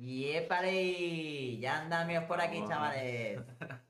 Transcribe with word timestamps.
¡Yepale! 0.00 1.58
Ya 1.58 1.78
andamos 1.78 2.24
por 2.24 2.40
aquí, 2.40 2.56
Vamos. 2.56 2.70
chavales. 2.70 3.40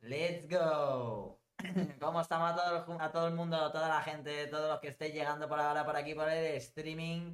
¡Let's 0.02 0.48
go! 0.48 1.40
¿Cómo 2.00 2.20
estamos 2.20 2.50
a 2.52 2.54
todo, 2.56 2.76
el, 2.76 2.82
ju- 2.84 2.98
a 3.00 3.10
todo 3.10 3.28
el 3.28 3.34
mundo, 3.34 3.72
toda 3.72 3.88
la 3.88 4.02
gente, 4.02 4.46
todos 4.48 4.68
los 4.70 4.80
que 4.80 4.88
estéis 4.88 5.14
llegando 5.14 5.48
por 5.48 5.58
ahora 5.58 5.84
por 5.84 5.96
aquí 5.96 6.14
por 6.14 6.28
el 6.28 6.56
streaming? 6.56 7.32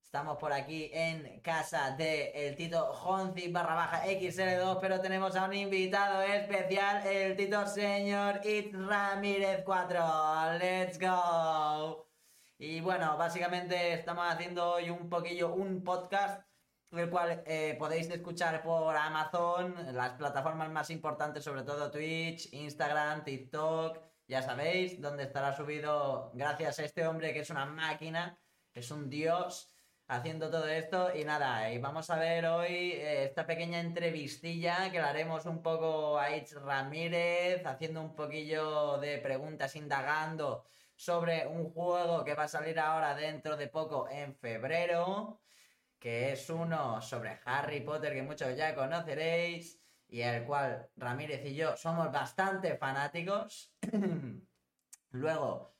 Estamos 0.00 0.38
por 0.38 0.52
aquí 0.52 0.88
en 0.94 1.40
casa 1.40 1.90
de 1.96 2.30
el 2.30 2.56
Tito 2.56 2.94
Jonzi 2.94 3.50
barra 3.52 3.74
baja 3.74 4.06
XL2, 4.06 4.78
pero 4.80 5.00
tenemos 5.00 5.36
a 5.36 5.44
un 5.44 5.52
invitado 5.54 6.22
especial, 6.22 7.06
el 7.06 7.36
Tito 7.36 7.66
Señor 7.66 8.40
It's 8.44 8.72
Ramírez 8.72 9.62
4. 9.64 10.58
¡Let's 10.58 10.98
go! 10.98 12.08
Y 12.58 12.80
bueno, 12.80 13.18
básicamente 13.18 13.92
estamos 13.92 14.24
haciendo 14.32 14.72
hoy 14.72 14.88
un 14.88 15.10
poquillo 15.10 15.52
un 15.52 15.84
podcast, 15.84 16.46
el 16.92 17.10
cual 17.10 17.42
eh, 17.46 17.76
podéis 17.78 18.08
escuchar 18.10 18.62
por 18.62 18.96
Amazon, 18.96 19.74
las 19.92 20.12
plataformas 20.12 20.70
más 20.70 20.90
importantes, 20.90 21.44
sobre 21.44 21.62
todo 21.62 21.90
Twitch, 21.90 22.52
Instagram, 22.52 23.24
TikTok, 23.24 24.00
ya 24.28 24.42
sabéis, 24.42 25.00
donde 25.00 25.24
estará 25.24 25.54
subido 25.54 26.30
gracias 26.34 26.78
a 26.78 26.84
este 26.84 27.06
hombre 27.06 27.32
que 27.32 27.40
es 27.40 27.50
una 27.50 27.66
máquina, 27.66 28.38
es 28.74 28.90
un 28.90 29.08
dios 29.08 29.72
haciendo 30.08 30.50
todo 30.50 30.68
esto. 30.68 31.14
Y 31.14 31.24
nada, 31.24 31.70
y 31.72 31.78
vamos 31.78 32.10
a 32.10 32.16
ver 32.18 32.46
hoy 32.46 32.92
eh, 32.92 33.24
esta 33.24 33.46
pequeña 33.46 33.80
entrevistilla 33.80 34.90
que 34.90 35.00
la 35.00 35.10
haremos 35.10 35.46
un 35.46 35.62
poco 35.62 36.18
a 36.18 36.34
Itz 36.36 36.54
Ramírez, 36.54 37.64
haciendo 37.66 38.00
un 38.00 38.14
poquillo 38.14 38.98
de 38.98 39.18
preguntas, 39.18 39.76
indagando 39.76 40.64
sobre 40.96 41.46
un 41.46 41.70
juego 41.72 42.24
que 42.24 42.34
va 42.34 42.44
a 42.44 42.48
salir 42.48 42.78
ahora 42.80 43.14
dentro 43.14 43.56
de 43.56 43.68
poco 43.68 44.08
en 44.08 44.34
febrero, 44.34 45.40
que 45.98 46.32
es 46.32 46.50
uno 46.50 47.00
sobre 47.02 47.40
Harry 47.44 47.80
Potter 47.80 48.14
que 48.14 48.22
muchos 48.22 48.56
ya 48.56 48.74
conoceréis 48.74 49.80
y 50.08 50.20
el 50.20 50.44
cual 50.44 50.88
Ramírez 50.96 51.44
y 51.46 51.54
yo 51.54 51.76
somos 51.76 52.12
bastante 52.12 52.76
fanáticos. 52.76 53.74
Luego 55.10 55.74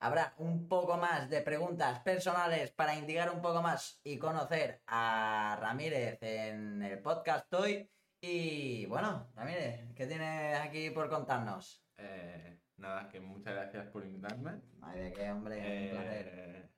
habrá 0.00 0.34
un 0.38 0.68
poco 0.68 0.96
más 0.96 1.28
de 1.28 1.42
preguntas 1.42 2.00
personales 2.00 2.70
para 2.70 2.94
indicar 2.94 3.30
un 3.30 3.42
poco 3.42 3.62
más 3.62 4.00
y 4.04 4.18
conocer 4.18 4.82
a 4.86 5.58
Ramírez 5.60 6.18
en 6.22 6.82
el 6.82 7.00
podcast 7.00 7.52
hoy. 7.54 7.90
Y 8.20 8.86
bueno, 8.86 9.30
Ramírez, 9.34 9.92
¿qué 9.94 10.06
tienes 10.06 10.58
aquí 10.60 10.90
por 10.90 11.08
contarnos? 11.08 11.84
Eh, 11.96 12.60
nada, 12.76 13.08
que 13.08 13.20
muchas 13.20 13.54
gracias 13.54 13.86
por 13.88 14.04
invitarme. 14.04 14.60
Ay, 14.82 15.00
de 15.00 15.12
qué, 15.12 15.30
hombre, 15.30 15.56
un 15.56 15.90
placer. 15.90 16.30
Eh, 16.32 16.68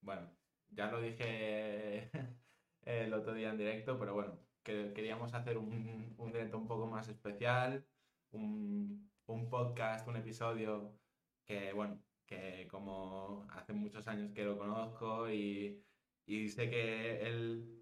bueno, 0.00 0.37
ya 0.70 0.90
lo 0.90 1.00
dije 1.00 2.10
el 2.82 3.12
otro 3.14 3.34
día 3.34 3.50
en 3.50 3.58
directo, 3.58 3.98
pero 3.98 4.14
bueno, 4.14 4.46
que 4.62 4.92
queríamos 4.94 5.34
hacer 5.34 5.58
un, 5.58 6.14
un 6.18 6.32
directo 6.32 6.58
un 6.58 6.66
poco 6.68 6.86
más 6.86 7.08
especial, 7.08 7.86
un, 8.30 9.12
un 9.26 9.48
podcast, 9.50 10.06
un 10.08 10.16
episodio 10.16 10.98
que, 11.44 11.72
bueno, 11.72 12.04
que 12.26 12.68
como 12.70 13.46
hace 13.50 13.72
muchos 13.72 14.06
años 14.08 14.32
que 14.32 14.44
lo 14.44 14.58
conozco 14.58 15.30
y, 15.30 15.84
y 16.26 16.48
sé 16.48 16.68
que 16.70 17.22
él 17.22 17.74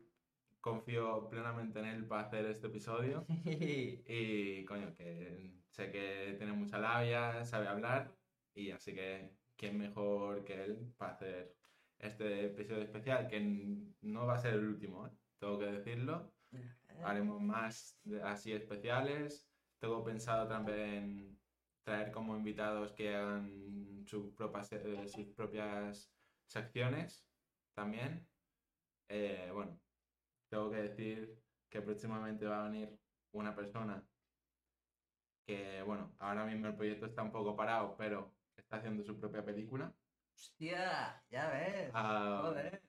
confío 0.61 1.29
plenamente 1.29 1.79
en 1.81 1.87
él 1.87 2.07
para 2.07 2.23
hacer 2.23 2.47
este 2.47 2.67
episodio. 2.69 3.27
Y 3.45 4.65
coño, 4.65 4.95
que 4.97 5.53
sé 5.71 5.91
que 5.91 6.35
tiene 6.39 6.53
mucha 6.53 6.79
labia, 6.79 7.45
sabe 7.45 7.69
hablar, 7.69 8.17
y 8.55 8.71
así 8.71 8.95
que 8.95 9.37
quién 9.57 9.79
mejor 9.79 10.45
que 10.45 10.65
él 10.65 10.95
para 10.97 11.13
hacer 11.13 11.56
este 11.99 12.47
episodio 12.47 12.83
especial, 12.83 13.29
que 13.29 13.41
no 14.03 14.27
va 14.27 14.35
a 14.35 14.39
ser 14.39 14.55
el 14.55 14.67
último, 14.67 15.07
¿eh? 15.07 15.11
tengo 15.39 15.59
que 15.59 15.67
decirlo. 15.67 16.33
Haremos 17.05 17.41
más 17.41 17.99
así 18.25 18.53
especiales. 18.53 19.49
Tengo 19.79 20.03
pensado 20.03 20.49
también 20.49 21.39
traer 21.85 22.11
como 22.11 22.37
invitados 22.37 22.93
que 22.93 23.15
hagan 23.15 24.05
sus 24.07 24.33
propias, 24.33 24.73
eh, 24.73 25.09
sus 25.09 25.27
propias 25.29 26.11
secciones 26.47 27.27
también. 27.75 28.27
Eh, 29.09 29.51
bueno, 29.53 29.79
tengo 30.49 30.71
que 30.71 30.77
decir 30.79 31.39
que 31.69 31.83
próximamente 31.83 32.47
va 32.47 32.65
a 32.65 32.69
venir 32.69 32.99
una 33.33 33.55
persona 33.55 34.03
que, 35.47 35.83
bueno, 35.83 36.13
ahora 36.19 36.45
mismo 36.45 36.67
el 36.67 36.75
proyecto 36.75 37.07
está 37.07 37.23
un 37.23 37.31
poco 37.31 37.55
parado, 37.55 37.97
pero 37.97 38.35
está 38.57 38.79
haciendo 38.79 39.05
su 39.05 39.19
propia 39.19 39.45
película. 39.45 39.95
Hostia, 40.37 41.25
ya 41.31 41.49
ves. 41.49 41.91
Ah, 41.95 42.41
Joder. 42.45 42.83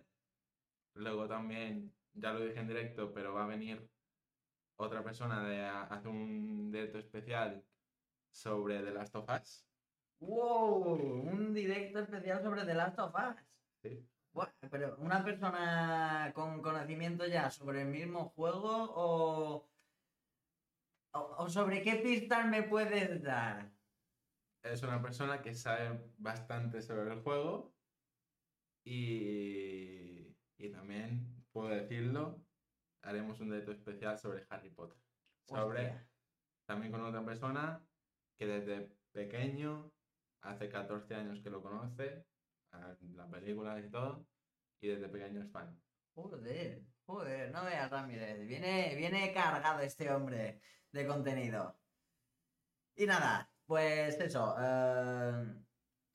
Luego 0.95 1.27
también, 1.29 1.95
ya 2.13 2.33
lo 2.33 2.41
dije 2.41 2.59
en 2.59 2.67
directo, 2.67 3.13
pero 3.13 3.33
va 3.33 3.45
a 3.45 3.47
venir 3.47 3.89
otra 4.75 5.01
persona 5.01 5.47
de 5.47 5.63
hacer 5.63 6.09
un 6.09 6.69
directo 6.71 6.99
especial 6.99 7.63
sobre 8.29 8.83
The 8.83 8.91
Last 8.91 9.15
of 9.15 9.29
Us. 9.29 9.65
Wow, 10.19 10.95
un 10.95 11.53
directo 11.53 11.99
especial 11.99 12.41
sobre 12.43 12.65
The 12.65 12.73
Last 12.73 12.99
of 12.99 13.15
Us. 13.15 13.37
Sí. 13.81 14.05
Buah, 14.33 14.51
pero 14.69 14.97
una 14.97 15.23
persona 15.23 16.33
con 16.35 16.61
conocimiento 16.61 17.25
ya 17.27 17.49
sobre 17.49 17.83
el 17.83 17.87
mismo 17.87 18.29
juego 18.35 18.91
o, 18.93 19.69
o 21.13 21.49
sobre 21.49 21.81
qué 21.81 21.95
pistas 21.95 22.45
me 22.45 22.63
puedes 22.63 23.23
dar. 23.23 23.76
Es 24.71 24.83
una 24.83 25.01
persona 25.01 25.41
que 25.41 25.53
sabe 25.53 25.99
bastante 26.17 26.81
sobre 26.81 27.13
el 27.13 27.21
juego 27.21 27.73
y, 28.83 30.35
y 30.57 30.69
también, 30.71 31.45
puedo 31.51 31.69
decirlo, 31.69 32.43
haremos 33.01 33.39
un 33.39 33.49
directo 33.49 33.71
especial 33.71 34.17
sobre 34.17 34.45
Harry 34.49 34.69
Potter. 34.69 34.97
Sobre, 35.47 35.87
Hostia. 35.87 36.09
también 36.65 36.91
con 36.91 37.01
otra 37.01 37.23
persona 37.23 37.81
que 38.37 38.45
desde 38.45 38.91
pequeño, 39.11 39.91
hace 40.41 40.69
14 40.69 41.15
años 41.15 41.41
que 41.41 41.49
lo 41.49 41.61
conoce, 41.61 42.25
las 42.71 43.29
películas 43.29 43.83
y 43.83 43.89
todo, 43.89 44.27
y 44.81 44.89
desde 44.89 45.09
pequeño 45.09 45.41
es 45.41 45.51
fan. 45.51 45.81
Joder, 46.13 46.83
joder, 47.05 47.51
no 47.51 47.63
veas 47.63 47.89
Ramírez. 47.89 48.45
Viene, 48.45 48.95
viene 48.95 49.33
cargado 49.33 49.79
este 49.81 50.11
hombre 50.11 50.61
de 50.91 51.07
contenido. 51.07 51.79
Y 52.95 53.05
nada, 53.05 53.49
pues 53.67 54.19
eso. 54.19 54.55
eh, 54.59 55.45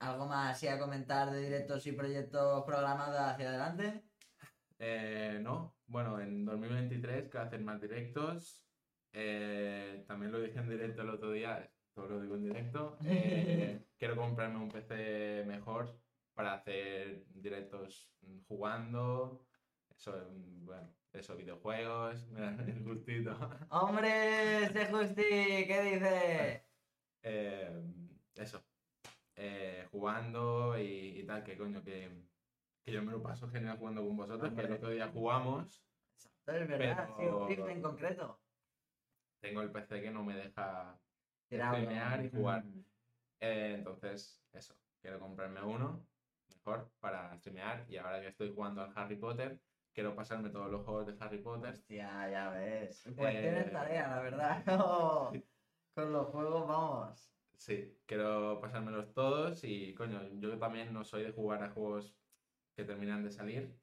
¿Algo 0.01 0.27
más 0.27 0.57
así 0.57 0.67
a 0.67 0.81
comentar 0.81 1.31
de 1.31 1.41
directos 1.43 1.87
y 1.87 1.93
proyectos 1.93 2.65
programados 2.65 3.21
hacia 3.21 3.49
adelante? 3.51 4.03
Eh, 4.79 5.39
no, 5.41 5.77
bueno, 5.87 6.21
en 6.21 6.45
2023 6.45 7.29
quiero 7.29 7.47
hacer 7.47 7.61
más 7.61 7.81
directos. 7.81 8.67
Eh, 9.13 10.05
también 10.09 10.33
lo 10.33 10.41
dije 10.41 10.59
en 10.59 10.69
directo 10.69 11.03
el 11.03 11.11
otro 11.11 11.31
día, 11.31 11.73
todo 11.95 12.09
lo 12.09 12.21
digo 12.21 12.35
en 12.35 12.43
directo. 12.43 12.99
Eh, 13.05 13.87
quiero 13.97 14.17
comprarme 14.17 14.59
un 14.59 14.69
PC 14.69 15.45
mejor 15.47 16.01
para 16.34 16.55
hacer 16.55 17.25
directos 17.29 18.13
jugando. 18.49 19.47
Eso, 19.97 20.15
bueno, 20.33 20.93
eso, 21.13 21.37
videojuegos, 21.37 22.27
el 22.67 22.83
gustito. 22.83 23.37
¡Hombre, 23.71 24.65
ese 24.65 24.87
Justi! 24.87 25.23
¿Qué 25.23 25.83
dice? 25.93 26.72
Eh, 27.22 27.83
eso, 28.34 28.62
eh, 29.37 29.87
jugando 29.91 30.78
y, 30.78 31.21
y 31.21 31.25
tal, 31.25 31.43
que 31.44 31.56
coño, 31.56 31.83
que, 31.83 32.10
que 32.84 32.93
yo 32.93 33.03
me 33.03 33.12
lo 33.12 33.22
paso 33.22 33.49
genial 33.49 33.78
jugando 33.78 34.05
con 34.06 34.16
vosotros, 34.16 34.53
que 34.53 34.60
el 34.60 34.72
otro 34.72 34.91
día 34.91 35.09
jugamos. 35.09 35.84
Exacto, 36.16 36.53
es 36.53 36.69
verdad, 36.69 37.09
Pero- 37.16 37.47
sí, 37.49 37.55
FIFA 37.56 37.72
en 37.72 37.83
concreto. 37.83 38.41
Tengo 39.41 39.62
el 39.62 39.71
PC 39.72 40.00
que 40.03 40.10
no 40.10 40.22
me 40.25 40.37
deja 40.37 40.99
streamear 41.47 42.25
y 42.25 42.31
jugar. 42.31 42.65
Mm. 42.65 42.84
Eh, 43.41 43.75
entonces, 43.75 44.44
eso, 44.53 44.77
quiero 45.00 45.19
comprarme 45.19 45.60
uno 45.62 46.06
mejor 46.49 46.93
para 47.00 47.37
streamear 47.39 47.84
y 47.89 47.97
ahora 47.97 48.21
que 48.21 48.28
estoy 48.28 48.53
jugando 48.54 48.83
al 48.83 48.93
Harry 48.94 49.16
Potter, 49.16 49.60
quiero 49.93 50.15
pasarme 50.15 50.50
todos 50.50 50.71
los 50.71 50.84
juegos 50.84 51.06
de 51.06 51.16
Harry 51.19 51.39
Potter. 51.39 51.71
Hostia, 51.72 52.30
ya 52.30 52.51
ves. 52.51 53.03
Pues 53.16 53.30
tienes 53.41 53.66
Eh, 53.66 53.71
tarea, 53.71 54.09
la 54.09 54.21
verdad. 54.21 54.63
No, 54.66 55.33
Con 55.94 56.12
los 56.12 56.28
juegos, 56.28 56.66
vamos. 56.66 57.33
Sí, 57.56 57.97
quiero 58.06 58.59
pasármelos 58.60 59.12
todos 59.12 59.62
y 59.65 59.94
coño, 59.94 60.21
yo 60.41 60.59
también 60.59 60.92
no 60.92 61.04
soy 61.04 61.24
de 61.24 61.33
jugar 61.33 61.62
a 61.62 61.71
juegos 61.71 62.16
que 62.74 62.84
terminan 62.84 63.22
de 63.22 63.30
salir, 63.30 63.78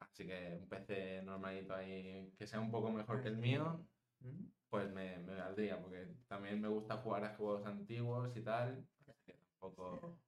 así 0.00 0.26
que 0.26 0.58
un 0.60 0.68
PC 0.68 1.22
normalito 1.22 1.74
ahí 1.74 2.32
que 2.36 2.46
sea 2.46 2.58
un 2.58 2.70
poco 2.70 2.90
mejor 2.90 3.22
que 3.22 3.28
el 3.28 3.36
mío, 3.36 3.86
pues 4.70 4.90
me, 4.90 5.18
me 5.18 5.36
valdría, 5.36 5.80
porque 5.80 6.08
también 6.26 6.60
me 6.60 6.68
gusta 6.68 6.96
jugar 6.96 7.24
a 7.24 7.36
juegos 7.36 7.66
antiguos 7.66 8.36
y 8.36 8.40
tal, 8.40 8.84
así 9.06 9.22
que 9.26 9.34
tampoco... 9.34 10.18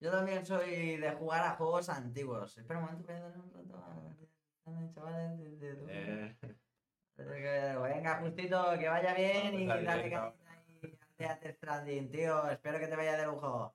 Yo 0.00 0.10
también 0.10 0.46
soy 0.46 0.96
de 0.96 1.12
jugar 1.12 1.42
a 1.42 1.56
juegos 1.56 1.88
antiguos. 1.88 2.56
Espera 2.56 2.80
un 2.80 2.86
momento, 2.86 3.12
voy 3.12 3.16
a 3.16 3.26
un 3.26 3.52
rato 3.52 3.76
a... 3.76 4.92
Chavales, 4.94 5.58
Eh, 5.88 6.36
Venga, 7.16 8.20
justito, 8.20 8.78
que 8.78 8.88
vaya 8.88 9.14
bien 9.14 9.54
y 9.60 9.66
dale 9.66 10.04
directo. 10.04 10.43
Death 11.18 11.46
Stranding, 11.56 12.10
tío. 12.10 12.48
Espero 12.50 12.78
que 12.78 12.88
te 12.88 12.96
vaya 12.96 13.16
de 13.16 13.26
lujo. 13.26 13.74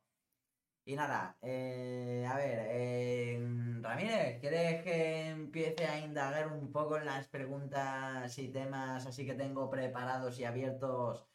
Y 0.86 0.95
nada, 0.95 1.38
eh, 1.41 2.25
a 2.27 2.36
ver, 2.36 2.68
eh, 2.71 3.39
Ramírez, 3.80 4.39
¿quieres 4.39 4.81
que 4.81 5.30
empiece 5.30 5.86
a 5.86 6.00
indagar 6.00 6.51
un 6.51 6.71
poco 6.71 6.97
en 6.97 7.06
las 7.06 7.27
preguntas 7.27 8.36
y 8.39 8.50
temas 8.50 9.06
así 9.06 9.24
que 9.25 9.36
tengo 9.36 9.69
preparados 9.69 10.39
y 10.39 10.45
abiertos 10.45 11.27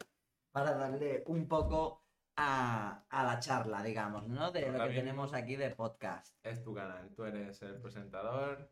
para 0.51 0.73
darle 0.75 1.23
un 1.27 1.47
poco 1.47 2.05
a, 2.37 3.05
a 3.09 3.25
la 3.25 3.39
charla, 3.39 3.83
digamos, 3.85 4.27
¿no? 4.27 4.51
De 4.51 4.63
lo 4.63 4.73
Ahora 4.73 4.89
que 4.89 4.95
tenemos 4.95 5.33
aquí 5.35 5.55
de 5.55 5.71
podcast. 5.71 6.35
Es 6.43 6.61
tu 6.65 6.75
canal, 6.75 7.15
tú 7.15 7.25
eres 7.25 7.63
el 7.63 7.81
presentador. 7.81 8.69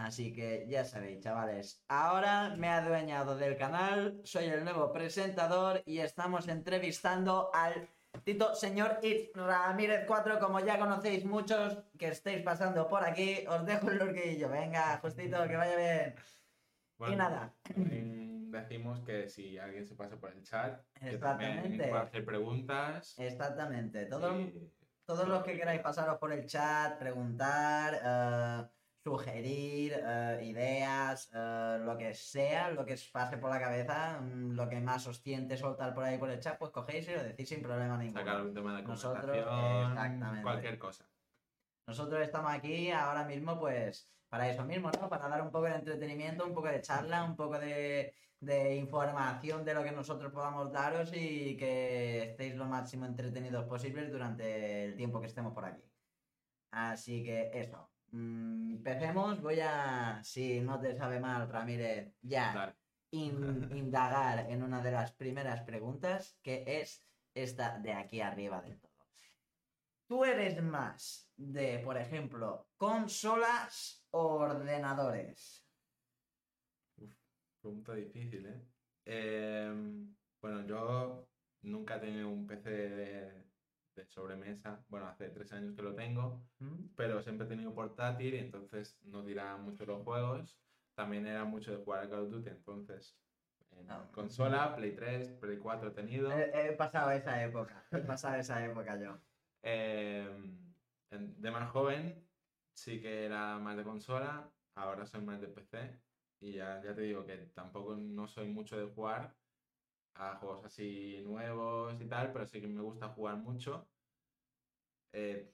Así 0.00 0.32
que 0.32 0.66
ya 0.68 0.84
sabéis, 0.84 1.20
chavales. 1.20 1.84
Ahora 1.88 2.54
me 2.56 2.68
he 2.68 2.70
adueñado 2.70 3.36
del 3.36 3.56
canal, 3.58 4.20
soy 4.24 4.46
el 4.46 4.64
nuevo 4.64 4.92
presentador 4.92 5.82
y 5.84 5.98
estamos 5.98 6.48
entrevistando 6.48 7.50
al 7.52 7.86
Tito 8.24 8.54
Señor 8.54 8.98
It's 9.02 9.30
Ramírez 9.34 10.04
4, 10.06 10.38
como 10.40 10.58
ya 10.60 10.78
conocéis 10.78 11.24
muchos 11.26 11.76
que 11.98 12.08
estéis 12.08 12.42
pasando 12.42 12.88
por 12.88 13.04
aquí. 13.04 13.44
Os 13.46 13.66
dejo 13.66 13.90
el 13.90 13.98
lurquillo. 13.98 14.48
Venga, 14.48 14.98
justito, 15.02 15.46
que 15.46 15.56
vaya 15.56 15.76
bien. 15.76 16.14
y 17.12 17.16
nada, 17.16 17.52
decimos 17.74 19.00
que 19.00 19.28
si 19.28 19.58
alguien 19.58 19.86
se 19.86 19.94
pasa 19.94 20.16
por 20.16 20.30
el 20.32 20.42
chat, 20.42 20.80
que 20.98 21.18
también 21.18 21.76
puede 21.76 21.98
hacer 21.98 22.24
preguntas. 22.24 23.14
exactamente. 23.18 24.06
Todo, 24.06 24.40
y- 24.40 24.72
Todos 25.04 25.28
los 25.28 25.42
que 25.44 25.56
queráis 25.58 25.80
pasaros 25.82 26.18
por 26.18 26.32
el 26.32 26.46
chat, 26.46 26.98
preguntar, 26.98 28.00
eh, 28.02 28.68
sugerir 29.02 29.94
eh, 29.94 30.40
ideas, 30.44 31.30
eh, 31.34 31.78
lo 31.80 31.96
que 31.96 32.14
sea, 32.14 32.70
lo 32.70 32.84
que 32.84 32.94
os 32.94 33.08
pase 33.08 33.38
por 33.38 33.50
la 33.50 33.58
cabeza, 33.58 34.20
mm, 34.20 34.52
lo 34.52 34.68
que 34.68 34.80
más 34.80 35.06
os 35.06 35.22
tiente 35.22 35.56
soltar 35.56 35.94
por 35.94 36.04
ahí 36.04 36.18
por 36.18 36.30
el 36.30 36.38
chat, 36.40 36.58
pues 36.58 36.70
cogéis 36.70 37.08
y 37.08 37.14
lo 37.14 37.22
decís 37.22 37.48
sin 37.48 37.62
problema 37.62 37.96
ninguno. 37.96 38.20
sacar 38.20 38.36
algún 38.36 38.54
tema 38.54 38.76
de 38.76 38.82
Nosotros, 38.82 39.36
exactamente. 39.36 40.42
cualquier 40.42 40.78
cosa. 40.78 41.08
Nosotros 41.86 42.20
estamos 42.22 42.52
aquí 42.52 42.90
ahora 42.90 43.24
mismo, 43.24 43.58
pues, 43.58 44.12
para 44.28 44.48
eso 44.48 44.64
mismo, 44.64 44.90
¿no? 45.00 45.08
Para 45.08 45.28
dar 45.28 45.42
un 45.42 45.50
poco 45.50 45.64
de 45.64 45.74
entretenimiento, 45.74 46.46
un 46.46 46.54
poco 46.54 46.68
de 46.68 46.80
charla, 46.80 47.24
un 47.24 47.34
poco 47.34 47.58
de, 47.58 48.14
de 48.38 48.76
información 48.76 49.64
de 49.64 49.74
lo 49.74 49.82
que 49.82 49.92
nosotros 49.92 50.30
podamos 50.32 50.70
daros 50.70 51.10
y 51.14 51.56
que 51.56 52.30
estéis 52.30 52.54
lo 52.54 52.66
máximo 52.66 53.06
entretenidos 53.06 53.64
posibles 53.64 54.12
durante 54.12 54.84
el 54.84 54.94
tiempo 54.94 55.20
que 55.20 55.26
estemos 55.26 55.52
por 55.52 55.64
aquí. 55.64 55.82
Así 56.70 57.24
que 57.24 57.50
eso. 57.54 57.89
Mm, 58.12 58.76
empecemos. 58.76 59.40
Voy 59.40 59.60
a, 59.60 60.20
si 60.22 60.60
no 60.60 60.80
te 60.80 60.96
sabe 60.96 61.20
mal, 61.20 61.48
Ramírez, 61.48 62.16
ya 62.22 62.52
in- 63.10 63.68
indagar 63.76 64.50
en 64.50 64.62
una 64.62 64.82
de 64.82 64.92
las 64.92 65.12
primeras 65.12 65.62
preguntas, 65.62 66.38
que 66.42 66.64
es 66.66 67.06
esta 67.34 67.78
de 67.78 67.92
aquí 67.92 68.20
arriba 68.20 68.60
del 68.62 68.80
todo. 68.80 68.90
¿Tú 70.08 70.24
eres 70.24 70.60
más 70.60 71.30
de, 71.36 71.78
por 71.78 71.96
ejemplo, 71.96 72.68
consolas 72.76 74.04
o 74.10 74.38
ordenadores? 74.40 75.64
Pregunta 77.60 77.94
difícil, 77.94 78.46
¿eh? 78.46 78.66
Em, 79.04 80.16
bueno, 80.40 80.66
yo 80.66 81.28
nunca 81.62 81.96
he 81.96 82.00
tenido 82.00 82.28
un 82.28 82.46
PC 82.46 82.70
de, 82.70 83.49
de 84.00 84.06
sobremesa. 84.08 84.84
Bueno, 84.88 85.06
hace 85.08 85.28
tres 85.30 85.52
años 85.52 85.74
que 85.74 85.82
lo 85.82 85.94
tengo, 85.94 86.40
¿Mm? 86.58 86.94
pero 86.96 87.22
siempre 87.22 87.46
he 87.46 87.50
tenido 87.50 87.74
portátil 87.74 88.34
y 88.34 88.38
entonces 88.38 88.98
no 89.02 89.22
dirá 89.22 89.56
mucho 89.56 89.86
los 89.86 90.02
juegos. 90.02 90.58
También 90.94 91.26
era 91.26 91.44
mucho 91.44 91.70
de 91.76 91.82
jugar 91.84 92.00
al 92.00 92.10
Call 92.10 92.24
of 92.24 92.30
Duty, 92.30 92.50
entonces 92.50 93.16
en 93.72 93.90
Ah. 93.90 94.08
consola, 94.12 94.74
Play 94.76 94.94
3, 94.94 95.28
Play 95.40 95.58
4 95.58 95.88
he 95.90 95.92
tenido. 95.92 96.30
He, 96.30 96.68
he 96.68 96.72
pasado 96.72 97.10
esa 97.12 97.42
época, 97.42 97.86
he 97.90 97.98
pasado 97.98 98.36
esa 98.36 98.64
época 98.64 98.98
yo. 99.00 99.18
En- 99.62 101.40
de 101.42 101.50
más 101.50 101.70
joven 101.70 102.28
sí 102.72 103.00
que 103.00 103.24
era 103.26 103.58
más 103.58 103.76
de 103.76 103.84
consola, 103.84 104.52
ahora 104.74 105.04
soy 105.06 105.22
más 105.22 105.40
de 105.40 105.48
PC 105.48 106.00
y 106.40 106.52
ya, 106.52 106.80
ya 106.82 106.94
te 106.94 107.02
digo 107.02 107.26
que 107.26 107.36
tampoco 107.54 107.96
no 107.96 108.26
soy 108.26 108.48
mucho 108.48 108.78
de 108.78 108.86
jugar 108.92 109.36
a 110.14 110.36
juegos 110.36 110.64
así 110.64 111.20
nuevos 111.24 112.00
y 112.00 112.06
tal, 112.06 112.32
pero 112.32 112.46
sí 112.46 112.60
que 112.60 112.68
me 112.68 112.80
gusta 112.80 113.08
jugar 113.08 113.36
mucho. 113.36 113.89
Eh, 115.12 115.52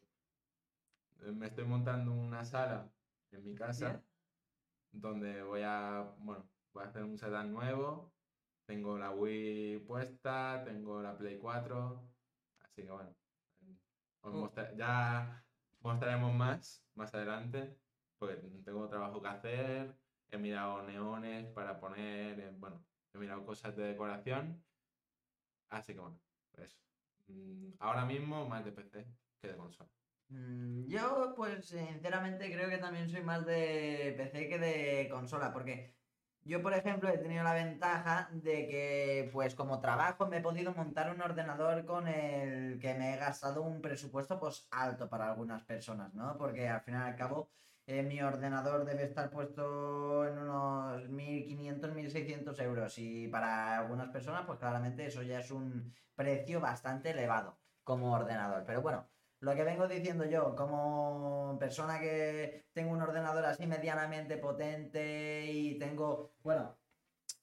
me 1.33 1.47
estoy 1.47 1.65
montando 1.65 2.13
una 2.13 2.45
sala 2.45 2.93
en 3.31 3.45
mi 3.45 3.55
casa 3.55 3.89
Bien. 3.91 4.03
donde 4.93 5.43
voy 5.43 5.63
a, 5.63 6.15
bueno, 6.19 6.51
voy 6.73 6.85
a 6.85 6.87
hacer 6.89 7.05
un 7.05 7.17
setup 7.19 7.45
nuevo. 7.47 8.13
Tengo 8.67 8.99
la 8.99 9.13
Wii 9.13 9.81
puesta, 9.81 10.63
tengo 10.65 11.01
la 11.01 11.17
Play 11.17 11.39
4, 11.39 12.13
así 12.61 12.83
que 12.83 12.91
bueno, 12.91 13.15
os 14.23 14.33
Mm. 14.35 14.39
mostra- 14.41 14.75
ya 14.77 15.47
mostraremos 15.81 16.35
más 16.35 16.83
más 16.95 17.15
adelante, 17.15 17.79
porque 18.19 18.37
tengo 18.65 18.89
trabajo 18.89 19.21
que 19.23 19.29
hacer, 19.29 20.01
he 20.31 20.39
mirado 20.39 20.83
neones 20.83 21.47
para 21.53 21.79
poner, 21.81 22.41
eh, 22.41 22.51
bueno, 22.59 22.85
he 23.13 23.19
mirado 23.19 23.45
cosas 23.47 23.77
de 23.77 23.85
decoración, 23.85 24.65
así 25.69 25.95
que 25.95 26.01
bueno, 26.01 26.21
eso. 26.57 26.79
Mm, 27.29 27.75
Ahora 27.79 28.05
mismo 28.05 28.49
más 28.49 28.65
de 28.65 28.73
PC 28.73 29.07
de 29.47 29.57
consola. 29.57 29.91
Mm, 30.29 30.87
Yo, 30.89 31.35
pues, 31.37 31.67
sinceramente 31.69 32.51
creo 32.53 32.69
que 32.69 32.79
también 32.79 33.09
soy 33.09 33.23
más 33.23 33.47
de 33.47 34.15
PC 34.17 34.49
que 34.49 34.59
de 34.59 35.09
consola, 35.11 35.53
porque 35.53 35.97
yo, 36.43 36.63
por 36.63 36.75
ejemplo, 36.75 37.09
he 37.09 37.19
tenido 37.19 37.43
la 37.45 37.55
ventaja 37.55 38.29
de 38.33 38.67
que, 38.69 39.31
pues, 39.33 39.55
como 39.55 39.81
trabajo 39.81 40.27
me 40.27 40.39
he 40.39 40.41
podido 40.43 40.73
montar 40.75 41.11
un 41.15 41.21
ordenador 41.23 41.85
con 41.87 42.07
el 42.09 42.79
que 42.81 42.95
me 42.95 43.15
he 43.15 43.17
gastado 43.19 43.63
un 43.63 43.81
presupuesto, 43.83 44.39
pues, 44.39 44.69
alto 44.71 45.09
para 45.09 45.31
algunas 45.31 45.65
personas, 45.65 46.15
¿no? 46.15 46.37
Porque 46.39 46.69
al 46.69 46.83
fin 46.83 46.95
y 46.95 46.97
al 46.99 47.17
cabo, 47.17 47.51
eh, 47.87 48.03
mi 48.03 48.21
ordenador 48.23 48.85
debe 48.85 49.05
estar 49.05 49.31
puesto 49.31 50.27
en 50.27 50.39
unos 50.39 51.09
1.500, 51.09 51.93
1.600 51.95 52.59
euros 52.61 52.99
y 52.99 53.29
para 53.29 53.79
algunas 53.79 54.11
personas, 54.11 54.45
pues, 54.47 54.59
claramente 54.59 55.07
eso 55.07 55.23
ya 55.23 55.41
es 55.41 55.51
un 55.51 55.95
precio 56.15 56.61
bastante 56.61 57.11
elevado 57.11 57.61
como 57.85 58.13
ordenador. 58.13 58.65
Pero 58.67 58.83
bueno. 58.83 59.16
Lo 59.41 59.55
que 59.55 59.65
vengo 59.65 59.87
diciendo 59.87 60.25
yo, 60.25 60.55
como 60.57 61.57
persona 61.59 62.01
que 62.01 62.67
tengo 62.73 62.93
un 62.93 63.03
ordenador 63.03 63.45
así 63.45 63.67
medianamente 63.67 64.39
potente 64.39 65.45
y 65.47 65.79
tengo, 65.79 66.33
bueno, 66.43 66.79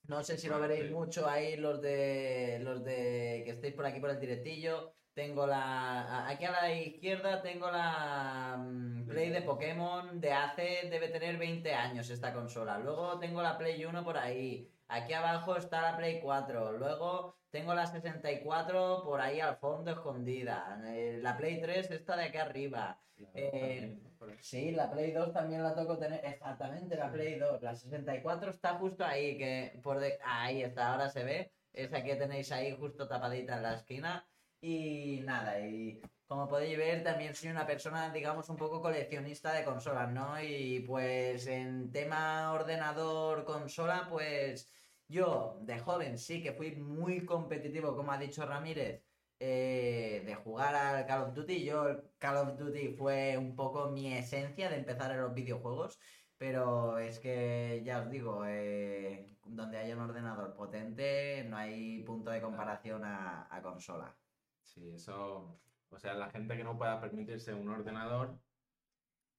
no 0.08 0.22
sé 0.22 0.36
si 0.36 0.48
lo 0.48 0.60
veréis 0.60 0.90
mucho 0.90 1.28
ahí 1.28 1.56
los 1.56 1.80
de 1.80 2.58
los 2.62 2.84
de 2.84 3.42
que 3.44 3.52
estéis 3.52 3.74
por 3.74 3.86
aquí 3.86 4.00
por 4.00 4.10
el 4.10 4.20
directillo. 4.20 4.94
Tengo 5.14 5.46
la 5.46 6.28
aquí 6.28 6.44
a 6.44 6.50
la 6.50 6.72
izquierda 6.74 7.40
tengo 7.40 7.70
la 7.70 8.56
mm, 8.58 9.06
Play 9.06 9.30
de 9.30 9.42
Pokémon 9.42 10.20
de 10.20 10.32
hace 10.32 10.88
debe 10.90 11.08
tener 11.08 11.38
20 11.38 11.72
años 11.72 12.10
esta 12.10 12.34
consola. 12.34 12.78
Luego 12.78 13.18
tengo 13.18 13.40
la 13.40 13.56
Play 13.56 13.84
1 13.84 14.04
por 14.04 14.18
ahí. 14.18 14.73
Aquí 14.88 15.12
abajo 15.12 15.56
está 15.56 15.82
la 15.82 15.96
Play 15.96 16.20
4. 16.20 16.72
Luego 16.72 17.38
tengo 17.50 17.74
la 17.74 17.86
64 17.86 19.02
por 19.04 19.20
ahí 19.20 19.40
al 19.40 19.56
fondo 19.56 19.90
escondida. 19.90 20.80
Eh, 20.86 21.18
la 21.22 21.36
Play 21.36 21.60
3 21.60 21.90
está 21.90 22.16
de 22.16 22.24
aquí 22.24 22.38
arriba. 22.38 23.00
Eh, 23.34 23.98
Sí, 24.40 24.70
la 24.72 24.90
Play 24.90 25.12
2 25.12 25.32
también 25.32 25.62
la 25.62 25.74
toco 25.74 25.98
tener. 25.98 26.24
Exactamente, 26.24 26.96
la 26.96 27.10
Play 27.12 27.38
2. 27.38 27.62
La 27.62 27.74
64 27.74 28.50
está 28.50 28.74
justo 28.78 29.04
ahí, 29.04 29.36
que 29.36 29.80
por 29.82 30.00
de... 30.00 30.18
ahí 30.24 30.62
está, 30.62 30.92
ahora 30.92 31.08
se 31.08 31.24
ve. 31.24 31.52
Esa 31.72 32.02
que 32.02 32.16
tenéis 32.16 32.52
ahí 32.52 32.76
justo 32.76 33.08
tapadita 33.08 33.56
en 33.56 33.62
la 33.62 33.74
esquina. 33.74 34.26
Y 34.60 35.20
nada, 35.24 35.60
y 35.60 36.00
como 36.34 36.48
podéis 36.48 36.76
ver, 36.76 37.04
también 37.04 37.32
soy 37.32 37.50
una 37.50 37.64
persona, 37.64 38.10
digamos, 38.12 38.48
un 38.48 38.56
poco 38.56 38.80
coleccionista 38.82 39.52
de 39.52 39.64
consolas, 39.64 40.10
¿no? 40.12 40.42
Y 40.42 40.80
pues 40.80 41.46
en 41.46 41.92
tema 41.92 42.52
ordenador, 42.52 43.44
consola, 43.44 44.08
pues 44.10 44.68
yo 45.06 45.58
de 45.62 45.78
joven 45.78 46.18
sí 46.18 46.42
que 46.42 46.52
fui 46.52 46.74
muy 46.74 47.24
competitivo, 47.24 47.94
como 47.94 48.10
ha 48.10 48.18
dicho 48.18 48.44
Ramírez 48.44 49.04
eh, 49.38 50.24
de 50.26 50.34
jugar 50.34 50.74
al 50.74 51.06
Call 51.06 51.22
of 51.22 51.34
Duty. 51.34 51.64
Yo, 51.64 52.02
Call 52.18 52.36
of 52.38 52.58
Duty 52.58 52.96
fue 52.96 53.38
un 53.38 53.54
poco 53.54 53.90
mi 53.90 54.12
esencia 54.12 54.68
de 54.68 54.78
empezar 54.78 55.12
en 55.12 55.20
los 55.20 55.34
videojuegos, 55.34 56.00
pero 56.36 56.98
es 56.98 57.20
que 57.20 57.80
ya 57.84 58.00
os 58.00 58.10
digo, 58.10 58.44
eh, 58.44 59.36
donde 59.46 59.78
haya 59.78 59.94
un 59.94 60.02
ordenador 60.02 60.52
potente, 60.54 61.44
no 61.48 61.56
hay 61.56 62.02
punto 62.02 62.30
de 62.32 62.40
comparación 62.40 63.02
a 63.04 63.60
consola. 63.62 64.16
Sí, 64.64 64.90
eso, 64.90 65.60
o 65.94 65.98
sea, 65.98 66.14
la 66.14 66.30
gente 66.30 66.56
que 66.56 66.64
no 66.64 66.76
pueda 66.76 67.00
permitirse 67.00 67.54
un 67.54 67.68
ordenador, 67.68 68.38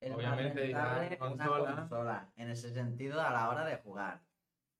Obviamente, 0.01 0.61
dirán 0.61 1.07
una 1.07 1.17
consola. 1.87 2.31
en 2.35 2.49
ese 2.49 2.69
sentido, 2.73 3.21
a 3.21 3.31
la 3.31 3.49
hora 3.49 3.65
de 3.65 3.77
jugar. 3.77 4.21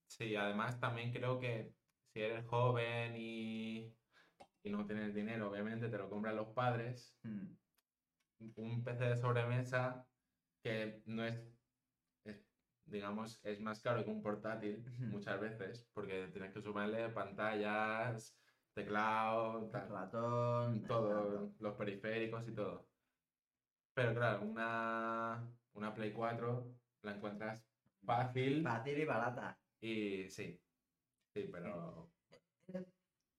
sí, 0.08 0.36
además 0.36 0.79
también 0.79 1.12
creo 1.12 1.39
que 1.39 1.74
si 2.13 2.22
eres 2.22 2.46
joven 2.46 3.15
y, 3.17 3.94
y 4.63 4.70
no 4.70 4.86
tienes 4.86 5.13
dinero, 5.13 5.50
obviamente 5.50 5.89
te 5.89 5.98
lo 5.98 6.10
compran 6.10 6.36
los 6.36 6.50
padres, 6.50 7.17
Mm. 7.24 7.55
un 8.58 8.84
PC 8.84 9.05
de 9.05 9.17
sobremesa 9.17 10.05
que 10.62 11.01
no 11.05 11.24
es, 11.25 11.41
es, 12.25 12.38
digamos, 12.86 13.39
es 13.44 13.60
más 13.62 13.79
caro 13.82 14.03
que 14.03 14.12
un 14.12 14.22
portátil 14.22 14.84
muchas 15.00 15.39
veces, 15.39 15.89
porque 15.94 16.27
tienes 16.27 16.51
que 16.53 16.62
sumarle 16.62 17.10
pantallas, 17.10 18.38
teclado, 18.75 19.70
tal, 19.72 19.89
ratón, 19.89 20.86
todo, 20.86 21.53
los 21.60 21.75
periféricos 21.75 22.48
y 22.50 22.53
todo. 22.55 22.89
Pero 23.94 24.13
claro, 24.13 24.41
una, 24.44 25.50
una 25.74 25.94
Play 25.94 26.13
4 26.13 26.75
la 27.03 27.15
encuentras 27.15 27.65
fácil 28.05 28.63
Fácil 28.63 29.00
y 29.00 29.05
barata. 29.05 29.62
y 29.82 30.29
sí, 30.29 30.62
sí, 31.34 31.50
pero 31.51 32.13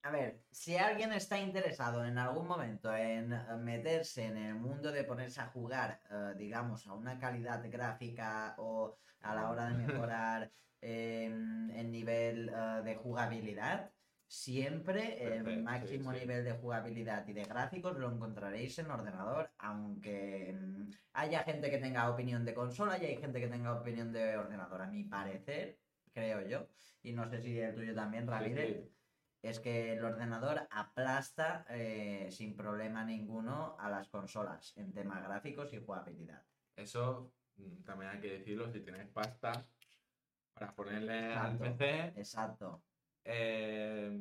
A 0.03 0.11
ver, 0.11 0.45
si 0.51 0.77
alguien 0.77 1.13
está 1.13 1.39
interesado 1.39 2.05
en 2.05 2.17
algún 2.19 2.47
momento 2.47 2.95
en 2.95 3.33
eh, 3.33 3.57
meterse 3.59 4.27
en 4.27 4.37
el 4.39 4.55
mundo 4.55 4.93
de 4.93 5.05
ponerse 5.05 5.41
a 5.41 5.49
jugar, 5.49 6.01
eh, 6.11 6.35
digamos, 6.39 6.87
a 6.87 6.95
una 6.95 7.19
calidad 7.19 7.69
gráfica 7.71 8.55
o 8.59 8.99
a 9.21 9.35
la 9.35 9.51
hora 9.51 9.69
de 9.69 9.75
mejorar 9.87 10.53
em, 10.81 11.71
el 11.71 11.91
nivel 11.91 12.49
eh, 12.51 12.83
de 12.85 12.95
jugabilidad, 12.97 13.93
siempre 14.29 15.37
el 15.37 15.45
sí, 15.45 15.63
máximo 15.63 16.13
sí. 16.13 16.21
nivel 16.21 16.45
de 16.45 16.53
jugabilidad 16.53 17.27
y 17.29 17.33
de 17.33 17.45
gráficos 17.45 17.97
lo 17.97 18.11
encontraréis 18.11 18.79
en 18.79 18.91
ordenador, 18.91 19.51
aunque 19.59 20.57
mm, 20.59 20.91
haya 21.13 21.43
gente 21.45 21.71
que 21.71 21.79
tenga 21.79 22.11
opinión 22.11 22.45
de 22.45 22.55
consola 22.55 22.99
y 22.99 23.07
hay 23.07 23.17
gente 23.17 23.41
que 23.41 23.49
tenga 23.49 23.73
opinión 23.73 24.13
de 24.13 24.37
ordenador. 24.37 24.83
A 24.83 24.87
mi 24.89 25.05
parecer, 25.05 25.79
creo 26.13 26.47
yo, 26.47 26.69
y 27.03 27.13
no 27.13 27.29
sé 27.29 27.41
si 27.41 27.59
el 27.59 27.75
tuyo 27.75 27.95
también, 27.95 28.27
Ramírez, 28.27 28.85
sí. 28.85 28.93
es 29.43 29.61
que 29.61 29.93
el 29.93 30.05
ordenador 30.05 30.67
aplasta 30.71 31.65
eh, 31.71 32.29
sin 32.31 32.57
problema 32.57 33.05
ninguno 33.05 33.77
a 33.79 33.89
las 33.89 34.09
consolas 34.09 34.77
en 34.77 34.93
temas 34.93 35.23
gráficos 35.23 35.73
y 35.73 35.79
jugabilidad. 35.79 36.43
Eso 36.75 37.33
mm, 37.57 37.85
también 37.85 38.11
hay 38.11 38.21
que 38.21 38.39
decirlo, 38.39 38.69
si 38.73 38.81
tienes 38.81 39.07
pasta 39.09 39.53
para 40.53 40.75
ponerle 40.75 41.33
al. 41.33 41.59
PC, 41.59 42.15
Exacto. 42.17 42.83
Eh, 43.27 44.19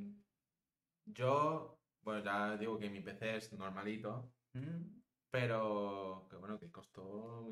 yo, 1.06 1.82
bueno, 2.02 2.24
ya 2.24 2.58
digo 2.58 2.80
que 2.80 2.90
mi 2.90 3.02
PC 3.02 3.36
es 3.38 3.54
normalito, 3.54 4.32
Mm, 4.54 5.02
pero 5.30 6.28
que 6.30 6.38
bueno, 6.38 6.58
que 6.60 6.72
costó 6.72 7.46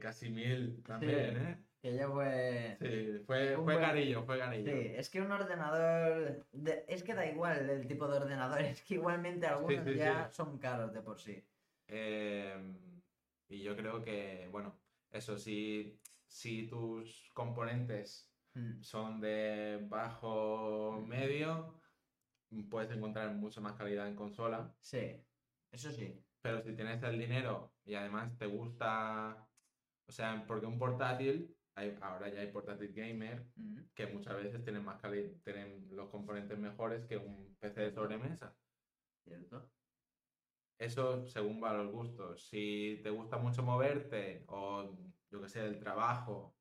casi 0.00 0.28
mil 0.30 0.82
también, 0.82 1.34
Sí. 1.34 1.42
¿eh? 1.42 1.56
Que 1.82 1.96
yo 1.96 2.12
fue... 2.12 2.76
Sí, 2.78 3.24
fue, 3.26 3.54
fue 3.54 3.62
buen- 3.64 3.80
carillo, 3.80 4.22
fue 4.24 4.36
Sí, 4.36 4.40
carillo. 4.40 4.70
es 4.72 5.10
que 5.10 5.20
un 5.22 5.32
ordenador... 5.32 6.46
de- 6.52 6.84
Es 6.88 7.02
que 7.02 7.14
da 7.14 7.26
igual 7.26 7.70
el 7.70 7.86
tipo 7.88 8.06
de 8.06 8.18
ordenador, 8.18 8.60
es 8.62 8.82
que 8.82 8.94
igualmente 8.94 9.46
algunos 9.46 9.84
sí, 9.84 9.96
ya 9.96 10.28
sí. 10.28 10.34
son 10.36 10.58
caros 10.58 10.92
de 10.92 11.00
por 11.02 11.18
sí. 11.18 11.42
Eh, 11.88 12.76
y 13.48 13.62
yo 13.62 13.76
creo 13.76 14.02
que, 14.02 14.48
bueno, 14.50 14.78
eso, 15.10 15.38
si, 15.38 16.00
si 16.26 16.66
tus 16.68 17.30
componentes 17.34 18.31
Mm, 18.54 18.82
son 18.82 19.20
de 19.20 19.86
bajo 19.88 21.00
medio, 21.06 21.80
puedes 22.70 22.90
encontrar 22.90 23.34
mucho 23.34 23.60
más 23.60 23.74
calidad 23.74 24.08
en 24.08 24.16
consola. 24.16 24.76
Sí, 24.80 25.24
eso 25.70 25.90
sí. 25.90 26.24
Pero 26.42 26.60
si 26.60 26.74
tienes 26.74 27.02
el 27.02 27.18
dinero 27.18 27.76
y 27.84 27.94
además 27.94 28.36
te 28.36 28.46
gusta, 28.46 29.48
o 30.06 30.12
sea, 30.12 30.44
porque 30.46 30.66
un 30.66 30.78
portátil, 30.78 31.56
hay- 31.74 31.96
ahora 32.02 32.28
ya 32.28 32.40
hay 32.40 32.52
portátil 32.52 32.92
gamer 32.92 33.46
Mm, 33.56 33.78
que 33.94 34.06
muchas 34.08 34.36
veces 34.36 34.62
tienen 34.64 34.84
más 34.84 35.00
calidad, 35.00 35.30
tienen 35.44 35.88
los 35.90 36.10
componentes 36.10 36.58
mejores 36.58 37.06
que 37.06 37.16
un 37.16 37.56
PC 37.58 37.80
de 37.82 37.92
sobremesa. 37.92 38.58
¿Cierto? 39.24 39.72
Eso 40.78 41.24
según 41.26 41.62
va 41.62 41.72
los 41.74 41.92
gustos. 41.92 42.48
Si 42.48 43.00
te 43.02 43.10
gusta 43.10 43.38
mucho 43.38 43.62
moverte 43.62 44.44
o 44.48 44.90
yo 45.30 45.40
que 45.40 45.48
sé, 45.48 45.64
el 45.66 45.78
trabajo 45.78 46.58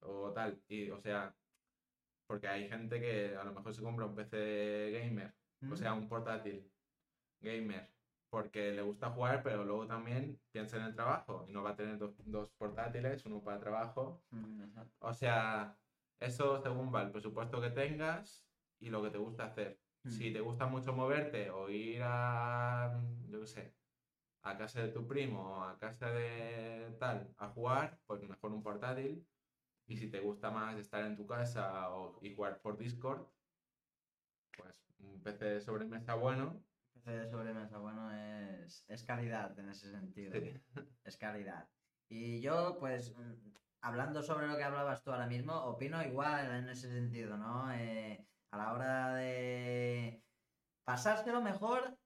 o 0.00 0.32
tal, 0.32 0.62
y 0.68 0.90
o 0.90 1.00
sea, 1.00 1.38
porque 2.26 2.48
hay 2.48 2.68
gente 2.68 3.00
que 3.00 3.36
a 3.36 3.44
lo 3.44 3.52
mejor 3.52 3.74
se 3.74 3.82
compra 3.82 4.06
un 4.06 4.14
PC 4.14 4.90
gamer, 4.92 5.34
o 5.70 5.76
Mm, 5.76 5.76
sea, 5.76 5.94
un 5.94 6.08
portátil 6.08 6.72
gamer, 7.40 7.94
porque 8.30 8.72
le 8.72 8.82
gusta 8.82 9.10
jugar, 9.12 9.42
pero 9.42 9.64
luego 9.64 9.86
también 9.86 10.42
piensa 10.52 10.76
en 10.78 10.84
el 10.84 10.94
trabajo 10.94 11.46
y 11.48 11.52
no 11.52 11.62
va 11.62 11.70
a 11.70 11.76
tener 11.76 11.98
dos, 11.98 12.14
dos 12.26 12.50
portátiles, 12.58 13.24
uno 13.26 13.42
para 13.44 13.60
trabajo. 13.60 14.24
mm. 14.32 14.98
O 15.00 15.12
sea, 15.14 15.80
eso 16.20 16.58
según 16.60 16.94
va 16.94 17.02
el 17.02 17.12
presupuesto 17.12 17.60
que 17.60 17.70
tengas 17.70 18.48
y 18.80 18.90
lo 18.90 19.02
que 19.02 19.10
te 19.10 19.18
gusta 19.18 19.46
hacer. 19.46 19.82
Mm. 20.04 20.10
Si 20.10 20.32
te 20.32 20.40
gusta 20.40 20.66
mucho 20.66 20.92
moverte 20.94 21.50
o 21.50 21.68
ir 21.70 22.02
a, 22.04 23.00
yo 23.28 23.40
qué 23.40 23.46
sé, 23.46 23.76
a 24.42 24.56
casa 24.58 24.82
de 24.82 24.88
tu 24.92 25.06
primo 25.06 25.58
o 25.58 25.62
a 25.64 25.78
casa 25.78 26.10
de 26.12 26.96
tal 26.98 27.34
a 27.38 27.48
jugar, 27.50 28.02
pues 28.06 28.22
mejor 28.22 28.52
un 28.52 28.62
portátil. 28.62 29.28
Y 29.88 29.96
si 29.96 30.10
te 30.10 30.20
gusta 30.20 30.50
más 30.50 30.78
estar 30.78 31.04
en 31.04 31.16
tu 31.16 31.26
casa 31.26 31.90
o, 31.90 32.18
y 32.22 32.34
jugar 32.34 32.60
por 32.60 32.76
Discord, 32.76 33.26
pues 34.56 34.84
un 34.98 35.22
PC 35.22 35.44
de 35.46 35.60
sobremesa 35.60 36.14
bueno. 36.14 36.62
PC 36.92 37.10
de 37.10 37.26
sobremesa, 37.26 37.78
bueno, 37.78 38.12
es, 38.12 38.84
es 38.86 39.02
calidad 39.02 39.58
en 39.58 39.70
ese 39.70 39.90
sentido. 39.90 40.32
Sí. 40.32 40.52
es 41.04 41.16
calidad. 41.16 41.68
Y 42.10 42.40
yo, 42.40 42.76
pues, 42.78 43.16
mm, 43.16 43.54
hablando 43.80 44.22
sobre 44.22 44.46
lo 44.46 44.58
que 44.58 44.64
hablabas 44.64 45.02
tú 45.02 45.10
ahora 45.10 45.26
mismo, 45.26 45.54
opino 45.54 46.02
igual 46.02 46.54
en 46.54 46.68
ese 46.68 46.90
sentido, 46.90 47.38
¿no? 47.38 47.72
Eh, 47.72 48.26
a 48.50 48.58
la 48.58 48.72
hora 48.74 49.14
de 49.14 50.22
pasárselo 50.84 51.40
mejor, 51.40 51.98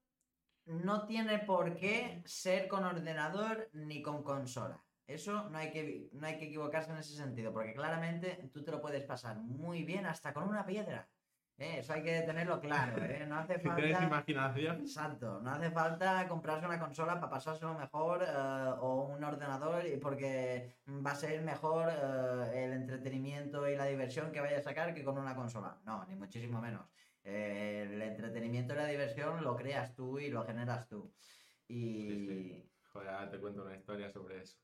no 0.65 1.05
tiene 1.05 1.39
por 1.39 1.75
qué 1.75 2.21
ser 2.25 2.67
con 2.67 2.85
ordenador 2.85 3.69
ni 3.73 4.01
con 4.01 4.23
consola. 4.23 4.82
Eso 5.07 5.49
no 5.49 5.57
hay 5.57 5.69
que, 5.71 6.09
no 6.13 6.27
hay 6.27 6.37
que 6.37 6.45
equivocarse 6.45 6.91
en 6.91 6.97
ese 6.97 7.15
sentido, 7.15 7.51
porque 7.51 7.73
claramente 7.73 8.49
tú 8.53 8.63
te 8.63 8.71
lo 8.71 8.81
puedes 8.81 9.03
pasar 9.03 9.37
muy 9.37 9.83
bien 9.83 10.05
hasta 10.05 10.33
con 10.33 10.47
una 10.47 10.65
piedra. 10.65 11.09
¿eh? 11.57 11.79
Eso 11.79 11.93
hay 11.93 12.03
que 12.03 12.21
tenerlo 12.21 12.59
claro, 12.59 13.03
¿eh? 13.03 13.25
No 13.27 13.37
hace 13.37 13.55
Si 13.59 13.69
tienes 13.69 13.91
falta... 13.91 14.03
imaginación, 14.03 14.79
Exacto, 14.79 15.41
no 15.41 15.51
hace 15.51 15.71
falta 15.71 16.27
comprarse 16.27 16.65
una 16.65 16.79
consola 16.79 17.15
para 17.15 17.29
pasárselo 17.29 17.73
mejor 17.73 18.23
eh, 18.23 18.73
o 18.79 19.05
un 19.05 19.23
ordenador 19.23 19.83
porque 20.01 20.77
va 20.87 21.11
a 21.11 21.15
ser 21.15 21.41
mejor 21.41 21.89
el 22.53 22.73
entretenimiento 22.73 23.67
y 23.67 23.75
la 23.75 23.85
diversión 23.85 24.31
que 24.31 24.39
vaya 24.39 24.57
a 24.57 24.61
sacar 24.61 24.93
que 24.93 25.03
con 25.03 25.17
una 25.17 25.35
consola. 25.35 25.77
No, 25.85 26.05
ni 26.05 26.15
muchísimo 26.15 26.61
menos. 26.61 26.87
Eh, 27.25 27.87
el 27.89 28.01
entretenimiento 28.01 28.73
y 28.73 28.77
la 28.77 28.87
diversión 28.87 29.43
lo 29.43 29.55
creas 29.55 29.93
tú 29.95 30.19
y 30.19 30.29
lo 30.29 30.43
generas 30.43 30.87
tú. 30.87 31.13
Y, 31.67 32.09
Sí, 32.09 32.27
sí. 32.27 32.69
joder, 32.91 33.29
te 33.29 33.39
cuento 33.39 33.63
una 33.63 33.75
historia 33.75 34.09
sobre 34.09 34.41
eso. 34.41 34.57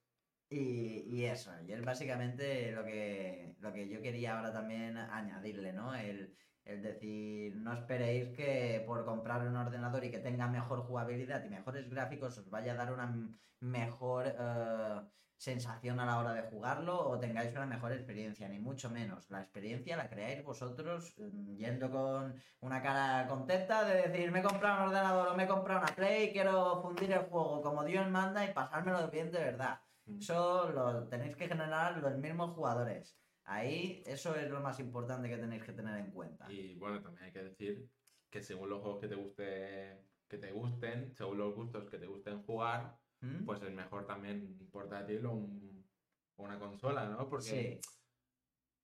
Y, 0.49 1.25
eso, 1.25 1.51
y 1.67 1.71
es 1.71 1.83
básicamente 1.83 2.71
lo 2.71 2.83
que, 2.83 3.55
lo 3.59 3.71
que 3.71 3.87
yo 3.87 4.01
quería 4.01 4.37
ahora 4.37 4.51
también 4.51 4.97
añadirle, 4.97 5.73
¿no? 5.73 5.93
El, 5.93 6.35
el 6.65 6.81
decir, 6.81 7.55
no 7.57 7.73
esperéis 7.73 8.29
que 8.35 8.83
por 8.85 9.05
comprar 9.05 9.47
un 9.47 9.55
ordenador 9.55 10.03
y 10.03 10.11
que 10.11 10.19
tenga 10.19 10.47
mejor 10.47 10.81
jugabilidad 10.81 11.43
y 11.43 11.49
mejores 11.49 11.89
gráficos 11.89 12.37
os 12.37 12.49
vaya 12.49 12.73
a 12.73 12.75
dar 12.75 12.93
una 12.93 13.29
mejor 13.59 14.27
eh, 14.27 15.01
sensación 15.37 15.99
a 15.99 16.05
la 16.05 16.19
hora 16.19 16.33
de 16.33 16.43
jugarlo 16.43 16.99
o 17.09 17.19
tengáis 17.19 17.51
una 17.53 17.65
mejor 17.65 17.93
experiencia, 17.93 18.47
ni 18.49 18.59
mucho 18.59 18.89
menos. 18.89 19.29
La 19.29 19.41
experiencia 19.41 19.97
la 19.97 20.09
creáis 20.09 20.43
vosotros 20.43 21.15
mm, 21.17 21.55
yendo 21.55 21.89
con 21.89 22.41
una 22.59 22.81
cara 22.81 23.27
contenta 23.27 23.83
de 23.85 24.07
decir, 24.07 24.31
me 24.31 24.39
he 24.39 24.43
comprado 24.43 24.83
un 24.83 24.89
ordenador 24.89 25.29
o 25.29 25.35
me 25.35 25.43
he 25.43 25.47
comprado 25.47 25.81
una 25.81 25.95
Play, 25.95 26.31
quiero 26.31 26.81
fundir 26.81 27.11
el 27.11 27.25
juego 27.25 27.61
como 27.61 27.83
Dios 27.83 28.09
manda 28.09 28.45
y 28.45 28.53
pasármelo 28.53 29.09
bien 29.09 29.31
de 29.31 29.39
verdad. 29.39 29.79
Mm. 30.09 30.17
Eso 30.19 30.71
lo 30.71 31.07
tenéis 31.07 31.35
que 31.35 31.47
generar 31.47 31.97
los 31.97 32.17
mismos 32.17 32.51
jugadores. 32.55 33.21
Ahí, 33.43 34.03
eso 34.05 34.35
es 34.35 34.49
lo 34.49 34.59
más 34.61 34.79
importante 34.79 35.29
que 35.29 35.37
tenéis 35.37 35.63
que 35.63 35.73
tener 35.73 35.97
en 35.97 36.11
cuenta. 36.11 36.49
Y 36.51 36.75
bueno, 36.77 37.01
también 37.01 37.25
hay 37.25 37.31
que 37.31 37.43
decir 37.43 37.89
que 38.29 38.41
según 38.41 38.69
los 38.69 38.81
juegos 38.81 39.01
que 39.01 39.07
te 39.07 39.15
guste, 39.15 40.05
que 40.27 40.37
te 40.37 40.51
gusten, 40.51 41.15
según 41.15 41.37
los 41.37 41.55
gustos 41.55 41.89
que 41.89 41.97
te 41.97 42.05
gusten 42.07 42.43
jugar, 42.43 42.99
¿Mm? 43.21 43.45
pues 43.45 43.61
es 43.61 43.71
mejor 43.73 44.05
también 44.05 44.57
un 44.61 44.69
portátil 44.69 45.25
o, 45.25 45.31
un- 45.33 45.89
o 46.35 46.43
una 46.43 46.59
consola, 46.59 47.09
¿no? 47.09 47.27
Porque 47.29 47.43
sí, 47.43 47.79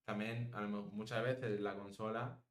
también 0.05 0.53
a 0.53 0.61
lo 0.61 0.67
mejor 0.69 0.91
muchas 0.93 1.23
veces 1.23 1.59
la 1.59 1.75
consola 1.75 2.43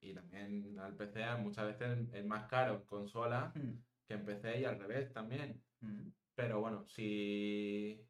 y 0.00 0.14
también 0.14 0.78
al 0.78 0.96
PC 0.96 1.36
muchas 1.36 1.66
veces 1.78 2.08
es 2.12 2.26
más 2.26 2.48
caro 2.48 2.74
en 2.76 2.86
consola 2.86 3.52
Mm, 3.54 3.84
que 4.06 4.14
en 4.14 4.24
PC 4.24 4.60
y 4.60 4.64
al 4.64 4.78
revés 4.78 5.12
también. 5.12 5.64
mm, 5.80 6.08
Pero 6.34 6.60
bueno, 6.60 6.86
si... 6.88 8.08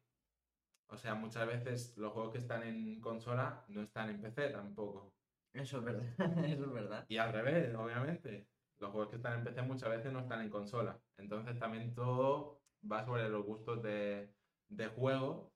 O 0.87 0.97
sea, 0.97 1.15
muchas 1.15 1.47
veces 1.47 1.97
los 1.97 2.13
juegos 2.13 2.31
que 2.31 2.37
están 2.37 2.63
en 2.63 3.01
consola 3.01 3.65
no 3.69 3.81
están 3.81 4.09
en 4.09 4.21
PC 4.21 4.49
tampoco. 4.49 5.15
Eso 5.53 5.79
es 5.79 5.83
verdad, 5.83 6.05
eso 6.45 6.65
es 6.65 6.71
verdad. 6.73 7.05
Y 7.09 7.17
al 7.17 7.33
revés, 7.33 7.73
obviamente. 7.75 8.49
Los 8.79 8.91
juegos 8.91 9.09
que 9.09 9.15
están 9.17 9.39
en 9.39 9.43
PC 9.45 9.61
muchas 9.63 9.89
veces 9.89 10.11
no 10.11 10.19
están 10.19 10.41
en 10.41 10.49
consola. 10.49 11.01
Entonces 11.17 11.57
también 11.57 11.93
todo 11.95 12.63
va 12.89 13.05
sobre 13.05 13.29
los 13.29 13.45
gustos 13.45 13.81
de, 13.81 14.35
de 14.67 14.87
juego. 14.87 15.55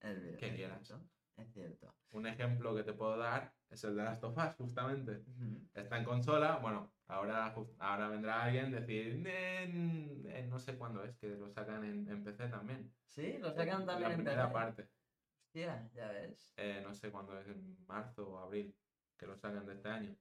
Ver- 0.00 0.36
Que 0.36 0.54
quieras. 0.54 0.94
es 1.36 1.52
cierto. 1.52 1.94
Un 2.10 2.26
ejemplo 2.26 2.74
que 2.74 2.84
te 2.84 2.92
puedo 2.94 3.16
dar 3.16 3.54
es 3.68 3.82
el 3.84 3.96
de 3.96 4.04
Last 4.04 4.24
of 4.24 4.36
Us, 4.36 4.54
justamente. 4.56 5.24
Está 5.74 5.98
en 5.98 6.04
consola, 6.04 6.58
bueno, 6.58 6.94
ahora, 7.08 7.54
ahora 7.78 8.08
vendrá 8.08 8.44
alguien 8.44 8.74
a 8.74 8.80
decir, 8.80 9.16
"Nen, 9.18 10.22
eh, 10.26 10.46
no 10.48 10.58
sé 10.58 10.76
cuándo 10.76 11.02
es, 11.04 11.16
que 11.16 11.28
lo 11.28 11.48
sacan 11.48 11.84
en, 11.84 12.08
en 12.08 12.22
PC 12.24 12.48
también. 12.48 12.90
Sí, 13.06 13.38
lo 13.38 13.50
sacan 13.50 13.86
también 13.86 14.10
La 14.10 14.14
en 14.16 14.22
primera 14.24 14.42
PC. 14.46 14.52
parte. 14.52 14.88
Hostia, 15.46 15.90
ya 15.94 16.08
ves. 16.08 16.54
Eh, 16.56 16.82
no 16.86 16.94
sé 16.94 17.10
cuándo 17.10 17.38
es, 17.38 17.48
en 17.48 17.76
marzo 17.86 18.28
o 18.28 18.38
abril, 18.38 18.74
que 19.18 19.26
lo 19.26 19.36
sacan 19.36 19.66
de 19.66 19.74
este 19.74 19.88
año. 19.88 20.14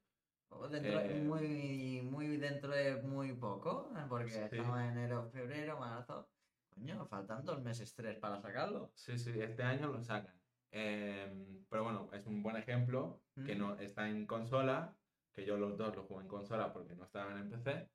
O 0.50 0.68
dentro, 0.68 1.00
Eh, 1.02 1.22
muy, 1.26 2.02
muy 2.10 2.38
dentro 2.38 2.72
de 2.72 3.02
muy 3.02 3.34
poco, 3.34 3.92
¿eh? 3.98 4.06
porque 4.08 4.30
Sí. 4.32 4.40
estamos 4.40 4.80
en 4.80 4.86
enero, 4.98 5.30
febrero, 5.30 5.78
marzo. 5.78 6.30
Coño, 6.74 7.06
faltan 7.08 7.44
dos 7.44 7.62
meses, 7.62 7.94
tres 7.94 8.18
para 8.18 8.40
sacarlo. 8.40 8.92
Sí, 8.96 9.18
sí, 9.18 9.40
este 9.42 9.64
año 9.64 9.88
lo 9.92 10.02
sacan. 10.02 10.40
Pero 10.72 11.84
bueno, 11.84 12.10
es 12.14 12.26
un 12.26 12.42
buen 12.44 12.56
ejemplo 12.56 13.22
que 13.46 13.56
Mm. 13.56 13.60
no 13.60 13.76
está 13.80 14.08
en 14.08 14.26
consola, 14.26 14.96
que 15.38 15.46
yo 15.46 15.56
los 15.56 15.78
dos 15.78 15.96
los 15.96 16.08
juego 16.08 16.22
en 16.24 16.28
consola 16.28 16.74
porque 16.74 16.96
no 16.96 17.04
estaban 17.04 17.38
en 17.38 17.50
PC. 17.52 17.88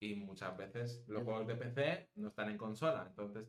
Y 0.00 0.16
muchas 0.16 0.54
veces 0.54 1.02
los 1.08 1.24
juegos 1.24 1.46
de 1.46 1.56
PC 1.56 2.10
no 2.16 2.28
están 2.28 2.50
en 2.50 2.58
consola. 2.58 3.06
Entonces, 3.08 3.48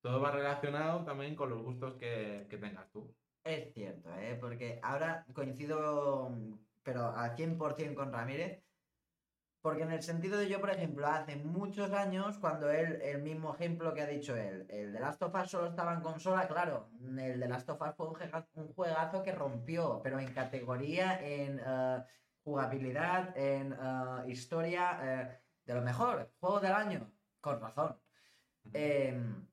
todo 0.00 0.22
va 0.22 0.30
relacionado 0.30 1.04
también 1.04 1.36
con 1.36 1.50
los 1.50 1.62
gustos 1.62 1.94
que, 1.96 2.46
que 2.48 2.56
tengas 2.56 2.90
tú. 2.90 3.14
Es 3.44 3.74
cierto, 3.74 4.08
¿eh? 4.14 4.38
porque 4.40 4.80
ahora 4.82 5.26
coincido, 5.34 6.30
pero 6.82 7.10
al 7.10 7.36
100% 7.36 7.94
con 7.94 8.10
Ramírez, 8.10 8.62
porque 9.60 9.82
en 9.82 9.92
el 9.92 10.02
sentido 10.02 10.38
de 10.38 10.48
yo, 10.48 10.60
por 10.60 10.70
ejemplo, 10.70 11.06
hace 11.06 11.36
muchos 11.36 11.92
años, 11.92 12.38
cuando 12.38 12.70
él, 12.70 13.02
el 13.02 13.20
mismo 13.20 13.54
ejemplo 13.54 13.92
que 13.92 14.00
ha 14.00 14.06
dicho 14.06 14.34
él, 14.34 14.64
el 14.70 14.92
de 14.92 15.00
Last 15.00 15.22
of 15.22 15.34
Us 15.34 15.50
solo 15.50 15.66
estaba 15.68 15.92
en 15.92 16.00
consola, 16.00 16.48
claro, 16.48 16.88
el 17.00 17.38
de 17.38 17.48
Last 17.48 17.68
of 17.68 17.82
Us 17.82 17.94
fue 17.96 18.08
un, 18.08 18.72
juegazo 18.74 19.22
que 19.22 19.32
rompió, 19.32 20.00
pero 20.02 20.18
en 20.18 20.32
categoría, 20.32 21.20
en 21.20 21.60
eh, 21.64 22.02
jugabilidad, 22.44 23.36
en 23.36 23.72
eh, 23.72 24.30
historia, 24.30 24.98
eh, 25.02 25.40
de 25.64 25.74
lo 25.74 25.82
mejor, 25.82 26.32
juego 26.40 26.60
del 26.60 26.72
año, 26.72 27.12
con 27.40 27.60
razón. 27.60 27.96
Em, 28.72 29.46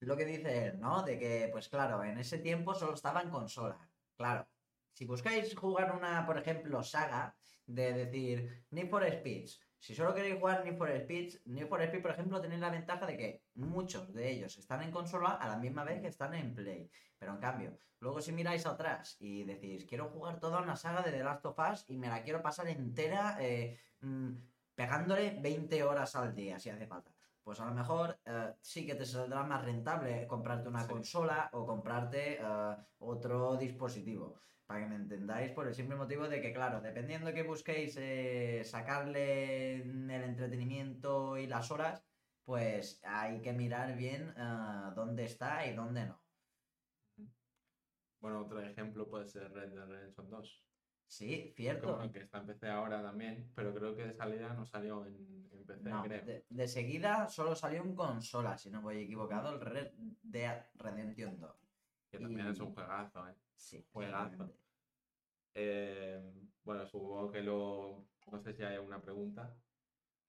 lo 0.00 0.16
que 0.16 0.24
dice 0.24 0.66
él, 0.66 0.80
¿no? 0.80 1.02
De 1.02 1.18
que, 1.18 1.48
pues 1.52 1.68
claro, 1.68 2.02
en 2.04 2.18
ese 2.18 2.38
tiempo 2.38 2.74
solo 2.74 2.94
estaba 2.94 3.22
en 3.22 3.30
consola. 3.30 3.78
Claro, 4.16 4.48
si 4.92 5.04
buscáis 5.04 5.54
jugar 5.54 5.94
una, 5.94 6.26
por 6.26 6.38
ejemplo, 6.38 6.82
saga, 6.82 7.36
de 7.66 7.92
decir 7.92 8.64
Need 8.70 8.88
for 8.88 9.04
Speeds, 9.04 9.60
si 9.80 9.94
solo 9.94 10.14
queréis 10.14 10.38
jugar 10.38 10.62
Need 10.64 10.76
for 10.76 10.88
Speeds, 10.90 11.40
Need 11.46 11.66
for 11.66 11.80
Speed, 11.82 12.02
por 12.02 12.10
ejemplo, 12.10 12.40
tenéis 12.40 12.60
la 12.60 12.70
ventaja 12.70 13.06
de 13.06 13.16
que 13.16 13.42
muchos 13.54 14.12
de 14.12 14.30
ellos 14.30 14.56
están 14.58 14.82
en 14.82 14.90
consola 14.90 15.30
a 15.30 15.48
la 15.48 15.56
misma 15.56 15.84
vez 15.84 16.00
que 16.02 16.08
están 16.08 16.34
en 16.34 16.54
Play. 16.54 16.90
Pero 17.18 17.32
en 17.32 17.38
cambio, 17.38 17.78
luego 17.98 18.20
si 18.20 18.30
miráis 18.32 18.66
atrás 18.66 19.16
y 19.20 19.44
decís, 19.44 19.86
quiero 19.86 20.10
jugar 20.10 20.38
toda 20.38 20.60
una 20.60 20.76
saga 20.76 21.02
de 21.02 21.10
The 21.12 21.24
Last 21.24 21.46
of 21.46 21.58
Us 21.72 21.84
y 21.88 21.96
me 21.96 22.08
la 22.08 22.22
quiero 22.22 22.42
pasar 22.42 22.68
entera 22.68 23.38
eh, 23.40 23.78
mm, 24.02 24.30
pegándole 24.74 25.38
20 25.40 25.82
horas 25.82 26.14
al 26.14 26.34
día, 26.34 26.58
si 26.58 26.68
hace 26.70 26.86
falta. 26.86 27.10
Pues 27.42 27.58
a 27.58 27.64
lo 27.64 27.72
mejor 27.72 28.18
eh, 28.26 28.52
sí 28.60 28.84
que 28.86 28.94
te 28.94 29.06
saldrá 29.06 29.42
más 29.44 29.64
rentable 29.64 30.26
comprarte 30.26 30.68
una 30.68 30.82
Sí. 30.82 30.88
consola 30.88 31.48
o 31.54 31.64
comprarte 31.66 32.38
eh, 32.40 32.76
otro 32.98 33.56
dispositivo. 33.56 34.36
Para 34.70 34.82
que 34.84 34.88
me 34.88 34.94
entendáis, 34.94 35.50
por 35.50 35.66
el 35.66 35.74
simple 35.74 35.96
motivo 35.96 36.28
de 36.28 36.40
que, 36.40 36.52
claro, 36.52 36.80
dependiendo 36.80 37.34
que 37.34 37.42
busquéis 37.42 37.96
eh, 37.98 38.62
sacarle 38.64 39.80
el 39.82 40.08
entretenimiento 40.12 41.36
y 41.36 41.48
las 41.48 41.72
horas, 41.72 42.06
pues 42.44 43.00
hay 43.02 43.40
que 43.42 43.52
mirar 43.52 43.96
bien 43.96 44.32
eh, 44.36 44.92
dónde 44.94 45.24
está 45.24 45.66
y 45.66 45.74
dónde 45.74 46.06
no. 46.06 46.22
Bueno, 48.20 48.42
otro 48.42 48.60
ejemplo 48.60 49.10
puede 49.10 49.26
ser 49.26 49.50
Red 49.52 49.70
Dead 49.72 49.88
Redemption 49.88 50.30
2. 50.30 50.64
Sí, 51.08 51.52
cierto. 51.56 51.96
bueno, 51.96 52.12
que 52.12 52.20
está 52.20 52.38
en 52.38 52.46
PC 52.46 52.68
ahora 52.68 53.02
también, 53.02 53.50
pero 53.56 53.74
creo 53.74 53.96
que 53.96 54.04
de 54.04 54.14
salida 54.14 54.54
no 54.54 54.64
salió 54.64 55.04
en, 55.04 55.48
en 55.50 55.66
PC, 55.66 55.90
No, 55.90 56.04
creo. 56.04 56.24
de, 56.24 56.44
de 56.48 56.68
seguida 56.68 57.26
solo 57.26 57.56
salió 57.56 57.82
en 57.82 57.96
consola, 57.96 58.56
si 58.56 58.70
no 58.70 58.82
voy 58.82 58.98
equivocado, 58.98 59.52
el 59.52 59.60
Red 59.60 59.94
Dead 60.22 60.66
Redemption 60.76 61.40
2. 61.40 61.56
Que 62.12 62.18
también 62.20 62.46
y- 62.46 62.50
es 62.50 62.60
un 62.60 62.72
juegazo, 62.72 63.28
¿eh? 63.28 63.34
Sí, 63.60 63.84
Juegazo. 63.92 64.50
Eh, 65.54 66.32
bueno, 66.64 66.86
supongo 66.86 67.30
que 67.30 67.42
lo. 67.42 68.06
No 68.32 68.40
sé 68.40 68.54
si 68.54 68.62
hay 68.62 68.76
alguna 68.76 69.02
pregunta 69.02 69.54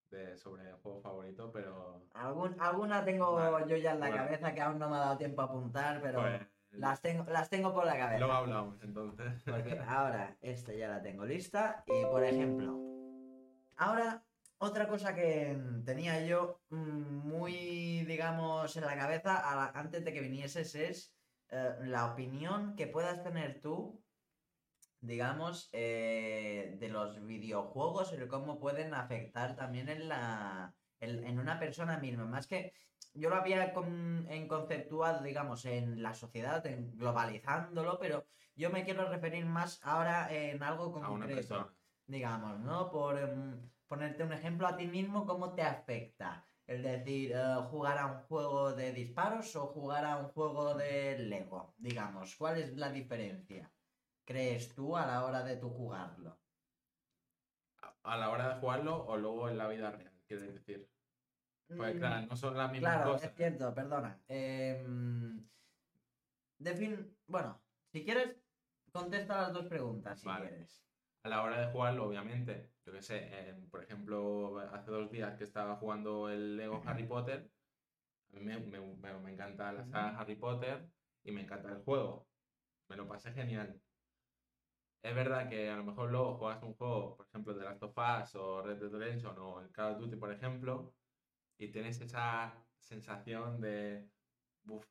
de, 0.09 0.37
sobre 0.37 0.67
el 0.69 0.75
juego 0.75 0.99
favorito, 1.01 1.49
pero. 1.51 2.07
Algún- 2.13 2.59
alguna 2.59 3.05
tengo 3.05 3.35
Vale, 3.35 3.69
yo 3.69 3.77
ya 3.77 3.93
en 3.93 4.01
la 4.01 4.07
bueno. 4.09 4.23
cabeza 4.25 4.53
que 4.53 4.61
aún 4.61 4.79
no 4.79 4.89
me 4.89 4.97
ha 4.97 4.99
dado 4.99 5.17
tiempo 5.17 5.41
a 5.41 5.45
apuntar, 5.45 6.01
pero 6.01 6.19
pues, 6.21 6.41
las, 6.71 7.01
tengo, 7.01 7.23
las 7.23 7.49
tengo 7.49 7.73
por 7.73 7.85
la 7.85 7.97
cabeza. 7.97 8.19
luego 8.19 8.33
hablamos, 8.33 8.83
entonces. 8.83 9.41
Porque 9.45 9.79
ahora 9.87 10.35
esta 10.41 10.73
ya 10.73 10.89
la 10.89 11.01
tengo 11.01 11.25
lista. 11.25 11.83
Y 11.87 12.03
por 12.05 12.23
ejemplo, 12.25 12.77
ahora 13.77 14.25
otra 14.57 14.89
cosa 14.89 15.15
que 15.15 15.57
tenía 15.85 16.25
yo 16.25 16.59
mm, 16.69 17.27
muy, 17.29 18.03
digamos, 18.05 18.75
en 18.75 18.85
la 18.85 18.97
cabeza 18.97 19.69
antes 19.73 20.03
de 20.03 20.11
que 20.11 20.19
vinieses 20.21 20.75
es 20.75 21.15
eh, 21.51 21.75
la 21.81 22.13
opinión 22.13 22.75
que 22.75 22.87
puedas 22.87 23.23
tener 23.23 23.61
tú, 23.61 24.03
digamos, 24.99 25.69
eh, 25.73 26.75
de 26.79 26.89
los 26.89 27.25
videojuegos 27.25 28.13
y 28.13 28.17
de 28.17 28.27
cómo 28.27 28.59
pueden 28.59 28.93
afectar 28.93 29.55
también 29.55 29.89
en 29.89 30.07
la 30.09 30.75
en, 30.99 31.23
en 31.25 31.39
una 31.39 31.59
persona 31.59 31.97
misma. 31.97 32.25
Más 32.25 32.47
que 32.47 32.73
yo 33.13 33.29
lo 33.29 33.35
había 33.37 33.73
con- 33.73 34.27
en 34.29 34.47
conceptuado, 34.47 35.23
digamos, 35.23 35.65
en 35.65 36.01
la 36.03 36.13
sociedad, 36.13 36.65
en 36.67 36.95
globalizándolo, 36.97 37.97
pero 37.99 38.27
yo 38.55 38.69
me 38.69 38.83
quiero 38.85 39.09
referir 39.09 39.45
más 39.45 39.79
ahora 39.83 40.31
en 40.33 40.61
algo 40.63 40.85
a 40.85 41.09
una 41.11 41.25
concreto 41.27 41.73
digamos, 42.05 42.59
¿no? 42.59 42.91
Por 42.91 43.17
em, 43.19 43.71
ponerte 43.87 44.23
un 44.23 44.33
ejemplo 44.33 44.67
a 44.67 44.75
ti 44.77 44.85
mismo, 44.87 45.25
¿cómo 45.25 45.55
te 45.55 45.63
afecta? 45.63 46.50
El 46.71 46.83
decir, 46.83 47.33
eh, 47.35 47.55
jugar 47.69 47.97
a 47.97 48.05
un 48.05 48.19
juego 48.29 48.71
de 48.71 48.93
disparos 48.93 49.53
o 49.57 49.67
jugar 49.67 50.05
a 50.05 50.15
un 50.15 50.29
juego 50.29 50.73
de 50.73 51.19
Lego, 51.19 51.75
digamos, 51.77 52.37
¿cuál 52.37 52.59
es 52.59 52.77
la 52.77 52.89
diferencia? 52.89 53.69
¿Crees 54.25 54.73
tú 54.73 54.95
a 54.95 55.05
la 55.05 55.25
hora 55.25 55.43
de 55.43 55.57
tu 55.57 55.69
jugarlo? 55.69 56.39
A- 58.03 58.15
la 58.15 58.29
hora 58.29 58.53
de 58.53 58.61
jugarlo 58.61 59.05
o 59.05 59.17
luego 59.17 59.49
en 59.49 59.57
la 59.57 59.67
vida 59.67 59.91
real, 59.91 60.13
quiero 60.25 60.43
decir. 60.43 60.89
Pues 61.67 61.93
Mm, 61.95 61.99
claro, 61.99 62.27
no 62.27 62.35
son 62.37 62.55
las 62.55 62.71
mismas 62.71 62.93
Claro, 62.93 63.11
cosas. 63.11 63.31
es 63.31 63.35
cierto, 63.35 63.75
perdona. 63.75 64.23
Em, 64.29 65.49
defin- 66.57 67.17
Bueno, 67.27 67.59
si 67.91 68.05
quieres, 68.05 68.37
contesta 68.93 69.41
las 69.41 69.53
dos 69.53 69.65
preguntas, 69.65 70.21
si 70.21 70.25
Vale. 70.25 70.47
quieres. 70.47 70.87
A 71.23 71.27
la 71.29 71.43
hora 71.43 71.59
de 71.59 71.71
jugarlo, 71.73 72.05
obviamente, 72.07 72.71
yo 72.85 72.93
qué 72.93 73.01
sé, 73.01 73.49
eh, 73.49 73.55
por 73.69 73.83
ejemplo, 73.83 74.57
hace 74.59 74.91
dos 74.91 75.11
días 75.11 75.35
que 75.37 75.43
estaba 75.43 75.77
jugando 75.77 76.29
el 76.29 76.57
Lego 76.57 76.81
Harry 76.85 77.05
Potter, 77.07 77.51
a 78.29 78.35
mí 78.35 78.41
me, 78.41 78.59
me- 78.59 78.79
me- 78.95 79.19
me 79.19 79.31
encanta 79.33 79.71
la 79.73 79.85
saga 79.85 80.19
Harry 80.19 80.35
Potter 80.35 80.89
y 81.23 81.31
me 81.31 81.41
encanta 81.41 81.69
el 81.71 81.83
juego. 81.83 82.29
Me 82.89 82.95
lo 82.97 83.07
pasé 83.07 83.31
genial. 83.33 83.81
Es 85.03 85.15
verdad 85.15 85.49
que 85.49 85.69
a 85.69 85.77
lo 85.77 85.83
mejor 85.83 86.11
luego 86.11 86.37
juegas 86.37 86.61
un 86.63 86.75
juego, 86.75 87.17
por 87.17 87.27
ejemplo, 87.27 87.53
de 87.55 87.63
Last 87.65 87.81
of 87.83 87.97
Us 87.97 88.35
o 88.35 88.61
Red 88.61 88.77
Dead 88.79 88.91
Redemption 88.91 89.37
o 89.39 89.61
el 89.61 89.71
Call 89.71 89.93
of 89.95 89.99
Duty, 89.99 90.15
por 90.17 90.31
ejemplo, 90.31 90.95
y 91.57 91.71
tienes 91.71 91.99
esa 92.01 92.67
sensación 92.79 93.61
de... 93.61 94.11
uf, 94.67 94.85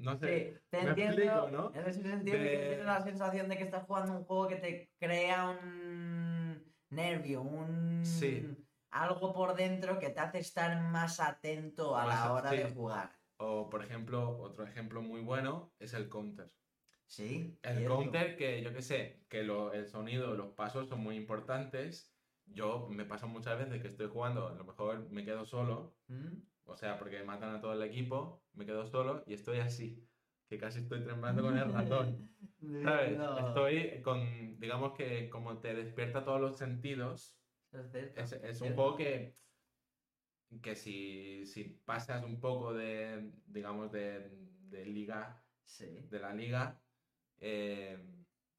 no 0.00 0.16
sé, 0.18 0.54
Sí, 0.54 0.60
te 0.70 0.82
me 0.82 0.90
entiendo. 0.90 1.14
explico, 1.14 1.50
¿no? 1.50 1.70
En 1.74 1.86
ese 1.86 2.02
sentido, 2.02 2.36
De- 2.38 2.48
tienes 2.48 2.84
la 2.84 3.00
sensación 3.00 3.48
de 3.48 3.56
que 3.56 3.64
estás 3.64 3.84
jugando 3.86 4.12
un 4.18 4.24
juego 4.24 4.48
que 4.48 4.56
te 4.56 4.92
crea 4.98 5.48
un 5.48 6.15
nervio, 6.96 7.42
un. 7.42 8.04
Sí. 8.04 8.44
Algo 8.90 9.32
por 9.32 9.54
dentro 9.54 9.98
que 9.98 10.10
te 10.10 10.20
hace 10.20 10.38
estar 10.38 10.80
más 10.90 11.20
atento 11.20 11.96
a 11.96 12.06
Más 12.06 12.24
la 12.24 12.32
hora 12.32 12.50
de 12.50 12.70
jugar. 12.70 13.12
O, 13.36 13.68
por 13.68 13.84
ejemplo, 13.84 14.38
otro 14.38 14.64
ejemplo 14.64 15.02
muy 15.02 15.20
bueno 15.20 15.74
es 15.78 15.92
el 15.94 16.08
counter. 16.08 16.50
Sí. 17.06 17.58
El 17.62 17.76
cierto. 17.78 17.96
counter 17.96 18.36
que 18.36 18.62
yo 18.62 18.72
que 18.72 18.82
sé, 18.82 19.24
que 19.28 19.42
lo- 19.44 19.72
el 19.72 19.86
sonido, 19.86 20.34
los 20.34 20.48
pasos 20.54 20.88
son 20.88 21.00
muy 21.00 21.16
importantes. 21.16 22.16
Yo 22.46 22.88
me 22.88 23.04
pasa 23.04 23.26
muchas 23.26 23.58
veces 23.58 23.80
que 23.82 23.88
estoy 23.88 24.08
jugando, 24.08 24.48
a 24.48 24.54
lo 24.54 24.64
mejor 24.64 25.10
me 25.10 25.24
quedo 25.24 25.44
solo, 25.44 25.96
¿Mm? 26.08 26.38
o 26.64 26.76
sea, 26.76 26.96
porque 26.98 27.22
matan 27.22 27.54
a 27.54 27.60
todo 27.60 27.72
el 27.74 27.82
equipo, 27.82 28.44
me 28.54 28.64
quedo 28.64 28.86
solo 28.86 29.22
y 29.26 29.34
estoy 29.34 29.58
así, 29.58 30.05
que 30.48 30.58
casi 30.58 30.80
estoy 30.80 31.04
temblando 31.04 31.42
con 31.42 31.56
el 31.58 31.72
ratón. 31.72 32.30
¿Sabes? 32.82 33.18
No, 33.18 33.48
Estoy 33.48 34.02
con, 34.02 34.58
digamos 34.60 34.92
que 34.92 35.28
como 35.30 35.58
te 35.58 35.74
despierta 35.74 36.24
todos 36.24 36.40
los 36.40 36.56
sentidos, 36.56 37.38
es 37.72 37.90
cierto, 37.90 38.20
es, 38.20 38.32
es 38.32 38.60
un 38.60 38.74
juego 38.74 38.96
que, 38.96 39.34
que 40.62 40.76
si, 40.76 41.44
si 41.46 41.64
pasas 41.84 42.24
un 42.24 42.40
poco 42.40 42.72
de, 42.72 43.32
digamos, 43.46 43.90
de, 43.92 44.30
de 44.68 44.84
liga 44.86 45.42
Sí, 45.64 45.86
de 46.08 46.20
la 46.20 46.32
liga, 46.32 46.80
eh, 47.40 47.98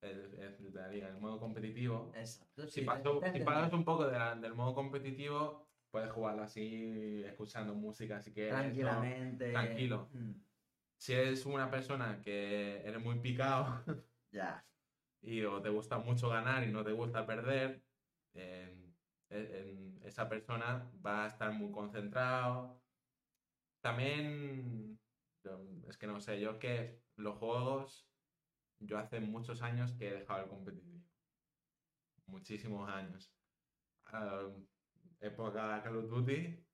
el, 0.01 0.39
el 0.39 0.73
de 0.73 0.79
la 0.81 0.87
liga, 0.89 1.07
el 1.07 1.21
modo 1.21 1.39
competitivo. 1.39 2.11
exacto. 2.13 2.67
Si, 2.67 2.81
sí, 2.81 2.81
paso- 2.81 3.21
si 3.21 3.75
un 3.75 3.85
poco 3.85 4.05
de 4.07 4.19
la- 4.19 4.35
del 4.35 4.53
modo 4.55 4.73
competitivo, 4.75 5.65
puedes 5.89 6.11
jugarlo 6.11 6.43
así, 6.43 7.23
escuchando 7.25 7.73
música, 7.73 8.19
si 8.19 8.33
quieres. 8.33 8.51
¿no? 8.51 8.59
Tranquilamente. 8.59 9.51
tranquilo. 9.53 10.09
Mm, 10.13 10.31
Si 10.97 11.13
eres 11.13 11.45
una 11.45 11.69
persona 11.69 12.21
que 12.21 12.77
eres 12.87 13.01
muy 13.03 13.19
picado 13.19 13.83
Ya. 14.31 14.65
y 15.21 15.43
o 15.43 15.61
te 15.61 15.69
gusta 15.69 15.97
mucho 15.99 16.29
ganar 16.29 16.63
y 16.63 16.71
no 16.71 16.83
te 16.83 16.91
gusta 16.91 17.25
perder, 17.25 17.83
eh, 18.33 18.93
esa 20.03 20.27
persona 20.29 20.91
va 21.05 21.25
a 21.25 21.27
estar 21.27 21.51
muy 21.53 21.71
concentrado. 21.71 22.83
También, 23.81 24.99
es 25.87 25.97
que 25.97 26.07
no 26.07 26.19
sé, 26.19 26.39
yo 26.39 26.59
que 26.59 27.03
los 27.15 27.37
juegos, 27.37 28.09
yo 28.79 28.97
hace 28.97 29.19
muchos 29.19 29.61
años 29.61 29.93
que 29.93 30.09
he 30.09 30.13
dejado 30.19 30.43
el 30.43 30.49
competitivo. 30.49 31.03
muchísimos 32.27 32.89
años. 32.89 33.33
Ah, 34.05 34.47
época 35.19 35.81
Call 35.83 35.97
of 35.97 36.09
Duty, 36.09 36.65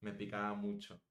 me 0.00 0.12
picaba 0.12 0.54
mucho. 0.54 1.02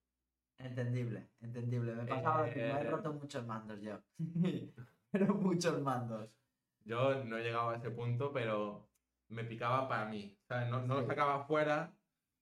Entendible, 0.60 1.30
entendible. 1.42 1.94
Me 1.96 2.04
he 2.04 2.06
pasado 2.08 2.40
lo 2.40 2.44
mismo, 2.46 2.62
he 2.62 2.70
Eh, 2.82 2.84
roto 2.90 3.14
muchos 3.14 3.46
mandos 3.46 3.80
yo. 3.82 4.00
pero 5.12 5.36
muchos 5.36 5.82
mandos. 5.82 6.30
Yo 6.84 7.24
no 7.26 7.38
he 7.38 7.44
llegado 7.44 7.70
a 7.70 7.76
ese 7.76 7.92
punto, 7.92 8.32
pero 8.34 8.90
me 9.30 9.44
picaba 9.44 9.88
para 9.88 10.06
mí. 10.06 10.36
No, 10.50 10.82
no 10.82 11.02
lo 11.02 11.06
sacaba 11.08 11.46
fuera, 11.46 11.92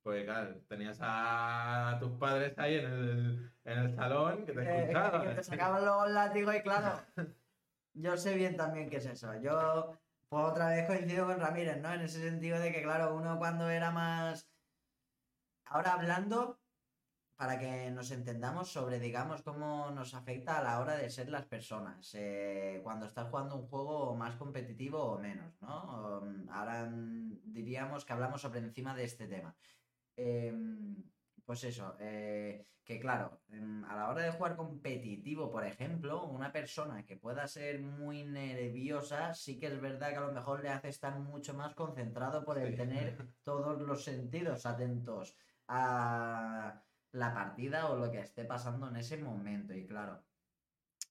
porque 0.03 0.23
claro, 0.23 0.55
tenías 0.69 0.99
a 1.01 1.97
tus 1.99 2.11
padres 2.11 2.57
ahí 2.57 2.75
en 2.75 2.85
el, 2.85 3.51
en 3.65 3.77
el 3.79 3.95
salón 3.95 4.45
que 4.45 4.53
te 4.53 4.61
Eh, 4.61 4.81
escuchaban. 4.83 5.21
que 5.29 5.35
te 5.35 5.43
sacaban 5.43 5.81
luego 5.83 6.05
el 6.05 6.13
látigo 6.13 6.53
y 6.53 6.61
claro, 6.61 7.01
yo 7.93 8.15
sé 8.17 8.35
bien 8.35 8.55
también 8.55 8.89
qué 8.89 8.97
es 8.97 9.05
eso. 9.07 9.33
Yo, 9.41 9.97
pues 10.29 10.43
otra 10.45 10.69
vez 10.69 10.87
coincido 10.87 11.25
con 11.25 11.39
Ramírez, 11.39 11.81
¿no? 11.81 11.91
En 11.91 12.01
ese 12.01 12.21
sentido 12.21 12.59
de 12.59 12.71
que, 12.71 12.81
claro, 12.83 13.15
uno 13.15 13.37
cuando 13.39 13.69
era 13.69 13.91
más... 13.91 14.49
Ahora 15.65 15.93
hablando, 15.93 16.59
para 17.35 17.59
que 17.59 17.91
nos 17.91 18.11
entendamos 18.11 18.71
sobre, 18.71 18.99
digamos, 18.99 19.41
cómo 19.41 19.91
nos 19.91 20.13
afecta 20.13 20.57
a 20.59 20.63
la 20.63 20.79
hora 20.79 20.95
de 20.95 21.09
ser 21.09 21.29
las 21.29 21.45
personas, 21.45 22.13
eh, 22.15 22.79
cuando 22.83 23.05
estás 23.07 23.29
jugando 23.29 23.55
un 23.57 23.67
juego 23.67 24.15
más 24.15 24.35
competitivo 24.37 24.99
o 25.03 25.19
menos, 25.19 25.61
¿no? 25.61 26.21
Um, 26.21 26.47
Ahora 26.49 26.85
mm, 26.85 27.41
diríamos 27.51 28.05
que 28.05 28.13
hablamos 28.13 28.41
sobre 28.41 28.59
encima 28.59 28.95
de 28.95 29.03
este 29.03 29.27
tema. 29.27 29.55
Em, 30.15 31.03
pues 31.45 31.63
eso, 31.65 31.95
eh, 31.99 32.67
que 32.85 32.99
claro, 32.99 33.41
em, 33.49 33.83
a 33.85 33.95
la 33.95 34.09
hora 34.09 34.23
de 34.23 34.31
jugar 34.31 34.55
competitivo, 34.55 35.51
por 35.51 35.65
ejemplo, 35.65 36.23
una 36.25 36.51
persona 36.53 37.03
que 37.05 37.17
pueda 37.17 37.47
ser 37.47 37.81
muy 37.81 38.23
nerviosa, 38.23 39.33
sí 39.33 39.59
que 39.59 39.67
es 39.67 39.81
verdad 39.81 40.11
que 40.11 40.15
a 40.17 40.21
lo 40.21 40.31
mejor 40.31 40.61
le 40.63 40.69
hace 40.69 40.89
estar 40.89 41.19
mucho 41.19 41.53
más 41.53 41.75
concentrado 41.75 42.45
por 42.45 42.57
el 42.59 42.71
Sí. 42.71 42.77
tener 42.77 43.17
todos 43.43 43.81
los 43.81 44.03
sentidos 44.05 44.65
atentos 44.65 45.35
a 45.67 46.84
la 47.15 47.33
partida 47.33 47.89
o 47.89 47.95
lo 47.95 48.11
que 48.11 48.19
esté 48.19 48.45
pasando 48.45 48.87
en 48.89 48.97
ese 48.97 49.17
momento. 49.17 49.73
Y 49.73 49.87
claro, 49.87 50.23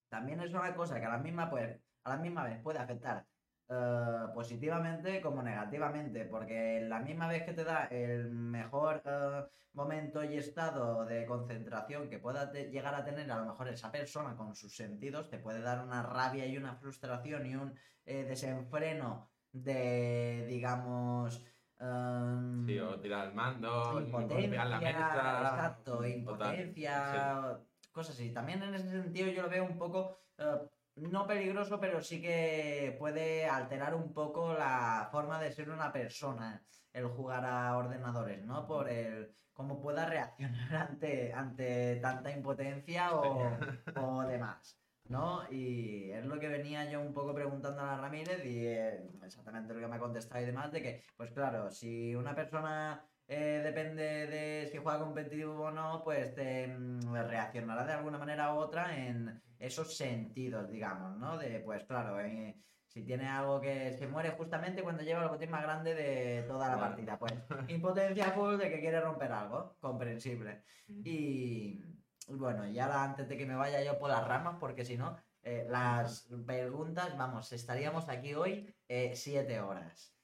también 0.09 0.41
es 0.41 0.53
una 0.53 0.75
cosa 0.75 1.01
que 1.01 1.07
a 1.07 1.11
la 1.11 1.19
misma, 1.19 1.51
pues, 1.51 1.79
a 2.05 2.11
la 2.11 2.17
misma 2.19 2.45
vez 2.45 2.61
puede 2.63 2.79
afectar 2.79 3.27
eh, 3.69 4.27
positivamente 4.35 5.21
como 5.23 5.43
negativamente, 5.43 6.27
porque 6.27 6.83
la 6.83 7.01
misma 7.01 7.29
vez 7.29 7.45
que 7.45 7.55
te 7.55 7.65
da 7.65 7.87
el 7.87 8.31
mejor 8.31 9.03
eh, 9.05 9.45
momento 9.73 10.23
y 10.23 10.37
estado 10.37 11.05
de 11.07 11.25
concentración 11.27 12.09
que 12.11 12.19
pueda 12.19 12.53
llegar 12.53 12.95
a 12.95 13.05
tener 13.05 13.31
a 13.33 13.39
lo 13.39 13.47
mejor 13.47 13.69
esa 13.69 13.91
persona 13.91 14.37
con 14.37 14.55
sus 14.55 14.77
sentidos, 14.77 15.31
te 15.31 15.39
puede 15.39 15.63
dar 15.63 15.83
una 15.83 16.03
rabia 16.03 16.47
y 16.47 16.59
una 16.59 16.75
frustración 16.77 17.47
y 17.47 17.57
un 17.57 17.75
eh, 18.05 18.25
desenfreno 18.25 19.31
de, 19.53 20.45
digamos... 20.49 21.43
em, 21.81 22.67
Sí, 22.67 22.79
o 22.79 22.99
tirar 23.01 23.29
el 23.29 23.35
mando, 23.35 23.93
golpear 24.11 24.67
la 24.67 24.81
mesa. 24.81 25.41
exacto, 25.43 26.05
impotencia, 26.07 27.61
cosas 27.93 28.15
así. 28.15 28.33
También 28.33 28.63
en 28.63 28.75
ese 28.75 28.91
sentido 28.91 29.29
yo 29.31 29.43
lo 29.43 29.49
veo 29.49 29.65
un 29.65 29.79
poco, 29.79 30.19
eh, 30.39 30.59
no 30.97 31.27
peligroso, 31.27 31.81
pero 31.81 32.01
sí 32.01 32.21
que 32.21 32.97
puede 32.99 33.47
alterar 33.47 33.95
un 33.95 34.13
poco 34.13 34.55
la 34.55 35.09
forma 35.11 35.41
de 35.41 35.53
ser 35.53 35.71
una 35.71 35.93
persona 35.93 36.63
el 36.93 37.07
jugar 37.09 37.45
a 37.45 37.77
ordenadores, 37.77 38.45
¿no? 38.45 38.67
Por 38.67 38.89
el 38.89 39.35
cómo 39.53 39.81
pueda 39.81 40.07
reaccionar 40.07 40.75
ante, 40.91 41.33
ante 41.33 41.97
tanta 41.97 42.31
impotencia 42.31 43.15
o, 43.15 43.51
o 43.97 44.23
demás. 44.27 44.84
¿No? 45.09 45.43
Y 45.51 46.11
es 46.11 46.25
lo 46.25 46.41
que 46.41 46.49
venía 46.49 46.91
yo 46.91 47.01
un 47.01 47.13
poco 47.13 47.35
preguntando 47.35 47.83
a 47.83 47.87
la 47.87 47.97
Ramírez 47.99 48.45
y 48.45 48.67
eh, 48.67 49.03
exactamente 49.23 49.75
lo 49.75 49.81
que 49.81 49.87
me 49.87 49.97
ha 49.97 49.99
contestado 49.99 50.43
y 50.43 50.47
demás, 50.47 50.73
de 50.73 50.83
que, 50.83 51.03
pues 51.17 51.31
claro, 51.31 51.71
si 51.71 52.15
una 52.15 52.35
persona 52.35 53.07
eh, 53.27 53.61
depende 53.65 54.27
de 54.27 54.69
si 54.71 54.79
juega 54.79 54.99
competitivo 55.01 55.55
o 55.55 55.71
no, 55.71 56.03
pues 56.05 56.35
te, 56.35 56.69
mm, 56.69 57.13
reaccionará 57.13 57.85
de 57.85 57.93
alguna 57.95 58.19
manera 58.19 58.55
u 58.55 58.59
otra 58.59 58.97
en 58.97 59.43
esos 59.59 59.97
sentidos, 59.97 60.71
digamos, 60.71 61.17
¿no? 61.17 61.39
De, 61.39 61.61
pues 61.61 61.85
claro, 61.85 62.21
eh, 62.21 62.57
si 62.87 63.03
tiene 63.03 63.27
algo 63.27 63.61
que 63.61 63.93
se 63.93 64.07
muere 64.07 64.31
justamente 64.31 64.83
cuando 64.83 65.03
lleva 65.03 65.23
el 65.23 65.29
botín 65.29 65.51
más 65.51 65.63
grande 65.63 65.95
de 65.95 66.43
toda 66.43 66.69
la 66.69 66.79
partida, 66.79 67.19
pues 67.19 67.33
impotencia 67.69 68.31
full 68.33 68.57
de 68.57 68.71
que 68.71 68.81
quiere 68.81 69.01
romper 69.01 69.33
algo, 69.33 69.77
comprensible. 69.81 70.63
Y 70.87 71.81
bueno, 72.29 72.67
y 72.67 72.79
ahora 72.79 73.05
antes 73.05 73.29
de 73.29 73.37
que 73.37 73.47
me 73.47 73.55
vaya 73.55 73.83
yo 73.83 73.99
por 73.99 74.11
las 74.11 74.27
ramas, 74.27 74.57
porque 74.59 74.85
si 74.85 74.97
no, 74.97 75.17
eh, 75.43 75.67
las 75.69 76.29
preguntas, 76.47 77.17
vamos, 77.17 77.53
estaríamos 77.53 78.09
aquí 78.09 78.35
hoy 78.35 78.75
eh, 78.89 79.15
siete 79.15 79.61
horas. 79.61 80.15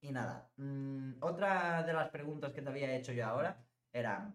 y 0.00 0.12
nada, 0.12 0.50
mm, 0.56 1.14
otra 1.20 1.82
de 1.82 1.92
las 1.92 2.08
preguntas 2.10 2.52
que 2.52 2.62
te 2.62 2.68
había 2.70 2.94
hecho 2.94 3.12
yo 3.12 3.26
ahora 3.26 3.62
era, 3.92 4.32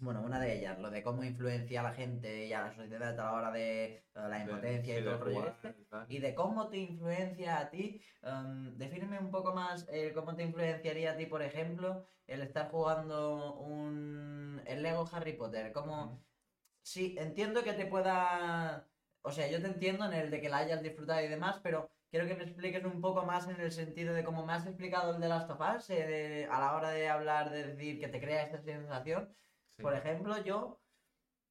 bueno, 0.00 0.22
una 0.22 0.40
de 0.40 0.58
ellas, 0.58 0.78
lo 0.78 0.90
de 0.90 1.02
cómo 1.02 1.24
influencia 1.24 1.80
a 1.80 1.84
la 1.84 1.92
gente 1.94 2.46
y 2.46 2.52
a 2.52 2.62
la 2.62 2.74
sociedad 2.74 3.18
a 3.18 3.24
la 3.24 3.32
hora 3.32 3.50
de 3.52 3.84
eh, 3.94 4.02
la 4.14 4.40
impotencia 4.40 4.94
Sí, 4.94 5.00
y 5.00 5.04
todo 5.04 5.14
el 5.14 5.20
rollo 5.20 5.46
este 5.48 5.74
y 6.08 6.18
de 6.18 6.34
cómo 6.34 6.68
te 6.68 6.78
influencia 6.78 7.58
a 7.58 7.70
ti. 7.70 8.00
em, 8.22 8.76
defíneme 8.76 9.18
un 9.18 9.30
poco 9.30 9.54
más 9.54 9.86
eh, 9.90 10.12
cómo 10.14 10.34
te 10.36 10.42
influenciaría 10.44 11.12
a 11.12 11.16
ti, 11.16 11.26
por 11.26 11.42
ejemplo, 11.42 12.04
el 12.26 12.42
estar 12.42 12.70
jugando 12.70 13.54
un 13.56 14.62
el 14.66 14.82
Lego 14.82 15.08
Harry 15.12 15.32
Potter. 15.34 15.72
Como 15.72 16.24
sí, 16.82 17.16
entiendo 17.18 17.62
que 17.64 17.72
te 17.72 17.86
pueda, 17.86 18.90
o 19.22 19.30
sea, 19.32 19.48
yo 19.50 19.60
te 19.60 19.68
entiendo 19.68 20.04
en 20.06 20.12
el 20.14 20.30
de 20.30 20.40
que 20.40 20.48
la 20.48 20.58
hayas 20.58 20.82
disfrutado 20.82 21.22
y 21.24 21.28
demás, 21.28 21.60
pero 21.62 21.90
quiero 22.10 22.26
que 22.26 22.34
me 22.36 22.44
expliques 22.44 22.84
un 22.84 23.00
poco 23.00 23.24
más 23.24 23.48
en 23.48 23.60
el 23.60 23.72
sentido 23.72 24.14
de 24.14 24.24
cómo 24.24 24.44
me 24.46 24.52
has 24.54 24.66
explicado 24.66 25.14
el 25.14 25.20
de 25.20 25.28
las 25.28 25.48
Us, 25.50 25.90
eh, 25.90 26.06
de- 26.06 26.48
a 26.50 26.60
la 26.60 26.76
hora 26.76 26.90
de 26.90 27.08
hablar, 27.08 27.50
de 27.50 27.64
decir 27.74 28.00
que 28.00 28.08
te 28.08 28.20
crea 28.20 28.42
esta 28.44 28.58
sensación. 28.62 29.34
Sí. 29.76 29.82
Por 29.82 29.94
ejemplo, 29.94 30.42
yo, 30.42 30.80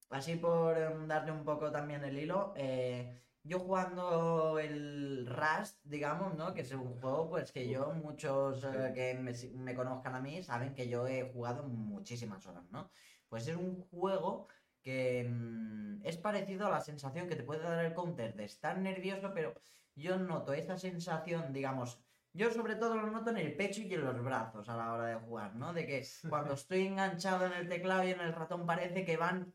así 0.09 0.35
por 0.35 0.77
em, 0.77 1.07
darle 1.07 1.31
un 1.31 1.43
poco 1.43 1.71
también 1.71 2.03
el 2.03 2.17
hilo, 2.17 2.53
eh, 2.55 3.21
yo 3.43 3.59
jugando 3.59 4.57
el 4.57 5.27
Rust, 5.27 5.77
digamos, 5.83 6.35
¿no? 6.35 6.53
Que 6.53 6.61
es 6.61 6.71
un 6.71 6.99
juego, 6.99 7.29
pues 7.29 7.51
que 7.51 7.69
yo, 7.69 7.91
muchos 7.93 8.63
eh, 8.63 8.91
que 8.95 9.13
me, 9.13 9.75
conozcan 9.75 10.15
a 10.15 10.19
mí, 10.19 10.41
saben 10.41 10.73
que 10.73 10.89
yo 10.89 11.07
he 11.07 11.31
jugado 11.31 11.63
muchísimas 11.63 12.45
horas, 12.47 12.65
¿no? 12.71 12.89
Pues 13.29 13.47
es 13.47 13.55
un 13.55 13.81
juego 13.91 14.47
que 14.81 15.27
mm, 15.29 16.01
es 16.03 16.17
parecido 16.17 16.67
a 16.67 16.71
la 16.71 16.81
sensación 16.81 17.27
que 17.27 17.35
te 17.35 17.43
puede 17.43 17.61
dar 17.61 17.85
el 17.85 17.93
counter 17.93 18.35
de 18.35 18.45
estar 18.45 18.77
nervioso, 18.79 19.31
pero 19.33 19.53
yo 19.95 20.17
noto 20.17 20.53
esa 20.53 20.77
sensación, 20.77 21.53
digamos, 21.53 21.99
yo 22.35 22.51
sobre 22.51 22.75
todo 22.75 22.95
lo 22.95 23.09
noto 23.09 23.29
en 23.31 23.37
el 23.37 23.55
pecho 23.55 23.81
y 23.81 23.93
en 23.93 24.03
los 24.05 24.21
brazos 24.23 24.67
a 24.69 24.75
la 24.77 24.93
hora 24.93 25.05
de 25.07 25.15
jugar, 25.15 25.55
¿no? 25.55 25.73
De 25.73 25.85
que 25.87 26.05
cuando 26.29 26.53
estoy 26.53 26.87
enganchado 26.87 27.45
en 27.45 27.53
el 27.53 27.69
teclado 27.69 28.03
y 28.03 28.11
en 28.11 28.19
el 28.21 28.33
ratón 28.33 28.65
parece 28.65 29.05
que 29.05 29.17
van, 29.17 29.53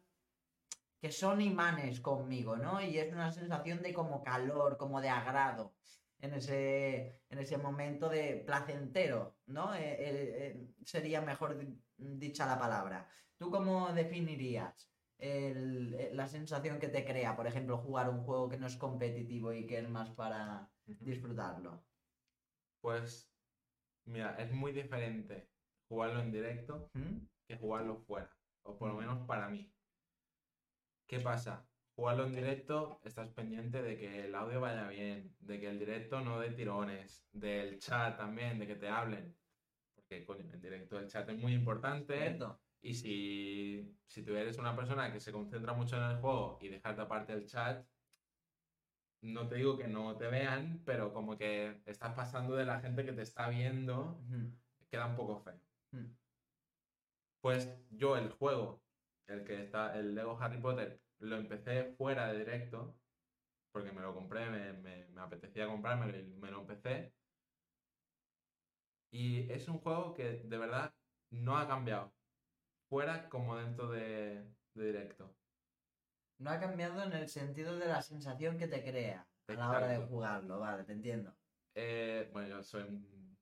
que 1.00 1.10
son 1.12 1.40
imanes 1.40 2.00
conmigo, 2.00 2.56
¿no? 2.56 2.80
Y 2.82 2.98
es 2.98 3.12
una 3.12 3.32
sensación 3.32 3.82
de 3.82 3.94
como 3.94 4.22
calor, 4.22 4.76
como 4.76 5.00
de 5.00 5.08
agrado 5.08 5.74
en 6.18 6.34
ese, 6.34 7.22
en 7.30 7.38
ese 7.38 7.56
momento 7.58 8.08
de 8.08 8.42
placentero, 8.46 9.38
¿no? 9.46 9.74
Eh, 9.74 9.80
eh, 9.80 10.36
eh, 10.46 10.68
sería 10.84 11.20
mejor 11.22 11.58
di- 11.58 11.78
dicha 11.96 12.46
la 12.46 12.58
palabra. 12.58 13.08
¿Tú 13.38 13.50
cómo 13.50 13.92
definirías 13.92 14.90
el- 15.18 16.10
la 16.16 16.26
sensación 16.28 16.78
que 16.78 16.88
te 16.88 17.04
crea, 17.04 17.36
por 17.36 17.46
ejemplo, 17.46 17.78
jugar 17.78 18.10
un 18.10 18.22
juego 18.24 18.48
que 18.50 18.58
no 18.58 18.66
es 18.66 18.76
competitivo 18.76 19.52
y 19.52 19.66
que 19.66 19.78
es 19.78 19.88
más 19.88 20.10
para 20.10 20.70
disfrutarlo? 20.86 21.89
Pues, 22.80 23.30
mira, 24.06 24.36
es 24.38 24.50
muy 24.52 24.72
diferente 24.72 25.48
jugarlo 25.88 26.20
en 26.20 26.32
directo 26.32 26.90
¿Mm? 26.94 27.18
que 27.46 27.56
jugarlo 27.56 27.96
fuera. 27.96 28.30
O 28.62 28.78
por 28.78 28.88
lo 28.88 28.94
menos 28.94 29.26
para 29.26 29.48
mí. 29.48 29.72
¿Qué 31.06 31.20
pasa? 31.20 31.66
Jugarlo 31.96 32.26
en 32.26 32.34
directo, 32.34 33.00
estás 33.04 33.28
pendiente 33.30 33.82
de 33.82 33.98
que 33.98 34.26
el 34.26 34.34
audio 34.34 34.60
vaya 34.60 34.88
bien, 34.88 35.34
de 35.40 35.58
que 35.58 35.68
el 35.68 35.78
directo 35.78 36.20
no 36.20 36.38
dé 36.38 36.50
tirones, 36.50 37.26
del 37.32 37.78
chat 37.78 38.16
también, 38.16 38.58
de 38.58 38.66
que 38.66 38.76
te 38.76 38.88
hablen. 38.88 39.36
Porque, 39.94 40.24
coño, 40.24 40.50
en 40.52 40.60
directo 40.60 40.98
el 40.98 41.08
chat 41.08 41.28
es 41.28 41.38
muy 41.38 41.52
importante. 41.52 42.38
Y 42.82 42.94
si, 42.94 43.98
si 44.06 44.22
tú 44.22 44.34
eres 44.34 44.56
una 44.58 44.74
persona 44.74 45.12
que 45.12 45.20
se 45.20 45.32
concentra 45.32 45.74
mucho 45.74 45.96
en 45.96 46.04
el 46.04 46.16
juego 46.18 46.58
y 46.62 46.68
dejarte 46.68 47.02
aparte 47.02 47.32
el 47.32 47.44
chat, 47.44 47.84
no 49.22 49.48
te 49.48 49.56
digo 49.56 49.76
que 49.78 49.88
no 49.88 50.16
te 50.16 50.28
vean, 50.28 50.82
pero 50.84 51.12
como 51.12 51.36
que 51.38 51.82
estás 51.86 52.14
pasando 52.14 52.56
de 52.56 52.64
la 52.66 52.80
gente 52.80 53.04
que 53.04 53.12
te 53.12 53.22
está 53.22 53.48
viendo, 53.48 54.24
queda 54.90 55.06
un 55.06 55.16
poco 55.16 55.40
feo. 55.42 55.60
Mm. 55.92 56.16
Pues 57.40 57.68
yo 57.90 58.16
el 58.16 58.30
juego, 58.32 58.86
el 59.26 59.44
que 59.44 59.62
está, 59.62 59.98
el 59.98 60.14
Lego 60.14 60.38
Harry 60.40 60.60
Potter, 60.60 61.02
lo 61.18 61.36
empecé 61.36 61.94
fuera 61.96 62.32
de 62.32 62.38
directo, 62.40 63.00
porque 63.72 63.92
me 63.92 64.02
lo 64.02 64.14
compré, 64.14 64.50
me, 64.50 64.74
me- 64.74 65.08
me 65.08 65.22
apetecía 65.22 65.68
comprármelo 65.68 66.18
y 66.18 66.24
me 66.24 66.50
lo 66.52 66.60
empecé. 66.62 67.16
Y 69.12 69.50
es 69.52 69.68
un 69.68 69.78
juego 69.78 70.14
que 70.14 70.24
de 70.44 70.58
verdad 70.58 70.94
no 71.30 71.56
ha 71.58 71.66
cambiado, 71.68 72.16
fuera 72.90 73.28
como 73.30 73.56
dentro 73.58 73.90
de, 73.90 74.56
de 74.74 74.84
directo. 74.86 75.39
No 76.40 76.50
ha 76.50 76.58
cambiado 76.58 77.02
en 77.02 77.12
el 77.12 77.28
sentido 77.28 77.78
de 77.78 77.86
la 77.86 78.00
sensación 78.00 78.56
que 78.56 78.66
te 78.66 78.82
crea 78.82 79.26
a 79.46 79.52
la 79.52 79.70
hora 79.70 79.86
de 79.88 79.98
jugarlo, 80.06 80.58
vale, 80.58 80.84
te 80.84 80.92
entiendo. 80.92 81.34
Eh, 81.74 82.30
bueno, 82.32 82.48
yo 82.48 82.62
soy 82.62 82.84
un 82.84 83.36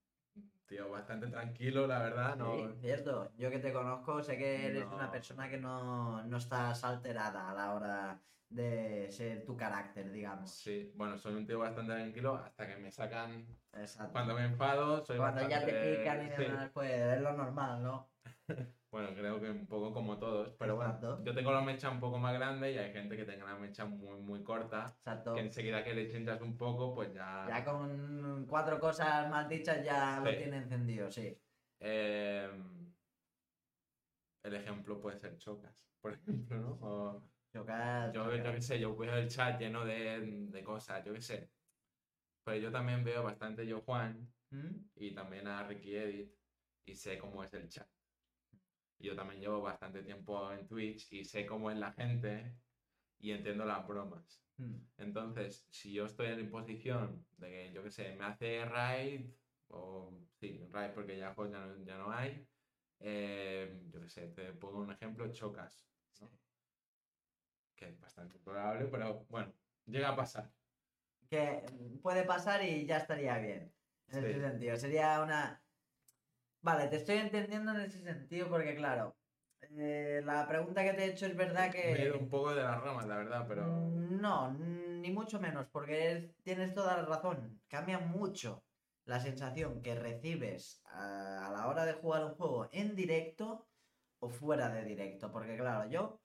tío 0.66 0.90
bastante 0.90 1.28
tranquilo, 1.28 1.86
la 1.86 2.00
verdad. 2.00 2.36
No, 2.36 2.56
Sí, 2.56 2.80
cierto. 2.80 3.30
Yo 3.38 3.50
que 3.50 3.60
te 3.60 3.72
conozco, 3.72 4.20
sé 4.20 4.36
que 4.36 4.66
eres 4.66 4.84
No. 4.84 4.96
una 4.96 5.12
persona 5.12 5.48
que 5.48 5.58
no, 5.58 6.24
no 6.24 6.36
estás 6.38 6.82
alterada 6.82 7.50
a 7.50 7.54
la 7.54 7.74
hora 7.74 8.20
de 8.50 9.08
ser 9.12 9.44
tu 9.44 9.56
carácter, 9.56 10.10
digamos. 10.10 10.50
Sí, 10.50 10.92
bueno, 10.96 11.16
soy 11.18 11.34
un 11.34 11.46
tío 11.46 11.60
bastante 11.60 11.92
tranquilo 11.92 12.34
hasta 12.34 12.66
que 12.66 12.76
me 12.78 12.90
sacan. 12.90 13.46
Exacto. 13.74 14.10
Cuando 14.12 14.34
me 14.34 14.44
enfado, 14.44 15.04
soy 15.04 15.18
Cuando 15.18 15.48
ya 15.48 15.64
te 15.64 15.72
pican 15.72 16.26
y 16.26 16.30
sí. 16.36 16.42
demás, 16.42 16.70
pues 16.74 16.90
es 16.90 17.20
lo 17.20 17.32
normal, 17.32 17.80
¿no? 17.82 18.08
Bueno, 18.90 19.14
creo 19.14 19.38
que 19.38 19.50
un 19.50 19.66
poco 19.66 19.92
como 19.92 20.18
todos, 20.18 20.54
pero 20.58 20.76
bueno, 20.76 20.94
Exacto. 20.94 21.22
yo 21.22 21.34
tengo 21.34 21.52
la 21.52 21.60
mecha 21.60 21.90
un 21.90 22.00
poco 22.00 22.18
más 22.18 22.32
grande 22.32 22.72
y 22.72 22.78
hay 22.78 22.90
gente 22.90 23.16
que 23.16 23.24
tenga 23.24 23.44
la 23.44 23.56
mecha 23.56 23.84
muy, 23.84 24.18
muy 24.20 24.42
corta, 24.42 24.94
Exacto. 24.98 25.34
que 25.34 25.40
enseguida 25.40 25.84
que 25.84 25.92
le 25.94 26.06
sientas 26.06 26.40
un 26.40 26.56
poco, 26.56 26.94
pues 26.94 27.12
ya... 27.12 27.44
Ya 27.46 27.64
con 27.64 28.46
cuatro 28.48 28.80
cosas 28.80 29.28
mal 29.28 29.46
dichas 29.46 29.84
ya 29.84 30.20
lo 30.20 30.34
tiene 30.34 30.56
encendido, 30.56 31.10
sí. 31.10 31.36
Eh, 31.80 32.50
el 34.42 34.54
ejemplo 34.54 34.98
puede 34.98 35.18
ser 35.18 35.36
chocas, 35.36 35.74
por 36.00 36.12
ejemplo, 36.14 36.56
¿no? 36.56 36.78
O 36.80 37.22
Chocar, 37.52 38.12
yo, 38.12 38.34
yo 38.36 38.52
qué 38.52 38.60
sé, 38.60 38.78
yo 38.78 38.94
veo 38.94 39.16
el 39.16 39.28
chat 39.28 39.58
lleno 39.58 39.84
de, 39.84 40.20
de 40.50 40.64
cosas, 40.64 41.02
yo 41.04 41.14
qué 41.14 41.20
sé. 41.20 41.50
Pues 42.44 42.62
yo 42.62 42.70
también 42.70 43.04
veo 43.04 43.22
bastante 43.22 43.66
yo 43.66 43.80
Juan 43.82 44.30
¿Mm? 44.50 44.76
y 44.96 45.14
también 45.14 45.46
a 45.46 45.62
Ricky 45.64 45.96
Edit 45.96 46.32
y 46.86 46.94
sé 46.94 47.18
cómo 47.18 47.42
es 47.42 47.52
el 47.54 47.68
chat. 47.68 47.88
Yo 48.98 49.14
también 49.14 49.40
llevo 49.40 49.62
bastante 49.62 50.02
tiempo 50.02 50.52
en 50.52 50.66
Twitch 50.66 51.12
y 51.12 51.24
sé 51.24 51.46
cómo 51.46 51.70
es 51.70 51.78
la 51.78 51.92
gente 51.92 52.52
y 53.20 53.32
entiendo 53.32 53.64
las 53.64 53.86
bromas. 53.86 54.42
¿Mm? 54.56 54.74
Entonces, 54.98 55.66
si 55.70 55.92
yo 55.92 56.06
estoy 56.06 56.28
en 56.28 56.50
posición 56.50 57.24
de 57.36 57.48
que, 57.48 57.72
yo 57.72 57.82
qué 57.82 57.90
sé, 57.90 58.16
me 58.16 58.24
hace 58.24 58.64
raid, 58.64 59.30
o 59.68 60.12
sí, 60.40 60.66
raid 60.72 60.92
porque 60.92 61.16
ya, 61.16 61.34
pues, 61.34 61.50
ya, 61.52 61.60
no, 61.60 61.84
ya 61.84 61.96
no 61.98 62.10
hay, 62.10 62.48
eh, 63.00 63.80
yo 63.92 64.00
qué 64.00 64.08
sé, 64.08 64.28
te 64.28 64.52
pongo 64.52 64.80
un 64.80 64.90
ejemplo, 64.90 65.30
chocas, 65.32 65.88
¿no? 66.20 66.28
que 67.76 67.88
es 67.88 68.00
bastante 68.00 68.38
probable, 68.40 68.86
pero 68.86 69.24
bueno, 69.30 69.52
llega 69.86 70.10
a 70.10 70.16
pasar. 70.16 70.50
Que 71.30 71.62
puede 72.02 72.24
pasar 72.24 72.64
y 72.64 72.86
ya 72.86 72.96
estaría 72.98 73.38
bien. 73.38 73.72
En 74.08 74.20
Sí. 74.20 74.26
ese 74.26 74.40
sentido. 74.40 74.76
Sería 74.76 75.22
una. 75.22 75.62
Vale, 76.60 76.88
te 76.88 76.96
estoy 76.96 77.18
entendiendo 77.18 77.72
en 77.72 77.80
ese 77.80 78.00
sentido 78.02 78.48
porque, 78.48 78.74
claro, 78.74 79.16
eh, 79.78 80.20
la 80.24 80.46
pregunta 80.46 80.82
que 80.84 80.92
te 80.92 81.04
he 81.04 81.10
hecho 81.10 81.26
es 81.26 81.36
verdad 81.36 81.70
que. 81.70 81.92
Me 81.92 81.98
he 82.02 82.06
ido 82.06 82.18
un 82.18 82.28
poco 82.28 82.54
de 82.54 82.62
las 82.62 82.80
ramas, 82.82 83.06
la 83.06 83.16
verdad, 83.16 83.46
pero 83.48 83.64
Mm, 83.66 84.20
No, 84.20 84.52
ni 84.52 85.10
mucho 85.12 85.38
menos, 85.40 85.66
porque 85.70 86.12
es- 86.12 86.36
tienes 86.42 86.74
toda 86.74 86.96
la 86.96 87.04
razón. 87.04 87.62
Cambia 87.68 87.98
mucho 87.98 88.64
la 89.04 89.20
sensación 89.20 89.80
que 89.82 89.94
recibes 89.94 90.82
a, 90.84 91.46
a 91.46 91.52
la 91.52 91.68
hora 91.68 91.84
de 91.86 91.94
jugar 91.94 92.24
un 92.24 92.34
juego 92.34 92.68
en 92.72 92.94
directo 92.96 93.68
o 94.20 94.28
fuera 94.28 94.68
de 94.70 94.84
directo. 94.84 95.30
Porque 95.32 95.56
claro, 95.56 95.88
yo 95.88 96.20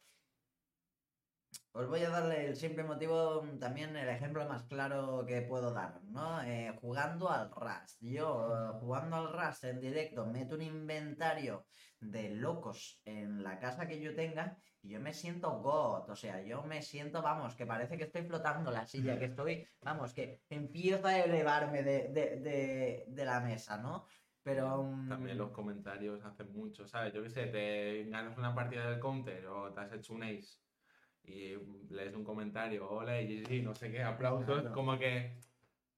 os 1.75 1.87
voy 1.87 2.01
a 2.03 2.09
darle 2.09 2.45
el 2.47 2.55
simple 2.55 2.83
motivo, 2.83 3.41
también 3.59 3.95
el 3.95 4.07
ejemplo 4.07 4.47
más 4.47 4.63
claro 4.65 5.25
que 5.25 5.41
puedo 5.41 5.73
dar, 5.73 6.03
¿no? 6.03 6.41
Eh, 6.43 6.77
jugando 6.79 7.29
al 7.31 7.49
Rust. 7.49 7.97
Yo, 7.99 8.47
eh, 8.53 8.79
jugando 8.79 9.15
al 9.15 9.33
Rust 9.33 9.63
en 9.63 9.79
directo, 9.79 10.27
meto 10.27 10.53
un 10.55 10.61
inventario 10.61 11.65
de 11.99 12.29
locos 12.29 13.01
en 13.05 13.41
la 13.41 13.57
casa 13.57 13.87
que 13.87 13.99
yo 13.99 14.13
tenga 14.13 14.57
y 14.81 14.91
yo 14.91 14.99
me 14.99 15.13
siento 15.13 15.49
God, 15.61 16.09
o 16.11 16.15
sea, 16.15 16.43
yo 16.43 16.61
me 16.63 16.83
siento, 16.83 17.23
vamos, 17.23 17.55
que 17.55 17.65
parece 17.65 17.97
que 17.97 18.03
estoy 18.03 18.23
flotando 18.23 18.69
la 18.69 18.85
silla, 18.85 19.17
que 19.17 19.25
estoy, 19.25 19.67
vamos, 19.81 20.13
que 20.13 20.43
empiezo 20.49 21.07
a 21.07 21.19
elevarme 21.19 21.81
de, 21.81 22.09
de, 22.09 22.39
de, 22.39 23.05
de 23.07 23.25
la 23.25 23.39
mesa, 23.39 23.77
¿no? 23.77 24.05
Pero... 24.43 24.83
mm, 24.83 25.07
también 25.09 25.37
los 25.39 25.51
comentarios 25.51 26.23
hacen 26.23 26.51
mucho, 26.51 26.85
¿sabes? 26.85 27.13
Yo 27.13 27.23
qué 27.23 27.29
sé, 27.29 27.47
te 27.47 28.03
ganas 28.09 28.37
una 28.37 28.53
partida 28.53 28.89
del 28.89 28.99
counter 28.99 29.47
o 29.47 29.73
te 29.73 29.81
has 29.81 29.93
hecho 29.93 30.13
un 30.13 30.23
ace 30.23 30.59
y 31.23 31.55
lees 31.89 32.15
un 32.15 32.23
comentario, 32.23 32.89
hola, 32.89 33.21
y 33.21 33.45
sí, 33.45 33.61
no 33.61 33.73
sé 33.73 33.91
qué, 33.91 34.03
aplausos, 34.03 34.69
como 34.69 34.97
que 34.97 35.37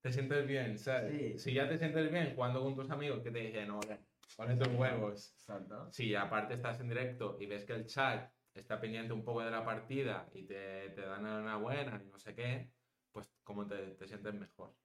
te 0.02 0.12
sientes 0.12 0.46
bien, 0.46 0.78
¿sabes? 0.78 1.12
Sí. 1.12 1.40
Si 1.40 1.54
ya 1.54 1.68
te 1.68 1.78
sientes 1.78 2.12
bien 2.12 2.36
jugando 2.36 2.64
con 2.64 2.76
tus 2.76 2.90
amigos 2.92 3.22
que 3.22 3.32
te 3.32 3.40
dicen, 3.40 3.72
hola, 3.72 4.00
ponle 4.38 4.56
tus 4.56 4.74
huevos. 4.74 5.32
Exacto. 5.34 5.92
Si 5.92 6.14
aparte 6.14 6.54
estás 6.54 6.80
en 6.80 6.90
directo 6.90 7.38
y 7.40 7.48
ves 7.48 7.66
que 7.66 7.74
el 7.74 7.86
chat 7.86 8.32
está 8.54 8.80
pendiente 8.80 9.14
un 9.14 9.24
poco 9.24 9.42
de 9.42 9.52
la 9.52 9.66
partida 9.66 10.30
y 10.34 10.44
te, 10.44 10.90
te 10.92 11.02
dan 11.02 11.26
una 11.26 11.58
buena 11.58 12.02
y 12.04 12.08
no 12.08 12.20
sé 12.20 12.36
qué, 12.36 12.72
pues 13.12 13.34
como 13.44 13.66
te, 13.66 13.96
te 13.96 14.08
sientes 14.08 14.34
mejor. 14.34 14.76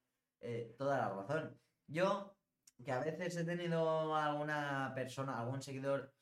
Eh, 0.41 0.75
toda 0.79 0.99
la 0.99 1.15
razón. 1.15 1.61
Yo, 1.87 2.35
que 2.83 2.93
a 2.93 3.01
veces 3.01 3.37
he 3.37 3.45
tenido 3.45 4.15
alguna 4.17 4.93
persona, 4.95 5.39
algún 5.39 5.61
seguidor 5.61 6.15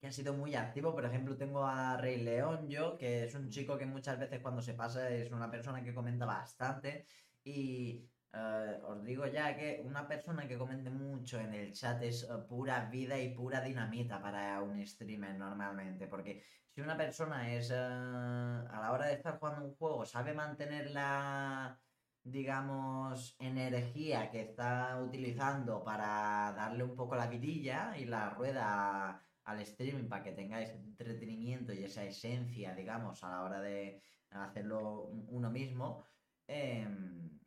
que 0.00 0.06
ha 0.08 0.12
sido 0.12 0.34
muy 0.34 0.54
activo, 0.54 0.94
por 0.94 1.04
ejemplo, 1.04 1.36
tengo 1.36 1.64
a 1.64 1.96
Rey 1.96 2.22
León, 2.22 2.68
yo, 2.68 2.96
que 2.98 3.24
es 3.24 3.34
un 3.34 3.48
chico 3.50 3.78
que 3.78 3.86
muchas 3.86 4.18
veces 4.18 4.40
cuando 4.40 4.62
se 4.62 4.74
pasa 4.74 5.08
es 5.10 5.30
una 5.32 5.50
persona 5.50 5.82
que 5.82 5.94
comenta 5.94 6.26
bastante. 6.26 7.06
Y 7.44 8.08
eh, 8.32 8.80
os 8.84 9.02
digo 9.04 9.26
ya 9.26 9.56
que 9.56 9.80
una 9.84 10.06
persona 10.06 10.46
que 10.46 10.58
comente 10.58 10.90
mucho 10.90 11.40
en 11.40 11.54
el 11.54 11.72
chat 11.72 12.02
es 12.02 12.24
eh, 12.24 12.26
pura 12.48 12.84
vida 12.90 13.18
y 13.18 13.34
pura 13.34 13.60
dinamita 13.62 14.20
para 14.20 14.62
un 14.62 14.84
streamer 14.86 15.36
normalmente, 15.36 16.06
porque 16.06 16.42
si 16.74 16.80
una 16.82 16.96
persona 16.96 17.50
es, 17.54 17.70
eh, 17.70 17.74
a 17.76 18.78
la 18.80 18.92
hora 18.92 19.06
de 19.06 19.14
estar 19.14 19.38
jugando 19.38 19.64
un 19.64 19.74
juego, 19.76 20.04
sabe 20.04 20.34
mantener 20.34 20.90
la, 20.90 21.80
digamos, 22.22 23.36
energía 23.38 24.30
que 24.30 24.42
está 24.42 25.00
utilizando 25.02 25.82
para 25.82 26.52
darle 26.56 26.84
un 26.84 26.94
poco 26.96 27.16
la 27.16 27.26
vidilla 27.28 27.96
y 27.96 28.04
la 28.04 28.30
rueda 28.30 29.25
al 29.46 29.60
streaming 29.60 30.08
para 30.08 30.22
que 30.24 30.32
tenga 30.32 30.60
ese 30.60 30.74
entretenimiento 30.74 31.72
y 31.72 31.84
esa 31.84 32.04
esencia, 32.04 32.74
digamos, 32.74 33.22
a 33.24 33.30
la 33.30 33.42
hora 33.42 33.60
de 33.60 34.02
hacerlo 34.30 35.04
uno 35.38 35.50
mismo. 35.50 36.04
em, 36.48 37.40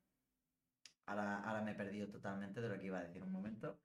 ahora, 1.06 1.40
ahora 1.44 1.62
me 1.62 1.72
he 1.72 1.76
perdido 1.76 2.10
totalmente 2.10 2.62
de 2.62 2.70
lo 2.70 2.78
que 2.80 2.88
iba 2.88 3.00
a 3.00 3.04
decir 3.04 3.24
un 3.24 3.32
momento. 3.32 3.82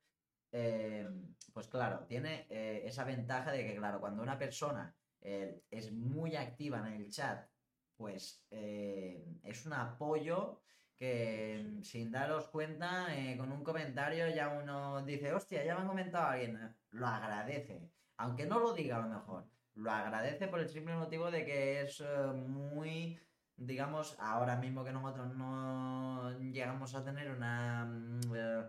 Em, 0.51 1.35
pues 1.53 1.67
claro, 1.67 2.05
tiene 2.05 2.47
eh, 2.49 2.83
esa 2.85 3.03
ventaja 3.03 3.51
de 3.51 3.65
que, 3.65 3.75
claro, 3.75 3.99
cuando 3.99 4.23
una 4.23 4.37
persona 4.37 4.95
eh, 5.21 5.61
es 5.71 5.91
muy 5.91 6.35
activa 6.35 6.79
en 6.87 6.93
el 6.93 7.09
chat, 7.11 7.49
pues 7.97 8.45
eh, 8.51 9.25
es 9.43 9.65
un 9.65 9.73
apoyo 9.73 10.61
que 10.95 11.79
sin 11.81 12.11
daros 12.11 12.47
cuenta, 12.49 13.13
eh, 13.15 13.37
con 13.37 13.51
un 13.51 13.63
comentario 13.63 14.29
ya 14.29 14.49
uno 14.49 15.03
dice, 15.03 15.33
hostia, 15.33 15.65
ya 15.65 15.75
me 15.75 15.83
ha 15.83 15.87
comentado 15.87 16.27
alguien, 16.27 16.75
lo 16.91 17.07
agradece, 17.07 17.91
aunque 18.17 18.45
no 18.45 18.59
lo 18.59 18.73
diga 18.73 18.97
a 18.97 19.01
lo 19.01 19.09
mejor, 19.09 19.51
lo 19.73 19.91
agradece 19.91 20.47
por 20.47 20.59
el 20.59 20.69
simple 20.69 20.95
motivo 20.95 21.31
de 21.31 21.45
que 21.45 21.81
es 21.81 22.01
eh, 22.01 22.05
muy, 22.33 23.19
digamos, 23.55 24.17
ahora 24.19 24.55
mismo 24.57 24.83
que 24.83 24.91
nosotros 24.93 25.35
no 25.35 26.39
llegamos 26.39 26.95
a 26.95 27.03
tener 27.03 27.31
una, 27.31 27.85
mm, 27.85 28.21
eh, 28.35 28.65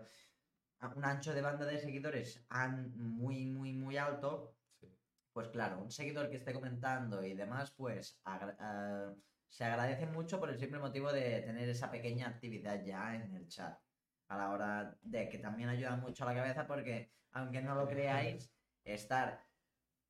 un 0.95 1.05
ancho 1.05 1.33
de 1.33 1.41
banda 1.41 1.65
de 1.65 1.79
seguidores 1.79 2.45
muy, 2.95 3.45
muy, 3.47 3.73
muy 3.73 3.97
alto, 3.97 4.57
pues 5.31 5.49
claro, 5.49 5.81
un 5.81 5.91
seguidor 5.91 6.29
que 6.29 6.37
esté 6.37 6.53
comentando 6.53 7.23
y 7.23 7.35
demás, 7.35 7.71
pues 7.75 8.21
agra- 8.25 8.57
ah, 8.59 9.15
se 9.49 9.63
agradece 9.65 10.05
mucho 10.07 10.39
por 10.39 10.49
el 10.49 10.59
simple 10.59 10.79
motivo 10.79 11.11
de 11.13 11.41
tener 11.41 11.69
esa 11.69 11.91
pequeña 11.91 12.27
actividad 12.29 12.83
ya 12.83 13.15
en 13.15 13.35
el 13.35 13.47
chat. 13.47 13.79
A 14.27 14.37
la 14.37 14.51
hora 14.51 14.97
de 15.01 15.29
que 15.29 15.39
también 15.39 15.69
ayuda 15.69 15.95
mucho 15.97 16.23
a 16.23 16.27
la 16.33 16.35
cabeza 16.41 16.67
porque, 16.67 17.13
aunque 17.31 17.61
no 17.61 17.75
lo 17.75 17.87
creáis, 17.87 18.56
estar 18.93 19.45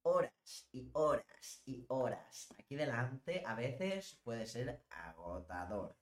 horas 0.03 0.69
y 0.71 0.89
horas 0.93 1.61
y 1.65 1.85
horas 1.89 2.53
aquí 2.57 2.75
delante 2.75 3.43
a 3.45 3.55
veces 3.55 4.19
puede 4.23 4.45
ser 4.45 4.83
agotador. 4.89 5.95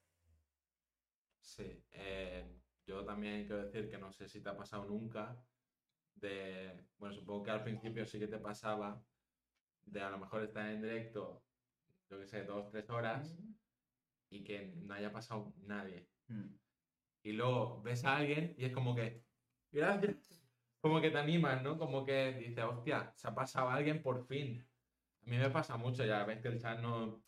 Sí, 1.41 1.83
eh, 1.91 2.61
yo 2.85 3.05
también 3.05 3.45
quiero 3.45 3.63
decir 3.63 3.89
que 3.89 3.97
no 3.97 4.11
sé 4.11 4.27
si 4.27 4.41
te 4.41 4.49
ha 4.49 4.57
pasado 4.57 4.85
nunca 4.85 5.35
de, 6.15 6.87
bueno, 6.97 7.15
supongo 7.15 7.43
que 7.43 7.51
al 7.51 7.63
principio 7.63 8.05
sí 8.05 8.19
que 8.19 8.27
te 8.27 8.39
pasaba 8.39 9.03
de 9.85 10.01
a 10.01 10.09
lo 10.09 10.17
mejor 10.17 10.43
estar 10.43 10.67
en 10.69 10.81
directo, 10.81 11.43
yo 12.09 12.19
qué 12.19 12.25
sé, 12.25 12.43
dos, 12.43 12.69
tres 12.69 12.89
horas 12.89 13.37
y 14.29 14.43
que 14.43 14.73
no 14.75 14.93
haya 14.93 15.11
pasado 15.11 15.53
nadie. 15.57 16.07
Mm. 16.27 16.55
Y 17.23 17.31
luego 17.31 17.81
ves 17.81 18.05
a 18.05 18.17
alguien 18.17 18.55
y 18.57 18.65
es 18.65 18.73
como 18.73 18.95
que, 18.95 19.23
gracias, 19.71 20.44
como 20.85 21.01
que 21.01 21.09
te 21.09 21.17
animas, 21.17 21.63
¿no? 21.63 21.79
Como 21.79 22.05
que 22.05 22.33
dices, 22.33 22.63
hostia, 22.63 23.11
se 23.15 23.27
ha 23.27 23.33
pasado 23.33 23.69
alguien 23.69 24.03
por 24.03 24.23
fin. 24.27 24.63
A 25.23 25.29
mí 25.31 25.35
me 25.35 25.49
pasa 25.49 25.77
mucho, 25.77 26.05
ya 26.05 26.23
ves 26.25 26.39
que 26.41 26.49
el 26.49 26.61
chat 26.61 26.79
no, 26.79 27.23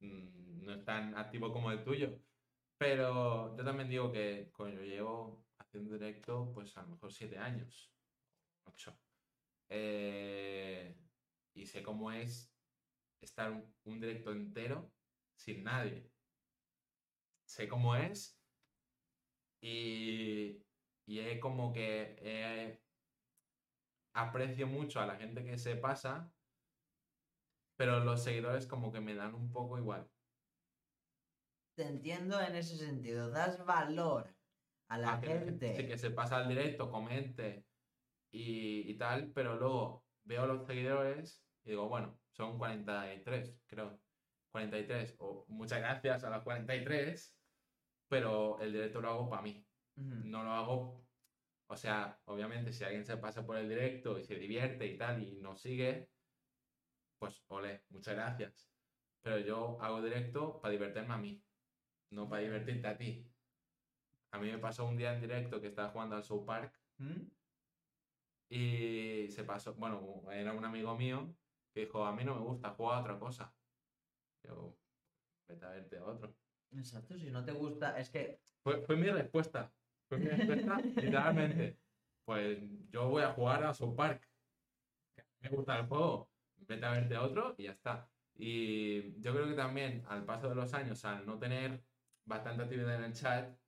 mm, 0.00 0.64
no 0.64 0.72
es 0.74 0.84
tan 0.84 1.16
activo 1.16 1.52
como 1.52 1.70
el 1.70 1.84
tuyo. 1.84 2.18
Pero 2.76 3.56
yo 3.56 3.64
también 3.64 3.88
digo 3.88 4.10
que 4.10 4.50
coño, 4.50 4.80
llevo 4.82 5.46
haciendo 5.58 5.92
directo 5.92 6.50
pues 6.52 6.76
a 6.76 6.82
lo 6.82 6.88
mejor 6.88 7.12
siete 7.12 7.38
años, 7.38 7.92
ocho. 8.64 8.98
Eh, 9.68 10.96
y 11.54 11.64
sé 11.64 11.84
cómo 11.84 12.10
es 12.10 12.52
estar 13.20 13.52
un, 13.84 14.00
directo 14.00 14.32
entero 14.32 14.90
sin 15.36 15.62
nadie. 15.62 16.10
Sé 17.44 17.68
cómo 17.68 17.94
es 17.94 18.36
Y, 19.60 20.60
y 21.06 21.20
es 21.20 21.38
como 21.40 21.72
que 21.72 22.16
aprecio 24.16 24.66
mucho 24.66 25.00
a 25.00 25.06
la 25.06 25.16
gente 25.16 25.44
que 25.44 25.58
se 25.58 25.76
pasa, 25.76 26.32
pero 27.76 28.00
los 28.00 28.22
seguidores 28.24 28.66
como 28.66 28.92
que 28.92 29.00
me 29.00 29.14
dan 29.14 29.34
un 29.34 29.52
poco 29.52 29.78
igual. 29.78 30.10
Te 31.74 31.86
entiendo 31.86 32.40
en 32.40 32.56
ese 32.56 32.76
sentido. 32.76 33.30
Das 33.30 33.64
valor 33.64 34.34
a 34.88 34.98
la 34.98 35.14
A 35.14 35.20
que 35.20 35.28
gente. 35.28 35.74
sí, 35.76 35.86
que 35.86 35.98
se 35.98 36.10
pasa 36.10 36.38
al 36.38 36.48
directo, 36.48 36.90
comente 36.90 37.66
y, 38.30 38.90
y 38.90 38.98
tal, 38.98 39.32
pero 39.32 39.56
luego 39.56 40.08
veo 40.24 40.46
los 40.46 40.66
seguidores 40.66 41.46
y 41.64 41.70
digo, 41.70 41.88
bueno, 41.88 42.20
son 42.32 42.58
43, 42.58 43.62
creo. 43.66 44.02
43, 44.50 45.16
o 45.18 45.44
muchas 45.48 45.80
gracias 45.80 46.24
a 46.24 46.30
los 46.30 46.42
43, 46.44 47.38
pero 48.08 48.58
el 48.60 48.72
directo 48.72 49.00
lo 49.00 49.10
hago 49.10 49.30
para 49.30 49.42
mí. 49.42 49.68
No 49.96 50.44
lo 50.44 50.50
hago, 50.52 51.05
o 51.68 51.76
sea, 51.76 52.20
obviamente 52.26 52.72
si 52.72 52.84
alguien 52.84 53.04
se 53.04 53.16
pasa 53.16 53.44
por 53.44 53.56
el 53.56 53.68
directo 53.68 54.18
y 54.18 54.24
se 54.24 54.36
divierte 54.36 54.86
y 54.86 54.96
tal 54.96 55.22
y 55.22 55.36
nos 55.40 55.60
sigue, 55.60 56.10
pues 57.18 57.44
ole, 57.48 57.84
muchas 57.90 58.14
gracias. 58.14 58.70
Pero 59.22 59.38
yo 59.40 59.80
hago 59.80 60.00
directo 60.00 60.60
para 60.60 60.72
divertirme 60.72 61.14
a 61.14 61.18
mí, 61.18 61.42
no 62.10 62.28
para 62.28 62.42
divertirte 62.42 62.86
a 62.86 62.96
ti. 62.96 63.26
A 64.30 64.38
mí 64.38 64.50
me 64.50 64.58
pasó 64.58 64.86
un 64.86 64.96
día 64.96 65.14
en 65.14 65.20
directo 65.20 65.60
que 65.60 65.68
estaba 65.68 65.88
jugando 65.88 66.14
al 66.16 66.24
South 66.24 66.44
Park 66.44 66.78
¿Mm? 66.98 67.22
y 68.50 69.28
se 69.30 69.44
pasó, 69.44 69.74
bueno, 69.74 70.30
era 70.30 70.52
un 70.52 70.64
amigo 70.64 70.96
mío 70.96 71.34
que 71.72 71.80
dijo, 71.80 72.04
a 72.04 72.14
mí 72.14 72.24
no 72.24 72.36
me 72.36 72.42
gusta, 72.42 72.70
juega 72.70 72.98
a 72.98 73.00
otra 73.00 73.18
cosa. 73.18 73.54
Yo, 74.44 74.78
vete 75.48 75.64
a 75.64 75.70
verte 75.70 75.98
a 75.98 76.04
otro. 76.04 76.36
Exacto, 76.72 77.18
si 77.18 77.30
no 77.30 77.44
te 77.44 77.52
gusta, 77.52 77.98
es 77.98 78.10
que 78.10 78.40
Fue, 78.62 78.82
fue 78.82 78.96
mi 78.96 79.10
respuesta. 79.10 79.72
Fue 80.08 80.18
mi 80.18 80.26
respuesta, 80.26 80.80
literalmente. 80.80 81.78
Pues 82.24 82.58
yo 82.90 83.08
voy 83.08 83.22
a 83.22 83.32
jugar 83.32 83.64
a 83.64 83.74
South 83.74 83.96
Park. 83.96 84.28
Me 85.40 85.48
gusta 85.48 85.78
el 85.78 85.86
juego. 85.86 86.32
Vete 86.56 86.84
a 86.84 86.90
verte 86.92 87.14
a 87.16 87.22
otro 87.22 87.54
y 87.58 87.64
ya 87.64 87.72
está. 87.72 88.10
Y 88.34 89.20
yo 89.20 89.32
creo 89.32 89.46
que 89.48 89.54
también 89.54 90.04
al 90.08 90.24
paso 90.24 90.48
de 90.48 90.54
los 90.54 90.72
años, 90.74 91.04
al 91.04 91.24
no 91.26 91.38
tener 91.38 91.84
bastante 92.24 92.64
actividad 92.64 92.96
en 92.96 93.04
el 93.04 93.12
chat, 93.12 93.58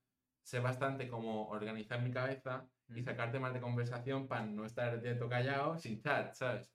sé 0.42 0.60
bastante 0.60 1.08
cómo 1.08 1.48
organizar 1.48 2.02
mi 2.02 2.10
cabeza 2.10 2.70
y 2.88 3.00
Mm. 3.00 3.04
sacar 3.04 3.32
temas 3.32 3.52
de 3.52 3.60
conversación 3.60 4.26
para 4.28 4.46
no 4.46 4.64
estar 4.64 5.00
directo 5.00 5.28
callado 5.28 5.78
sin 5.78 6.00
chat, 6.00 6.32
¿sabes? 6.34 6.74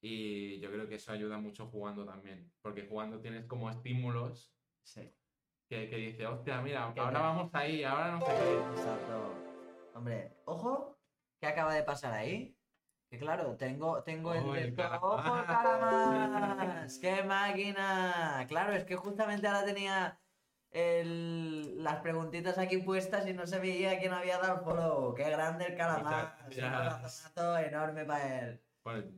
Y 0.00 0.58
yo 0.60 0.70
creo 0.70 0.88
que 0.88 0.96
eso 0.96 1.12
ayuda 1.12 1.38
mucho 1.38 1.68
jugando 1.68 2.04
también, 2.04 2.52
porque 2.60 2.86
jugando 2.88 3.20
tienes 3.20 3.46
como 3.46 3.70
estímulos 3.70 4.52
sí. 4.82 5.21
Que, 5.72 5.88
que 5.88 5.96
dice, 5.96 6.26
hostia, 6.26 6.60
mira, 6.60 6.92
ahora 6.94 7.20
vamos 7.20 7.50
ahí, 7.54 7.82
ahora 7.82 8.10
no 8.10 8.20
sé 8.20 8.26
qué. 8.26 8.78
Exacto. 8.78 9.34
Hombre, 9.94 10.30
ojo, 10.44 10.98
¿qué 11.40 11.46
acaba 11.46 11.72
de 11.72 11.82
pasar 11.82 12.12
ahí? 12.12 12.54
Que 13.10 13.18
claro, 13.18 13.56
tengo, 13.56 14.02
tengo 14.02 14.34
el 14.34 14.44
Oh, 14.44 14.54
el 14.54 14.74
calamar. 14.74 15.00
¡Ojo, 15.02 15.38
el 15.38 15.46
calamar! 15.46 16.86
¡Qué 17.00 17.22
máquina! 17.24 18.44
Claro, 18.48 18.74
es 18.74 18.84
que 18.84 18.96
justamente 18.96 19.46
ahora 19.46 19.64
tenía 19.64 20.20
el- 20.70 21.82
las 21.82 21.96
preguntitas 22.00 22.58
aquí 22.58 22.76
puestas 22.78 23.26
y 23.26 23.32
no 23.32 23.46
se 23.46 23.58
veía 23.58 23.98
quién 23.98 24.12
había 24.12 24.38
dado 24.38 24.56
el 24.58 24.64
follow. 24.64 25.14
¡Qué 25.14 25.24
grande 25.30 25.64
el 25.68 25.76
calamar! 25.76 26.36
Un 26.48 26.54
corazonazo 26.54 27.58
enorme 27.58 28.04
para 28.04 28.40
él. 28.40 28.62
Bueno, 28.84 29.10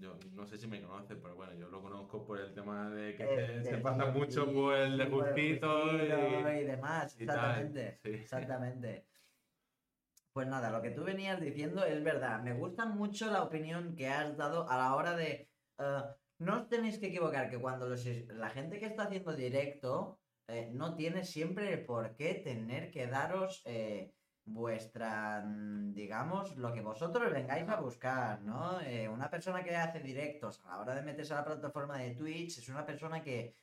yo 0.00 0.16
no 0.32 0.46
sé 0.46 0.56
si 0.56 0.66
me 0.66 0.80
conoce, 0.82 1.16
pero 1.16 1.34
bueno, 1.36 1.54
yo 1.54 1.68
lo 1.68 1.82
conozco 1.82 2.24
por 2.24 2.40
el 2.40 2.52
tema 2.54 2.90
de 2.90 3.14
que 3.14 3.24
Eh, 3.24 3.62
se, 3.62 3.70
se 3.70 3.78
pasa 3.78 4.06
mucho 4.06 4.52
por 4.52 4.74
el 4.74 4.96
de 4.96 5.04
el 5.04 5.10
Justito 5.10 5.92
y, 5.92 6.60
y 6.60 6.64
demás, 6.64 7.16
y 7.18 7.24
exactamente. 7.24 7.98
sí. 8.02 8.10
Exactamente. 8.10 9.06
Pues 10.32 10.46
nada, 10.46 10.70
lo 10.70 10.80
que 10.80 10.90
tú 10.90 11.04
venías 11.04 11.40
diciendo 11.40 11.84
es 11.84 12.02
verdad. 12.04 12.40
Me 12.42 12.54
gusta 12.54 12.86
mucho 12.86 13.30
la 13.30 13.42
opinión 13.42 13.96
que 13.96 14.08
has 14.08 14.36
dado 14.36 14.68
a 14.68 14.76
la 14.76 14.94
hora 14.94 15.16
de. 15.16 15.50
eh, 15.78 16.02
no 16.38 16.56
os 16.56 16.68
tenéis 16.68 16.98
que 16.98 17.08
equivocar 17.08 17.50
que 17.50 17.58
cuando 17.60 17.86
los- 17.88 18.06
la 18.28 18.48
gente 18.50 18.78
que 18.78 18.86
está 18.86 19.02
haciendo 19.04 19.34
directo 19.34 20.20
eh, 20.48 20.70
no 20.72 20.94
tiene 20.96 21.24
siempre 21.24 21.72
el 21.74 21.84
por 21.84 22.14
qué 22.16 22.34
tener 22.34 22.90
que 22.90 23.06
daros 23.06 23.62
eh, 23.66 24.14
vuestra, 24.44 25.42
mm, 25.44 25.92
digamos, 25.92 26.56
lo 26.56 26.72
que 26.72 26.80
vosotros 26.80 27.32
vengáis 27.32 27.68
a 27.68 27.80
buscar, 27.80 28.42
¿no? 28.42 28.80
Eh, 28.80 29.08
una 29.08 29.30
persona 29.30 29.62
que 29.62 29.76
hace 29.76 30.00
directos 30.00 30.60
a 30.64 30.70
la 30.70 30.80
hora 30.80 30.94
de 30.94 31.02
meterse 31.02 31.32
a 31.34 31.38
la 31.38 31.44
plataforma 31.44 31.98
de 31.98 32.14
Twitch 32.14 32.58
es 32.58 32.68
una 32.68 32.84
persona 32.84 33.22
que 33.22 33.54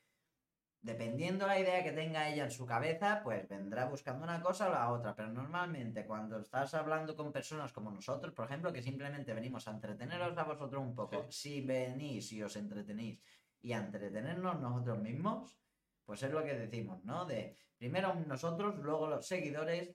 dependiendo 0.81 1.45
la 1.47 1.59
idea 1.59 1.83
que 1.83 1.91
tenga 1.91 2.29
ella 2.29 2.45
en 2.45 2.51
su 2.51 2.65
cabeza, 2.65 3.21
pues 3.23 3.47
vendrá 3.47 3.85
buscando 3.85 4.23
una 4.23 4.41
cosa 4.41 4.69
o 4.69 4.71
la 4.71 4.91
otra. 4.91 5.15
Pero 5.15 5.29
normalmente 5.29 6.05
cuando 6.05 6.39
estás 6.39 6.73
hablando 6.73 7.15
con 7.15 7.31
personas 7.31 7.73
como 7.73 7.91
nosotros, 7.91 8.33
por 8.33 8.45
ejemplo, 8.45 8.71
que 8.71 8.81
simplemente 8.81 9.33
venimos 9.33 9.67
a 9.67 9.71
entreteneros 9.71 10.37
a 10.37 10.43
vosotros 10.43 10.81
un 10.81 10.95
poco, 10.95 11.25
si 11.29 11.61
venís 11.61 12.31
y 12.31 12.41
os 12.41 12.55
entretenéis 12.55 13.19
y 13.61 13.73
a 13.73 13.77
entretenernos 13.79 14.61
nosotros 14.61 14.99
mismos, 14.99 15.57
pues 16.05 16.23
es 16.23 16.31
lo 16.31 16.43
que 16.43 16.53
decimos, 16.53 17.03
¿no? 17.03 17.25
De 17.25 17.55
primero 17.77 18.15
nosotros, 18.15 18.77
luego 18.77 19.07
los 19.07 19.27
seguidores 19.27 19.93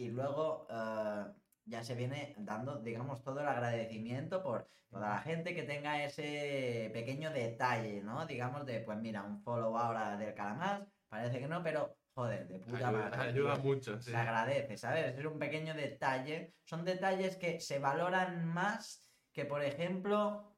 y 0.00 0.08
luego 0.08 0.66
eh, 0.70 1.24
ya 1.66 1.84
se 1.84 1.94
viene 1.94 2.34
dando, 2.38 2.80
digamos, 2.80 3.22
todo 3.22 3.40
el 3.40 3.46
agradecimiento 3.46 4.42
por 4.42 4.66
toda 4.88 5.10
la 5.10 5.18
gente 5.18 5.54
que 5.54 5.64
tenga 5.64 6.02
ese 6.02 6.90
pequeño 6.94 7.30
detalle, 7.30 8.02
¿no? 8.02 8.24
Digamos 8.24 8.64
de, 8.64 8.80
pues 8.80 8.98
mira, 8.98 9.22
un 9.22 9.42
follow 9.42 9.76
ahora 9.76 10.16
del 10.16 10.34
calamar, 10.34 10.86
parece 11.06 11.38
que 11.38 11.48
no, 11.48 11.62
pero 11.62 11.98
joder, 12.14 12.48
de 12.48 12.60
puta 12.60 12.88
ayuda, 12.88 13.10
madre. 13.10 13.20
ayuda 13.28 13.56
mucho, 13.56 14.00
sí. 14.00 14.10
Se 14.10 14.16
agradece, 14.16 14.78
¿sabes? 14.78 15.18
Es 15.18 15.24
un 15.26 15.38
pequeño 15.38 15.74
detalle. 15.74 16.54
Son 16.64 16.82
detalles 16.82 17.36
que 17.36 17.60
se 17.60 17.78
valoran 17.78 18.46
más 18.46 19.12
que, 19.34 19.44
por 19.44 19.62
ejemplo, 19.62 20.56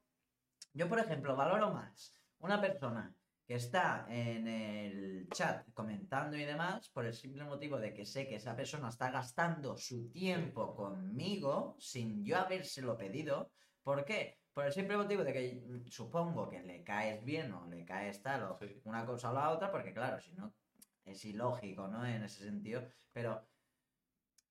yo, 0.71 0.87
por 0.87 0.99
ejemplo, 0.99 1.35
valoro 1.35 1.71
más 1.71 2.17
una 2.39 2.61
persona 2.61 3.13
que 3.45 3.55
está 3.55 4.05
en 4.09 4.47
el 4.47 5.27
chat 5.29 5.67
comentando 5.73 6.37
y 6.37 6.45
demás 6.45 6.89
por 6.89 7.05
el 7.05 7.13
simple 7.13 7.43
motivo 7.43 7.77
de 7.77 7.93
que 7.93 8.05
sé 8.05 8.27
que 8.27 8.35
esa 8.35 8.55
persona 8.55 8.89
está 8.89 9.11
gastando 9.11 9.77
su 9.77 10.09
tiempo 10.09 10.75
conmigo 10.75 11.75
sin 11.79 12.23
yo 12.23 12.37
habérselo 12.37 12.97
pedido. 12.97 13.51
¿Por 13.83 14.05
qué? 14.05 14.39
Por 14.53 14.65
el 14.65 14.71
simple 14.71 14.95
motivo 14.95 15.23
de 15.23 15.33
que 15.33 15.83
supongo 15.89 16.49
que 16.49 16.61
le 16.61 16.83
caes 16.83 17.23
bien 17.25 17.51
o 17.51 17.67
le 17.67 17.83
caes 17.83 18.21
tal 18.21 18.43
o 18.43 18.57
Sí. 18.59 18.81
una 18.85 19.05
cosa 19.05 19.31
o 19.31 19.33
la 19.33 19.49
otra, 19.49 19.71
porque 19.71 19.93
claro, 19.93 20.21
si 20.21 20.31
no 20.33 20.53
es 21.03 21.25
ilógico, 21.25 21.87
¿no? 21.87 22.05
En 22.05 22.23
ese 22.23 22.45
sentido. 22.45 22.87
Pero 23.11 23.45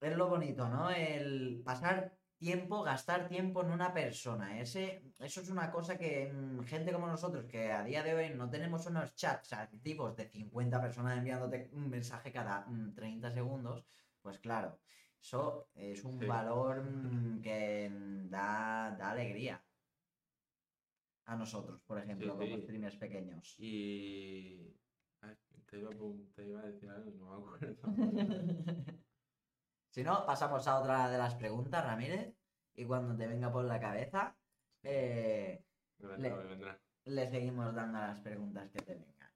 es 0.01 0.17
lo 0.17 0.29
bonito, 0.29 0.69
¿no? 0.69 0.91
El 0.91 1.63
pasar 1.65 2.19
tiempo, 2.43 2.83
gastar 2.83 3.29
tiempo 3.29 3.63
en 3.63 3.71
una 3.71 3.93
persona. 3.95 4.59
Ese, 4.61 5.15
eso 5.21 5.41
es 5.43 5.49
una 5.49 5.71
cosa 5.71 5.97
que 5.97 6.33
mm, 6.33 6.65
gente 6.65 6.93
como 6.93 7.07
nosotros, 7.07 7.45
que 7.47 7.71
a 7.71 7.85
día 7.85 8.03
de 8.03 8.15
hoy 8.15 8.31
no 8.35 8.51
tenemos 8.51 8.85
unos 8.87 9.15
chats 9.15 9.53
activos 9.53 10.17
de 10.17 10.27
50 10.29 10.81
personas 10.81 11.17
enviándote 11.19 11.71
un 11.73 11.89
mensaje 11.89 12.33
cada 12.33 12.67
mm, 12.67 12.95
30 12.95 13.31
segundos, 13.31 13.87
pues 14.21 14.39
claro, 14.41 14.81
eso 15.21 15.71
es 15.75 16.05
un 16.05 16.19
Sí. 16.19 16.27
valor 16.27 16.83
mm, 16.83 17.41
que 17.43 17.89
mm, 17.91 18.29
da, 18.29 18.97
da 18.99 19.11
alegría. 19.13 19.65
A 21.27 21.37
nosotros, 21.37 21.81
por 21.87 21.99
ejemplo, 21.99 22.27
Sí, 22.33 22.39
como 22.41 22.57
sí. 22.57 22.63
streamers 22.63 22.97
pequeños. 22.97 23.55
Y... 23.61 24.75
ay, 25.21 25.37
te, 25.71 25.79
iba 25.79 25.91
a, 25.91 25.95
te 26.35 26.49
iba 26.49 26.61
a 26.61 26.67
decir 26.67 26.91
algo 26.91 27.11
no 27.13 27.31
me 27.31 27.37
acuerdo. 27.37 27.77
Si 29.93 30.03
no, 30.03 30.25
pasamos 30.25 30.67
a 30.69 30.79
otra 30.81 31.11
de 31.11 31.19
las 31.19 31.35
preguntas, 31.35 31.85
Ramírez. 31.85 32.35
Y 32.75 32.87
cuando 32.87 33.15
te 33.15 33.27
venga 33.27 33.53
por 33.53 33.65
la 33.67 33.79
cabeza, 33.79 34.39
eh, 34.83 35.67
Me 35.99 36.09
vendrá, 36.09 36.37
Le- 36.37 36.43
me 36.43 36.49
vendrá. 36.49 36.83
le 37.05 37.29
seguimos 37.29 37.75
dando 37.75 37.99
las 37.99 38.21
preguntas 38.21 38.71
que 38.71 38.81
te 38.81 38.95
vengan. 38.95 39.31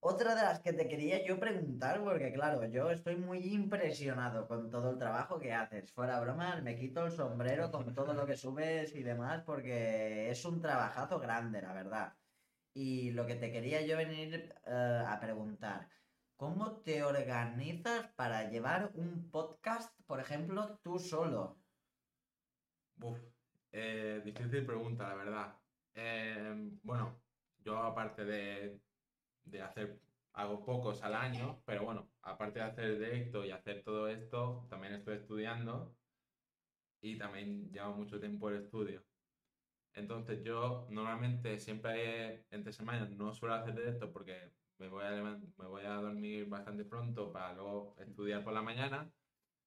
Otra 0.00 0.34
de 0.34 0.42
las 0.42 0.60
que 0.60 0.72
te 0.72 0.88
quería 0.88 1.24
yo 1.24 1.38
preguntar, 1.38 2.02
porque 2.02 2.32
claro, 2.32 2.64
yo 2.66 2.90
estoy 2.90 3.16
muy 3.16 3.38
impresionado 3.54 4.48
con 4.48 4.70
todo 4.70 4.90
el 4.90 4.98
trabajo 4.98 5.38
que 5.38 5.52
haces. 5.54 5.92
Fuera 5.92 6.20
bromas, 6.20 6.62
me 6.64 6.76
quito 6.76 7.06
el 7.06 7.12
sombrero 7.12 7.70
con 7.70 7.94
todo 7.94 8.12
lo 8.14 8.26
que 8.26 8.36
subes 8.44 8.94
y 8.96 9.02
demás, 9.04 9.42
porque 9.44 10.30
es 10.30 10.44
un 10.44 10.60
trabajazo 10.60 11.20
grande, 11.20 11.62
la 11.62 11.72
verdad. 11.74 12.18
Y 12.74 13.12
lo 13.12 13.26
que 13.26 13.36
te 13.36 13.52
quería 13.52 13.82
yo 13.82 13.96
venir 13.96 14.54
eh, 14.66 15.02
a 15.06 15.18
preguntar, 15.20 15.88
¿cómo 16.36 16.82
te 16.82 17.02
organizas 17.02 18.12
para 18.14 18.48
llevar 18.50 18.92
un 18.94 19.30
podcast, 19.30 19.98
por 20.06 20.20
ejemplo, 20.20 20.78
tú 20.82 20.98
solo? 20.98 21.62
Uf, 23.00 23.18
eh, 23.72 24.22
difícil 24.24 24.64
pregunta, 24.66 25.08
la 25.08 25.14
verdad. 25.14 25.62
Eh, 25.94 26.54
bueno, 26.82 27.22
yo 27.58 27.78
aparte 27.78 28.24
de, 28.24 28.82
de 29.44 29.62
hacer, 29.62 30.02
hago 30.32 30.64
pocos 30.64 31.02
al 31.02 31.14
año, 31.14 31.62
pero 31.66 31.84
bueno, 31.84 32.12
aparte 32.22 32.60
de 32.60 32.64
hacer 32.66 32.98
directo 32.98 33.44
y 33.44 33.50
hacer 33.50 33.82
todo 33.84 34.08
esto, 34.08 34.66
también 34.70 34.94
estoy 34.94 35.16
estudiando 35.18 35.98
y 37.00 37.18
también 37.18 37.70
llevo 37.72 37.94
mucho 37.94 38.20
tiempo 38.20 38.48
el 38.50 38.56
estudio. 38.64 39.06
Entonces 39.94 40.44
yo 40.44 40.86
normalmente 40.90 41.58
siempre 41.58 42.46
entre 42.50 42.72
semanas 42.72 43.10
no 43.10 43.32
suelo 43.32 43.54
hacer 43.54 43.74
directo 43.74 44.12
porque 44.12 44.54
me 44.78 44.88
voy 44.88 45.04
a, 45.04 45.10
me 45.10 45.66
voy 45.66 45.84
a 45.84 45.94
dormir 45.94 46.48
bastante 46.48 46.84
pronto 46.84 47.32
para 47.32 47.54
luego 47.54 47.96
estudiar 47.98 48.44
por 48.44 48.52
la 48.52 48.62
mañana 48.62 49.10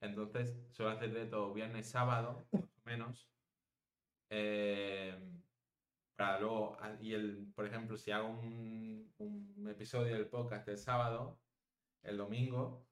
Entonces 0.02 0.58
suelo 0.72 0.92
hacer 0.92 1.10
directo 1.10 1.54
viernes, 1.54 1.90
sábado, 1.90 2.46
más 2.52 2.64
o 2.64 2.82
menos. 2.86 3.30
Eh, 4.30 5.18
para 6.16 6.40
luego, 6.40 6.78
ah, 6.82 6.96
y 7.02 7.14
el, 7.14 7.52
por 7.56 7.66
ejemplo, 7.66 7.98
si 7.98 8.12
hago 8.12 8.28
un, 8.28 9.12
episodio 9.70 10.16
del 10.16 10.28
podcast 10.28 10.68
el 10.68 10.78
sábado, 10.78 11.40
el 12.04 12.18
domingo, 12.18 12.86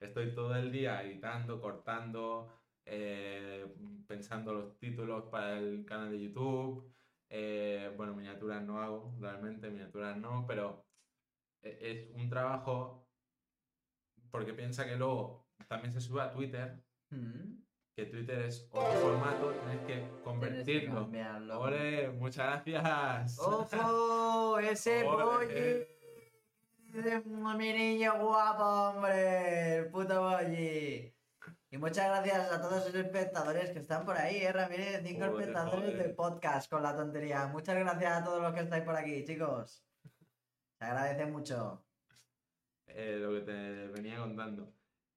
estoy 0.00 0.34
todo 0.34 0.54
el 0.56 0.72
día 0.72 1.02
editando, 1.02 1.60
cortando, 1.60 2.48
eh, 2.86 3.66
pensando 4.06 4.54
los 4.54 4.78
títulos 4.78 5.24
para 5.30 5.58
el 5.58 5.84
canal 5.84 6.10
de 6.10 6.22
YouTube. 6.22 6.90
Eh, 7.28 7.92
bueno, 7.96 8.14
miniaturas 8.14 8.62
no 8.62 8.80
hago, 8.80 9.14
realmente, 9.20 9.70
miniaturas 9.70 10.16
no, 10.16 10.46
pero 10.46 10.87
es 11.62 12.10
un 12.14 12.28
trabajo 12.28 13.08
porque 14.30 14.52
piensa 14.54 14.84
que 14.86 14.96
luego 14.96 15.46
también 15.68 15.92
se 15.92 16.00
sube 16.00 16.22
a 16.22 16.30
Twitter, 16.30 16.82
Mm. 17.10 17.62
que 17.96 18.04
Twitter 18.04 18.42
es 18.42 18.68
otro 18.70 18.92
formato, 19.00 19.50
tienes 19.52 19.78
que 19.80 19.94
Tienes 19.94 20.10
que 20.10 20.22
convertirlo. 20.22 21.60
¡Ole! 21.60 22.10
Muchas 22.10 22.64
gracias. 22.64 23.38
¡Ojo! 23.38 24.58
¡Ese 24.60 25.04
pollo! 25.04 25.40
¡Mi 27.56 27.72
niño 27.72 28.18
guapo, 28.24 28.62
hombre! 28.64 29.76
¡El 29.78 29.90
puto 29.90 30.20
bolli! 30.22 31.14
Y 31.70 31.76
muchas 31.76 32.06
gracias 32.08 32.50
a 32.52 32.60
todos 32.62 32.86
los 32.86 32.94
espectadores 32.94 33.70
que 33.70 33.78
están 33.80 34.04
por 34.06 34.16
ahí, 34.16 34.36
¿eh, 34.38 34.52
Ramírez? 34.52 35.02
Cinco 35.04 35.26
Joder, 35.26 35.40
espectadores 35.40 35.80
joder. 35.90 36.02
de 36.08 36.08
podcast 36.14 36.70
con 36.70 36.82
la 36.82 36.96
tontería. 36.96 37.46
Muchas 37.46 37.76
gracias 37.76 38.12
a 38.12 38.24
todos 38.24 38.42
los 38.42 38.54
que 38.54 38.60
estáis 38.60 38.84
por 38.84 38.96
aquí, 38.96 39.24
chicos. 39.24 39.84
Se 40.78 40.84
agradece 40.84 41.26
mucho. 41.26 41.84
eh, 42.86 43.18
lo 43.20 43.32
que 43.34 43.40
te 43.42 43.86
venía 43.88 44.18
contando. 44.18 44.72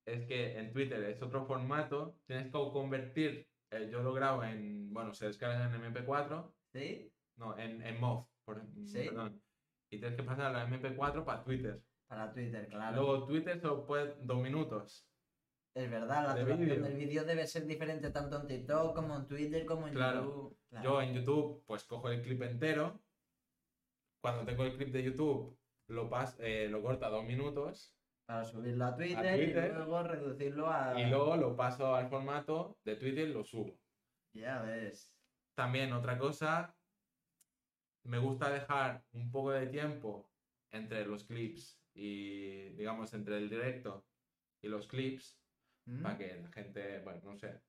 Es 0.06 0.26
que 0.28 0.58
en 0.60 0.74
Twitter 0.74 1.02
es 1.06 1.22
otro 1.22 1.46
formato, 1.46 2.18
tienes 2.26 2.48
que 2.48 2.52
convertir, 2.52 3.48
eh, 3.72 3.88
yo 3.90 4.02
lo 4.04 4.14
grabo 4.14 4.44
en, 4.44 4.92
bueno, 4.94 5.14
se 5.14 5.28
descarga 5.28 5.64
en 5.74 5.82
MP4, 5.94 6.52
¿Sí? 6.74 7.12
no, 7.38 7.58
en, 7.58 7.82
en 7.82 8.00
MOV, 8.00 8.28
por, 8.44 8.62
Sí. 8.86 9.04
perdón, 9.06 9.42
y 9.90 10.00
tienes 10.00 10.18
que 10.18 10.24
pasar 10.24 10.52
la 10.52 10.68
MP4 10.68 11.24
para 11.24 11.44
Twitter. 11.44 11.82
Para 12.08 12.34
Twitter, 12.34 12.68
claro. 12.68 12.96
Luego 13.02 13.26
Twitter 13.28 13.62
solo 13.62 13.86
puede 13.86 14.16
dos 14.22 14.42
minutos. 14.42 15.08
Es 15.74 15.90
verdad, 15.90 16.26
la 16.28 16.34
de 16.36 16.42
duración 16.44 16.84
del 16.84 16.98
vídeo 16.98 17.24
debe 17.24 17.48
ser 17.48 17.66
diferente 17.66 18.10
tanto 18.12 18.42
en 18.42 18.48
TikTok 18.48 18.94
como 18.94 19.16
en 19.16 19.28
Twitter 19.28 19.66
como 19.66 19.88
en 19.88 19.94
Claro. 19.94 20.24
YouTube. 20.26 20.58
Claro. 20.70 20.84
Yo 20.84 21.02
en 21.02 21.14
YouTube, 21.14 21.64
pues 21.66 21.86
cojo 21.86 22.10
el 22.10 22.22
clip 22.22 22.42
entero. 22.42 23.00
Cuando 24.22 24.46
tengo 24.46 24.64
el 24.64 24.78
clip 24.78 24.90
de 24.90 25.04
YouTube, 25.04 25.58
lo, 25.88 26.10
pas 26.10 26.38
eh, 26.40 26.68
lo 26.70 26.82
corto 26.82 27.06
a 27.06 27.10
dos 27.10 27.26
minutos 27.26 27.94
Para 28.26 28.46
subirlo 28.46 28.86
a 28.86 28.96
Twitter, 28.96 29.36
Twitter. 29.36 29.72
y 29.72 29.76
luego 29.76 30.04
reducirlo 30.04 30.70
a... 30.70 31.00
y 31.00 31.10
luego 31.10 31.36
lo 31.36 31.56
paso 31.56 31.96
al 31.96 32.08
formato 32.08 32.78
de 32.86 32.96
Twitter 32.96 33.28
y 33.28 33.34
lo 33.34 33.44
subo. 33.44 33.78
Ya 34.34 34.62
ves. 34.62 35.14
También 35.56 35.92
otra 35.92 36.18
cosa, 36.18 36.76
me 38.04 38.20
gusta 38.20 38.50
dejar 38.50 39.04
un 39.12 39.32
poco 39.32 39.52
de 39.52 39.68
tiempo 39.68 40.30
entre 40.72 41.06
los 41.06 41.26
clips 41.26 41.82
y, 41.94 42.70
digamos, 42.70 43.14
entre 43.14 43.38
el 43.38 43.50
directo 43.50 44.06
y 44.62 44.70
los 44.70 44.88
clips 44.88 45.40
¿Mm? 45.86 46.02
para 46.02 46.18
que 46.18 46.36
la 46.42 46.52
gente, 46.52 47.00
bueno, 47.00 47.22
no 47.24 47.36
sé, 47.36 47.62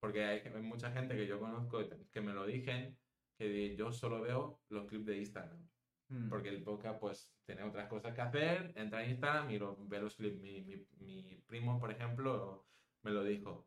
porque 0.00 0.24
hay, 0.24 0.42
mucha 0.62 0.90
gente 0.90 1.16
que 1.16 1.26
yo 1.26 1.38
conozco 1.38 1.78
que 2.10 2.20
me 2.20 2.32
lo 2.32 2.44
dicen 2.44 2.98
que 3.38 3.74
yo 3.76 3.92
solo 3.92 4.20
veo 4.20 4.60
los 4.68 4.86
clips 4.86 5.06
de 5.06 5.18
Instagram, 5.18 5.68
Mm. 6.12 6.28
porque 6.28 6.50
el 6.50 6.62
podcast 6.62 7.00
pues 7.00 7.34
tiene 7.46 7.62
otras 7.62 7.88
cosas 7.88 8.14
que 8.14 8.20
hacer, 8.20 8.72
entra 8.76 8.98
a 9.00 9.06
Instagram 9.06 9.50
y 9.50 9.58
lo, 9.58 9.76
ve 9.88 9.98
los 10.00 10.14
clips. 10.16 10.38
Mi, 10.40 10.60
mi- 10.62 10.86
mi 10.98 11.42
primo, 11.46 11.78
por 11.80 11.90
ejemplo, 11.90 12.68
me 13.02 13.10
lo 13.12 13.24
dijo. 13.24 13.66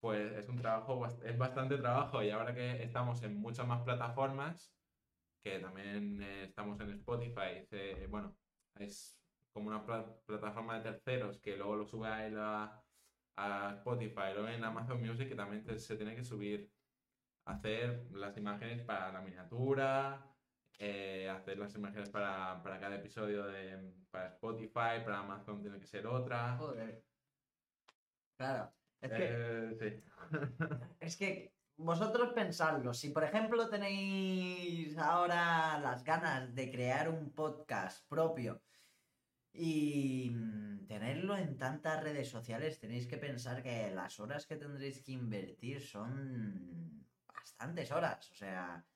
Pues 0.00 0.32
es 0.32 0.48
un 0.48 0.56
trabajo, 0.56 1.04
es 1.06 1.36
bastante 1.36 1.76
trabajo 1.76 2.22
y 2.22 2.30
ahora 2.30 2.54
que 2.54 2.82
estamos 2.82 3.22
en 3.22 3.36
muchas 3.36 3.66
más 3.66 3.82
plataformas, 3.82 4.74
que 5.44 5.58
también 5.58 6.22
eh, 6.22 6.44
estamos 6.44 6.80
en 6.80 6.90
Spotify, 6.90 7.66
bueno, 8.08 8.34
es 8.76 9.20
como 9.52 9.68
una 9.68 9.84
pla- 9.84 10.16
plataforma 10.24 10.78
de 10.80 10.90
terceros 10.92 11.38
que 11.40 11.56
luego 11.58 11.76
lo 11.76 11.84
sube 11.84 12.08
a, 12.08 12.26
él 12.26 12.38
a, 12.38 12.82
Spotify, 13.76 14.32
luego 14.34 14.48
en 14.48 14.64
Amazon 14.64 15.00
Music 15.00 15.28
que 15.28 15.34
también 15.34 15.62
se 15.78 15.96
tiene 15.96 16.14
que 16.16 16.24
subir, 16.24 16.70
hacer 17.46 18.06
las 18.12 18.36
imágenes 18.38 18.82
para 18.84 19.12
la 19.12 19.20
miniatura, 19.22 20.29
eh, 20.80 21.28
hacer 21.28 21.58
las 21.58 21.74
imágenes 21.74 22.10
para, 22.10 22.62
para 22.62 22.80
cada 22.80 22.96
episodio 22.96 23.44
de 23.46 23.92
para 24.10 24.28
Spotify, 24.28 25.02
para 25.04 25.18
Amazon 25.20 25.60
tiene 25.60 25.78
que 25.78 25.86
ser 25.86 26.06
otra. 26.06 26.56
Joder. 26.56 27.06
Claro. 28.36 28.74
Es 29.00 29.12
que, 29.12 29.26
Eh, 29.28 29.74
sí. 29.74 30.04
es 31.00 31.16
que 31.18 31.56
vosotros 31.76 32.32
pensadlo. 32.34 32.94
Si 32.94 33.10
por 33.10 33.24
ejemplo 33.24 33.68
tenéis 33.68 34.96
ahora 34.98 35.78
las 35.80 36.02
ganas 36.04 36.54
de 36.54 36.70
crear 36.70 37.10
un 37.10 37.34
podcast 37.34 38.08
propio 38.08 38.62
y 39.52 40.30
tenerlo 40.86 41.36
en 41.36 41.58
tantas 41.58 42.02
redes 42.02 42.30
sociales, 42.30 42.78
tenéis 42.80 43.06
que 43.06 43.18
pensar 43.18 43.62
que 43.62 43.90
las 43.90 44.18
horas 44.20 44.46
que 44.46 44.56
tendréis 44.56 45.02
que 45.02 45.12
invertir 45.12 45.82
son 45.82 47.06
bastantes 47.26 47.90
horas. 47.92 48.30
O 48.30 48.34
sea, 48.34 48.89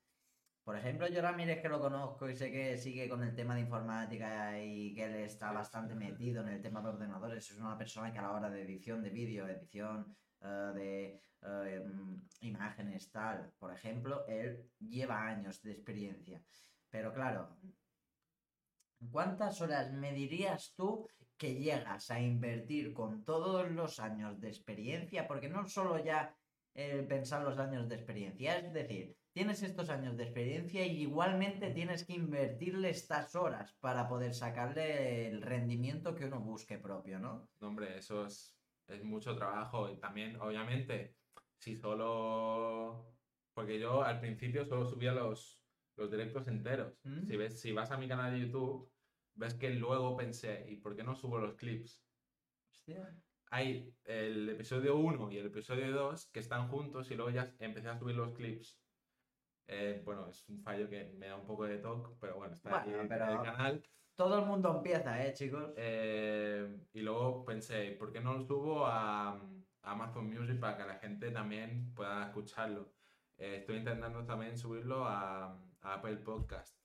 por 0.64 0.78
ejemplo, 0.78 1.06
yo 1.08 1.20
Ramírez 1.20 1.60
que 1.60 1.68
lo 1.68 1.78
conozco 1.78 2.28
y 2.28 2.34
sé 2.34 2.50
que 2.50 2.78
sigue 2.78 3.06
con 3.06 3.22
el 3.22 3.34
tema 3.34 3.54
de 3.54 3.60
informática 3.60 4.58
y 4.58 4.94
que 4.94 5.04
él 5.04 5.14
está 5.16 5.52
bastante 5.52 5.94
metido 5.94 6.40
en 6.40 6.48
el 6.48 6.62
tema 6.62 6.80
de 6.80 6.88
ordenadores, 6.88 7.50
es 7.50 7.58
una 7.58 7.76
persona 7.76 8.10
que 8.10 8.18
a 8.18 8.22
la 8.22 8.32
hora 8.32 8.48
de 8.48 8.62
edición 8.62 9.02
de 9.02 9.10
vídeo, 9.10 9.46
edición 9.46 10.16
eh, 10.40 10.72
de 10.74 11.20
eh, 11.42 11.80
mm, 11.84 12.28
imágenes, 12.40 13.10
tal, 13.10 13.52
por 13.58 13.74
ejemplo, 13.74 14.26
él 14.26 14.70
lleva 14.78 15.26
años 15.26 15.60
de 15.62 15.72
experiencia. 15.72 16.42
Pero 16.88 17.12
claro, 17.12 17.58
¿cuántas 19.10 19.60
horas 19.60 19.92
me 19.92 20.14
dirías 20.14 20.72
tú 20.74 21.06
que 21.36 21.56
llegas 21.56 22.10
a 22.10 22.20
invertir 22.20 22.94
con 22.94 23.22
todos 23.22 23.70
los 23.70 24.00
años 24.00 24.40
de 24.40 24.48
experiencia? 24.48 25.28
Porque 25.28 25.50
no 25.50 25.68
solo 25.68 26.02
ya 26.02 26.34
el 26.72 27.06
pensar 27.06 27.42
los 27.42 27.58
años 27.58 27.86
de 27.86 27.96
experiencia, 27.96 28.58
es 28.58 28.72
decir, 28.72 29.14
tienes 29.34 29.64
estos 29.64 29.90
años 29.90 30.16
de 30.16 30.22
experiencia 30.22 30.86
y 30.86 31.02
igualmente 31.02 31.70
tienes 31.72 32.04
que 32.04 32.14
invertirle 32.14 32.88
estas 32.88 33.34
horas 33.34 33.74
para 33.80 34.08
poder 34.08 34.32
sacarle 34.32 35.28
el 35.28 35.42
rendimiento 35.42 36.14
que 36.14 36.26
uno 36.26 36.40
busque 36.40 36.78
propio, 36.78 37.18
¿no? 37.18 37.50
No, 37.60 37.68
hombre, 37.68 37.98
eso 37.98 38.26
es, 38.26 38.56
es 38.86 39.02
mucho 39.02 39.34
trabajo 39.34 39.90
y 39.90 39.96
también, 39.98 40.40
obviamente, 40.40 41.16
si 41.58 41.76
solo... 41.76 43.12
Porque 43.52 43.78
yo 43.78 44.02
al 44.02 44.20
principio 44.20 44.64
solo 44.64 44.86
subía 44.86 45.12
los, 45.12 45.60
los 45.96 46.10
directos 46.10 46.46
enteros. 46.46 46.98
¿Mm? 47.02 47.26
Si, 47.26 47.36
ves, 47.36 47.60
si 47.60 47.72
vas 47.72 47.90
a 47.90 47.98
mi 47.98 48.08
canal 48.08 48.32
de 48.32 48.40
YouTube, 48.46 48.88
ves 49.34 49.54
que 49.54 49.70
luego 49.70 50.16
pensé, 50.16 50.64
¿y 50.68 50.76
por 50.76 50.94
qué 50.94 51.02
no 51.02 51.14
subo 51.14 51.38
los 51.38 51.54
clips? 51.54 52.04
Hostia. 52.72 53.16
Hay 53.50 53.92
el 54.04 54.48
episodio 54.48 54.96
1 54.96 55.30
y 55.32 55.38
el 55.38 55.46
episodio 55.46 55.92
2 55.92 56.30
que 56.32 56.40
están 56.40 56.68
juntos 56.68 57.10
y 57.10 57.14
luego 57.14 57.30
ya 57.30 57.52
empecé 57.58 57.88
a 57.88 57.98
subir 57.98 58.16
los 58.16 58.32
clips. 58.32 58.80
Eh, 59.66 60.02
bueno, 60.04 60.28
es 60.28 60.46
un 60.48 60.60
fallo 60.62 60.88
que 60.88 61.12
me 61.18 61.28
da 61.28 61.36
un 61.36 61.46
poco 61.46 61.64
de 61.64 61.78
toque, 61.78 62.14
pero 62.20 62.36
bueno, 62.36 62.54
está 62.54 62.82
ahí 62.82 62.88
Bueno, 62.90 63.02
en 63.02 63.08
pero- 63.08 63.30
el 63.32 63.42
canal. 63.42 63.82
Todo 64.16 64.38
el 64.38 64.46
mundo 64.46 64.76
empieza, 64.76 65.26
¿eh, 65.26 65.32
chicos? 65.34 65.72
Eh, 65.76 66.86
y 66.92 67.00
luego 67.00 67.44
pensé, 67.44 67.92
¿por 67.98 68.12
qué 68.12 68.20
no 68.20 68.34
lo 68.34 68.42
subo 68.42 68.86
a, 68.86 69.30
a 69.32 69.40
Amazon 69.82 70.28
Music 70.30 70.60
para 70.60 70.76
que 70.76 70.84
la 70.84 70.98
gente 70.98 71.30
también 71.32 71.92
pueda 71.94 72.26
escucharlo? 72.26 72.92
Eh, 73.38 73.56
estoy 73.56 73.78
intentando 73.78 74.24
también 74.24 74.56
subirlo 74.56 75.04
a, 75.04 75.46
a 75.80 75.94
Apple 75.94 76.18
Podcast. 76.18 76.78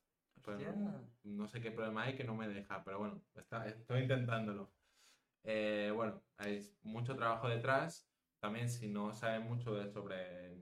Pero 0.44 0.58
Hostia. 0.58 0.72
no, 0.72 1.08
no 1.24 1.48
sé 1.48 1.62
qué 1.62 1.70
problema 1.70 2.04
hay 2.06 2.16
que 2.16 2.24
no 2.24 2.34
me 2.34 2.48
deja, 2.48 2.84
pero 2.84 2.98
bueno, 3.00 3.22
está- 3.36 3.68
estoy 3.68 4.02
intentándolo. 4.02 4.72
Bueno, 5.44 6.24
hay 6.38 6.62
mucho 6.82 7.16
trabajo 7.16 7.48
detrás. 7.48 8.10
También 8.40 8.70
si 8.70 8.88
no 8.88 9.14
sabes 9.14 9.42
mucho 9.44 9.76
de- 9.76 9.92
sobre 9.92 10.56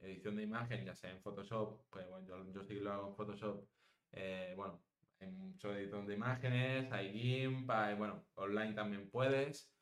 edición 0.00 0.36
de 0.36 0.42
imagen, 0.44 0.84
ya 0.84 0.94
sea 0.94 1.10
en 1.10 1.20
Photoshop, 1.22 1.82
pues 1.90 2.08
bueno, 2.08 2.26
yo, 2.26 2.52
yo 2.52 2.62
sí 2.64 2.74
que 2.74 2.80
lo 2.80 2.92
hago 2.92 3.08
en 3.10 3.14
Photoshop. 3.16 3.68
eh, 4.12 4.54
bueno, 4.56 4.84
hay 5.20 5.28
mucho 5.30 5.74
edición 5.74 6.06
de 6.06 6.14
imágenes, 6.14 6.92
hay 6.92 7.12
GIMP, 7.12 7.70
hay, 7.70 7.96
bueno, 7.96 8.26
online 8.34 8.74
también 8.74 9.10
puedes. 9.10 9.72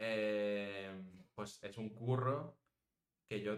Eh, 0.00 1.02
pues 1.34 1.62
es 1.62 1.76
un 1.78 1.90
curro 1.90 2.58
que 3.28 3.42
yo, 3.42 3.56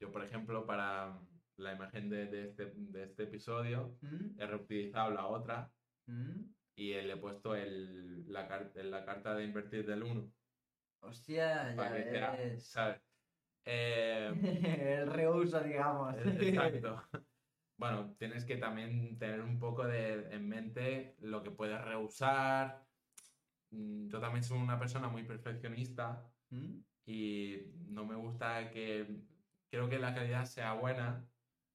yo 0.00 0.12
por 0.12 0.24
ejemplo, 0.24 0.66
para 0.66 1.18
la 1.56 1.72
imagen 1.72 2.08
de, 2.08 2.26
de 2.26 2.44
este, 2.48 2.72
de 2.74 3.04
este 3.04 3.24
episodio, 3.24 3.98
¿Mm? 4.00 4.40
he 4.40 4.46
reutilizado 4.46 5.10
la 5.10 5.26
otra 5.26 5.72
¿Mm? 6.06 6.52
y 6.76 6.92
le 6.94 7.12
he 7.12 7.16
puesto 7.16 7.54
el, 7.56 8.30
la, 8.32 8.46
car- 8.46 8.72
la 8.76 9.04
carta 9.04 9.34
de 9.34 9.44
invertir 9.44 9.84
del 9.86 10.02
1 10.04 10.32
Hostia, 11.00 11.74
ya 11.74 11.88
que 12.04 12.10
ves. 12.36 12.66
¿sabes? 12.70 13.07
Eh, 13.70 14.32
El 15.02 15.06
reuso, 15.12 15.60
digamos. 15.60 16.16
Exacto. 16.24 17.02
Bueno, 17.76 18.14
tienes 18.18 18.44
que 18.46 18.56
también 18.56 19.18
tener 19.18 19.42
un 19.42 19.58
poco 19.58 19.84
de, 19.86 20.34
en 20.34 20.48
mente 20.48 21.14
lo 21.20 21.42
que 21.42 21.50
puedes 21.50 21.80
reusar. 21.84 22.82
mm, 23.70 24.08
yo 24.08 24.20
también 24.20 24.42
soy 24.42 24.58
una 24.58 24.78
persona 24.78 25.08
muy 25.08 25.22
perfeccionista 25.22 26.26
¿Mm? 26.50 26.78
y 27.04 27.58
no 27.88 28.06
me 28.06 28.16
gusta 28.16 28.70
que, 28.70 29.06
creo 29.70 29.88
que 29.88 29.98
la 29.98 30.14
calidad 30.14 30.46
sea 30.46 30.72
buena, 30.72 31.24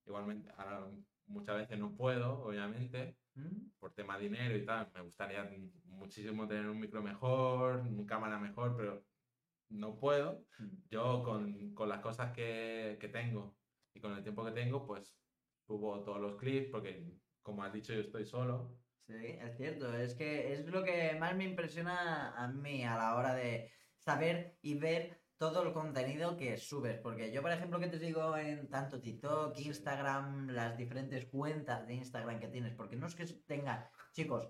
igualmente, 0.06 0.50
ahora 0.58 0.88
muchas 1.28 1.58
veces 1.58 1.78
no 1.78 1.96
puedo, 1.96 2.44
obviamente, 2.44 3.16
¿Mm? 3.36 3.70
por 3.80 3.94
tema 3.94 4.18
de 4.18 4.24
dinero 4.24 4.58
y 4.58 4.66
tal, 4.66 4.90
me 4.96 5.02
gustaría 5.02 5.48
muchísimo 5.86 6.48
tener 6.48 6.68
un 6.68 6.80
micro 6.80 7.04
mejor, 7.04 7.82
una 7.82 8.06
cámara 8.06 8.40
mejor, 8.40 8.76
pero 8.76 9.04
no 9.74 10.00
puedo. 10.00 10.46
Yo 10.90 11.24
con, 11.24 11.74
con 11.74 11.90
las 11.90 12.00
cosas 12.00 12.32
que, 12.32 12.98
que 13.00 13.10
tengo 13.10 13.58
y 13.94 14.00
con 14.00 14.14
el 14.14 14.24
tiempo 14.24 14.46
que 14.46 14.52
tengo, 14.52 14.86
pues 14.86 15.16
subo 15.66 16.04
todos 16.04 16.22
los 16.22 16.36
clips 16.36 16.70
porque, 16.72 17.06
como 17.42 17.64
has 17.64 17.74
dicho, 17.74 17.94
yo 17.94 18.02
estoy 18.02 18.26
solo. 18.26 18.78
Sí, 19.08 19.38
es 19.40 19.58
cierto, 19.58 19.94
es 19.96 20.16
que 20.16 20.54
es 20.54 20.66
lo 20.68 20.84
que 20.84 21.18
más 21.20 21.36
me 21.36 21.44
impresiona 21.44 22.34
a 22.36 22.48
mí 22.48 22.84
a 22.86 22.96
la 22.96 23.16
hora 23.16 23.34
de 23.34 23.72
saber 23.98 24.58
y 24.62 24.76
ver 24.76 25.22
todo 25.38 25.64
el 25.64 25.74
contenido 25.74 26.38
que 26.38 26.58
subes, 26.58 27.00
porque 27.00 27.32
yo, 27.34 27.42
por 27.42 27.52
ejemplo, 27.52 27.80
que 27.80 27.88
te 27.88 28.00
sigo 28.00 28.38
en 28.38 28.70
tanto 28.70 29.02
TikTok. 29.02 29.60
Instagram, 29.60 30.48
las 30.50 30.78
diferentes 30.78 31.26
cuentas 31.26 31.86
de 31.86 31.96
Instagram 31.96 32.40
que 32.40 32.48
tienes, 32.48 32.74
porque 32.76 32.96
no 32.96 33.08
es 33.08 33.16
que 33.16 33.26
tenga, 33.46 33.92
chicos, 34.14 34.50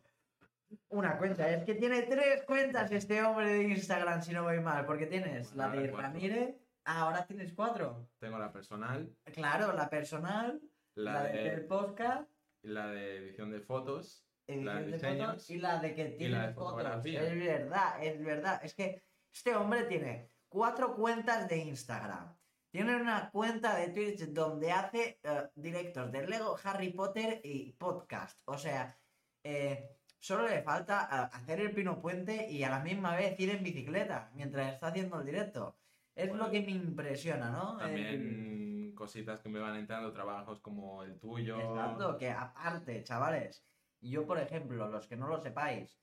una 0.90 1.18
cuenta, 1.18 1.50
es 1.50 1.64
que 1.64 1.76
tiene 1.76 2.04
tres 2.04 2.44
cuentas 2.44 2.92
este 2.92 3.22
hombre 3.22 3.48
de 3.48 3.64
Instagram, 3.64 4.22
si 4.22 4.34
no 4.34 4.44
voy 4.44 4.60
mal, 4.60 4.86
porque 4.86 5.08
tienes 5.08 5.54
Bueno, 5.54 5.76
la 5.76 5.82
de. 5.82 5.92
Ramírez, 5.92 6.56
ah, 6.86 7.02
ahora 7.02 7.26
tienes 7.26 7.54
cuatro. 7.54 8.10
Tengo 8.20 8.38
la 8.38 8.52
personal, 8.52 9.16
Claro, 9.34 9.74
la 9.74 9.90
personal, 9.90 10.62
la, 10.96 11.14
la, 11.14 11.24
del 11.24 11.56
de, 11.56 11.62
podcast, 11.62 12.30
la 12.62 12.88
de 12.88 13.18
edición 13.18 13.52
de 13.52 13.62
fotos, 13.62 14.26
edición 14.48 14.66
la 14.66 14.76
de 14.76 14.86
de 14.86 14.92
diseños 14.94 15.28
fotos 15.28 15.50
y 15.50 15.58
la 15.58 15.80
de 15.80 15.96
que 15.96 16.06
tiene 16.06 16.48
de 16.48 16.54
fotos. 16.54 17.06
Es 17.06 17.40
verdad, 17.40 18.04
es 18.04 18.24
verdad. 18.24 18.62
Es 18.64 18.74
que 18.74 19.04
este 19.34 19.56
hombre 19.56 19.84
tiene 19.84 20.30
cuatro 20.48 20.96
cuentas 20.96 21.48
de 21.50 21.58
Instagram. 21.58 22.36
Tiene 22.72 22.96
una 22.96 23.30
cuenta 23.30 23.76
de 23.76 23.90
Twitch 23.90 24.30
donde 24.30 24.72
hace 24.72 25.20
eh, 25.22 25.50
directos 25.54 26.12
de 26.12 26.28
Lego, 26.28 26.58
Harry 26.64 26.92
Potter 26.92 27.40
y 27.44 27.72
podcast. 27.74 28.42
O 28.46 28.58
sea, 28.58 28.98
eh, 29.44 29.93
solo 30.24 30.48
le 30.48 30.62
falta 30.64 31.26
hacer 31.26 31.60
el 31.60 31.74
pino 31.74 32.02
puente 32.02 32.50
y 32.50 32.64
a 32.64 32.70
la 32.70 32.80
misma 32.80 33.14
vez 33.14 33.38
ir 33.42 33.50
en 33.50 33.62
bicicleta 33.62 34.32
mientras 34.34 34.74
está 34.74 34.88
haciendo 34.88 35.20
el 35.20 35.26
directo. 35.26 35.76
Es 36.16 36.30
Bueno, 36.30 36.46
lo 36.46 36.52
que 36.52 36.62
me 36.62 36.72
impresiona, 36.72 37.50
¿no? 37.50 37.72
El- 37.74 37.78
también 37.78 38.96
cositas 38.96 39.42
que 39.42 39.50
me 39.50 39.60
van 39.60 39.76
entrando, 39.76 40.14
trabajos 40.14 40.62
como 40.62 41.04
el 41.04 41.20
tuyo. 41.20 41.60
Exacto, 41.60 42.18
que 42.18 42.32
aparte, 42.32 43.04
chavales, 43.04 43.68
yo 44.00 44.26
por 44.26 44.40
ejemplo, 44.40 44.88
los 44.88 45.08
que 45.08 45.18
no 45.18 45.28
lo 45.28 45.42
sepáis, 45.42 46.00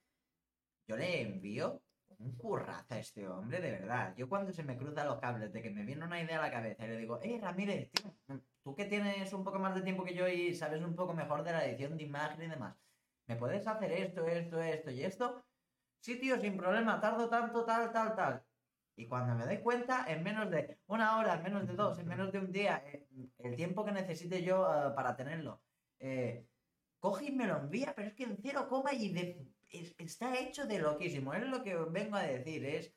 yo 0.86 0.96
le 0.96 1.22
envío 1.22 1.80
un 2.18 2.36
currazo 2.36 2.92
a 2.94 2.98
este 2.98 3.26
hombre, 3.26 3.62
de 3.62 3.70
verdad. 3.70 4.14
Yo 4.18 4.28
cuando 4.28 4.52
se 4.52 4.64
me 4.64 4.76
cruzan 4.76 5.06
los 5.06 5.18
cables 5.18 5.50
de 5.50 5.62
que 5.62 5.70
me 5.70 5.86
viene 5.86 6.04
una 6.04 6.20
idea 6.20 6.38
a 6.38 6.42
la 6.42 6.50
cabeza 6.50 6.84
y 6.84 6.88
le 6.88 6.98
digo, 6.98 7.18
eh, 7.22 7.38
Ramírez, 7.40 7.90
tío, 7.90 8.12
tú 8.62 8.74
que 8.74 8.84
tienes 8.84 9.32
un 9.32 9.44
poco 9.44 9.58
más 9.58 9.74
de 9.74 9.80
tiempo 9.80 10.04
que 10.04 10.14
yo 10.14 10.28
y 10.28 10.54
sabes 10.54 10.82
un 10.82 10.94
poco 10.94 11.14
mejor 11.14 11.42
de 11.42 11.52
la 11.52 11.64
edición 11.64 11.96
de 11.96 12.02
imagen 12.02 12.42
y 12.42 12.48
demás, 12.48 12.76
¿me 13.30 13.36
puedes 13.36 13.64
hacer 13.64 13.92
esto, 13.92 14.26
esto, 14.26 14.60
esto 14.60 14.90
y 14.90 15.04
esto? 15.04 15.44
Sí, 16.00 16.18
tío, 16.18 16.40
sin 16.40 16.56
problema, 16.56 17.00
tardo 17.00 17.28
tanto, 17.28 17.64
tal, 17.64 17.92
tal, 17.92 18.16
tal. 18.16 18.44
Y 18.96 19.06
cuando 19.06 19.36
me 19.36 19.44
doy 19.44 19.58
cuenta, 19.58 20.04
en 20.08 20.24
menos 20.24 20.50
de 20.50 20.80
una 20.88 21.16
hora, 21.16 21.34
en 21.34 21.44
menos 21.44 21.64
de 21.68 21.74
dos, 21.74 21.96
en 22.00 22.08
menos 22.08 22.32
de 22.32 22.40
un 22.40 22.50
día, 22.50 22.82
eh, 22.84 23.06
el 23.38 23.54
tiempo 23.54 23.84
que 23.84 23.92
necesite 23.92 24.42
yo 24.42 24.66
eh, 24.66 24.90
para 24.96 25.14
tenerlo, 25.14 25.62
eh, 26.00 26.44
coge 26.98 27.26
y 27.26 27.30
me 27.30 27.46
lo 27.46 27.58
envía, 27.58 27.94
pero 27.94 28.08
es 28.08 28.14
que 28.14 28.24
en 28.24 28.36
cero 28.42 28.66
coma 28.68 28.92
y 28.92 29.14
está 29.70 30.36
hecho 30.36 30.66
de 30.66 30.80
loquísimo. 30.80 31.32
Es 31.32 31.44
lo 31.44 31.62
que 31.62 31.76
vengo 31.76 32.16
a 32.16 32.22
decir, 32.22 32.64
es 32.64 32.92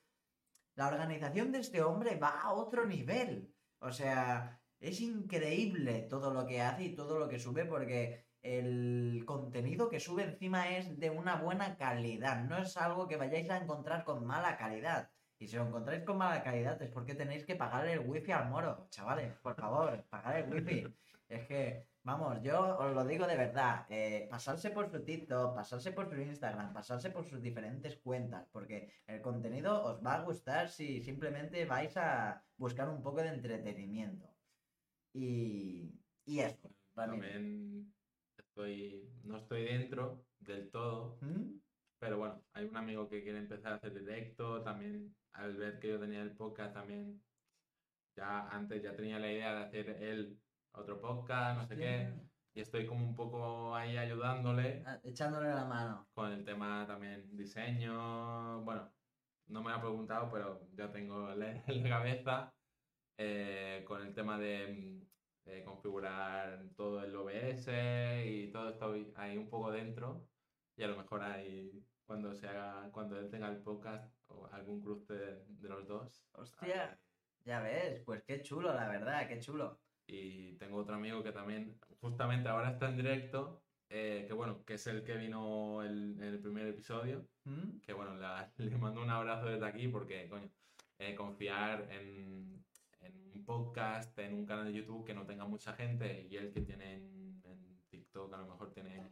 la 0.74 0.88
organización 0.88 1.52
de 1.52 1.60
este 1.60 1.80
hombre 1.80 2.16
va 2.16 2.40
a 2.40 2.52
otro 2.54 2.86
nivel. 2.86 3.54
O 3.78 3.92
sea, 3.92 4.60
es 4.80 5.00
increíble 5.00 6.08
todo 6.10 6.34
lo 6.34 6.44
que 6.44 6.60
hace 6.60 6.82
y 6.86 6.94
todo 6.96 7.20
lo 7.20 7.28
que 7.28 7.38
sube 7.38 7.66
porque 7.66 8.33
el 8.44 9.24
contenido 9.26 9.88
que 9.88 9.98
sube 9.98 10.22
encima 10.22 10.76
es 10.76 10.98
de 11.00 11.08
una 11.08 11.36
buena 11.36 11.76
calidad. 11.78 12.44
No 12.44 12.58
es 12.58 12.76
algo 12.76 13.08
que 13.08 13.16
vayáis 13.16 13.48
a 13.50 13.56
encontrar 13.56 14.04
con 14.04 14.24
mala 14.26 14.58
calidad. 14.58 15.10
Y 15.38 15.48
si 15.48 15.56
lo 15.56 15.66
encontráis 15.66 16.04
con 16.04 16.18
mala 16.18 16.42
calidad 16.42 16.80
es 16.82 16.90
porque 16.90 17.14
tenéis 17.14 17.46
que 17.46 17.56
pagarle 17.56 17.94
el 17.94 18.00
wifi 18.00 18.32
al 18.32 18.50
moro, 18.50 18.86
chavales. 18.90 19.34
Por 19.38 19.56
favor, 19.56 20.04
pagar 20.10 20.36
el 20.36 20.52
wifi. 20.52 20.86
Es 21.26 21.46
que, 21.46 21.86
vamos, 22.02 22.42
yo 22.42 22.76
os 22.76 22.94
lo 22.94 23.06
digo 23.06 23.26
de 23.26 23.36
verdad. 23.36 23.86
eh, 23.88 24.28
pasarse 24.30 24.70
por 24.70 24.90
su 24.90 25.02
TikTok, 25.02 25.54
pasarse 25.54 25.92
por 25.92 26.10
su 26.10 26.20
Instagram, 26.20 26.74
pasarse 26.74 27.08
por 27.08 27.24
sus 27.24 27.40
diferentes 27.40 27.96
cuentas. 27.96 28.46
Porque 28.52 28.92
el 29.06 29.22
contenido 29.22 29.82
os 29.84 30.04
va 30.04 30.16
a 30.16 30.22
gustar 30.22 30.68
si 30.68 31.00
simplemente 31.00 31.64
vais 31.64 31.96
a 31.96 32.44
buscar 32.58 32.90
un 32.90 33.02
poco 33.02 33.22
de 33.22 33.28
entretenimiento. 33.28 34.28
Y, 35.14 35.98
y 36.26 36.40
eso. 36.40 36.68
También 36.94 37.94
estoy, 38.54 39.10
no 39.24 39.36
estoy 39.38 39.64
dentro 39.64 40.24
del 40.38 40.70
todo, 40.70 41.18
¿Mm? 41.22 41.58
pero 41.98 42.18
bueno, 42.18 42.40
hay 42.52 42.66
un 42.66 42.76
amigo 42.76 43.08
que 43.08 43.22
quiere 43.24 43.38
empezar 43.38 43.72
a 43.72 43.76
hacer 43.76 43.92
directo, 43.98 44.62
también 44.62 45.12
al 45.32 45.56
ver 45.56 45.80
que 45.80 45.88
yo 45.88 45.98
tenía 45.98 46.22
el 46.22 46.36
podcast 46.36 46.72
también, 46.72 47.20
ya 48.16 48.48
antes 48.48 48.80
ya 48.80 48.94
tenía 48.94 49.18
la 49.18 49.32
idea 49.32 49.54
de 49.54 49.64
hacer 49.64 49.90
él 50.00 50.38
otro 50.72 51.00
podcast, 51.00 51.58
no 51.58 51.66
sé 51.66 51.76
qué, 51.76 52.12
y 52.54 52.60
estoy 52.60 52.86
como 52.86 53.04
un 53.04 53.16
poco 53.16 53.74
ahí 53.74 53.96
ayudándole 53.96 54.84
Ah, 54.86 55.00
Echándole 55.02 55.48
la 55.48 55.64
mano. 55.64 56.06
con 56.14 56.30
el 56.30 56.44
tema 56.44 56.86
también 56.86 57.36
diseño, 57.36 58.60
bueno, 58.62 58.88
no 59.48 59.62
me 59.62 59.70
lo 59.70 59.76
ha 59.76 59.80
preguntado, 59.80 60.30
pero 60.30 60.60
ya 60.74 60.92
tengo 60.92 61.32
en 61.32 61.38
la 61.40 61.50
en 61.66 61.82
la 61.82 61.88
cabeza 61.88 62.54
eh, 63.18 63.82
con 63.84 64.00
el 64.06 64.14
tema 64.14 64.38
de, 64.38 65.02
de 65.44 65.62
configurar 65.64 66.64
todo 66.76 67.02
el 67.04 67.14
OBS 67.14 67.68
y 68.26 68.50
todo 68.50 68.70
estoy 68.70 69.12
ahí 69.16 69.36
un 69.36 69.48
poco 69.48 69.70
dentro 69.70 70.26
y 70.76 70.82
a 70.82 70.88
lo 70.88 70.96
mejor 70.96 71.22
ahí 71.22 71.84
cuando 72.06 72.34
se 72.34 72.48
haga, 72.48 72.90
cuando 72.92 73.18
él 73.18 73.30
tenga 73.30 73.48
el 73.48 73.58
podcast 73.62 74.12
o 74.28 74.46
algún 74.52 74.80
cruce 74.80 75.14
de, 75.14 75.44
de 75.46 75.68
los 75.68 75.86
dos. 75.86 76.26
Hostia. 76.32 76.90
ahí. 76.90 76.96
Ya 77.46 77.60
ves, 77.60 78.00
pues 78.04 78.22
qué 78.24 78.42
chulo, 78.42 78.72
la 78.74 78.88
verdad, 78.88 79.28
qué 79.28 79.38
chulo. 79.38 79.78
Y 80.06 80.52
tengo 80.56 80.78
otro 80.78 80.94
amigo 80.96 81.22
que 81.22 81.32
también, 81.32 81.78
justamente 82.00 82.48
ahora 82.48 82.70
está 82.70 82.88
en 82.88 82.96
directo, 82.96 83.62
eh, 83.90 84.24
que 84.26 84.32
bueno, 84.34 84.64
que 84.64 84.74
es 84.74 84.86
el 84.86 85.02
que 85.04 85.16
vino 85.16 85.82
el- 85.82 86.16
en 86.18 86.24
el 86.24 86.40
primer 86.40 86.66
episodio. 86.68 87.26
¿Mm? 87.44 87.80
que 87.80 87.92
bueno, 87.92 88.14
la- 88.16 88.50
le 88.58 88.76
mando 88.78 89.02
un 89.02 89.10
abrazo 89.10 89.46
desde 89.46 89.66
aquí 89.66 89.88
porque, 89.88 90.26
coño, 90.28 90.50
eh, 90.98 91.14
confiar 91.14 91.86
en, 91.90 92.64
en 93.04 93.32
un 93.34 93.44
podcast, 93.44 94.18
en 94.18 94.34
un 94.34 94.46
canal 94.46 94.66
de 94.66 94.72
YouTube 94.78 95.04
que 95.04 95.14
no 95.14 95.26
tenga 95.26 95.44
mucha 95.46 95.72
gente 95.74 96.26
y 96.30 96.36
él 96.36 96.52
que 96.52 96.60
tiene 96.62 96.94
en, 96.94 97.40
en 97.44 97.82
TikTok 97.90 98.32
a 98.34 98.38
lo 98.38 98.46
mejor 98.46 98.72
tiene 98.72 99.10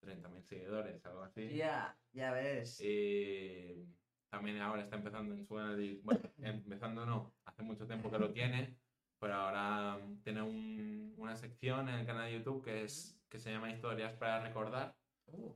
30.000 0.00 0.42
seguidores, 0.42 1.04
algo 1.06 1.22
así. 1.22 1.48
Ya, 1.54 1.96
ya 2.12 2.32
ves. 2.32 2.80
Y 2.80 3.86
también 4.30 4.60
ahora 4.60 4.82
está 4.82 4.96
empezando 4.96 5.34
en 5.34 5.46
su 5.46 5.54
canal 5.54 5.76
de 5.76 6.00
Bueno, 6.02 6.20
empezando 6.38 7.06
no, 7.06 7.34
hace 7.44 7.62
mucho 7.62 7.86
tiempo 7.86 8.10
que 8.10 8.18
lo 8.18 8.32
tiene, 8.32 8.76
pero 9.18 9.34
ahora 9.34 9.98
tiene 10.22 10.42
un- 10.42 11.14
una 11.16 11.36
sección 11.36 11.88
en 11.88 12.00
el 12.00 12.06
canal 12.06 12.26
de 12.30 12.38
YouTube 12.38 12.62
que, 12.64 12.84
es, 12.84 13.18
que 13.30 13.38
se 13.38 13.50
llama 13.50 13.70
Historias 13.70 14.12
para 14.14 14.40
recordar 14.40 14.94
Uh, 15.26 15.54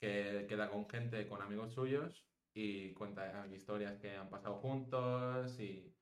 que 0.00 0.46
queda 0.48 0.68
con 0.68 0.88
gente, 0.88 1.28
con 1.28 1.40
amigos 1.40 1.72
suyos 1.72 2.26
y 2.52 2.92
cuenta 2.94 3.46
historias 3.54 3.96
que 4.00 4.16
han 4.16 4.28
pasado 4.28 4.56
juntos 4.56 5.60
y, 5.60 5.95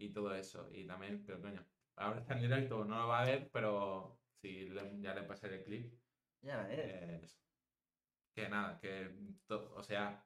y 0.00 0.12
todo 0.12 0.34
eso. 0.34 0.68
Y 0.72 0.86
también, 0.86 1.24
pero 1.26 1.40
coño, 1.40 1.64
ahora 1.96 2.20
está 2.20 2.34
en 2.34 2.42
directo, 2.42 2.84
no 2.84 2.98
lo 3.02 3.08
va 3.08 3.20
a 3.20 3.26
ver, 3.26 3.50
pero 3.52 4.18
sí, 4.42 4.68
le- 4.68 5.00
ya 5.00 5.14
le 5.14 5.22
pasé 5.24 5.48
el 5.48 5.64
clip. 5.64 5.94
ya 6.42 6.66
eh, 6.70 7.20
que 8.34 8.48
nada, 8.48 8.78
que, 8.80 9.10
to- 9.46 9.72
o 9.74 9.82
sea, 9.82 10.24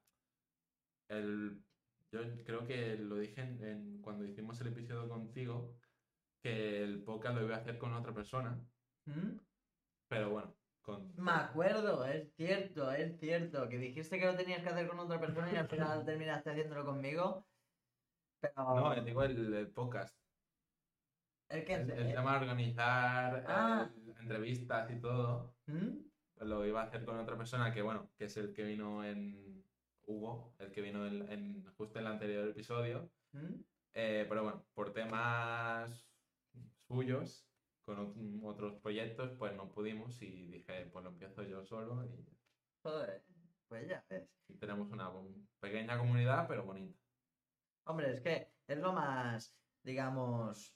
el, 1.09 1.61
yo 2.13 2.21
creo 2.45 2.65
que 2.67 2.97
lo 2.97 3.17
dije 3.17 3.41
en- 3.41 3.65
en- 3.65 4.03
cuando 4.03 4.25
hicimos 4.25 4.61
el 4.61 4.69
episodio 4.69 5.09
contigo, 5.09 5.75
que 6.43 6.83
el 6.83 7.03
podcast 7.03 7.37
lo 7.37 7.45
iba 7.45 7.57
a 7.57 7.59
hacer 7.59 7.79
con 7.79 7.93
otra 7.95 8.13
persona, 8.15 8.61
¿Mm? 9.07 9.39
pero 10.09 10.31
bueno, 10.31 10.55
con... 10.83 11.13
Me 11.17 11.33
acuerdo, 11.33 12.05
es 12.05 12.33
cierto, 12.37 12.93
es 12.93 13.19
cierto. 13.19 13.69
Que 13.69 13.79
dijiste 13.79 14.19
que 14.19 14.27
lo 14.27 14.37
tenías 14.37 14.63
que 14.63 14.69
hacer 14.69 14.87
con 14.87 14.99
otra 15.01 15.19
persona 15.19 15.51
y 15.51 15.57
al 15.57 15.69
final 15.69 16.05
terminaste 16.05 16.51
haciéndolo 16.51 16.85
conmigo. 16.85 17.47
Pero. 18.55 18.75
No, 18.95 18.95
digo 19.05 19.23
el, 19.23 19.55
el 19.55 19.69
podcast. 19.69 20.17
¿El 21.49 21.65
qué? 21.65 21.75
El, 21.75 21.91
el 21.91 22.15
tema 22.15 22.33
de 22.33 22.39
organizar 22.39 23.45
Ah. 23.49 23.91
entrevistas 24.21 24.91
y 24.91 25.01
todo, 25.01 25.55
¿Mm? 25.67 25.99
lo 26.41 26.67
iba 26.67 26.81
a 26.81 26.85
hacer 26.85 27.05
con 27.05 27.19
otra 27.19 27.37
persona 27.37 27.73
que, 27.73 27.83
bueno, 27.83 28.11
que 28.17 28.25
es 28.25 28.37
el 28.37 28.53
que 28.53 28.65
vino 28.65 29.05
en 29.05 29.65
Hugo, 30.07 30.55
el 30.59 30.73
que 30.73 30.81
vino 30.83 31.07
en, 31.07 31.31
en- 31.31 31.67
justo 31.77 31.99
en 31.99 32.07
el 32.07 32.13
anterior 32.13 32.49
episodio. 32.49 33.11
¿Mm? 33.33 33.55
Eh, 33.95 34.27
pero 34.29 34.43
bueno, 34.43 34.65
por 34.75 34.93
temas 34.93 36.09
suyos, 36.89 37.47
con 37.83 37.99
ot- 37.99 38.41
otros 38.45 38.75
proyectos, 38.81 39.31
pues 39.39 39.55
no 39.55 39.71
pudimos 39.71 40.21
y 40.23 40.47
dije, 40.49 40.87
pues 40.87 41.05
lo 41.05 41.11
empiezo 41.11 41.43
yo 41.43 41.65
solo 41.65 42.05
y, 42.05 42.27
Joder, 42.83 43.23
pues 43.69 43.89
ya 43.89 44.05
ves. 44.11 44.29
y 44.49 44.55
tenemos 44.55 44.91
una 44.91 45.11
pequeña 45.61 45.97
comunidad, 45.99 46.47
pero 46.49 46.65
bonita. 46.65 46.99
Hombre, 47.85 48.13
es 48.13 48.21
que 48.21 48.53
es 48.67 48.79
lo 48.79 48.93
más, 48.93 49.55
digamos, 49.83 50.75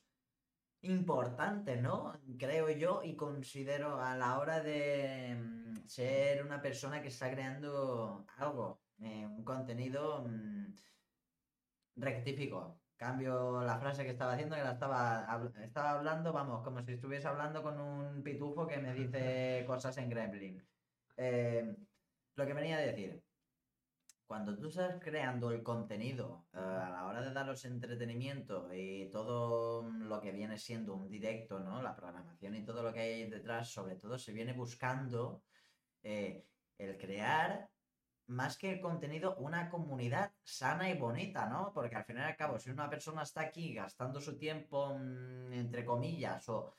importante, 0.82 1.76
¿no? 1.76 2.20
Creo 2.38 2.70
yo 2.70 3.02
y 3.02 3.16
considero 3.16 4.00
a 4.00 4.16
la 4.16 4.38
hora 4.38 4.60
de 4.62 5.34
mm, 5.34 5.86
ser 5.86 6.44
una 6.44 6.60
persona 6.62 7.02
que 7.02 7.08
está 7.08 7.30
creando 7.30 8.26
algo, 8.36 8.82
eh, 9.00 9.26
un 9.26 9.44
contenido 9.44 10.24
mm, 10.28 10.74
rectifico. 11.96 12.80
Cambio 12.96 13.62
la 13.62 13.78
frase 13.78 14.04
que 14.04 14.10
estaba 14.10 14.32
haciendo, 14.32 14.56
que 14.56 14.62
la 14.62 14.72
estaba, 14.72 15.26
estaba 15.62 15.92
hablando, 15.92 16.32
vamos, 16.32 16.62
como 16.64 16.82
si 16.82 16.92
estuviese 16.94 17.28
hablando 17.28 17.62
con 17.62 17.80
un 17.80 18.22
pitufo 18.22 18.66
que 18.66 18.78
me 18.78 18.92
dice 18.92 19.64
cosas 19.66 19.96
en 19.98 20.10
Gremlin. 20.10 20.68
Eh, 21.16 21.76
lo 22.34 22.46
que 22.46 22.54
venía 22.54 22.76
a 22.76 22.80
decir, 22.80 23.22
cuando 24.28 24.58
tú 24.58 24.68
estás 24.68 25.00
creando 25.02 25.50
el 25.50 25.62
contenido 25.62 26.46
eh, 26.52 26.58
a 26.58 26.90
la 26.90 27.06
hora 27.06 27.22
de 27.22 27.32
daros 27.32 27.64
entretenimiento 27.64 28.68
y 28.74 29.08
todo 29.10 29.90
lo 29.90 30.20
que 30.20 30.32
viene 30.32 30.58
siendo 30.58 30.94
un 30.94 31.08
directo, 31.08 31.58
¿no? 31.60 31.80
La 31.82 31.96
programación 31.96 32.54
y 32.54 32.62
todo 32.62 32.82
lo 32.82 32.92
que 32.92 33.00
hay 33.00 33.30
detrás, 33.30 33.70
sobre 33.70 33.96
todo 33.96 34.18
se 34.18 34.34
viene 34.34 34.52
buscando 34.52 35.42
eh, 36.02 36.44
el 36.76 36.98
crear 36.98 37.70
más 38.26 38.58
que 38.58 38.72
el 38.72 38.80
contenido, 38.82 39.34
una 39.36 39.70
comunidad 39.70 40.30
sana 40.44 40.90
y 40.90 40.98
bonita, 40.98 41.46
¿no? 41.48 41.72
Porque 41.72 41.96
al 41.96 42.04
fin 42.04 42.18
y 42.18 42.20
al 42.20 42.36
cabo, 42.36 42.58
si 42.58 42.68
una 42.68 42.90
persona 42.90 43.22
está 43.22 43.40
aquí 43.40 43.72
gastando 43.72 44.20
su 44.20 44.36
tiempo, 44.36 44.94
mm, 44.94 45.54
entre 45.54 45.86
comillas, 45.86 46.46
o 46.50 46.76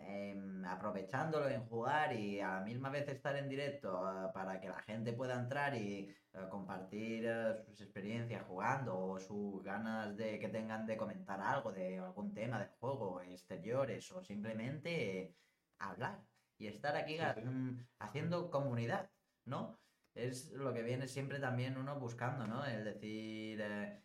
em, 0.00 0.64
aprovechándolo 0.64 1.48
en 1.48 1.64
jugar 1.66 2.14
y 2.14 2.40
a 2.40 2.54
la 2.54 2.60
misma 2.60 2.90
vez 2.90 3.08
estar 3.08 3.36
en 3.36 3.48
directo 3.48 3.88
eh, 4.26 4.30
para 4.32 4.60
que 4.60 4.68
la 4.68 4.80
gente 4.80 5.12
pueda 5.12 5.34
entrar 5.38 5.74
y 5.74 6.08
eh, 6.32 6.46
compartir 6.50 7.28
sus 7.66 7.80
experiencias 7.80 8.42
jugando 8.46 8.98
o 8.98 9.18
sus 9.18 9.62
ganas 9.62 10.16
de 10.16 10.38
que 10.38 10.48
tengan 10.48 10.86
de 10.86 10.96
comentar 10.96 11.40
algo 11.40 11.72
de 11.72 11.98
algún 11.98 12.32
tema 12.32 12.58
del 12.58 12.68
juego, 12.80 13.20
exteriores 13.22 14.10
o 14.12 14.22
simplemente 14.22 15.20
eh, 15.20 15.36
hablar 15.78 16.24
y 16.58 16.66
estar 16.68 16.96
aquí 16.96 17.14
Sí, 17.14 17.18
ga- 17.20 17.34
sí. 17.34 17.40
mm, 17.44 17.86
haciendo 17.98 18.50
comunidad, 18.50 19.10
¿no? 19.44 19.78
Es 20.14 20.50
lo 20.52 20.72
que 20.74 20.82
viene 20.82 21.08
siempre 21.08 21.40
también 21.40 21.76
uno 21.78 21.98
buscando, 21.98 22.46
¿no? 22.46 22.64
El 22.64 22.84
decir, 22.84 23.60
eh, 23.60 24.02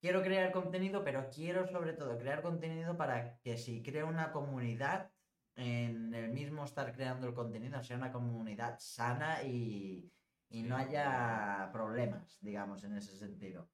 quiero 0.00 0.22
crear 0.22 0.52
contenido, 0.52 1.02
pero 1.04 1.28
quiero 1.30 1.66
sobre 1.66 1.92
todo 1.92 2.18
crear 2.18 2.42
contenido 2.42 2.96
para 2.96 3.38
que 3.38 3.56
si 3.56 3.82
creo 3.82 4.08
una 4.08 4.32
comunidad, 4.32 5.10
en 5.56 6.14
el 6.14 6.30
mismo 6.32 6.64
estar 6.64 6.92
creando 6.94 7.26
el 7.26 7.34
contenido, 7.34 7.82
sea 7.82 7.96
una 7.96 8.12
comunidad 8.12 8.76
sana 8.78 9.42
y, 9.42 10.12
y 10.50 10.62
no 10.62 10.76
haya 10.76 11.70
problemas, 11.72 12.38
digamos, 12.40 12.84
en 12.84 12.96
ese 12.96 13.16
sentido. 13.16 13.70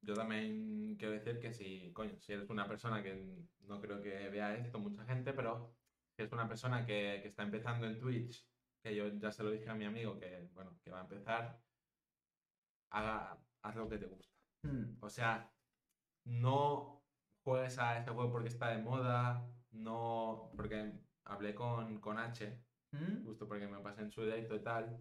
Yo 0.00 0.14
también 0.14 0.96
quiero 0.96 1.14
decir 1.14 1.40
que 1.40 1.52
si, 1.52 1.92
coño, 1.92 2.18
si 2.20 2.32
eres 2.32 2.50
una 2.50 2.66
persona 2.66 3.02
que 3.02 3.44
no 3.60 3.80
creo 3.80 4.00
que 4.00 4.28
vea 4.28 4.56
esto 4.56 4.78
mucha 4.78 5.04
gente, 5.04 5.32
pero 5.32 5.74
si 6.16 6.22
eres 6.22 6.32
una 6.32 6.48
persona 6.48 6.84
que, 6.86 7.20
que 7.22 7.28
está 7.28 7.42
empezando 7.42 7.86
en 7.86 7.98
Twitch, 7.98 8.46
que 8.82 8.94
yo 8.94 9.08
ya 9.08 9.30
se 9.30 9.42
lo 9.44 9.50
dije 9.50 9.68
a 9.68 9.74
mi 9.74 9.84
amigo 9.84 10.18
que, 10.18 10.48
bueno, 10.52 10.78
que 10.82 10.90
va 10.90 11.00
a 11.00 11.02
empezar, 11.02 11.62
haga, 12.90 13.38
haz 13.62 13.76
lo 13.76 13.88
que 13.88 13.98
te 13.98 14.06
gusta. 14.06 14.31
Hmm, 14.62 14.96
O 15.00 15.08
sea, 15.08 15.50
no 16.24 17.02
juegues 17.44 17.78
a 17.78 17.98
este 17.98 18.10
juego 18.12 18.30
porque 18.32 18.48
está 18.48 18.68
de 18.70 18.82
moda, 18.82 19.48
no, 19.72 20.52
porque 20.56 20.92
hablé 21.24 21.54
con, 21.54 22.00
con 22.00 22.18
H, 22.18 22.62
¿Mm? 22.92 23.24
justo 23.24 23.48
porque 23.48 23.66
me 23.66 23.80
pasé 23.80 24.02
en 24.02 24.10
su 24.10 24.22
directo 24.22 24.54
y 24.54 24.60
tal, 24.62 24.98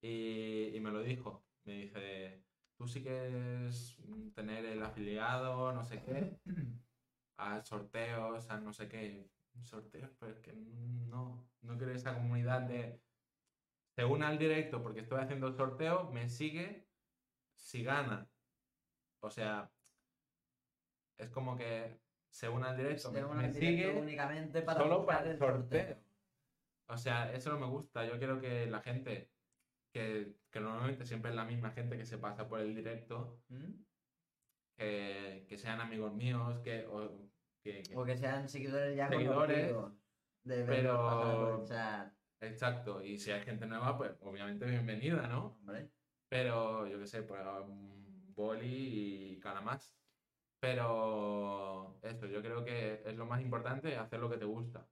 y, 0.00 0.74
y 0.74 0.80
me 0.80 0.90
lo 0.90 1.02
dijo. 1.02 1.46
Me 1.64 1.74
dice, 1.74 2.42
tú 2.78 2.86
sí 2.88 3.02
quieres 3.02 3.98
tener 4.34 4.64
el 4.64 4.82
afiliado, 4.82 5.72
no 5.72 5.84
sé 5.84 6.02
qué, 6.02 6.40
a 7.36 7.62
sorteos, 7.62 8.48
a 8.50 8.60
no 8.60 8.72
sé 8.72 8.88
qué, 8.88 9.30
sorteos, 9.62 10.10
pero 10.18 10.32
es 10.32 10.40
que 10.40 10.52
no, 10.54 11.50
no 11.62 11.76
quiero 11.76 11.92
esa 11.92 12.14
comunidad 12.14 12.62
de, 12.62 13.02
se 13.94 14.04
une 14.04 14.24
al 14.24 14.38
directo 14.38 14.82
porque 14.82 15.00
estoy 15.00 15.20
haciendo 15.20 15.48
el 15.48 15.54
sorteo, 15.54 16.10
me 16.10 16.28
sigue 16.28 16.88
si 17.56 17.82
gana. 17.82 18.26
O 19.20 19.30
sea, 19.30 19.70
es 21.18 21.28
como 21.30 21.56
que 21.56 21.98
se 22.30 22.48
une 22.48 22.66
al 22.68 22.76
directo, 22.76 23.10
me, 23.12 23.22
me 23.22 23.48
directo 23.50 23.58
sigue 23.60 24.00
únicamente 24.00 24.62
para 24.62 24.80
solo 24.80 25.04
para 25.04 25.30
el 25.30 25.38
sorteo. 25.38 25.98
O 26.88 26.96
sea, 26.96 27.32
eso 27.32 27.50
no 27.50 27.58
me 27.60 27.66
gusta. 27.66 28.04
Yo 28.04 28.18
quiero 28.18 28.40
que 28.40 28.66
la 28.66 28.80
gente, 28.80 29.30
que, 29.92 30.34
que 30.50 30.60
normalmente 30.60 31.04
siempre 31.04 31.30
es 31.30 31.36
la 31.36 31.44
misma 31.44 31.70
gente 31.70 31.96
que 31.96 32.06
se 32.06 32.18
pasa 32.18 32.48
por 32.48 32.60
el 32.60 32.74
directo, 32.74 33.40
¿Mm? 33.48 33.72
que, 34.76 35.44
que 35.48 35.58
sean 35.58 35.80
amigos 35.80 36.12
míos, 36.14 36.58
que, 36.64 36.86
o, 36.86 37.28
que- 37.62 37.82
que- 37.82 37.96
O 37.96 38.04
que 38.04 38.16
sean 38.16 38.48
seguidores 38.48 38.96
ya 38.96 39.08
Seguidores, 39.08 39.74
de 40.44 40.64
pero-. 40.64 41.64
Exacto. 42.40 43.02
Y 43.04 43.18
si 43.18 43.30
hay 43.32 43.42
gente 43.42 43.66
nueva, 43.66 43.98
pues 43.98 44.12
obviamente 44.22 44.64
bienvenida, 44.64 45.26
¿no? 45.28 45.58
Hombre. 45.60 45.90
Pero 46.28 46.86
yo 46.86 46.98
qué 46.98 47.06
sé, 47.06 47.22
pues 47.22 47.40
Boli 48.40 49.32
y 49.34 49.40
Calamás. 49.40 49.96
Pero 50.60 51.98
eso, 52.02 52.26
yo 52.26 52.42
creo 52.42 52.64
que 52.64 53.02
es 53.04 53.16
lo 53.16 53.26
más 53.26 53.40
importante, 53.40 53.96
hacer 53.96 54.20
lo 54.20 54.28
que 54.30 54.36
te 54.38 54.44
gusta. 54.44 54.86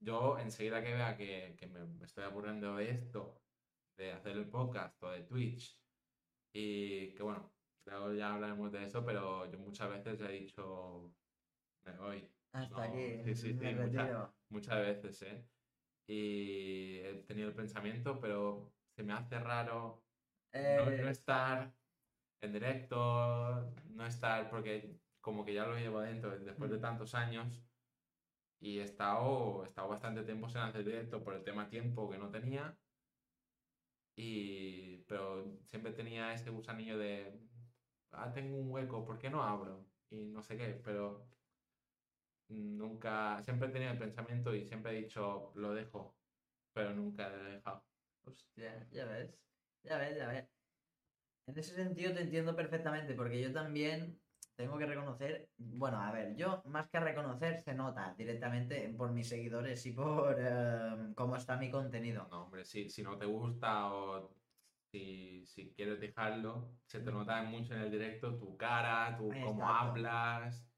Yo 0.00 0.38
enseguida 0.38 0.82
que 0.82 0.92
vea 0.94 1.16
que, 1.16 1.54
que 1.58 1.66
me, 1.66 2.04
estoy 2.04 2.24
aburriendo 2.24 2.76
de 2.76 2.90
esto, 2.90 3.40
de 3.96 4.12
hacer 4.12 4.36
el 4.36 4.48
podcast 4.48 5.02
o 5.02 5.10
de 5.10 5.22
Twitch, 5.22 5.78
y 6.52 7.14
que 7.14 7.22
bueno, 7.22 7.50
luego 7.86 8.12
ya 8.12 8.34
hablaremos 8.34 8.70
de 8.72 8.84
eso, 8.84 9.04
pero 9.04 9.50
yo 9.50 9.58
muchas 9.58 9.88
veces 9.90 10.20
he 10.20 10.28
dicho, 10.32 11.10
me 11.86 11.92
voy, 11.96 12.28
Hasta 12.52 12.76
No, 12.76 12.82
aquí. 12.82 13.18
sí, 13.24 13.34
sí, 13.34 13.54
sí, 13.54 13.74
mucha- 13.74 14.02
retiro. 14.02 14.34
muchas 14.50 14.80
veces, 14.80 15.22
¿eh? 15.22 15.44
Y 16.06 16.98
he 16.98 17.24
tenido 17.26 17.48
el 17.48 17.54
pensamiento, 17.54 18.20
pero 18.20 18.74
se 18.94 19.02
me 19.02 19.14
hace 19.14 19.38
raro 19.38 20.04
no, 20.52 20.60
Eh, 20.60 20.98
no 21.02 21.08
estar 21.08 21.72
en 22.40 22.52
directo, 22.52 23.72
no 23.86 24.06
estar, 24.06 24.50
porque 24.50 24.96
como 25.20 25.44
que 25.44 25.54
ya 25.54 25.66
lo 25.66 25.76
llevo 25.76 25.98
adentro 25.98 26.38
después 26.38 26.70
de 26.70 26.78
tantos 26.78 27.14
años 27.14 27.64
y 28.60 28.78
he 28.78 28.82
estado, 28.84 29.64
he 29.64 29.68
estado 29.68 29.88
bastante 29.88 30.22
tiempo 30.24 30.48
sin 30.48 30.58
hacer 30.58 30.84
directo 30.84 31.22
por 31.22 31.34
el 31.34 31.44
tema 31.44 31.68
tiempo 31.68 32.10
que 32.10 32.18
no 32.18 32.30
tenía. 32.30 32.78
Y, 34.16 34.98
pero 35.08 35.58
siempre 35.64 35.92
tenía 35.92 36.32
ese 36.32 36.50
gusanillo 36.50 36.98
de, 36.98 37.40
ah, 38.12 38.32
tengo 38.32 38.56
un 38.58 38.70
hueco, 38.70 39.04
¿por 39.04 39.18
qué 39.18 39.30
no 39.30 39.42
abro? 39.42 39.90
Y 40.10 40.26
no 40.26 40.42
sé 40.42 40.56
qué, 40.56 40.80
pero 40.84 41.28
nunca, 42.48 43.42
siempre 43.42 43.68
he 43.68 43.72
tenido 43.72 43.92
el 43.92 43.98
pensamiento 43.98 44.54
y 44.54 44.64
siempre 44.66 44.92
he 44.92 45.02
dicho, 45.02 45.52
lo 45.56 45.74
dejo, 45.74 46.16
pero 46.72 46.94
nunca 46.94 47.28
lo 47.28 47.46
he 47.48 47.52
dejado. 47.56 47.84
Hostia, 48.24 48.88
ya 48.90 49.04
ves. 49.06 49.34
Ya 49.82 49.98
ves, 49.98 50.16
ya 50.16 50.28
ves. 50.28 50.53
En 51.46 51.58
ese 51.58 51.74
sentido 51.74 52.14
te 52.14 52.22
entiendo 52.22 52.56
perfectamente, 52.56 53.14
porque 53.14 53.40
yo 53.40 53.52
también 53.52 54.18
tengo 54.56 54.78
que 54.78 54.86
reconocer, 54.86 55.48
bueno, 55.58 56.00
a 56.00 56.10
ver, 56.12 56.36
yo 56.36 56.62
más 56.66 56.88
que 56.88 57.00
reconocer 57.00 57.60
se 57.60 57.74
nota 57.74 58.14
directamente 58.16 58.88
por 58.96 59.12
mis 59.12 59.28
seguidores 59.28 59.84
y 59.84 59.92
por 59.92 60.36
eh, 60.38 61.12
cómo 61.14 61.36
está 61.36 61.56
mi 61.56 61.70
contenido. 61.70 62.26
No, 62.30 62.44
hombre, 62.44 62.64
si, 62.64 62.88
si 62.88 63.02
no 63.02 63.18
te 63.18 63.26
gusta 63.26 63.92
o 63.92 64.36
si, 64.90 65.44
si 65.44 65.70
quieres 65.72 66.00
dejarlo, 66.00 66.78
se 66.86 67.00
te 67.00 67.10
nota 67.10 67.42
mucho 67.42 67.74
en 67.74 67.80
el 67.80 67.90
directo 67.90 68.38
tu 68.38 68.56
cara, 68.56 69.16
tu 69.18 69.28
cómo 69.28 69.42
Exacto. 69.42 69.66
hablas 69.68 70.70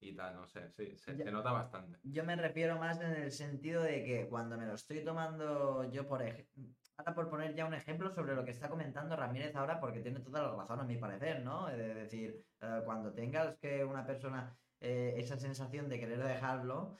y 0.00 0.14
tal, 0.14 0.36
no 0.36 0.46
sé, 0.46 0.70
sí, 0.70 0.96
se, 0.96 1.16
se 1.16 1.30
nota 1.30 1.50
bastante. 1.50 1.98
Yo 2.04 2.24
me 2.24 2.36
refiero 2.36 2.78
más 2.78 3.00
en 3.00 3.12
el 3.14 3.32
sentido 3.32 3.82
de 3.82 4.04
que 4.04 4.28
cuando 4.28 4.56
me 4.56 4.66
lo 4.66 4.74
estoy 4.74 5.04
tomando 5.04 5.90
yo 5.90 6.06
por 6.06 6.22
ejemplo, 6.22 6.77
ahora 6.98 7.14
por 7.14 7.30
poner 7.30 7.54
ya 7.54 7.64
un 7.64 7.74
ejemplo 7.74 8.10
sobre 8.10 8.34
lo 8.34 8.44
que 8.44 8.50
está 8.50 8.68
comentando 8.68 9.16
Ramírez 9.16 9.54
ahora, 9.54 9.80
porque 9.80 10.00
tiene 10.00 10.20
toda 10.20 10.42
la 10.42 10.56
razón 10.56 10.80
a 10.80 10.84
mi 10.84 10.96
parecer, 10.96 11.42
¿no? 11.42 11.68
Es 11.68 11.78
decir, 11.78 12.44
eh, 12.60 12.82
cuando 12.84 13.12
tengas 13.12 13.56
que 13.58 13.84
una 13.84 14.04
persona 14.04 14.56
eh, 14.80 15.14
esa 15.16 15.36
sensación 15.38 15.88
de 15.88 16.00
querer 16.00 16.22
dejarlo, 16.22 16.96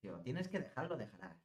tío, 0.00 0.20
tienes 0.20 0.48
que 0.48 0.60
dejarlo, 0.60 0.96
dejarás. 0.96 1.36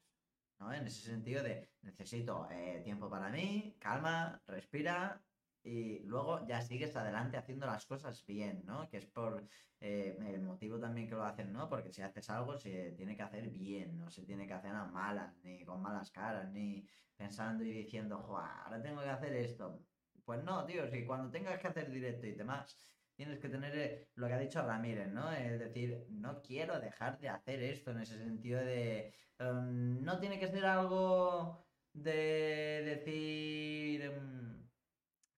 ¿no? 0.59 0.71
En 0.71 0.87
ese 0.87 1.01
sentido 1.01 1.43
de 1.43 1.69
necesito 1.81 2.47
eh, 2.51 2.81
tiempo 2.83 3.09
para 3.09 3.29
mí, 3.29 3.75
calma, 3.79 4.41
respira 4.47 5.21
y 5.65 5.99
luego 6.05 6.45
ya 6.47 6.61
sigues 6.61 6.95
adelante 6.95 7.37
haciendo 7.37 7.65
las 7.65 7.85
cosas 7.85 8.23
bien, 8.25 8.63
¿no? 8.65 8.87
Que 8.89 8.97
es 8.97 9.07
por 9.07 9.47
eh, 9.79 10.17
el 10.27 10.41
motivo 10.41 10.79
también 10.79 11.07
que 11.07 11.15
lo 11.15 11.23
hacen, 11.23 11.51
¿no? 11.51 11.67
Porque 11.69 11.91
si 11.91 12.01
haces 12.01 12.29
algo 12.29 12.57
se 12.57 12.91
tiene 12.93 13.15
que 13.15 13.23
hacer 13.23 13.49
bien, 13.49 13.97
no 13.97 14.09
se 14.11 14.23
tiene 14.25 14.47
que 14.47 14.53
hacer 14.53 14.71
a 14.71 14.85
malas, 14.85 15.35
ni 15.43 15.63
con 15.65 15.81
malas 15.81 16.11
caras, 16.11 16.51
ni 16.51 16.87
pensando 17.15 17.63
y 17.63 17.71
diciendo, 17.71 18.19
"Joa, 18.21 18.63
ahora 18.63 18.81
tengo 18.81 19.01
que 19.01 19.09
hacer 19.09 19.33
esto. 19.33 19.85
Pues 20.23 20.43
no, 20.43 20.65
tío, 20.65 20.87
si 20.87 21.05
cuando 21.05 21.31
tengas 21.31 21.59
que 21.59 21.67
hacer 21.67 21.89
directo 21.91 22.27
y 22.27 22.33
demás, 22.33 22.77
tienes 23.15 23.39
que 23.39 23.49
tener 23.49 23.75
eh, 23.77 24.09
lo 24.15 24.27
que 24.27 24.33
ha 24.33 24.39
dicho 24.39 24.61
Ramírez, 24.61 25.09
¿no? 25.11 25.31
Es 25.31 25.59
decir, 25.59 26.05
no 26.09 26.41
quiero 26.41 26.79
dejar 26.79 27.19
de 27.19 27.29
hacer 27.29 27.61
esto 27.63 27.91
en 27.91 27.99
ese 28.01 28.17
sentido 28.17 28.59
de... 28.61 29.13
em, 29.39 30.01
no 30.03 30.19
tiene 30.19 30.39
que 30.39 30.47
ser 30.47 30.65
algo 30.65 31.65
de 31.93 32.81
decir... 32.85 34.01
em, 34.01 34.54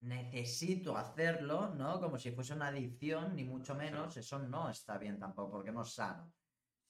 necesito 0.01 0.97
hacerlo, 0.97 1.73
¿no? 1.75 1.99
Como 1.99 2.17
si 2.17 2.31
fuese 2.31 2.53
una 2.53 2.67
adicción, 2.67 3.35
ni 3.35 3.43
mucho 3.43 3.75
menos, 3.75 4.15
eso 4.17 4.39
no 4.39 4.69
está 4.69 4.97
bien 4.97 5.19
tampoco, 5.19 5.51
porque 5.51 5.71
no 5.71 5.81
es 5.81 5.93
sano. 5.93 6.31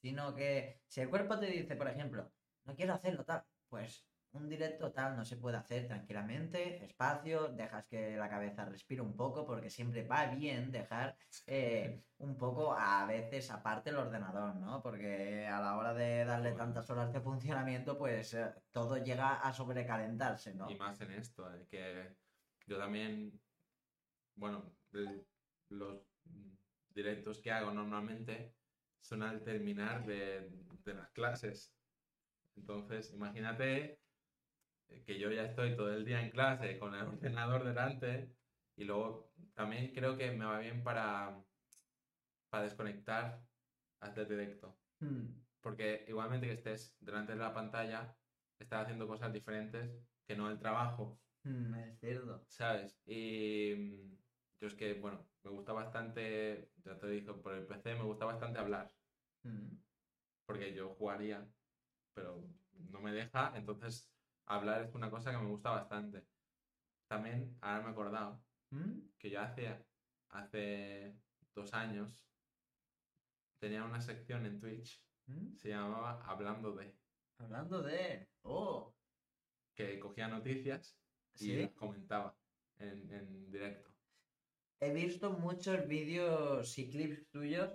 Sino 0.02 0.36
que 0.36 0.82
si 0.88 1.02
el 1.02 1.10
cuerpo 1.10 1.40
te 1.40 1.48
dice, 1.48 1.76
por 1.76 1.88
ejemplo, 1.88 2.32
no 2.66 2.76
quiero 2.76 2.94
hacerlo 2.94 3.24
tal, 3.24 3.44
pues 3.70 4.06
un 4.34 4.48
directo 4.48 4.92
tal 4.92 5.16
no 5.16 5.26
se 5.26 5.38
puede 5.38 5.58
hacer 5.58 5.88
tranquilamente, 5.88 6.84
espacio, 6.84 7.48
dejas 7.50 7.88
que 7.88 8.16
la 8.18 8.30
cabeza 8.30 8.66
respire 8.66 9.02
un 9.02 9.16
poco, 9.16 9.46
porque 9.46 9.70
siempre 9.70 10.04
va 10.04 10.28
bien 10.28 10.72
dejar 10.72 11.18
eh, 11.48 12.04
un 12.20 12.38
poco 12.38 12.74
a 12.74 13.06
veces 13.06 13.50
aparte 13.52 13.90
el 13.90 13.98
ordenador, 13.98 14.56
¿no? 14.58 14.82
Porque 14.82 15.48
a 15.48 15.60
la 15.60 15.78
hora 15.78 15.94
de 15.94 16.26
darle 16.26 16.52
tantas 16.54 16.90
horas 16.90 17.12
de 17.12 17.22
funcionamiento, 17.22 17.98
pues 17.98 18.34
eh, 18.34 18.54
todo 18.72 18.98
llega 18.98 19.36
a 19.36 19.52
sobrecalentarse, 19.54 20.54
¿no? 20.54 20.70
Y 20.70 20.76
más 20.76 21.00
en 21.02 21.12
esto, 21.12 21.52
eh, 21.54 21.66
que 21.70 22.16
yo 22.68 22.78
también, 22.80 23.42
bueno, 24.36 24.78
el- 24.94 25.28
los 25.70 26.04
directos 26.90 27.42
que 27.42 27.52
hago 27.52 27.72
normalmente 27.74 28.58
son 29.02 29.24
al 29.24 29.44
terminar 29.44 30.06
de, 30.06 30.50
de 30.86 30.94
las 30.94 31.12
clases. 31.12 31.78
Entonces, 32.56 33.14
imagínate 33.14 34.02
que 35.06 35.20
yo 35.20 35.32
ya 35.32 35.44
estoy 35.46 35.76
todo 35.76 35.94
el 35.94 36.06
día 36.06 36.22
en 36.24 36.32
clase 36.32 36.80
con 36.80 36.96
el 36.96 37.02
ordenador 37.08 37.64
delante 37.64 38.38
y 38.76 38.86
luego 38.86 39.34
también 39.54 39.94
creo 39.94 40.18
que 40.18 40.32
me 40.32 40.46
va 40.46 40.60
bien 40.60 40.84
para, 40.84 41.46
para 42.50 42.64
desconectar 42.64 43.48
hacer 44.02 44.28
directo. 44.28 44.82
Hmm. 45.00 45.44
Porque 45.62 46.06
igualmente 46.08 46.48
que 46.48 46.54
estés 46.54 46.98
delante 47.00 47.34
de 47.34 47.40
la 47.40 47.54
pantalla, 47.54 48.18
estás 48.60 48.84
haciendo 48.84 49.08
cosas 49.08 49.34
diferentes 49.34 49.92
que 50.28 50.36
no 50.36 50.50
el 50.50 50.60
trabajo. 50.60 51.22
Es 51.44 52.00
cierto. 52.00 52.46
¿sabes? 52.50 53.02
Y 53.06 53.74
mm, 53.76 54.18
yo 54.60 54.68
es 54.68 54.76
que, 54.76 55.00
bueno, 55.00 55.30
me 55.44 55.52
gusta 55.52 55.74
bastante, 55.74 56.72
ya 56.84 56.98
te 56.98 57.08
dije, 57.08 57.34
por 57.34 57.54
el 57.54 57.66
PC 57.68 57.96
me 57.96 58.04
gusta 58.04 58.26
bastante 58.26 58.60
hablar, 58.60 58.92
Hmm. 59.44 59.78
porque 60.46 60.74
yo 60.74 60.96
jugaría, 60.96 61.48
pero 62.14 62.44
no 62.72 63.00
me 63.00 63.12
deja, 63.14 63.56
entonces 63.56 64.14
hablar 64.46 64.82
es 64.84 64.96
una 64.96 65.10
cosa 65.10 65.32
que 65.32 65.38
me 65.38 65.50
gusta 65.50 65.72
bastante. 65.72 66.28
También, 67.08 67.58
ahora 67.62 67.82
me 67.84 67.90
he 67.90 67.92
acordado, 67.92 68.46
Hmm. 68.72 69.10
que 69.18 69.30
yo 69.30 69.40
hace, 69.42 69.86
hace 70.30 71.22
dos 71.56 71.74
años 71.74 72.30
tenía 73.60 73.86
una 73.86 74.02
sección 74.02 74.46
en 74.46 74.60
Twitch, 74.60 75.06
Hmm. 75.28 75.56
se 75.56 75.70
llamaba 75.70 76.22
Hablando 76.26 76.74
de, 76.74 76.98
Hablando 77.40 77.84
de... 77.84 78.32
Oh, 78.42 78.98
que 79.76 80.00
cogía 80.00 80.28
noticias 80.28 81.00
y 81.40 81.56
¿sí? 81.56 81.56
las 81.56 81.72
comentaba 81.74 82.38
en, 82.80 83.12
en 83.12 83.52
directo. 83.52 83.90
He 84.80 84.92
visto 84.94 85.32
muchos 85.34 85.88
vídeos 85.88 86.78
y 86.80 86.90
clips 86.90 87.28
tuyos 87.30 87.72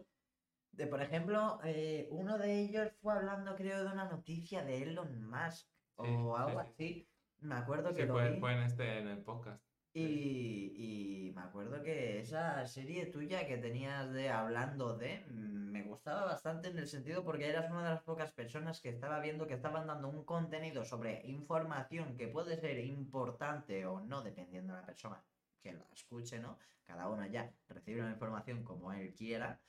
de, 0.73 0.87
por 0.87 1.03
ejemplo, 1.03 1.59
eh, 1.65 2.09
uno 2.11 2.39
de 2.39 2.61
ellos 2.61 2.93
fue 3.01 3.15
hablando, 3.15 3.55
creo, 3.57 3.85
de 3.85 3.93
una 3.93 4.07
noticia 4.11 4.65
de 4.65 4.83
Elon 4.83 5.23
Musk 5.31 5.69
o 5.97 6.37
algo 6.37 6.61
sí, 6.61 6.67
sí. 6.77 6.85
así. 6.85 7.09
Me 7.41 7.55
acuerdo 7.57 7.95
que 7.95 8.03
Sí, 8.03 8.07
lo 8.07 8.15
fue, 8.15 8.31
vi. 8.31 8.41
fue 8.41 8.53
en 8.55 8.63
este, 8.63 8.99
en 8.99 9.09
el 9.09 9.23
podcast. 9.23 9.63
Y, 9.95 11.32
me 11.34 11.43
acuerdo 11.43 11.82
que 11.82 12.20
esa 12.20 12.66
serie 12.66 13.07
tuya 13.07 13.47
que 13.47 13.59
tenías 13.59 14.11
de 14.12 14.30
Hablando 14.30 14.97
de 14.97 15.24
mm, 15.28 15.70
me 15.70 15.82
gustaba 15.82 16.24
bastante 16.24 16.68
en 16.68 16.78
el 16.78 16.88
sentido 16.88 17.24
porque 17.24 17.49
eras 17.49 17.70
una 17.70 17.84
de 17.84 17.90
las 17.90 18.03
pocas 18.03 18.32
personas 18.32 18.80
que 18.80 18.88
estaba 18.88 19.20
viendo 19.20 19.47
que 19.47 19.55
estaban 19.55 19.86
dando 19.86 20.09
un 20.09 20.24
contenido 20.24 20.84
sobre 20.84 21.22
información 21.26 22.16
que 22.16 22.28
puede 22.28 22.57
ser 22.59 22.78
importante 22.84 23.84
o 23.86 24.01
no, 24.01 24.22
dependiendo 24.22 24.74
de 24.74 24.80
la 24.80 24.86
persona 24.86 25.22
que 25.62 25.72
la 25.72 25.86
escuche, 25.93 26.38
¿no? 26.40 26.59
Cada 26.84 27.09
uno 27.09 27.26
ya 27.26 27.53
recibe 27.68 28.03
la 28.03 28.11
información 28.11 28.64
como 28.64 28.93
él 28.93 29.14
quiera. 29.14 29.61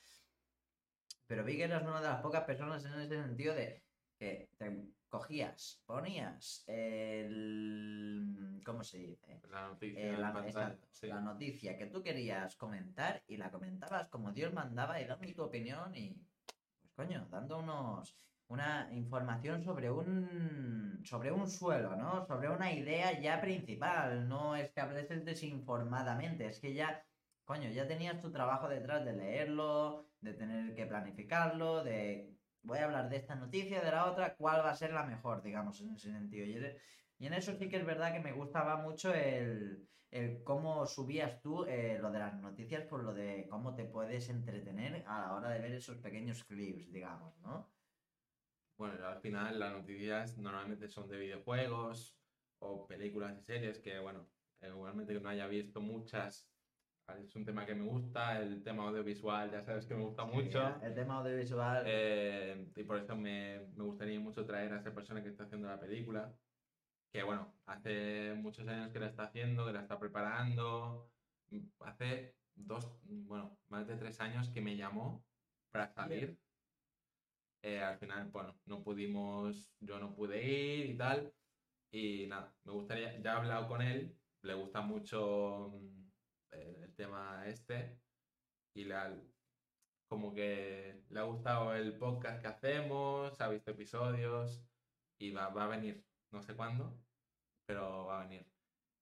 Pero 1.27 1.43
vi 1.43 1.57
que 1.57 1.63
eras 1.63 1.83
una 1.83 2.01
de 2.01 2.07
las 2.07 2.21
pocas 2.21 2.43
personas 2.43 2.83
en 2.85 2.93
ese 2.99 3.21
sentido 3.21 3.55
de 3.55 3.83
que 4.23 4.49
te 4.57 4.93
cogías, 5.09 5.83
ponías 5.85 6.63
el... 6.67 8.61
¿Cómo 8.65 8.83
se 8.83 8.97
dice? 8.99 9.41
La 9.51 9.67
noticia 9.67 9.99
Eh, 9.99 10.13
en 10.13 10.21
la, 10.21 10.33
pantalla, 10.33 10.49
exacto, 10.49 10.87
sí. 10.91 11.07
la 11.07 11.19
noticia 11.19 11.77
que 11.77 11.87
tú 11.87 12.01
querías 12.01 12.55
comentar 12.55 13.21
y 13.27 13.37
la 13.37 13.51
comentabas 13.51 14.07
como 14.07 14.31
Dios 14.31 14.53
mandaba 14.53 14.99
y 15.01 15.05
dando 15.05 15.31
tu 15.33 15.43
opinión 15.43 15.93
y, 15.95 16.15
pues 16.79 16.93
coño, 16.95 17.27
dando 17.29 17.59
unos, 17.59 18.15
una 18.47 18.89
información 18.93 19.61
sobre 19.63 19.91
un, 19.91 21.01
sobre 21.03 21.31
un 21.31 21.47
suelo, 21.49 21.95
¿no? 21.95 22.25
Sobre 22.25 22.49
una 22.49 22.71
idea 22.71 23.19
ya 23.19 23.41
principal, 23.41 24.27
no 24.27 24.55
es 24.55 24.71
que 24.71 24.81
hables 24.81 25.09
desinformadamente, 25.25 26.47
es 26.47 26.59
que 26.59 26.73
ya, 26.73 27.05
coño, 27.43 27.69
ya 27.69 27.87
tenías 27.87 28.21
tu 28.21 28.31
trabajo 28.31 28.69
detrás 28.69 29.03
de 29.05 29.13
leerlo, 29.13 30.07
de 30.21 30.33
tener 30.33 30.73
que 30.73 30.85
planificarlo, 30.87 31.83
de 31.83 32.32
voy 32.63 32.79
a 32.79 32.85
hablar 32.85 33.09
de 33.09 33.17
esta 33.17 33.35
noticia, 33.35 33.81
de 33.81 33.91
la 33.91 34.09
otra, 34.09 34.35
cuál 34.35 34.61
va 34.61 34.71
a 34.71 34.75
ser 34.75 34.93
la 34.93 35.05
mejor, 35.05 35.41
digamos, 35.43 35.79
en 35.81 35.91
ese 35.91 36.11
sentido. 36.11 36.45
Y 37.19 37.25
en 37.25 37.33
eso 37.33 37.55
sí 37.55 37.69
que 37.69 37.77
es 37.77 37.85
verdad 37.85 38.13
que 38.13 38.19
me 38.19 38.33
gustaba 38.33 38.77
mucho 38.77 39.13
el, 39.13 39.87
el 40.13 40.43
cómo 40.43 40.85
subías 40.85 41.41
tú 41.41 41.65
eh, 41.65 41.97
lo 41.99 42.11
de 42.11 42.19
las 42.19 42.39
noticias 42.39 42.83
por 42.85 43.03
lo 43.03 43.13
de 43.13 43.47
cómo 43.49 43.75
te 43.75 43.85
puedes 43.85 44.29
entretener 44.29 45.03
a 45.07 45.21
la 45.21 45.33
hora 45.33 45.49
de 45.49 45.59
ver 45.59 45.73
esos 45.73 45.97
pequeños 45.97 46.43
clips, 46.43 46.91
digamos, 46.91 47.37
¿no? 47.39 47.73
Bueno, 48.77 49.07
al 49.07 49.19
final 49.21 49.59
las 49.59 49.73
noticias 49.73 50.37
normalmente 50.37 50.87
son 50.87 51.07
de 51.09 51.17
videojuegos 51.17 52.15
o 52.59 52.87
películas 52.87 53.37
y 53.39 53.41
series 53.41 53.79
que, 53.79 53.99
bueno, 53.99 54.29
eh, 54.61 54.69
igualmente 54.69 55.13
que 55.13 55.19
no 55.19 55.29
haya 55.29 55.47
visto 55.47 55.81
muchas, 55.81 56.52
es 57.19 57.35
un 57.35 57.45
tema 57.45 57.65
que 57.65 57.75
me 57.75 57.85
gusta, 57.85 58.39
el 58.39 58.63
tema 58.63 58.87
audiovisual 58.87 59.51
ya 59.51 59.61
sabes 59.61 59.85
que 59.85 59.95
me 59.95 60.03
gusta 60.03 60.25
mucho. 60.25 60.59
Sí, 60.79 60.85
el 60.85 60.95
tema 60.95 61.17
audiovisual. 61.19 61.83
Eh, 61.85 62.71
y 62.75 62.83
por 62.83 62.97
eso 62.97 63.15
me, 63.15 63.67
me 63.75 63.83
gustaría 63.83 64.19
mucho 64.19 64.45
traer 64.45 64.73
a 64.73 64.77
esa 64.77 64.93
persona 64.93 65.21
que 65.21 65.29
está 65.29 65.43
haciendo 65.43 65.67
la 65.67 65.79
película. 65.79 66.33
Que 67.11 67.23
bueno, 67.23 67.59
hace 67.65 68.33
muchos 68.35 68.67
años 68.67 68.91
que 68.91 68.99
la 68.99 69.07
está 69.07 69.23
haciendo, 69.25 69.65
que 69.65 69.73
la 69.73 69.81
está 69.81 69.99
preparando. 69.99 71.11
Hace 71.79 72.37
dos, 72.55 72.99
bueno, 73.03 73.59
más 73.67 73.87
de 73.87 73.97
tres 73.97 74.19
años 74.19 74.49
que 74.49 74.61
me 74.61 74.75
llamó 74.75 75.25
para 75.71 75.93
salir. 75.93 76.39
Eh, 77.61 77.81
al 77.81 77.97
final, 77.97 78.29
bueno, 78.29 78.59
no 78.65 78.83
pudimos, 78.83 79.73
yo 79.79 79.99
no 79.99 80.13
pude 80.15 80.43
ir 80.43 80.85
y 80.87 80.97
tal. 80.97 81.33
Y 81.91 82.27
nada, 82.27 82.55
me 82.63 82.73
gustaría, 82.73 83.19
ya 83.21 83.33
he 83.33 83.37
hablado 83.37 83.67
con 83.67 83.81
él, 83.81 84.19
le 84.41 84.53
gusta 84.55 84.81
mucho 84.81 85.69
mm, 85.69 86.11
el, 86.93 86.95
tema 86.95 87.43
este. 87.47 87.99
Y 88.75 88.85
le 88.85 88.95
ha- 88.95 89.15
como 90.09 90.33
que 90.33 91.03
le 91.09 91.19
ha 91.19 91.23
gustado 91.23 91.73
el 91.73 91.97
podcast 91.97 92.41
que 92.41 92.47
hacemos, 92.47 93.39
ha 93.41 93.49
visto 93.49 93.71
episodios 93.71 94.63
y 95.19 95.31
va, 95.31 95.49
va 95.49 95.65
a 95.65 95.67
venir, 95.67 96.05
no 96.31 96.41
sé 96.43 96.55
cuándo, 96.55 96.99
pero 97.65 98.05
va 98.05 98.21
a 98.21 98.23
venir. 98.25 98.45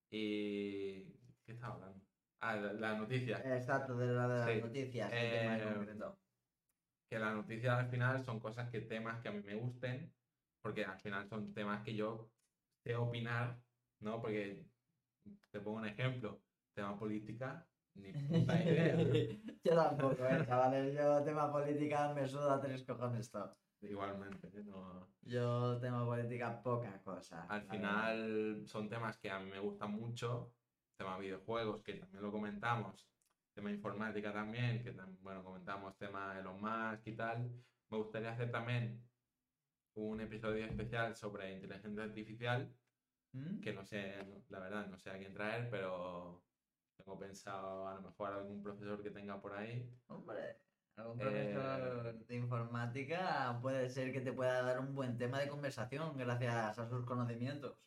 Y... 0.10 1.04
¿Qué 1.46 1.54
estaba 1.54 1.76
hablando? 1.76 2.06
Ah, 2.42 2.56
la, 2.56 2.74
la 2.74 2.96
noticia. 2.98 3.38
Exacto, 3.58 3.98
de, 3.98 4.08
la 4.08 4.28
de 4.28 4.38
las 4.40 4.50
Sí. 4.52 4.62
noticias, 4.62 5.10
Eh. 5.14 5.88
Que 7.10 7.20
las 7.20 7.36
noticias 7.36 7.78
al 7.78 7.90
final 7.90 8.24
son 8.24 8.40
cosas 8.40 8.70
que 8.70 8.82
temas 8.82 9.22
que 9.22 9.28
a 9.30 9.32
mí 9.34 9.42
me 9.42 9.56
gusten, 9.56 10.14
porque 10.62 10.86
al 10.86 10.98
final 11.00 11.28
son 11.28 11.54
temas 11.54 11.84
que 11.84 11.94
yo 11.94 12.32
sé 12.86 12.96
opinar, 12.96 13.62
¿no? 14.00 14.22
Porque 14.22 14.66
te 15.52 15.60
pongo 15.60 15.80
un 15.80 15.88
ejemplo, 15.88 16.42
tema 16.74 16.98
política, 16.98 17.68
ni 17.96 18.14
puta 18.14 18.64
idea. 18.64 18.96
yo 19.64 19.76
tampoco, 19.76 20.26
eh, 20.26 20.46
chavales. 20.46 20.94
Yo, 20.94 21.24
tema 21.24 21.52
política, 21.52 22.14
me 22.14 22.28
suda 22.28 22.60
tres 22.62 22.84
cojones 22.84 23.30
todo. 23.30 23.58
Igualmente, 23.82 24.50
no... 24.64 25.08
Yo, 25.22 25.80
tema 25.80 26.06
política, 26.06 26.62
poca 26.62 27.02
cosa. 27.02 27.46
Al 27.48 27.64
final 27.64 28.64
son 28.66 28.88
temas 28.90 29.18
que 29.18 29.30
a 29.32 29.40
mí 29.40 29.50
me 29.50 29.60
gustan 29.60 29.92
mucho, 29.92 30.54
tema 30.98 31.18
videojuegos, 31.18 31.82
que 31.82 31.96
también 31.96 32.22
lo 32.24 32.32
comentamos, 32.32 33.10
tema 33.56 33.72
informática 33.72 34.32
también, 34.32 34.84
que 34.84 34.96
tam- 34.96 35.18
bueno, 35.22 35.44
comentamos 35.44 35.98
tema 35.98 36.38
Elon 36.40 36.62
Musk 36.62 37.08
y 37.08 37.16
tal. 37.16 37.50
Me 37.90 37.98
gustaría 37.98 38.32
hacer 38.32 38.52
también 38.52 39.10
un 39.96 40.22
episodio 40.22 40.66
especial 40.66 41.16
sobre 41.16 41.52
inteligencia 41.54 42.04
artificial, 42.04 42.74
¿Mm? 43.34 43.62
que 43.62 43.74
no 43.74 43.84
sé, 43.84 44.44
la 44.50 44.60
verdad, 44.60 44.88
no 44.88 44.98
sé 44.98 45.10
a 45.10 45.18
quién 45.18 45.34
traer, 45.34 45.70
pero 45.70 46.44
tengo 46.98 47.18
pensado 47.20 47.88
a 47.88 47.96
lo 47.96 48.02
mejor 48.04 48.34
algún 48.34 48.62
profesor 48.64 49.02
que 49.04 49.12
tenga 49.12 49.42
por 49.42 49.54
ahí. 49.54 49.90
Hombre, 50.08 50.62
algún 50.96 51.18
Eh, 51.20 51.54
profesor 51.56 52.26
de 52.26 52.36
informática 52.36 53.60
puede 53.62 53.90
ser 53.90 54.12
que 54.14 54.22
te 54.22 54.34
pueda 54.34 54.62
dar 54.62 54.80
un 54.80 54.94
buen 54.94 55.18
tema 55.18 55.40
de 55.40 55.50
conversación 55.50 56.18
gracias 56.18 56.78
a 56.80 56.88
sus 56.90 57.06
conocimientos. 57.06 57.80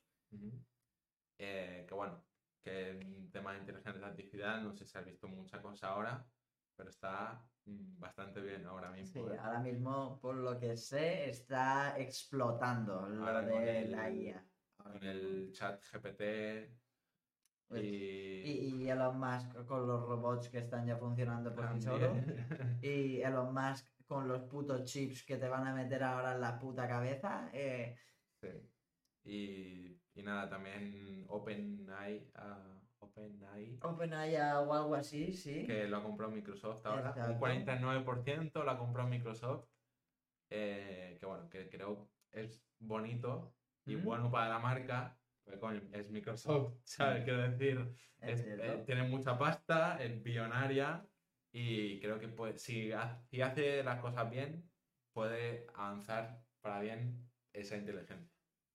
Eh, 1.38 1.84
que 1.88 1.94
bueno, 1.94 2.28
que 2.62 2.90
en 2.90 3.30
tema 3.30 3.52
de 3.52 3.60
inteligencia 3.60 4.06
artificial, 4.06 4.64
no 4.64 4.72
sé 4.72 4.86
si 4.86 4.96
has 4.98 5.04
visto 5.04 5.28
mucha 5.28 5.60
cosa 5.60 5.88
ahora, 5.88 6.32
pero 6.76 6.90
está 6.90 7.50
mm, 7.64 7.98
bastante 7.98 8.40
bien 8.40 8.66
ahora 8.66 8.90
Sí, 9.02 9.20
mismo. 9.20 9.30
¿eh? 9.30 9.38
ahora 9.38 9.60
mismo, 9.60 10.20
por 10.20 10.34
lo 10.36 10.58
que 10.58 10.76
sé, 10.76 11.28
está 11.30 11.98
explotando 11.98 13.08
lo 13.08 13.24
Ahora 13.26 13.40
de 13.42 13.84
el- 13.84 13.90
la 13.90 14.10
IA. 14.10 14.50
Ahora 14.78 14.94
Con 14.94 15.02
mismo. 15.02 15.08
el 15.10 15.52
chat 15.52 15.82
GPT 15.82 16.80
Pues, 17.80 17.84
y... 17.84 18.88
Elon 18.88 19.18
Musk 19.18 19.64
con 19.66 19.86
los 19.86 20.02
robots 20.06 20.48
que 20.48 20.58
están 20.58 20.86
ya 20.86 20.96
funcionando 20.96 21.54
por 21.54 21.68
sí 21.72 21.80
solos. 21.82 22.12
También. 22.14 22.78
Y 22.82 23.20
Elon 23.22 23.52
Musk 23.54 23.86
con 24.06 24.28
los 24.28 24.42
putos 24.42 24.84
chips 24.84 25.24
que 25.24 25.36
te 25.38 25.48
van 25.48 25.66
a 25.66 25.74
meter 25.74 26.02
ahora 26.02 26.34
en 26.34 26.40
la 26.40 26.58
puta 26.58 26.86
cabeza. 26.86 27.48
eh, 27.52 27.96
Sí. 28.40 28.48
Y, 29.24 30.00
y 30.14 30.22
nada, 30.22 30.48
también 30.50 31.24
OpenAI, 31.28 32.30
ah, 32.34 32.78
OpenAI, 32.98 33.78
OpenAI 33.82 34.36
o 34.36 34.72
algo 34.74 34.94
así, 34.94 35.32
sí. 35.32 35.64
que 35.64 35.86
lo 35.88 35.96
ha 35.96 36.02
comprado 36.02 36.30
Microsoft 36.32 36.84
ahora. 36.84 37.08
Exacto. 37.08 37.32
Un 37.32 37.38
49% 37.40 38.64
lo 38.64 38.70
ha 38.70 38.78
comprado 38.78 39.08
Microsoft. 39.08 39.66
eh, 40.50 41.16
que 41.18 41.26
bueno, 41.26 41.48
que 41.48 41.68
creo 41.70 42.10
es 42.30 42.62
bonito 42.78 43.54
y 43.86 43.96
Mm. 43.96 44.04
bueno 44.04 44.30
para 44.30 44.48
la 44.50 44.58
marca. 44.58 45.16
Coño, 45.60 45.82
es 45.92 46.10
Microsoft, 46.10 46.74
¿sabes? 46.84 47.24
Quiero 47.24 47.42
decir, 47.50 47.94
Es 48.20 48.40
es- 48.40 48.44
cierto. 48.44 48.64
eh, 48.64 48.82
tiene 48.86 49.02
mucha 49.04 49.38
pasta, 49.38 50.02
es 50.02 50.22
billonaria 50.22 51.06
y 51.52 52.00
creo 52.00 52.18
que 52.18 52.28
puede, 52.28 52.58
si, 52.58 52.90
si 53.30 53.40
hace 53.42 53.82
las 53.82 54.00
cosas 54.00 54.30
bien, 54.30 54.70
puede 55.12 55.66
avanzar 55.74 56.44
para 56.60 56.80
bien 56.80 57.30
esa 57.52 57.76
inteligencia. 57.76 58.28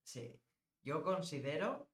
Sí, 0.03 0.41
yo 0.81 1.03
considero, 1.03 1.91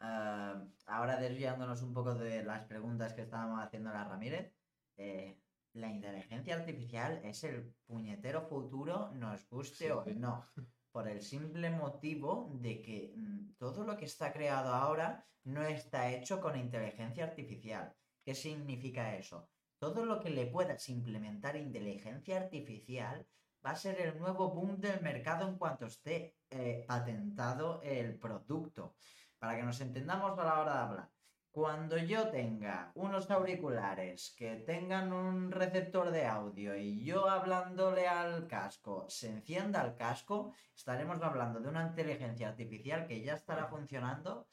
ah, 0.00 0.64
ahora 0.86 1.16
desviándonos 1.18 1.82
un 1.82 1.92
poco 1.92 2.14
de 2.14 2.42
las 2.44 2.66
preguntas 2.66 3.12
que 3.14 3.22
estábamos 3.22 3.60
haciendo 3.62 3.90
a 3.90 3.94
la 3.94 4.04
Ramírez, 4.04 4.54
eh, 4.96 5.36
la 5.74 5.90
inteligencia 5.90 6.54
artificial 6.54 7.20
es 7.24 7.42
el 7.44 7.74
puñetero 7.86 8.42
futuro, 8.42 9.10
nos 9.12 9.48
guste 9.50 9.86
Sí, 9.86 9.90
o 9.90 10.04
sí. 10.04 10.14
no, 10.14 10.46
por 10.94 11.08
el 11.08 11.22
simple 11.22 11.70
motivo 11.70 12.52
de 12.52 12.80
que 12.80 13.14
mm, 13.16 13.56
todo 13.58 13.82
lo 13.82 13.96
que 13.96 14.04
está 14.04 14.32
creado 14.32 14.72
ahora 14.72 15.26
no 15.42 15.64
está 15.64 16.08
hecho 16.12 16.40
con 16.40 16.56
inteligencia 16.56 17.24
artificial. 17.24 17.92
¿Qué 18.22 18.32
significa 18.32 19.16
eso? 19.16 19.50
Todo 19.76 20.06
lo 20.06 20.20
que 20.20 20.30
le 20.30 20.46
puedas 20.46 20.88
implementar 20.88 21.56
inteligencia 21.56 22.36
artificial 22.36 23.26
va 23.66 23.70
a 23.72 23.76
ser 23.76 24.00
el 24.00 24.16
nuevo 24.20 24.50
boom 24.54 24.78
del 24.80 25.00
mercado 25.00 25.48
en 25.48 25.58
cuanto 25.58 25.86
esté 25.86 26.36
eh, 26.48 26.84
patentado 26.86 27.82
el 27.82 28.16
producto. 28.16 28.94
Para 29.36 29.56
que 29.56 29.64
nos 29.64 29.80
entendamos 29.80 30.38
a 30.38 30.44
la 30.44 30.60
hora 30.60 30.72
de 30.74 30.78
hablar. 30.78 31.13
Cuando 31.54 31.96
yo 31.98 32.30
tenga 32.30 32.90
unos 32.96 33.30
auriculares 33.30 34.34
que 34.36 34.56
tengan 34.56 35.12
un 35.12 35.52
receptor 35.52 36.10
de 36.10 36.26
audio 36.26 36.74
y 36.74 37.04
yo 37.04 37.30
hablándole 37.30 38.08
al 38.08 38.48
casco 38.48 39.06
se 39.08 39.28
encienda 39.30 39.84
el 39.84 39.94
casco, 39.94 40.52
estaremos 40.74 41.22
hablando 41.22 41.60
de 41.60 41.68
una 41.68 41.86
inteligencia 41.86 42.48
artificial 42.48 43.06
que 43.06 43.22
ya 43.22 43.34
estará 43.34 43.68
funcionando. 43.68 44.48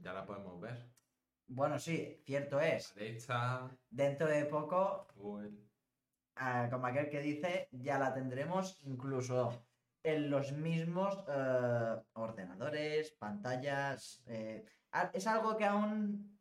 Ya 0.00 0.14
la 0.14 0.24
podemos 0.24 0.58
ver. 0.58 0.88
Bueno, 1.46 1.78
sí, 1.78 2.22
cierto 2.24 2.58
es. 2.58 2.94
Dentro 3.90 4.26
de 4.26 4.46
poco 4.46 5.08
Google. 5.14 5.58
ah, 6.36 6.68
como 6.70 6.86
aquel 6.86 7.10
que 7.10 7.20
dice, 7.20 7.68
ya 7.70 7.98
la 7.98 8.14
tendremos 8.14 8.80
incluso 8.84 9.62
en 10.02 10.30
los 10.30 10.52
mismos 10.52 11.22
eh, 11.28 11.96
ordenadores, 12.14 13.10
pantallas. 13.10 14.22
eh, 14.26 14.64
es 15.12 15.26
algo 15.26 15.58
que 15.58 15.66
aún 15.66 16.35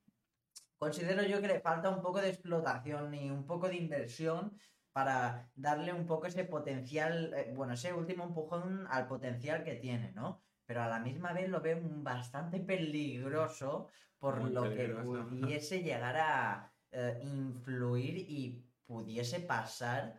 considero 0.78 1.24
yo 1.24 1.42
que 1.42 1.48
le 1.48 1.60
falta 1.60 1.90
un 1.90 2.02
poco 2.02 2.22
de 2.22 2.30
explotación 2.30 3.14
y 3.14 3.30
un 3.30 3.46
poco 3.46 3.68
de 3.68 3.76
inversión 3.78 4.58
para 4.92 5.50
darle 5.56 5.92
un 5.94 6.06
poco 6.06 6.28
ese 6.28 6.46
potencial, 6.46 7.34
eh, 7.34 7.52
bueno, 7.56 7.74
ese 7.74 7.94
último 7.94 8.24
empujón 8.26 8.88
al 8.90 9.08
potencial 9.08 9.64
que 9.64 9.76
tiene, 9.76 10.12
¿no? 10.14 10.42
Pero 10.66 10.82
a 10.84 10.88
la 10.88 11.00
misma 11.00 11.34
vez 11.34 11.50
lo 11.50 11.60
veo 11.62 11.80
bastante 11.82 12.60
peligroso 12.60 13.90
por 14.18 14.40
Muy 14.40 14.52
lo 14.52 14.64
peligroso. 14.64 15.14
que 15.14 15.20
pudiese 15.42 15.84
llegar 15.84 16.16
a 16.18 16.74
eh, 16.92 17.20
influir 17.24 18.16
y 18.18 18.66
pudiese 18.86 19.42
pasar 19.42 20.18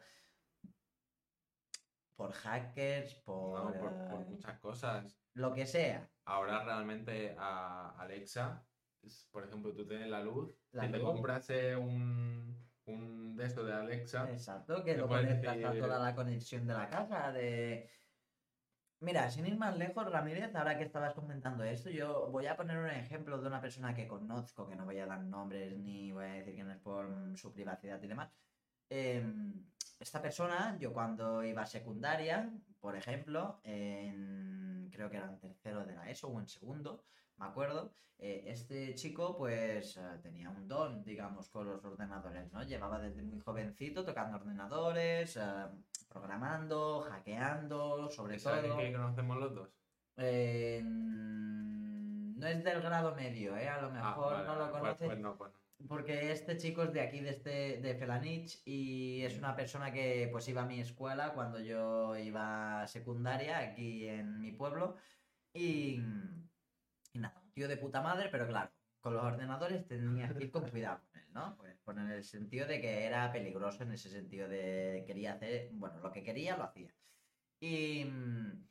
por 2.15 2.33
hackers, 2.33 3.15
por, 3.17 3.59
No, 3.65 3.73
por, 3.81 4.09
por 4.09 4.21
eh, 4.23 4.25
muchas 4.29 4.59
cosas. 4.61 5.19
lo 5.35 5.53
que 5.55 5.67
sea. 5.67 6.11
Ahora 6.25 6.65
realmente 6.65 7.35
a 7.39 7.95
Alexa, 7.99 8.66
por 9.31 9.45
ejemplo, 9.45 9.73
tú 9.75 9.87
tienes 9.87 10.09
la 10.09 10.23
luz, 10.23 10.55
La 10.73 10.87
si 10.87 10.93
te 10.93 11.01
compras 11.01 11.51
eh, 11.51 11.77
un, 11.77 12.57
un 12.87 13.37
de 13.37 13.45
esto 13.47 13.65
de 13.65 13.73
Alexa, 13.73 14.31
Exacto, 14.31 14.83
que 14.85 14.97
lo 14.97 15.07
puedes 15.09 15.27
conectas 15.27 15.55
a 15.57 15.57
decir- 15.73 15.81
toda 15.83 15.99
la 15.99 16.15
conexión 16.15 16.67
de 16.67 16.75
la 16.75 16.89
casa, 16.89 17.33
de... 17.33 17.89
Mira, 19.01 19.31
sin 19.31 19.47
ir 19.47 19.59
más 19.59 19.77
lejos, 19.77 20.11
Ramírez, 20.11 20.55
ahora 20.55 20.79
que 20.79 20.85
estabas 20.85 21.13
comentando 21.13 21.63
esto, 21.65 21.91
yo 21.91 22.29
voy 22.31 22.47
a 22.47 22.57
poner 22.57 22.79
un 22.79 22.89
ejemplo 22.89 23.39
de 23.39 23.47
una 23.47 23.61
persona 23.61 23.95
que 23.95 24.09
conozco, 24.09 24.67
que 24.67 24.75
no 24.75 24.87
voy 24.87 24.99
a 24.99 25.07
dar 25.07 25.21
nombres 25.23 25.77
ni 25.77 26.13
voy 26.13 26.25
a 26.25 26.33
decir 26.33 26.55
quién 26.55 26.71
es 26.71 26.79
por 26.79 27.37
su 27.37 27.53
privacidad 27.53 28.03
y 28.03 28.07
demás. 28.07 28.31
Em, 28.89 29.67
esta 30.01 30.23
persona, 30.23 30.79
yo 30.81 30.95
cuando 30.95 31.45
iba 31.45 31.63
a 31.63 31.67
secundaria, 31.67 32.51
por 32.81 32.97
ejemplo, 32.97 33.61
en, 33.65 34.89
creo 34.91 35.11
que 35.11 35.19
era 35.19 35.29
en 35.29 35.39
tercero 35.41 35.85
de 35.85 35.95
la 35.95 36.09
ESO 36.09 36.29
o 36.29 36.41
en 36.41 36.49
segundo, 36.49 37.05
me 37.39 37.47
acuerdo, 37.47 37.93
eh, 38.19 38.45
este 38.47 38.95
chico 38.95 39.37
pues 39.37 39.97
eh, 39.97 40.01
tenía 40.23 40.49
un 40.51 40.67
don, 40.67 41.05
digamos, 41.05 41.49
con 41.51 41.67
los 41.67 41.85
ordenadores, 41.85 42.51
¿no? 42.53 42.63
Llevaba 42.63 42.99
desde 42.99 43.23
muy 43.23 43.41
jovencito 43.41 44.05
tocando 44.05 44.37
ordenadores, 44.39 45.37
eh, 45.37 45.43
programando, 46.09 47.01
hackeando, 47.11 48.09
sobre 48.11 48.37
¿es 48.37 48.47
alguien 48.47 48.73
todo. 48.73 48.81
que 48.83 48.93
conocemos 48.93 49.37
los 49.39 49.55
dos? 49.55 49.69
Eh, 50.17 50.83
no 50.85 52.47
es 52.47 52.65
del 52.65 52.81
grado 52.83 53.15
medio, 53.15 53.57
¿eh? 53.57 53.69
A 53.69 53.81
lo 53.83 53.89
Ah, 53.89 53.91
mejor 53.91 54.33
vale, 54.35 54.47
no 54.47 54.57
lo 54.57 54.71
pues- 54.71 54.81
conoces. 54.81 55.07
pues 55.07 55.19
no, 55.19 55.37
pues 55.37 55.53
no. 55.53 55.59
Porque 55.89 56.33
este 56.33 56.57
chico 56.57 56.85
es 56.85 56.93
de 56.95 57.03
aquí, 57.03 57.21
de, 57.21 57.29
este, 57.31 57.81
de 57.83 57.95
Felanich, 57.97 58.63
y 58.65 59.21
es 59.23 59.37
una 59.37 59.55
persona 59.55 59.93
que 59.93 60.27
pues 60.33 60.49
iba 60.49 60.63
a 60.63 60.67
mi 60.67 60.81
escuela 60.81 61.35
cuando 61.35 61.61
yo 61.61 62.17
iba 62.17 62.81
a 62.83 62.87
secundaria 62.87 63.59
aquí 63.59 64.09
en 64.09 64.41
mi 64.41 64.53
pueblo. 64.53 64.97
Y, 65.53 65.99
un 65.99 66.49
tío 67.57 67.69
de 67.69 67.79
puta 67.79 68.03
madre, 68.03 68.29
pero 68.31 68.47
claro, 68.47 68.71
con 69.01 69.15
los 69.15 69.25
ordenadores 69.25 69.89
tenías 69.89 70.31
que 70.35 70.45
ir 70.45 70.51
con 70.51 70.69
cuidado 70.71 71.01
con 71.01 71.21
él, 71.21 71.27
¿no? 71.33 71.57
Pues 71.57 71.75
por 71.83 71.99
el 71.99 72.23
sentido 72.23 72.67
de 72.67 72.83
que 72.83 73.07
era 73.07 73.33
peligroso 73.33 73.83
en 73.83 73.93
ese 73.93 74.11
sentido 74.11 74.47
de 74.47 75.05
quería 75.07 75.33
hacer, 75.33 75.71
bueno, 75.73 75.99
lo 76.01 76.13
que 76.13 76.23
quería 76.23 76.59
lo 76.59 76.65
hacía. 76.65 76.95
Y 77.59 78.05
mm, 78.05 78.67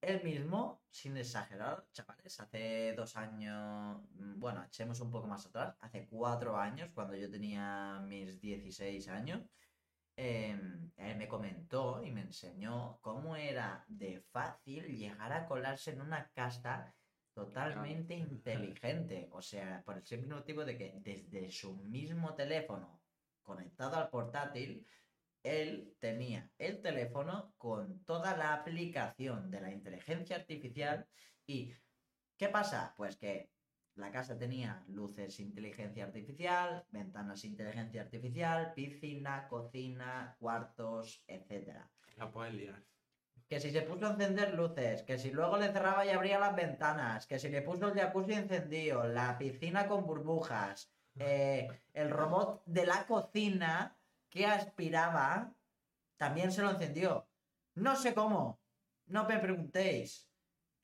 él 0.00 0.24
mismo, 0.24 0.82
sin 0.90 1.16
exagerar, 1.16 1.86
chavales, 1.92 2.40
hace 2.40 2.94
dos 2.96 3.16
años, 3.16 4.02
mm, 4.16 4.40
bueno, 4.40 4.64
echemos 4.64 5.00
un 5.00 5.12
poco 5.12 5.28
más 5.28 5.46
atrás, 5.46 5.76
hace 5.80 6.08
cuatro 6.08 6.56
años, 6.58 6.90
cuando 6.92 7.14
yo 7.14 7.30
tenía 7.30 8.00
mis 8.04 8.40
16 8.40 9.06
años, 9.08 9.42
em, 10.16 10.90
él 10.96 11.16
me 11.18 11.28
comentó 11.28 12.02
y 12.02 12.10
me 12.10 12.22
enseñó 12.22 12.98
cómo 13.00 13.36
era 13.36 13.84
de 13.86 14.20
fácil 14.32 14.86
llegar 14.86 15.32
a 15.32 15.46
colarse 15.46 15.92
en 15.92 16.00
una 16.00 16.30
casa 16.32 16.94
totalmente 17.34 18.14
inteligente. 18.28 19.28
O 19.32 19.42
sea, 19.42 19.82
por 19.84 19.96
el 19.96 20.06
simple 20.06 20.34
motivo 20.34 20.64
de 20.64 20.78
que 20.78 20.94
desde 21.02 21.50
su 21.50 21.76
mismo 21.76 22.34
teléfono 22.34 23.02
conectado 23.42 23.96
al 23.96 24.08
portátil, 24.08 24.86
él 25.42 25.94
tenía 26.00 26.50
el 26.58 26.80
teléfono 26.80 27.52
con 27.58 28.02
toda 28.04 28.36
la 28.36 28.54
aplicación 28.54 29.50
de 29.50 29.60
la 29.60 29.70
inteligencia 29.70 30.36
artificial 30.36 31.06
y 31.46 31.74
¿qué 32.38 32.48
pasa? 32.48 32.94
Pues 32.96 33.16
que 33.16 33.50
la 33.96 34.10
casa 34.10 34.38
tenía 34.38 34.82
luces 34.88 35.38
inteligencia 35.40 36.04
artificial, 36.04 36.84
ventanas 36.90 37.44
inteligencia 37.44 38.02
artificial, 38.02 38.72
piscina, 38.74 39.46
cocina, 39.48 40.34
cuartos, 40.40 41.22
etcétera. 41.26 41.90
La 42.16 42.30
puedes 42.30 42.54
liar. 42.54 42.93
Que 43.54 43.60
si 43.60 43.70
se 43.70 43.82
puso 43.82 44.06
a 44.06 44.10
encender 44.10 44.52
luces, 44.54 45.04
que 45.04 45.16
si 45.16 45.30
luego 45.30 45.56
le 45.56 45.72
cerraba 45.72 46.04
y 46.04 46.10
abría 46.10 46.40
las 46.40 46.56
ventanas, 46.56 47.24
que 47.28 47.38
si 47.38 47.48
le 47.50 47.62
puso 47.62 47.86
el 47.86 47.94
jacuzzi 47.94 48.32
encendido, 48.32 49.06
la 49.06 49.38
piscina 49.38 49.86
con 49.86 50.04
burbujas, 50.04 50.92
eh, 51.14 51.68
el 51.92 52.10
robot 52.10 52.64
de 52.66 52.84
la 52.84 53.06
cocina 53.06 53.96
que 54.28 54.44
aspiraba, 54.44 55.54
también 56.16 56.50
se 56.50 56.62
lo 56.62 56.70
encendió. 56.72 57.30
No 57.76 57.94
sé 57.94 58.12
cómo, 58.12 58.60
no 59.06 59.24
me 59.28 59.38
preguntéis. 59.38 60.28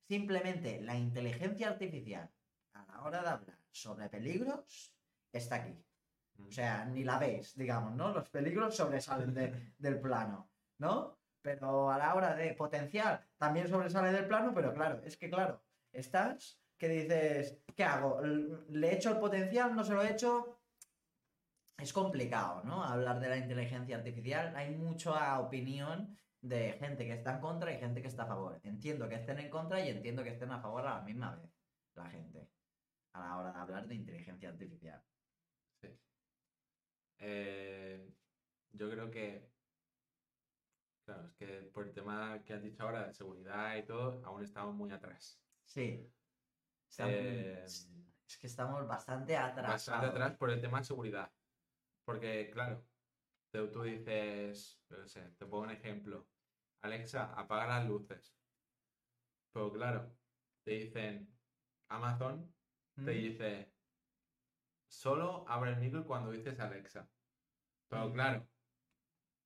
Simplemente 0.07 0.81
la 0.81 0.95
inteligencia 0.95 1.71
artificial 1.71 2.31
a 2.75 2.85
la 2.87 3.03
hora 3.03 3.21
de 3.23 3.29
hablar 3.31 3.59
sobre 3.73 4.09
peligros 4.09 4.97
está 5.33 5.57
aquí. 5.57 5.85
O 6.39 6.53
sea, 6.53 6.85
ni 6.85 7.03
la 7.03 7.19
veis, 7.19 7.57
digamos, 7.57 7.97
¿no? 7.97 8.13
Los 8.13 8.31
peligros 8.31 8.77
sobresalen 8.77 9.35
de- 9.35 9.75
del 9.77 10.01
plano, 10.01 10.53
¿no? 10.79 11.20
Pero 11.43 11.91
a 11.91 11.99
la 11.99 12.15
hora 12.15 12.35
de 12.35 12.53
potencial 12.55 13.25
también 13.39 13.69
sobresale 13.69 14.13
del 14.13 14.27
plano, 14.27 14.53
pero 14.55 14.75
claro, 14.75 15.01
es 15.05 15.17
que 15.17 15.31
claro, 15.31 15.63
estás 15.93 16.61
que 16.77 16.89
dices, 16.89 17.63
¿qué 17.77 17.85
hago? 17.85 18.23
¿Le 18.23 18.95
echo 18.95 19.11
el 19.11 19.19
potencial? 19.19 19.77
¿No 19.77 19.85
se 19.85 19.93
lo 19.93 20.03
echo? 20.03 20.61
Es 21.77 21.93
complicado, 21.93 22.63
¿no? 22.65 22.83
Hablar 22.83 23.21
de 23.21 23.29
la 23.29 23.37
inteligencia 23.37 23.97
artificial. 23.97 24.57
Hay 24.57 24.71
mucha 24.71 25.39
opinión 25.41 26.17
de 26.41 26.73
gente 26.75 27.05
que 27.05 27.13
está 27.13 27.35
en 27.35 27.41
contra 27.41 27.73
y 27.73 27.79
gente 27.79 28.01
que 28.01 28.09
está 28.09 28.23
a 28.23 28.29
favor. 28.29 28.61
Entiendo 28.65 29.09
que 29.09 29.17
estén 29.17 29.39
en 29.39 29.51
contra 29.51 29.85
y 29.85 29.91
entiendo 29.91 30.23
que 30.23 30.31
estén 30.31 30.51
a 30.53 30.61
favor 30.61 30.87
a 30.87 30.97
la 30.97 31.03
misma 31.03 31.37
vez, 31.37 31.51
la 31.95 32.07
gente, 32.07 32.49
a 33.13 33.21
la 33.21 33.37
hora 33.37 33.53
de 33.53 33.59
hablar 33.59 33.87
de 33.87 33.95
inteligencia 33.95 34.49
artificial. 34.49 35.03
Eh, 37.19 38.09
yo 38.73 38.91
creo 38.91 39.11
que, 39.11 39.51
claro, 41.11 41.27
es 41.27 41.35
que 41.35 41.47
por 41.73 41.87
el 41.87 41.93
tema 41.93 42.43
que 42.45 42.55
has 42.55 42.63
dicho 42.63 42.83
ahora 42.83 43.07
de 43.07 43.13
seguridad 43.15 43.77
y 43.77 43.85
todo, 43.85 44.25
aún 44.25 44.43
estamos 44.43 44.75
muy 44.75 44.91
atrás. 44.93 45.41
Sí. 45.65 46.09
Estamos- 46.89 47.15
Eh, 47.15 47.65
es 47.65 48.39
que 48.39 48.47
estamos 48.47 48.87
bastante 48.87 49.37
atrasados. 49.37 49.73
Bastante 49.87 50.07
atrás 50.07 50.37
por 50.37 50.51
el 50.51 50.61
tema 50.61 50.79
de 50.79 50.85
seguridad. 50.85 51.33
Porque, 52.05 52.51
claro, 52.53 52.85
tú, 53.53 53.71
tú 53.71 53.83
dices, 53.83 54.81
qué 54.89 55.07
sé, 55.09 55.23
te 55.39 55.47
pongo 55.47 55.65
un 55.65 55.71
ejemplo. 55.71 56.29
Alexa, 56.83 57.33
apaga 57.35 57.67
las 57.67 57.89
luces. 57.89 58.37
Pero 59.53 59.73
claro, 59.73 60.17
te 60.65 60.73
dicen, 60.73 61.37
Amazon 61.89 62.55
te 62.95 63.03
Mm, 63.03 63.07
dice, 63.07 63.73
solo 64.89 65.45
abre 65.49 65.73
el 65.73 65.81
micro 65.81 66.07
cuando 66.07 66.31
dices 66.31 66.59
Alexa. 66.61 67.09
Pero 67.89 68.09
Mm. 68.09 68.13
claro, 68.13 68.49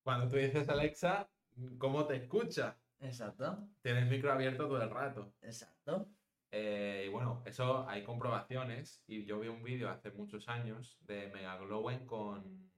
cuando 0.03 0.29
tú 0.29 0.37
dices 0.37 0.69
Alexa, 0.69 1.29
¿cómo 1.77 2.05
te 2.05 2.15
escucha? 2.15 2.77
Exacto, 2.99 3.67
Tienes 3.81 4.03
el 4.03 4.09
micro 4.09 4.31
abierto 4.31 4.67
todo 4.67 4.81
el 4.81 4.89
rato. 4.89 5.33
exacto. 5.41 6.09
Eh, 6.51 7.05
y 7.07 7.09
bueno, 7.09 7.43
eso 7.45 7.87
hay 7.87 8.03
comprobaciones. 8.03 9.03
Y 9.07 9.25
yo 9.25 9.39
vi 9.39 9.49
un 9.49 9.61
vídeo 9.61 9.89
hace 9.89 10.11
muchos 10.11 10.47
años 10.47 10.97
de 11.01 11.27
Megaglowen 11.27 12.05
con, 12.05 12.71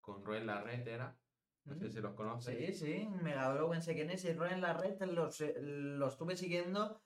con 0.00 0.24
Roel 0.24 0.46
Larret, 0.46 0.86
era. 0.86 1.16
No 1.64 1.76
sé 1.76 1.88
si 1.90 2.00
los 2.00 2.14
conoces. 2.14 2.76
Sí, 2.76 2.86
sí, 2.86 3.08
Megablowen 3.22 3.82
sé 3.82 3.94
quién 3.94 4.10
es 4.10 4.24
y 4.24 4.32
Ro 4.32 4.46
en 4.46 4.60
la 4.60 4.72
red 4.72 5.00
los, 5.02 5.40
eh, 5.40 5.54
los 5.60 6.12
estuve 6.12 6.36
siguiendo 6.36 7.00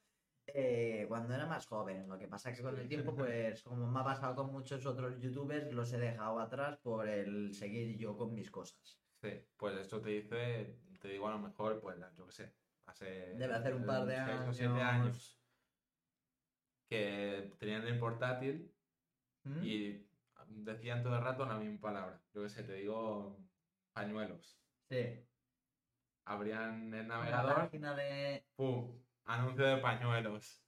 eh, 0.47 1.07
cuando 1.09 1.35
era 1.35 1.47
más 1.47 1.67
joven. 1.67 2.09
Lo 2.09 2.19
que 2.19 2.29
pasa 2.29 2.51
es 2.51 2.57
que 2.57 2.63
con 2.63 2.79
el 2.79 2.89
tiempo, 2.89 3.15
pues, 3.17 3.63
como 3.63 3.87
me 3.87 4.01
ha 4.01 4.05
pasado 4.05 4.35
con 4.35 4.53
muchos 4.53 4.85
otros 4.87 5.19
youtubers, 5.21 5.73
los 5.73 5.93
he 5.93 5.99
dejado 5.99 6.39
atrás 6.41 6.79
por 6.79 7.09
el 7.09 7.55
seguir 7.55 7.97
yo 7.97 8.17
con 8.17 8.35
mis 8.35 8.51
cosas. 8.51 9.01
Sí, 9.23 9.31
pues 9.57 9.77
eso 9.79 10.01
te 10.01 10.11
dice, 10.11 10.79
te 11.01 11.09
digo 11.09 11.29
a 11.29 11.33
lo 11.33 11.39
mejor, 11.39 11.81
pues 11.81 11.99
yo 12.17 12.27
qué 12.27 12.33
sé, 12.33 12.55
hace 12.87 13.35
Debe 13.35 13.55
hacer 13.55 13.75
un 13.75 13.87
par 13.87 14.05
de 14.07 14.15
seis 14.15 14.29
o 14.29 14.43
años. 14.43 14.57
siete 14.57 14.83
años 14.83 15.41
que 16.89 17.55
tenían 17.59 17.87
el 17.87 17.99
portátil 17.99 18.75
¿Mm? 19.45 19.63
y 19.63 20.07
decían 20.49 21.03
todo 21.03 21.17
el 21.17 21.23
rato 21.23 21.47
la 21.47 21.57
misma 21.57 21.81
palabra. 21.81 22.21
Yo 22.35 22.43
qué 22.43 22.49
sé, 22.49 22.65
te 22.65 22.75
digo 22.75 23.39
pañuelos. 23.93 24.61
Sí. 24.89 25.25
Abrían 26.25 26.93
el 26.93 27.07
navegador, 27.07 27.55
página 27.55 27.95
de... 27.95 28.45
¡pum! 28.57 29.01
Anuncio 29.25 29.65
de 29.65 29.77
pañuelos. 29.79 30.65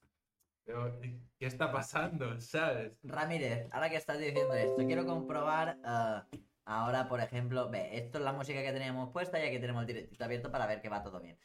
Pero, 0.65 0.97
¿qué 1.01 1.45
está 1.45 1.71
pasando? 1.71 2.39
¿Sabes? 2.39 2.97
Ramírez, 3.03 3.67
ahora 3.71 3.89
que 3.89 3.97
estás 3.97 4.17
diciendo 4.17 4.53
esto, 4.53 4.77
quiero 4.77 5.05
comprobar 5.05 5.77
ah, 5.83 6.25
ahora, 6.65 7.07
por 7.07 7.19
ejemplo, 7.21 7.69
ve, 7.69 7.97
esto 7.97 8.17
es 8.17 8.23
la 8.23 8.33
música 8.33 8.61
que 8.61 8.71
teníamos 8.71 9.11
puesta 9.11 9.39
y 9.39 9.47
aquí 9.47 9.59
tenemos 9.59 9.81
el 9.81 9.87
directito 9.87 10.23
abierto 10.23 10.51
para 10.51 10.65
ver 10.67 10.81
que 10.81 10.89
va 10.89 11.03
todo 11.03 11.19
bien. 11.19 11.37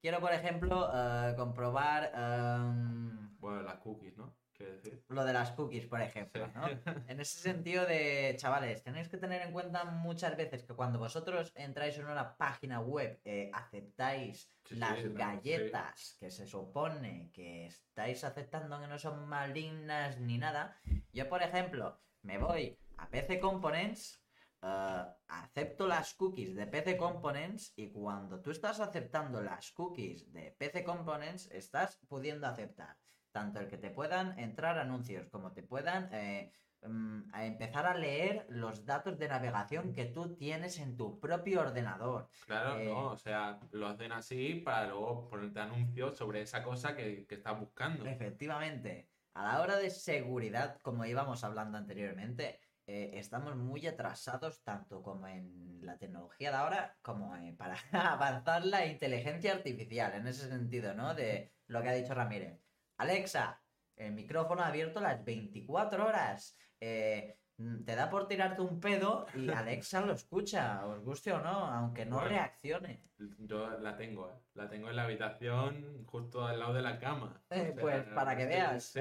Quiero, 0.00 0.20
por 0.20 0.32
ejemplo, 0.32 0.88
ah, 0.92 1.32
comprobar 1.36 2.12
am, 2.14 3.36
Bueno, 3.40 3.62
las 3.62 3.76
cookies, 3.76 4.16
¿no? 4.16 4.34
Quiero 4.52 4.72
decir. 4.72 5.04
lo 5.08 5.22
de 5.24 5.32
las 5.34 5.52
cookies, 5.52 5.86
por 5.86 6.00
ejemplo, 6.00 6.46
Sí. 6.46 6.52
¿no? 6.54 6.66
En 7.08 7.20
ese 7.20 7.38
sentido 7.40 7.84
de, 7.84 8.34
chavales, 8.38 8.82
tenéis 8.82 9.08
que 9.08 9.18
tener 9.18 9.42
en 9.42 9.52
cuenta 9.52 9.84
muchas 9.84 10.34
veces 10.36 10.62
que 10.62 10.72
cuando 10.74 10.98
vosotros 10.98 11.52
entráis 11.56 11.98
en 11.98 12.06
una 12.06 12.36
página 12.38 12.80
web, 12.80 13.20
eh, 13.24 13.50
aceptáis 13.52 14.50
Sí, 14.64 14.76
las 14.76 14.98
sí. 14.98 15.12
galletas 15.12 16.16
que 16.18 16.30
se 16.30 16.46
supone 16.46 17.30
que 17.32 17.66
estáis 17.66 18.24
aceptando 18.24 18.80
que 18.80 18.86
no 18.86 18.98
son 18.98 19.28
malignas 19.28 20.18
ni 20.20 20.38
nada. 20.38 20.76
Yo, 21.12 21.28
por 21.28 21.42
ejemplo, 21.42 22.00
me 22.22 22.38
voy 22.38 22.78
a 22.96 23.08
PC 23.10 23.38
Components, 23.40 24.22
eh, 24.66 25.04
acepto 25.28 25.86
las 25.86 26.14
cookies 26.14 26.54
de 26.54 26.66
PC 26.66 26.96
Components 26.96 27.72
y 27.76 27.90
cuando 27.92 28.40
tú 28.40 28.50
estás 28.50 28.80
aceptando 28.80 29.40
las 29.40 29.70
cookies 29.72 30.32
de 30.32 30.52
PC 30.58 30.82
Components, 30.84 31.48
estás 31.52 32.00
pudiendo 32.08 32.46
aceptar 32.46 32.96
tanto 33.36 33.60
el 33.60 33.68
que 33.68 33.76
te 33.76 33.90
puedan 33.90 34.38
entrar 34.38 34.78
anuncios 34.78 35.28
como 35.28 35.52
te 35.52 35.62
puedan 35.62 36.08
eh, 36.10 36.52
mm, 36.80 37.34
a 37.34 37.44
empezar 37.44 37.84
a 37.84 37.94
leer 37.94 38.46
los 38.48 38.86
datos 38.86 39.18
de 39.18 39.28
navegación 39.28 39.92
que 39.92 40.06
tú 40.06 40.36
tienes 40.36 40.78
en 40.78 40.96
tu 40.96 41.20
propio 41.20 41.60
ordenador. 41.60 42.30
Claro, 42.46 42.78
Eh, 42.80 42.86
no, 42.86 43.08
o 43.10 43.18
sea, 43.18 43.60
lo 43.72 43.88
hacen 43.88 44.12
así 44.12 44.54
para 44.64 44.88
luego 44.88 45.28
ponerte 45.28 45.60
anuncios 45.60 46.16
sobre 46.16 46.40
esa 46.40 46.62
cosa 46.62 46.96
que, 46.96 47.26
que 47.26 47.34
estás 47.34 47.60
buscando. 47.60 48.06
Efectivamente, 48.06 49.10
a 49.34 49.44
la 49.44 49.60
hora 49.60 49.76
de 49.76 49.90
seguridad, 49.90 50.78
como 50.80 51.04
íbamos 51.04 51.44
hablando 51.44 51.76
anteriormente, 51.76 52.58
eh, 52.86 53.10
estamos 53.14 53.56
muy 53.56 53.86
atrasados 53.86 54.62
tanto 54.62 55.02
como 55.02 55.26
en 55.26 55.80
la 55.84 55.98
tecnología 55.98 56.50
de 56.50 56.56
ahora 56.56 56.96
como 57.02 57.34
eh, 57.36 57.54
para 57.56 57.76
avanzar 57.92 58.64
la 58.64 58.86
inteligencia 58.86 59.52
artificial, 59.52 60.12
en 60.14 60.26
ese 60.26 60.48
sentido, 60.48 60.94
¿no? 60.94 61.14
De 61.14 61.52
lo 61.66 61.82
que 61.82 61.88
ha 61.88 61.92
dicho 61.94 62.14
Ramírez. 62.14 62.60
Alexa, 62.98 63.60
el 63.96 64.12
micrófono 64.12 64.62
abierto 64.62 65.00
las 65.00 65.24
24 65.24 66.06
horas. 66.06 66.56
Eh, 66.80 67.38
mm, 67.58 67.84
te 67.84 67.94
da 67.96 68.08
por 68.10 68.28
tirarte 68.28 68.60
un 68.62 68.78
pedo 68.80 69.26
y 69.34 69.50
Alexa 69.50 70.00
lo 70.02 70.12
escucha, 70.12 70.86
os 70.86 71.00
guste 71.02 71.32
o 71.32 71.40
no, 71.40 71.66
aunque 71.66 72.06
no 72.06 72.16
Bueno. 72.16 72.28
reaccione. 72.30 73.02
Yo 73.38 73.78
la 73.80 73.96
tengo, 73.96 74.28
¿eh? 74.30 74.34
la 74.54 74.68
tengo 74.68 74.90
en 74.90 74.96
la 74.96 75.04
habitación 75.04 76.04
justo 76.04 76.44
al 76.46 76.58
lado 76.60 76.74
de 76.74 76.82
la 76.82 76.98
cama. 76.98 77.42
Eh, 77.50 77.70
O 77.70 77.74
sea, 77.74 77.80
pues 77.80 78.04
para 78.14 78.36
que 78.36 78.44
veas, 78.46 78.84
sí. 78.84 79.00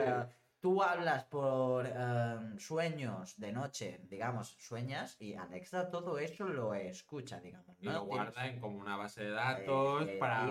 Tú 0.65 0.81
hablas 0.81 1.25
por 1.25 1.85
eh, 1.85 2.37
sueños 2.57 3.39
de 3.39 3.51
noche, 3.51 3.99
digamos, 4.09 4.55
sueñas 4.57 5.15
y 5.21 5.35
Alexa 5.35 5.91
todo 5.91 6.17
eso 6.17 6.47
lo 6.47 6.73
escucha, 6.73 7.39
digamos. 7.39 7.77
y 7.79 7.85
lo 7.85 8.05
guarda 8.05 8.47
en 8.47 8.59
como 8.59 8.79
una 8.79 8.97
base 8.97 9.25
de 9.25 9.29
datos 9.29 10.09
para... 10.19 10.47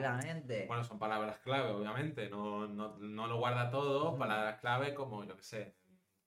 Bueno, 0.69 0.85
son 0.85 1.01
palabras 1.01 1.39
clave, 1.39 1.73
obviamente. 1.73 2.31
No, 2.31 2.69
no, 2.69 2.97
no 2.97 3.27
lo 3.27 3.39
guarda 3.39 3.73
todo. 3.73 4.17
Palabras 4.17 4.61
clave 4.61 4.95
como, 4.95 5.25
yo 5.25 5.37
qué 5.37 5.43
sé, 5.43 5.75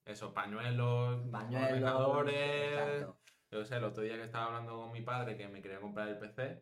eso, 0.04 0.34
pañuelos, 0.34 1.26
Pañuelos, 1.32 1.72
ordenadores. 1.72 2.72
exacto. 2.74 3.18
Yo 3.52 3.60
qué 3.60 3.66
sé, 3.68 3.76
el 3.78 3.84
otro 3.86 4.04
día 4.04 4.18
que 4.18 4.24
estaba 4.24 4.48
hablando 4.48 4.82
con 4.82 4.92
mi 4.92 5.02
padre 5.02 5.38
que 5.38 5.48
me 5.48 5.62
quería 5.62 5.80
comprar 5.80 6.10
el 6.10 6.18
PC, 6.18 6.62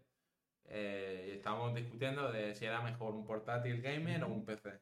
eh, 0.65 1.29
y 1.29 1.31
estábamos 1.37 1.73
discutiendo 1.73 2.31
de 2.31 2.53
si 2.53 2.65
era 2.65 2.81
mejor 2.81 3.15
un 3.15 3.25
portátil 3.25 3.81
gamer 3.81 4.23
o 4.25 4.27
un 4.27 4.45
PC. 4.45 4.79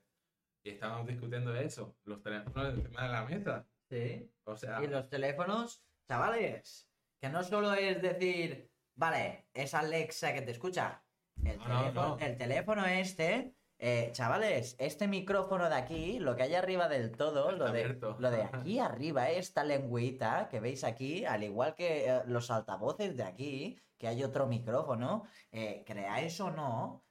Y 0.63 0.69
estábamos 0.71 1.07
discutiendo 1.07 1.53
eso, 1.55 1.95
los 2.05 2.21
teléfonos 2.21 2.73
encima 2.73 3.03
de 3.03 3.09
la 3.09 3.25
mesa. 3.25 3.67
Sí. 3.89 4.31
O 4.45 4.55
sea, 4.55 4.81
Y 4.83 4.87
los 4.87 5.09
teléfonos, 5.09 5.83
chavales, 6.07 6.89
que 7.19 7.29
no 7.29 7.43
solo 7.43 7.73
es 7.73 8.01
decir, 8.01 8.71
vale, 8.95 9.47
es 9.53 9.73
Alexa 9.73 10.33
que 10.33 10.41
te 10.41 10.51
escucha. 10.51 11.03
El, 11.43 11.57
No, 11.57 11.67
no, 11.67 11.79
teléfono, 11.79 12.07
no. 12.09 12.25
el 12.25 12.37
teléfono 12.37 12.85
este, 12.85 13.55
eh, 13.79 14.09
chavales, 14.13 14.75
este 14.79 15.07
micrófono 15.07 15.67
de 15.67 15.75
aquí, 15.75 16.19
lo 16.19 16.35
que 16.35 16.43
hay 16.43 16.55
arriba 16.55 16.87
del 16.87 17.11
todo, 17.11 17.51
lo 17.51 17.71
de, 17.71 17.99
lo 18.19 18.31
de 18.31 18.43
aquí 18.53 18.79
arriba, 18.79 19.29
esta 19.31 19.63
lengüita 19.65 20.47
que 20.49 20.59
veis 20.61 20.83
aquí, 20.85 21.25
al 21.25 21.43
igual 21.43 21.75
que 21.75 22.07
eh, 22.09 22.21
los 22.27 22.49
altavoces 22.51 23.17
de 23.17 23.23
aquí, 23.23 23.77
que 23.97 24.07
hay 24.07 24.23
otro 24.23 24.47
micrófono, 24.47 25.23
eh, 25.51 25.83
creáis 25.85 26.39
o 26.39 26.51
no, 26.51 27.03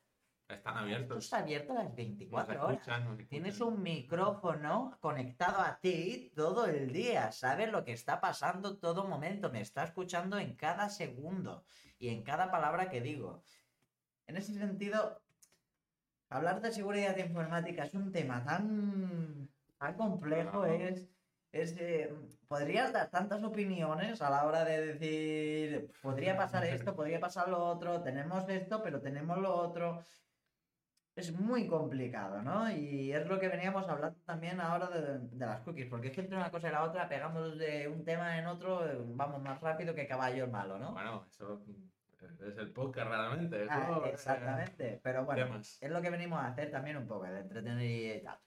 están 0.55 0.74
esto 0.74 0.80
abiertos. 0.84 1.24
está 1.24 1.38
abierto 1.38 1.74
las 1.74 1.84
Nos 1.86 1.94
24 1.96 2.64
horas. 2.64 2.72
escuchan, 2.78 3.26
Tienes 3.28 3.61
un 3.61 3.82
micrófono 3.82 4.96
conectado 5.00 5.61
a 5.61 5.78
ti 5.80 6.32
todo 6.34 6.66
el 6.66 6.92
día, 6.92 7.32
sabes 7.32 7.70
lo 7.70 7.84
que 7.84 7.92
está 7.92 8.20
pasando 8.20 8.78
todo 8.78 9.07
momento, 9.07 9.50
me 9.50 9.61
está 9.61 9.84
escuchando 9.84 10.38
en 10.38 10.55
cada 10.57 10.88
segundo 10.88 11.64
y 11.98 12.09
en 12.09 12.22
cada 12.22 12.50
palabra 12.50 12.88
que 12.90 13.00
digo. 13.00 13.42
En 14.26 14.36
ese 14.36 14.55
sentido, 14.55 15.22
hablar 16.28 16.61
de 16.61 16.72
seguridad 16.72 17.16
informática 17.16 17.84
es 17.84 17.94
un 17.94 18.12
tema 18.12 18.44
tan, 18.44 19.48
tan 19.78 19.94
complejo, 19.96 20.62
Claro. 20.62 20.66
es, 20.66 21.09
es 21.53 21.76
eh, 21.78 22.14
podrías 22.48 22.92
dar 22.92 23.11
tantas 23.11 23.42
opiniones 23.44 24.22
a 24.22 24.30
la 24.30 24.46
hora 24.46 24.64
de 24.64 24.86
decir, 24.94 25.92
podría 26.00 26.36
pasar 26.36 26.64
esto, 26.64 26.94
podría 26.96 27.20
pasar 27.20 27.48
lo 27.48 27.62
otro, 27.64 28.03
tenemos 28.03 28.48
esto, 28.48 28.82
pero 28.82 29.00
tenemos 29.00 29.38
lo 29.38 29.55
otro 29.55 30.03
es 31.15 31.39
muy 31.39 31.67
complicado, 31.67 32.43
¿no? 32.43 32.71
Y 32.71 33.13
es 33.13 33.27
lo 33.27 33.39
que 33.39 33.49
veníamos 33.49 33.87
hablando 33.89 34.19
también 34.25 34.61
ahora 34.61 34.89
de, 34.89 35.19
de 35.19 35.47
las 35.47 35.61
cookies, 35.61 35.89
porque 35.89 36.09
es 36.09 36.15
que 36.15 36.23
entre 36.23 36.37
una 36.37 36.51
cosa 36.51 36.69
y 36.69 36.73
la 36.73 36.85
otra 36.85 37.09
pegamos 37.09 37.59
de 37.59 37.89
un 37.89 38.05
tema 38.05 38.39
en 38.39 38.47
otro, 38.47 38.83
vamos 39.15 39.43
más 39.43 39.61
rápido 39.61 39.95
que 39.95 40.07
caballo 40.07 40.47
malo, 40.49 40.79
¿no? 40.79 40.93
Bueno, 40.93 41.27
eso 41.29 41.63
mm, 41.67 42.47
es 42.49 42.57
el 42.57 42.73
podcast 42.73 43.09
realmente. 43.09 43.67
Ah, 43.69 43.83
eso, 43.83 44.07
eh, 44.07 44.11
exactamente, 44.11 45.01
pero 45.03 45.25
bueno, 45.25 45.45
temas. 45.45 45.79
es 45.81 45.91
lo 45.91 46.01
que 46.01 46.11
venimos 46.11 46.39
a 46.41 46.47
hacer 46.47 46.71
también 46.71 46.97
un 46.97 47.07
poco, 47.07 47.25
de 47.25 47.41
entretener 47.41 48.17
y 48.17 48.23
tal. 48.23 48.39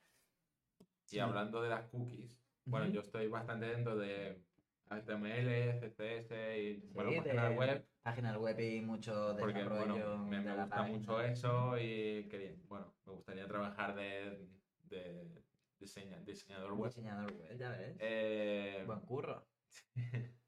Y 1.11 1.20
hablando 1.20 1.61
de 1.61 1.70
las 1.70 1.86
cookies, 1.89 2.36
bueno, 2.66 2.88
yo 2.88 3.01
estoy 3.01 3.28
bastante 3.28 3.68
dentro 3.68 3.95
de 3.95 4.43
HTML, 4.89 5.79
CSS 5.79 6.59
y 6.59 6.79
bueno, 6.93 7.11
Sí, 7.11 7.17
páginas 7.17 7.49
de 7.49 7.57
web, 7.57 7.88
Páginas 8.03 8.38
web 8.38 8.59
y 8.59 8.81
mucho 8.81 9.36
porque 9.39 9.53
desarrollo 9.63 10.17
bueno, 10.17 10.25
me, 10.25 10.39
de 10.43 10.55
gusta 10.55 10.75
página. 10.75 10.97
mucho 10.97 11.21
eso 11.21 11.77
y 11.79 12.27
quería, 12.29 12.55
bueno, 12.67 12.93
me 13.05 13.13
gustaría 13.13 13.47
trabajar 13.47 13.95
de, 13.95 14.47
de 14.83 15.43
diseña- 15.79 16.19
diseñador 16.23 16.73
web. 16.73 16.89
Diseñador 16.89 17.33
web, 17.33 17.57
ya 17.57 17.69
ves. 17.71 17.97
Eh, 17.99 18.83
Buen 18.86 18.99
curro. 19.01 19.47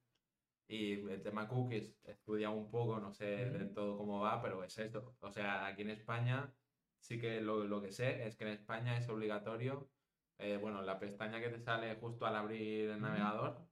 Y 0.69 1.09
el 1.09 1.21
tema 1.21 1.47
cookies, 1.47 1.97
he 2.03 2.11
estudiado 2.11 2.53
un 2.55 2.69
poco, 2.69 2.99
no 2.99 3.09
sé 3.13 3.45
Ujú. 3.45 3.57
del 3.57 3.73
todo 3.73 3.97
cómo 3.97 4.19
va, 4.19 4.41
pero 4.41 4.63
es 4.65 4.77
esto. 4.77 5.15
O 5.21 5.31
sea, 5.31 5.65
aquí 5.65 5.83
en 5.83 5.91
España 5.91 6.53
sí 6.99 7.17
que 7.19 7.39
lo, 7.39 7.63
lo 7.63 7.81
que 7.81 7.93
sé 7.93 8.27
es 8.27 8.35
que 8.35 8.43
en 8.43 8.49
España 8.51 8.97
es 8.97 9.07
obligatorio, 9.07 9.93
eh, 10.37 10.57
bueno, 10.57 10.81
la 10.81 10.99
pestaña 10.99 11.39
que 11.39 11.49
te 11.49 11.59
sale 11.59 11.95
justo 11.95 12.25
al 12.25 12.35
abrir 12.35 12.89
el 12.89 12.99
navegador, 13.01 13.66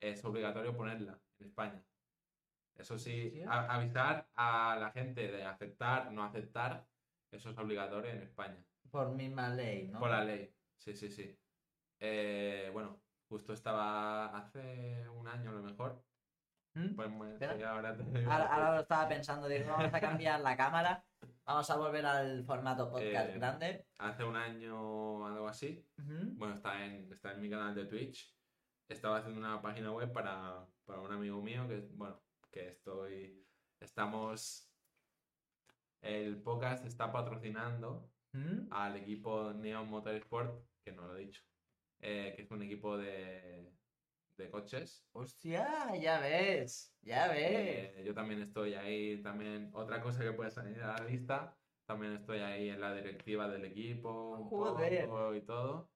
es 0.00 0.24
obligatorio 0.24 0.76
ponerla 0.76 1.18
en 1.38 1.46
España. 1.46 1.82
Eso 2.76 2.98
sí, 2.98 3.42
a- 3.46 3.74
avisar 3.74 4.28
a 4.34 4.76
la 4.80 4.90
gente 4.90 5.30
de 5.30 5.44
aceptar, 5.44 6.10
no 6.12 6.24
aceptar, 6.24 6.86
eso 7.30 7.50
es 7.50 7.58
obligatorio 7.58 8.10
en 8.10 8.22
España. 8.22 8.64
Por 8.90 9.10
misma 9.10 9.48
ley, 9.48 9.88
¿no? 9.88 9.98
Por 9.98 10.10
la 10.10 10.24
ley, 10.24 10.52
sí, 10.78 10.94
sí, 10.94 11.10
sí. 11.10 11.38
Eh, 12.00 12.70
bueno, 12.72 13.00
justo 13.28 13.52
estaba 13.52 14.36
hace 14.36 15.08
un 15.10 15.26
año 15.28 15.50
a 15.50 15.54
lo 15.54 15.62
mejor. 15.62 16.04
¿Mm? 16.74 16.94
Pues 16.96 17.08
me- 17.10 17.64
ahora 17.64 17.96
te 17.96 18.02
digo. 18.02 18.30
Ahora, 18.30 18.46
ahora 18.52 18.74
lo 18.74 18.80
estaba 18.80 19.08
pensando, 19.08 19.46
digo, 19.48 19.70
vamos 19.70 19.94
a 19.94 20.00
cambiar 20.00 20.40
la 20.40 20.56
cámara, 20.56 21.04
vamos 21.44 21.70
a 21.70 21.76
volver 21.76 22.04
al 22.04 22.44
formato 22.44 22.90
podcast 22.90 23.30
Eh, 23.30 23.38
grande. 23.38 23.86
Hace 23.98 24.24
un 24.24 24.34
año 24.36 25.24
algo 25.24 25.46
así. 25.46 25.86
Bueno, 25.96 26.54
está 26.56 26.84
en, 26.84 27.12
está 27.12 27.32
en 27.32 27.40
mi 27.40 27.48
canal 27.48 27.74
de 27.76 27.86
Twitch. 27.86 28.34
Estaba 28.88 29.18
haciendo 29.18 29.40
una 29.40 29.62
página 29.62 29.92
web 29.92 30.12
para, 30.12 30.66
para 30.84 31.00
un 31.00 31.10
amigo 31.10 31.40
mío 31.40 31.66
que, 31.66 31.80
bueno, 31.92 32.22
que 32.50 32.68
estoy. 32.68 33.46
Estamos. 33.80 34.70
El 36.02 36.42
podcast 36.42 36.84
está 36.84 37.10
patrocinando 37.10 38.10
¿Mm? 38.32 38.70
al 38.70 38.96
equipo 38.96 39.54
Neon 39.54 39.88
Motorsport, 39.88 40.68
que 40.84 40.92
no 40.92 41.06
lo 41.06 41.16
he 41.16 41.20
dicho, 41.20 41.42
eh, 42.00 42.34
que 42.36 42.42
es 42.42 42.50
un 42.50 42.60
equipo 42.60 42.98
de, 42.98 43.72
de 44.36 44.50
coches. 44.50 45.08
Hostia, 45.12 45.96
ya 45.96 46.20
ves, 46.20 46.94
ya 47.00 47.28
ves. 47.28 47.96
Eh, 47.96 48.02
yo 48.04 48.12
también 48.12 48.42
estoy 48.42 48.74
ahí, 48.74 49.22
también 49.22 49.70
otra 49.72 50.02
cosa 50.02 50.22
que 50.22 50.32
puede 50.32 50.50
salir 50.50 50.78
a 50.82 50.98
la 50.98 51.04
lista, 51.06 51.56
también 51.86 52.12
estoy 52.12 52.40
ahí 52.40 52.68
en 52.68 52.82
la 52.82 52.94
directiva 52.94 53.48
del 53.48 53.64
equipo, 53.64 54.32
un 54.32 54.50
poco 54.50 55.34
y 55.34 55.40
todo. 55.40 55.90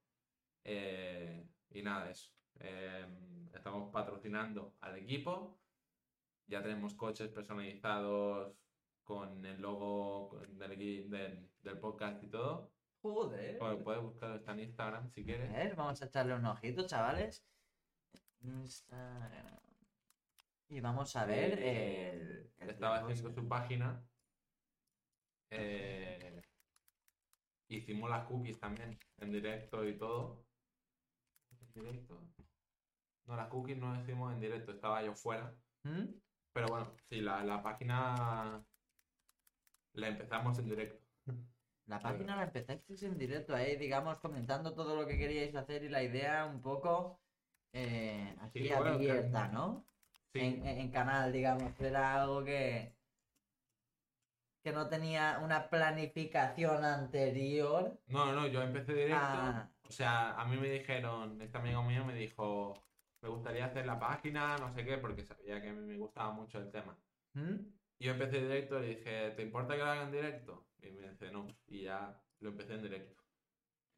Eh, 0.65 1.47
y 1.71 1.83
nada, 1.83 2.11
eso. 2.11 2.38
Eh, 2.61 3.07
estamos 3.55 3.91
patrocinando 3.93 4.75
al 4.81 4.97
equipo, 4.97 5.59
ya 6.47 6.63
tenemos 6.63 6.95
coches 6.95 7.29
personalizados 7.29 8.55
con 9.05 9.45
el 9.47 9.61
logo 9.61 10.41
del, 10.49 10.73
equi- 10.73 11.09
del, 11.09 11.49
del 11.63 11.79
podcast 11.79 12.23
y 12.23 12.29
todo. 12.29 12.71
Joder. 13.01 13.59
Bueno, 13.59 13.79
puedes 13.85 14.03
buscarlo 14.03 14.37
está 14.37 14.53
en 14.53 14.61
Instagram 14.61 15.09
si 15.11 15.21
A 15.21 15.25
quieres. 15.25 15.53
ver, 15.53 15.77
vamos 15.77 16.03
a 16.03 16.07
echarle 16.07 16.35
un 16.35 16.45
ojito, 16.47 16.87
chavales. 16.87 17.45
Instagram. 18.41 19.59
Y 20.69 20.81
vamos 20.81 21.15
a 21.17 21.25
ver 21.25 21.59
Eh, 21.59 22.11
el, 22.11 22.51
el 22.59 22.71
Estaba 22.71 22.99
haciendo 22.99 23.33
su 23.33 23.49
página. 23.49 24.05
Eh, 25.51 26.43
hicimos 27.69 28.11
las 28.11 28.27
cookies 28.27 28.59
también, 28.61 28.99
en 29.19 29.33
directo 29.33 29.87
y 29.87 29.97
todo. 29.97 30.45
¿En 31.61 31.73
directo? 31.83 32.21
No, 33.29 33.37
las 33.37 33.49
cookies 33.49 33.77
no 33.77 34.01
hicimos 34.01 34.33
en 34.33 34.41
directo, 34.41 34.73
estaba 34.73 35.03
yo 35.03 35.15
fuera. 35.15 35.55
¿Mm? 35.83 36.05
Pero 36.55 36.67
bueno, 36.69 36.93
sí, 37.11 37.21
la, 37.21 37.45
la 37.45 37.63
página 37.63 38.65
la 39.93 40.09
empezamos 40.09 40.59
en 40.59 40.69
directo. 40.71 41.05
La 41.87 41.99
página 42.01 42.37
la 42.37 42.45
empezasteis 42.45 43.03
en 43.03 43.19
directo 43.19 43.55
ahí, 43.55 43.77
digamos, 43.77 44.19
comentando 44.19 44.75
todo 44.75 44.97
lo 44.97 45.07
que 45.07 45.19
queríais 45.19 45.55
hacer 45.55 45.85
y 45.85 45.89
la 45.91 46.03
idea 46.03 46.47
un 46.47 46.61
poco 46.63 47.21
eh, 47.73 48.35
así 48.41 48.61
Sí, 48.67 48.69
bueno, 48.75 48.93
abierta, 48.95 49.49
¿no? 49.49 49.85
Sí, 50.33 50.41
En, 50.41 50.67
en- 50.67 50.79
en 50.79 50.91
canal, 50.91 51.31
digamos, 51.33 51.79
era 51.81 52.23
algo 52.23 52.45
que 52.45 52.97
que 54.65 54.73
no 54.73 54.89
tenía 54.89 55.39
una 55.43 55.71
planificación 55.71 56.85
anterior. 56.85 58.01
no, 58.09 58.33
no, 58.33 58.47
yo 58.49 58.61
empecé 58.63 58.93
directo. 58.93 59.17
Ah. 59.23 59.71
O 59.89 59.91
sea, 59.93 60.33
a 60.39 60.45
mí 60.47 60.57
me 60.57 60.69
dijeron, 60.69 61.41
este 61.41 61.57
amigo 61.59 61.83
mío 61.85 62.05
me 62.05 62.15
dijo, 62.15 62.75
me 63.21 63.29
gustaría 63.29 63.67
hacer 63.67 63.87
la 63.87 63.99
página, 63.99 64.57
no 64.59 64.73
sé 64.73 64.85
qué, 64.85 64.99
porque 64.99 65.25
sabía 65.25 65.61
que 65.61 65.73
me 65.73 65.97
gustaba 65.97 66.33
mucho 66.33 66.59
el 66.59 66.71
tema. 66.71 66.97
¿Mm? 67.35 67.57
Y 67.99 68.05
yo 68.05 68.13
empecé 68.13 68.41
directo 68.41 68.79
y 68.79 68.81
le 68.83 68.89
dije, 68.97 69.31
¿te 69.33 69.43
importa 69.43 69.75
que 69.75 69.81
lo 69.81 69.91
haga 69.91 70.03
en 70.05 70.13
directo? 70.13 70.69
Y 70.81 70.91
me 70.93 71.09
dice, 71.09 71.31
no. 71.33 71.47
Y 71.67 71.83
ya 71.85 72.15
lo 72.41 72.51
empecé 72.51 72.75
en 72.75 72.83
directo. 72.83 73.23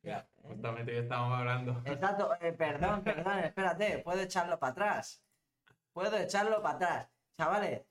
Ya, 0.02 0.20
¿eh? 0.20 0.26
Justamente 0.36 0.92
que 0.92 0.98
estábamos 1.00 1.38
hablando. 1.38 1.82
Exacto, 1.84 2.30
eh, 2.40 2.52
perdón, 2.52 3.02
perdón, 3.04 3.40
espérate, 3.40 3.98
puedo 3.98 4.20
echarlo 4.22 4.58
para 4.58 4.72
atrás. 4.72 5.22
Puedo 5.92 6.16
echarlo 6.16 6.62
para 6.62 6.76
atrás. 6.76 7.08
Chavales, 7.36 7.82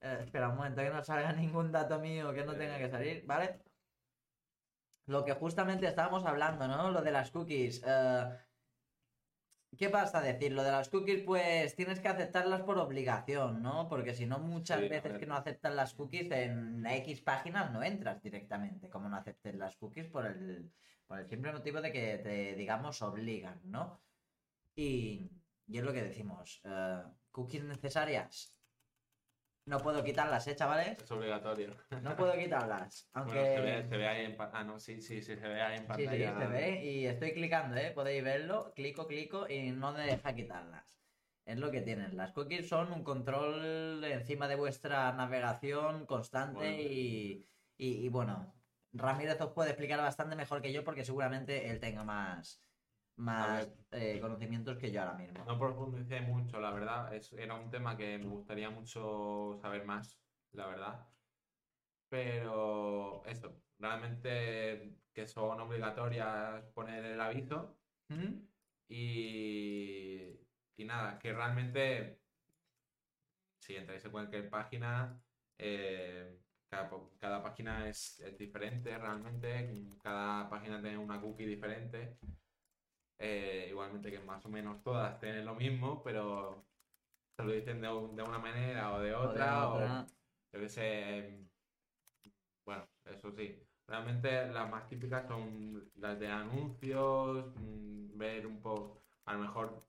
eh, 0.00 0.18
espera 0.20 0.50
un 0.50 0.56
momento 0.56 0.82
que 0.82 0.90
no 0.90 1.02
salga 1.02 1.32
ningún 1.32 1.72
dato 1.72 1.98
mío 1.98 2.34
que 2.34 2.44
no 2.44 2.54
tenga 2.54 2.76
que 2.78 2.90
salir, 2.90 3.24
¿vale? 3.26 3.62
Lo 5.06 5.24
que 5.24 5.32
justamente 5.32 5.86
estábamos 5.86 6.24
hablando, 6.26 6.66
¿no? 6.68 6.90
Lo 6.90 7.00
de 7.00 7.10
las 7.10 7.30
cookies. 7.30 7.82
eh, 7.86 8.38
¿Qué 9.78 9.88
pasa 9.88 10.18
a 10.18 10.22
decir? 10.22 10.52
Lo 10.52 10.62
de 10.62 10.70
las 10.70 10.88
cookies, 10.90 11.22
pues 11.24 11.74
tienes 11.74 12.00
que 12.00 12.08
aceptarlas 12.08 12.62
por 12.62 12.78
obligación, 12.78 13.62
¿no? 13.62 13.88
Porque 13.88 14.14
si 14.14 14.26
no, 14.26 14.38
muchas 14.38 14.80
Sí, 14.80 14.88
veces 14.88 15.16
que 15.18 15.26
no 15.26 15.34
aceptan 15.36 15.74
las 15.76 15.94
cookies 15.94 16.30
en 16.32 16.84
X 16.86 17.22
páginas 17.22 17.72
no 17.72 17.82
entras 17.82 18.22
directamente, 18.22 18.90
como 18.90 19.08
no 19.08 19.16
aceptes 19.16 19.54
las 19.54 19.76
cookies 19.76 20.08
por 20.08 20.26
el, 20.26 20.72
por 21.06 21.18
el 21.20 21.28
simple 21.28 21.52
motivo 21.52 21.80
de 21.80 21.92
que 21.92 22.18
te, 22.18 22.54
digamos, 22.54 23.00
obligan, 23.02 23.60
¿no? 23.64 24.04
Y, 24.76 25.30
y 25.66 25.78
es 25.78 25.84
lo 25.84 25.92
que 25.92 26.02
decimos, 26.04 26.60
eh, 26.64 27.02
cookies 27.30 27.64
necesarias. 27.64 28.56
No 29.66 29.78
puedo 29.78 30.04
quitarlas, 30.04 30.46
¿eh, 30.46 30.54
chavales? 30.54 30.98
Es 31.02 31.10
obligatorio. 31.10 31.74
No 32.02 32.16
puedo 32.16 32.34
quitarlas. 32.34 33.08
Aunque... 33.14 33.34
Bueno, 33.34 33.54
se 33.54 33.60
ve, 33.60 33.88
se 33.88 33.96
ve 33.96 34.08
ahí 34.08 34.24
en. 34.26 34.36
Ah, 34.38 34.62
no, 34.64 34.78
sí, 34.78 35.00
sí, 35.00 35.22
sí, 35.22 35.36
se 35.36 35.48
ve 35.48 35.60
ahí 35.62 35.76
en 35.76 35.82
Sí, 35.82 35.88
pantalla. 35.88 36.34
sí, 36.34 36.38
se 36.38 36.46
ve 36.48 36.84
y 36.84 37.06
estoy 37.06 37.32
clicando, 37.32 37.76
¿eh? 37.76 37.92
Podéis 37.94 38.22
verlo, 38.22 38.72
clico, 38.74 39.06
clico 39.06 39.48
y 39.48 39.70
no 39.70 39.92
me 39.92 40.02
deja 40.06 40.34
quitarlas. 40.34 41.00
Es 41.46 41.58
lo 41.58 41.70
que 41.70 41.80
tienen. 41.82 42.16
Las 42.16 42.32
cookies 42.32 42.68
son 42.68 42.92
un 42.92 43.04
control 43.04 44.02
encima 44.04 44.48
de 44.48 44.56
vuestra 44.56 45.12
navegación 45.12 46.06
constante 46.06 46.58
Bueno. 46.58 46.82
y, 46.82 47.48
y- 47.76 48.06
y, 48.06 48.08
bueno, 48.08 48.54
Ramírez 48.92 49.40
os 49.40 49.52
puede 49.52 49.70
explicar 49.70 49.98
bastante 50.00 50.36
mejor 50.36 50.62
que 50.62 50.72
yo 50.72 50.84
porque 50.84 51.04
seguramente 51.04 51.70
él 51.70 51.80
tenga 51.80 52.04
más, 52.04 52.62
más 53.16 53.72
eh, 53.92 54.18
conocimientos 54.20 54.76
que 54.78 54.90
yo 54.90 55.02
ahora 55.02 55.14
mismo. 55.14 55.44
No 55.44 55.58
profundicé 55.58 56.20
mucho, 56.20 56.60
la 56.60 56.70
verdad. 56.72 57.14
Es, 57.14 57.32
era 57.32 57.54
un 57.54 57.70
tema 57.70 57.96
que 57.96 58.18
me 58.18 58.26
gustaría 58.26 58.70
mucho 58.70 59.56
saber 59.60 59.84
más, 59.84 60.18
la 60.52 60.66
verdad. 60.66 61.06
Pero 62.08 63.24
eso, 63.24 63.62
realmente 63.78 64.98
que 65.12 65.26
son 65.26 65.60
obligatorias 65.60 66.64
poner 66.74 67.04
el 67.04 67.20
aviso. 67.20 67.78
¿Mm? 68.08 68.46
Y, 68.88 70.40
y 70.76 70.84
nada, 70.84 71.18
que 71.18 71.32
realmente, 71.32 72.20
si 73.60 73.76
entráis 73.76 74.04
en 74.04 74.10
cualquier 74.10 74.50
página, 74.50 75.22
eh, 75.56 76.40
cada, 76.68 76.90
cada 77.18 77.42
página 77.42 77.88
es, 77.88 78.20
es 78.20 78.36
diferente 78.36 78.96
realmente, 78.98 79.86
cada 80.02 80.48
página 80.50 80.82
tiene 80.82 80.98
una 80.98 81.20
cookie 81.20 81.46
diferente. 81.46 82.18
Eh, 83.18 83.66
igualmente 83.70 84.10
que 84.10 84.20
más 84.20 84.44
o 84.44 84.48
menos 84.48 84.82
todas 84.82 85.18
tienen 85.20 85.44
lo 85.46 85.54
mismo, 85.54 86.02
pero 86.02 86.64
te 87.36 87.44
lo 87.44 87.52
dicen 87.52 87.80
de, 87.80 87.88
un- 87.92 88.16
de 88.16 88.22
una 88.22 88.38
manera 88.38 88.94
o 88.94 89.00
de 89.00 89.14
O 89.14 89.20
de 89.22 89.28
otra, 89.28 89.68
o 89.68 89.74
otra. 89.74 90.06
yo 90.52 90.60
qué 90.60 90.68
sé. 90.68 91.38
Bueno, 92.64 92.86
eso 93.04 93.30
sí. 93.32 93.58
Realmente 93.86 94.46
las 94.48 94.70
más 94.70 94.88
típicas 94.88 95.26
son 95.28 95.90
las 95.96 96.18
de 96.18 96.28
anuncios, 96.28 97.46
mm, 97.56 98.16
ver 98.18 98.46
un 98.46 98.60
poco, 98.60 99.02
a 99.26 99.34
lo 99.34 99.40
mejor, 99.40 99.84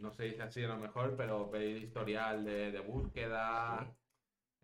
no 0.00 0.12
se 0.12 0.24
dice 0.24 0.42
así 0.42 0.64
a 0.64 0.68
lo 0.68 0.76
mejor, 0.78 1.14
pero 1.16 1.50
ver 1.50 1.62
el 1.62 1.84
historial 1.84 2.44
de, 2.44 2.72
de 2.72 2.80
búsqueda 2.80 3.86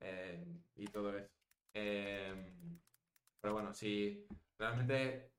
eh, 0.00 0.44
y 0.76 0.86
todo 0.86 1.16
eso. 1.16 1.30
Eh, 1.74 2.52
pero 3.40 3.54
bueno, 3.54 3.72
si 3.74 4.26
realmente, 4.58 5.30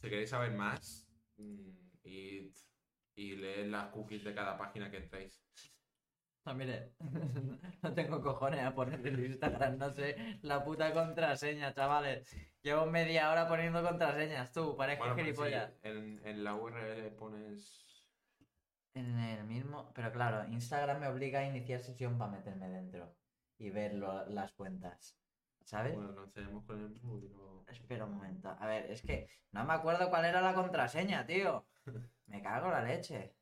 si 0.00 0.08
queréis 0.08 0.30
saber 0.30 0.52
más, 0.52 1.09
y 3.14 3.36
leed 3.36 3.66
las 3.68 3.88
cookies 3.90 4.24
de 4.24 4.34
cada 4.34 4.56
página 4.56 4.90
que 4.90 4.98
entréis. 4.98 5.42
No, 6.46 6.54
mire, 6.54 6.94
no 7.82 7.92
tengo 7.94 8.22
cojones 8.22 8.60
a 8.64 8.74
poner 8.74 9.06
el 9.06 9.24
Instagram, 9.26 9.76
no 9.76 9.90
sé, 9.90 10.38
la 10.42 10.64
puta 10.64 10.92
contraseña, 10.94 11.74
chavales. 11.74 12.34
Llevo 12.62 12.86
media 12.86 13.30
hora 13.30 13.46
poniendo 13.46 13.82
contraseñas, 13.82 14.50
tú, 14.52 14.74
pareces 14.76 15.00
Bueno, 15.00 15.14
pues 15.14 15.26
sí, 15.26 15.32
gilipollas. 15.32 15.72
en, 15.82 16.20
en 16.24 16.42
la 16.44 16.54
URL 16.54 17.10
pones 17.16 18.06
En 18.94 19.18
el 19.18 19.44
mismo, 19.44 19.92
pero 19.94 20.10
claro, 20.12 20.48
Instagram 20.50 21.00
me 21.00 21.08
obliga 21.08 21.40
a 21.40 21.46
iniciar 21.46 21.80
sesión 21.82 22.16
para 22.18 22.32
meterme 22.32 22.68
dentro 22.70 23.14
y 23.58 23.68
ver 23.70 23.94
lo- 23.94 24.26
las 24.30 24.52
cuentas, 24.52 25.18
¿sabes? 25.64 25.94
Bueno, 25.94 26.12
lo 26.12 26.24
enseñamos 26.24 26.64
con 26.64 26.80
el 26.80 26.90
móvil. 27.02 27.32
o- 27.34 27.59
Espera 27.70 28.04
un 28.04 28.12
momento, 28.16 28.48
a 28.58 28.66
ver, 28.66 28.90
es 28.90 29.00
que 29.02 29.28
no 29.52 29.64
me 29.64 29.72
acuerdo 29.72 30.10
cuál 30.10 30.24
era 30.26 30.40
la 30.42 30.54
contraseña, 30.54 31.24
tío. 31.26 31.66
Me 32.26 32.42
cago 32.42 32.68
la 32.70 32.82
leche. 32.82 33.34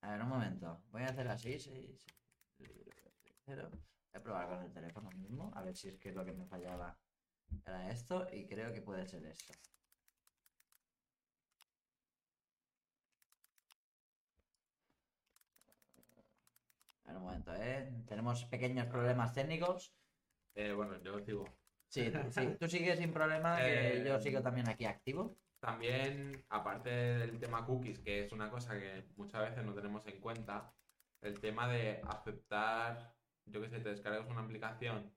A 0.00 0.10
ver, 0.10 0.22
un 0.22 0.28
momento. 0.28 0.82
Voy 0.90 1.02
a 1.02 1.06
hacer 1.10 1.28
así, 1.28 1.58
sí, 1.58 1.96
sí. 1.96 2.64
Cero. 3.44 3.68
Voy 3.70 4.20
a 4.20 4.22
probar 4.22 4.48
con 4.48 4.62
el 4.62 4.72
teléfono 4.72 5.10
mismo, 5.10 5.50
a 5.54 5.62
ver 5.62 5.76
si 5.76 5.88
es 5.88 5.98
que 5.98 6.12
lo 6.12 6.24
que 6.24 6.32
me 6.32 6.46
fallaba 6.46 6.98
era 7.66 7.90
esto 7.90 8.26
y 8.32 8.46
creo 8.46 8.72
que 8.72 8.82
puede 8.82 9.06
ser 9.06 9.24
esto. 9.26 9.52
A 17.04 17.08
ver, 17.08 17.16
un 17.16 17.22
momento, 17.24 17.52
¿eh? 17.56 17.90
Tenemos 18.06 18.44
pequeños 18.44 18.86
problemas 18.86 19.32
técnicos. 19.32 19.92
Eh, 20.54 20.72
bueno, 20.72 21.00
yo 21.02 21.18
sigo. 21.20 21.44
Sí, 21.88 22.10
tú- 22.10 22.18
sí, 22.30 22.56
tú 22.60 22.68
sigues 22.68 22.98
sin 22.98 23.12
problema, 23.12 23.56
que 23.56 24.02
yo 24.06 24.16
Eh, 24.16 24.20
sigo 24.20 24.42
también 24.42 24.68
aquí 24.68 24.84
activo. 24.84 25.36
También, 25.60 26.44
aparte 26.50 26.90
del 26.90 27.38
tema 27.40 27.64
cookies, 27.66 27.98
que 28.00 28.24
es 28.24 28.32
una 28.32 28.50
cosa 28.50 28.78
que 28.78 29.04
muchas 29.16 29.48
veces 29.50 29.64
no 29.64 29.74
tenemos 29.74 30.06
en 30.06 30.20
cuenta, 30.20 30.72
el 31.22 31.40
tema 31.40 31.66
de 31.68 32.00
aceptar, 32.06 33.16
yo 33.46 33.60
que 33.60 33.68
sé, 33.68 33.80
te 33.80 33.88
descargas 33.88 34.28
una 34.28 34.42
aplicación, 34.42 35.12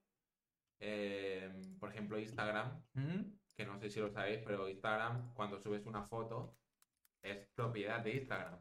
eh, 0.79 1.51
por 1.79 1.89
ejemplo 1.89 2.17
Instagram, 2.17 2.81
¿Mm? 2.93 3.21
que 3.55 3.65
no 3.65 3.77
sé 3.79 3.89
si 3.89 3.99
lo 3.99 4.09
sabéis, 4.09 4.39
pero 4.43 4.67
Instagram, 4.67 5.33
cuando 5.35 5.59
subes 5.59 5.85
una 5.85 6.03
foto, 6.03 6.57
es 7.21 7.47
propiedad 7.53 7.99
de 8.03 8.15
Instagram. 8.15 8.59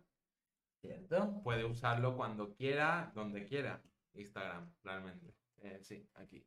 ¿Cierto? 0.82 1.42
Puede 1.42 1.64
usarlo 1.64 2.16
cuando 2.16 2.54
quiera, 2.54 3.12
donde 3.14 3.44
quiera. 3.44 3.82
Instagram, 4.14 4.74
realmente. 4.82 5.34
Eh, 5.58 5.78
sí, 5.82 6.08
aquí. 6.14 6.44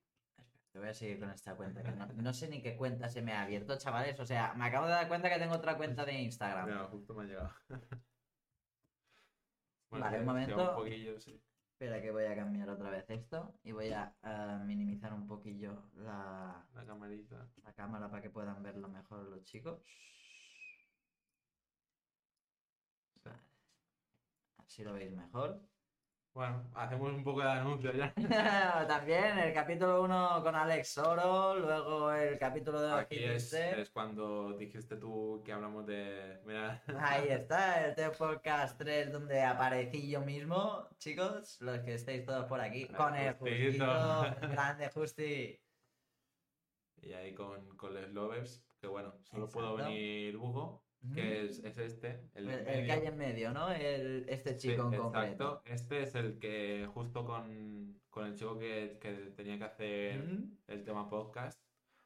Te 0.73 0.79
voy 0.79 0.89
a 0.89 0.93
seguir 0.95 1.19
con 1.19 1.29
esta 1.29 1.55
cuenta, 1.55 1.83
que 1.83 1.91
no, 1.91 2.07
no 2.07 2.33
sé 2.33 2.47
ni 2.47 2.59
qué 2.59 2.75
cuenta 2.75 3.07
se 3.07 3.21
me 3.21 3.31
ha 3.31 3.43
abierto, 3.43 3.77
chavales. 3.77 4.19
O 4.19 4.25
sea, 4.25 4.55
me 4.55 4.65
acabo 4.65 4.87
de 4.87 4.93
dar 4.93 5.07
cuenta 5.07 5.29
que 5.29 5.37
tengo 5.37 5.53
otra 5.53 5.77
cuenta 5.77 6.03
de 6.03 6.13
Instagram. 6.13 6.65
Mira, 6.65 6.87
justo 6.87 7.13
me 7.13 7.23
ha 7.23 7.27
llegado. 7.27 7.51
Vale, 9.91 10.19
un 10.19 10.25
momento. 10.25 10.69
Un 10.71 10.75
poquillo, 10.75 11.19
sí. 11.19 11.39
Espera 11.73 12.01
que 12.01 12.09
voy 12.09 12.25
a 12.25 12.35
cambiar 12.35 12.67
otra 12.69 12.89
vez 12.89 13.07
esto 13.11 13.53
y 13.63 13.71
voy 13.71 13.91
a 13.91 14.15
minimizar 14.65 15.13
un 15.13 15.27
poquillo 15.27 15.91
la, 15.93 16.65
La 16.73 16.85
camarita. 16.87 17.47
la 17.63 17.73
cámara 17.73 18.09
para 18.09 18.23
que 18.23 18.31
puedan 18.31 18.63
verlo 18.63 18.87
mejor 18.89 19.27
los 19.27 19.43
chicos. 19.43 19.79
Vale. 23.23 23.37
Así 24.57 24.83
lo 24.83 24.93
veis 24.93 25.11
mejor. 25.11 25.61
Bueno, 26.33 26.63
hacemos 26.73 27.13
un 27.13 27.23
poco 27.23 27.41
de 27.41 27.51
anuncio 27.51 27.93
ya. 27.93 28.11
También 28.87 29.37
el 29.37 29.53
capítulo 29.53 30.01
1 30.01 30.41
con 30.41 30.55
Alex 30.55 30.87
Soro, 30.87 31.59
luego 31.59 32.11
el 32.11 32.39
capítulo 32.39 32.81
de 32.81 32.91
Aquí 32.91 33.23
es, 33.23 33.53
es 33.53 33.91
cuando 33.91 34.53
dijiste 34.57 34.95
tú 34.95 35.43
que 35.45 35.53
hablamos 35.53 35.85
de. 35.85 36.41
Mira, 36.43 36.81
Ahí 36.99 37.27
está, 37.29 37.85
el 37.85 37.93
Teo 37.93 38.11
Podcast 38.13 38.79
3 38.79 39.11
donde 39.11 39.43
aparecí 39.43 40.09
yo 40.09 40.21
mismo, 40.21 40.87
chicos, 40.97 41.61
los 41.61 41.81
que 41.81 41.93
estáis 41.93 42.25
todos 42.25 42.45
por 42.45 42.59
aquí, 42.59 42.87
con 42.87 43.13
el 43.15 43.35
Justito. 43.35 43.85
Grande 44.41 44.89
Justi. 44.89 45.61
y 47.03 47.13
ahí 47.13 47.35
con, 47.35 47.77
con 47.77 47.93
los 47.93 48.09
lovers, 48.09 48.65
que 48.81 48.87
bueno, 48.87 49.13
solo 49.21 49.47
puedo 49.49 49.75
venir 49.75 50.35
Hugo, 50.35 50.82
que 51.13 51.45
es, 51.45 51.59
es 51.63 51.77
este, 51.77 52.29
el, 52.33 52.49
El, 52.49 52.65
de 52.65 52.79
el 52.79 52.85
que 52.85 52.91
hay 52.91 53.05
en 53.07 53.17
medio, 53.17 53.51
¿no? 53.51 53.71
El, 53.71 54.25
este 54.29 54.53
Sí, 54.57 54.69
chico 54.69 54.87
en 54.87 54.93
exacto. 54.93 55.11
concreto. 55.11 55.61
Este 55.65 56.03
es 56.03 56.15
el 56.15 56.39
que 56.39 56.87
justo 56.93 57.25
con, 57.25 57.99
con 58.09 58.27
el 58.27 58.35
chico 58.35 58.57
que, 58.57 58.97
que 59.01 59.11
tenía 59.35 59.57
que 59.57 59.63
hacer 59.65 60.23
el 60.67 60.83
tema 60.83 61.09
podcast, 61.09 61.61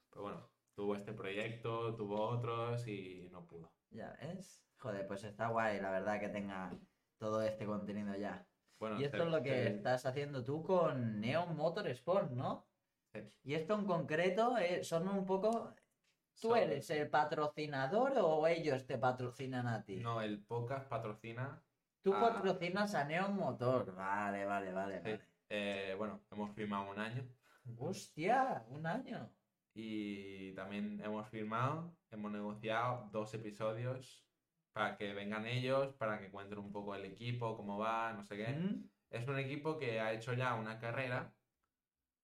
pero 0.09 0.23
bueno, 0.23 0.49
tuvo 0.75 0.95
este 0.95 1.13
proyecto, 1.13 1.95
tuvo 1.95 2.19
otros 2.21 2.87
y 2.87 3.29
no 3.31 3.45
pudo. 3.45 3.71
Ya 3.91 4.17
ves. 4.21 4.63
Joder, 4.79 5.07
pues 5.07 5.23
está 5.23 5.47
guay, 5.49 5.79
la 5.79 5.91
verdad, 5.91 6.19
que 6.19 6.29
tenga 6.29 6.71
todo 7.17 7.41
este 7.41 7.65
contenido 7.65 8.15
ya. 8.15 8.47
Bueno, 8.79 8.99
Y 8.99 9.05
esto 9.05 9.23
es 9.23 9.29
lo 9.31 9.41
que 9.41 9.67
estás 9.67 10.05
haciendo 10.05 10.43
tú 10.43 10.63
con 10.63 11.19
Neon 11.19 11.55
Motorsport, 11.55 12.31
¿no? 12.31 12.67
Sí. 13.13 13.21
Y 13.43 13.53
esto 13.55 13.73
en 13.73 13.85
concreto 13.85 14.57
eh, 14.57 14.83
son 14.83 15.07
un 15.07 15.25
poco... 15.25 15.73
¿Tú 16.39 16.55
eres 16.55 16.89
el 16.91 17.09
patrocinador 17.09 18.13
o 18.19 18.45
ellos 18.47 18.85
te 18.85 18.97
patrocinan 18.97 19.67
a 19.67 19.83
ti? 19.83 19.97
No, 19.97 20.21
el 20.21 20.43
podcast 20.45 20.87
patrocina. 20.87 21.63
Tú 22.01 22.11
patrocinas 22.11 22.93
a 22.95 23.03
Neon 23.05 23.35
Motor. 23.35 23.93
Vale, 23.95 24.45
vale, 24.45 24.71
vale, 24.71 24.97
Sí. 25.01 25.09
vale. 25.11 25.21
eh, 25.49 25.95
bueno, 25.97 26.25
hemos 26.31 26.53
firmado 26.53 26.91
un 26.91 26.99
año 26.99 27.23
Hostia, 27.77 28.63
un 28.69 28.85
año. 28.85 29.33
y 29.73 30.53
también 30.53 31.01
hemos 31.03 31.27
firmado, 31.29 31.97
hemos 32.11 32.31
negociado 32.31 33.09
dos 33.11 33.33
episodios 33.33 34.25
para 34.73 34.95
que 34.97 35.13
vengan 35.13 35.45
ellos, 35.45 35.93
para 35.95 36.19
que 36.19 36.29
cuenten 36.31 36.59
un 36.59 36.71
poco 36.71 36.95
el 36.95 37.05
equipo, 37.05 37.57
cómo 37.57 37.77
va, 37.77 38.13
no 38.13 38.23
sé 38.23 38.37
qué. 38.37 38.47
¿Mm? 38.53 38.89
Es 39.09 39.27
un 39.27 39.39
equipo 39.39 39.77
que 39.77 39.99
ha 39.99 40.13
hecho 40.13 40.33
ya 40.33 40.53
una 40.55 40.79
carrera 40.79 41.33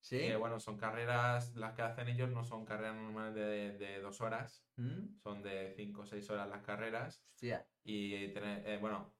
¿Sí? 0.04 0.18
Que 0.18 0.36
bueno, 0.36 0.60
son 0.60 0.76
carreras, 0.76 1.54
las 1.56 1.72
que 1.72 1.80
hacen 1.80 2.08
ellos 2.08 2.28
no 2.28 2.44
son 2.44 2.66
carreras 2.66 2.94
normales 2.94 3.34
de, 3.34 3.78
de 3.78 4.00
dos 4.00 4.20
horas, 4.20 4.68
¿Mm? 4.76 5.16
son 5.22 5.42
de 5.42 5.72
cinco 5.74 6.02
o 6.02 6.04
seis 6.04 6.28
horas 6.28 6.46
las 6.50 6.60
carreras. 6.62 7.24
Hostia. 7.32 7.66
Y 7.84 8.28
tener- 8.34 8.66
eh, 8.68 8.76
bueno, 8.78 9.14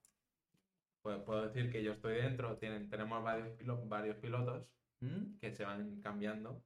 puedo, 1.01 1.25
puedo 1.25 1.47
decir 1.49 1.73
que 1.73 1.83
yo 1.83 1.93
estoy 1.93 2.17
dentro, 2.17 2.59
tienen, 2.59 2.91
tenemos 2.91 3.23
varios, 3.25 3.49
pilo- 3.59 3.89
varios 3.89 4.17
pilotos 4.19 4.77
¿Mm? 5.01 5.39
que 5.39 5.53
se 5.53 5.65
van 5.65 6.01
cambiando. 6.03 6.63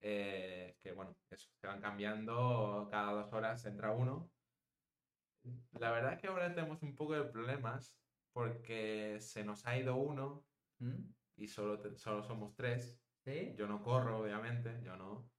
eh, 0.00 0.76
que 0.80 0.92
bueno, 0.92 1.16
eso, 1.28 1.50
se 1.60 1.66
van 1.66 1.80
cambiando 1.80 2.86
cada 2.88 3.10
dos 3.10 3.32
horas 3.32 3.64
entra 3.66 3.90
uno. 3.90 4.30
La 5.80 5.90
verdad 5.90 6.12
es 6.12 6.20
que 6.20 6.28
ahora 6.28 6.54
tenemos 6.54 6.80
un 6.84 6.94
poco 6.94 7.14
de 7.14 7.24
problemas 7.24 7.98
porque 8.32 9.16
se 9.20 9.42
nos 9.42 9.66
ha 9.66 9.76
ido 9.76 9.96
uno 9.96 10.46
¿Mm? 10.78 11.10
y 11.38 11.48
solo, 11.48 11.96
solo 11.96 12.22
somos 12.22 12.54
tres. 12.54 13.02
¿Sí? 13.28 13.54
Yo 13.58 13.66
no 13.66 13.82
corro, 13.82 14.20
obviamente, 14.20 14.80
yo 14.82 14.96
no. 14.96 15.30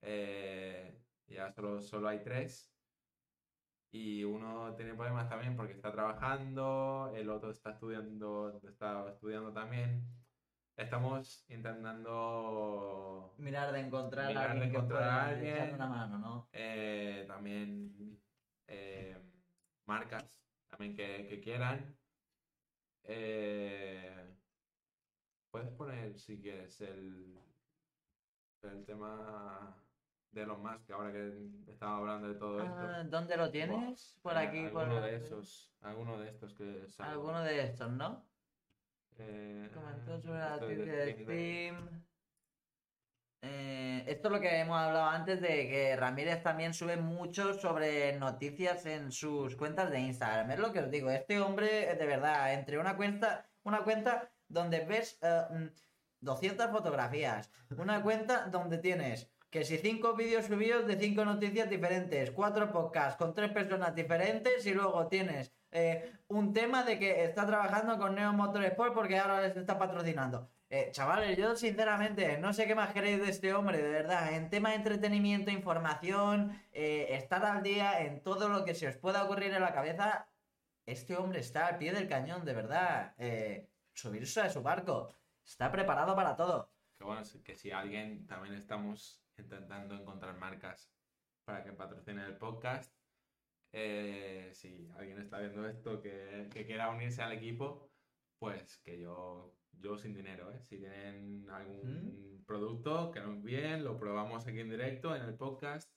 Eh, 0.00 1.02
ya 1.26 1.52
solo, 1.52 1.82
solo 1.82 2.08
hay 2.08 2.20
tres. 2.24 2.72
Y 3.92 4.24
uno 4.24 4.74
tiene 4.74 4.94
problemas 4.94 5.28
también 5.28 5.54
porque 5.54 5.74
está 5.74 5.92
trabajando, 5.92 7.12
el 7.14 7.28
otro 7.28 7.50
está 7.50 7.72
estudiando, 7.72 8.58
está 8.64 9.06
estudiando 9.10 9.52
también. 9.52 10.02
Estamos 10.76 11.44
intentando 11.50 13.34
Mirar 13.36 13.70
de 13.70 13.80
encontrar 13.80 14.28
Mirar 14.28 14.44
a 14.44 14.46
de 14.46 14.52
alguien 14.52 14.70
que 14.70 14.76
encontrar 14.78 15.00
pueda 15.00 15.22
a 15.22 15.28
alguien. 15.28 15.74
una 15.74 15.86
mano, 15.88 16.18
¿no? 16.18 16.48
eh, 16.52 17.26
también 17.28 18.18
eh, 18.66 19.18
marcas 19.84 20.42
también 20.70 20.96
que, 20.96 21.26
que 21.28 21.38
quieran. 21.40 21.98
Eh, 23.04 24.39
puedes 25.50 25.68
poner, 25.70 26.18
si 26.18 26.40
quieres, 26.40 26.80
el, 26.80 27.38
el 28.62 28.84
tema 28.84 29.76
de 30.30 30.46
los 30.46 30.58
más, 30.60 30.80
que 30.84 30.92
ahora 30.92 31.12
que 31.12 31.32
estaba 31.68 31.96
hablando 31.98 32.28
de 32.28 32.34
todo 32.34 32.60
esto. 32.60 32.74
Ah, 32.78 33.04
¿Dónde 33.04 33.36
lo 33.36 33.50
tienes? 33.50 34.18
Por 34.22 34.34
Eh, 34.34 34.38
aquí, 34.38 34.68
por 34.68 34.82
alguno 34.82 35.00
de 35.00 35.16
esos, 35.16 35.74
alguno 35.80 36.18
de 36.20 36.28
estos 36.28 36.54
que 36.54 36.86
salen. 36.88 37.12
Alguno 37.12 37.42
de 37.42 37.62
estos, 37.62 37.90
¿no? 37.90 38.30
Eh, 39.18 39.70
Comentó 39.74 40.20
sobre 40.20 40.38
la 40.38 40.54
esto 40.54 40.70
es 40.70 40.78
noticia 40.78 40.92
de 40.92 41.06
de. 41.06 41.24
Steam. 41.24 42.06
Eh, 43.42 44.04
esto 44.06 44.28
es 44.28 44.32
lo 44.32 44.40
que 44.40 44.60
hemos 44.60 44.76
hablado 44.78 45.06
antes 45.06 45.40
de 45.40 45.48
que 45.66 45.96
Ramírez 45.96 46.42
también 46.42 46.74
sube 46.74 46.96
mucho 46.98 47.54
sobre 47.54 48.18
noticias 48.18 48.84
en 48.86 49.10
sus 49.10 49.56
cuentas 49.56 49.90
de 49.90 49.98
Instagram. 50.00 50.50
Es 50.50 50.58
lo 50.58 50.72
que 50.72 50.80
os 50.80 50.90
digo, 50.90 51.10
este 51.10 51.40
hombre, 51.40 51.94
de 51.96 52.06
verdad, 52.06 52.52
entre 52.52 52.78
una 52.78 52.96
cuenta, 52.96 53.50
una 53.62 53.82
cuenta 53.82 54.30
donde 54.50 54.84
ves 54.84 55.18
eh, 55.22 55.42
mm, 55.50 55.66
200 56.20 56.70
fotografías, 56.70 57.50
una 57.78 58.02
cuenta 58.02 58.46
donde 58.46 58.78
tienes 58.78 59.30
que 59.50 59.64
si 59.64 59.78
cinco 59.78 60.14
vídeos 60.14 60.46
subidos 60.46 60.86
de 60.86 60.96
cinco 60.96 61.24
noticias 61.24 61.68
diferentes, 61.68 62.30
cuatro 62.30 62.70
podcasts 62.70 63.16
con 63.16 63.34
tres 63.34 63.50
personas 63.50 63.94
diferentes 63.94 64.64
y 64.66 64.72
luego 64.74 65.08
tienes 65.08 65.52
eh, 65.72 66.12
un 66.28 66.52
tema 66.52 66.84
de 66.84 66.98
que 66.98 67.24
está 67.24 67.46
trabajando 67.46 67.98
con 67.98 68.14
Neo 68.14 68.32
Motorsport 68.32 68.94
porque 68.94 69.18
ahora 69.18 69.40
les 69.40 69.56
está 69.56 69.78
patrocinando. 69.78 70.50
Eh, 70.72 70.90
chavales, 70.92 71.36
yo 71.36 71.56
sinceramente 71.56 72.38
no 72.38 72.52
sé 72.52 72.64
qué 72.68 72.76
más 72.76 72.92
queréis 72.92 73.20
de 73.20 73.28
este 73.30 73.52
hombre, 73.54 73.82
de 73.82 73.90
verdad. 73.90 74.34
En 74.34 74.50
tema 74.50 74.70
de 74.70 74.76
entretenimiento, 74.76 75.50
información, 75.50 76.62
eh, 76.72 77.08
estar 77.10 77.44
al 77.44 77.64
día 77.64 78.02
en 78.02 78.22
todo 78.22 78.48
lo 78.48 78.64
que 78.64 78.76
se 78.76 78.86
os 78.86 78.96
pueda 78.96 79.24
ocurrir 79.24 79.52
en 79.52 79.62
la 79.62 79.72
cabeza, 79.72 80.28
este 80.86 81.16
hombre 81.16 81.40
está 81.40 81.66
al 81.66 81.78
pie 81.78 81.92
del 81.92 82.08
cañón, 82.08 82.44
de 82.44 82.52
verdad. 82.52 83.14
Eh, 83.18 83.68
subirse 84.00 84.40
a 84.40 84.50
su 84.50 84.62
barco. 84.62 85.14
Está 85.44 85.70
preparado 85.70 86.14
para 86.16 86.34
todo. 86.36 86.72
Que 86.98 87.04
bueno, 87.04 87.22
que 87.44 87.54
si 87.54 87.70
alguien 87.70 88.26
también 88.26 88.54
estamos 88.54 89.22
intentando 89.38 89.94
encontrar 89.94 90.36
marcas 90.36 90.90
para 91.44 91.62
que 91.62 91.72
patrocinen 91.72 92.24
el 92.24 92.36
podcast. 92.36 92.94
Eh, 93.72 94.50
si 94.52 94.88
alguien 94.96 95.18
está 95.20 95.38
viendo 95.38 95.66
esto 95.68 96.00
que, 96.00 96.48
que 96.52 96.66
quiera 96.66 96.90
unirse 96.90 97.22
al 97.22 97.32
equipo, 97.32 97.90
pues 98.38 98.78
que 98.78 98.98
yo, 98.98 99.54
yo 99.72 99.96
sin 99.96 100.12
dinero, 100.14 100.50
¿eh? 100.52 100.60
Si 100.62 100.78
tienen 100.78 101.48
algún 101.50 102.42
producto, 102.46 103.10
que 103.10 103.20
nos 103.20 103.30
envíen, 103.36 103.84
lo 103.84 103.96
probamos 103.96 104.46
aquí 104.46 104.60
en 104.60 104.70
directo 104.70 105.14
en 105.14 105.22
el 105.22 105.34
podcast, 105.34 105.92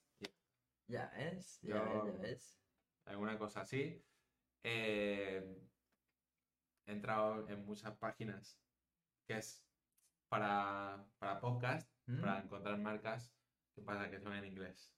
Ya 0.87 1.09
ves, 1.17 1.59
ya 1.61 1.75
Yo- 1.77 2.03
ves, 2.03 2.13
ya 2.15 2.21
ves. 2.21 2.61
alguna 3.05 3.37
cosa 3.39 3.61
así. 3.61 4.03
Eh, 4.63 5.57
he 6.85 6.91
entrado 6.91 7.47
en 7.47 7.65
muchas 7.65 7.95
páginas 7.97 8.59
que 9.27 9.37
es 9.37 9.65
para, 10.29 11.05
para 11.19 11.39
podcast, 11.39 11.89
¿Mm? 12.07 12.21
para 12.21 12.39
encontrar 12.41 12.77
marcas, 12.79 13.33
¿qué 13.75 13.81
pasa? 13.81 14.09
Que 14.09 14.19
son 14.19 14.33
en 14.33 14.45
inglés. 14.45 14.93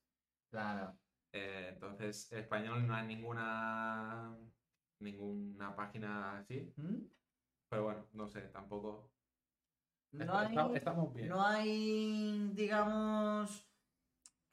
Claro. 0.50 0.98
Eh, 1.34 1.72
entonces, 1.74 2.32
en 2.32 2.40
español 2.40 2.88
no 2.88 2.96
hay 2.96 3.06
ninguna, 3.08 4.36
ninguna 5.02 5.76
página 5.76 6.38
así, 6.40 6.74
¿Mm? 6.78 7.02
pero 7.70 7.84
bueno, 7.84 8.08
no 8.14 8.28
sé, 8.28 8.42
tampoco. 8.50 9.12
No 10.14 10.24
Está- 10.24 10.40
hay, 10.40 10.48
está- 10.48 10.78
estamos 10.78 11.14
bien. 11.14 11.28
no 11.30 11.46
hay, 11.46 12.50
digamos... 12.54 13.68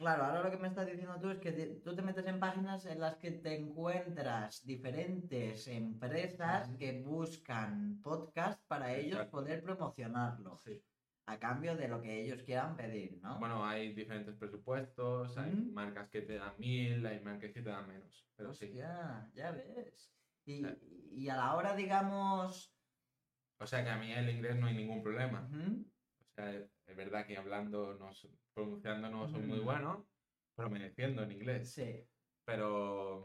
Claro, 0.03 0.25
ahora 0.25 0.43
lo 0.43 0.51
que 0.51 0.57
me 0.57 0.67
estás 0.67 0.85
diciendo 0.87 1.17
tú 1.21 1.31
es 1.31 1.39
que 1.39 1.53
te- 1.53 1.77
tú 1.77 1.95
te 1.95 2.03
metes 2.03 2.27
en 2.27 2.41
páginas 2.41 2.85
en 2.87 2.99
las 2.99 3.15
que 3.19 3.31
te 3.31 3.55
encuentras 3.55 4.67
diferentes 4.67 5.69
empresas 5.69 6.71
que 6.77 7.01
buscan 7.03 8.01
podcast 8.03 8.61
para 8.67 8.93
ellos 8.97 9.13
Exacto. 9.13 9.31
poder 9.31 9.63
promocionarlo 9.63 10.57
Sí. 10.57 10.83
a 11.27 11.39
cambio 11.39 11.77
de 11.77 11.87
lo 11.87 12.03
que 12.03 12.21
ellos 12.21 12.43
quieran 12.43 12.75
pedir, 12.77 13.21
¿no? 13.23 13.39
Bueno, 13.39 13.65
hay 13.65 13.95
diferentes 13.95 14.35
presupuestos, 14.35 15.39
hay 15.39 15.53
Mm. 15.53 15.73
marcas 15.73 16.09
que 16.11 16.23
te 16.23 16.35
dan 16.37 16.55
mil, 16.59 17.07
hay 17.07 17.21
marcas 17.21 17.53
que 17.53 17.63
te 17.63 17.71
dan 17.71 17.87
menos, 17.87 18.29
pero 18.35 18.53
sí. 18.53 18.65
Hostia, 18.67 19.31
ya 19.35 19.53
ves. 19.53 20.13
Y, 20.45 20.67
y 21.13 21.29
a 21.29 21.37
la 21.37 21.55
hora, 21.55 21.77
digamos... 21.77 22.77
O 23.61 23.67
sea 23.69 23.85
que 23.85 23.91
a 23.91 23.99
mí 23.99 24.11
el 24.11 24.29
inglés 24.31 24.57
no 24.57 24.67
hay 24.67 24.75
ningún 24.75 25.01
problema. 25.01 25.49
O 25.49 26.35
sea, 26.35 26.53
es 26.53 26.97
verdad 26.97 27.25
que 27.25 27.37
hablando, 27.37 27.95
no, 27.95 28.13
so- 28.13 28.37
pronunciando 28.55 29.09
no 29.11 29.29
soy 29.29 29.41
muy 29.43 29.61
Mm. 29.61 29.65
bueno, 29.65 30.07
pero 30.55 30.71
me 30.71 30.79
defiendo 30.81 31.23
en 31.23 31.33
inglés. 31.33 31.73
Sí. 31.73 32.05
Pero 32.45 33.25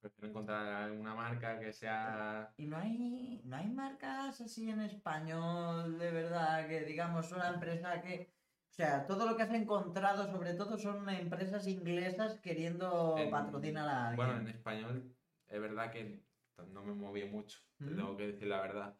prefiero 0.00 0.28
encontrar 0.28 0.66
alguna 0.66 1.14
marca 1.14 1.58
que 1.60 1.72
sea... 1.72 2.52
Y 2.56 2.66
no 2.66 2.76
hay, 2.76 3.40
no 3.44 3.56
hay 3.56 3.68
marcas 3.68 4.40
así 4.40 4.70
en 4.70 4.80
español, 4.80 5.98
de 5.98 6.10
verdad, 6.10 6.66
que 6.68 6.82
digamos 6.82 7.30
una 7.32 7.48
empresa 7.50 8.00
que... 8.00 8.32
O 8.70 8.72
sea, 8.72 9.06
todo 9.06 9.26
lo 9.28 9.36
que 9.36 9.42
has 9.42 9.52
encontrado 9.52 10.26
sobre 10.30 10.54
todo 10.54 10.78
son 10.78 11.08
empresas 11.10 11.66
inglesas 11.66 12.38
queriendo 12.40 13.16
en- 13.18 13.30
patrocinar 13.30 13.88
a 13.88 14.08
alguien. 14.08 14.16
Bueno, 14.16 14.40
en 14.40 14.48
español 14.48 15.16
es 15.48 15.60
verdad 15.60 15.90
que 15.90 16.22
no 16.68 16.82
me 16.84 16.94
moví 16.94 17.24
mucho, 17.24 17.58
Mm. 17.78 17.96
tengo 17.96 18.16
que 18.16 18.26
decir 18.28 18.46
la 18.48 18.60
verdad. 18.62 18.96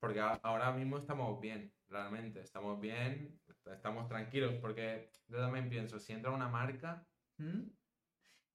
Porque 0.00 0.20
ahora 0.20 0.72
mismo 0.72 0.98
estamos 0.98 1.40
bien, 1.40 1.72
realmente, 1.88 2.40
estamos 2.42 2.78
bien, 2.80 3.40
estamos 3.66 4.08
tranquilos, 4.08 4.54
porque 4.60 5.10
yo 5.28 5.38
también 5.38 5.68
pienso, 5.68 5.98
si 5.98 6.12
entra 6.12 6.30
una 6.30 6.48
marca, 6.48 7.06
¿Mm? 7.38 7.60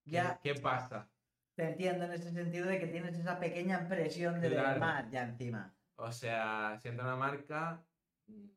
¿qué- 0.05 0.11
Ya 0.11 0.39
¿qué 0.41 0.55
pasa? 0.55 1.11
te 1.55 1.71
entiendo 1.71 2.05
en 2.05 2.13
ese 2.13 2.31
sentido 2.31 2.67
de 2.67 2.79
que 2.79 2.87
tienes 2.87 3.17
esa 3.17 3.39
pequeña 3.39 3.87
presión 3.89 4.39
de 4.39 4.49
Claro. 4.49 4.79
más 4.79 5.09
ya 5.11 5.23
encima. 5.23 5.75
O 5.97 6.11
sea, 6.11 6.77
si 6.79 6.87
entra 6.87 7.03
una 7.05 7.17
marca, 7.17 7.85
mm, 8.27 8.47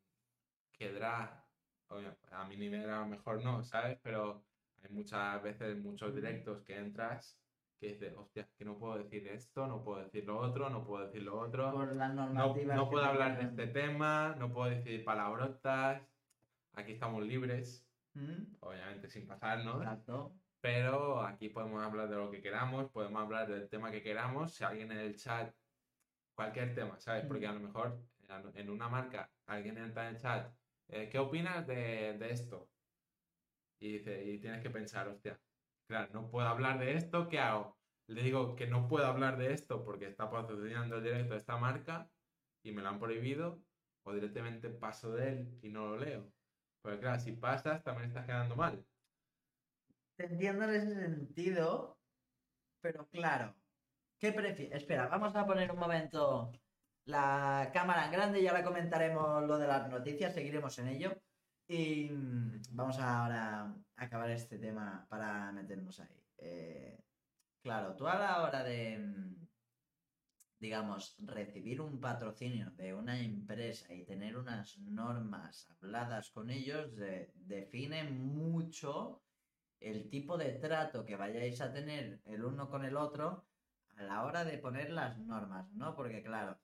quedará, 0.71 1.49
a 2.31 2.45
mi 2.47 2.57
nivel 2.57 2.89
a 2.89 3.01
lo 3.01 3.07
mejor 3.07 3.43
no, 3.43 3.63
¿sabes? 3.63 3.99
Pero 4.03 4.47
hay 4.83 4.91
muchas 4.91 5.43
veces, 5.43 5.77
muchos 5.79 6.15
directos 6.15 6.63
que 6.63 6.77
entras 6.79 7.39
que 7.79 7.89
dices, 7.89 8.15
hostia, 8.17 8.49
que 8.57 8.65
no 8.65 8.79
puedo 8.79 8.97
decir 8.99 9.27
esto, 9.27 9.67
no 9.67 9.83
puedo 9.83 10.05
decir 10.05 10.25
lo 10.25 10.39
otro, 10.39 10.71
no 10.71 10.85
puedo 10.87 11.05
decir 11.07 11.25
lo 11.25 11.41
otro, 11.41 11.73
Por 11.73 11.97
las 11.97 12.15
no, 12.15 12.27
normativas. 12.27 12.77
no 12.77 12.89
puedo 12.89 13.05
hablar 13.05 13.37
de 13.39 13.45
este 13.47 13.67
tema, 13.67 14.37
no 14.39 14.53
puedo 14.53 14.71
decir 14.71 15.05
palabrotas, 15.05 16.12
aquí 16.75 16.93
estamos 16.93 17.25
libres, 17.25 17.87
¿Mm? 18.15 18.57
obviamente 18.61 19.09
sin 19.09 19.27
pasarnos, 19.27 19.83
Exacto. 19.83 20.35
pero 20.61 21.21
aquí 21.23 21.49
podemos 21.49 21.83
hablar 21.83 22.09
de 22.09 22.17
lo 22.17 22.31
que 22.31 22.41
queramos, 22.41 22.91
podemos 22.91 23.23
hablar 23.23 23.49
del 23.49 23.69
tema 23.69 23.91
que 23.91 24.03
queramos. 24.03 24.53
Si 24.55 24.65
alguien 24.65 24.93
en 24.93 24.99
el 24.99 25.17
chat, 25.17 25.55
cualquier 26.35 26.75
tema, 26.75 26.99
¿sabes? 26.99 27.25
Porque 27.27 27.47
a 27.47 27.53
lo 27.53 27.61
mejor 27.61 27.99
en 28.55 28.71
una 28.71 28.89
marca 28.89 29.31
alguien 29.47 29.79
entra 29.79 30.09
en 30.09 30.15
el 30.15 30.21
chat, 30.21 30.55
eh, 30.89 31.09
¿qué 31.11 31.19
opinas 31.19 31.67
de, 31.67 32.17
de 32.19 32.31
esto? 32.31 32.71
Y, 33.81 33.99
dice, 33.99 34.25
y 34.25 34.39
tienes 34.39 34.63
que 34.63 34.71
pensar, 34.71 35.09
hostia, 35.09 35.41
claro, 35.89 36.13
no 36.13 36.31
puedo 36.31 36.47
hablar 36.47 36.79
de 36.79 36.95
esto, 36.95 37.29
¿qué 37.29 37.39
hago? 37.39 37.77
Le 38.07 38.23
digo 38.23 38.55
que 38.55 38.67
no 38.67 38.89
puedo 38.89 39.07
hablar 39.07 39.37
de 39.39 39.53
esto 39.53 39.85
porque 39.85 40.07
está 40.07 40.31
patrocinando 40.31 40.97
el 40.97 41.05
directo 41.05 41.35
de 41.35 41.39
esta 41.39 41.57
marca 41.57 42.11
y 42.63 42.73
me 42.73 42.83
lo 42.83 42.89
han 42.89 43.01
prohibido, 43.01 43.63
o 44.05 44.13
directamente 44.13 44.69
paso 44.71 45.13
de 45.13 45.29
él 45.29 45.59
y 45.63 45.69
no 45.69 45.87
lo 45.87 45.99
leo. 45.99 46.33
Porque 46.83 46.99
claro, 47.01 47.21
si 47.21 47.33
pasas 47.33 47.83
también 47.83 48.09
estás 48.09 48.27
quedando 48.27 48.57
mal. 48.57 48.85
Te 50.17 50.27
entiendo 50.27 50.65
en 50.65 50.71
ese 50.71 50.95
sentido, 50.95 51.97
pero 52.81 53.09
claro, 53.09 53.55
¿qué 54.19 54.33
prefieres? 54.33 54.83
Espera, 54.83 55.07
vamos 55.09 55.35
a 55.35 55.47
poner 55.47 55.71
un 55.71 55.79
momento 55.79 56.53
la 57.05 57.71
cámara 57.73 58.07
en 58.07 58.13
grande 58.13 58.41
y 58.41 58.47
ahora 58.47 58.65
comentaremos 58.65 59.45
lo 59.45 59.59
de 59.59 59.67
las 59.67 59.89
noticias, 59.89 60.35
seguiremos 60.35 60.79
en 60.79 60.89
ello. 60.89 61.23
Y 61.69 62.11
mm, 62.11 62.63
vamos 62.73 62.99
ahora 62.99 63.63
a 63.63 64.05
acabar 64.05 64.31
este 64.31 64.59
tema 64.59 65.07
para 65.09 65.53
meternos 65.53 66.01
ahí. 66.01 66.23
Eh, 66.39 66.99
claro, 67.63 67.95
tú 67.97 68.07
a 68.07 68.19
la 68.19 68.43
hora 68.43 68.63
de, 68.65 68.99
mm, 68.99 69.49
digamos, 70.63 71.17
recibir 71.19 71.81
un 71.81 71.99
patrocinio 72.01 72.71
de 72.77 72.95
una 72.95 73.21
empresa 73.21 73.93
y 73.93 74.05
tener 74.05 74.37
unas 74.37 74.79
normas 74.79 75.69
habladas 75.75 76.31
con 76.31 76.51
ellos, 76.51 76.95
de- 76.95 77.33
define 77.35 78.05
mucho 78.05 79.25
el 79.81 80.09
tipo 80.09 80.39
de 80.39 80.51
trato 80.65 81.05
que 81.05 81.17
vayáis 81.17 81.61
a 81.61 81.73
tener 81.73 82.21
el 82.27 82.45
uno 82.45 82.71
con 82.71 82.85
el 82.85 82.97
otro 82.97 83.45
a 83.97 84.05
la 84.05 84.25
hora 84.25 84.45
de 84.45 84.57
poner 84.59 84.91
las 84.91 85.19
normas, 85.19 85.67
¿no? 85.73 85.97
Porque 85.97 86.23
claro, 86.23 86.57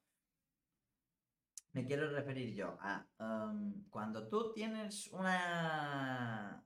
me 1.72 1.84
quiero 1.84 2.08
referir 2.10 2.54
yo 2.54 2.78
a 2.80 3.04
um, 3.18 3.82
cuando 3.90 4.28
tú 4.28 4.52
tienes 4.52 5.08
una 5.12 6.64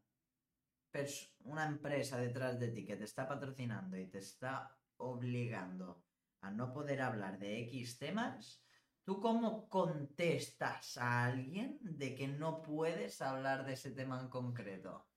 una 1.45 1.65
empresa 1.67 2.19
detrás 2.19 2.61
de 2.61 2.69
ti 2.69 2.85
que 2.85 2.97
te 2.97 3.05
está 3.05 3.27
patrocinando 3.27 3.97
y 3.97 4.07
te 4.07 4.19
está 4.19 4.77
obligando 4.99 6.03
a 6.43 6.51
no 6.51 6.73
poder 6.73 7.01
hablar 7.01 7.39
de 7.39 7.61
X 7.63 7.99
temas, 7.99 8.67
¿tú 9.05 9.21
cómo 9.21 9.69
contestas 9.71 10.99
a 10.99 11.25
alguien 11.25 11.79
de 11.83 12.15
que 12.15 12.29
no 12.29 12.63
puedes 12.63 13.23
hablar 13.23 13.65
de 13.65 13.75
ese 13.75 13.93
tema 13.93 14.21
en 14.21 14.29
concreto? 14.29 15.09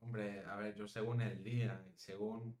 Hombre, 0.00 0.44
a 0.44 0.56
ver, 0.56 0.74
yo 0.74 0.86
según 0.88 1.22
el 1.22 1.42
día, 1.42 1.84
según 1.96 2.60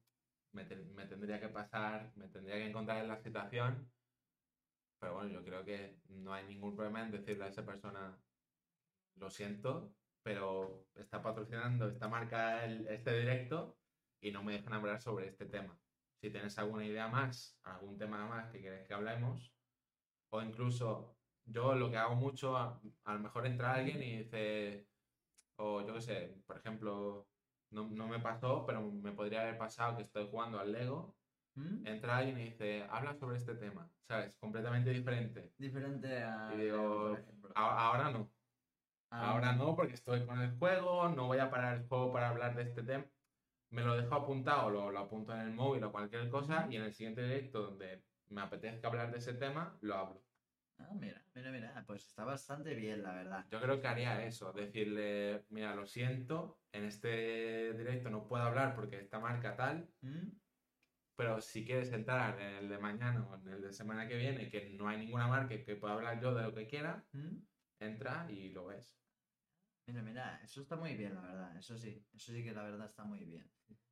me 0.52 0.64
tendría 0.64 1.40
que 1.40 1.48
pasar, 1.48 2.12
me 2.16 2.28
tendría 2.28 2.56
que 2.56 2.66
encontrar 2.68 2.98
en 3.02 3.08
la 3.08 3.18
situación, 3.22 3.92
pero 4.98 5.14
bueno, 5.14 5.30
yo 5.30 5.44
creo 5.44 5.64
que 5.64 6.02
no 6.08 6.32
hay 6.32 6.46
ningún 6.46 6.76
problema 6.76 7.02
en 7.02 7.10
decirle 7.12 7.44
a 7.44 7.48
esa 7.48 7.66
persona, 7.66 8.22
lo 9.16 9.30
siento, 9.30 9.96
pero 10.22 10.88
está 10.94 11.22
patrocinando 11.22 11.88
esta 11.88 12.08
marca 12.08 12.64
el- 12.64 12.86
este 12.88 13.18
directo 13.18 13.80
y 14.20 14.30
no 14.32 14.44
me 14.44 14.54
dejan 14.54 14.74
hablar 14.74 15.00
sobre 15.02 15.28
este 15.28 15.46
tema. 15.46 15.81
Si 16.22 16.30
tienes 16.30 16.56
alguna 16.58 16.86
idea 16.86 17.08
más, 17.08 17.58
algún 17.64 17.98
tema 17.98 18.26
más 18.26 18.52
que 18.52 18.60
quieres 18.60 18.86
que 18.86 18.94
hablemos, 18.94 19.56
o 20.30 20.40
incluso 20.42 21.18
yo 21.44 21.74
lo 21.74 21.90
que 21.90 21.96
hago 21.96 22.14
mucho, 22.14 22.56
a, 22.56 22.80
a 23.04 23.14
lo 23.14 23.20
mejor 23.20 23.46
entra 23.46 23.74
alguien 23.74 24.02
y 24.02 24.18
dice, 24.18 24.88
o 25.56 25.84
yo 25.86 25.94
qué 25.94 26.00
sé, 26.00 26.42
por 26.46 26.58
ejemplo, 26.58 27.28
no, 27.70 27.88
no 27.88 28.06
me 28.06 28.20
pasó, 28.20 28.64
pero 28.66 28.82
me 28.82 29.12
podría 29.12 29.42
haber 29.42 29.58
pasado 29.58 29.96
que 29.96 30.02
estoy 30.02 30.28
jugando 30.30 30.60
al 30.60 30.70
Lego, 30.70 31.18
¿Mm? 31.54 31.86
entra 31.86 32.18
alguien 32.18 32.38
y 32.38 32.44
dice, 32.44 32.84
habla 32.88 33.14
sobre 33.14 33.38
este 33.38 33.56
tema, 33.56 33.90
¿sabes? 34.06 34.36
Completamente 34.36 34.90
diferente. 34.90 35.52
Diferente 35.58 36.22
a... 36.22 36.50
Y 36.54 36.58
digo. 36.58 37.18
A- 37.54 37.88
ahora 37.88 38.10
no, 38.10 38.32
Ah, 39.10 39.32
ahora 39.32 39.52
no, 39.52 39.76
porque 39.76 39.94
estoy 39.94 40.24
con 40.24 40.40
el 40.40 40.56
juego, 40.58 41.08
no 41.08 41.26
voy 41.26 41.38
a 41.38 41.50
parar 41.50 41.76
el 41.78 41.88
juego 41.88 42.12
para 42.12 42.30
hablar 42.30 42.54
de 42.56 42.62
este 42.62 42.82
tema. 42.82 43.06
Me 43.72 43.82
lo 43.82 43.96
dejo 43.96 44.14
apuntado, 44.14 44.68
lo, 44.68 44.90
lo 44.90 44.98
apunto 44.98 45.32
en 45.32 45.40
el 45.40 45.50
móvil 45.50 45.82
o 45.84 45.90
cualquier 45.90 46.28
cosa, 46.28 46.66
y 46.70 46.76
en 46.76 46.82
el 46.82 46.92
siguiente 46.92 47.22
directo 47.22 47.62
donde 47.62 48.02
me 48.28 48.42
apetezca 48.42 48.88
hablar 48.88 49.10
de 49.10 49.18
ese 49.18 49.32
tema, 49.32 49.78
lo 49.80 49.94
hablo. 49.94 50.22
Ah, 50.78 50.90
mira, 50.94 51.22
mira, 51.34 51.50
mira, 51.50 51.84
pues 51.86 52.06
está 52.06 52.24
bastante 52.24 52.74
bien, 52.74 53.02
la 53.02 53.14
verdad. 53.14 53.46
Yo 53.50 53.60
creo 53.60 53.80
que 53.80 53.88
haría 53.88 54.22
eso, 54.26 54.52
decirle, 54.52 55.46
mira, 55.48 55.74
lo 55.74 55.86
siento, 55.86 56.58
en 56.70 56.84
este 56.84 57.72
directo 57.72 58.10
no 58.10 58.28
puedo 58.28 58.42
hablar 58.42 58.74
porque 58.74 59.00
esta 59.00 59.18
marca 59.18 59.56
tal, 59.56 59.88
¿Mm? 60.02 60.28
pero 61.16 61.40
si 61.40 61.64
quieres 61.64 61.92
entrar 61.92 62.38
en 62.40 62.54
el 62.56 62.68
de 62.68 62.78
mañana 62.78 63.26
o 63.26 63.36
en 63.36 63.48
el 63.48 63.62
de 63.62 63.72
semana 63.72 64.06
que 64.06 64.16
viene, 64.16 64.50
que 64.50 64.68
no 64.70 64.88
hay 64.88 64.98
ninguna 64.98 65.28
marca 65.28 65.56
que 65.64 65.76
pueda 65.76 65.94
hablar 65.94 66.20
yo 66.20 66.34
de 66.34 66.42
lo 66.42 66.54
que 66.54 66.66
quiera, 66.66 67.02
¿Mm? 67.12 67.38
entra 67.80 68.26
y 68.30 68.50
lo 68.50 68.66
ves. 68.66 68.98
Mira, 69.86 70.02
mira, 70.02 70.40
eso 70.44 70.62
está 70.62 70.76
muy 70.76 70.94
bien, 70.94 71.14
la 71.14 71.22
verdad. 71.22 71.56
Eso 71.56 71.76
sí, 71.76 72.06
eso 72.14 72.32
sí 72.32 72.44
que 72.44 72.52
la 72.52 72.62
verdad 72.62 72.86
está 72.86 73.04
muy 73.04 73.24
bien. 73.24 73.44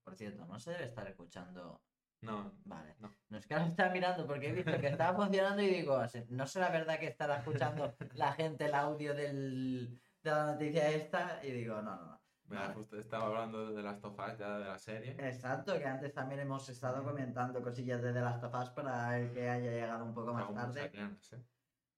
Por 0.02 0.16
cierto, 0.16 0.44
no 0.46 0.58
se 0.58 0.72
debe 0.72 0.84
estar 0.84 1.06
escuchando. 1.06 1.82
No, 2.22 2.52
Vale. 2.64 2.96
No. 2.98 3.10
No 3.30 3.38
es 3.38 3.46
que 3.46 3.54
ahora 3.54 3.66
estaba 3.66 3.90
mirando 3.92 4.26
porque 4.26 4.48
he 4.48 4.52
visto 4.52 4.78
que 4.78 4.88
estaba 4.88 5.16
funcionando 5.24 5.62
y 5.62 5.68
digo, 5.68 6.06
"Se- 6.08 6.26
no 6.28 6.46
será 6.46 6.68
verdad 6.70 6.98
que 6.98 7.06
estará 7.06 7.38
escuchando 7.38 7.94
la 8.14 8.32
gente 8.32 8.66
el 8.66 8.74
audio 8.74 9.14
del, 9.14 9.98
de 10.22 10.30
la 10.30 10.52
noticia 10.52 10.90
esta. 10.90 11.40
Y 11.44 11.52
digo, 11.52 11.80
no, 11.80 11.96
no, 11.96 12.06
no. 12.06 12.20
Mira, 12.44 12.62
Vale. 12.62 12.74
justo 12.74 12.98
estaba 12.98 13.26
hablando 13.26 13.72
de 13.72 13.82
las 13.82 14.00
tofas 14.00 14.36
ya 14.36 14.58
de 14.58 14.64
la 14.66 14.76
serie. 14.78 15.12
Exacto, 15.18 15.78
que 15.78 15.86
antes 15.86 16.12
también 16.12 16.40
hemos 16.40 16.68
estado 16.68 17.02
comentando 17.04 17.62
cosillas 17.62 18.02
de 18.02 18.12
The 18.12 18.20
Last 18.20 18.42
of 18.44 18.54
Us 18.54 18.70
para 18.70 19.18
el 19.18 19.30
que 19.32 19.48
haya 19.48 19.70
llegado 19.70 20.04
un 20.04 20.12
poco 20.12 20.34
más 20.34 20.52
tarde. 20.52 20.90
¿eh? 20.92 21.08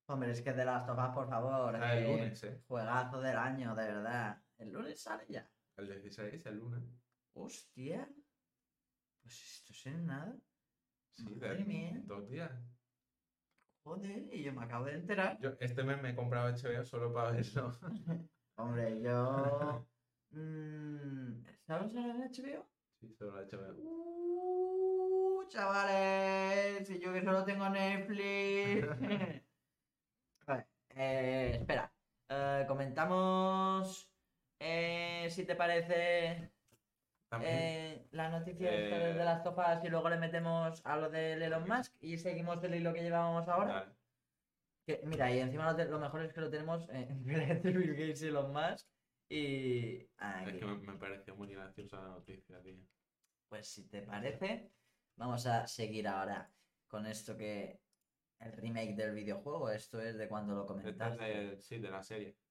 Hombre, 0.07 0.31
es 0.33 0.43
que 0.43 0.53
The 0.53 0.65
Last 0.67 0.89
of 0.91 0.99
Us, 0.99 1.15
por 1.15 1.29
favor, 1.29 1.75
el 1.75 1.83
eh, 1.83 2.03
lunes, 2.07 2.45
¿eh? 2.45 2.63
juegazo 2.69 3.21
del 3.21 3.37
año, 3.37 3.75
de 3.75 3.87
verdad. 3.87 4.43
El 4.59 4.73
lunes 4.73 5.01
sale 5.01 5.25
ya. 5.29 5.49
El 5.77 5.87
16, 5.89 6.45
el 6.47 6.59
lunes. 6.59 7.02
Hostia. 7.35 8.09
Pues 9.23 9.43
esto 9.43 9.73
es 9.73 9.87
en 9.87 10.07
nada. 10.07 10.37
Sí, 11.15 11.35
Madre 11.35 11.57
de- 11.59 11.65
mía. 11.65 12.03
dos 12.05 12.29
días. 12.29 12.51
Joder, 13.85 14.29
y 14.33 14.43
yo 14.45 14.53
me 14.53 14.65
acabo 14.65 14.85
de 14.87 14.95
enterar. 14.95 15.39
Yo 15.41 15.51
este 15.61 15.83
mes 15.83 16.01
me 16.01 16.11
he 16.11 16.15
comprado 16.17 16.49
HBO 16.55 16.85
solo 16.85 17.13
para 17.13 17.33
verlo. 17.33 17.73
Hombre, 18.57 19.01
yo. 19.01 19.87
mm, 20.31 21.45
¿Sabes 21.67 21.97
ahora 21.97 22.15
en 22.15 22.23
HBO? 22.23 22.67
Sí, 23.01 23.13
solo 23.19 23.33
HBO. 23.39 23.75
Uh, 23.79 25.49
chavales, 25.49 26.87
si 26.87 26.99
yo 27.01 27.13
que 27.13 27.23
solo 27.23 27.45
tengo 27.45 27.69
Netflix. 27.69 28.87
Vale, 30.47 30.67
eh, 30.91 31.57
espera, 31.61 31.93
eh, 32.29 32.65
comentamos 32.69 34.11
eh, 34.61 35.29
si 35.31 35.45
te 35.45 35.57
parece. 35.57 36.52
Eh, 37.41 38.07
la 38.11 38.29
noticia 38.31 38.71
de 38.71 39.11
Eh, 39.11 39.15
de 39.15 39.25
las 39.25 39.43
tofas 39.43 39.85
y 39.85 39.89
luego 39.89 40.09
le 40.11 40.19
metemos 40.19 40.81
a 40.85 40.97
lo 40.97 41.11
del 41.11 41.43
Elon 41.43 41.67
Musk 41.69 41.95
y 42.01 42.19
seguimos 42.19 42.63
el 42.65 42.75
hilo 42.75 42.93
que 42.93 43.03
llevábamos 43.03 43.49
ahora. 43.49 43.73
Vale. 43.75 43.93
Que, 44.87 45.01
mira, 45.05 45.31
y 45.31 45.39
encima 45.39 45.71
lo, 45.71 45.77
te- 45.77 45.85
lo 45.87 45.99
mejor 46.01 46.25
es 46.25 46.33
que 46.33 46.41
lo 46.41 46.51
tenemos 46.51 46.89
entre 46.91 47.55
Bill 47.63 47.95
Gates 47.95 48.23
y 48.23 48.27
Elon 48.29 48.53
Musk. 48.53 48.89
Y 49.29 50.11
aquí. 50.17 50.51
Es 50.51 50.57
que 50.59 50.67
me, 50.67 50.75
me 50.79 50.99
pareció 50.99 51.35
muy 51.37 51.49
graciosa 51.55 52.01
la 52.01 52.09
noticia, 52.09 52.61
tío. 52.63 52.77
Pues 53.49 53.69
si 53.69 53.89
te 53.89 54.03
parece, 54.03 54.73
vamos 55.17 55.47
a 55.47 55.67
seguir 55.67 56.09
ahora 56.09 56.53
con 56.89 57.07
esto 57.07 57.37
que 57.37 57.81
el 58.41 58.53
remake 58.53 58.95
del 58.97 59.15
videojuego. 59.15 59.71
Esto 59.71 60.01
es 60.01 60.17
de 60.19 60.29
cuando 60.29 60.55
lo 60.55 60.63
es 60.63 60.67
comentaste. 60.67 61.25
de, 61.25 61.61
sí, 61.61 61.79
de 61.79 61.91
la 61.91 62.03
serie. 62.03 62.42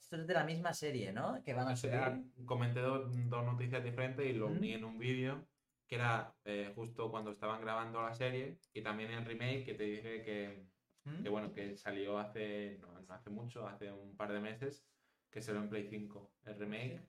Esto 0.00 0.16
es 0.16 0.26
de 0.26 0.34
la 0.34 0.44
misma 0.44 0.72
serie, 0.72 1.12
¿no? 1.12 1.42
Que 1.44 1.54
van 1.54 1.68
a 1.68 1.72
O 1.72 1.76
sea, 1.76 2.16
subir. 2.16 2.46
comenté 2.46 2.80
do- 2.80 3.06
dos 3.06 3.44
noticias 3.44 3.84
diferentes 3.84 4.26
y 4.26 4.32
lo 4.32 4.46
uní 4.48 4.72
en 4.74 4.84
un 4.84 4.98
vídeo 4.98 5.46
que 5.86 5.96
era 5.96 6.34
eh, 6.44 6.72
justo 6.74 7.10
cuando 7.10 7.32
estaban 7.32 7.60
grabando 7.60 8.00
la 8.00 8.14
serie 8.14 8.56
y 8.72 8.82
también 8.82 9.10
el 9.10 9.24
remake 9.24 9.64
que 9.64 9.74
te 9.74 9.82
dije 9.84 10.22
que, 10.22 10.66
¿Mm? 11.04 11.22
que 11.22 11.28
bueno, 11.28 11.52
que 11.52 11.76
salió 11.76 12.18
hace, 12.18 12.78
no, 12.80 13.00
no 13.00 13.14
hace 13.14 13.30
mucho, 13.30 13.66
hace 13.68 13.92
un 13.92 14.16
par 14.16 14.32
de 14.32 14.40
meses, 14.40 14.86
que 15.30 15.40
salió 15.42 15.60
en 15.60 15.68
Play 15.68 15.86
5, 15.88 16.32
el 16.44 16.58
remake, 16.58 17.00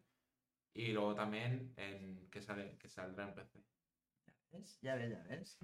y 0.74 0.92
luego 0.94 1.14
también 1.16 1.74
en, 1.78 2.30
que, 2.30 2.42
sale, 2.42 2.78
que 2.78 2.90
saldrá 2.90 3.30
en 3.30 3.36
PC. 3.36 3.60
¿Ves? 4.52 4.80
Ya 4.82 4.96
ves, 4.96 5.10
ya 5.12 5.24
ves. 5.30 5.60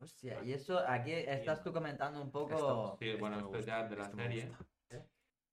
Hostia, 0.00 0.42
y 0.44 0.52
eso 0.52 0.78
aquí 0.78 1.12
estás 1.12 1.62
tú 1.62 1.72
comentando 1.72 2.22
un 2.22 2.30
poco. 2.30 2.52
Esto, 2.54 2.96
sí, 2.98 3.12
bueno, 3.18 3.36
Esto 3.38 3.60
ya 3.60 3.82
gusta, 3.82 3.88
de 3.88 3.96
la 3.96 4.10
serie, 4.10 4.46
gusta. 4.48 4.64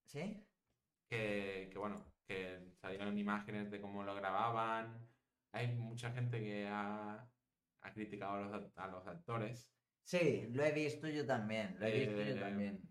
¿Sí? 0.08 0.44
que, 1.10 1.70
que 1.72 1.78
bueno, 1.80 2.14
que 2.28 2.72
salieron 2.82 3.18
imágenes 3.18 3.72
de 3.72 3.80
cómo 3.82 4.04
lo 4.04 4.16
grababan. 4.16 5.08
Hay 5.54 5.76
mucha 5.76 6.12
gente 6.12 6.40
que 6.40 6.68
ha, 6.68 7.32
ha 7.82 7.94
criticado 7.94 8.34
a 8.36 8.42
los, 8.60 8.72
a 8.76 8.88
los 8.88 9.08
actores, 9.08 9.74
Sí, 10.04 10.48
lo 10.52 10.64
he 10.64 10.72
visto 10.72 11.10
yo 11.10 11.26
también. 11.26 11.76
Lo 11.80 11.86
he 11.86 11.92
visto 12.00 12.16
yo 12.16 12.36
Eh, 12.36 12.40
también. 12.40 12.82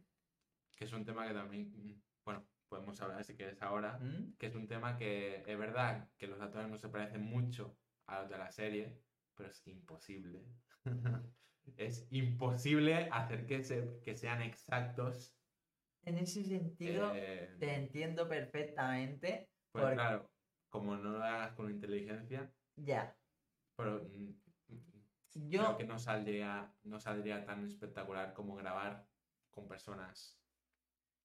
que 0.76 0.84
es 0.84 0.93
un 0.93 1.05
tema 1.05 1.26
que 1.26 1.32
también, 1.32 2.05
bueno, 2.26 2.47
podemos 2.68 3.01
hablar 3.01 3.24
si 3.24 3.34
quieres 3.34 3.62
ahora, 3.62 3.98
¿Mm? 3.98 4.36
que 4.36 4.47
es 4.47 4.55
un 4.55 4.66
tema 4.68 4.98
que 4.98 5.43
es 5.47 5.59
verdad 5.59 6.10
que 6.18 6.26
los 6.26 6.40
actores 6.40 6.68
no 6.68 6.76
se 6.76 6.90
parecen 6.90 7.22
mucho 7.22 7.80
a 8.06 8.20
los 8.20 8.30
de 8.30 8.36
la 8.38 8.51
serie, 8.51 9.02
pero 9.34 9.48
es 9.51 9.66
imposible. 9.66 10.44
es 11.76 12.06
imposible 12.10 13.09
hacer 13.10 13.47
que, 13.47 13.62
se, 13.62 13.98
que 14.02 14.14
sean 14.14 14.43
exactos. 14.43 15.35
En 16.07 16.19
ese 16.19 16.45
sentido, 16.45 17.12
eh, 17.15 17.57
te 17.59 17.74
entiendo 17.74 18.28
perfectamente. 18.28 19.51
pues 19.73 19.83
porque- 19.85 19.97
claro, 19.97 20.31
como 20.70 20.97
no 20.97 21.11
lo 21.19 21.23
hagas 21.24 21.53
con 21.53 21.70
inteligencia, 21.70 22.51
Ya. 22.77 23.15
pero 23.77 24.01
mm, 24.05 24.41
mm, 24.69 25.49
Yo. 25.51 25.61
creo 25.65 25.77
que 25.78 25.85
no 25.85 25.99
saldría, 25.99 26.73
no 26.85 26.99
saldría 27.01 27.45
tan 27.45 27.66
espectacular 27.66 28.33
como 28.33 28.55
grabar 28.55 29.07
con 29.51 29.66
personas. 29.69 30.39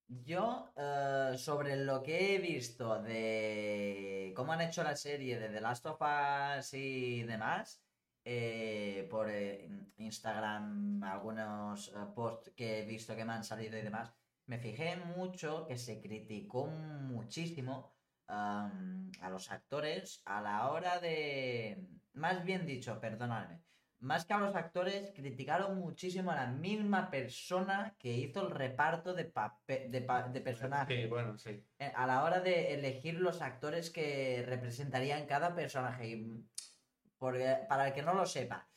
Yo, 0.07 0.73
eh, 0.75 1.35
sobre 1.37 1.77
lo 1.77 2.01
que 2.03 2.35
he 2.35 2.39
visto 2.39 3.01
de 3.01 4.33
cómo 4.35 4.51
han 4.51 4.61
hecho 4.61 4.83
la 4.83 4.95
serie 4.97 5.39
de 5.39 5.47
The 5.49 5.61
Last 5.61 5.85
of 5.85 6.01
Us 6.01 6.73
y 6.73 7.23
demás, 7.23 7.85
eh, 8.25 9.07
por 9.09 9.29
eh, 9.29 9.69
Instagram, 9.97 11.01
algunos 11.03 11.89
posts 12.13 12.51
que 12.55 12.79
he 12.81 12.85
visto 12.85 13.15
que 13.15 13.23
me 13.23 13.31
han 13.33 13.43
salido 13.45 13.77
y 13.77 13.81
demás, 13.83 14.13
me 14.45 14.59
fijé 14.59 14.97
mucho 14.97 15.65
que 15.67 15.77
se 15.77 16.01
criticó 16.01 16.67
muchísimo 16.67 17.93
a 18.27 18.71
los 19.29 19.51
actores 19.51 20.21
a 20.25 20.41
la 20.41 20.69
hora 20.69 20.99
de... 20.99 21.85
Más 22.13 22.43
bien 22.43 22.65
dicho, 22.65 22.99
perdonadme. 22.99 23.61
Más 23.99 24.25
que 24.25 24.33
a 24.33 24.39
los 24.39 24.55
actores, 24.55 25.11
criticaron 25.15 25.77
muchísimo 25.77 26.31
a 26.31 26.35
la 26.35 26.47
misma 26.47 27.11
persona 27.11 27.95
que 27.99 28.11
hizo 28.11 28.47
el 28.47 28.51
reparto 28.51 29.13
de, 29.13 29.31
de, 29.67 30.07
de 30.31 30.41
personajes. 30.41 31.01
Sí, 31.01 31.07
bueno, 31.07 31.37
sí. 31.37 31.63
Eh, 31.77 31.91
A 31.95 32.07
la 32.07 32.23
hora 32.23 32.39
de 32.39 32.73
elegir 32.73 33.19
los 33.19 33.41
actores 33.41 33.91
que 33.91 34.43
representarían 34.47 35.27
cada 35.27 35.53
personaje. 35.53 36.07
Y, 36.07 36.45
porque, 37.17 37.59
para 37.69 37.89
el 37.89 37.93
que 37.93 38.01
no 38.01 38.15
lo 38.15 38.25
sepa, 38.25 38.67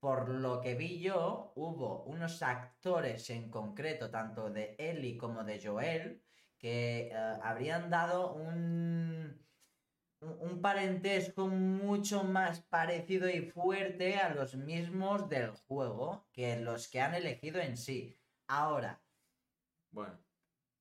por 0.00 0.28
lo 0.30 0.60
que 0.60 0.74
vi 0.74 1.00
yo, 1.00 1.52
hubo 1.56 2.04
unos 2.04 2.42
actores 2.42 3.30
en 3.30 3.50
concreto, 3.50 4.10
tanto 4.10 4.50
de 4.50 4.76
Ellie 4.78 5.18
como 5.18 5.44
de 5.44 5.60
Joel, 5.64 6.24
que 6.58 7.08
eh, 7.08 7.14
habrían 7.14 7.90
dado 7.90 8.34
un, 8.34 9.46
un 10.20 10.30
un 10.50 10.62
parentesco 10.62 11.48
mucho 11.48 12.24
más 12.24 12.60
parecido 12.62 13.28
y 13.30 13.42
fuerte 13.50 14.16
a 14.16 14.34
los 14.34 14.56
mismos 14.56 15.28
del 15.28 15.50
juego 15.52 16.28
que 16.32 16.58
los 16.60 16.88
que 16.88 17.00
han 17.02 17.14
elegido 17.14 17.60
en 17.60 17.76
sí. 17.76 18.20
Ahora, 18.48 19.06
Bueno, 19.90 20.24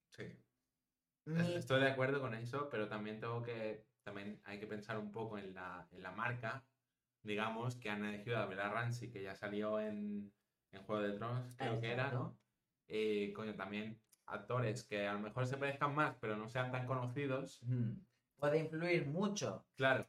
sí. 0.10 0.46
mi- 1.26 1.56
Estoy 1.58 1.82
de 1.82 1.88
acuerdo 1.90 2.22
con 2.22 2.34
eso, 2.36 2.70
pero 2.70 2.88
también 2.90 3.20
tengo 3.20 3.42
que, 3.44 3.92
también 4.04 4.42
hay 4.46 4.60
que 4.60 4.68
pensar 4.68 4.98
un 4.98 5.12
poco 5.12 5.38
en 5.38 5.54
la, 5.54 5.88
en 5.92 6.04
la 6.04 6.12
marca, 6.12 6.70
digamos, 7.30 7.76
que 7.76 7.90
han 7.92 8.04
elegido 8.04 8.38
a 8.40 8.48
Bella 8.48 8.70
Ramsey, 8.70 9.12
que 9.12 9.22
ya 9.22 9.36
salió 9.36 9.80
en, 9.80 10.34
en 10.72 10.84
Juego 10.84 11.04
de 11.04 11.14
Tronos, 11.14 11.56
creo 11.56 11.80
que 11.80 11.92
era. 11.92 12.12
¿no? 12.12 12.38
Y, 12.88 13.32
coño, 13.34 13.56
también 13.56 14.02
actores 14.26 14.84
que 14.84 15.08
a 15.08 15.14
lo 15.14 15.20
mejor 15.20 15.46
se 15.46 15.58
parezcan 15.58 15.94
más, 15.94 16.16
pero 16.20 16.36
no 16.36 16.50
sean 16.50 16.72
tan 16.72 16.86
conocidos, 16.88 17.62
Mm. 17.64 17.92
Puede 18.40 18.60
influir 18.60 19.06
mucho. 19.06 19.66
claro. 19.76 20.08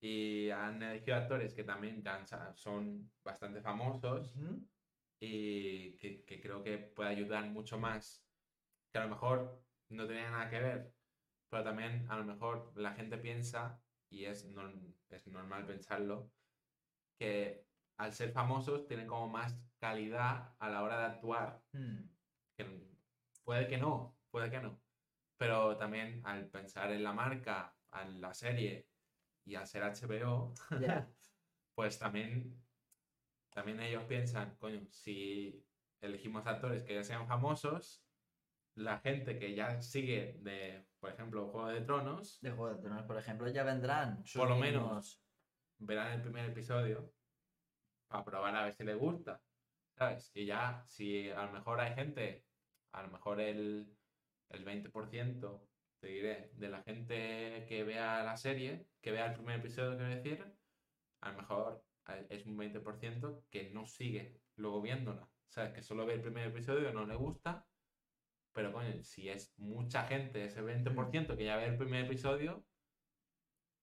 Y 0.00 0.48
han 0.50 0.80
elegido 0.82 1.16
actores 1.16 1.52
que 1.52 1.64
también 1.64 2.02
son 2.54 3.10
bastante 3.22 3.60
famosos 3.60 4.34
y 5.20 5.98
que, 5.98 6.24
que 6.24 6.40
creo 6.40 6.62
que 6.62 6.78
puede 6.78 7.10
ayudar 7.10 7.44
mucho 7.50 7.78
más, 7.78 8.24
que 8.90 8.98
a 8.98 9.04
lo 9.04 9.10
mejor 9.10 9.62
no 9.90 10.06
tenía 10.06 10.30
nada 10.30 10.48
que 10.48 10.60
ver, 10.60 10.94
pero 11.50 11.64
también 11.64 12.06
a 12.08 12.16
lo 12.16 12.24
mejor 12.24 12.72
la 12.76 12.94
gente 12.94 13.18
piensa, 13.18 13.82
y 14.08 14.24
es, 14.24 14.46
es 15.12 15.26
normal 15.26 15.66
pensarlo, 15.66 16.30
que 17.18 17.66
al 17.98 18.12
ser 18.12 18.32
famosos 18.32 18.86
tienen 18.86 19.06
como 19.06 19.28
más 19.28 19.58
calidad 19.78 20.54
a 20.58 20.68
la 20.70 20.82
hora 20.82 20.98
de 20.98 21.04
actuar, 21.06 21.62
Mm. 21.72 22.08
que 22.56 22.90
puede 23.44 23.66
que 23.68 23.78
no, 23.78 24.18
puede 24.30 24.50
que 24.50 24.60
no, 24.60 24.80
pero 25.36 25.76
también 25.76 26.20
al 26.24 26.48
pensar 26.48 26.92
en 26.92 27.02
la 27.02 27.12
marca, 27.12 27.74
en 27.92 28.20
la 28.20 28.32
serie 28.34 28.88
y 29.44 29.54
al 29.54 29.66
ser 29.66 29.82
HBO, 29.82 30.54
pues 31.74 31.98
también, 31.98 32.62
también 33.50 33.80
ellos 33.80 34.04
piensan, 34.04 34.56
coño, 34.56 34.86
si 34.90 35.64
elegimos 36.00 36.46
actores 36.46 36.82
que 36.84 36.94
ya 36.94 37.04
sean 37.04 37.26
famosos, 37.26 38.04
la 38.76 38.98
gente 39.00 39.38
que 39.38 39.54
ya 39.54 39.82
sigue 39.82 40.36
de, 40.40 40.86
por 41.00 41.10
ejemplo, 41.10 41.48
Juego 41.48 41.68
de 41.68 41.80
Tronos, 41.80 42.38
De 42.40 42.50
Juego 42.50 42.74
de 42.74 42.82
Tronos, 42.82 43.04
por 43.06 43.16
ejemplo, 43.16 43.48
ya 43.48 43.64
vendrán. 43.64 44.22
Por 44.34 44.48
lo 44.48 44.56
menos. 44.56 45.22
verán 45.78 46.12
el 46.12 46.22
primer 46.22 46.50
episodio 46.50 47.12
para 48.06 48.24
probar 48.24 48.54
a 48.56 48.64
ver 48.64 48.74
si 48.74 48.84
les 48.84 48.98
gusta, 48.98 49.40
¿sabes? 49.96 50.30
Y 50.34 50.44
ya, 50.44 50.82
si 50.84 51.30
a 51.30 51.46
lo 51.46 51.52
mejor 51.52 51.80
hay 51.80 51.94
gente, 51.94 52.44
a 52.92 53.02
lo 53.02 53.08
mejor 53.08 53.40
el, 53.40 53.96
el 54.50 54.64
20%, 54.64 55.68
te 56.00 56.06
diré, 56.06 56.50
de 56.54 56.68
la 56.68 56.82
gente 56.82 57.64
que 57.68 57.84
vea 57.84 58.22
la 58.22 58.36
serie, 58.36 58.86
que 59.00 59.12
vea 59.12 59.26
el 59.26 59.34
primer 59.34 59.60
episodio, 59.60 59.96
quiero 59.96 60.14
decir, 60.14 60.54
a 61.20 61.30
lo 61.30 61.38
mejor 61.38 61.84
es 62.28 62.44
un 62.46 62.58
20% 62.58 63.44
que 63.48 63.70
no 63.70 63.86
sigue 63.86 64.40
luego 64.56 64.82
viéndola, 64.82 65.30
¿sabes? 65.48 65.72
Que 65.72 65.82
solo 65.82 66.04
ve 66.04 66.14
el 66.14 66.22
primer 66.22 66.48
episodio, 66.48 66.92
no 66.92 67.06
le 67.06 67.14
gusta 67.14 67.66
Pero 68.52 68.72
coño, 68.72 69.02
si 69.02 69.28
es 69.28 69.52
mucha 69.58 70.04
gente, 70.04 70.44
ese 70.44 70.62
20% 70.62 71.36
que 71.36 71.44
ya 71.44 71.56
ve 71.56 71.66
el 71.66 71.76
primer 71.76 72.04
episodio, 72.04 72.64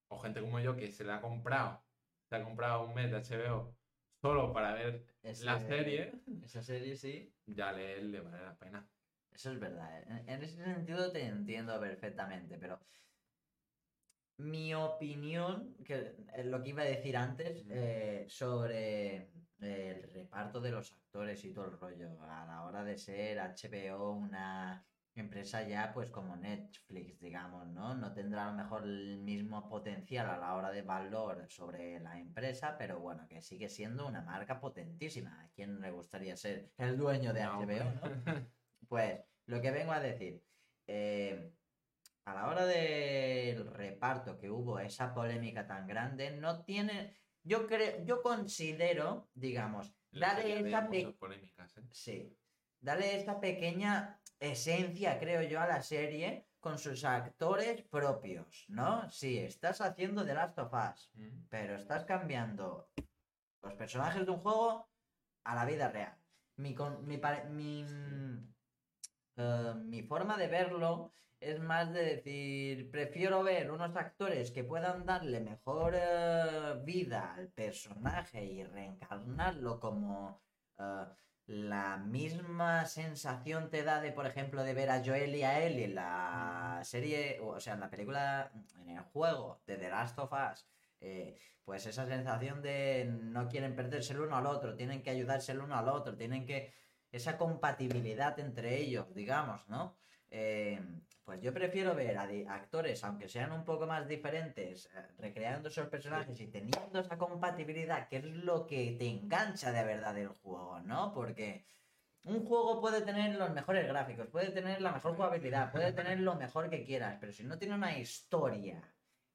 o 0.10 0.20
gente 0.20 0.42
como 0.42 0.60
yo 0.60 0.76
que 0.76 0.92
se 0.92 1.04
le 1.04 1.14
ha 1.14 1.22
comprado, 1.22 1.84
se 2.30 2.36
ha 2.36 2.44
comprado 2.44 2.86
un 2.86 2.94
mes 2.94 3.12
de 3.12 3.18
HBO 3.18 3.78
solo 4.22 4.52
para 4.52 4.74
ver 4.74 5.06
la 5.44 5.60
serie, 5.60 6.12
Esa 6.44 6.62
serie 6.64 6.96
sí. 6.96 7.34
ya 7.46 7.72
le, 7.72 8.04
le 8.04 8.20
vale 8.22 8.44
la 8.44 8.58
pena. 8.58 8.90
Eso 9.32 9.52
es 9.52 9.60
verdad. 9.60 10.02
¿eh? 10.02 10.06
En, 10.10 10.30
en 10.30 10.44
ese 10.44 10.64
sentido 10.64 11.12
te 11.12 11.26
entiendo 11.26 11.80
perfectamente, 11.80 12.58
pero 12.58 12.80
mi 14.40 14.74
opinión, 14.74 15.76
que 15.84 16.16
es 16.36 16.46
lo 16.46 16.62
que 16.62 16.70
iba 16.70 16.84
a 16.84 16.86
decir 16.86 17.18
antes, 17.18 17.66
eh, 17.70 18.26
sobre 18.30 19.32
el 19.60 20.04
reparto 20.14 20.62
de 20.62 20.72
los 20.72 20.92
actores 20.94 21.44
y 21.46 21.54
todo 21.54 21.66
el 21.66 21.80
rollo, 21.80 22.22
a 22.24 22.46
la 22.46 22.64
hora 22.64 22.84
de 22.84 22.98
ser 22.98 23.40
HBO 23.40 24.12
una 24.12 24.86
empresa 25.16 25.64
ya 25.64 25.92
pues 25.94 26.10
como 26.12 26.36
Netflix, 26.36 27.20
digamos, 27.20 27.68
¿no? 27.68 27.96
No 27.96 28.14
tendrá 28.14 28.48
a 28.48 28.52
lo 28.52 28.58
mejor 28.58 28.84
el 28.84 29.18
mismo 29.18 29.68
potencial 29.68 30.30
a 30.30 30.38
la 30.38 30.54
hora 30.54 30.72
de 30.72 30.84
valor 30.84 31.46
sobre 31.50 32.00
la 32.00 32.20
empresa, 32.20 32.76
pero 32.78 33.00
bueno, 33.00 33.28
que 33.28 33.42
sigue 33.42 33.70
siendo 33.70 34.08
una 34.08 34.22
marca 34.22 34.60
potentísima. 34.60 35.42
¿A 35.42 35.50
quién 35.50 35.82
le 35.82 35.92
gustaría 35.92 36.36
ser 36.38 36.72
el 36.78 36.98
dueño 36.98 37.34
de 37.34 37.44
No, 37.44 37.62
HBO, 37.62 37.84
no? 38.26 38.48
Pues 38.88 39.20
lo 39.48 39.62
que 39.62 39.72
vengo 39.72 39.92
a 39.92 40.00
decir, 40.00 40.42
eh, 40.86 41.52
a 42.26 42.34
la 42.34 42.48
hora 42.48 42.66
del 42.66 43.66
reparto 43.68 44.38
que 44.38 44.50
hubo 44.50 44.80
esa 44.80 45.14
polémica 45.14 45.66
tan 45.66 45.88
grande, 45.88 46.32
no 46.32 46.64
tiene, 46.64 47.16
yo 47.48 47.66
creo, 47.66 48.04
yo 48.04 48.22
considero, 48.22 49.30
digamos, 49.34 49.94
La 50.12 50.36
pe- 50.36 50.64
muchas 51.06 51.14
polémicas, 51.18 51.78
¿eh? 51.78 51.82
sí, 51.92 52.38
darle 52.80 53.18
esta 53.18 53.40
pequeña 53.40 54.20
esencia, 54.40 55.18
creo 55.20 55.42
yo, 55.44 55.60
a 55.62 55.68
la 55.68 55.82
serie 55.82 56.48
con 56.60 56.78
sus 56.78 57.04
actores 57.06 57.82
propios, 57.84 58.66
¿no? 58.68 59.10
Sí, 59.10 59.38
estás 59.40 59.80
haciendo 59.82 60.26
The 60.26 60.34
Last 60.34 60.60
of 60.60 60.74
Us, 60.74 61.10
Mm. 61.14 61.46
pero 61.50 61.76
estás 61.76 62.04
cambiando 62.06 62.90
los 63.62 63.74
personajes 63.76 64.26
de 64.26 64.32
un 64.32 64.40
juego 64.40 64.90
a 65.46 65.56
la 65.56 65.66
vida 65.66 65.90
real. 65.90 66.18
Mi, 66.58 66.74
con- 66.76 67.06
mi, 67.08 67.20
mi, 67.50 67.86
eh, 69.38 69.74
mi 69.86 70.04
forma 70.04 70.38
de 70.38 70.48
verlo 70.48 71.14
es 71.40 71.60
más 71.60 71.94
de 71.94 72.04
decir, 72.04 72.90
prefiero 72.92 73.44
ver 73.44 73.72
unos 73.72 73.96
actores 73.96 74.52
que 74.52 74.64
puedan 74.64 75.06
darle 75.06 75.40
mejor 75.40 75.94
eh, 75.96 76.82
vida 76.84 77.34
al 77.36 77.50
personaje 77.50 78.44
y 78.44 78.64
reencarnarlo 78.64 79.80
como 79.80 80.42
eh, 80.80 81.06
la 81.48 81.98
misma 81.98 82.86
sensación 82.86 83.70
te 83.70 83.84
da 83.84 84.02
de, 84.02 84.12
por 84.12 84.26
ejemplo, 84.26 84.64
de 84.64 84.74
ver 84.74 84.90
a 84.90 85.04
Joel 85.04 85.36
y 85.36 85.44
a 85.44 85.64
Ellie 85.64 85.86
en 85.86 85.96
la 85.96 86.82
serie, 86.84 87.40
o 87.42 87.60
sea, 87.60 87.76
en 87.76 87.82
la 87.82 87.90
película, 87.90 88.52
en 88.82 88.90
el 88.98 89.04
juego 89.04 89.62
de 89.66 89.78
The 89.78 89.90
Last 89.90 90.20
of 90.20 90.32
Us. 90.34 90.68
eh, 91.00 91.38
pues 91.64 91.86
esa 91.86 92.06
sensación 92.08 92.62
de 92.62 93.06
no 93.06 93.50
quieren 93.50 93.76
perderse 93.76 94.14
el 94.14 94.22
uno 94.22 94.38
al 94.38 94.46
otro, 94.46 94.76
tienen 94.76 95.04
que 95.04 95.10
ayudarse 95.10 95.52
el 95.52 95.60
uno 95.60 95.78
al 95.78 95.90
otro, 95.90 96.16
tienen 96.16 96.46
que... 96.46 96.74
esa 97.12 97.38
compatibilidad 97.38 98.40
entre 98.40 98.78
ellos, 98.78 99.14
digamos, 99.14 99.68
¿no? 99.68 99.98
Eh, 100.30 100.82
pues 101.28 101.42
yo 101.42 101.54
prefiero 101.54 101.94
ver 101.94 102.18
a 102.18 102.24
actores, 102.56 103.04
aunque 103.04 103.28
sean 103.28 103.52
un 103.52 103.66
poco 103.66 103.86
más 103.86 104.08
diferentes, 104.08 104.86
eh, 104.86 105.08
recreando 105.20 105.68
esos 105.68 105.90
personajes 105.90 106.40
y 106.40 106.48
teniendo 106.48 107.02
esa 107.02 107.18
compatibilidad, 107.18 108.08
que 108.08 108.16
es 108.16 108.24
lo 108.24 108.66
que 108.66 108.96
te 108.98 109.10
engancha 109.10 109.74
de 109.74 109.84
verdad 109.84 110.16
del 110.16 110.30
juego, 110.30 110.80
¿no? 110.86 111.12
Porque 111.12 111.66
un 112.24 112.46
juego 112.46 112.80
puede 112.80 113.02
tener 113.02 113.36
los 113.36 113.52
mejores 113.52 113.86
gráficos, 113.86 114.28
puede 114.28 114.52
tener 114.52 114.80
la 114.80 114.94
mejor 114.94 115.18
jugabilidad, 115.18 115.70
puede 115.70 115.92
tener 115.92 116.22
lo 116.22 116.36
mejor 116.36 116.70
que 116.70 116.86
quieras, 116.86 117.18
pero 117.20 117.34
si 117.34 117.44
no 117.44 117.60
tiene 117.60 117.76
una 117.76 118.00
historia 118.00 118.82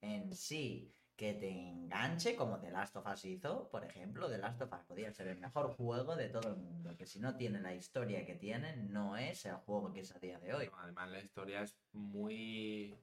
en 0.00 0.34
sí 0.34 0.94
que 1.22 1.34
te 1.34 1.48
enganche, 1.50 2.34
como 2.34 2.58
The 2.58 2.72
Last 2.72 2.96
of 2.96 3.06
Us 3.06 3.24
hizo, 3.26 3.68
por 3.70 3.84
ejemplo, 3.84 4.28
The 4.28 4.38
Last 4.38 4.60
of 4.60 4.72
Us 4.72 4.80
podría 4.82 5.12
ser 5.12 5.28
el 5.28 5.38
mejor 5.38 5.72
juego 5.76 6.16
de 6.16 6.28
todo 6.28 6.48
el 6.48 6.56
mundo, 6.56 6.96
que 6.96 7.06
si 7.06 7.20
no 7.20 7.36
tiene 7.36 7.60
la 7.60 7.72
historia 7.76 8.26
que 8.26 8.34
tiene, 8.34 8.74
no 8.76 9.16
es 9.16 9.46
el 9.46 9.54
juego 9.54 9.92
que 9.92 10.00
es 10.00 10.10
a 10.12 10.18
día 10.18 10.40
de 10.40 10.52
hoy. 10.52 10.68
Además, 10.78 11.10
la 11.12 11.20
historia 11.20 11.62
es 11.62 11.78
muy. 11.92 12.98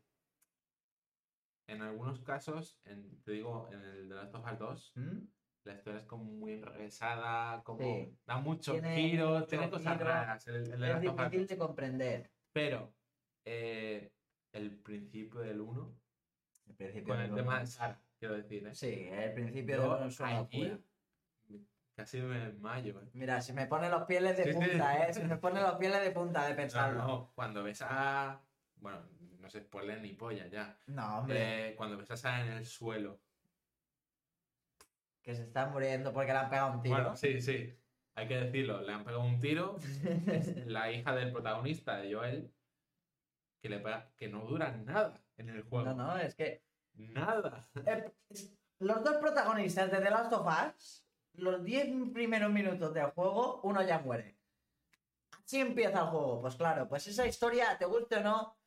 En 1.67 1.81
algunos 1.81 2.19
casos, 2.19 2.77
en- 2.83 3.21
te 3.23 3.31
digo, 3.31 3.69
en 3.71 3.79
el 3.79 4.09
de 4.09 4.15
Last 4.15 4.35
of 4.35 4.45
Us 4.51 4.59
2, 4.59 4.91
¿Mm? 4.95 5.19
la 5.63 5.73
historia 5.75 5.99
es 6.01 6.05
como 6.05 6.25
muy 6.25 6.53
enrevesada, 6.55 7.63
como 7.63 7.79
Sí. 7.79 8.17
da 8.25 8.37
muchos 8.39 8.73
Tiene 8.73 8.95
giros, 8.97 9.47
tiene 9.47 9.69
cosas 9.69 9.93
giro, 9.93 10.05
raras. 10.09 10.45
El, 10.45 10.55
el 10.55 10.65
de 10.81 10.91
Es 10.91 10.99
difícil 11.01 11.39
2. 11.39 11.47
de 11.47 11.57
comprender. 11.57 12.31
Pero 12.51 12.93
eh, 13.45 14.11
el 14.51 14.77
principio 14.81 15.39
del 15.39 15.61
1, 15.61 15.95
El 16.67 16.75
principio 16.75 17.13
con 17.13 17.17
del 17.21 17.29
el 17.29 17.35
tema 17.37 17.59
de 17.61 17.65
Sara, 17.67 18.01
quiero 18.19 18.35
decir, 18.35 18.67
¿eh? 18.67 18.75
Sí, 18.75 19.07
el 19.11 19.33
principio 19.33 19.77
Yo 19.77 19.97
de 19.99 20.07
es 20.07 20.19
una 20.19 20.29
allí 20.39 20.63
locura. 20.63 20.79
casi 21.95 22.21
me 22.21 22.39
desmayo. 22.39 23.01
¿eh? 23.01 23.09
Mira, 23.13 23.41
si 23.41 23.53
me 23.53 23.65
pone 23.67 23.89
los 23.89 24.03
pieles 24.03 24.37
de 24.37 24.43
Sí, 24.43 24.49
sí. 24.53 24.55
punta, 24.57 25.07
¿eh? 25.07 25.13
Si 25.13 25.23
me 25.23 25.37
pone 25.37 25.61
los 25.61 25.75
pieles 25.75 26.01
de 26.03 26.11
punta 26.11 26.43
de 26.45 26.51
No, 26.51 26.55
pensarlo. 26.57 27.03
no, 27.05 27.31
cuando 27.35 27.63
ves 27.63 27.81
a. 27.81 28.41
Bueno, 28.75 29.01
no 29.39 29.49
sé, 29.49 29.61
spoiler 29.61 30.01
ni 30.01 30.13
polla 30.13 30.47
ya. 30.47 30.77
No, 30.87 31.19
hombre, 31.19 31.69
Eh, 31.69 31.75
cuando 31.75 31.97
ves 31.97 32.11
a 32.11 32.17
Sara 32.17 32.45
en 32.45 32.51
el 32.53 32.65
suelo. 32.65 33.19
que 35.21 35.35
se 35.35 35.43
está 35.43 35.67
muriendo 35.67 36.11
porque 36.13 36.31
le 36.31 36.39
han 36.39 36.49
pegado 36.49 36.71
un 36.73 36.81
tiro. 36.81 36.95
Bueno, 36.95 37.15
sí, 37.15 37.41
sí. 37.41 37.75
Hay 38.15 38.27
que 38.27 38.35
decirlo, 38.37 38.81
le 38.81 38.91
han 38.93 39.03
pegado 39.03 39.23
un 39.23 39.39
tiro. 39.39 39.77
Es 39.77 40.55
la 40.67 40.91
hija 40.91 41.13
del 41.15 41.31
protagonista 41.31 41.97
de 41.97 42.13
Joel. 42.13 42.53
Que, 43.61 43.69
le 43.69 43.79
pega- 43.83 44.09
que 44.15 44.29
no 44.29 44.45
dura 44.45 44.71
nada 44.71 45.13
en 45.37 45.49
el 45.49 45.63
juego. 45.63 45.85
No, 45.85 45.93
no, 45.93 46.17
es 46.17 46.33
que 46.35 46.63
Nada. 47.07 47.69
eh, 47.85 48.11
los 48.79 49.03
dos 49.03 49.17
protagonistas 49.17 49.89
de 49.91 49.99
The 49.99 50.09
Last 50.09 50.33
of 50.33 50.47
Us, 50.47 51.05
los 51.33 51.63
10 51.63 52.11
primeros 52.13 52.51
minutos 52.51 52.93
del 52.93 53.07
juego, 53.11 53.61
uno 53.63 53.81
ya 53.83 53.99
muere. 53.99 54.37
Así 55.43 55.59
empieza 55.61 55.99
el 55.99 56.05
juego. 56.07 56.41
Pues 56.41 56.55
claro, 56.55 56.87
pues 56.87 57.07
esa 57.07 57.25
historia, 57.25 57.77
te 57.77 57.85
guste 57.85 58.17
o 58.17 58.23
no, 58.23 58.57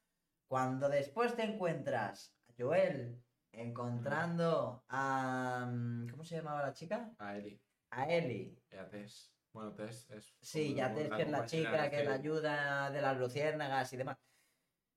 cuando 0.49 0.89
después 0.89 1.35
te 1.37 1.43
encuentras 1.45 2.35
a 2.49 2.53
Joel 2.59 3.23
encontrando 3.53 4.85
a... 4.89 5.67
mm, 5.71 6.09
¿Cómo 6.11 6.25
se 6.25 6.37
llamaba 6.37 6.63
la 6.63 6.73
chica? 6.73 7.15
A 7.19 7.37
Eli. 7.37 7.61
A 7.91 8.11
Ellie. 8.11 8.59
y 8.71 8.77
a 8.77 8.89
Tess. 8.89 9.35
Bueno, 9.53 9.75
Tess 9.75 10.09
es. 10.11 10.35
Sí, 10.41 10.75
ya 10.75 10.89
la 10.89 10.95
te 10.95 11.11
que 11.11 11.23
es 11.23 11.31
la 11.31 11.45
chica 11.45 11.91
que 11.91 12.05
la 12.05 12.05
serie. 12.05 12.09
ayuda 12.13 12.91
de 12.91 13.03
las 13.03 13.19
luciérnagas 13.19 13.93
y 13.93 13.97
demás. 13.99 14.17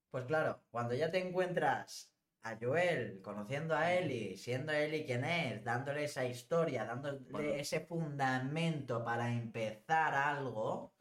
Pues 0.10 0.26
claro, 0.26 0.64
cuando 0.72 0.94
ya 0.96 1.12
te 1.12 1.20
encuentras 1.20 2.15
a 2.46 2.56
Joel 2.62 3.22
conociendo 3.24 3.76
a 3.76 3.92
Ellie, 3.92 4.38
siendo 4.38 4.72
Ellie 4.72 5.04
quien 5.06 5.26
es, 5.26 5.64
dándole 5.64 6.04
esa 6.04 6.26
historia, 6.26 6.86
dándole 6.86 7.18
Bueno. 7.32 7.50
ese 7.50 7.80
fundamento 7.80 9.04
para 9.04 9.32
empezar 9.34 10.14
algo, 10.14 10.94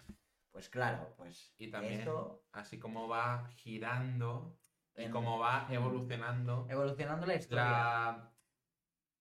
pues 0.50 0.70
claro, 0.70 1.12
pues 1.18 1.52
Y 1.58 1.70
también 1.70 2.00
esto 2.00 2.44
Así 2.52 2.78
como 2.78 3.08
va 3.08 3.46
girando 3.56 4.56
y 4.96 5.08
cómo 5.10 5.38
va 5.38 5.66
evolucionando. 5.70 6.66
evolucionando 6.70 7.26
la 7.26 7.34
historia. 7.34 7.64
La. 7.64 8.32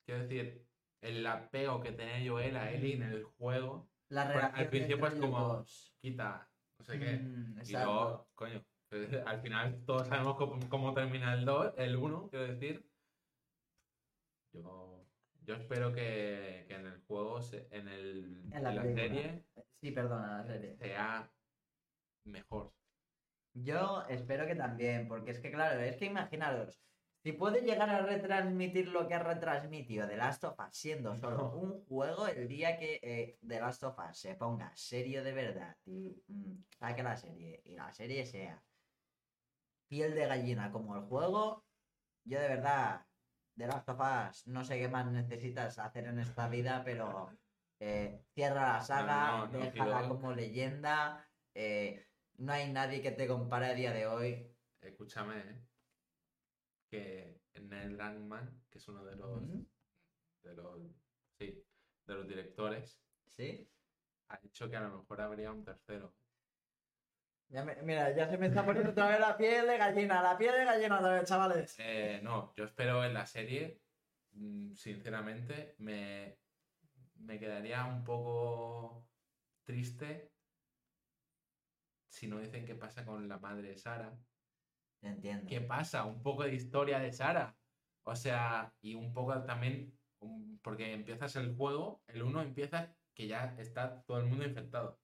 Quiero 0.06 0.22
decir, 0.22 0.66
el 1.02 1.26
apego 1.28 1.82
que 1.82 1.92
tenía 1.92 2.30
Joel 2.32 2.56
a 2.56 2.72
Eli 2.72 2.94
en 2.94 3.04
el 3.04 3.24
juego. 3.24 3.90
La 4.10 4.22
al 4.22 4.34
relación 4.34 4.70
principio 4.70 4.96
entre 5.08 5.16
es 5.16 5.22
como- 5.22 5.38
ellos 5.40 5.58
dos. 5.58 5.96
Quita, 6.00 6.50
no 6.78 6.86
sé 6.86 7.00
qué. 7.00 7.18
Mm, 7.18 7.60
Y 7.66 7.72
luego, 7.72 8.28
coño, 8.36 8.64
al 9.26 9.42
final 9.42 9.84
todos 9.86 10.08
sabemos 10.08 10.36
cómo, 10.38 10.60
cómo 10.70 10.94
termina 10.94 11.34
el 11.34 11.46
2, 11.46 11.74
el 11.78 11.96
1, 11.96 12.30
quiero 12.30 12.48
decir. 12.48 12.86
Yo, 14.54 15.04
yo 15.46 15.56
espero 15.56 15.92
que, 15.94 16.66
que 16.68 16.76
en 16.76 16.86
el 16.86 17.02
juego, 17.08 17.42
se- 17.42 17.68
en, 17.72 17.88
el, 17.88 18.44
En 18.52 18.64
la 18.64 18.70
en 18.70 18.76
la 18.76 18.82
película. 18.82 19.04
serie, 19.08 19.46
Sí, 19.82 19.92
perdona, 19.92 20.38
la 20.38 20.44
serie. 20.46 20.78
sea 20.78 21.30
mejor. 22.26 22.72
Yo 23.56 24.04
espero 24.10 24.48
que 24.48 24.56
también, 24.56 25.08
porque 25.08 25.32
es 25.32 25.40
que 25.40 25.52
claro, 25.52 25.80
es 25.82 25.98
que 25.98 26.06
imaginaros, 26.06 26.80
si 27.24 27.34
puede 27.34 27.62
llegar 27.62 27.90
a 27.90 28.02
retransmitir 28.06 28.88
lo 28.90 29.08
que 29.08 29.14
ha 29.14 29.20
retransmitido 29.24 30.08
The 30.08 30.18
Last 30.18 30.44
of 30.44 30.58
Us 30.60 30.76
siendo 30.76 31.16
solo 31.16 31.38
No. 31.38 31.50
un 31.58 31.86
juego, 31.86 32.28
el 32.28 32.48
día 32.48 32.78
que 32.78 33.00
eh, 33.04 33.38
The 33.48 33.60
Last 33.60 33.84
of 33.84 33.98
Us 34.10 34.18
se 34.18 34.36
ponga 34.36 34.72
serio 34.76 35.24
de 35.24 35.34
verdad 35.34 35.76
y 35.86 36.24
mm, 36.28 36.64
saque 36.80 37.04
la 37.04 37.16
serie 37.18 37.62
y 37.66 37.76
la 37.76 37.92
serie 37.94 38.26
sea 38.26 38.62
piel 39.94 40.16
de 40.16 40.26
gallina 40.26 40.72
como 40.72 40.96
el 40.96 41.04
juego, 41.04 41.64
yo 42.26 42.40
de 42.40 42.48
verdad, 42.48 43.06
The 43.56 43.68
Last 43.68 43.90
of 43.90 44.00
Us, 44.00 44.48
no 44.48 44.64
sé 44.66 44.80
qué 44.80 44.88
más 44.88 45.06
necesitas 45.12 45.78
hacer 45.78 46.06
en 46.08 46.18
esta 46.18 46.50
vida, 46.50 46.82
pero 46.84 47.30
eh, 47.80 48.26
cierra 48.34 48.74
la 48.74 48.82
saga, 48.82 49.28
No, 49.28 49.48
no, 49.48 49.54
no, 49.54 49.60
déjala 49.60 50.08
como 50.08 50.34
leyenda. 50.34 51.30
eh, 51.54 52.08
no 52.40 52.54
hay 52.54 52.74
nadie 52.74 53.04
que 53.04 53.12
te 53.12 53.28
compare 53.28 53.68
a 53.68 53.74
día 53.76 53.94
de 53.94 54.08
hoy. 54.08 54.52
Escúchame, 54.82 55.38
¿eh? 55.38 55.62
que 56.90 57.40
Neil 57.62 57.96
Druckmann, 57.96 58.64
que 58.72 58.80
es 58.80 58.88
uno 58.88 59.06
de 59.06 59.16
los, 59.16 59.42
de 60.42 60.56
los, 60.56 60.82
sí, 61.38 61.64
de 62.08 62.14
los 62.16 62.28
directores, 62.28 63.00
¿Sí? 63.28 63.70
ha 64.30 64.38
dicho 64.40 64.68
que 64.72 64.76
a 64.76 64.82
lo 64.82 64.98
mejor 64.98 65.22
habría 65.22 65.52
un 65.52 65.64
tercero. 65.64 66.16
Ya 67.50 67.64
me- 67.64 67.76
mira, 67.84 68.16
ya 68.16 68.28
se 68.28 68.38
me 68.38 68.48
está 68.48 68.66
poniendo 68.66 68.92
otra 68.92 69.10
vez 69.10 69.20
la 69.20 69.38
piel 69.38 69.68
de 69.68 69.78
gallina, 69.78 70.22
la 70.24 70.38
piel 70.38 70.54
de 70.56 70.66
gallina 70.66 71.00
otra 71.00 71.14
vez, 71.14 71.30
chavales. 71.30 71.76
Eh, 71.80 72.20
no, 72.24 72.54
yo 72.56 72.64
espero 72.66 73.04
en 73.06 73.14
la 73.14 73.26
serie, 73.26 73.84
mm, 74.32 74.74
sinceramente, 74.74 75.76
me, 75.78 76.40
me 77.16 77.40
quedaría 77.40 77.86
un 77.86 78.04
poco 78.04 79.08
triste 79.64 80.32
si 82.10 82.28
no 82.28 82.40
dicen 82.40 82.66
qué 82.66 82.76
pasa 82.76 83.06
con 83.06 83.28
la 83.28 83.38
madre 83.40 83.70
de 83.70 83.78
Sara. 83.78 84.14
Entiendo. 85.02 85.48
¿Qué 85.48 85.62
pasa? 85.62 86.06
Un 86.06 86.22
poco 86.24 86.44
de 86.44 86.54
historia 86.54 87.00
de 87.00 87.12
Sara. 87.12 87.58
O 88.04 88.16
sea, 88.16 88.74
y 88.82 88.96
un 88.96 89.14
poco 89.14 89.44
también, 89.44 90.00
porque 90.62 90.94
empiezas 90.94 91.36
el 91.36 91.56
juego, 91.56 92.04
el 92.08 92.24
1 92.24 92.42
empieza 92.42 92.96
que 93.14 93.28
ya 93.28 93.56
está 93.58 94.04
todo 94.04 94.20
el 94.20 94.26
mundo 94.26 94.46
infectado. 94.46 95.03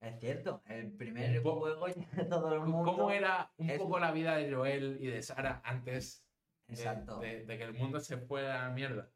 Es 0.00 0.18
cierto, 0.18 0.62
el 0.66 0.92
primer 0.92 1.42
juego 1.42 1.86
ya 1.88 2.28
todo 2.28 2.54
el 2.54 2.60
mundo. 2.60 2.90
¿Cómo 2.92 3.10
era 3.10 3.52
un 3.58 3.68
es- 3.70 3.78
poco 3.78 3.98
la 3.98 4.12
vida 4.12 4.36
de 4.36 4.52
Joel 4.52 4.96
y 5.00 5.08
de 5.08 5.22
Sara 5.22 5.60
antes 5.64 6.26
de- 6.66 6.74
Exacto. 6.74 7.18
de- 7.20 7.44
de 7.44 7.58
que 7.58 7.64
el 7.64 7.74
mundo 7.74 8.00
se 8.00 8.16
fuera 8.16 8.64
a 8.64 8.68
la 8.68 8.74
mierda? 8.74 9.10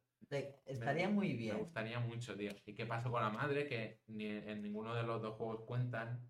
Estaría 0.67 1.09
muy 1.09 1.29
Me 1.29 1.35
bien. 1.37 1.59
gustaría 1.59 2.01
mucho, 2.01 2.37
tío. 2.37 2.53
¿Y 2.67 2.75
qué 2.75 2.87
pasó 2.87 3.11
con 3.11 3.23
la 3.23 3.31
madre? 3.31 3.67
Que 3.67 4.01
ni 4.09 4.27
en 4.27 4.63
ninguno 4.63 4.95
de 4.95 5.05
los 5.05 5.23
dos 5.23 5.37
juegos 5.37 5.61
cuentan. 5.67 6.21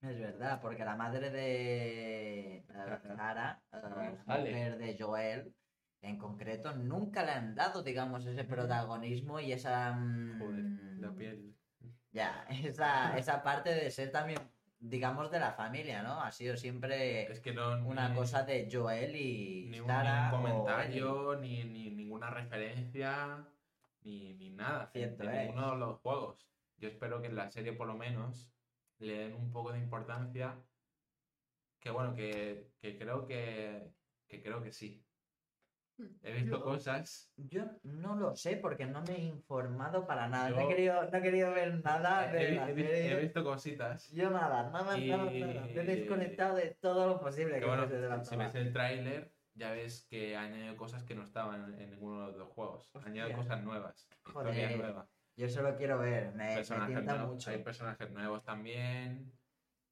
Es 0.00 0.18
verdad, 0.18 0.60
porque 0.62 0.84
la 0.84 0.96
madre 0.96 1.30
de 1.30 2.56
eh. 2.58 2.64
Sara, 2.68 3.62
sale. 4.24 4.50
mujer 4.50 4.78
de 4.78 4.96
Joel, 4.98 5.54
en 6.02 6.16
concreto, 6.18 6.74
nunca 6.76 7.24
le 7.24 7.32
han 7.32 7.54
dado, 7.56 7.82
digamos, 7.82 8.24
ese 8.24 8.44
protagonismo 8.44 9.40
y 9.40 9.52
esa. 9.52 9.92
mm, 9.92 10.38
Joder, 10.38 10.64
la 11.00 11.12
piel. 11.14 11.57
Ya, 12.18 12.44
esa, 12.50 13.16
esa 13.16 13.42
parte 13.44 13.70
de 13.72 13.90
ser 13.92 14.10
también, 14.10 14.40
digamos, 14.80 15.30
de 15.30 15.38
la 15.38 15.52
familia, 15.52 16.02
¿no? 16.02 16.20
Ha 16.20 16.32
sido 16.32 16.56
siempre 16.56 17.30
Es 17.30 17.40
que 17.40 17.52
no. 17.52 17.78
una 17.86 18.08
ni- 18.08 18.16
cosa 18.16 18.42
de 18.42 18.68
Joel 18.70 19.14
y 19.14 19.66
Ni 19.70 19.78
un, 19.80 19.86
Sara. 19.86 20.30
ni 20.30 20.36
un 20.36 20.42
comentario, 20.42 21.36
ni, 21.36 21.62
ni 21.64 21.90
ninguna 21.90 22.30
referencia, 22.30 23.46
ni, 24.02 24.34
ni 24.34 24.50
nada. 24.50 24.90
en- 24.94 25.16
Cierto 25.16 25.22
en 25.24 25.30
es. 25.30 25.46
ninguno 25.46 25.70
de 25.72 25.78
los 25.78 26.00
juegos. 26.00 26.50
Yo 26.78 26.88
espero 26.88 27.20
que 27.20 27.28
en 27.28 27.36
la 27.36 27.50
serie, 27.50 27.72
por 27.72 27.86
lo 27.86 27.94
menos, 27.96 28.52
le 28.98 29.18
den 29.18 29.34
un 29.34 29.52
poco 29.52 29.72
de 29.72 29.78
importancia. 29.78 30.56
Que 31.80 31.90
bueno, 31.90 32.14
que, 32.16 32.72
que 32.80 32.98
creo 32.98 33.26
que, 33.26 33.92
que 34.26 34.42
creo 34.42 34.60
que 34.62 34.72
sí. 34.72 35.04
He 36.22 36.32
visto 36.32 36.58
Yo- 36.58 36.62
cosas. 36.64 37.32
Yo 37.36 37.64
no 37.82 38.14
lo 38.16 38.36
sé 38.36 38.56
porque 38.56 38.86
no 38.86 39.02
me 39.02 39.16
he 39.16 39.24
informado 39.24 40.06
para 40.06 40.28
nada. 40.28 40.50
No, 40.50 40.60
he 40.60 40.68
querido, 40.68 41.10
no 41.10 41.18
he 41.18 41.22
querido 41.22 41.50
ver 41.52 41.82
nada 41.84 42.30
He, 42.30 42.36
de 42.36 42.50
vi- 42.50 42.56
la 42.56 42.70
he 42.70 43.12
he 43.12 43.20
visto 43.20 43.42
cositas. 43.44 44.08
Yo 44.10 44.30
nada, 44.30 44.70
nada, 44.70 44.98
Y- 44.98 45.08
nada, 45.08 45.24
nada. 45.24 45.60
Me 45.62 45.70
he 45.72 45.84
desconectado 45.84 46.56
de 46.56 46.76
todo 46.80 47.06
lo 47.08 47.20
posible 47.20 47.54
Que 47.54 47.60
que 47.60 47.66
bueno, 47.66 47.82
me 47.86 48.24
se 48.24 48.30
si 48.30 48.36
ves 48.36 48.54
el 48.54 48.72
tráiler, 48.72 49.32
ya 49.54 49.72
ves 49.72 50.06
que 50.08 50.36
ha 50.36 50.42
añadido 50.42 50.76
cosas 50.76 51.02
que 51.02 51.14
no 51.14 51.22
estaban 51.24 51.74
en 51.80 51.90
ninguno 51.90 52.20
de 52.20 52.26
los 52.28 52.36
dos 52.38 52.48
juegos. 52.50 52.90
Ha 52.94 53.00
añadido 53.06 53.36
cosas 53.36 53.62
nuevas. 53.64 54.08
Joder. 54.24 54.54
Historia 54.54 54.76
nueva. 54.76 55.08
Yo 55.36 55.48
solo 55.48 55.76
quiero 55.76 55.98
ver, 55.98 56.32
me, 56.34 56.44
me 56.48 56.54
personajes 56.56 56.94
tienta 56.94 57.14
nuevos- 57.16 57.34
mucho. 57.34 57.50
Hay 57.50 57.58
personajes 57.62 58.10
nuevos 58.10 58.44
también. 58.44 59.32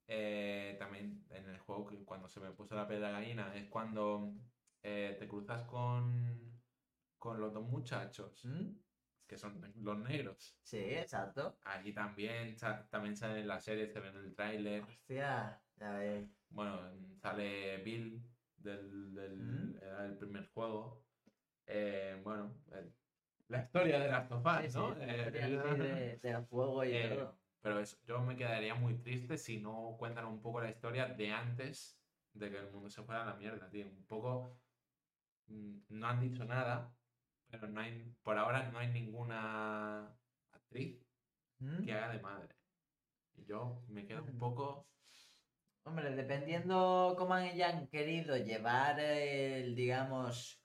Eh, 0.09 0.77
también 0.79 1.25
en 1.31 1.49
el 1.49 1.59
juego, 1.59 1.87
que 1.87 2.05
cuando 2.05 2.29
se 2.29 2.39
me 2.39 2.51
puso 2.53 2.77
la 2.77 2.87
piel 2.87 3.01
de 3.01 3.11
gallina, 3.11 3.53
es 3.57 3.67
cuando 3.69 4.33
eh, 4.89 5.17
te 5.19 5.27
cruzas 5.27 5.67
con, 5.67 6.63
con 7.19 7.41
los 7.41 7.53
dos 7.53 7.65
muchachos, 7.69 8.45
¿Mm? 8.45 8.71
que 9.27 9.37
son 9.37 9.61
los 9.83 9.99
negros. 9.99 10.57
Sí, 10.63 10.79
exacto. 10.79 11.59
Ahí 11.65 11.93
también, 11.93 12.55
también 12.89 13.17
sale 13.17 13.41
en 13.41 13.49
la 13.49 13.59
serie, 13.59 13.89
se 13.89 13.99
ve 13.99 14.09
en 14.11 14.17
el 14.17 14.35
tráiler. 14.37 14.85
Hostia, 14.85 15.61
ya 15.77 15.91
ves. 15.99 16.29
Bueno, 16.51 16.79
sale 17.21 17.79
Bill 17.79 18.23
del, 18.57 19.13
del 19.13 19.37
Mm. 19.37 19.77
el 20.05 20.19
primer 20.19 20.47
juego. 20.51 21.05
Eh, 21.67 22.21
bueno, 22.23 22.55
el- 22.71 22.95
la 23.49 23.63
historia 23.65 23.99
de 23.99 24.09
las 24.09 24.29
tofas, 24.29 24.63
Sí, 24.65 24.71
sí, 24.71 24.79
¿no? 24.79 24.95
la 24.95 25.05
Eh, 25.05 25.21
así 25.27 25.51
de, 26.17 26.19
del 26.19 26.45
juego 26.47 26.85
y 26.85 26.93
Eh, 26.93 27.09
todo. 27.09 27.41
Pero 27.61 27.81
eso, 27.81 27.97
yo 28.05 28.21
me 28.21 28.37
quedaría 28.37 28.77
muy 28.77 28.95
triste 29.03 29.37
si 29.37 29.59
no 29.59 29.97
cuentan 29.99 30.27
un 30.27 30.41
poco 30.41 30.61
la 30.61 30.71
historia 30.71 31.07
de 31.07 31.33
antes 31.33 32.01
de 32.33 32.51
que 32.51 32.59
el 32.59 32.71
mundo 32.71 32.89
se 32.89 33.03
fuera 33.03 33.23
a 33.23 33.27
la 33.27 33.35
mierda, 33.35 33.69
tío. 33.69 33.87
Un 33.87 34.07
poco. 34.07 34.61
Mm, 35.49 35.79
No 35.89 36.07
han 36.07 36.21
dicho 36.21 36.45
nada, 36.45 36.93
pero 37.51 37.69
no 37.69 37.81
hay, 37.81 38.15
por 38.23 38.39
ahora 38.39 38.71
no 38.71 38.79
hay 38.79 38.89
ninguna 38.89 40.17
actriz 40.53 41.01
¿Mm? 41.59 41.85
que 41.85 41.93
haga 41.93 42.13
de 42.13 42.21
madre. 42.21 42.55
Y 43.35 43.45
yo 43.45 43.83
me 43.89 44.07
quedo 44.07 44.25
un 44.25 44.39
poco. 44.39 44.89
Hombre, 45.85 46.15
dependiendo 46.17 47.15
cómo 47.17 47.35
hayan 47.35 47.87
querido 47.87 48.37
llevar 48.37 48.99
el, 48.99 49.75
digamos, 49.77 50.61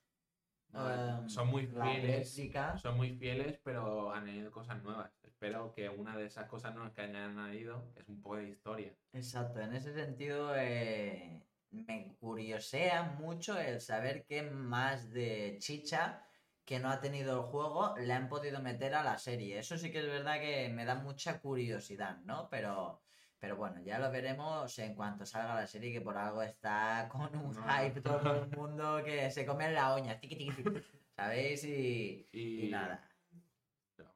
no, 0.72 0.90
em, 0.90 1.28
son 1.28 1.48
muy 1.48 1.66
fieles. 1.66 2.40
Son 2.80 2.96
muy 2.96 3.10
fieles, 3.16 3.60
pero 3.62 4.10
han 4.12 4.24
añadido 4.24 4.50
cosas 4.50 4.82
nuevas. 4.82 5.12
Espero 5.22 5.72
que 5.72 5.88
una 5.88 6.16
de 6.16 6.26
esas 6.26 6.48
cosas 6.48 6.74
nuevas 6.74 6.92
que 6.92 7.02
hayan 7.02 7.38
añadido 7.38 7.92
es 7.96 8.08
un 8.08 8.20
poco 8.22 8.36
de 8.36 8.48
historia. 8.48 8.94
Exacto, 9.12 9.60
en 9.60 9.74
ese 9.74 9.92
sentido 9.92 10.54
eh, 10.56 11.42
me 11.72 12.16
curiosea 12.20 13.02
mucho 13.02 13.58
el 13.58 13.80
saber 13.80 14.24
qué 14.26 14.42
más 14.42 15.10
de 15.10 15.56
chicha 15.58 16.26
que 16.64 16.78
no 16.78 16.90
ha 16.90 17.00
tenido 17.00 17.40
el 17.40 17.46
juego 17.50 17.94
le 17.98 18.12
han 18.12 18.28
podido 18.28 18.60
meter 18.60 18.94
a 18.94 19.02
la 19.02 19.18
serie. 19.18 19.58
Eso 19.58 19.76
sí 19.76 19.90
que 19.90 19.98
es 20.00 20.06
verdad 20.06 20.40
que 20.40 20.68
me 20.68 20.84
da 20.84 20.94
mucha 20.94 21.40
curiosidad, 21.40 22.18
¿no? 22.24 22.48
Pero, 22.50 23.00
pero 23.38 23.56
bueno, 23.56 23.80
ya 23.82 23.98
lo 23.98 24.10
veremos 24.10 24.78
en 24.78 24.94
cuanto 24.94 25.26
salga 25.26 25.56
la 25.56 25.66
serie, 25.66 25.92
que 25.92 26.00
por 26.00 26.16
algo 26.16 26.42
está 26.42 27.08
con 27.10 27.34
un 27.36 27.54
No. 27.54 27.64
hype 27.68 28.00
todo 28.00 28.44
el 28.44 28.48
mundo 28.56 29.02
que 29.04 29.30
se 29.30 29.44
come 29.44 29.72
la 29.72 29.96
uña, 29.96 30.20
tiqui, 30.20 30.36
tiqui, 30.36 30.62
tiqui, 30.62 30.82
¿sabéis? 31.16 31.64
Y, 31.64 32.28
Y, 32.32 32.66
y 32.66 32.70
nada. 32.70 33.08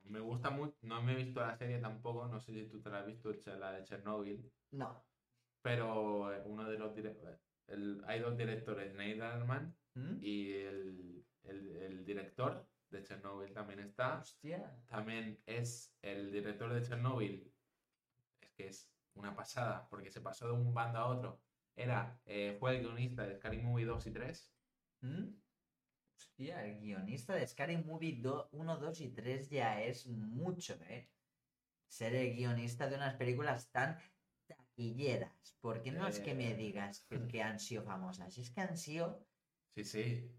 Me 0.05 0.21
gusta 0.21 0.51
mucho. 0.51 0.77
No 0.83 1.03
me 1.03 1.13
he 1.13 1.17
visto 1.17 1.41
la 1.41 1.57
serie 1.57 1.79
tampoco. 1.79 2.27
No 2.29 2.39
sé 2.39 2.53
si 2.53 2.69
tú 2.69 2.81
te 2.81 2.91
la 2.91 3.01
has 3.01 3.07
visto, 3.07 3.33
la 3.59 3.73
de 3.73 3.83
Chernobyl. 3.85 4.53
No. 4.71 5.05
Pero 5.63 6.45
uno 6.45 6.69
de 6.69 6.79
los 6.79 6.95
directores. 6.95 7.46
Hay 8.07 8.21
dos 8.21 8.37
directores, 8.37 8.95
Neiderman 8.95 9.77
¿Mm? 9.95 10.19
y 10.21 10.53
el, 10.53 11.27
el- 11.45 11.77
el 11.77 12.05
director 12.05 12.69
de 12.91 13.03
Chernobyl 13.03 13.53
también 13.53 13.81
está. 13.81 14.19
Hostia. 14.21 14.81
También 14.87 15.43
es 15.47 15.97
el 16.03 16.31
director 16.33 16.73
de 16.73 16.83
Chernobyl. 16.83 17.53
Es 18.41 18.51
que 18.53 18.69
es 18.69 18.93
una 19.15 19.35
pasada, 19.35 19.89
porque 19.89 20.11
se 20.11 20.21
pasó 20.21 20.47
de 20.47 20.53
un 20.53 20.73
bando 20.73 20.99
a 20.99 21.07
otro. 21.07 21.43
Era, 21.75 22.21
eh, 22.25 22.57
fue 22.59 22.77
el 22.77 22.83
guionista 22.83 23.27
de 23.27 23.35
Scary 23.37 23.59
Movie 23.63 23.85
2 23.87 24.07
y 24.07 24.11
3. 24.13 24.55
¿Mm? 25.01 25.25
Hostia, 26.19 26.65
el 26.65 26.79
guionista 26.81 27.35
de 27.35 27.47
Scary 27.47 27.77
Movie 27.79 28.21
2, 28.23 28.49
1, 28.53 28.77
2 28.79 29.01
y 29.03 29.09
3 29.13 29.51
ya 29.51 29.83
es 29.83 30.07
mucho, 30.07 30.75
¿eh? 30.89 31.11
Ser 31.89 32.15
el 32.15 32.35
guionista 32.35 32.89
de 32.89 32.97
unas 32.97 33.15
películas 33.17 33.71
tan 33.71 33.99
taquilleras. 34.77 35.57
Porque 35.61 35.91
no 35.91 36.07
es 36.07 36.21
que 36.21 36.35
me 36.35 36.51
Eh. 36.53 36.57
digas 36.57 37.05
que, 37.09 37.27
que 37.27 37.43
han 37.43 37.59
sido 37.59 37.83
famosas, 37.83 38.37
es 38.39 38.51
que 38.51 38.61
han 38.61 38.77
sido 38.77 39.27
Sí, 39.75 39.85
sí. 39.85 40.31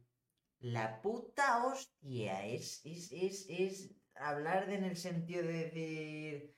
la 0.60 1.02
puta 1.02 1.66
hostia. 1.66 2.46
Es, 2.46 2.86
es, 2.86 3.12
es, 3.12 3.46
es 3.50 3.96
hablar 4.16 4.68
de- 4.68 4.76
en 4.76 4.84
el 4.86 4.96
sentido 4.98 5.44
de 5.44 5.54
decir. 5.54 6.54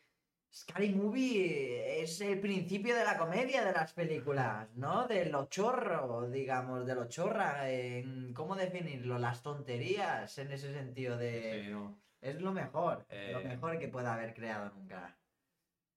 Scary 0.51 0.89
Movie 0.95 2.01
es 2.01 2.21
el 2.21 2.39
principio 2.39 2.95
de 2.95 3.03
la 3.05 3.19
comedia 3.19 3.63
de 3.63 3.71
las 3.71 3.93
películas, 3.93 4.67
¿no? 4.75 5.07
De 5.07 5.25
lo 5.25 5.45
chorro, 5.45 6.27
digamos, 6.27 6.87
de 6.87 6.95
lo 6.95 7.07
chorra. 7.07 7.69
en- 7.69 8.33
¿Cómo 8.33 8.55
definirlo? 8.55 9.19
Las 9.19 9.43
tonterías 9.43 10.35
en 10.39 10.51
ese 10.51 10.73
sentido 10.73 11.17
de. 11.17 11.63
sí, 11.65 11.69
no. 11.71 12.01
Es 12.21 12.41
lo 12.41 12.51
mejor, 12.51 13.05
lo 13.09 13.39
Eh, 13.39 13.43
mejor 13.47 13.79
que 13.79 13.87
pueda 13.87 14.13
haber 14.13 14.33
creado 14.33 14.71
nunca. 14.71 15.18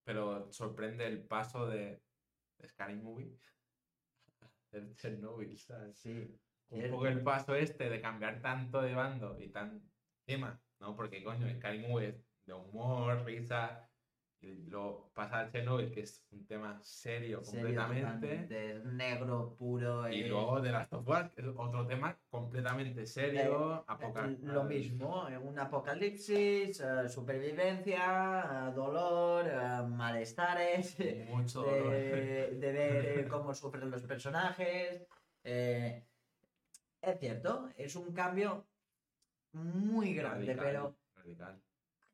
Pero 0.04 0.50
sorprende 0.52 1.06
el 1.06 1.22
paso 1.24 1.66
de, 1.66 2.02
de 2.58 2.68
Scary 2.68 2.96
Movie 2.96 3.38
del 4.72 4.96
Chernobyl, 4.96 5.58
¿sabes? 5.58 5.98
Sí. 5.98 6.38
Un 6.70 6.90
poco 6.90 7.06
el 7.06 7.22
paso 7.22 7.54
este 7.54 7.90
de 7.90 8.00
cambiar 8.00 8.40
tanto 8.40 8.80
de 8.80 8.94
bando 8.94 9.38
y 9.38 9.50
tan 9.50 9.82
tema, 10.24 10.60
¿no? 10.80 10.96
Porque 10.96 11.22
coño, 11.22 11.48
Scary 11.54 11.86
Movie 11.86 12.08
es 12.08 12.24
de 12.46 12.54
humor, 12.54 13.24
risa, 13.24 13.91
luego 14.42 15.10
pasa 15.14 15.38
al 15.40 15.52
Chernobyl, 15.52 15.90
que 15.90 16.00
es 16.00 16.24
un 16.32 16.44
tema 16.46 16.78
serio 16.82 17.42
Serio 17.44 17.60
completamente. 17.80 18.74
es 18.74 18.84
negro, 18.84 19.54
puro. 19.56 20.08
Y 20.10 20.22
eh, 20.22 20.28
luego 20.28 20.60
de 20.60 20.72
las 20.72 20.92
of 20.92 21.06
Us, 21.08 21.30
que 21.34 21.42
es 21.42 21.46
otro 21.56 21.86
tema 21.86 22.18
completamente 22.28 23.06
serio, 23.06 23.84
apoca- 23.86 24.26
Eh, 24.28 24.38
Lo 24.42 24.64
mismo, 24.64 25.28
eh, 25.28 25.38
un 25.38 25.58
apocalipsis, 25.58 26.80
eh, 26.80 27.08
supervivencia, 27.08 28.68
eh, 28.70 28.74
dolor, 28.74 29.46
eh, 29.46 29.86
malestares, 29.88 30.98
eh, 30.98 31.26
Mucho 31.28 31.62
dolor. 31.62 31.92
de, 31.92 32.58
ver 32.60 33.06
eh, 33.18 33.28
cómo 33.30 33.54
sufren 33.54 33.90
los 33.90 34.02
personajes. 34.02 35.06
eh, 35.44 36.04
es 37.00 37.18
cierto, 37.18 37.68
es 37.76 37.96
un 37.96 38.12
cambio 38.12 38.64
muy 39.52 40.14
grande, 40.14 40.54
Radical, 40.54 40.64
pero 40.66 40.96
radical. 41.16 41.62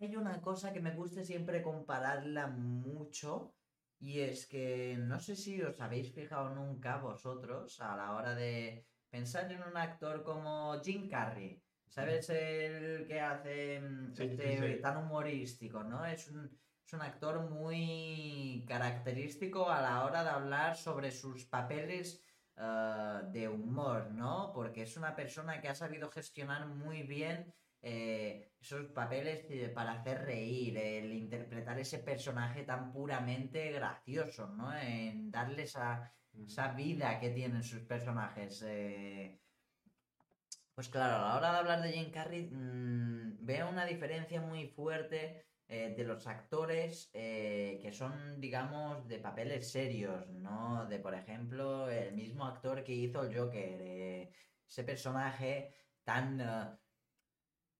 Hay 0.01 0.17
una 0.17 0.41
cosa 0.41 0.73
que 0.73 0.81
me 0.81 0.93
gusta 0.95 1.25
siempre 1.25 1.63
compararla 1.63 2.47
mucho 2.49 3.55
Y 4.01 4.21
es 4.21 4.47
que 4.47 4.97
no 4.99 5.19
sé 5.19 5.35
si 5.37 5.61
os 5.63 5.81
habéis 5.81 6.13
fijado 6.13 6.51
nunca 6.51 6.99
vosotros 6.99 7.81
a 7.81 7.97
la 7.97 8.13
hora 8.15 8.35
de 8.35 8.87
pensar 9.11 9.51
en 9.51 9.63
un 9.63 9.77
actor 9.77 10.23
como 10.23 10.81
Jim 10.83 11.09
Carrey. 11.09 11.63
¿Sabes? 11.89 12.29
El 12.31 13.07
que 13.07 13.21
hace 13.21 13.81
mm, 13.81 14.15
Sí, 14.15 14.23
este 14.25 14.77
sí, 14.77 14.81
tan 14.83 14.99
humorístico, 14.99 15.83
¿no? 15.83 16.05
Es 16.05 16.29
un, 16.29 16.45
es 16.87 16.93
un 16.93 17.03
actor 17.03 17.49
muy 17.51 18.65
característico 18.69 19.71
a 19.71 19.81
la 19.81 20.05
hora 20.05 20.23
de 20.23 20.31
hablar 20.31 20.77
sobre 20.77 21.11
sus 21.11 21.47
papeles 21.47 22.23
eh, 22.57 23.21
de 23.33 23.49
humor, 23.49 24.11
¿no? 24.13 24.53
Porque 24.55 24.83
es 24.83 24.97
una 24.97 25.17
persona 25.17 25.61
que 25.61 25.69
ha 25.69 25.75
sabido 25.75 26.11
gestionar 26.11 26.67
muy 26.69 27.03
bien 27.05 27.55
eh, 27.83 28.53
esos 28.61 28.87
papeles 28.87 29.47
para 29.73 29.93
hacer 29.93 30.25
reír, 30.25 30.77
el 30.77 31.13
interpretar 31.13 31.79
ese 31.79 31.99
personaje 32.01 32.65
tan 32.65 32.93
puramente 32.93 33.71
gracioso, 33.73 34.49
¿no? 34.49 34.77
En 34.77 35.31
darle 35.31 35.63
esa, 35.63 36.13
esa 36.33 36.73
vida 36.73 37.21
que 37.21 37.31
tienen 37.31 37.63
sus 37.63 37.83
personajes. 37.83 38.63
eh. 38.67 39.41
Pues 40.75 40.89
claro, 40.89 41.17
a 41.17 41.29
la 41.29 41.37
hora 41.37 41.53
de 41.53 41.59
hablar 41.59 41.83
de 41.83 41.93
Jim 41.93 42.11
Carrey, 42.11 42.49
mm, 42.51 43.45
veo 43.45 43.69
una 43.69 43.85
diferencia 43.85 44.41
muy 44.41 44.69
fuerte 44.69 45.47
eh, 45.67 45.95
de 45.97 46.05
los 46.05 46.27
actores 46.27 47.11
que 47.13 47.91
son, 47.93 48.41
digamos, 48.41 49.07
de 49.09 49.19
papeles 49.19 49.71
serios, 49.71 50.29
¿no? 50.31 50.87
De, 50.87 50.99
por 50.99 51.15
ejemplo, 51.15 51.91
el 51.91 52.15
mismo 52.15 52.45
actor 52.47 52.85
que 52.85 52.93
hizo 52.95 53.23
el 53.23 53.37
Joker, 53.37 54.31
ese 54.67 54.85
personaje 54.85 55.75
tan 56.05 56.41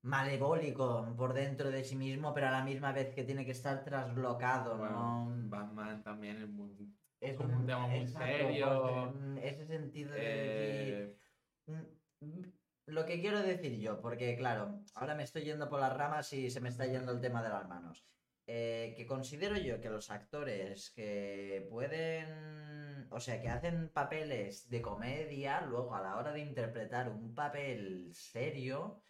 malevólico 0.03 1.15
por 1.17 1.35
dentro 1.35 1.71
de 1.71 1.85
sí 1.85 1.97
mismo, 1.97 2.33
pero 2.33 2.49
a 2.49 2.53
la 2.53 2.65
misma 2.65 2.93
vez 2.93 3.15
que 3.15 3.25
tiene 3.25 3.45
que 3.45 3.53
estar 3.53 3.85
traslocado, 3.85 4.77
Bueno, 4.79 5.27
¿no? 5.27 5.49
Batman 5.49 6.03
también 6.03 6.43
es 6.43 6.49
muy... 6.49 6.95
Es 7.21 7.39
un 7.39 7.67
tema 7.67 7.89
muy 7.89 8.07
serio, 8.07 9.13
en 9.13 9.39
ese 9.39 9.67
sentido 9.67 10.13
de 10.13 10.21
decir, 10.21 11.19
eh, 11.67 12.39
Lo 12.87 13.05
que 13.05 13.21
quiero 13.21 13.43
decir 13.43 13.77
yo, 13.81 14.01
porque 14.01 14.37
claro, 14.37 14.85
ahora 14.95 15.17
me 15.17 15.25
estoy 15.25 15.43
yendo 15.43 15.69
por 15.69 15.81
las 15.81 15.97
ramas 15.97 16.33
y 16.33 16.49
se 16.49 16.61
me 16.61 16.69
está 16.69 16.87
yendo 16.87 17.11
el 17.11 17.21
tema 17.21 17.43
de 17.43 17.49
las 17.49 17.69
manos. 17.69 18.05
Eh, 18.51 18.95
que 18.97 19.05
considero 19.07 19.59
yo 19.59 19.79
que 19.79 19.91
los 19.91 20.11
actores 20.11 20.91
que 20.93 21.67
pueden, 21.69 23.07
o 23.11 23.21
sea, 23.21 23.43
que 23.43 23.51
hacen 23.51 23.91
papeles 23.91 24.71
de 24.71 24.81
comedia, 24.81 25.61
luego 25.61 25.95
a 25.95 26.01
la 26.01 26.17
hora 26.17 26.33
de 26.33 26.41
interpretar 26.41 27.11
un 27.11 27.35
papel 27.35 28.09
serio, 28.15 29.03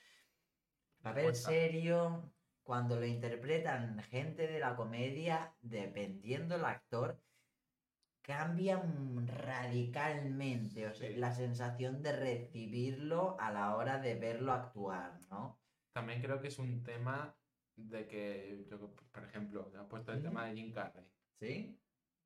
papel 1.09 1.35
serio, 1.35 2.33
cuando 2.63 2.97
lo 2.97 3.07
interpretan 3.07 3.99
gente 4.05 4.47
de 4.47 4.59
la 4.61 4.77
comedia, 4.77 5.55
dependiendo 5.61 6.57
el 6.57 6.65
actor, 6.65 7.21
cambian 8.23 9.27
radicalmente 9.27 10.87
o 10.87 10.95
sea, 10.95 11.09
Sí. 11.09 11.17
la 11.17 11.33
sensación 11.33 12.03
de 12.03 12.13
recibirlo 12.13 13.37
a 13.41 13.51
la 13.51 13.75
hora 13.77 13.99
de 13.99 14.17
verlo 14.17 14.53
actuar, 14.53 15.19
¿no? 15.31 15.59
También 15.93 16.21
creo 16.21 16.41
que 16.41 16.49
es 16.49 16.59
un 16.59 16.83
tema 16.83 17.35
de 17.77 18.07
que, 18.07 18.67
yo, 18.69 18.95
por 19.13 19.25
ejemplo, 19.25 19.73
has 19.79 19.87
puesto 19.87 20.13
el 20.13 20.23
tema 20.23 20.45
de 20.47 20.55
Jim 20.55 20.73
Carrey. 20.73 21.07
¿Sí? 21.41 21.79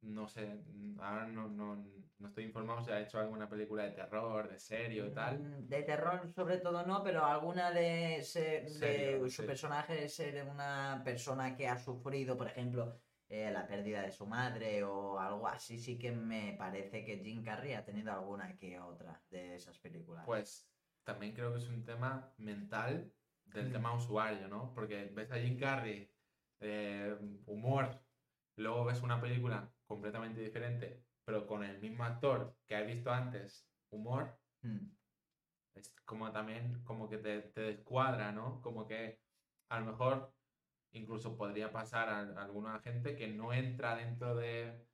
No 0.02 0.26
sé, 0.26 0.58
ahora 1.00 1.26
no, 1.26 1.48
no, 1.48 1.76
no 2.18 2.28
estoy 2.28 2.44
informado 2.44 2.82
si 2.82 2.90
ha 2.90 3.00
hecho 3.00 3.20
alguna 3.20 3.48
película 3.48 3.84
de 3.84 3.90
terror, 3.92 4.48
de 4.48 4.58
serio 4.58 5.06
y 5.06 5.10
tal. 5.12 5.38
Mm, 5.38 5.68
De 5.68 5.82
terror 5.84 6.28
sobre 6.34 6.58
todo 6.58 6.84
no, 6.84 7.02
pero 7.04 7.24
alguna 7.24 7.70
de, 7.70 8.20
se- 8.22 8.62
de 8.62 8.68
Serio, 8.68 9.28
su 9.30 9.42
sí. 9.42 9.46
personaje 9.46 10.08
ser 10.08 10.44
una 10.44 11.02
persona 11.04 11.54
que 11.54 11.68
ha 11.68 11.78
sufrido, 11.78 12.36
por 12.36 12.48
ejemplo, 12.48 13.00
eh, 13.28 13.50
la 13.52 13.66
pérdida 13.66 14.02
de 14.02 14.10
su 14.10 14.26
madre 14.26 14.82
o 14.82 15.18
algo 15.20 15.46
así, 15.46 15.78
sí 15.78 15.98
que 15.98 16.10
me 16.12 16.54
parece 16.58 17.04
que 17.04 17.18
Jim 17.18 17.42
Carrey 17.44 17.74
ha 17.74 17.84
tenido 17.84 18.12
alguna 18.12 18.56
que 18.56 18.78
otra 18.80 19.22
de 19.30 19.54
esas 19.54 19.78
películas. 19.78 20.24
Pues 20.26 20.68
también 21.04 21.32
creo 21.32 21.52
que 21.52 21.58
es 21.58 21.68
un 21.68 21.84
tema 21.84 22.32
mental 22.38 23.12
del 23.44 23.68
Mm. 23.68 23.72
tema 23.72 23.94
usuario, 23.94 24.48
¿no? 24.48 24.72
Porque 24.74 25.10
ves 25.14 25.30
a 25.30 25.36
Jim 25.36 25.58
Carrey, 25.58 26.10
eh, 26.60 27.16
humor, 27.46 28.00
luego 28.56 28.84
ves 28.84 29.00
una 29.02 29.20
película 29.20 29.72
completamente 29.94 30.40
diferente, 30.40 31.06
pero 31.24 31.46
con 31.46 31.64
el 31.64 31.80
mismo 31.80 32.04
actor 32.04 32.58
que 32.66 32.76
has 32.76 32.86
visto 32.86 33.10
antes, 33.12 33.70
humor, 33.90 34.40
Mm, 34.64 34.96
es 35.74 35.94
como 36.04 36.32
también 36.32 36.82
como 36.84 37.08
que 37.08 37.18
te, 37.18 37.40
te 37.42 37.60
descuadra, 37.62 38.32
¿no? 38.32 38.60
Como 38.62 38.86
que 38.86 39.22
a 39.70 39.80
lo 39.80 39.86
mejor 39.86 40.34
incluso 40.92 41.36
podría 41.36 41.72
pasar 41.72 42.08
a, 42.08 42.20
a 42.20 42.44
alguna 42.44 42.80
gente 42.80 43.16
que 43.16 43.28
no 43.28 43.52
entra 43.52 43.96
dentro 43.96 44.34
de, 44.36 44.88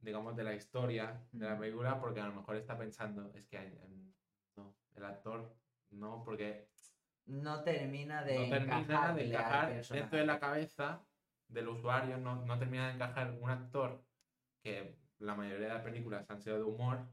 digamos, 0.00 0.36
de 0.36 0.44
la 0.44 0.54
historia 0.54 1.28
de 1.32 1.46
la 1.46 1.56
Mm. 1.56 1.60
película 1.60 2.00
porque 2.00 2.20
a 2.20 2.26
lo 2.26 2.34
mejor 2.34 2.56
está 2.56 2.76
pensando, 2.78 3.32
es 3.34 3.46
que 3.46 3.58
em, 3.58 4.12
no, 4.56 4.76
el 4.94 5.04
actor 5.04 5.56
no, 5.90 6.24
porque 6.24 6.68
No 7.26 7.62
termina 7.62 8.22
de 8.24 8.36
no 8.36 8.48
termina 8.48 9.14
de 9.14 9.24
encajar 9.28 9.68
dentro 9.88 10.18
de 10.18 10.26
la 10.26 10.40
cabeza 10.40 11.00
del 11.48 11.68
usuario, 11.68 12.18
no, 12.18 12.44
no 12.44 12.58
termina 12.58 12.88
de 12.88 12.94
encajar 12.94 13.32
un 13.40 13.50
actor 13.50 14.04
que 14.64 14.98
la 15.18 15.34
mayoría 15.34 15.68
de 15.68 15.74
las 15.74 15.84
películas 15.84 16.28
han 16.28 16.40
sido 16.40 16.56
de 16.56 16.64
humor 16.64 17.06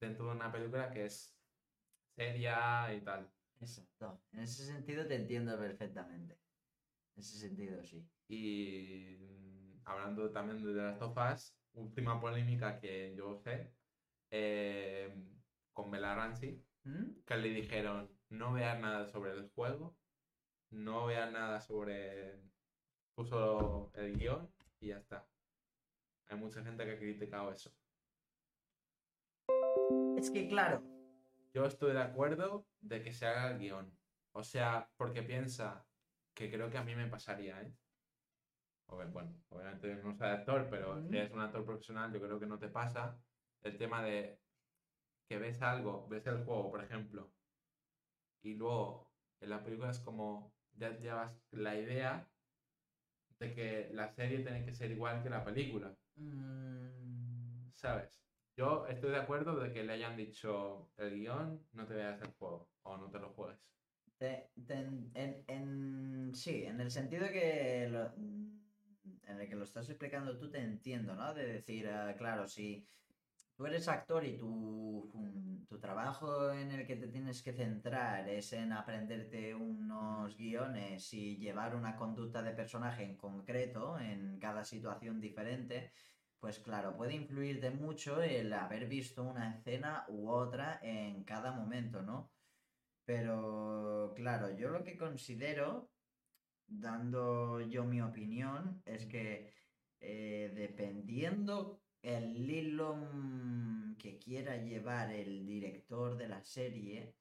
dentro 0.00 0.26
de 0.26 0.32
una 0.32 0.52
película 0.52 0.90
que 0.90 1.06
es 1.06 1.36
seria 2.14 2.94
y 2.94 3.00
tal. 3.02 3.28
Exacto. 3.60 4.22
En 4.32 4.40
ese 4.40 4.64
sentido 4.64 5.06
te 5.06 5.16
entiendo 5.16 5.58
perfectamente. 5.58 6.38
En 7.16 7.20
ese 7.20 7.38
sentido, 7.38 7.82
sí. 7.82 8.08
Y 8.28 9.16
mm, 9.18 9.80
hablando 9.84 10.30
también 10.30 10.62
de 10.62 10.96
of 11.00 11.16
Us, 11.32 11.54
última 11.74 12.20
polémica 12.20 12.78
que 12.78 13.14
yo 13.16 13.36
sé, 13.36 13.72
eh, 14.30 15.12
con 15.72 15.90
Bella 15.90 16.14
Ramsey, 16.14 16.62
¿Mm? 16.84 17.22
que 17.26 17.36
le 17.36 17.48
dijeron 17.50 18.08
no 18.28 18.52
veas 18.52 18.78
nada 18.80 19.06
sobre 19.06 19.32
el 19.32 19.48
juego, 19.50 19.96
no 20.70 21.06
veas 21.06 21.30
nada 21.32 21.60
sobre... 21.60 22.40
puso 23.14 23.90
el 23.94 24.16
guion 24.16 24.48
y 24.80 24.88
ya 24.88 24.98
está. 24.98 25.26
Hay 26.28 26.38
mucha 26.38 26.62
gente 26.62 26.84
que 26.84 26.92
ha 26.92 26.98
criticado 26.98 27.52
eso. 27.52 27.70
Es 30.16 30.30
que 30.30 30.48
claro, 30.48 30.82
Yo 31.54 31.64
estoy 31.64 31.92
de 31.92 32.02
acuerdo 32.02 32.66
de 32.80 33.02
que 33.02 33.12
se 33.12 33.26
haga 33.26 33.50
el 33.50 33.58
guion. 33.58 33.90
O 34.32 34.42
sea, 34.42 34.90
porque 34.96 35.22
piensa 35.22 35.86
que 36.34 36.50
creo 36.50 36.70
que 36.70 36.78
a 36.78 36.84
mí 36.84 36.94
me 36.94 37.06
pasaría, 37.08 37.62
¿eh? 37.62 37.72
Bueno, 38.88 39.34
obviamente 39.48 39.94
no 39.96 40.14
soy 40.14 40.28
actor, 40.28 40.68
pero 40.70 41.02
si 41.08 41.16
eres 41.16 41.32
un 41.32 41.40
actor 41.40 41.64
profesional, 41.64 42.12
yo 42.12 42.20
creo 42.20 42.38
que 42.38 42.46
no 42.46 42.58
te 42.58 42.68
pasa 42.68 43.18
el 43.62 43.76
tema 43.76 44.02
de 44.02 44.38
que 45.28 45.38
ves 45.38 45.60
algo, 45.62 46.06
ves 46.08 46.26
el 46.26 46.44
juego, 46.44 46.70
por 46.70 46.84
ejemplo, 46.84 47.32
y 48.42 48.54
luego 48.54 49.10
en 49.40 49.50
la 49.50 49.62
película 49.64 49.90
es 49.90 49.98
como 50.00 50.54
ya 50.74 50.90
llevas 50.96 51.32
la 51.50 51.76
idea 51.76 52.28
de 53.40 53.54
que 53.54 53.88
la 53.92 54.08
serie 54.08 54.40
tiene 54.40 54.64
que 54.64 54.72
ser 54.72 54.90
igual 54.92 55.22
que 55.22 55.30
la 55.30 55.44
película. 55.44 55.96
Mm, 56.16 57.70
¿sabes? 57.74 58.22
Yo 58.56 58.86
estoy 58.86 59.10
de 59.10 59.18
acuerdo 59.18 59.58
de 59.60 59.72
que 59.72 59.84
le 59.84 59.92
hayan 59.94 60.16
dicho 60.16 60.92
el 60.96 61.14
guion, 61.18 61.68
no 61.72 61.86
te 61.86 61.94
veas 61.94 62.20
el 62.22 62.32
juego 62.34 62.72
o 62.82 62.96
no 62.96 63.10
te 63.10 63.18
lo 63.18 63.34
juegues. 63.34 63.76
sí, 66.34 66.64
en 66.64 66.80
el 66.80 66.90
sentido 66.90 67.28
que 67.28 67.88
lo- 67.90 68.14
en 68.14 69.40
el 69.40 69.48
que 69.48 69.54
lo 69.56 69.64
estás 69.64 69.88
explicando 69.90 70.38
tú 70.38 70.50
te 70.50 70.58
entiendo, 70.58 71.14
¿no? 71.14 71.34
De 71.34 71.46
decir, 71.46 71.88
ah, 71.88 72.14
claro, 72.16 72.46
si 72.48 72.88
tú 73.56 73.66
eres 73.66 73.88
actor 73.88 74.24
y 74.24 74.36
tu, 74.36 75.10
tu 75.68 75.78
trabajo 75.80 76.52
en 76.52 76.70
el 76.70 76.86
que 76.86 76.96
te 76.96 77.08
tienes 77.08 77.42
que 77.42 77.52
centrar 77.52 78.28
es 78.28 78.52
en 78.52 78.72
aprenderte 78.72 79.54
unos 79.54 80.36
guiones 80.36 81.12
y 81.14 81.36
llevar 81.38 81.74
una 81.74 81.96
conducta 81.96 82.42
de 82.42 82.52
personaje 82.52 83.04
en 83.04 83.16
concreto 83.16 83.98
en 83.98 84.38
cada 84.38 84.64
situación 84.64 85.20
diferente, 85.20 85.92
pues 86.38 86.58
claro, 86.60 86.96
puede 86.96 87.14
influirte 87.14 87.70
mucho 87.70 88.22
el 88.22 88.52
haber 88.52 88.86
visto 88.86 89.22
una 89.22 89.50
escena 89.50 90.04
u 90.08 90.28
otra 90.28 90.78
en 90.82 91.24
cada 91.24 91.52
momento, 91.52 92.02
¿no? 92.02 92.30
Pero 93.04 94.12
claro, 94.16 94.56
yo 94.56 94.68
lo 94.68 94.84
que 94.84 94.96
considero, 94.96 95.90
dando 96.66 97.60
yo 97.60 97.84
mi 97.84 98.02
opinión, 98.02 98.82
es 98.84 99.06
que 99.06 99.54
eh, 100.00 100.52
dependiendo 100.54 101.80
el 102.06 102.48
hilo 102.48 102.96
que 103.98 104.16
quiera 104.18 104.56
llevar 104.56 105.10
el 105.10 105.44
director 105.44 106.16
de 106.16 106.28
la 106.28 106.40
serie, 106.40 107.16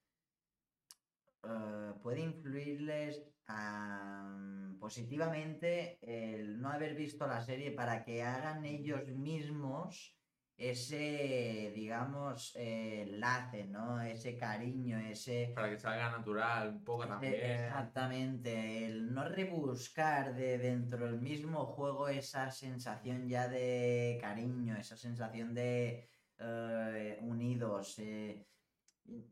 eh, 1.43 1.93
puede 2.03 2.21
influirles 2.21 3.23
am, 3.47 4.77
positivamente 4.79 5.97
el 6.01 6.61
no 6.61 6.69
haber 6.69 6.93
visto 6.93 7.25
la 7.25 7.41
serie 7.41 7.71
para 7.71 8.03
que 8.03 8.21
hagan 8.21 8.63
ellos 8.63 9.07
mismos 9.07 10.14
ese, 10.57 11.71
digamos, 11.75 12.55
eh, 12.55 13.01
enlace, 13.03 13.65
¿no? 13.65 14.01
Ese 14.01 14.37
cariño, 14.37 14.97
ese... 14.99 15.51
Para 15.53 15.69
que 15.69 15.77
salga 15.77 16.09
natural 16.11 16.69
un 16.69 16.83
poco 16.83 17.03
ese- 17.03 17.11
también. 17.13 17.33
Exactamente, 17.35 18.85
el 18.85 19.13
no 19.13 19.27
rebuscar 19.27 20.33
de 20.35 20.57
dentro 20.57 21.05
del 21.07 21.19
mismo 21.21 21.65
juego 21.65 22.07
esa 22.07 22.51
sensación 22.51 23.27
ya 23.27 23.47
de 23.49 24.17
cariño, 24.21 24.77
esa 24.77 24.95
sensación 24.95 25.53
de 25.53 26.07
eh, 26.37 27.17
unidos. 27.21 27.99
eh. 27.99 28.47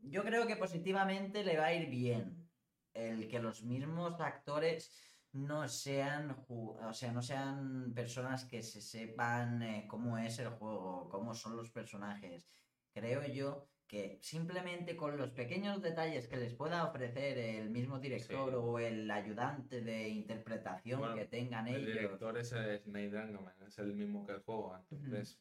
Yo 0.02 0.22
creo 0.22 0.46
que 0.46 0.56
positivamente 0.56 1.42
le 1.42 1.56
va 1.56 1.66
a 1.66 1.74
ir 1.74 1.88
bien 1.88 2.48
el 2.92 3.28
que 3.28 3.40
los 3.40 3.64
mismos 3.64 4.20
actores 4.20 4.94
no 5.34 5.68
sean, 5.68 6.36
o 6.48 6.92
sea, 6.92 7.12
no 7.12 7.20
sean 7.20 7.92
personas 7.92 8.44
que 8.44 8.62
se 8.62 8.80
sepan 8.80 9.62
eh, 9.62 9.84
cómo 9.88 10.16
es 10.16 10.38
el 10.38 10.48
juego, 10.48 11.08
cómo 11.10 11.34
son 11.34 11.56
los 11.56 11.70
personajes. 11.70 12.48
Creo 12.92 13.26
yo 13.26 13.68
que 13.86 14.18
simplemente 14.22 14.96
con 14.96 15.16
los 15.16 15.30
pequeños 15.32 15.82
detalles 15.82 16.28
que 16.28 16.36
les 16.36 16.54
pueda 16.54 16.84
ofrecer 16.84 17.36
el 17.36 17.70
mismo 17.70 17.98
director 17.98 18.48
Sí. 18.50 18.56
o 18.56 18.78
el 18.78 19.10
ayudante 19.10 19.80
de 19.82 20.08
interpretación 20.08 21.00
Bueno, 21.00 21.16
que 21.16 21.26
tengan 21.26 21.66
El 21.68 21.82
ellos. 21.82 21.94
director 21.94 22.38
es 22.38 22.50
Druckmann, 22.84 23.62
es 23.66 23.78
el 23.78 23.92
mismo 23.94 24.24
que 24.24 24.32
el 24.32 24.40
juego, 24.42 24.76
entonces 24.90 25.38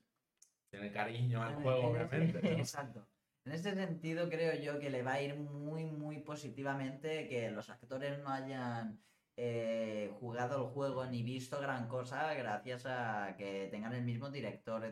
tiene 0.70 0.92
cariño 0.92 1.42
al 1.44 1.56
juego, 1.62 1.88
obviamente. 1.92 2.42
¿no? 2.42 2.50
Exacto. 2.58 3.08
En 3.46 3.52
ese 3.54 3.76
sentido 3.76 4.28
creo 4.30 4.56
yo 4.60 4.80
que 4.80 4.90
le 4.90 5.04
va 5.04 5.14
a 5.14 5.22
ir 5.22 5.36
muy, 5.36 5.86
muy 5.86 6.20
positivamente 6.22 7.28
que 7.28 7.52
los 7.52 7.70
actores 7.70 8.18
no 8.20 8.30
hayan 8.30 9.00
eh, 9.36 10.12
jugado 10.20 10.66
el 10.68 10.72
juego 10.74 11.06
ni 11.06 11.24
visto 11.24 11.60
gran 11.60 11.88
cosa 11.88 12.34
gracias 12.36 12.86
a 12.86 13.36
que 13.38 13.68
tengan 13.72 13.94
el 13.94 14.04
mismo 14.04 14.30
director 14.30 14.92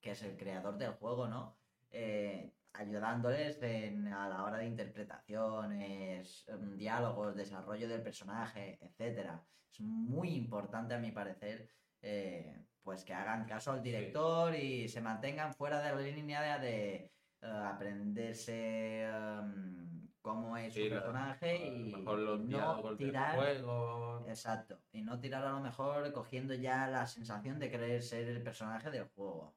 que 0.00 0.12
es 0.12 0.22
el 0.22 0.36
creador 0.36 0.78
del 0.78 0.92
juego, 0.94 1.28
¿no? 1.28 1.56
Eh, 1.90 2.52
ayudándoles 2.72 3.60
en- 3.62 4.08
a 4.08 4.28
la 4.28 4.44
hora 4.44 4.58
de 4.58 4.66
interpretaciones, 4.66 6.44
em, 6.48 6.76
diálogos, 6.76 7.34
desarrollo 7.36 7.88
del 7.88 8.02
personaje, 8.02 8.78
etcétera. 8.80 9.44
Es 9.70 9.80
muy 9.80 10.30
importante 10.34 10.94
a 10.94 10.98
mi 10.98 11.10
parecer 11.12 11.68
eh, 12.04 12.64
pues 12.82 13.04
que 13.04 13.14
hagan 13.14 13.44
caso 13.46 13.70
al 13.70 13.80
director 13.82 14.54
y 14.56 14.88
se 14.88 15.00
mantengan 15.00 15.54
fuera 15.54 15.80
de 15.80 15.94
la 15.94 16.00
línea 16.00 16.58
de, 16.58 16.66
de, 16.66 16.94
eh, 16.96 17.10
aprenderse 17.42 19.02
em, 19.04 19.91
cómo 20.22 20.56
es 20.56 20.72
su 20.72 20.88
personaje 20.88 21.58
lo 21.70 21.76
y, 21.76 21.92
mejor 21.92 22.18
los 22.20 22.40
y 22.40 22.44
no 22.44 22.96
tirar 22.96 23.36
juego. 23.36 24.24
exacto 24.28 24.78
y 24.92 25.02
no 25.02 25.18
tirar 25.20 25.44
a 25.44 25.50
lo 25.52 25.60
mejor 25.60 26.12
cogiendo 26.12 26.54
ya 26.54 26.86
la 26.88 27.06
sensación 27.06 27.58
de 27.58 27.70
querer 27.70 28.02
ser 28.02 28.28
el 28.28 28.42
personaje 28.42 28.90
del 28.90 29.08
juego 29.08 29.54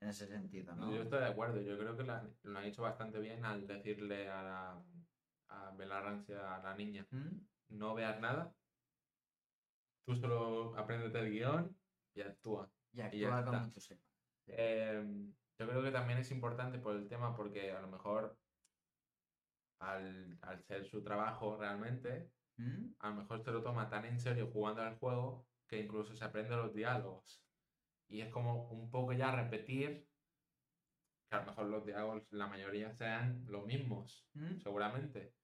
en 0.00 0.08
ese 0.08 0.26
sentido 0.26 0.74
¿no? 0.74 0.92
Yo 0.92 1.02
estoy 1.02 1.20
de 1.20 1.26
acuerdo, 1.26 1.60
yo 1.60 1.78
creo 1.78 1.96
que 1.96 2.02
lo 2.02 2.12
han, 2.12 2.34
lo 2.42 2.58
han 2.58 2.64
hecho 2.64 2.82
bastante 2.82 3.18
bien 3.20 3.44
al 3.44 3.66
decirle 3.66 4.28
a 4.28 4.42
la 4.42 4.82
a 5.52 5.70
Bella 5.76 6.00
Ramsey, 6.00 6.36
a 6.36 6.60
la 6.62 6.74
niña, 6.76 7.04
¿Mm? 7.10 7.38
no 7.70 7.94
veas 7.94 8.20
nada, 8.20 8.54
tú 10.06 10.14
solo 10.16 10.76
apréndete 10.76 11.18
el 11.18 11.30
guion 11.30 11.76
y 12.14 12.20
actúa. 12.20 12.70
y 12.92 13.00
y 13.12 13.18
ya 13.20 13.40
actúa 13.40 13.44
como 13.44 13.56
está. 13.58 13.74
tú 13.74 13.80
sepas 13.80 14.04
Eh, 14.46 15.04
yo 15.58 15.68
creo 15.68 15.82
que 15.82 15.90
también 15.90 16.18
es 16.20 16.30
importante 16.30 16.78
por 16.78 16.96
el 16.96 17.08
tema 17.08 17.34
porque 17.36 17.72
a 17.72 17.80
lo 17.80 17.88
mejor 17.88 18.36
al, 19.80 20.38
al 20.42 20.62
ser 20.62 20.84
su 20.86 21.02
trabajo 21.02 21.56
realmente, 21.58 22.34
¿Mm? 22.56 22.94
a 23.00 23.10
lo 23.10 23.16
mejor 23.16 23.42
se 23.42 23.52
lo 23.52 23.62
toma 23.62 23.88
tan 23.90 24.04
en 24.06 24.20
serio 24.20 24.50
jugando 24.52 24.82
al 24.82 24.98
juego 24.98 25.50
que 25.68 25.80
incluso 25.80 26.14
se 26.14 26.24
aprende 26.24 26.56
los 26.56 26.74
diálogos. 26.74 27.46
Y 28.08 28.20
es 28.22 28.30
como 28.30 28.70
un 28.70 28.90
poco 28.90 29.12
ya 29.12 29.34
repetir, 29.34 30.10
que 31.30 31.36
a 31.36 31.40
lo 31.40 31.46
mejor 31.46 31.66
los 31.66 31.86
diálogos, 31.86 32.26
la 32.30 32.48
mayoría 32.48 32.92
sean 32.92 33.44
los 33.48 33.64
mismos, 33.66 34.30
¿Mm? 34.34 34.58
seguramente. 34.58 35.36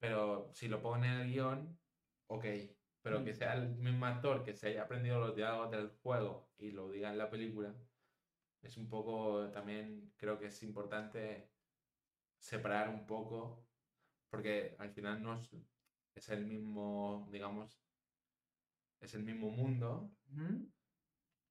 Pero 0.00 0.50
si 0.54 0.68
lo 0.68 0.82
pone 0.82 1.08
en 1.08 1.20
el 1.22 1.32
guion, 1.32 1.80
ok. 2.28 2.44
Pero 3.02 3.24
que 3.24 3.32
Mm. 3.32 3.34
sea 3.34 3.54
el 3.54 3.76
mismo 3.76 4.06
actor 4.06 4.44
que 4.44 4.54
se 4.54 4.68
haya 4.68 4.84
aprendido 4.84 5.20
los 5.20 5.34
diálogos 5.36 5.70
del 5.70 5.90
juego 6.02 6.52
y 6.56 6.72
lo 6.72 6.90
diga 6.90 7.10
en 7.10 7.18
la 7.18 7.30
película, 7.30 7.80
es 8.62 8.76
un 8.76 8.88
poco 8.88 9.50
también, 9.52 10.14
creo 10.16 10.38
que 10.38 10.46
es 10.46 10.62
importante 10.62 11.54
separar 12.38 12.88
un 12.88 13.06
poco, 13.06 13.66
porque 14.30 14.76
al 14.78 14.90
final 14.90 15.22
no 15.22 15.34
es, 15.34 15.50
es 16.14 16.28
el 16.30 16.46
mismo, 16.46 17.28
digamos, 17.30 17.80
es 19.00 19.14
el 19.14 19.22
mismo 19.22 19.50
mundo, 19.50 20.10
¿Mm? 20.28 20.64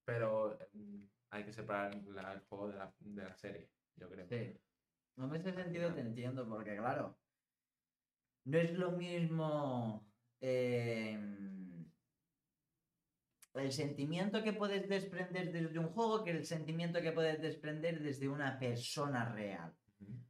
pero 0.06 0.58
mm, 0.74 1.04
hay 1.32 1.44
que 1.44 1.54
separar 1.54 1.96
la- 1.96 2.34
el 2.34 2.42
juego 2.42 2.70
de 2.70 2.78
la, 2.78 2.94
de 3.00 3.24
la 3.24 3.36
serie, 3.36 3.70
yo 3.96 4.10
creo. 4.10 4.28
Sí. 4.28 4.60
En 5.18 5.36
ese 5.36 5.54
sentido 5.54 5.94
te 5.94 6.02
entiendo, 6.02 6.48
porque 6.48 6.78
claro, 6.78 7.18
no 8.46 8.58
es 8.58 8.72
lo 8.78 8.92
mismo 8.92 10.08
eh, 10.42 11.18
el 13.56 13.72
sentimiento 13.72 14.44
que 14.44 14.54
puedes 14.54 14.88
desprender 14.88 15.52
desde 15.52 15.80
un 15.80 15.90
juego 15.90 16.24
que 16.24 16.32
el 16.32 16.46
sentimiento 16.46 17.02
que 17.02 17.12
puedes 17.12 17.42
desprender 17.42 18.00
desde 18.02 18.30
una 18.30 18.60
persona 18.60 19.34
real. 19.34 19.76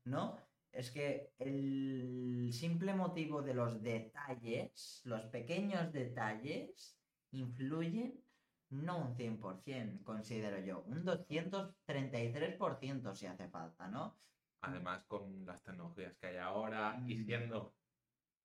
¿no? 0.06 0.38
Es 0.72 0.92
que 0.92 1.32
el 1.40 2.50
simple 2.52 2.94
motivo 2.94 3.42
de 3.42 3.54
los 3.54 3.82
detalles, 3.82 5.02
los 5.06 5.26
pequeños 5.26 5.92
detalles, 5.92 7.00
influyen 7.32 8.22
no 8.70 8.98
un 8.98 9.16
100%, 9.16 10.04
considero 10.04 10.60
yo, 10.60 10.84
un 10.88 11.06
233% 11.06 13.16
si 13.16 13.26
hace 13.26 13.48
falta, 13.48 13.88
¿no? 13.88 14.18
Además, 14.62 15.06
con 15.06 15.46
las 15.46 15.64
tecnologías 15.64 16.16
que 16.18 16.28
hay 16.28 16.38
ahora 16.38 17.02
y 17.08 17.16
Mm. 17.16 17.26
siendo 17.26 17.74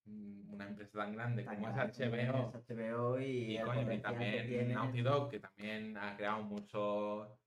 mm, 0.05 0.55
una 0.55 0.69
empresa 0.69 0.99
tan 0.99 1.13
grande 1.13 1.43
Tan 1.43 1.57
como 1.57 1.69
es 1.69 1.75
grande 1.75 2.07
HBO, 2.07 2.53
es 2.55 2.69
HBO 2.69 3.21
y, 3.21 3.57
y, 3.57 3.61
coño, 3.63 3.93
y 3.93 3.99
también. 4.01 4.73
Naughty 4.73 5.01
Dog, 5.03 5.31
que 5.31 5.41
también 5.41 5.97
ha 5.97 6.17
creado 6.17 6.43
mucho 6.43 7.39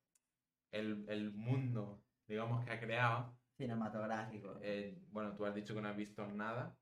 el, 0.71 1.05
el 1.07 1.31
mundo, 1.33 2.01
digamos, 2.27 2.65
que 2.65 2.71
ha 2.71 2.79
creado. 2.79 3.37
Cinematográfico. 3.55 4.59
Eh, 4.61 4.97
bueno, 5.11 5.33
tú 5.35 5.45
has 5.45 5.55
dicho 5.55 5.73
que 5.73 5.81
no 5.81 5.89
has 5.89 5.95
visto 5.97 6.25
nada. 6.27 6.77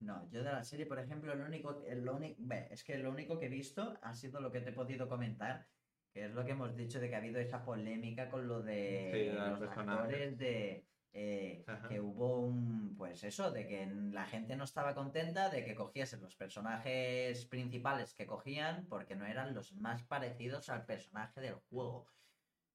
No, 0.00 0.28
yo 0.30 0.44
de 0.44 0.52
la 0.52 0.62
serie, 0.64 0.86
por 0.86 0.98
ejemplo, 0.98 1.34
lo 1.34 1.44
único, 1.44 1.82
lo 1.88 2.16
único, 2.16 2.40
es 2.70 2.84
que 2.84 2.98
lo 2.98 3.10
único 3.10 3.38
que 3.38 3.46
he 3.46 3.50
visto 3.50 3.98
ha 4.02 4.14
sido 4.14 4.40
lo 4.40 4.52
que 4.52 4.60
te 4.60 4.70
he 4.70 4.72
podido 4.72 5.08
comentar, 5.08 5.66
que 6.12 6.26
es 6.26 6.32
lo 6.32 6.44
que 6.44 6.52
hemos 6.52 6.76
dicho 6.76 7.00
de 7.00 7.08
que 7.08 7.14
ha 7.16 7.18
habido 7.18 7.40
esa 7.40 7.64
polémica 7.64 8.30
con 8.30 8.46
lo 8.46 8.62
de 8.62 9.10
Sí, 9.12 9.36
los 9.36 9.58
personajes. 9.58 10.04
actores 10.04 10.38
de 10.38 10.86
eh, 11.12 11.64
que 11.88 12.00
hubo 12.00 12.40
un, 12.40 12.94
pues 12.96 13.24
eso, 13.24 13.50
de 13.50 13.66
que 13.66 13.86
la 13.86 14.24
gente 14.26 14.54
no 14.54 14.64
estaba 14.64 14.94
contenta 14.94 15.48
de 15.50 15.64
que 15.64 15.74
cogiesen 15.74 16.20
los 16.20 16.36
personajes 16.36 17.44
principales 17.46 18.14
que 18.14 18.26
cogían 18.26 18.86
porque 18.86 19.16
no 19.16 19.26
eran 19.26 19.52
los 19.52 19.72
más 19.74 20.04
parecidos 20.04 20.68
al 20.68 20.84
personaje 20.86 21.40
del 21.40 21.54
juego. 21.54 22.06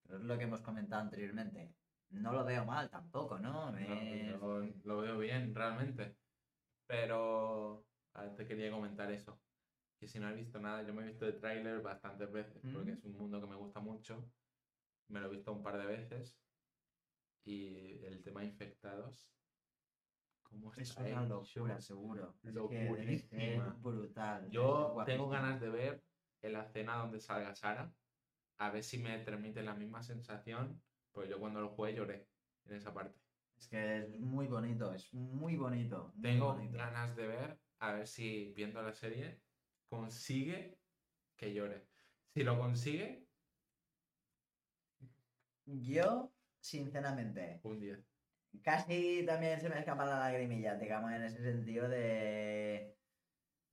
Pero 0.05 0.17
es 0.19 0.25
lo 0.25 0.37
que 0.37 0.43
hemos 0.43 0.61
comentado 0.61 1.01
anteriormente. 1.03 1.73
No 2.13 2.31
lo 2.31 2.45
veo 2.45 2.63
mal 2.65 2.89
tampoco, 2.89 3.39
¿no? 3.39 3.71
No, 3.71 3.77
Es- 3.77 4.85
lo 4.85 4.97
veo 4.99 5.17
bien, 5.17 5.53
realmente. 5.53 6.15
Pero 6.85 7.85
te 8.37 8.45
quería 8.45 8.71
comentar 8.71 9.11
eso. 9.11 9.41
Que 9.99 10.07
si 10.07 10.19
no 10.19 10.27
has 10.27 10.35
visto 10.35 10.59
nada, 10.59 10.83
yo 10.83 10.93
me 10.93 11.03
he 11.03 11.07
visto 11.07 11.25
el 11.25 11.39
tráiler 11.39 11.81
bastantes 11.81 12.31
veces, 12.31 12.61
porque 12.73 12.91
Mm. 12.91 12.97
es 12.97 13.03
un 13.05 13.13
mundo 13.13 13.41
que 13.41 13.47
me 13.47 13.55
gusta 13.55 13.79
mucho. 13.79 14.31
Me 15.07 15.19
lo 15.19 15.27
he 15.27 15.35
visto 15.35 15.51
un 15.51 15.63
par 15.63 15.77
de 15.77 15.85
veces. 15.85 16.39
Y 17.45 18.03
el 18.05 18.21
tema 18.23 18.43
infectados. 18.43 19.29
¿Cómo 20.43 20.71
Es 20.73 20.77
está 20.89 21.01
una 21.01 21.23
hecho? 21.25 21.27
locura, 21.27 21.81
seguro. 21.81 22.35
Es 22.43 22.49
que 22.49 22.51
Locurísima. 22.51 23.75
brutal. 23.81 24.49
Yo 24.49 24.95
es 24.99 25.05
tengo 25.05 25.29
ganas 25.29 25.59
de 25.59 25.69
ver 25.69 26.03
en 26.41 26.53
la 26.53 26.63
escena 26.63 26.97
donde 26.97 27.19
salga 27.19 27.55
Sara. 27.55 27.91
A 28.59 28.69
ver 28.69 28.83
si 28.83 28.99
me 28.99 29.17
transmite 29.19 29.63
la 29.63 29.73
misma 29.73 30.03
sensación. 30.03 30.81
Porque 31.13 31.29
yo 31.29 31.39
cuando 31.39 31.61
lo 31.61 31.69
jugué 31.69 31.93
lloré 31.95 32.29
en 32.65 32.75
esa 32.75 32.93
parte. 32.93 33.21
Es 33.57 33.67
que 33.69 33.99
es 33.99 34.09
muy 34.19 34.47
bonito, 34.47 34.93
es 34.93 35.13
muy 35.13 35.55
bonito. 35.57 36.13
muy 36.15 36.21
Tengo 36.21 36.47
bonito. 36.53 36.77
ganas 36.77 37.15
de 37.15 37.27
ver, 37.27 37.61
a 37.79 37.93
ver 37.93 38.07
si 38.07 38.53
viendo 38.55 38.81
la 38.81 38.93
serie 38.93 39.43
consigue 39.89 40.81
que 41.37 41.53
llore. 41.53 41.89
Si 42.35 42.43
lo 42.43 42.57
consigue, 42.59 43.29
Yo, 45.65 46.35
sinceramente, 46.61 47.63
un 47.63 47.79
10. 47.79 48.05
casi 48.63 49.25
también 49.25 49.59
se 49.59 49.69
me 49.69 49.79
escapa 49.79 50.05
la 50.05 50.19
lagrimilla, 50.19 50.75
digamos, 50.77 51.11
en 51.13 51.23
ese 51.23 51.43
sentido 51.43 51.89
de. 51.89 52.99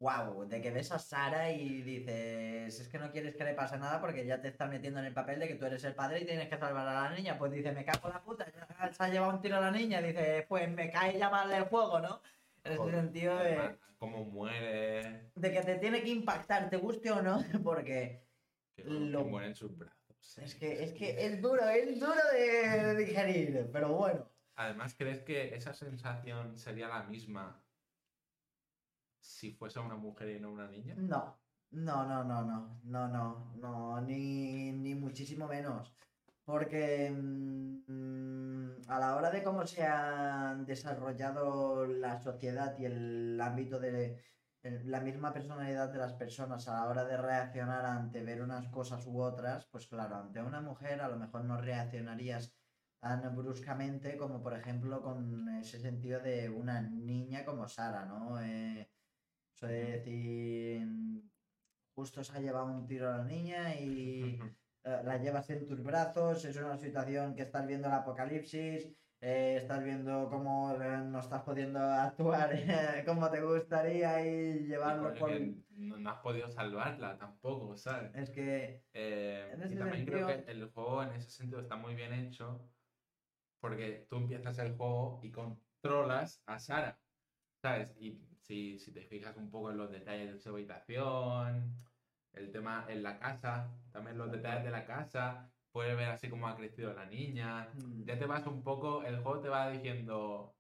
Wow, 0.01 0.49
de 0.49 0.63
que 0.63 0.71
ves 0.71 0.91
a 0.93 0.99
Sara 0.99 1.53
y 1.53 1.83
dices, 1.83 2.81
es 2.81 2.89
que 2.89 2.99
no 2.99 3.13
quieres 3.13 3.37
que 3.37 3.45
le 3.45 3.53
pase 3.53 3.77
nada 3.77 4.01
porque 4.01 4.25
ya 4.25 4.41
te 4.41 4.49
estás 4.49 4.71
metiendo 4.71 4.99
en 4.99 5.05
el 5.05 5.13
papel 5.13 5.39
de 5.39 5.47
que 5.47 5.57
tú 5.57 5.67
eres 5.67 5.85
el 5.85 5.95
padre 5.95 6.21
y 6.21 6.25
tienes 6.25 6.49
que 6.49 6.57
salvar 6.57 6.89
a 6.89 7.11
la 7.11 7.15
niña. 7.15 7.37
Pues 7.37 7.53
dice, 7.53 7.71
me 7.73 7.85
cago 7.85 8.09
en 8.09 8.15
la 8.15 8.23
puta, 8.23 8.47
ya 8.51 8.93
se 8.95 9.03
ha 9.03 9.09
llevado 9.09 9.35
un 9.35 9.43
tiro 9.43 9.59
a 9.59 9.61
la 9.61 9.71
niña. 9.71 10.01
Dice, 10.01 10.47
pues 10.49 10.71
me 10.71 10.91
cae 10.91 11.19
ya 11.19 11.29
mal 11.29 11.53
el 11.53 11.65
juego, 11.65 12.01
¿no? 12.01 12.23
En 12.65 12.73
ese 12.73 12.91
sentido 12.91 13.37
de. 13.37 13.79
Cómo 13.99 14.25
muere, 14.25 15.31
de 15.35 15.53
que 15.53 15.61
te 15.61 15.75
tiene 15.75 16.03
que 16.03 16.09
impactar, 16.09 16.71
te 16.71 16.79
guste 16.79 17.11
o 17.11 17.21
no, 17.21 17.45
porque 17.63 18.27
que, 18.75 18.85
Lo- 18.85 19.25
que 19.25 19.31
mueren 19.31 19.55
sus 19.55 19.77
brazos. 19.77 20.39
Es 20.39 20.55
que, 20.55 20.83
es 20.83 20.95
que 20.95 21.27
es 21.27 21.43
duro, 21.43 21.69
es 21.69 22.01
duro 22.01 22.15
de 22.33 22.95
digerir, 23.05 23.69
pero 23.71 23.93
bueno. 23.93 24.31
Además, 24.55 24.95
¿crees 24.97 25.21
que 25.21 25.55
esa 25.55 25.75
sensación 25.75 26.57
sería 26.57 26.89
la 26.89 27.03
misma 27.03 27.63
si 29.21 29.53
fuese 29.53 29.79
una 29.81 29.97
mujer 29.97 30.31
y 30.31 30.41
no 30.41 30.51
una 30.53 30.69
niña? 30.69 30.95
No, 30.97 31.39
no, 31.71 32.07
no, 32.07 32.25
no, 32.25 32.43
no, 32.43 32.81
no, 32.85 33.09
no, 33.09 33.55
no, 33.57 34.01
ni, 34.01 34.73
ni 34.73 34.95
muchísimo 34.95 35.47
menos. 35.47 35.95
Porque 36.45 37.11
mm, 37.11 38.89
a 38.89 38.99
la 38.99 39.17
hora 39.17 39.31
de 39.31 39.43
cómo 39.43 39.67
se 39.67 39.85
ha 39.85 40.55
desarrollado 40.67 41.87
la 41.87 42.19
sociedad 42.21 42.77
y 42.79 42.87
el 42.87 43.41
ámbito 43.41 43.79
de 43.79 44.21
la 44.63 45.01
misma 45.01 45.33
personalidad 45.33 45.91
de 45.91 45.99
las 45.99 46.15
personas 46.15 46.69
a 46.69 46.75
la 46.75 46.89
hora 46.89 47.05
de 47.05 47.17
reaccionar 47.17 47.87
ante 47.87 48.23
ver 48.23 48.43
unas 48.43 48.69
cosas 48.69 49.07
u 49.07 49.21
otras, 49.21 49.67
pues 49.67 49.87
claro, 49.87 50.17
ante 50.17 50.43
una 50.43 50.61
mujer 50.61 51.01
a 51.01 51.09
lo 51.09 51.17
mejor 51.17 51.45
no 51.45 51.61
reaccionarías 51.61 52.53
tan 52.99 53.35
bruscamente 53.35 54.19
como 54.19 54.43
por 54.43 54.53
ejemplo 54.55 55.01
con 55.01 55.49
ese 55.49 55.81
sentido 55.81 56.21
de 56.21 56.51
una 56.51 56.83
niña 56.83 57.45
como 57.45 57.67
Sara, 57.67 58.05
¿no? 58.05 58.41
Eh, 58.43 58.90
eso 59.61 59.67
de 59.67 59.85
decir, 59.99 60.89
justo 61.95 62.25
se 62.25 62.37
ha 62.37 62.41
llevado 62.41 62.67
un 62.67 62.87
tiro 62.87 63.09
a 63.09 63.19
la 63.19 63.25
niña 63.25 63.75
y 63.75 64.39
la 64.85 65.19
llevas 65.19 65.51
en 65.51 65.67
tus 65.67 65.83
brazos, 65.83 66.45
es 66.45 66.57
una 66.57 66.79
situación 66.79 67.35
que 67.35 67.43
estás 67.43 67.67
viendo 67.67 67.89
el 67.89 67.95
apocalipsis, 67.95 68.89
eh, 69.23 69.57
estás 69.61 69.85
viendo 69.85 70.31
cómo 70.31 70.75
eh, 70.81 70.99
no 71.05 71.19
estás 71.19 71.43
pudiendo 71.43 71.79
actuar 71.79 72.55
eh, 72.55 73.05
como 73.05 73.31
te 73.31 73.43
gustaría 73.43 74.27
y 74.27 74.65
llevarlo 74.67 75.13
por... 75.15 75.31
no, 75.73 75.99
no 75.99 76.11
has 76.11 76.21
podido 76.21 76.49
salvarla 76.49 77.19
tampoco, 77.19 77.77
¿sabes? 77.77 78.15
Es 78.15 78.31
que... 78.31 78.83
Eh, 78.95 79.55
y 79.71 79.77
también 79.77 80.07
creo 80.07 80.27
que 80.27 80.51
el 80.51 80.71
juego 80.71 81.03
en 81.03 81.13
ese 81.13 81.31
sentido 81.31 81.61
está 81.61 81.77
muy 81.77 81.95
bien 81.95 82.15
hecho 82.15 82.67
porque 83.61 84.07
tú 84.09 84.17
empiezas 84.17 84.59
el 84.59 84.75
juego 84.75 85.21
y 85.23 85.31
controlas 85.31 86.43
a 86.47 86.59
Sara, 86.59 86.99
¿sabes? 87.61 87.95
Y 87.99 88.23
si, 88.51 88.81
si 88.81 88.93
te 88.93 89.03
fijas 89.07 89.37
un 89.37 89.49
poco 89.49 89.71
en 89.71 89.77
los 89.77 89.93
detalles 89.93 90.33
de 90.33 90.41
su 90.41 90.49
habitación, 90.51 91.73
el 92.33 92.51
tema 92.51 92.85
en 92.89 93.05
la 93.05 93.17
casa, 93.21 93.71
también 93.93 94.19
los 94.19 94.33
detalles 94.33 94.65
de 94.65 94.73
la 94.73 94.85
casa, 94.85 95.53
puedes 95.71 95.97
ver 95.97 96.09
así 96.09 96.29
cómo 96.29 96.49
ha 96.49 96.57
crecido 96.57 96.93
la 96.93 97.07
niña, 97.07 97.69
mm, 97.75 98.03
ya 98.05 98.19
te 98.19 98.27
vas 98.27 98.45
un 98.49 98.65
poco, 98.65 99.05
el 99.05 99.23
juego 99.23 99.41
te 99.41 99.49
va 99.49 99.71
diciendo, 99.71 100.57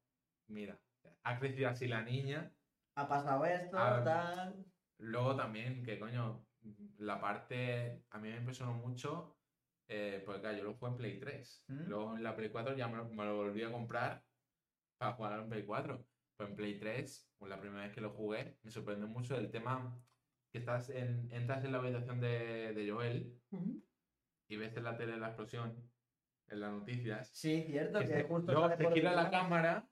mira, 0.46 0.78
ha 1.24 1.38
crecido 1.40 1.68
así 1.68 1.88
la 1.88 2.02
niña, 2.02 2.52
Ha 2.94 3.08
pasado 3.08 3.44
esto, 3.44 3.76
Ah, 3.78 4.02
tal... 4.04 4.64
Luego 4.98 5.34
también, 5.34 5.82
que 5.82 5.98
coño, 5.98 6.44
la 6.98 7.20
parte 7.20 8.04
a 8.10 8.18
mí 8.18 8.28
me 8.28 8.36
impresionó 8.36 8.74
mucho, 8.74 9.36
eh, 9.88 10.22
porque 10.24 10.42
claro, 10.42 10.58
yo 10.58 10.64
lo 10.64 10.74
jugué 10.74 10.90
en 10.90 10.96
Play 10.96 11.20
3. 11.20 11.64
¿Mm? 11.68 11.88
Luego 11.88 12.16
en 12.16 12.22
la 12.22 12.36
Play 12.36 12.50
4 12.50 12.76
ya 12.76 12.86
me 12.88 12.98
lo, 12.98 13.08
me 13.08 13.24
lo 13.24 13.36
volví 13.36 13.62
a 13.62 13.72
comprar 13.72 14.22
para 14.98 15.14
jugar 15.14 15.40
en 15.40 15.48
Play 15.48 15.64
4. 15.64 16.09
En 16.46 16.56
Play 16.56 16.78
3, 16.78 17.32
pues 17.38 17.50
la 17.50 17.60
primera 17.60 17.82
vez 17.84 17.92
que 17.92 18.00
lo 18.00 18.10
jugué, 18.10 18.56
me 18.62 18.70
sorprendió 18.70 19.06
mucho 19.08 19.36
el 19.36 19.50
tema 19.50 19.98
que 20.52 20.58
estás 20.58 20.90
en, 20.90 21.28
entras 21.32 21.64
en 21.64 21.72
la 21.72 21.78
habitación 21.78 22.20
de, 22.20 22.72
de 22.74 22.90
Joel 22.90 23.40
y 24.48 24.56
ves 24.56 24.76
en 24.76 24.84
la 24.84 24.96
tele 24.96 25.16
la 25.16 25.28
explosión, 25.28 25.74
en 26.48 26.60
las 26.60 26.72
noticias. 26.72 27.30
Sí, 27.32 27.64
cierto, 27.68 28.00
que 28.00 28.06
que 28.06 28.14
se- 28.14 28.22
justo 28.24 28.52
luego 28.52 28.68
se 28.76 28.90
gira 28.92 29.12
la 29.14 29.30
cámara, 29.30 29.88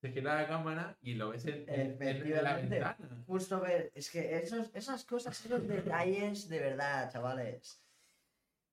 se 0.00 0.12
gira 0.12 0.40
la 0.42 0.46
cámara 0.46 0.96
y 1.00 1.14
lo 1.14 1.30
ves 1.30 1.44
en, 1.46 1.64
en- 1.68 2.02
en- 2.02 2.44
la 2.44 2.54
ventana. 2.56 3.24
Justo 3.26 3.60
ver, 3.60 3.90
es 3.94 4.10
que 4.10 4.36
esos, 4.38 4.70
esas 4.74 5.04
cosas, 5.04 5.44
esos 5.44 5.66
detalles 5.66 6.48
de 6.48 6.60
verdad, 6.60 7.10
chavales. 7.12 7.82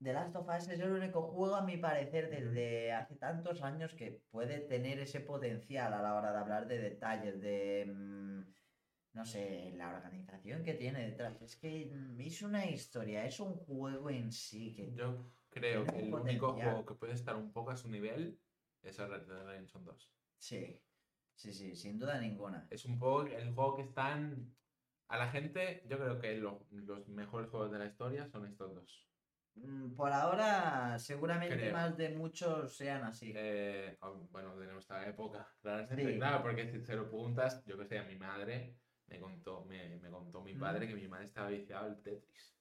The 0.01 0.13
Last 0.13 0.35
of 0.35 0.47
Us 0.49 0.67
es 0.69 0.80
el 0.80 0.91
único 0.91 1.22
juego, 1.31 1.55
a 1.55 1.63
mi 1.65 1.77
parecer, 1.77 2.30
desde 2.30 2.91
hace 2.91 3.15
tantos 3.15 3.61
años 3.61 3.93
que 3.93 4.23
puede 4.30 4.59
tener 4.59 4.99
ese 4.99 5.22
potencial 5.22 5.93
a 5.93 6.01
la 6.01 6.15
hora 6.15 6.31
de 6.34 6.38
hablar 6.39 6.67
de 6.67 6.77
detalles, 6.80 7.39
de, 7.39 7.85
mm, 7.88 8.41
no 9.13 9.26
sé, 9.26 9.72
la 9.76 9.89
organización 9.95 10.63
que 10.63 10.73
tiene 10.73 11.09
detrás. 11.09 11.41
Es 11.41 11.55
que 11.55 11.85
mm, 11.93 12.19
es 12.19 12.41
una 12.41 12.65
historia, 12.65 13.26
es 13.26 13.39
un 13.39 13.55
juego 13.55 14.09
en 14.09 14.31
sí 14.31 14.73
que... 14.76 14.93
Yo 14.95 15.34
creo 15.49 15.85
que 15.85 15.99
el 15.99 16.13
único 16.13 16.53
juego 16.53 16.85
que 16.85 16.95
puede 16.95 17.13
estar 17.13 17.35
un 17.38 17.53
poco 17.53 17.72
a 17.72 17.77
su 17.77 17.89
nivel 17.89 18.41
es 18.84 18.99
el 18.99 19.09
Red 19.09 19.27
Dead 19.27 19.45
Redemption 19.45 19.85
2. 19.85 20.13
Sí, 20.38 20.84
sí, 21.35 21.53
sí, 21.53 21.73
sin 21.76 21.97
duda 21.97 22.19
ninguna. 22.19 22.67
Es 22.69 22.84
un 22.85 22.99
poco 22.99 23.23
el 23.27 23.53
juego 23.53 23.77
que 23.77 23.84
están... 23.84 24.57
A 25.07 25.17
la 25.17 25.30
gente, 25.30 25.84
yo 25.88 25.97
creo 25.99 26.19
que 26.19 26.35
lo- 26.35 26.67
los 26.72 27.07
mejores 27.07 27.49
juegos 27.49 27.72
de 27.72 27.80
la 27.80 27.85
historia 27.85 28.27
son 28.27 28.45
estos 28.45 28.73
dos. 28.73 29.14
Mm, 29.56 29.95
Por 29.95 30.11
ahora, 30.11 30.99
seguramente 30.99 31.56
Creo. 31.56 31.73
más 31.73 31.95
de 31.98 32.10
muchos 32.10 32.76
sean 32.76 33.03
así. 33.03 33.32
Eh, 33.36 33.98
oh, 34.02 34.27
bueno, 34.32 34.57
de 34.57 34.68
nuestra 34.68 35.07
época, 35.07 35.48
claramente. 35.61 36.11
Sí. 36.14 36.18
Claro, 36.18 36.41
porque 36.44 36.68
si 36.69 36.82
se 36.84 36.95
lo 36.95 37.07
preguntas, 37.07 37.64
yo 37.65 37.77
que 37.77 37.86
sé, 37.86 37.98
a 37.99 38.03
mi 38.03 38.15
madre 38.18 38.76
me 39.07 39.19
contó, 39.19 39.64
me, 39.65 39.98
me 39.99 40.10
contó 40.10 40.41
mi 40.41 40.56
padre 40.56 40.86
Mm. 40.86 40.90
que 40.90 40.95
mi 40.95 41.07
madre 41.07 41.26
estaba 41.26 41.49
viciada 41.49 41.86
al 41.86 42.02
Tetris. 42.02 42.57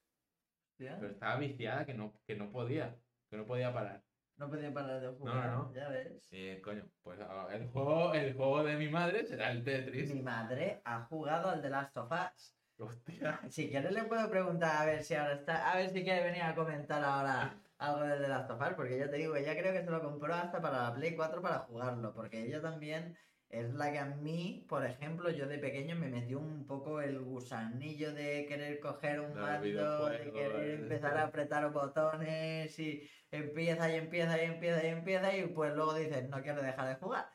Pero 0.77 1.07
estaba 1.07 1.37
viciada 1.37 1.85
que 1.85 1.93
no, 1.93 2.19
que 2.25 2.35
no 2.35 2.51
podía, 2.51 2.97
que 3.29 3.37
no 3.37 3.45
podía 3.45 3.73
parar. 3.73 4.03
No 4.37 4.49
podía 4.49 4.73
parar 4.73 4.99
de 4.99 5.07
jugar, 5.07 5.49
no. 5.51 5.73
ya 5.73 5.87
ves. 5.87 6.27
Y 6.31 6.59
coño, 6.59 6.89
pues 7.01 7.17
ah, 7.21 7.47
el 7.53 7.67
juego, 7.69 8.13
el 8.13 8.33
juego 8.33 8.63
de 8.63 8.75
mi 8.75 8.89
madre 8.89 9.25
será 9.25 9.51
el 9.51 9.63
Tetris. 9.63 10.13
Mi 10.13 10.21
madre 10.21 10.81
ha 10.83 11.05
jugado 11.05 11.49
al 11.49 11.61
The 11.61 11.69
Last 11.69 11.95
of 11.97 12.11
Us. 12.11 12.53
Hostia. 12.77 13.39
Si 13.49 13.69
quieres 13.69 13.91
le 13.91 14.03
puedo 14.03 14.29
preguntar 14.29 14.81
a 14.81 14.85
ver 14.85 15.03
si 15.03 15.15
ahora 15.15 15.33
está, 15.33 15.71
a 15.71 15.77
ver 15.77 15.89
si 15.89 16.03
quiere 16.03 16.23
venir 16.23 16.43
a 16.43 16.55
comentar 16.55 17.03
ahora 17.03 17.57
algo 17.77 18.01
del 18.01 18.21
The 18.21 18.27
Last 18.27 18.51
of 18.51 18.61
Us, 18.61 18.73
porque 18.75 18.97
ya 18.97 19.09
te 19.09 19.17
digo, 19.17 19.35
ella 19.35 19.57
creo 19.57 19.73
que 19.73 19.83
se 19.83 19.91
lo 19.91 20.01
compró 20.01 20.33
hasta 20.33 20.61
para 20.61 20.83
la 20.83 20.93
Play 20.93 21.15
4 21.15 21.41
para 21.41 21.59
jugarlo, 21.59 22.13
porque 22.13 22.45
ella 22.45 22.61
también 22.61 23.17
es 23.49 23.73
la 23.73 23.91
que 23.91 23.99
a 23.99 24.05
mí, 24.05 24.65
por 24.67 24.85
ejemplo, 24.85 25.29
yo 25.29 25.47
de 25.47 25.57
pequeño 25.57 25.95
me 25.95 26.09
metió 26.09 26.39
un 26.39 26.65
poco 26.65 26.99
el 26.99 27.19
gusanillo 27.21 28.13
de 28.13 28.45
querer 28.45 28.79
coger 28.79 29.21
un 29.21 29.33
mando, 29.33 30.09
de 30.09 30.31
querer 30.31 30.69
eh. 30.69 30.73
empezar 30.73 31.17
a 31.17 31.25
apretar 31.25 31.71
botones 31.71 32.77
y 32.79 33.07
empieza 33.31 33.89
y 33.89 33.95
empieza 33.95 34.41
y 34.41 34.45
empieza 34.45 34.83
y 34.83 34.87
empieza 34.87 35.37
y 35.37 35.47
pues 35.47 35.73
luego 35.73 35.93
dices, 35.93 36.27
no 36.29 36.41
quiero 36.41 36.61
dejar 36.61 36.89
de 36.89 36.95
jugar. 36.95 37.29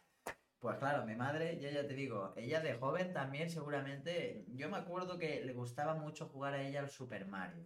Pues 0.60 0.76
claro, 0.76 1.06
mi 1.06 1.16
madre, 1.16 1.58
yo 1.58 1.70
ya 1.70 1.86
te 1.86 1.94
digo, 1.94 2.34
ella 2.36 2.60
de 2.60 2.74
joven 2.74 3.14
también 3.14 3.48
seguramente, 3.48 4.44
yo 4.48 4.68
me 4.68 4.76
acuerdo 4.76 5.18
que 5.18 5.42
le 5.42 5.54
gustaba 5.54 5.94
mucho 5.94 6.28
jugar 6.28 6.52
a 6.52 6.62
ella 6.62 6.80
al 6.80 6.90
Super 6.90 7.26
Mario. 7.26 7.64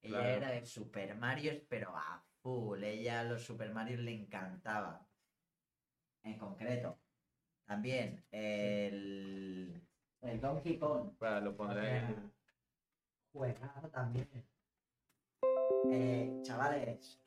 Ella 0.00 0.20
Claro. 0.20 0.28
era 0.28 0.50
de 0.52 0.64
Super 0.64 1.16
Mario, 1.16 1.52
pero 1.68 1.90
a 1.96 2.24
full, 2.42 2.84
ella 2.84 3.20
a 3.20 3.24
los 3.24 3.42
Super 3.42 3.74
Mario 3.74 3.98
le 3.98 4.12
encantaba. 4.14 5.08
En 6.22 6.38
concreto, 6.38 6.96
también 7.64 8.24
el, 8.30 9.82
el 10.22 10.40
Donkey 10.40 10.78
Kong. 10.78 11.16
Para, 11.18 11.40
lo 11.40 11.56
pondré 11.56 12.04
juegazo 13.32 13.88
también. 13.90 14.28
Eh, 15.90 16.40
chavales, 16.42 17.20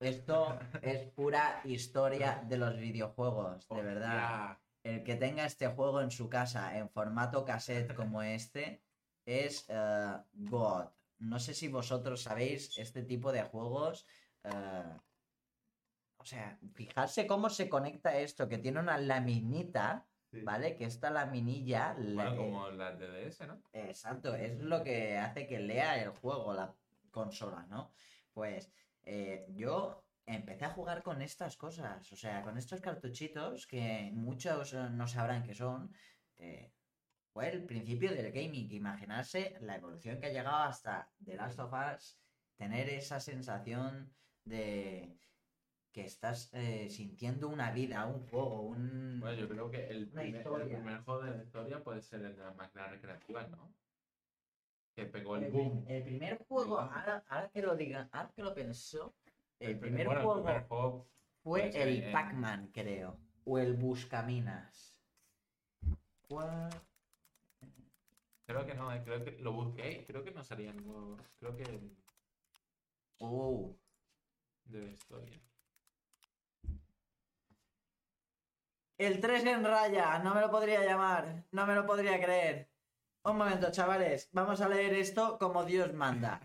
esto 0.00 0.58
es 0.82 1.08
pura 1.12 1.60
historia 1.64 2.42
de 2.46 2.56
los 2.56 2.76
videojuegos, 2.78 3.68
de 3.68 3.82
verdad. 3.82 4.58
El 4.82 5.02
que 5.04 5.14
tenga 5.16 5.44
este 5.44 5.68
juego 5.68 6.00
en 6.00 6.10
su 6.10 6.28
casa 6.30 6.76
en 6.78 6.88
formato 6.88 7.44
cassette 7.44 7.94
como 7.94 8.22
este 8.22 8.82
es 9.26 9.66
eh, 9.68 10.16
God. 10.32 10.86
No 11.18 11.38
sé 11.38 11.52
si 11.54 11.68
vosotros 11.68 12.22
sabéis 12.22 12.78
este 12.78 13.02
tipo 13.02 13.30
de 13.30 13.42
juegos. 13.42 14.06
eh, 14.44 14.96
o 16.16 16.24
sea, 16.24 16.58
fijarse 16.74 17.26
cómo 17.26 17.48
se 17.48 17.68
conecta 17.70 18.18
esto, 18.18 18.46
que 18.48 18.58
tiene 18.58 18.80
una 18.80 18.98
laminita, 18.98 20.06
Sí. 20.32 20.42
¿vale? 20.42 20.76
Que 20.76 20.84
esta 20.84 21.10
laminilla... 21.10 21.92
la- 21.98 22.30
Bueno, 22.30 22.36
como 22.36 22.70
las 22.70 22.96
de 23.00 23.08
DS, 23.08 23.46
¿no? 23.48 23.60
Exacto, 23.72 24.34
es 24.36 24.60
lo 24.60 24.84
que 24.84 25.18
hace 25.18 25.46
que 25.48 25.58
lea 25.58 26.00
el 26.00 26.10
juego, 26.10 26.52
la 26.54 26.72
consola, 27.10 27.66
¿no? 27.68 27.90
Pues 28.32 28.70
eh, 29.04 29.46
yo 29.50 30.04
empecé 30.26 30.64
a 30.64 30.70
jugar 30.70 31.02
con 31.02 31.22
estas 31.22 31.56
cosas, 31.56 32.10
o 32.12 32.16
sea, 32.16 32.42
con 32.42 32.56
estos 32.56 32.80
cartuchitos 32.80 33.66
que 33.66 34.10
muchos 34.12 34.72
eh, 34.74 34.88
no 34.90 35.06
sabrán 35.06 35.42
qué 35.42 35.54
son. 35.54 35.92
eh, 36.38 36.72
fue 37.32 37.48
el 37.48 37.64
principio 37.64 38.10
del 38.12 38.32
gaming, 38.32 38.70
imaginarse 38.72 39.56
la 39.60 39.76
evolución 39.76 40.18
que 40.18 40.26
ha 40.26 40.32
llegado 40.32 40.64
hasta 40.64 41.08
The 41.24 41.36
Last 41.36 41.60
of 41.60 41.72
Us, 41.72 42.18
tener 42.56 42.88
esa 42.88 43.20
sensación 43.20 44.12
de 44.44 45.16
que 45.92 46.04
estás 46.04 46.50
eh, 46.54 46.88
sintiendo 46.90 47.48
una 47.48 47.70
vida, 47.70 48.06
un 48.06 48.26
juego, 48.28 48.62
un... 48.62 49.20
Bueno, 49.20 49.40
yo 49.40 49.48
creo 49.48 49.70
que 49.70 49.88
el 49.88 50.08
primer, 50.08 50.46
el 50.46 50.68
primer 50.68 51.00
juego 51.02 51.22
de 51.22 51.36
la 51.36 51.42
historia 51.42 51.82
puede 51.82 52.00
ser 52.00 52.24
el 52.24 52.36
de 52.36 52.42
las 52.42 52.56
máquinas 52.56 52.90
recreativas, 52.90 53.48
¿no? 53.50 53.72
Que 55.00 55.06
pegó 55.06 55.36
el 55.36 55.44
El, 55.44 55.50
boom. 55.52 55.84
prim- 55.84 55.96
el 55.96 56.02
primer 56.02 56.38
juego, 56.46 56.78
ahora, 56.78 57.24
ahora 57.28 57.48
que 57.48 57.62
lo 57.62 57.74
digan, 57.74 58.10
ahora 58.12 58.30
que 58.36 58.42
lo 58.42 58.54
pensó, 58.54 59.14
el, 59.58 59.78
pri- 59.78 59.88
primer 59.88 60.06
bueno, 60.06 60.20
juego 60.20 60.38
el 60.40 60.44
primer 60.44 60.68
juego 60.68 61.08
fue 61.42 61.60
puede 61.60 61.72
ser 61.72 61.88
el 61.88 62.02
en- 62.04 62.12
Pac-Man, 62.12 62.70
creo, 62.74 63.18
o 63.46 63.58
el 63.58 63.72
Buscaminas. 63.74 65.00
¿Cuál? 66.28 66.68
Creo 68.44 68.66
que 68.66 68.74
no, 68.74 68.92
eh, 68.92 69.00
creo 69.02 69.24
que 69.24 69.30
lo 69.38 69.52
busqué 69.52 70.04
creo 70.06 70.22
que 70.22 70.32
no 70.32 70.44
salía 70.44 70.70
ninguno. 70.72 71.16
Creo 71.38 71.56
que. 71.56 71.80
Oh, 73.20 73.74
de 74.64 74.90
historia. 74.92 75.40
El 78.98 79.18
3 79.20 79.44
en 79.46 79.64
raya, 79.64 80.18
no 80.18 80.34
me 80.34 80.42
lo 80.42 80.50
podría 80.50 80.84
llamar, 80.84 81.44
no 81.52 81.66
me 81.66 81.74
lo 81.74 81.86
podría 81.86 82.20
creer. 82.22 82.69
Un 83.22 83.36
momento, 83.36 83.70
chavales, 83.70 84.30
vamos 84.32 84.62
a 84.62 84.68
leer 84.68 84.94
esto 84.94 85.36
como 85.38 85.64
Dios 85.64 85.92
manda. 85.92 86.40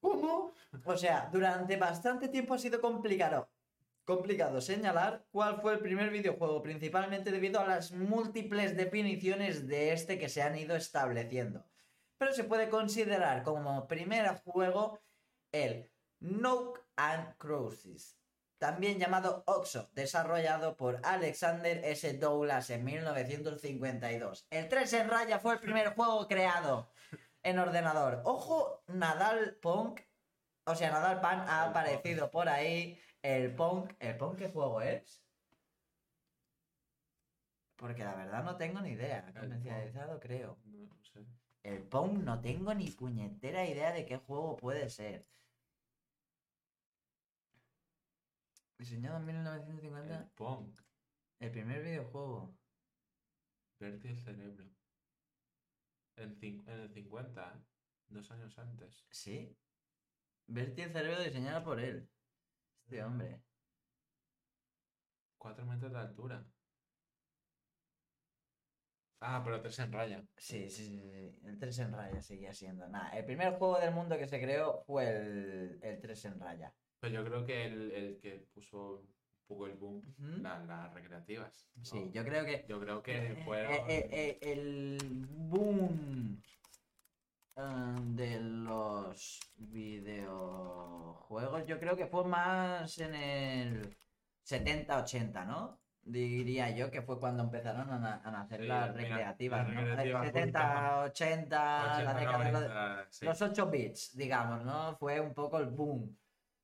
¿Cómo? 0.00 0.52
O 0.84 0.96
sea, 0.96 1.28
durante 1.32 1.76
bastante 1.76 2.28
tiempo 2.28 2.54
ha 2.54 2.58
sido 2.58 2.80
complicado, 2.80 3.48
complicado 4.04 4.60
señalar 4.60 5.24
cuál 5.30 5.60
fue 5.60 5.74
el 5.74 5.78
primer 5.78 6.10
videojuego, 6.10 6.60
principalmente 6.60 7.30
debido 7.30 7.60
a 7.60 7.68
las 7.68 7.92
múltiples 7.92 8.76
definiciones 8.76 9.68
de 9.68 9.92
este 9.92 10.18
que 10.18 10.28
se 10.28 10.42
han 10.42 10.58
ido 10.58 10.74
estableciendo. 10.74 11.64
Pero 12.18 12.32
se 12.32 12.42
puede 12.42 12.68
considerar 12.68 13.44
como 13.44 13.86
primer 13.86 14.26
juego 14.42 14.98
el 15.52 15.88
Nook 16.18 16.80
and 16.96 17.36
Cruises, 17.38 18.18
también 18.64 18.98
llamado 18.98 19.44
Oxo, 19.46 19.90
desarrollado 19.92 20.74
por 20.78 20.98
Alexander 21.04 21.84
S. 21.84 22.14
Douglas 22.14 22.70
en 22.70 22.82
1952. 22.82 24.46
El 24.48 24.70
3 24.70 24.92
en 24.94 25.10
raya 25.10 25.38
fue 25.38 25.52
el 25.52 25.60
primer 25.60 25.88
juego 25.94 26.26
creado 26.26 26.90
en 27.42 27.58
ordenador. 27.58 28.22
Ojo, 28.24 28.82
Nadal 28.86 29.58
Punk, 29.60 30.00
o 30.64 30.74
sea, 30.74 30.90
Nadal 30.90 31.20
Pan 31.20 31.40
ha 31.40 31.64
aparecido 31.64 32.30
por 32.30 32.48
ahí. 32.48 32.98
El 33.20 33.54
Punk, 33.54 33.92
¿el 34.00 34.16
Punk 34.16 34.38
qué 34.38 34.48
juego 34.48 34.80
es? 34.80 35.22
Porque 37.76 38.02
la 38.02 38.14
verdad 38.14 38.44
no 38.44 38.56
tengo 38.56 38.80
ni 38.80 38.92
idea. 38.92 39.30
Comercializado, 39.38 40.18
creo. 40.20 40.56
No, 40.64 40.86
no 40.86 41.02
sé. 41.02 41.26
El 41.64 41.82
Pong 41.82 42.24
no 42.24 42.40
tengo 42.40 42.72
ni 42.72 42.90
puñetera 42.90 43.66
idea 43.66 43.92
de 43.92 44.06
qué 44.06 44.16
juego 44.16 44.56
puede 44.56 44.88
ser. 44.88 45.26
Diseñado 48.78 49.18
en 49.18 49.26
1950, 49.26 50.18
El 50.18 50.30
Pong. 50.30 50.74
el 51.40 51.50
primer 51.50 51.82
videojuego. 51.82 52.56
Verte 53.78 54.08
el 54.08 54.18
cerebro. 54.18 54.64
En, 56.16 56.38
en 56.40 56.80
el 56.80 56.90
50, 56.90 57.54
¿eh? 57.54 57.64
dos 58.08 58.30
años 58.30 58.58
antes. 58.58 59.04
Sí. 59.10 59.56
Bertie 60.46 60.84
el 60.84 60.92
cerebro 60.92 61.22
diseñado 61.22 61.64
por 61.64 61.80
él. 61.80 62.08
Este 62.84 63.02
hombre. 63.02 63.42
Cuatro 65.38 65.66
metros 65.66 65.92
de 65.92 65.98
altura. 65.98 66.46
Ah, 69.20 69.40
pero 69.42 69.60
tres 69.62 69.78
en 69.78 69.90
raya. 69.92 70.22
Sí, 70.36 70.68
sí, 70.68 70.84
sí, 70.86 71.00
sí. 71.10 71.38
El 71.44 71.58
3 71.58 71.78
en 71.78 71.92
raya 71.92 72.20
seguía 72.22 72.52
siendo. 72.52 72.86
Nada, 72.88 73.08
el 73.16 73.24
primer 73.24 73.54
juego 73.56 73.78
del 73.80 73.94
mundo 73.94 74.18
que 74.18 74.26
se 74.28 74.38
creó 74.38 74.82
fue 74.86 75.08
el, 75.08 75.78
el 75.82 75.98
3 76.00 76.24
en 76.26 76.40
raya. 76.40 76.74
Pero 77.00 77.14
yo 77.14 77.24
creo 77.24 77.44
que 77.46 77.66
el, 77.66 77.90
el 77.92 78.18
que 78.20 78.46
puso 78.54 79.00
un 79.00 79.08
poco 79.46 79.66
el 79.66 79.74
boom, 79.74 80.02
Ujú. 80.18 80.42
la- 80.42 80.64
las 80.64 80.92
recreativas. 80.94 81.68
¿no? 81.76 81.84
Sí, 81.84 82.10
yo 82.12 82.24
creo 82.24 82.44
que 82.44 82.64
Yo 82.68 82.80
creo 82.80 83.02
que 83.02 83.16
Eh, 83.16 83.36
fueron. 83.44 83.72
eh, 83.72 83.84
eh, 83.90 84.08
eh, 84.40 84.52
el 84.52 85.26
boom 85.28 86.40
eh, 87.56 87.94
de 88.16 88.40
los 88.40 89.40
videojuegos, 89.56 91.66
yo 91.66 91.78
creo 91.78 91.96
que 91.96 92.06
fue 92.06 92.24
más 92.24 92.98
en 92.98 93.14
el 93.14 93.96
70-80, 94.44 95.44
¿no? 95.44 95.78
Diría 96.06 96.68
yo 96.70 96.90
que 96.90 97.00
fue 97.00 97.18
cuando 97.18 97.44
empezaron 97.44 97.90
a, 97.90 97.98
na- 97.98 98.20
a 98.24 98.30
nacer 98.30 98.60
Sí, 98.60 98.66
las 98.66 98.94
mira, 98.94 99.08
recreativas, 99.08 99.66
las 99.66 99.74
¿no? 99.74 99.80
recreativas 99.80 100.26
70-80, 100.26 100.60
la 100.68 101.04
80, 101.04 102.14
década 102.14 102.44
de 102.44 102.52
los, 102.52 102.62
90, 102.62 103.06
sí. 103.10 103.24
los 103.26 103.42
8 103.42 103.70
bits, 103.70 104.16
digamos, 104.16 104.64
¿no? 104.64 104.96
Fue 104.98 105.18
un 105.20 105.32
poco 105.32 105.58
el 105.58 105.66
boom. 105.66 106.14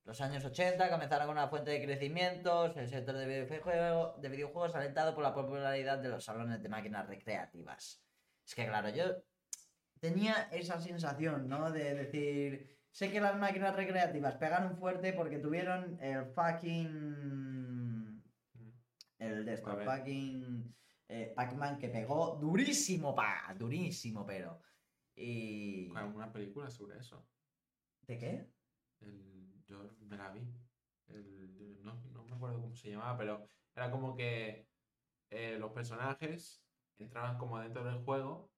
Los 0.04 0.20
años 0.20 0.44
80 0.44 0.90
comenzaron 0.90 1.26
con 1.28 1.36
una 1.36 1.48
fuente 1.48 1.70
de 1.70 1.84
crecimientos, 1.84 2.76
el 2.76 2.88
sector 2.88 3.16
de 3.16 3.26
videojuegos, 3.26 4.20
de 4.20 4.28
videojuegos 4.28 4.74
alentado 4.74 5.14
por 5.14 5.22
la 5.22 5.34
popularidad 5.34 5.98
de 5.98 6.08
los 6.08 6.24
salones 6.24 6.62
de 6.62 6.68
máquinas 6.68 7.06
recreativas. 7.06 8.02
Es 8.44 8.54
que 8.54 8.66
claro, 8.66 8.88
yo 8.88 9.22
tenía 10.00 10.48
esa 10.52 10.80
sensación, 10.80 11.48
¿no? 11.48 11.70
De 11.70 11.94
decir, 11.94 12.78
sé 12.90 13.12
que 13.12 13.20
las 13.20 13.36
máquinas 13.38 13.76
recreativas 13.76 14.36
pegaron 14.36 14.76
fuerte 14.76 15.12
porque 15.12 15.38
tuvieron 15.38 15.98
el 16.02 16.24
fucking... 16.26 18.24
El 19.18 19.44
de 19.44 19.52
estos 19.52 19.76
ver. 19.76 19.84
fucking... 19.86 20.74
eh, 21.08 21.32
Pac-Man 21.36 21.78
que 21.78 21.90
pegó 21.90 22.36
durísimo, 22.36 23.14
pa, 23.14 23.54
durísimo, 23.56 24.24
pero... 24.24 24.60
Y... 25.14 25.92
Hay 25.94 26.08
una 26.08 26.32
película 26.32 26.70
sobre 26.70 26.98
eso. 26.98 27.28
¿De 28.06 28.16
qué? 28.16 28.50
El- 29.00 29.39
yo 29.70 29.90
me 30.00 30.16
la 30.16 30.30
vi. 30.30 30.40
El- 31.08 31.80
no, 31.82 31.94
no 32.12 32.24
me 32.24 32.36
acuerdo 32.36 32.60
cómo 32.60 32.74
se 32.76 32.90
llamaba, 32.90 33.16
pero 33.16 33.46
era 33.74 33.90
como 33.90 34.16
que 34.16 34.66
eh, 35.30 35.56
los 35.58 35.72
personajes 35.72 36.62
entraban 36.98 37.38
como 37.38 37.58
dentro 37.58 37.84
del 37.84 38.02
juego 38.04 38.50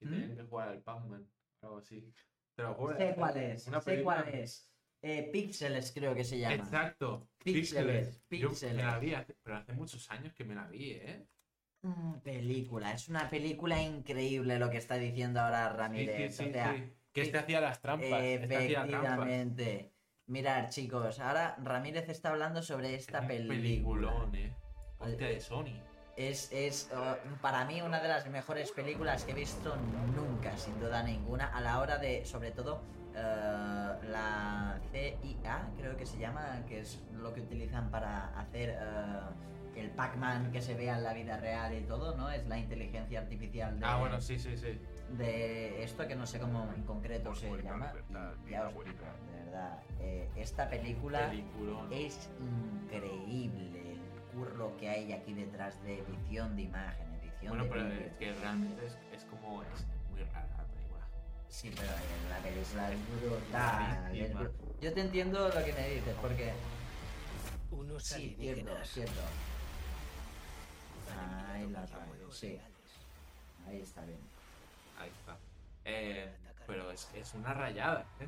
y 0.00 0.06
¿Mm? 0.06 0.10
tenían 0.10 0.36
que 0.36 0.42
jugar 0.44 0.68
al 0.68 0.82
Pac-Man. 0.82 1.28
Algo 1.62 1.78
así. 1.78 2.12
Te 2.56 2.62
lo 2.62 2.74
juro. 2.74 2.96
Sé 2.96 3.14
cuál 3.16 3.36
es, 3.36 3.66
Una 3.66 3.80
sé 3.80 4.02
cuál 4.02 4.28
es. 4.28 4.72
Eh, 5.02 5.30
Píxeles 5.32 5.92
creo 5.92 6.14
que 6.14 6.24
se 6.24 6.38
llama. 6.38 6.54
Exacto. 6.56 7.28
Píxeles, 7.42 8.22
Yo 8.30 8.50
me 8.50 8.74
la 8.74 8.98
vi, 8.98 9.14
hace- 9.14 9.34
pero 9.42 9.56
hace 9.56 9.72
muchos 9.72 10.10
años 10.10 10.32
que 10.34 10.44
me 10.44 10.54
la 10.54 10.66
vi, 10.66 10.92
¿eh? 10.92 11.26
Mm, 11.82 12.16
película, 12.18 12.92
es 12.92 13.08
una 13.08 13.30
película 13.30 13.80
increíble 13.80 14.58
lo 14.58 14.68
que 14.68 14.76
está 14.76 14.96
diciendo 14.96 15.40
ahora 15.40 15.72
Ramírez. 15.72 16.36
sí, 16.36 16.44
sí, 16.44 16.50
o 16.50 16.52
sea. 16.52 16.90
Que 17.12 17.22
este 17.22 17.38
hacía 17.38 17.60
las 17.60 17.80
trampas. 17.80 18.22
Este 18.22 18.56
hacía 18.56 18.86
trampas. 18.86 19.28
Mirad, 20.30 20.68
chicos, 20.68 21.18
ahora 21.18 21.56
Ramírez 21.60 22.08
está 22.08 22.28
hablando 22.30 22.62
sobre 22.62 22.94
esta 22.94 23.18
Es 23.18 23.22
un 23.22 23.28
película. 23.28 23.58
peliculón, 23.58 24.34
¿eh? 24.36 24.54
Hostia, 25.00 25.26
de 25.26 25.40
Sony. 25.40 25.82
Es, 26.16 26.52
es 26.52 26.88
uh, 26.92 27.16
para 27.42 27.64
mí 27.64 27.82
una 27.82 28.00
de 28.00 28.06
las 28.06 28.28
mejores 28.28 28.70
películas 28.70 29.24
que 29.24 29.32
he 29.32 29.34
visto 29.34 29.74
nunca, 30.14 30.56
sin 30.56 30.78
duda 30.78 31.02
ninguna, 31.02 31.46
a 31.46 31.60
la 31.60 31.80
hora 31.80 31.98
de, 31.98 32.24
sobre 32.24 32.52
todo, 32.52 32.76
uh, 32.76 33.16
la 34.08 34.78
CIA, 34.92 35.68
creo 35.76 35.96
que 35.96 36.06
se 36.06 36.18
llama, 36.20 36.62
que 36.68 36.78
es 36.78 37.00
lo 37.12 37.34
que 37.34 37.40
utilizan 37.40 37.90
para 37.90 38.26
hacer 38.38 38.78
uh, 38.78 39.59
el 39.76 39.90
Pac-Man 39.90 40.50
que 40.52 40.60
se 40.62 40.74
vea 40.74 40.96
en 40.98 41.04
la 41.04 41.12
vida 41.14 41.36
real 41.38 41.74
y 41.74 41.80
todo, 41.82 42.16
¿no? 42.16 42.30
Es 42.30 42.46
la 42.46 42.58
inteligencia 42.58 43.20
artificial 43.20 43.78
de, 43.78 43.86
Ah, 43.86 43.98
bueno, 43.98 44.20
sí, 44.20 44.38
sí, 44.38 44.56
sí. 44.56 44.78
de 45.16 45.82
esto 45.82 46.06
que 46.06 46.14
no 46.16 46.26
sé 46.26 46.38
cómo 46.40 46.72
en 46.74 46.82
concreto 46.82 47.34
se 47.34 47.50
llama. 47.62 47.92
Y 48.46 48.50
ya 48.50 48.66
os 48.68 48.74
digo, 48.74 48.84
de 49.32 49.44
verdad, 49.44 49.78
eh, 50.00 50.28
esta 50.36 50.68
película 50.68 51.28
Peliculón. 51.30 51.92
es 51.92 52.28
increíble 52.40 53.92
el 53.92 54.00
curro 54.34 54.76
que 54.76 54.88
hay 54.88 55.12
aquí 55.12 55.32
detrás 55.34 55.80
de 55.84 55.98
edición 56.00 56.56
de 56.56 56.62
imagen, 56.62 57.06
edición 57.22 57.48
Bueno, 57.58 57.64
de 57.64 57.70
pero 57.70 57.88
es 57.88 58.12
que 58.14 58.32
realmente 58.40 58.86
es, 58.86 58.98
es 59.12 59.24
como. 59.24 59.62
Es 59.62 59.86
muy 60.10 60.22
rara 60.24 60.46
la 60.56 60.64
película. 60.64 61.06
Sí, 61.48 61.72
pero 61.74 61.90
la 62.28 62.38
película 62.38 62.92
es 62.92 63.20
brutal. 63.20 64.16
es 64.16 64.80
Yo 64.80 64.92
te 64.92 65.00
entiendo 65.00 65.48
lo 65.48 65.64
que 65.64 65.72
me 65.72 65.88
dices, 65.88 66.14
porque 66.20 66.52
Unos 67.70 68.02
sí, 68.04 68.36
cierto, 68.38 68.70
alienígenas. 68.72 68.88
Ahí 71.52 71.68
la 71.70 71.86
radio, 71.86 72.30
sí, 72.32 72.58
ahí 73.68 73.80
está 73.80 74.02
bien. 74.02 74.18
Ahí 74.98 75.10
está. 75.10 75.36
Eh, 75.84 76.28
pero 76.66 76.90
es, 76.90 77.08
es 77.14 77.34
una 77.34 77.52
rayada, 77.54 78.04
¿eh? 78.20 78.26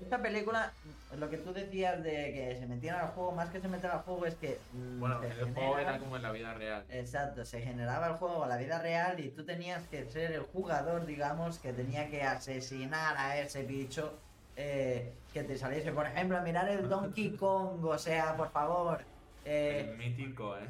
Esta 0.00 0.22
película, 0.22 0.70
lo 1.16 1.28
que 1.28 1.38
tú 1.38 1.52
decías 1.52 2.00
de 2.04 2.32
que 2.32 2.56
se 2.60 2.66
metían 2.66 2.96
al 3.00 3.08
juego, 3.08 3.32
más 3.32 3.50
que 3.50 3.60
se 3.60 3.66
metían 3.66 3.92
al 3.94 4.02
juego 4.02 4.26
es 4.26 4.36
que... 4.36 4.56
mm, 4.72 5.00
Bueno, 5.00 5.20
el 5.24 5.52
juego 5.54 5.76
era 5.78 5.98
como 5.98 6.16
en 6.16 6.22
la 6.22 6.30
vida 6.30 6.54
real. 6.54 6.84
Exacto, 6.88 7.44
se 7.44 7.60
generaba 7.62 8.06
el 8.06 8.12
juego 8.14 8.44
a 8.44 8.46
la 8.46 8.56
vida 8.58 8.80
real 8.80 9.18
y 9.18 9.30
tú 9.30 9.44
tenías 9.44 9.82
que 9.88 10.08
ser 10.08 10.30
el 10.30 10.42
jugador, 10.42 11.04
digamos, 11.04 11.58
que 11.58 11.72
tenía 11.72 12.08
que 12.10 12.22
asesinar 12.22 13.16
a 13.16 13.38
ese 13.40 13.64
bicho 13.64 14.16
eh, 14.54 15.12
que 15.32 15.42
te 15.42 15.58
saliese. 15.58 15.90
Por 15.90 16.06
ejemplo, 16.06 16.40
mirar 16.42 16.68
el 16.68 16.88
Donkey 16.88 17.30
Kong, 17.36 17.84
o 17.84 17.98
sea, 17.98 18.36
por 18.36 18.52
favor. 18.52 19.02
eh, 19.44 19.88
el 19.90 19.96
mítico, 19.96 20.56
¿eh? 20.58 20.68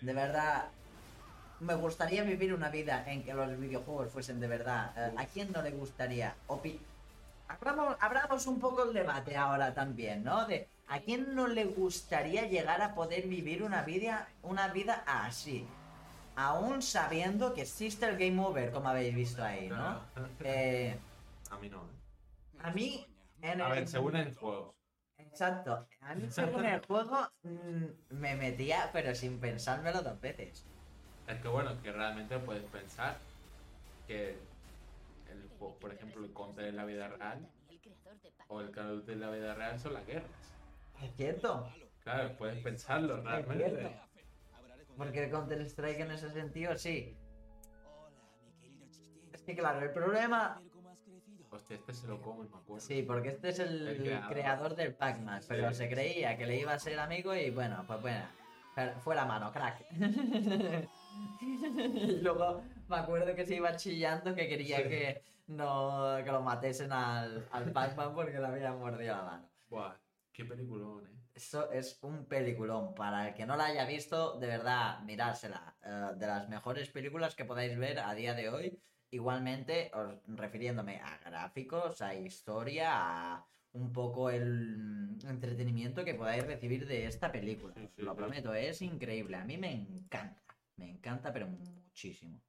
De 0.00 0.12
verdad, 0.12 0.66
me 1.60 1.74
gustaría 1.74 2.22
vivir 2.22 2.54
una 2.54 2.70
vida 2.70 3.04
en 3.10 3.22
que 3.24 3.34
los 3.34 3.58
videojuegos 3.58 4.10
fuesen 4.12 4.40
de 4.40 4.48
verdad. 4.48 4.92
Eh, 4.96 5.14
¿A 5.16 5.26
quién 5.26 5.50
no 5.52 5.62
le 5.62 5.70
gustaría? 5.72 6.34
Opi- 6.48 6.78
abramos, 7.48 7.96
abramos 8.00 8.46
un 8.46 8.60
poco 8.60 8.84
el 8.84 8.92
debate 8.94 9.36
ahora 9.36 9.74
también, 9.74 10.24
¿no? 10.24 10.46
De 10.46 10.68
¿a 10.88 11.00
quién 11.00 11.34
no 11.34 11.48
le 11.48 11.64
gustaría 11.66 12.46
llegar 12.46 12.80
a 12.82 12.94
poder 12.94 13.26
vivir 13.28 13.62
una 13.62 13.82
vida, 13.82 14.28
una 14.42 14.68
vida 14.68 15.02
así? 15.06 15.66
Aún 16.36 16.82
sabiendo 16.82 17.52
que 17.54 17.62
existe 17.62 18.06
el 18.06 18.16
game 18.16 18.40
over, 18.40 18.70
como 18.70 18.88
habéis 18.88 19.14
visto 19.14 19.42
ahí, 19.44 19.68
¿no? 19.68 20.00
Eh, 20.44 20.96
A 21.50 21.58
mí 21.58 21.68
no, 21.68 21.78
¿eh? 21.78 22.58
a 22.62 22.70
mí, 22.70 23.06
en 23.42 23.60
A 23.60 23.66
el- 23.66 23.72
ver, 23.72 23.88
según 23.88 24.14
el 24.16 24.34
juego. 24.34 24.77
Exacto. 25.38 25.86
A 26.00 26.14
mí 26.16 26.26
según 26.30 26.64
el 26.64 26.84
juego 26.84 27.28
mm, 27.44 27.84
me 28.10 28.34
metía, 28.34 28.90
pero 28.92 29.14
sin 29.14 29.38
pensármelo 29.38 30.02
dos 30.02 30.20
veces. 30.20 30.64
Es 31.28 31.40
que 31.40 31.48
bueno, 31.48 31.80
que 31.80 31.92
realmente 31.92 32.38
puedes 32.38 32.64
pensar 32.64 33.18
que 34.08 34.30
el 35.30 35.48
juego, 35.58 35.76
por 35.78 35.92
ejemplo, 35.92 36.24
el 36.24 36.32
counter 36.32 36.64
en 36.66 36.76
la 36.76 36.84
vida 36.84 37.08
real. 37.08 37.48
O 38.48 38.60
el 38.60 38.70
Call 38.70 38.86
of 38.86 39.00
Duty 39.00 39.12
de 39.12 39.16
la 39.16 39.30
vida 39.30 39.54
real 39.54 39.78
son 39.78 39.94
las 39.94 40.06
guerras. 40.06 40.30
Es 41.02 41.14
cierto. 41.14 41.70
Claro, 42.02 42.36
puedes 42.36 42.62
pensarlo 42.62 43.18
Es 43.18 43.24
realmente. 43.24 43.68
cierto. 43.68 43.90
Porque 44.96 45.24
el 45.24 45.30
Counter-Strike 45.30 46.00
en 46.00 46.10
ese 46.10 46.30
sentido 46.30 46.76
sí. 46.76 47.16
Es 49.32 49.42
que 49.42 49.54
claro, 49.54 49.80
el 49.82 49.92
problema... 49.92 50.60
Hostia, 51.50 51.76
este 51.76 51.92
se 51.94 52.06
lo 52.06 52.20
come, 52.20 52.48
me 52.48 52.56
acuerdo. 52.56 52.80
Sí, 52.86 53.02
porque 53.02 53.30
este 53.30 53.48
es 53.48 53.58
el, 53.58 53.88
El 53.88 53.96
creador. 54.02 54.30
creador 54.32 54.76
del 54.76 54.94
Pac-Man, 54.94 55.40
pero 55.48 55.70
Sí. 55.70 55.76
se 55.76 55.88
creía 55.88 56.36
que 56.36 56.46
le 56.46 56.56
iba 56.60 56.72
a 56.74 56.78
ser 56.78 56.98
amigo 57.00 57.34
y 57.34 57.50
bueno, 57.50 57.84
pues 57.86 58.00
bueno, 58.02 58.24
fue 59.02 59.14
la 59.14 59.24
mano, 59.24 59.50
crack. 59.52 59.84
y 61.40 62.20
luego 62.22 62.62
me 62.88 62.96
acuerdo 62.96 63.34
que 63.34 63.44
se 63.46 63.56
iba 63.56 63.74
chillando 63.76 64.34
que 64.34 64.48
quería 64.48 64.78
Sí. 64.78 64.82
que 64.84 65.22
no 65.48 66.16
que 66.24 66.30
lo 66.30 66.42
matesen 66.42 66.92
al, 66.92 67.48
al 67.50 67.72
Pac-Man 67.72 68.14
porque 68.14 68.38
le 68.38 68.46
habían 68.46 68.78
mordido 68.78 69.16
la 69.16 69.22
mano. 69.22 69.48
Buah, 69.70 69.94
qué 70.32 70.44
peliculón, 70.44 71.06
eh. 71.06 71.10
Eso 71.34 71.70
es 71.70 71.98
un 72.02 72.24
peliculón. 72.26 72.94
Para 72.94 73.28
el 73.28 73.34
que 73.34 73.46
no 73.46 73.56
la 73.56 73.66
haya 73.66 73.84
visto, 73.86 74.38
de 74.40 74.48
verdad, 74.48 74.98
mirársela. 75.04 75.76
Eh, 75.84 76.10
de 76.16 76.26
las 76.26 76.48
mejores 76.48 76.90
películas 76.90 77.36
que 77.36 77.44
podáis 77.44 77.78
ver 77.78 78.00
a 78.00 78.12
día 78.14 78.34
de 78.34 78.48
hoy. 78.48 78.82
Igualmente, 79.10 79.90
os- 79.94 80.20
refiriéndome 80.26 80.96
a 81.00 81.18
gráficos, 81.18 82.02
a 82.02 82.14
historia, 82.14 82.88
a 82.92 83.46
un 83.72 83.92
poco 83.92 84.30
el 84.30 85.16
entretenimiento 85.26 86.04
que 86.04 86.14
podáis 86.14 86.46
recibir 86.46 86.86
de 86.86 87.06
esta 87.06 87.30
película. 87.32 87.74
Sí, 87.74 87.88
lo 87.96 88.12
sí. 88.12 88.16
prometo, 88.16 88.54
es 88.54 88.82
increíble. 88.82 89.36
A 89.36 89.44
mí 89.44 89.56
me 89.56 89.72
encanta. 89.72 90.42
Me 90.76 90.90
encanta, 90.90 91.32
pero 91.32 91.46
muchísimo. 91.48 92.40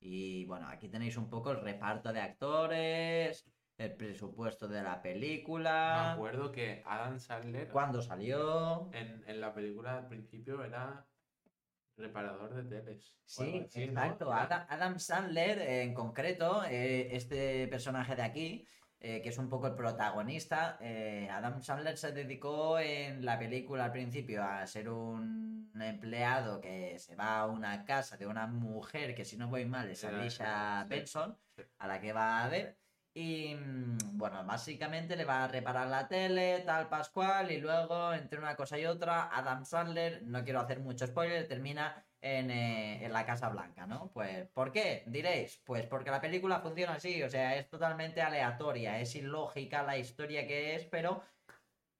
Y 0.00 0.44
bueno, 0.46 0.66
aquí 0.68 0.88
tenéis 0.88 1.16
un 1.16 1.30
poco 1.30 1.52
el 1.52 1.60
reparto 1.60 2.12
de 2.12 2.20
actores, 2.20 3.46
el 3.78 3.92
presupuesto 3.96 4.66
de 4.68 4.82
la 4.82 4.96
Me 4.96 5.02
película, 5.02 6.12
acuerdo 6.14 6.50
que 6.52 6.82
Adam 6.84 7.18
Sandler 7.18 7.68
cuándo 7.68 8.02
salió. 8.02 8.90
en, 8.92 9.22
en 9.26 9.40
la 9.40 9.54
película 9.54 9.98
al 9.98 10.08
principio 10.08 10.62
era 10.64 11.06
reparador 11.96 12.54
de 12.54 12.80
teles. 12.80 13.14
Sí, 13.24 13.66
exacto. 13.74 14.32
Adam, 14.32 14.66
Adam 14.68 14.98
Sandler, 14.98 15.58
eh, 15.58 15.82
en 15.82 15.94
concreto, 15.94 16.64
eh, 16.64 17.14
este 17.14 17.68
personaje 17.68 18.16
de 18.16 18.22
aquí, 18.22 18.66
eh, 19.00 19.20
que 19.20 19.30
es 19.30 19.38
un 19.38 19.48
poco 19.48 19.66
el 19.66 19.74
protagonista, 19.74 20.78
eh, 20.80 21.28
Adam 21.30 21.60
Sandler 21.60 21.96
se 21.96 22.12
dedicó 22.12 22.78
en 22.78 23.24
la 23.24 23.38
película 23.38 23.86
al 23.86 23.92
principio 23.92 24.44
a 24.44 24.66
ser 24.66 24.88
un 24.88 25.70
empleado 25.80 26.60
que 26.60 26.98
se 26.98 27.16
va 27.16 27.40
a 27.40 27.46
una 27.46 27.84
casa 27.84 28.16
de 28.16 28.26
una 28.26 28.46
mujer 28.46 29.14
que, 29.14 29.24
si 29.24 29.36
no 29.36 29.48
voy 29.48 29.64
mal, 29.64 29.90
es 29.90 30.04
Alicia. 30.04 30.86
Benson, 30.88 31.36
a 31.78 31.88
la 31.88 32.00
que 32.00 32.12
va 32.12 32.44
a 32.44 32.48
ver. 32.48 32.78
Y 33.14 33.54
mm, 33.54 33.98
bueno, 34.16 34.44
básicamente 34.44 35.16
le 35.16 35.24
va 35.24 35.44
a 35.44 35.48
reparar 35.48 35.86
la 35.88 36.08
tele, 36.08 36.60
tal 36.64 36.88
Pascual, 36.88 37.50
y 37.50 37.58
luego 37.60 38.14
entre 38.14 38.38
una 38.38 38.56
cosa 38.56 38.78
y 38.78 38.86
otra, 38.86 39.28
Adam 39.36 39.64
Sandler, 39.66 40.22
no 40.22 40.42
quiero 40.44 40.60
hacer 40.60 40.80
mucho 40.80 41.06
spoiler, 41.06 41.46
termina 41.46 42.06
en, 42.22 42.50
eh, 42.50 43.04
en 43.04 43.12
la 43.12 43.26
Casa 43.26 43.50
Blanca, 43.50 43.86
¿no? 43.86 44.10
Pues, 44.12 44.46
¿por 44.48 44.72
qué? 44.72 45.02
Diréis, 45.06 45.60
pues 45.64 45.84
porque 45.86 46.10
la 46.10 46.20
película 46.22 46.60
funciona 46.60 46.94
así, 46.94 47.22
o 47.22 47.28
sea, 47.28 47.56
es 47.56 47.68
totalmente 47.68 48.22
aleatoria, 48.22 48.98
es 49.00 49.14
ilógica 49.16 49.82
la 49.82 49.98
historia 49.98 50.46
que 50.46 50.76
es, 50.76 50.86
pero 50.86 51.22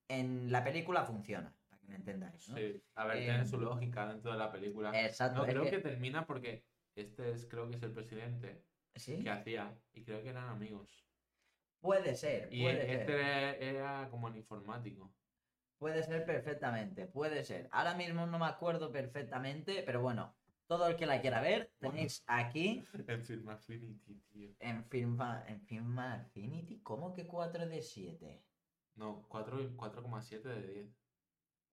en 0.09 0.51
la 0.51 0.65
película 0.65 1.05
funciona, 1.05 1.53
para 1.69 1.81
que 1.81 1.89
me 1.89 1.97
entendáis, 1.97 2.49
¿no? 2.49 2.57
Sí, 2.57 2.83
a 2.95 3.05
ver, 3.05 3.17
Eh, 3.19 3.25
tiene 3.25 3.45
su 3.45 3.59
lógica 3.61 4.07
dentro 4.07 4.33
de 4.33 4.39
la 4.39 4.51
película. 4.51 4.99
Exacto, 4.99 5.41
No, 5.41 5.47
creo 5.47 5.65
que- 5.65 5.71
que... 5.71 5.79
termina 5.81 6.25
porque 6.27 6.65
este 6.97 7.33
es, 7.33 7.47
creo 7.47 7.69
que 7.69 7.77
es 7.77 7.83
el 7.83 7.93
presidente 7.93 8.63
¿Sí? 8.94 9.23
que 9.23 9.31
hacía 9.31 9.77
y 9.94 10.05
creo 10.05 10.23
que 10.23 10.28
eran 10.31 10.48
amigos. 10.48 11.05
Puede 11.81 12.14
ser, 12.14 12.48
Y 12.52 12.62
puede 12.62 12.86
ser. 12.86 13.01
este 13.01 13.14
era, 13.14 13.52
era 13.56 14.10
como 14.10 14.28
el 14.28 14.36
informático. 14.36 15.12
Puede 15.78 16.02
ser 16.05 16.24
perfectamente, 16.24 17.06
puede 17.06 17.43
ser. 17.43 17.69
Ahora 17.73 17.94
mismo 17.94 18.24
no 18.27 18.39
me 18.39 18.47
acuerdo 18.47 18.93
perfectamente, 18.93 19.82
pero 19.85 20.01
bueno, 20.01 20.36
todo 20.69 20.86
el 20.86 20.94
que 20.97 21.06
la 21.06 21.20
quiera 21.20 21.40
ver, 21.40 21.73
tenéis 21.81 22.23
aquí 22.27 22.85
En 23.09 23.24
Film 23.24 23.48
Affinity, 23.48 24.14
tío. 24.32 24.55
en 24.60 24.85
Filma, 24.85 25.44
en 25.48 25.60
Filma 25.62 26.14
Affinity, 26.14 26.81
¿cómo 26.82 27.12
que 27.12 27.27
4 27.27 27.66
de 27.66 27.82
7? 27.82 28.44
No, 28.94 29.27
4 29.28 29.60
y 29.62 29.66
4,7 29.74 30.43
de 30.43 30.66
10. 30.69 30.90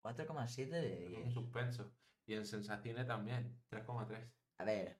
4,7 0.02 0.70
de 0.70 1.04
Es 1.06 1.10
un 1.18 1.24
10. 1.26 1.34
suspenso. 1.34 1.92
Y 2.26 2.34
en 2.34 2.46
Sensacine 2.46 3.06
también, 3.06 3.60
3,3. 3.70 4.32
A 4.58 4.64
ver. 4.64 4.98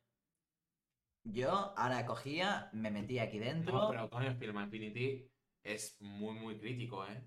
Yo 1.32 1.74
ahora 1.78 2.06
cogía, 2.06 2.70
me 2.74 2.92
metí 2.92 3.20
aquí 3.20 3.40
dentro. 3.40 3.74
No, 3.74 3.90
pero 3.90 4.10
coño, 4.10 4.36
Film 4.36 4.58
Affinity 4.58 5.30
es 5.64 5.98
muy, 6.02 6.34
muy 6.34 6.58
crítico, 6.58 7.06
¿eh? 7.06 7.22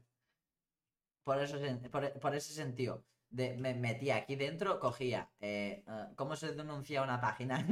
por, 1.24 1.38
eso, 1.40 1.58
por, 1.90 2.12
por 2.20 2.34
ese 2.34 2.52
sentido. 2.52 3.04
De, 3.30 3.56
me 3.56 3.74
metí 3.74 4.10
aquí 4.10 4.36
dentro, 4.36 4.78
cogía. 4.78 5.30
eh, 5.40 5.84
ah, 5.86 6.10
¿Cómo 6.16 6.36
se 6.36 6.52
denuncia 6.54 7.02
una 7.02 7.20
página? 7.20 7.66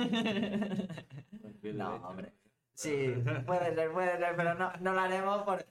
No, 1.75 1.97
hombre. 1.97 2.33
Sí, 2.73 3.13
puede 3.47 3.75
ser, 3.75 3.93
puede 3.93 4.17
ser, 4.17 4.37
pero 4.37 4.55
no, 4.55 4.73
no 4.81 4.95
lo 4.95 5.01
haremos 5.01 5.43
por, 5.43 5.67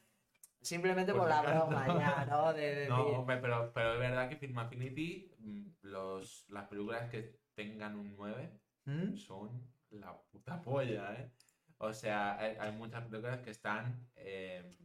simplemente 0.62 1.12
por 1.12 1.22
Por 1.22 1.30
la 1.30 1.42
broma 1.42 1.88
ya, 1.88 2.26
¿no? 2.26 2.54
De 2.54 2.88
No, 2.88 3.04
hombre, 3.08 3.38
pero, 3.38 3.72
pero 3.74 3.94
es 3.94 4.00
verdad 4.00 4.30
que 4.30 4.36
Film 4.36 4.60
Affinity, 4.60 5.32
mm, 5.40 5.68
los, 5.82 6.46
las 6.50 6.68
películas 6.68 7.10
que 7.10 7.40
tengan 7.56 7.96
un 7.96 8.16
9 8.16 8.52
¿Mm? 8.86 9.16
son 9.16 9.68
la 9.92 10.20
puta 10.32 10.62
polla, 10.62 11.14
¿eh? 11.16 11.32
O 11.78 11.94
sea, 11.94 12.38
hay, 12.38 12.56
hay 12.58 12.72
muchas 12.74 13.06
películas 13.08 13.40
que 13.42 13.52
están, 13.52 14.10
eh, 14.16 14.78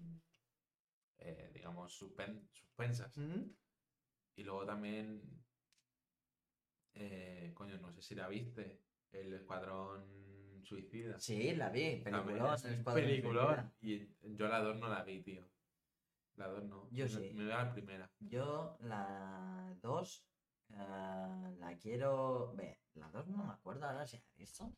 eh, 1.19 1.51
digamos, 1.53 2.01
suspen- 2.01 2.49
suspensas. 2.53 3.17
¿Mm? 3.19 3.51
Y 4.37 4.43
luego 4.45 4.65
también, 4.65 5.23
eh, 6.95 7.53
coño, 7.55 7.77
no 7.79 7.93
sé 7.93 8.03
si 8.03 8.15
la 8.15 8.29
viste, 8.29 8.81
El 9.13 9.33
Escuadrón 9.33 10.63
Suicida. 10.65 11.19
Sí, 11.19 11.55
la 11.57 11.69
vi, 11.69 11.97
peliculón, 12.03 12.55
es 12.55 12.65
el. 12.65 12.83
Y 13.81 14.17
yo 14.37 14.49
la 14.49 14.61
2 14.61 14.79
no 14.79 14.89
la 14.89 15.03
vi, 15.03 15.23
tío. 15.23 15.47
La 16.37 16.49
2 16.49 16.65
no. 16.65 16.89
Yo 16.91 17.05
me, 17.05 17.11
sí. 17.11 17.31
Me 17.35 17.53
a 17.53 17.65
la 17.65 17.73
primera. 17.73 18.11
Yo 18.19 18.77
la 18.81 19.77
2 19.83 20.27
la 20.69 21.77
quiero 21.81 22.55
ver. 22.55 22.79
La 22.95 23.11
2 23.11 23.27
no 23.29 23.45
me 23.45 23.53
acuerdo 23.53 23.87
ahora 23.87 24.07
si 24.07 24.17
la 24.17 24.25
he 24.35 24.39
visto. 24.39 24.73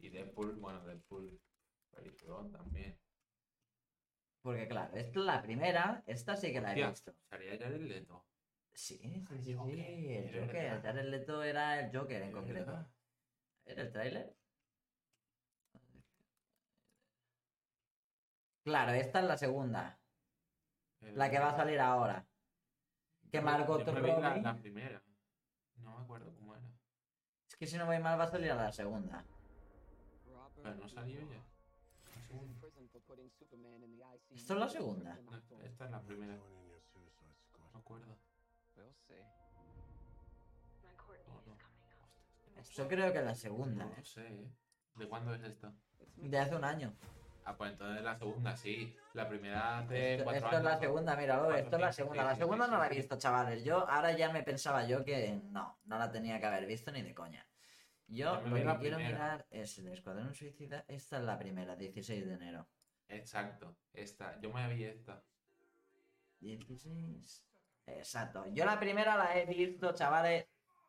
Y 0.00 0.08
Deadpool, 0.08 0.56
bueno, 0.56 0.80
Deadpool, 0.84 1.40
peliculón 1.90 2.50
también. 2.50 2.98
Porque 4.42 4.66
claro, 4.68 4.96
esta 4.96 5.18
es 5.20 5.26
la 5.26 5.42
primera, 5.42 6.02
esta 6.06 6.34
sí 6.36 6.52
que 6.52 6.60
la 6.60 6.68
he 6.74 6.84
Hostia, 6.84 6.88
visto. 6.88 7.14
Salía 7.28 7.52
el 7.54 7.88
Leto. 7.88 8.24
Sí, 8.72 8.96
sí, 8.96 9.24
sí, 9.28 9.42
sí, 9.42 9.54
Joker, 9.54 9.78
el 9.78 10.24
Joker, 10.40 10.52
verdad. 10.52 10.82
Jared 10.82 11.04
Leto 11.10 11.42
era 11.42 11.80
el 11.80 11.94
Joker 11.96 12.22
en 12.22 12.32
concreto. 12.32 12.66
verdad. 12.72 12.90
¿Era 13.66 13.82
el 13.82 13.92
tráiler? 13.92 14.34
Claro, 18.64 18.92
esta 18.92 19.20
es 19.20 19.24
la 19.26 19.36
segunda, 19.36 19.98
El- 21.00 21.16
la 21.18 21.30
que 21.30 21.38
va 21.38 21.50
a 21.50 21.56
salir 21.56 21.80
ahora. 21.80 22.26
que 23.30 23.38
Yo- 23.38 23.42
Margot 23.44 23.84
yo 23.86 23.92
me 23.92 24.00
vi 24.00 24.08
la, 24.08 24.34
Robbie- 24.34 24.42
la 24.42 24.56
primera. 24.56 25.02
No 25.76 25.96
me 25.98 26.04
acuerdo 26.04 26.34
cómo 26.34 26.54
era. 26.56 26.68
Es 27.48 27.56
que 27.56 27.66
si 27.66 27.76
no 27.78 27.86
voy 27.86 27.98
mal 28.00 28.18
va 28.18 28.24
a 28.24 28.30
salir 28.30 28.50
a 28.50 28.56
la 28.56 28.72
segunda. 28.72 29.24
Pero 30.62 30.74
no 30.76 30.88
salió 30.88 31.20
ya. 31.20 31.42
La 32.14 32.22
segunda. 32.22 32.68
¿Esto 34.30 34.54
es 34.54 34.60
la 34.60 34.68
segunda? 34.68 35.18
No, 35.24 35.36
esta 35.64 35.84
es 35.84 35.90
la 35.90 36.00
primera. 36.02 36.36
No 36.36 37.78
acuerdo. 37.78 38.16
Oh, 41.28 41.42
no. 41.46 41.56
Yo 42.72 42.88
creo 42.88 43.12
que 43.12 43.18
es 43.18 43.24
la 43.24 43.30
no 43.30 43.36
segunda, 43.36 43.84
¿eh? 43.84 43.94
lo 43.96 44.04
sé, 44.04 44.26
¿eh? 44.26 44.50
¿De 44.96 45.08
cuándo 45.08 45.34
es 45.34 45.42
esto? 45.42 45.72
De 46.16 46.38
hace 46.38 46.54
un 46.54 46.64
año. 46.64 46.94
Ah, 47.44 47.56
pues 47.56 47.72
entonces 47.72 48.04
la 48.04 48.16
segunda, 48.18 48.56
sí. 48.56 48.96
La 49.14 49.28
primera 49.28 49.78
hace 49.78 50.12
Esto, 50.12 50.24
cuatro 50.24 50.44
esto 50.44 50.58
es 50.58 50.64
la 50.64 50.78
segunda, 50.78 51.16
míralo, 51.16 51.44
Cuatro, 51.44 51.58
esto 51.58 51.76
es 51.76 51.82
la 51.82 51.92
segunda. 51.92 52.24
La 52.24 52.36
segunda 52.36 52.66
no 52.66 52.78
la 52.78 52.86
he 52.86 52.90
visto, 52.90 53.18
chavales. 53.18 53.64
Yo 53.64 53.88
ahora 53.88 54.12
ya 54.12 54.30
me 54.30 54.42
pensaba 54.42 54.84
yo 54.84 55.04
que 55.04 55.40
no, 55.50 55.78
no 55.84 55.98
la 55.98 56.12
tenía 56.12 56.38
que 56.38 56.46
haber 56.46 56.66
visto 56.66 56.92
ni 56.92 57.02
de 57.02 57.14
coña. 57.14 57.44
Yo 58.10 58.40
lo 58.40 58.54
que 58.54 58.62
quiero 58.62 58.78
primera. 58.78 58.96
mirar 58.96 59.46
es 59.50 59.78
el 59.78 59.88
Escuadrón 59.88 60.34
Suicida. 60.34 60.84
Esta 60.88 61.18
es 61.18 61.22
la 61.22 61.38
primera, 61.38 61.76
16 61.76 62.26
de 62.26 62.34
enero. 62.34 62.68
Exacto, 63.08 63.76
esta. 63.92 64.40
Yo 64.40 64.52
me 64.52 64.68
vi 64.74 64.84
esta. 64.84 65.22
16. 66.40 67.44
Exacto. 67.86 68.44
Yo 68.52 68.64
la 68.64 68.80
primera 68.80 69.16
la 69.16 69.38
he 69.38 69.46
visto, 69.46 69.94
chavales. 69.94 70.46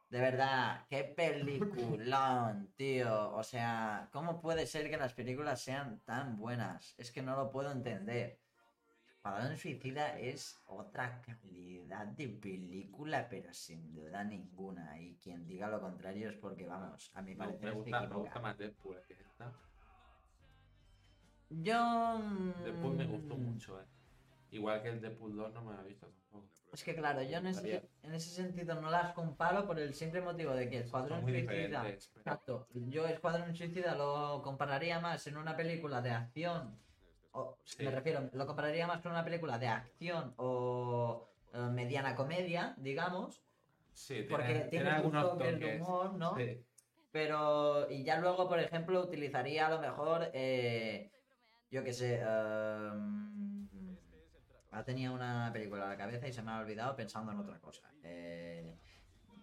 De 0.10 0.20
verdad, 0.20 0.86
qué 0.90 1.04
peliculón, 1.06 2.74
tío. 2.76 3.34
O 3.34 3.44
sea, 3.44 4.10
¿cómo 4.12 4.42
puede 4.42 4.66
ser 4.66 4.90
que 4.90 4.98
las 4.98 5.14
películas 5.14 5.62
sean 5.62 6.02
tan 6.02 6.38
buenas? 6.38 6.96
Es 6.98 7.12
que 7.12 7.22
no 7.22 7.36
lo 7.36 7.52
puedo 7.52 7.72
entender. 7.72 8.41
Escuadrón 9.24 9.56
Suicida 9.56 10.18
es 10.18 10.60
otra 10.66 11.22
calidad 11.22 12.08
de 12.08 12.28
película, 12.28 13.28
pero 13.30 13.54
sin 13.54 13.94
duda 13.94 14.24
ninguna. 14.24 15.00
Y 15.00 15.16
quien 15.18 15.46
diga 15.46 15.68
lo 15.68 15.80
contrario 15.80 16.28
es 16.32 16.38
porque, 16.38 16.66
vamos, 16.66 17.12
a 17.14 17.22
mi 17.22 17.36
Me, 17.36 17.38
parecer 17.38 17.66
me 17.70 17.72
gusta, 17.72 18.00
me 18.00 18.06
equivoca. 18.08 18.20
gusta 18.24 18.40
más 18.40 18.58
Deadpool 18.58 19.00
que 19.08 19.14
esta. 19.14 19.54
Yo. 21.50 22.18
mm, 22.20 22.64
Deadpool 22.64 22.96
me 22.96 23.06
gustó 23.06 23.36
mucho, 23.38 23.80
eh. 23.80 23.86
Igual 24.50 24.82
que 24.82 24.90
el 24.90 25.00
Deadpool 25.02 25.36
2 25.38 25.54
no 25.54 25.66
me 25.66 25.78
ha 25.78 25.84
visto 25.84 26.08
tampoco. 26.08 26.48
Es 26.74 26.84
que 26.84 26.96
claro, 26.96 27.22
yo 27.22 27.38
en 27.38 27.46
ese, 27.46 27.88
en 28.02 28.14
ese 28.16 28.30
sentido 28.32 28.82
no 28.82 28.90
las 28.90 29.14
comparo 29.14 29.68
por 29.68 29.78
el 29.80 29.94
simple 29.94 30.22
motivo 30.22 30.54
de 30.56 30.68
que 30.68 30.78
el 30.78 30.84
Escuadrón 30.86 31.22
Suicida. 31.22 31.88
Exacto. 31.88 32.68
Yo 32.74 33.06
Escuadrón 33.06 33.54
Suicida 33.56 33.94
lo 33.94 34.42
compararía 34.42 35.00
más 35.00 35.28
en 35.28 35.38
una 35.38 35.56
película 35.56 36.02
de 36.02 36.10
acción. 36.10 36.76
O, 37.34 37.58
Sí. 37.64 37.84
Me 37.84 37.92
refiero, 37.92 38.30
lo 38.34 38.46
compararía 38.46 38.88
más 38.88 39.02
con 39.02 39.12
una 39.12 39.24
película 39.24 39.58
de 39.58 39.68
acción 39.68 40.34
o 40.38 41.30
eh, 41.54 41.60
mediana 41.72 42.16
comedia, 42.16 42.74
digamos. 42.78 43.42
Sí, 43.94 44.26
Porque 44.30 44.46
tiene, 44.46 44.64
tiene, 44.66 44.90
algunos 44.90 45.32
toques 45.32 45.60
de 45.60 45.76
humor, 45.78 46.14
¿no? 46.14 46.36
Sí. 46.36 46.64
Pero, 47.12 47.90
y 47.90 48.04
ya 48.04 48.20
luego, 48.20 48.48
por 48.48 48.60
ejemplo, 48.60 49.02
utilizaría 49.02 49.68
a 49.68 49.70
lo 49.70 49.80
mejor, 49.80 50.30
eh, 50.34 51.12
yo 51.70 51.84
qué 51.84 51.94
sé, 51.94 52.22
ehm, 52.22 53.68
ha 54.72 54.84
tenido 54.84 55.14
una 55.14 55.50
película 55.52 55.86
a 55.86 55.90
la 55.90 55.98
cabeza 55.98 56.28
y 56.28 56.34
se 56.34 56.42
me 56.42 56.52
ha 56.52 56.60
olvidado 56.60 56.96
pensando 56.96 57.34
en 57.34 57.40
otra 57.40 57.60
cosa. 57.60 57.92
Eh, 58.04 58.78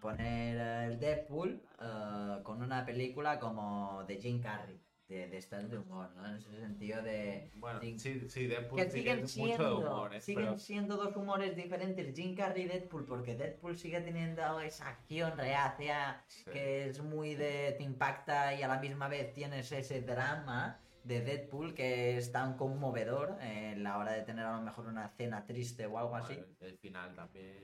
poner 0.01 0.91
el 0.91 0.99
Deadpool 0.99 1.63
eh, 1.81 2.39
con 2.43 2.63
una 2.63 2.87
película 2.87 3.39
como 3.39 4.05
de 4.05 4.17
Jim 4.17 4.41
Carrey, 4.41 4.81
de, 5.09 5.27
de 5.29 5.39
estas 5.39 5.71
de 5.71 5.79
humor, 5.79 6.11
¿no? 6.17 6.27
En 6.27 6.37
ese 6.37 6.51
sentido 6.61 7.03
de... 7.03 7.51
Bueno, 7.55 7.81
Sí. 7.81 7.99
sí, 7.99 8.29
sí, 8.29 8.47
Deadpool 8.47 8.79
Que 8.79 8.91
siguen 8.91 9.21
es 9.21 9.37
mucho 9.39 9.51
de 9.53 9.57
siendo, 9.57 9.79
humor, 9.79 10.15
eh, 10.15 10.21
siguen 10.21 10.45
pero- 10.45 10.59
siendo 10.59 10.97
dos 10.97 11.17
humores 11.17 11.57
diferentes, 11.57 12.15
Jim 12.15 12.35
Carrey 12.37 12.65
y 12.65 12.69
Deadpool, 12.69 13.07
porque 13.07 13.35
Deadpool 13.35 13.77
sigue 13.79 14.01
teniendo 14.03 14.61
esa 14.61 14.89
acción 14.89 15.37
reacia 15.39 16.23
sí. 16.29 16.45
que 16.53 16.87
es 16.89 17.01
muy 17.03 17.35
de 17.35 17.75
te 17.79 17.85
impacta 17.85 18.55
y 18.55 18.63
a 18.63 18.69
la 18.69 18.79
misma 18.79 19.09
vez 19.09 19.33
tienes 19.33 19.73
ese 19.73 20.03
drama 20.03 20.79
de 21.05 21.23
Deadpool 21.23 21.73
que 21.75 22.19
es 22.19 22.31
tan 22.31 22.59
conmovedor 22.59 23.39
eh, 23.41 23.73
en 23.73 23.83
la 23.83 23.97
hora 23.97 24.13
de 24.13 24.23
tener 24.23 24.45
a 24.45 24.57
lo 24.59 24.63
mejor 24.63 24.87
una 24.89 25.07
escena 25.07 25.47
triste 25.47 25.87
o 25.87 25.97
algo 25.99 26.17
así. 26.17 26.39
El 26.61 26.77
final 26.77 27.15
también. 27.15 27.57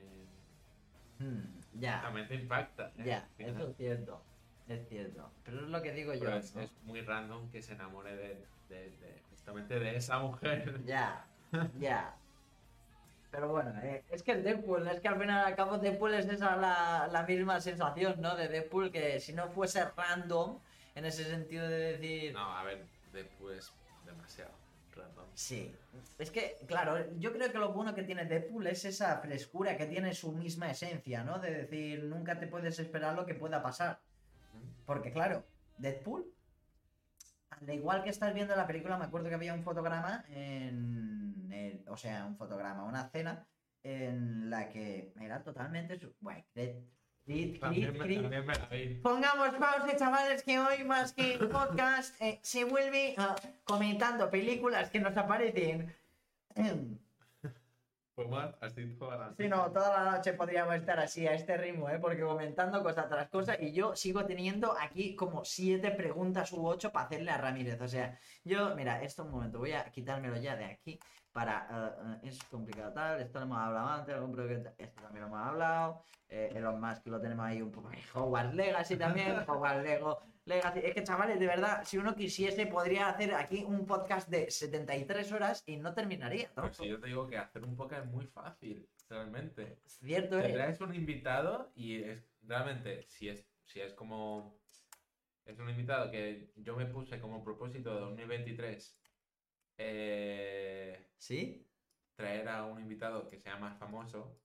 Hmm, 1.19 1.61
ya, 1.75 2.01
También 2.01 2.27
te 2.27 2.35
impacta. 2.37 2.91
eh, 2.97 3.05
ya, 3.05 3.29
eso 3.39 3.69
es 3.69 3.77
cierto, 3.77 4.23
es 4.69 4.89
cierto. 4.89 5.31
Pero 5.45 5.61
es 5.65 5.69
lo 5.69 5.82
que 5.82 5.93
digo 5.93 6.15
yo. 6.15 6.31
Es, 6.31 6.55
¿no? 6.55 6.62
es 6.62 6.73
muy 6.85 7.01
random 7.03 7.51
que 7.51 7.62
se 7.62 7.74
enamore 7.74 8.15
de, 8.16 8.47
de- 8.69 8.91
de- 8.91 9.23
justamente 9.31 9.78
de 9.78 9.97
esa 9.97 10.19
mujer. 10.19 10.81
Ya, 10.86 11.27
ya. 11.78 12.15
Pero 13.31 13.49
bueno, 13.49 13.73
eh, 13.82 14.05
es 14.11 14.23
que 14.23 14.32
el 14.32 14.45
Deadpool, 14.45 14.86
es 14.89 15.01
que 15.01 15.09
al 15.09 15.19
final 15.19 15.45
al 15.45 15.57
cabo 15.57 15.77
Deadpool 15.78 16.15
es 16.15 16.27
esa 16.27 16.55
la, 16.57 17.09
la 17.11 17.23
misma 17.24 17.61
sensación, 17.61 18.20
¿no? 18.20 18.36
De 18.36 18.47
Deadpool 18.49 18.93
que 18.93 19.19
si 19.19 19.32
no 19.32 19.49
fuese 19.51 19.85
random, 19.97 20.61
en 20.95 21.05
ese 21.05 21.24
sentido 21.24 21.66
de 21.69 21.93
decir... 21.97 22.32
No, 22.32 22.57
a 22.57 22.62
ver, 22.62 22.86
Deadpool 23.12 23.55
es 23.55 23.73
demasiado 24.07 24.53
random. 24.95 25.27
Sí, 25.35 25.74
es 26.19 26.31
que, 26.31 26.57
claro, 26.69 27.12
yo 27.19 27.32
creo 27.32 27.51
que 27.51 27.59
lo 27.59 27.73
bueno 27.73 27.93
que 27.95 28.05
tiene 28.05 28.24
Deadpool 28.24 28.69
es 28.69 28.85
esa 28.85 29.19
frescura 29.19 29.77
que 29.77 29.86
tiene 29.86 30.15
su 30.15 30.31
misma 30.31 30.70
esencia, 30.70 31.24
¿no? 31.24 31.41
De 31.41 31.51
decir, 31.53 32.05
nunca 32.05 32.39
te 32.39 32.47
puedes 32.47 32.78
esperar 32.78 33.16
lo 33.16 33.27
que 33.27 33.35
pueda 33.35 33.61
pasar. 33.61 33.99
Porque, 34.86 35.12
claro, 35.12 35.44
Deadpool, 35.78 36.24
al 37.51 37.70
igual 37.70 38.02
que 38.05 38.11
estás 38.11 38.35
viendo 38.35 38.55
la 38.56 38.66
película, 38.66 38.98
me 38.98 39.05
acuerdo 39.05 39.28
que 39.28 39.35
había 39.35 39.55
un 39.55 39.62
fotograma 39.62 40.24
en. 40.28 41.48
el- 41.52 41.85
o 41.89 41.97
sea, 41.97 42.27
un 42.27 42.36
fotograma, 42.36 42.85
una 42.85 43.02
escena 43.02 43.47
en 43.82 44.51
la 44.51 44.69
que 44.69 45.12
era 45.20 45.43
totalmente. 45.43 46.01
Bueno, 46.20 46.43
crit. 46.55 47.59
Pongamos 49.02 49.51
pausa, 49.55 49.97
chavales, 49.97 50.43
que 50.43 50.59
hoy 50.59 50.85
más 50.85 51.12
que 51.12 51.39
podcast 51.51 52.20
eh, 52.20 52.39
se 52.43 52.65
vuelve 52.65 53.15
ah, 53.16 53.35
comentando 53.65 54.31
películas 54.31 54.90
que 54.90 55.01
nos 55.01 55.16
aparecen. 55.16 55.94
Em, 58.16 58.31
Pues 58.31 58.55
así 58.61 58.95
toda 58.97 59.16
la 59.19 59.35
Sí, 59.36 59.49
no, 59.49 59.70
toda 59.73 60.05
la 60.05 60.11
noche 60.16 60.35
podríamos 60.35 60.74
estar 60.77 60.99
así 61.01 61.27
a 61.27 61.35
este 61.35 61.57
ritmo, 61.57 61.89
¿eh? 61.91 61.99
Porque 61.99 62.23
comentando 62.23 62.82
cosa 62.82 63.09
tras 63.09 63.28
cosa 63.28 63.61
y 63.61 63.73
yo 63.73 63.97
sigo 63.97 64.24
teniendo 64.24 64.73
aquí 64.78 65.16
como 65.16 65.45
siete 65.45 65.91
preguntas 65.91 66.53
u 66.53 66.65
ocho 66.66 66.93
para 66.93 67.07
hacerle 67.07 67.31
a 67.32 67.39
Ramírez. 67.39 67.81
O 67.81 67.89
sea, 67.89 68.16
yo, 68.45 68.74
mira, 68.77 69.03
esto 69.03 69.24
un 69.24 69.31
momento, 69.32 69.59
voy 69.59 69.73
a 69.73 69.85
quitármelo 69.91 70.36
ya 70.36 70.55
de 70.57 70.65
aquí 70.65 70.99
para... 71.32 72.16
eh, 72.23 72.28
es 72.28 72.43
complicado 72.45 72.93
tal, 72.93 73.20
esto 73.20 73.41
lo 73.41 73.47
hemos 73.47 73.59
hablado 73.59 73.89
antes, 73.89 74.15
algún 74.15 74.32
proyecto- 74.32 74.73
esto 74.78 75.03
también 75.03 75.23
lo 75.23 75.27
hemos 75.28 75.47
hablado. 75.49 76.03
Eh, 76.28 76.53
Elon 76.55 76.81
Musk 76.81 77.07
lo 77.09 77.20
tenemos 77.20 77.45
ahí 77.47 77.61
un 77.62 77.73
poco... 77.73 77.91
Hogwarts 78.15 78.55
Legacy 78.55 78.97
también, 78.97 79.36
Hogwarts 79.49 79.82
Lego 79.82 80.20
Legacy. 80.47 80.81
Es 80.85 80.95
que, 80.95 81.03
chavales, 81.05 81.41
de 81.41 81.47
verdad, 81.47 81.85
si 81.85 81.97
uno 81.99 82.15
quisiese, 82.15 82.66
podría 82.66 83.09
hacer 83.09 83.35
aquí 83.35 83.65
un 83.65 83.87
podcast 83.87 84.29
de 84.29 84.51
73 84.51 85.33
horas 85.33 85.62
y 85.66 85.77
no 85.77 85.95
terminaría. 85.95 86.51
¿no? 86.57 86.62
Pues 86.65 86.77
si 86.77 86.87
yo 86.89 87.01
te 87.01 87.07
digo 87.09 87.27
que 87.27 87.39
hacer 87.39 87.65
un 87.65 87.77
podcast 87.77 88.05
es 88.07 88.11
muy 88.12 88.27
fácil, 88.27 88.89
realmente. 89.09 89.79
Cierto 89.87 90.39
Te 90.41 90.49
es. 90.49 90.53
traes 90.55 90.81
un 90.81 90.95
invitado 90.95 91.73
y 91.75 92.03
es 92.03 92.27
realmente, 92.43 93.03
si 93.09 93.29
es, 93.29 93.47
si 93.65 93.81
es 93.81 93.95
como. 93.95 94.59
Es 95.47 95.59
un 95.59 95.69
invitado 95.69 96.11
que 96.11 96.51
yo 96.57 96.75
me 96.75 96.87
puse 96.87 97.21
como 97.21 97.45
propósito 97.45 97.95
de 97.95 98.01
2023 98.01 98.99
eh, 99.79 101.07
¿Sí? 101.19 101.66
traer 102.16 102.49
a 102.49 102.65
un 102.65 102.81
invitado 102.81 103.29
que 103.29 103.39
sea 103.39 103.57
más 103.57 103.77
famoso, 103.79 104.41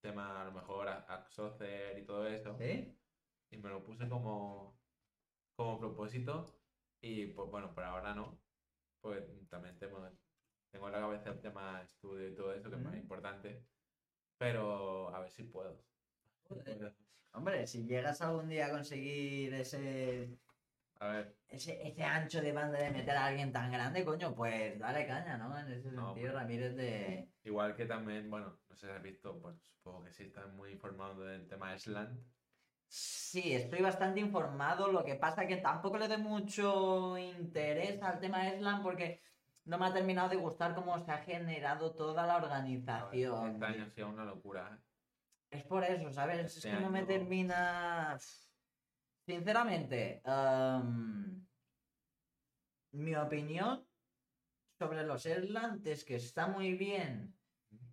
tema 0.00 0.42
a 0.42 0.44
lo 0.44 0.52
mejor 0.52 0.88
a- 0.88 1.06
Axocer 1.08 1.98
y 1.98 2.04
todo 2.04 2.26
eso, 2.26 2.54
¿Sí? 2.58 2.94
y 3.50 3.56
me 3.58 3.68
lo 3.70 3.82
puse 3.84 4.08
como, 4.08 4.75
como 5.56 5.78
propósito 5.80 6.60
y 7.00 7.26
pues 7.28 7.50
bueno, 7.50 7.74
por 7.74 7.84
ahora 7.84 8.14
no, 8.14 8.42
pues 9.00 9.24
también 9.48 9.78
tengo, 9.78 10.08
tengo 10.70 10.86
en 10.88 10.92
la 10.92 11.00
cabeza 11.00 11.30
el 11.30 11.40
tema 11.40 11.82
estudio 11.82 12.28
y 12.28 12.34
todo 12.34 12.54
eso, 12.54 12.70
que 12.70 12.76
es 12.76 12.82
más 12.82 12.96
importante, 12.96 13.66
pero 14.38 15.14
a 15.14 15.20
ver 15.20 15.30
si 15.30 15.44
puedo. 15.44 15.84
Joder. 16.48 16.94
Hombre, 17.32 17.66
si 17.66 17.84
llegas 17.86 18.20
algún 18.22 18.48
día 18.48 18.66
a 18.66 18.70
conseguir 18.70 19.52
ese, 19.54 20.38
A 20.98 21.08
ver, 21.08 21.36
ese, 21.48 21.86
ese 21.88 22.02
ancho 22.04 22.40
de 22.40 22.52
banda 22.52 22.78
de 22.78 22.90
meter 22.90 23.16
a 23.16 23.26
alguien 23.26 23.52
tan 23.52 23.70
grande, 23.72 24.04
coño, 24.04 24.34
pues 24.34 24.78
dale 24.78 25.06
caña, 25.06 25.36
¿no? 25.38 25.58
En 25.58 25.68
ese 25.72 25.90
No, 25.90 26.14
sentido, 26.14 26.32
pues. 26.32 26.34
Ramírez 26.34 26.76
de... 26.76 27.30
igual 27.44 27.74
que 27.74 27.86
también, 27.86 28.28
bueno, 28.30 28.60
no 28.68 28.76
sé 28.76 28.86
si 28.88 28.92
has 28.92 29.02
visto, 29.02 29.40
pues 29.40 29.56
supongo 29.62 30.04
que 30.04 30.12
sí 30.12 30.24
estás 30.24 30.52
muy 30.52 30.72
informado 30.72 31.22
del 31.24 31.48
tema 31.48 31.78
Slant. 31.78 32.20
Sí, 33.36 33.52
estoy 33.52 33.82
bastante 33.82 34.18
informado, 34.18 34.90
lo 34.90 35.04
que 35.04 35.14
pasa 35.14 35.46
que 35.46 35.58
tampoco 35.58 35.98
le 35.98 36.08
doy 36.08 36.16
mucho 36.16 37.18
interés 37.18 38.02
al 38.02 38.18
tema 38.18 38.42
de 38.42 38.56
Slam 38.56 38.82
porque 38.82 39.20
no 39.66 39.76
me 39.76 39.84
ha 39.84 39.92
terminado 39.92 40.30
de 40.30 40.36
gustar 40.36 40.74
cómo 40.74 40.98
se 41.04 41.12
ha 41.12 41.18
generado 41.18 41.94
toda 41.94 42.26
la 42.26 42.36
organización. 42.36 43.50
Este 43.50 43.66
año 43.66 43.84
ha 43.84 43.90
sido 43.90 44.08
una 44.08 44.24
locura. 44.24 44.70
¿eh? 44.72 45.58
Es 45.58 45.64
por 45.64 45.84
eso, 45.84 46.10
¿sabes? 46.10 46.46
Este 46.46 46.60
es 46.60 46.74
que 46.76 46.80
no 46.80 46.88
me 46.88 47.02
termina. 47.02 48.16
Sinceramente, 49.26 50.22
am, 50.24 51.46
mi 52.92 53.14
opinión 53.16 53.86
sobre 54.78 55.04
los 55.04 55.26
Erland 55.26 55.86
es 55.86 56.06
que 56.06 56.16
está 56.16 56.46
muy 56.46 56.72
bien 56.72 57.36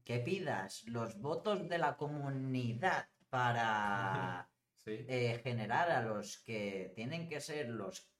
que 0.05 0.19
pidas 0.19 0.85
los 0.85 1.19
votos 1.19 1.67
de 1.67 1.79
la 1.79 1.97
comunidad 1.97 3.09
para 3.29 4.49
Sí, 4.85 5.05
eh, 5.07 5.39
generar 5.43 5.89
a 5.91 6.01
los 6.01 6.43
que 6.43 6.91
tienen 6.95 7.29
que 7.29 7.39
ser 7.39 7.69
los 7.69 8.11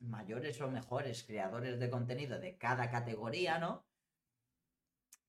mayores 0.00 0.60
o 0.60 0.70
mejores 0.70 1.24
creadores 1.24 1.80
de 1.80 1.90
contenido 1.90 2.38
de 2.38 2.58
cada 2.58 2.90
categoría, 2.90 3.58
¿no? 3.58 3.86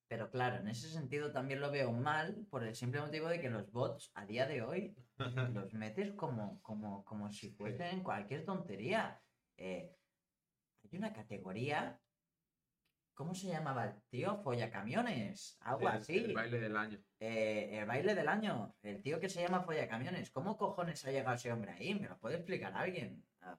Pero 0.09 0.29
claro, 0.29 0.57
en 0.57 0.67
ese 0.69 0.89
sentido 0.89 1.31
también 1.31 1.59
lo 1.59 1.69
veo 1.69 1.91
mal 1.91 2.45
por 2.49 2.63
el 2.63 2.75
simple 2.75 3.01
motivo 3.01 3.27
de 3.27 3.41
que 3.41 3.49
los 3.49 3.69
bots 3.71 4.11
a 4.15 4.25
día 4.25 4.45
de 4.45 4.61
hoy 4.61 4.95
los 5.53 5.73
metes 5.73 6.13
como, 6.13 6.61
como, 6.61 7.03
como 7.03 7.29
si 7.31 7.51
fuesen 7.51 8.03
cualquier 8.03 8.45
tontería. 8.45 9.21
Eh, 9.57 9.93
hay 10.83 10.97
una 10.97 11.11
categoría. 11.11 11.99
¿Cómo 13.17 13.33
se 13.33 13.47
llamaba 13.47 13.85
el 13.85 14.01
tío? 14.11 14.37
Follacamiones. 14.43 15.57
Algo 15.61 15.81
el- 15.81 15.87
así. 15.87 16.17
El 16.19 16.33
baile 16.35 16.59
del 16.59 16.77
año. 16.77 16.99
Eh, 17.19 17.79
el 17.79 17.85
baile 17.87 18.13
del 18.13 18.27
año. 18.27 18.75
El 18.83 19.01
tío 19.01 19.19
que 19.19 19.27
se 19.27 19.41
llama 19.41 19.63
Follacamiones. 19.63 20.29
¿Cómo 20.29 20.55
cojones 20.55 21.03
ha 21.03 21.11
llegado 21.11 21.35
ese 21.35 21.51
hombre 21.51 21.71
ahí? 21.71 21.95
¿Me 21.95 22.07
lo 22.07 22.19
puede 22.19 22.35
explicar 22.35 22.73
alguien? 22.75 23.25
Ah, 23.41 23.57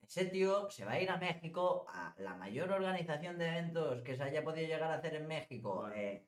Ese 0.00 0.26
tío 0.26 0.70
se 0.70 0.84
va 0.84 0.92
a 0.92 1.00
ir 1.00 1.10
a 1.10 1.16
México 1.16 1.86
a 1.88 2.14
la 2.18 2.36
mayor 2.36 2.70
organización 2.70 3.36
de 3.36 3.48
eventos 3.48 4.02
que 4.02 4.14
se 4.14 4.22
haya 4.22 4.44
podido 4.44 4.68
llegar 4.68 4.90
a 4.92 4.94
hacer 4.94 5.16
en 5.16 5.26
México. 5.26 5.74
Bueno. 5.80 5.94
Eh, 5.96 6.24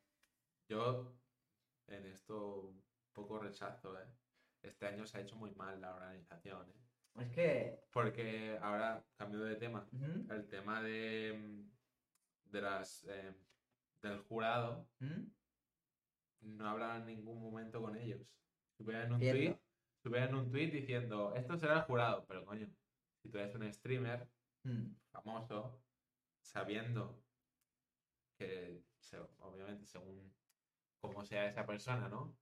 Yo 0.69 1.15
en 1.87 2.05
esto 2.07 2.63
un 2.63 2.83
poco 3.13 3.39
rechazo, 3.39 3.97
¿eh? 3.97 4.07
Este 4.63 4.87
año 4.89 5.07
se 5.07 5.19
ha 5.19 5.21
hecho 5.21 5.37
muy 5.37 5.53
mal 5.55 5.81
la 5.81 5.95
organización, 5.95 6.69
¿eh? 6.69 7.23
es 7.23 7.31
que. 7.31 7.81
Porque 7.93 8.59
ahora, 8.61 9.05
cambio 9.17 9.41
de 9.45 9.55
tema, 9.55 9.89
el 10.31 10.49
tema 10.49 10.83
de, 10.83 11.33
mm, 11.39 11.80
de 12.51 12.61
las 12.63 13.05
eh, 13.05 13.35
del 14.03 14.19
jurado 14.23 14.91
¿Mm? 15.01 15.25
no 16.41 16.69
hablan 16.69 17.03
en 17.03 17.07
ningún 17.19 17.41
momento 17.41 17.81
con 17.81 17.97
ellos. 17.97 18.21
Subían 18.79 19.13
un 19.13 19.21
tweet, 19.21 19.61
un 20.33 20.51
tweet 20.51 20.71
diciendo 20.71 21.35
esto 21.35 21.57
será 21.57 21.75
el 21.79 21.83
jurado, 21.83 22.25
pero 22.27 22.45
coño, 22.45 22.67
si 23.23 23.31
tú 23.31 23.39
eres 23.39 23.55
un 23.55 23.73
streamer 23.73 24.29
¿Mm? 24.65 24.95
famoso, 25.13 25.85
sabiendo 26.43 27.27
que, 28.39 28.83
obviamente, 29.41 29.85
según 29.85 30.35
cómo 31.01 31.25
sea 31.25 31.47
esa 31.47 31.67
persona, 31.67 32.09
¿no? 32.09 32.39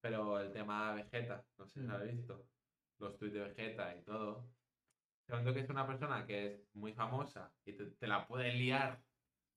Pero 0.00 0.40
el 0.40 0.52
tema 0.52 0.94
Vegeta, 0.94 1.48
no 1.58 1.66
sé 1.66 1.80
si 1.80 1.86
lo 1.86 1.92
Mm. 1.94 1.96
habéis 1.96 2.16
visto, 2.16 2.50
los 2.98 3.16
tweets 3.18 3.34
de 3.34 3.40
Vegeta 3.40 3.96
y 3.96 4.02
todo. 4.04 4.54
Sabiendo 5.26 5.52
que 5.54 5.60
es 5.60 5.70
una 5.70 5.86
persona 5.86 6.26
que 6.26 6.46
es 6.46 6.68
muy 6.74 6.92
famosa 6.94 7.54
y 7.64 7.74
te, 7.74 7.86
te 7.92 8.06
la 8.06 8.26
puede 8.26 8.52
liar, 8.54 9.07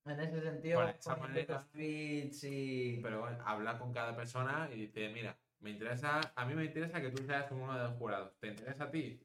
En 0.05 0.19
ese 0.19 0.41
sentido, 0.41 0.79
Por 0.81 0.89
esa 0.89 1.15
poniendo 1.15 1.35
manera- 1.39 1.53
los 1.55 1.69
tweets 1.69 2.43
y. 2.45 2.99
pero 3.03 3.19
bueno, 3.21 3.37
habla 3.45 3.77
con 3.77 3.93
cada 3.93 4.15
persona 4.15 4.67
y 4.73 4.79
dice, 4.87 5.09
mira, 5.09 5.37
me 5.59 5.69
interesa, 5.69 6.19
a 6.35 6.45
mí 6.45 6.55
me 6.55 6.65
interesa 6.65 6.99
que 7.01 7.11
tú 7.11 7.23
seas 7.23 7.51
uno 7.51 7.73
de 7.77 7.83
los 7.83 7.93
jurados. 7.97 8.35
¿Te 8.39 8.47
interesa 8.47 8.85
a 8.85 8.91
ti? 8.91 9.23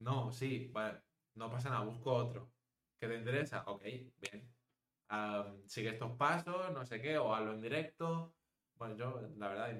No, 0.00 0.30
sí, 0.30 0.70
vale, 0.72 1.00
no 1.34 1.50
pasa 1.50 1.70
nada, 1.70 1.84
busco 1.84 2.12
otro. 2.14 2.52
¿Que 3.00 3.08
te 3.08 3.16
interesa? 3.18 3.64
Ok, 3.66 3.82
bien. 3.82 4.48
Am, 5.08 5.66
sigue 5.66 5.90
estos 5.90 6.12
pasos, 6.16 6.72
no 6.72 6.84
sé 6.86 7.00
qué, 7.00 7.18
o 7.18 7.34
hazlo 7.34 7.52
en 7.52 7.60
directo. 7.60 8.34
Bueno, 8.76 8.94
yo, 8.96 9.20
la 9.36 9.48
verdad, 9.48 9.76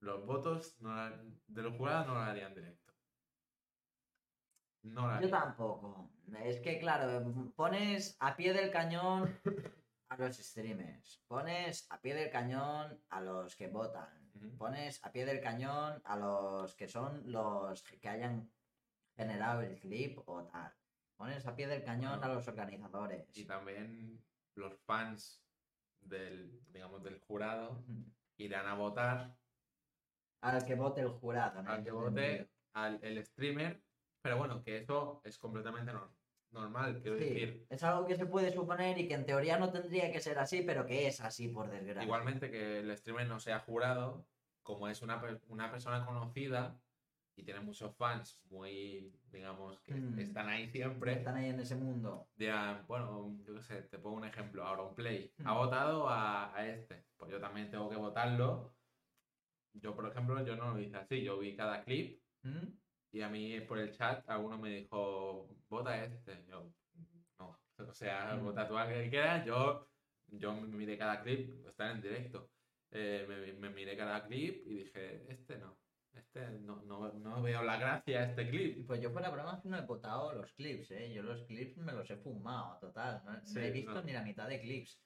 los 0.00 0.24
votos 0.26 0.80
no 0.80 0.94
la- 0.94 1.22
de 1.46 1.62
los 1.62 1.76
jurados 1.76 2.06
no 2.06 2.14
lo 2.14 2.20
haría 2.20 2.46
en 2.48 2.54
directo. 2.54 2.92
No 4.82 5.02
lo 5.02 5.08
Yo 5.08 5.14
haría. 5.16 5.30
tampoco. 5.30 6.10
Es 6.44 6.60
que, 6.60 6.78
claro, 6.78 7.52
pones 7.54 8.16
a 8.20 8.36
pie 8.36 8.52
del 8.52 8.70
cañón 8.70 9.40
a 10.08 10.16
los 10.16 10.36
streamers. 10.36 11.22
Pones 11.28 11.86
a 11.90 12.00
pie 12.00 12.14
del 12.14 12.30
cañón 12.30 13.00
a 13.08 13.20
los 13.20 13.56
que 13.56 13.68
votan. 13.68 14.08
Pones 14.58 15.04
a 15.04 15.12
pie 15.12 15.24
del 15.26 15.40
cañón 15.40 16.02
a 16.04 16.16
los 16.16 16.74
que 16.74 16.88
son 16.88 17.30
los 17.30 17.82
que 17.82 18.08
hayan 18.08 18.50
generado 19.16 19.62
el 19.62 19.78
clip 19.78 20.18
o 20.26 20.44
tal. 20.44 20.72
Pones 21.16 21.46
a 21.46 21.54
pie 21.54 21.66
del 21.68 21.84
cañón 21.84 22.22
a 22.22 22.28
los 22.28 22.46
organizadores. 22.48 23.36
Y 23.36 23.44
también 23.44 24.22
los 24.54 24.76
fans 24.80 25.42
del, 26.00 26.60
digamos, 26.72 27.02
del 27.02 27.18
jurado 27.20 27.84
irán 28.36 28.66
a 28.66 28.74
votar 28.74 29.36
Al 30.40 30.64
que 30.64 30.74
vote 30.74 31.00
el 31.00 31.08
jurado. 31.08 31.60
en 31.60 31.68
al 31.68 31.84
que 31.84 31.90
vote 31.90 32.50
al 32.74 32.98
el 33.02 33.24
streamer, 33.24 33.83
pero 34.24 34.38
bueno, 34.38 34.62
que 34.64 34.78
eso 34.78 35.20
es 35.22 35.36
completamente 35.36 35.92
nor- 35.92 36.08
normal, 36.50 36.98
quiero 37.02 37.18
Sí, 37.18 37.24
decir. 37.24 37.66
es 37.68 37.82
algo 37.82 38.06
que 38.06 38.16
se 38.16 38.24
puede 38.24 38.50
suponer 38.50 38.96
y 38.96 39.06
que 39.06 39.12
en 39.12 39.26
teoría 39.26 39.58
no 39.58 39.70
tendría 39.70 40.10
que 40.10 40.18
ser 40.18 40.38
así, 40.38 40.62
pero 40.62 40.86
que 40.86 41.06
es 41.08 41.20
así 41.20 41.48
por 41.48 41.68
desgracia. 41.68 42.04
Igualmente 42.04 42.50
que 42.50 42.78
el 42.78 42.96
streamer 42.96 43.26
no 43.28 43.38
sea 43.38 43.60
jurado, 43.60 44.26
como 44.62 44.88
es 44.88 45.02
una, 45.02 45.22
una 45.48 45.70
persona 45.70 46.06
conocida 46.06 46.80
y 47.36 47.42
tiene 47.42 47.60
muchos 47.60 47.94
fans 47.96 48.40
muy, 48.48 49.12
digamos, 49.30 49.78
que 49.80 49.92
Mm. 49.92 50.18
están 50.18 50.48
ahí 50.48 50.70
siempre, 50.70 51.12
Están 51.12 51.36
ahí 51.36 51.50
en 51.50 51.60
ese 51.60 51.74
mundo. 51.76 52.26
bueno, 52.88 53.36
yo 53.46 53.54
qué 53.56 53.60
sé, 53.60 53.82
te 53.82 53.98
pongo 53.98 54.16
un 54.16 54.24
ejemplo, 54.24 54.64
Auronplay 54.66 55.34
ha 55.44 55.52
Mm. 55.52 55.56
votado 55.58 56.08
a, 56.08 56.56
a 56.56 56.66
este, 56.66 57.04
pues 57.18 57.30
yo 57.30 57.38
también 57.38 57.70
tengo 57.70 57.90
que 57.90 57.96
votarlo. 57.96 58.74
Yo, 59.74 59.94
por 59.94 60.06
ejemplo, 60.06 60.42
yo 60.46 60.56
no 60.56 60.72
lo 60.72 60.80
hice 60.80 60.96
así, 60.96 61.22
yo 61.22 61.38
vi 61.38 61.54
cada 61.54 61.84
clip 61.84 62.22
¿Mm? 62.42 62.68
Y 63.14 63.22
a 63.22 63.28
mí 63.28 63.60
por 63.60 63.78
el 63.78 63.92
chat 63.96 64.28
alguno 64.28 64.58
me 64.58 64.70
dijo, 64.70 65.48
vota 65.68 66.04
este. 66.04 66.44
Yo, 66.48 66.68
no. 67.38 67.56
O 67.78 67.92
sea, 67.92 68.34
Mm. 68.34 68.44
vota 68.44 68.66
tú 68.66 68.76
al 68.76 68.88
que 68.88 69.08
quieras. 69.08 69.46
Yo, 69.46 69.88
yo 70.26 70.52
me 70.52 70.66
miré 70.76 70.98
cada 70.98 71.22
clip, 71.22 71.64
está 71.68 71.92
en 71.92 72.00
directo. 72.02 72.50
Eh, 72.90 73.24
me, 73.28 73.52
me 73.52 73.70
miré 73.70 73.96
cada 73.96 74.24
clip 74.26 74.66
y 74.66 74.74
dije, 74.84 75.24
este 75.32 75.58
no. 75.58 75.78
Este 76.12 76.48
no, 76.60 76.82
no, 76.82 77.12
no 77.12 77.42
veo 77.42 77.62
la 77.62 77.76
gracia 77.76 78.20
a 78.20 78.24
este 78.24 78.42
Y 78.42 78.48
clip. 78.50 78.86
pues 78.86 79.00
yo 79.00 79.10
fuera 79.10 79.30
broma 79.30 79.60
no 79.64 79.76
he 79.76 79.82
votado 79.82 80.32
los 80.32 80.52
clips, 80.52 80.90
¿eh? 80.92 81.12
Yo 81.12 81.22
los 81.22 81.42
clips 81.44 81.76
me 81.78 81.92
los 81.92 82.08
he 82.10 82.16
fumado, 82.16 82.78
total. 82.80 83.22
No, 83.24 83.60
he 83.60 83.70
visto 83.70 83.94
no. 83.94 84.02
ni 84.02 84.12
la 84.12 84.22
mitad 84.22 84.48
de 84.48 84.60
clips. 84.60 85.00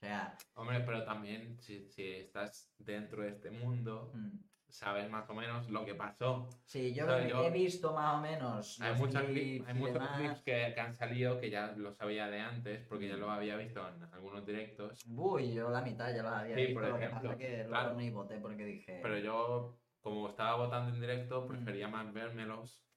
O 0.00 0.06
sea, 0.06 0.36
Hombre, 0.54 0.80
pero 0.86 1.04
también 1.04 1.60
si, 1.60 1.88
si 1.90 2.04
estás 2.12 2.72
dentro 2.78 3.22
de 3.22 3.30
este 3.30 3.50
mundo, 3.50 4.12
mm, 4.14 4.38
sabes 4.68 5.10
más 5.10 5.28
o 5.30 5.34
menos 5.34 5.68
lo 5.70 5.84
que 5.84 5.94
pasó. 5.94 6.48
sí, 6.64 6.94
yo 6.94 7.06
lo- 7.06 7.44
he 7.44 7.50
visto 7.50 7.92
más 7.92 8.18
o 8.18 8.20
menos. 8.20 8.80
Hay, 8.80 8.94
muchos 8.94 9.22
clips, 9.22 9.66
hay 9.68 9.74
muchos 9.74 10.42
que, 10.44 10.72
que 10.74 10.80
han 10.80 10.94
salido 10.94 11.40
que 11.40 11.50
ya 11.50 11.72
lo 11.76 11.92
sabía 11.92 12.28
de 12.28 12.40
antes, 12.40 12.86
porque 12.88 13.08
ya 13.08 13.16
lo 13.16 13.30
había 13.30 13.56
visto 13.56 13.86
en 13.88 14.02
algunos 14.12 14.44
directos. 14.46 15.04
Uy, 15.08 15.54
yo 15.54 15.70
la 15.70 15.82
mitad 15.82 16.14
ya 16.14 16.22
la 16.22 16.40
había 16.40 16.54
Sí, 16.54 16.66
visto. 16.66 16.80
por 16.80 16.88
lo 16.90 16.98
que 16.98 17.04
ejemplo, 17.04 17.28
pasa 17.30 17.38
que 17.38 17.64
luego 17.64 18.22
voté 18.22 18.38
porque 18.38 18.64
dije. 18.64 19.00
Pero 19.02 19.18
yo, 19.18 19.78
como 20.00 20.28
estaba 20.28 20.56
votando 20.56 20.94
en 20.94 21.00
directo, 21.00 21.42
Mm. 21.42 21.48
prefería 21.48 21.88
más 21.88 22.12
vérmelos. 22.12 22.87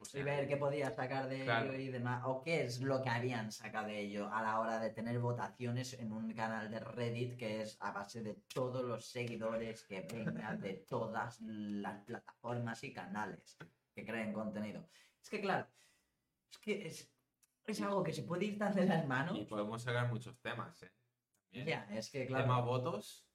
O 0.00 0.04
Y 0.16 0.22
ver 0.22 0.46
qué 0.46 0.56
podía 0.56 0.90
sacar 0.90 1.28
de 1.28 1.44
Claro. 1.44 1.72
ello 1.72 1.80
y 1.82 1.88
demás. 1.88 2.22
O 2.26 2.40
qué 2.42 2.62
es 2.64 2.80
lo 2.80 3.02
que 3.02 3.08
habían 3.08 3.50
sacado 3.50 3.88
de 3.88 3.98
ello 4.00 4.32
a 4.32 4.42
la 4.42 4.60
hora 4.60 4.78
de 4.78 4.90
tener 4.90 5.18
votaciones 5.18 5.94
en 5.94 6.12
un 6.12 6.32
canal 6.34 6.70
de 6.70 6.78
Reddit 6.78 7.36
que 7.36 7.62
es 7.62 7.76
a 7.80 7.90
base 7.90 8.22
de 8.22 8.34
todos 8.54 8.84
los 8.84 9.06
seguidores 9.06 9.82
que 9.84 10.02
vengan 10.02 10.60
de 10.60 10.74
todas 10.74 11.40
las 11.40 12.04
plataformas 12.04 12.84
y 12.84 12.92
canales 12.92 13.56
que 13.92 14.04
creen 14.06 14.32
contenido. 14.32 14.88
Es 15.20 15.28
que 15.30 15.40
claro, 15.40 15.66
es 16.52 16.58
que 16.58 16.86
es, 16.86 17.12
es 17.66 17.82
algo 17.82 18.04
que 18.04 18.12
se 18.12 18.22
puede 18.22 18.44
ir 18.44 18.58
tan 18.58 18.74
de 18.76 18.86
las 18.86 19.04
manos. 19.06 19.36
Y 19.36 19.46
podemos 19.46 19.82
sacar 19.82 20.08
muchos 20.08 20.38
temas, 20.40 20.80
¿eh? 20.84 20.92
Ya, 21.50 21.88
es 21.90 22.08
que 22.10 22.26
claro, 22.26 22.44
Tema 22.44 22.60
votos. 22.60 23.26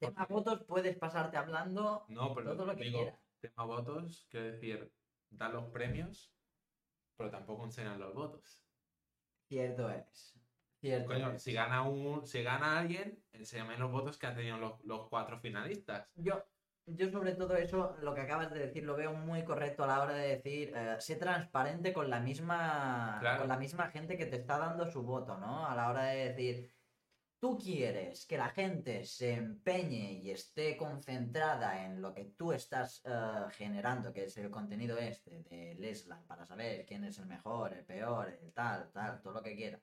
tema 0.00 0.26
votos 0.28 0.64
puedes 0.64 0.96
pasarte 0.96 1.36
hablando 1.36 2.04
No, 2.08 2.34
pero 2.34 2.56
todo 2.56 2.66
lo 2.66 2.74
que 2.74 2.84
digo, 2.84 2.98
quieras. 2.98 3.20
tema 3.40 3.64
votos, 3.64 4.26
quiero 4.28 4.46
decir, 4.46 4.92
dan 5.36 5.52
los 5.52 5.70
premios, 5.70 6.34
pero 7.16 7.30
tampoco 7.30 7.64
enseñan 7.64 7.98
los 8.00 8.14
votos. 8.14 8.64
Cierto 9.48 9.88
es. 9.90 10.38
Cierto 10.80 11.06
Coño, 11.08 11.30
es. 11.32 11.42
si 11.42 11.52
gana 11.52 11.82
un, 11.82 12.26
si 12.26 12.42
gana 12.42 12.78
alguien, 12.78 13.24
enséñame 13.32 13.78
los 13.78 13.90
votos 13.90 14.18
que 14.18 14.26
han 14.26 14.34
tenido 14.36 14.58
los, 14.58 14.82
los 14.84 15.08
cuatro 15.08 15.38
finalistas. 15.38 16.10
Yo, 16.14 16.44
yo 16.86 17.10
sobre 17.10 17.34
todo 17.34 17.56
eso, 17.56 17.96
lo 18.00 18.14
que 18.14 18.20
acabas 18.22 18.50
de 18.52 18.58
decir, 18.66 18.84
lo 18.84 18.94
veo 18.96 19.12
muy 19.14 19.44
correcto 19.44 19.84
a 19.84 19.86
la 19.86 20.02
hora 20.02 20.14
de 20.14 20.36
decir, 20.36 20.72
eh, 20.76 20.96
sé 21.00 21.16
transparente 21.16 21.92
con 21.92 22.10
la 22.10 22.20
misma, 22.20 23.18
Claro. 23.20 23.40
con 23.40 23.48
la 23.48 23.56
misma 23.58 23.90
gente 23.90 24.18
que 24.18 24.26
te 24.26 24.36
está 24.36 24.58
dando 24.58 24.86
su 24.86 25.02
voto, 25.02 25.38
¿no? 25.38 25.66
A 25.66 25.74
la 25.74 25.88
hora 25.90 26.04
de 26.04 26.28
decir, 26.32 26.73
tú 27.44 27.58
quieres 27.58 28.24
que 28.24 28.38
la 28.38 28.48
gente 28.48 29.04
se 29.04 29.34
empeñe 29.34 30.12
y 30.14 30.30
esté 30.30 30.78
concentrada 30.78 31.84
en 31.84 32.00
lo 32.00 32.14
que 32.14 32.24
tú 32.24 32.54
estás 32.54 33.02
eh, 33.04 33.10
generando, 33.50 34.14
que 34.14 34.24
es 34.24 34.38
el 34.38 34.48
contenido 34.50 34.96
este 34.96 35.42
de 35.50 35.74
Leslan, 35.78 36.26
para 36.26 36.46
saber 36.46 36.86
quién 36.86 37.04
es 37.04 37.18
el 37.18 37.26
mejor, 37.26 37.74
el 37.74 37.84
peor, 37.84 38.30
el 38.42 38.50
tal, 38.54 38.90
tal, 38.92 39.20
todo 39.20 39.34
lo 39.34 39.42
que 39.42 39.54
quieras. 39.54 39.82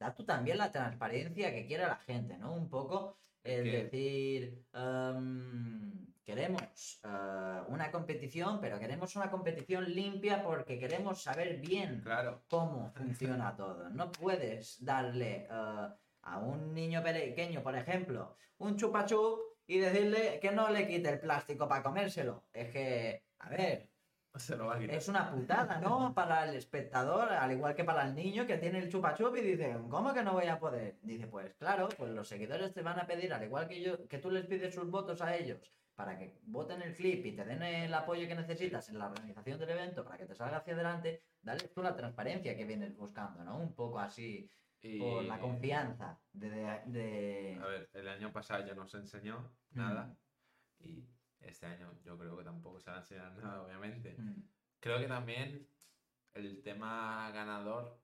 Da 0.00 0.14
tú 0.14 0.24
también 0.24 0.56
la 0.56 0.72
transparencia 0.72 1.52
que 1.52 1.66
quiere 1.66 1.82
la 1.86 1.96
gente, 1.96 2.38
¿no? 2.38 2.54
Un 2.54 2.70
poco 2.70 3.18
el 3.42 3.70
decir, 3.70 4.64
em, 4.72 6.06
queremos 6.24 7.00
eh, 7.04 7.60
una 7.68 7.90
competición, 7.90 8.62
pero 8.62 8.78
queremos 8.78 9.14
una 9.14 9.30
competición 9.30 9.84
limpia 9.84 10.42
porque 10.42 10.78
queremos 10.78 11.20
saber 11.20 11.60
bien 11.60 12.00
Claro. 12.00 12.44
cómo 12.48 12.90
funciona 12.94 13.54
todo. 13.54 13.90
No 13.90 14.10
puedes 14.10 14.82
darle 14.82 15.46
eh, 15.50 15.88
a 16.24 16.38
un 16.38 16.74
niño 16.74 17.02
pequeño, 17.02 17.62
por 17.62 17.76
ejemplo, 17.76 18.36
un 18.58 18.76
chupachup 18.76 19.40
y 19.66 19.78
decirle 19.78 20.38
que 20.40 20.50
no 20.52 20.68
le 20.70 20.86
quite 20.86 21.08
el 21.08 21.20
plástico 21.20 21.68
para 21.68 21.82
comérselo. 21.82 22.44
Es 22.52 22.70
que, 22.70 23.24
a 23.38 23.48
ver, 23.48 23.90
Se 24.36 24.56
lo 24.56 24.66
va 24.66 24.74
a 24.74 24.78
quitar. 24.78 24.96
es 24.96 25.08
una 25.08 25.30
putada, 25.30 25.80
¿no? 25.80 26.12
Para 26.14 26.48
el 26.48 26.56
espectador, 26.56 27.32
al 27.32 27.52
igual 27.52 27.74
que 27.74 27.84
para 27.84 28.04
el 28.04 28.14
niño 28.14 28.46
que 28.46 28.58
tiene 28.58 28.80
el 28.80 28.90
chupa 28.90 29.14
chup 29.14 29.36
y 29.36 29.42
dice, 29.42 29.76
¿cómo 29.88 30.12
que 30.12 30.24
no 30.24 30.32
voy 30.32 30.46
a 30.46 30.58
poder? 30.58 30.98
Dice, 31.02 31.28
pues 31.28 31.54
claro, 31.54 31.88
pues 31.96 32.10
los 32.10 32.26
seguidores 32.26 32.74
te 32.74 32.82
van 32.82 32.98
a 32.98 33.06
pedir, 33.06 33.32
al 33.32 33.44
igual 33.44 33.68
que 33.68 33.80
yo, 33.80 34.08
que 34.08 34.18
tú 34.18 34.30
les 34.30 34.46
pides 34.46 34.74
sus 34.74 34.90
votos 34.90 35.22
a 35.22 35.36
ellos 35.36 35.72
para 35.94 36.18
que 36.18 36.40
voten 36.42 36.82
el 36.82 36.94
clip 36.94 37.24
y 37.24 37.36
te 37.36 37.44
den 37.44 37.62
el 37.62 37.94
apoyo 37.94 38.26
que 38.26 38.34
necesitas 38.34 38.88
en 38.88 38.98
la 38.98 39.06
organización 39.06 39.60
del 39.60 39.70
evento 39.70 40.04
para 40.04 40.18
que 40.18 40.26
te 40.26 40.34
salga 40.34 40.56
hacia 40.56 40.74
adelante, 40.74 41.22
dale 41.40 41.68
tú 41.68 41.82
la 41.82 41.94
transparencia 41.94 42.56
que 42.56 42.64
vienes 42.64 42.96
buscando, 42.96 43.44
¿no? 43.44 43.58
Un 43.58 43.72
poco 43.74 44.00
así, 44.00 44.50
Y- 44.84 44.98
por 44.98 45.24
la 45.24 45.40
confianza 45.40 46.20
de... 46.32 46.50
de- 46.86 47.58
A 47.60 47.66
ver, 47.66 47.90
el 47.94 48.06
año 48.06 48.30
pasado 48.32 48.66
ya 48.66 48.74
nos 48.74 48.94
enseñó 48.94 49.56
nada. 49.70 50.14
Y 50.78 51.08
este 51.40 51.64
año 51.64 51.90
yo 52.02 52.18
creo 52.18 52.36
que 52.36 52.44
tampoco 52.44 52.78
se 52.80 52.90
va 52.90 52.98
a 52.98 53.00
enseñar 53.00 53.32
nada, 53.42 53.62
obviamente. 53.62 54.14
Mm. 54.18 54.42
Creo 54.80 54.98
que 54.98 55.06
también 55.08 55.66
el 56.34 56.62
tema 56.62 57.30
ganador 57.32 57.98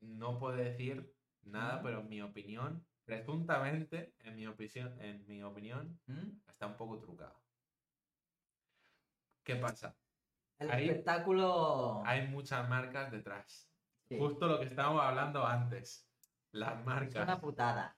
no 0.00 0.40
puedo 0.40 0.56
decir 0.56 1.14
nada, 1.42 1.76
Ujú. 1.76 1.84
pero 1.84 2.00
en 2.00 2.08
mi 2.08 2.22
opinión, 2.22 2.84
presuntamente, 3.04 4.16
en 4.18 4.34
mi, 4.34 4.48
opinión, 4.48 5.00
en 5.00 5.24
mi 5.28 5.42
opinión, 5.44 6.00
¿Mm? 6.06 6.40
está 6.48 6.66
un 6.66 6.76
poco 6.76 6.98
trucado. 6.98 7.40
¿Qué 9.44 9.54
pasa? 9.56 9.96
El 10.58 10.70
espectáculo... 10.70 12.02
Hay 12.04 12.26
muchas 12.26 12.68
marcas 12.68 13.12
detrás. 13.12 13.67
Sí, 14.08 14.18
Justo 14.18 14.46
lo 14.46 14.58
que 14.58 14.66
estábamos 14.66 15.02
hablando 15.02 15.44
antes. 15.46 16.08
Las 16.52 16.80
es 16.80 16.86
marcas. 16.86 17.22
una 17.24 17.40
putada. 17.40 17.96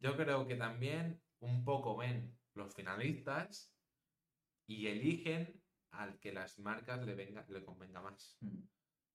Yo 0.00 0.16
creo 0.16 0.46
que 0.46 0.56
también 0.56 1.22
un 1.40 1.64
poco 1.64 1.96
ven 1.96 2.36
los 2.54 2.74
finalistas 2.74 3.72
y 4.66 4.86
eligen 4.88 5.62
al 5.92 6.18
que 6.18 6.32
las 6.32 6.58
marcas 6.58 7.04
le, 7.04 7.14
venga, 7.14 7.44
le 7.48 7.64
convenga 7.64 8.00
más. 8.00 8.36
Mm. 8.40 8.62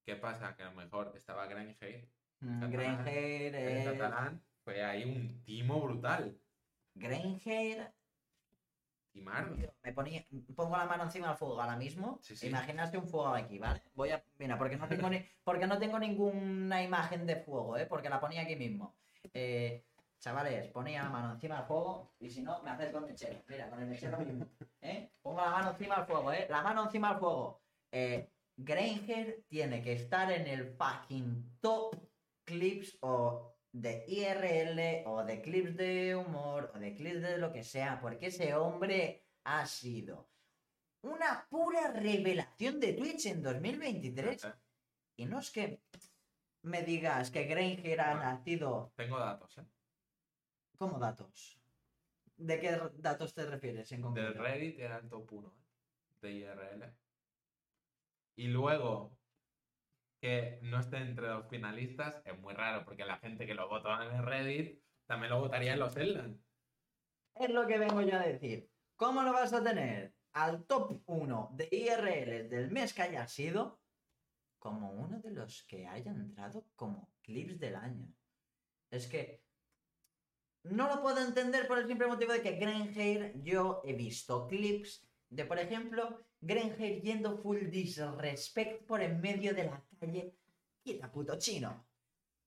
¿Qué 0.05 0.15
pasa? 0.15 0.55
Que 0.55 0.63
a 0.63 0.69
lo 0.71 0.75
mejor 0.75 1.11
estaba 1.15 1.45
Grindhead 1.47 2.07
Mm, 2.41 2.71
Granger 2.71 3.53
El 3.55 3.77
es... 3.79 3.85
catalán 3.85 4.41
fue 4.63 4.81
ahí 4.81 5.03
un 5.03 5.43
timo 5.43 5.81
brutal. 5.81 6.39
Granger 6.95 7.93
Me 9.83 9.93
ponía, 9.93 10.25
pongo 10.55 10.77
la 10.77 10.85
mano 10.85 11.03
encima 11.03 11.27
del 11.29 11.37
fuego 11.37 11.61
ahora 11.61 11.75
mismo. 11.75 12.19
Sí, 12.21 12.35
sí. 12.35 12.47
Imaginaste 12.47 12.97
un 12.97 13.07
fuego 13.07 13.29
aquí, 13.29 13.59
¿vale? 13.59 13.81
Voy 13.95 14.11
a. 14.11 14.23
Mira, 14.37 14.57
porque 14.57 14.77
no 14.77 14.87
tengo 14.87 15.09
ni, 15.09 15.23
porque 15.43 15.67
no 15.67 15.77
tengo 15.77 15.99
ninguna 15.99 16.81
imagen 16.83 17.25
de 17.25 17.37
fuego, 17.37 17.77
¿eh? 17.77 17.85
Porque 17.85 18.09
la 18.09 18.19
ponía 18.19 18.41
aquí 18.41 18.55
mismo. 18.55 18.95
Eh, 19.33 19.85
chavales, 20.19 20.67
ponía 20.67 21.03
la 21.03 21.09
mano 21.09 21.33
encima 21.33 21.57
del 21.57 21.65
fuego 21.65 22.13
y 22.19 22.29
si 22.29 22.41
no, 22.41 22.61
me 22.61 22.71
haces 22.71 22.91
con 22.91 23.03
el 23.03 23.09
mechero. 23.11 23.41
Mira, 23.47 23.69
con 23.69 23.79
el 23.81 23.87
mechero 23.87 24.17
mismo. 24.19 24.45
¿eh? 24.81 25.09
Pongo 25.21 25.41
la 25.41 25.51
mano 25.51 25.71
encima 25.71 25.95
del 25.97 26.05
fuego, 26.05 26.31
¿eh? 26.31 26.47
La 26.49 26.61
mano 26.61 26.83
encima 26.83 27.09
del 27.11 27.19
fuego. 27.19 27.61
Eh, 27.91 28.29
Granger 28.57 29.43
tiene 29.47 29.81
que 29.81 29.93
estar 29.93 30.31
en 30.31 30.47
el 30.47 30.75
fucking 30.75 31.59
top 31.61 31.95
clips 32.43 32.97
o 33.01 33.55
de 33.71 34.03
IRL 34.07 35.07
o 35.07 35.23
de 35.23 35.41
clips 35.41 35.75
de 35.75 36.15
humor 36.15 36.71
o 36.73 36.79
de 36.79 36.95
clips 36.95 37.21
de 37.21 37.37
lo 37.37 37.51
que 37.51 37.63
sea, 37.63 37.99
porque 38.01 38.27
ese 38.27 38.55
hombre 38.55 39.25
ha 39.43 39.65
sido 39.65 40.29
una 41.01 41.47
pura 41.49 41.91
revelación 41.91 42.79
de 42.79 42.93
Twitch 42.93 43.27
en 43.27 43.41
2023. 43.41 44.43
Eh, 44.45 44.53
Y 45.17 45.25
no 45.25 45.39
es 45.39 45.51
que 45.51 45.81
me 46.63 46.83
digas 46.83 47.31
que 47.31 47.45
Granger 47.45 48.01
ha 48.01 48.15
nacido 48.15 48.91
Tengo 48.95 49.19
datos, 49.19 49.57
¿eh? 49.59 49.65
como 50.77 50.97
datos. 50.97 51.57
¿De 52.37 52.59
qué 52.59 52.79
datos 52.95 53.33
te 53.33 53.45
refieres 53.45 53.91
en 53.91 54.01
Del 54.01 54.33
concreto? 54.33 54.41
Reddit 54.43 54.79
era 54.79 54.97
el 54.97 55.09
top 55.09 55.31
1 55.33 55.53
de 56.21 56.31
IRL. 56.31 56.93
Y 58.37 58.47
luego 58.47 59.18
que 60.19 60.59
no 60.63 60.79
esté 60.79 60.97
entre 60.97 61.27
los 61.27 61.47
finalistas 61.47 62.21
es 62.25 62.37
muy 62.39 62.53
raro 62.53 62.83
porque 62.85 63.05
la 63.05 63.17
gente 63.17 63.45
que 63.45 63.53
lo 63.53 63.69
votó 63.69 63.89
en 64.01 64.23
Reddit 64.25 64.81
también 65.05 65.31
lo 65.31 65.39
votaría 65.39 65.73
en 65.73 65.79
los 65.79 65.93
Zelda. 65.93 66.29
Es 67.35 67.49
lo 67.49 67.65
que 67.65 67.77
vengo 67.77 68.01
yo 68.01 68.15
a 68.15 68.23
decir. 68.23 68.69
¿Cómo 68.95 69.23
lo 69.23 69.31
vas 69.31 69.53
a 69.53 69.63
tener 69.63 70.13
al 70.33 70.65
top 70.65 71.01
1 71.05 71.51
de 71.53 71.69
IRL 71.71 72.49
del 72.49 72.69
mes 72.69 72.93
que 72.93 73.01
haya 73.01 73.27
sido 73.27 73.79
como 74.59 74.91
uno 74.91 75.19
de 75.19 75.31
los 75.31 75.63
que 75.63 75.87
haya 75.87 76.11
entrado 76.11 76.65
como 76.75 77.13
clips 77.21 77.57
del 77.59 77.75
año? 77.75 78.13
Es 78.91 79.07
que 79.07 79.41
no 80.63 80.93
lo 80.93 81.01
puedo 81.01 81.25
entender 81.25 81.65
por 81.65 81.79
el 81.79 81.87
simple 81.87 82.07
motivo 82.07 82.33
de 82.33 82.41
que 82.41 82.57
Granger, 82.57 83.41
yo 83.41 83.81
he 83.85 83.93
visto 83.93 84.47
clips 84.47 85.07
de, 85.29 85.45
por 85.45 85.59
ejemplo, 85.59 86.19
Granger 86.41 87.01
yendo 87.01 87.37
full 87.37 87.69
disrespect 87.69 88.85
por 88.85 89.01
en 89.01 89.21
medio 89.21 89.53
de 89.53 89.65
la 89.65 89.81
calle. 89.99 90.33
Quita 90.81 91.11
puto 91.11 91.37
chino. 91.37 91.85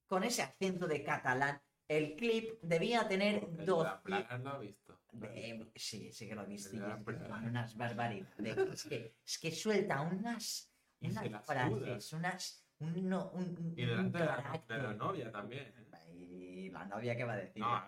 Con 0.06 0.24
ese 0.24 0.42
acento 0.42 0.86
de 0.86 1.02
catalán. 1.02 1.60
El 1.88 2.16
clip 2.16 2.58
debía 2.62 3.06
tener 3.06 3.44
El 3.44 3.56
de 3.56 3.64
12 3.66 3.84
las 3.90 4.00
plagas 4.00 4.40
lo 4.40 4.62
he 4.62 4.66
visto. 4.66 4.98
de- 5.12 5.70
sí, 5.74 6.10
sí 6.12 6.26
que 6.28 6.34
lo 6.34 6.42
he 6.42 6.46
visto. 6.46 6.70
unas 7.44 7.76
barbaridades. 7.76 8.36
Es 8.72 8.84
que, 8.84 9.14
es 9.26 9.38
que 9.38 9.50
suelta 9.50 10.00
unas, 10.00 10.72
unas 11.00 11.44
frases, 11.46 12.12
unas. 12.14 12.58
Un, 12.78 13.08
no- 13.08 13.30
un- 13.32 13.56
un- 13.58 13.74
Y 13.76 13.84
delante 13.86 14.18
de 14.18 14.24
la, 14.24 14.64
de 14.68 14.78
la 14.82 14.94
novia 14.94 15.30
también. 15.30 15.72
La 16.72 16.84
novia, 16.84 17.16
¿qué 17.16 17.24
va 17.24 17.34
a 17.34 17.36
decir? 17.36 17.62
No, 17.62 17.82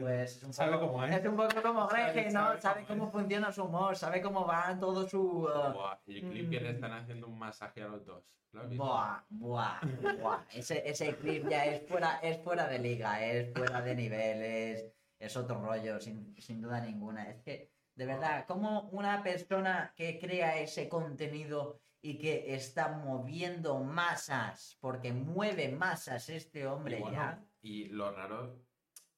pues, 0.00 0.36
es 0.36 0.42
un 0.42 0.52
sabe 0.52 0.72
poco, 0.72 0.92
cómo 0.92 1.04
es. 1.04 1.26
un 1.26 1.36
poco 1.36 1.62
como 1.62 1.86
Grege, 1.86 2.30
¿no? 2.30 2.30
sabe 2.32 2.60
Sabe 2.60 2.84
cómo 2.84 3.10
funciona 3.10 3.52
su 3.52 3.64
humor, 3.64 3.96
sabe 3.96 4.20
cómo 4.20 4.46
va 4.46 4.76
todo 4.78 5.08
su. 5.08 5.20
uh, 5.20 5.72
Buah, 5.72 5.98
y 6.06 6.18
el 6.18 6.30
clip 6.30 6.50
que 6.50 6.60
le 6.60 6.72
mm. 6.72 6.74
están 6.74 6.92
haciendo 6.92 7.28
un 7.28 7.38
masaje 7.38 7.82
a 7.82 7.88
los 7.88 8.04
dos. 8.04 8.24
¿Lo? 8.52 8.68
Buah, 8.68 9.22
buah, 9.28 9.80
buah. 10.20 10.44
Ese, 10.52 10.88
ese 10.88 11.16
clip 11.16 11.48
ya 11.48 11.64
es 11.66 11.86
fuera, 11.86 12.18
es 12.22 12.38
fuera 12.42 12.66
de 12.66 12.78
liga, 12.78 13.22
es 13.22 13.52
fuera 13.52 13.82
de 13.82 13.94
niveles, 13.94 14.86
es 15.18 15.36
otro 15.36 15.60
rollo, 15.60 16.00
sin, 16.00 16.34
sin 16.40 16.62
duda 16.62 16.80
ninguna. 16.80 17.28
Es 17.28 17.42
que, 17.42 17.70
de 17.94 18.06
verdad, 18.06 18.46
como 18.46 18.88
una 18.90 19.22
persona 19.22 19.92
que 19.94 20.18
crea 20.18 20.58
ese 20.58 20.88
contenido 20.88 21.80
y 22.06 22.18
que 22.18 22.54
está 22.54 22.88
moviendo 22.88 23.80
masas, 23.80 24.76
porque 24.80 25.12
mueve 25.12 25.68
masas 25.70 26.28
este 26.28 26.66
hombre 26.66 27.00
bueno, 27.00 27.16
ya. 27.16 27.42
Y 27.66 27.86
lo 27.86 28.12
raro, 28.12 28.64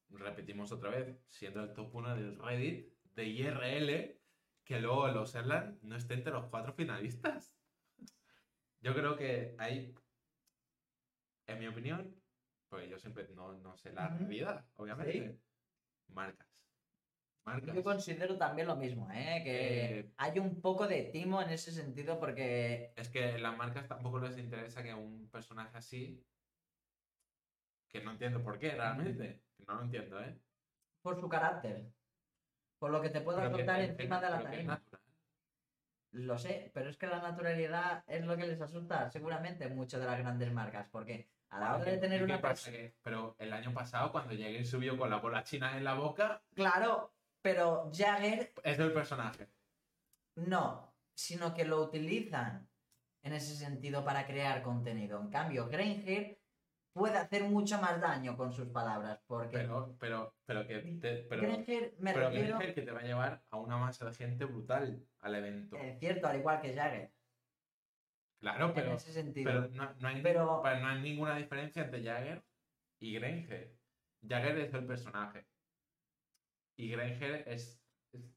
repetimos 0.09 0.73
otra 0.73 0.89
vez, 0.89 1.20
siendo 1.27 1.62
el 1.62 1.75
top 1.75 1.95
1 1.95 2.16
del 2.16 2.39
Reddit 2.39 2.95
de 3.12 3.25
IRL, 3.25 4.19
que 4.65 4.81
luego 4.81 5.07
los 5.09 5.35
Erland 5.35 5.79
no 5.83 5.97
esté 5.97 6.15
entre 6.15 6.33
los 6.33 6.47
cuatro 6.47 6.73
finalistas. 6.73 7.55
Yo 8.81 8.95
creo 8.95 9.16
que 9.16 9.55
hay, 9.59 9.95
en 11.47 11.59
mi 11.59 11.66
opinión, 11.66 12.16
porque 12.70 12.89
yo 12.89 12.99
siempre 12.99 13.29
no, 13.35 13.53
no 13.53 13.77
sé 13.77 13.93
la 13.93 14.09
realidad, 14.16 14.65
obviamente, 14.77 15.39
marcas. 16.07 16.49
Marcas. 17.45 17.77
Yo 17.77 17.83
considero 17.83 18.39
también 18.39 18.66
lo 18.66 18.77
mismo, 18.77 19.11
¿eh? 19.11 19.43
que 19.45 19.99
Eh, 19.99 20.12
hay 20.16 20.39
un 20.39 20.62
poco 20.62 20.89
de 20.89 21.03
timo 21.03 21.43
en 21.43 21.51
ese 21.51 21.70
sentido 21.70 22.19
porque 22.19 22.95
Es 22.97 23.11
que 23.11 23.37
las 23.37 23.59
marcas 23.59 23.87
tampoco 23.87 24.19
les 24.20 24.39
interesa 24.39 24.83
que 24.83 24.95
un 24.95 25.29
personaje 25.29 25.77
así, 25.77 26.25
que 27.89 28.01
no 28.02 28.12
entiendo 28.12 28.43
por 28.43 28.59
qué 28.59 28.73
realmente, 28.73 29.43
que 29.56 29.65
no 29.66 29.74
lo 29.74 29.82
entiendo, 29.82 30.20
¿eh? 30.20 30.39
por 31.02 31.19
su 31.20 31.28
carácter, 31.28 31.86
por 32.78 32.90
lo 32.90 33.01
que 33.01 33.10
te 33.10 33.20
pueda 33.20 33.51
contar 33.51 33.81
encima 33.81 34.20
de 34.20 34.31
la 34.31 34.43
tarima. 34.43 34.82
Lo 36.12 36.39
sé, 36.39 36.70
pero 36.73 36.89
es 36.90 36.97
que 36.97 37.06
la 37.06 37.20
naturalidad 37.20 38.02
es 38.06 38.24
lo 38.24 38.36
que 38.36 38.47
les 38.47 38.60
asusta 38.60 39.10
seguramente 39.10 39.69
mucho 39.69 39.98
de 39.98 40.06
las 40.06 40.19
grandes 40.19 40.51
marcas, 40.52 40.89
porque 40.90 41.28
a 41.51 41.60
la 41.60 41.77
hora 41.77 41.85
de 41.85 41.97
¿Y 41.97 42.01
tener 42.01 42.23
una 42.23 42.40
pasa? 42.40 42.70
persona... 42.70 42.77
Que- 42.77 42.94
Pero 43.02 43.36
el 43.39 43.52
año 43.52 43.73
pasado, 43.74 44.10
cuando 44.10 44.32
llegué 44.35 44.60
y 44.60 44.65
subió 44.65 44.97
con 44.98 45.10
la 45.10 45.16
bola 45.19 45.44
china 45.44 45.77
en 45.77 45.85
la 45.85 45.94
boca, 45.94 46.43
Claro, 46.55 47.15
pero 47.43 47.90
Jagger 47.93 48.52
es 48.65 48.78
el 48.78 48.93
personaje. 48.93 49.48
no, 50.36 50.94
sino 51.15 51.52
que 51.55 51.65
lo 51.65 51.82
utilizan 51.82 52.69
en 53.23 53.32
ese 53.32 53.55
sentido 53.56 54.05
para 54.05 54.27
crear 54.27 54.62
contenido. 54.62 55.20
En 55.20 55.28
cambio, 55.31 55.69
Granger 55.69 56.38
puede 56.99 57.16
hacer 57.16 57.45
mucho 57.45 57.81
más 57.81 58.01
daño 58.01 58.37
con 58.37 58.53
sus 58.53 58.69
palabras, 58.69 59.20
porque 59.27 59.59
Pero, 59.59 59.97
pero, 59.99 60.35
pero 60.45 60.66
que 60.66 60.79
te, 61.01 61.16
pero, 61.29 61.43
Granger 61.43 61.95
me 61.99 62.12
pero 62.12 62.29
refiero... 62.31 62.59
que 62.59 62.83
te 62.83 62.91
va 62.91 63.01
a 63.01 63.05
llevar 63.05 63.43
a 63.51 63.57
una 63.57 63.77
masa 63.79 64.07
de 64.07 64.15
gente 64.15 64.45
brutal 64.45 65.03
al 65.20 65.35
evento. 65.35 65.77
Es 65.77 65.99
cierto, 65.99 66.27
al 66.27 66.39
igual 66.39 66.61
que 66.61 66.75
Jagger, 66.75 67.11
Claro, 68.41 68.66
en 68.69 68.75
pero, 68.75 68.95
ese 68.95 69.12
sentido. 69.12 69.51
pero 69.51 69.69
no, 69.69 69.95
no 70.01 70.09
hay, 70.09 70.23
Pero- 70.23 70.61
pero 70.62 70.81
no 70.81 70.87
hay 70.89 71.01
ninguna 71.03 71.37
diferencia 71.37 71.83
entre 71.85 72.03
Jagger 72.05 72.45
y 73.01 73.15
Granger. 73.15 73.75
Jagger 74.29 74.59
es 74.59 74.75
el 74.75 74.87
personaje. 74.87 75.47
Y 76.77 76.91
Granger 76.91 77.45
es, 77.49 77.83
es- 78.12 78.29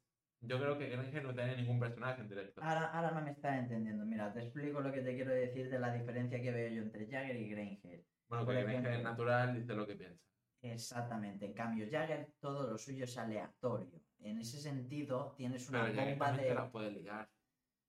Yo 0.43 0.59
creo 0.59 0.75
que 0.79 0.89
Granger 0.89 1.23
no 1.23 1.35
tiene 1.35 1.55
ningún 1.55 1.79
personaje 1.79 2.21
en 2.21 2.29
directo. 2.29 2.61
Ahora, 2.63 2.85
ahora 2.87 3.11
no 3.11 3.21
me 3.21 3.29
estás 3.29 3.59
entendiendo. 3.59 4.03
Mira, 4.05 4.33
te 4.33 4.39
explico 4.41 4.81
lo 4.81 4.91
que 4.91 5.01
te 5.01 5.13
quiero 5.13 5.29
decir 5.31 5.69
de 5.69 5.77
la 5.77 5.93
diferencia 5.93 6.41
que 6.41 6.51
veo 6.51 6.69
yo 6.69 6.81
entre 6.81 7.05
Jagger 7.07 7.35
y 7.35 7.49
Granger. 7.51 8.03
Bueno, 8.31 8.47
que 8.47 8.61
ejemplo. 8.61 8.89
es 8.91 9.03
natural, 9.03 9.53
dice 9.55 9.75
lo 9.75 9.85
que 9.85 9.95
piensa. 9.95 10.25
Exactamente. 10.63 11.45
En 11.45 11.53
cambio, 11.53 11.87
Jagger 11.91 12.33
todo 12.39 12.71
lo 12.71 12.77
suyo 12.77 13.03
es 13.03 13.17
aleatorio. 13.17 13.99
En 14.19 14.39
ese 14.39 14.59
sentido, 14.61 15.33
tienes 15.37 15.69
una 15.69 15.83
Pero 15.83 15.95
bomba 15.95 16.25
también 16.27 16.47
te 16.47 16.49
de. 16.49 16.55
la 16.55 16.71
puede 16.71 16.91
ligar, 16.91 17.29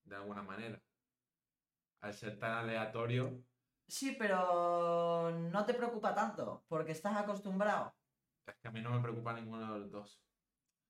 de 0.05 0.17
alguna 0.17 0.43
manera. 0.43 0.81
Al 2.01 2.13
ser 2.15 2.39
tan 2.39 2.53
aleatorio, 2.53 3.45
Sí, 3.89 4.17
pero 4.19 5.31
no 5.31 5.67
te 5.67 5.75
preocupa 5.75 6.15
tanto, 6.15 6.65
porque 6.69 6.93
estás 6.93 7.15
acostumbrado. 7.17 7.93
es 8.47 8.55
que 8.57 8.69
a 8.69 8.71
mí 8.71 8.81
no 8.81 8.91
me 8.91 9.01
preocupa 9.01 9.35
ninguno 9.35 9.73
de 9.75 9.81
los 9.81 9.91
dos. 9.91 10.23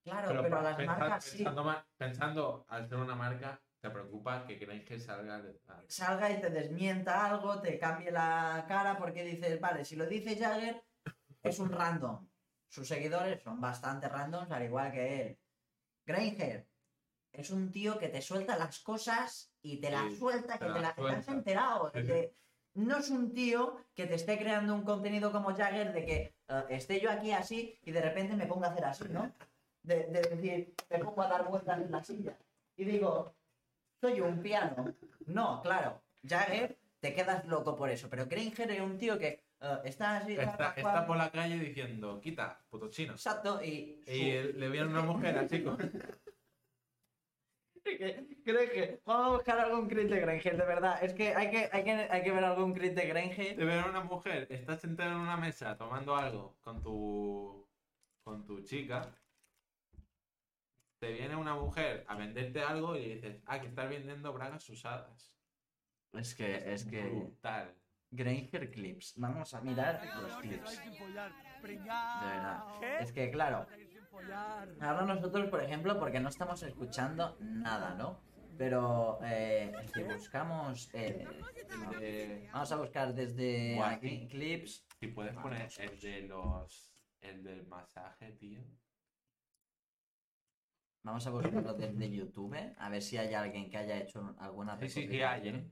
Claro, 0.05 0.41
pero, 0.43 0.57
a 0.59 0.62
las 0.62 0.79
marcas 0.87 1.24
sí. 1.24 1.39
pensando, 1.39 1.65
ma- 1.65 1.87
pensando 1.97 2.65
al 2.69 2.89
ser 2.89 2.99
una 2.99 3.15
marca, 3.15 3.61
te 3.83 3.91
preocupa 3.91 4.47
que 4.47 4.55
Granger 4.57 5.01
salga 5.01 5.43
de... 5.43 5.61
a- 5.67 5.83
Salga 5.89 6.31
y 6.31 6.41
te 6.41 6.51
desmienta 6.51 7.27
algo, 7.27 7.61
te 7.61 7.79
cambie 7.81 8.13
la 8.13 8.65
cara, 8.69 8.97
porque 8.97 9.25
dices, 9.25 9.61
vale, 9.61 9.85
si 9.85 9.97
lo 9.97 10.07
dice 10.07 10.37
Jagger, 10.37 10.85
es 11.43 11.59
un 11.59 11.71
random. 11.73 12.29
Sus 12.69 12.87
seguidores 12.87 13.43
son 13.43 13.61
bastante 13.61 14.09
randoms, 14.09 14.51
al 14.53 14.63
igual 14.63 14.93
que 14.93 15.21
él. 15.23 15.39
Granger 16.07 16.69
es 17.33 17.51
un 17.51 17.73
tío 17.73 17.99
que 17.99 18.09
te 18.09 18.23
suelta 18.23 18.57
las 18.57 18.79
cosas 18.79 19.53
y 19.63 19.79
te 19.81 19.91
las 19.91 20.13
Sí, 20.13 20.17
suelta, 20.17 20.59
que 20.61 20.67
te 20.67 20.81
las 20.81 20.95
te 20.95 21.09
has 21.09 21.29
enterado. 21.29 21.91
Sí, 21.93 22.01
sí. 22.03 22.07
que 22.07 22.35
no 22.75 22.99
es 22.99 23.11
un 23.11 23.33
tío 23.35 23.79
que 23.95 24.07
te 24.07 24.15
esté 24.15 24.39
creando 24.39 24.75
un 24.77 24.83
contenido 24.85 25.33
como 25.33 25.55
Jagger 25.57 25.93
de 25.93 26.05
que 26.07 26.37
eh, 26.49 26.65
esté 26.71 27.01
yo 27.01 27.11
aquí 27.11 27.33
así 27.33 27.77
y 27.83 27.91
de 27.91 28.01
repente 28.01 28.37
me 28.37 28.47
ponga 28.47 28.69
a 28.69 28.71
hacer 28.71 28.85
así, 28.85 29.05
¿no? 29.11 29.35
De, 29.83 30.05
de 30.07 30.23
decir, 30.23 30.75
me 30.89 30.99
pongo 31.01 31.23
a 31.23 31.27
dar 31.29 31.49
vueltas 31.49 31.81
en 31.81 31.91
la 31.91 32.05
silla. 32.05 32.39
Y 32.77 32.85
digo, 32.85 33.35
soy 34.03 34.20
un 34.20 34.43
piano. 34.43 34.93
No, 35.27 35.62
claro, 35.62 36.03
Jagger 36.27 36.77
te 36.99 37.15
quedas 37.15 37.47
loco 37.47 37.77
por 37.77 37.89
eso, 37.89 38.11
pero 38.11 38.27
Granger 38.27 38.70
es 38.73 38.81
un 38.81 38.99
tío 38.99 39.16
que 39.19 39.45
eh, 39.61 39.79
está 39.85 40.16
así. 40.19 40.37
Está, 40.37 41.07
por 41.07 41.16
la 41.16 41.31
calle 41.31 41.59
diciendo, 41.59 42.20
quita, 42.20 42.65
puto 42.69 42.91
chino. 42.91 43.12
Exacto, 43.12 43.62
y, 43.65 44.03
su- 44.05 44.11
Y 44.12 44.53
le 44.55 44.69
viene 44.69 44.89
una 44.89 45.03
mujer 45.03 45.39
así 45.39 45.62
con... 45.62 45.77
que- 47.85 48.27
Creo 48.45 48.70
que 48.70 49.01
vamos 49.05 49.27
a 49.27 49.31
buscar 49.37 49.59
algún 49.61 49.89
crit 49.89 50.09
de 50.09 50.20
Granger, 50.20 50.57
de 50.57 50.65
verdad. 50.66 51.03
Es 51.05 51.15
que 51.15 51.33
hay 51.35 51.49
que, 51.51 51.69
hay 51.73 51.85
que, 51.85 51.93
hay 51.93 52.23
que 52.24 52.31
ver 52.33 52.45
algún 52.45 52.74
crit 52.74 52.95
de 52.95 53.07
Granger. 53.07 53.57
Te 53.57 53.65
ven 53.65 53.85
una 53.85 54.01
mujer, 54.03 54.49
estás 54.51 54.81
sentado 54.81 55.12
en 55.12 55.19
una 55.19 55.37
mesa 55.37 55.77
tomando 55.77 56.16
algo 56.16 56.57
con 56.61 56.83
tu 56.83 57.69
con 58.24 58.45
tu 58.47 58.61
chica. 58.62 59.15
Te 61.03 61.11
viene 61.11 61.35
una 61.35 61.57
mujer 61.57 62.05
a 62.07 62.15
venderte 62.15 62.62
algo 62.62 62.95
y 62.95 63.15
dices, 63.15 63.43
ah, 63.47 63.61
que 63.61 63.66
estás 63.66 63.89
vendiendo 63.91 64.33
bragas 64.33 64.70
usadas. 64.70 65.35
Es 66.12 66.33
que, 66.37 66.73
es 66.73 66.85
que. 66.85 67.03
Brutal. 67.03 67.74
Granger 68.12 68.70
clips. 68.70 69.15
Vamos 69.16 69.53
a 69.53 69.61
mirar 69.62 70.01
los 70.23 70.37
clips. 70.37 70.81
De 71.61 71.77
verdad. 71.77 72.65
Es 73.01 73.11
que, 73.11 73.33
claro. 73.33 73.66
Ahora 74.81 75.03
nosotros, 75.05 75.49
por 75.51 75.61
ejemplo, 75.61 75.99
porque 75.99 76.20
no 76.20 76.29
estamos 76.29 76.62
escuchando 76.62 77.37
nada, 77.41 77.95
¿no? 77.97 78.20
Pero 78.57 79.19
eh, 79.24 79.73
si 79.93 80.05
buscamos. 80.05 80.89
eh, 80.95 81.27
de- 81.99 82.49
vamos 82.53 82.70
a 82.70 82.77
buscar 82.77 83.12
desde 83.12 83.74
aquí 83.83 84.29
clips. 84.29 84.87
Si 85.01 85.09
puedes 85.09 85.35
poner 85.35 85.69
el 85.81 85.99
de 86.01 86.23
los. 86.29 86.93
El 87.20 87.43
del 87.43 87.66
masaje, 87.66 88.31
tío. 88.35 88.61
Vamos 91.05 91.27
a 91.27 91.31
buscarlo 91.31 91.74
desde 91.74 92.11
YouTube. 92.11 92.74
A 92.79 92.89
ver 92.89 93.03
si 93.03 93.16
hay 93.16 93.35
alguien 93.35 93.69
que 93.69 93.77
haya 93.77 93.99
hecho 93.99 94.35
alguna 94.39 94.79
Sí, 94.79 94.89
sí, 94.89 95.09
sí 95.09 95.20
hay, 95.20 95.49
¿eh? 95.49 95.70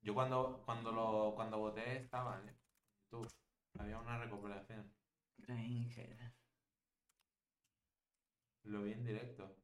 Yo 0.00 0.14
cuando, 0.14 0.62
cuando 0.64 0.92
lo 0.92 1.34
cuando 1.34 1.58
voté 1.58 1.96
estaba, 1.96 2.40
¿eh? 2.46 2.54
Tú, 3.10 3.26
había 3.78 3.98
una 3.98 4.18
recopilación. 4.18 4.92
Granger. 5.38 6.34
Lo 8.64 8.82
vi 8.82 8.92
en 8.92 9.04
directo. 9.04 9.56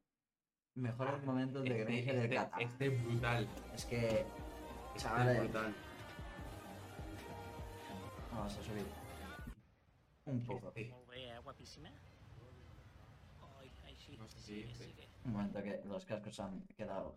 Mejores 0.75 1.23
momentos 1.23 1.63
de 1.63 1.77
Granger 1.77 2.15
del 2.15 2.23
este, 2.23 2.35
Qatar. 2.35 2.61
este 2.61 2.87
es 2.87 3.03
brutal. 3.03 3.47
Es 3.73 3.85
que. 3.85 4.25
Este 4.95 5.07
es 5.07 5.39
brutal. 5.39 5.75
Vamos 8.31 8.57
a 8.57 8.63
subir. 8.63 8.85
Un 10.25 10.45
poco. 10.45 10.67
Este, 10.69 10.89
Molt 10.89 11.07
bé, 11.07 11.29
eh? 11.29 11.39
Guapíssima. 11.39 11.89
Ai, 13.59 13.71
ai, 13.83 13.95
sí, 14.37 14.65
sigue, 14.67 14.75
sigue. 14.75 15.09
Un 15.25 15.33
momento 15.33 15.61
que 15.63 15.81
los 15.85 16.05
cascos 16.05 16.39
han 16.39 16.61
quedado. 16.75 17.15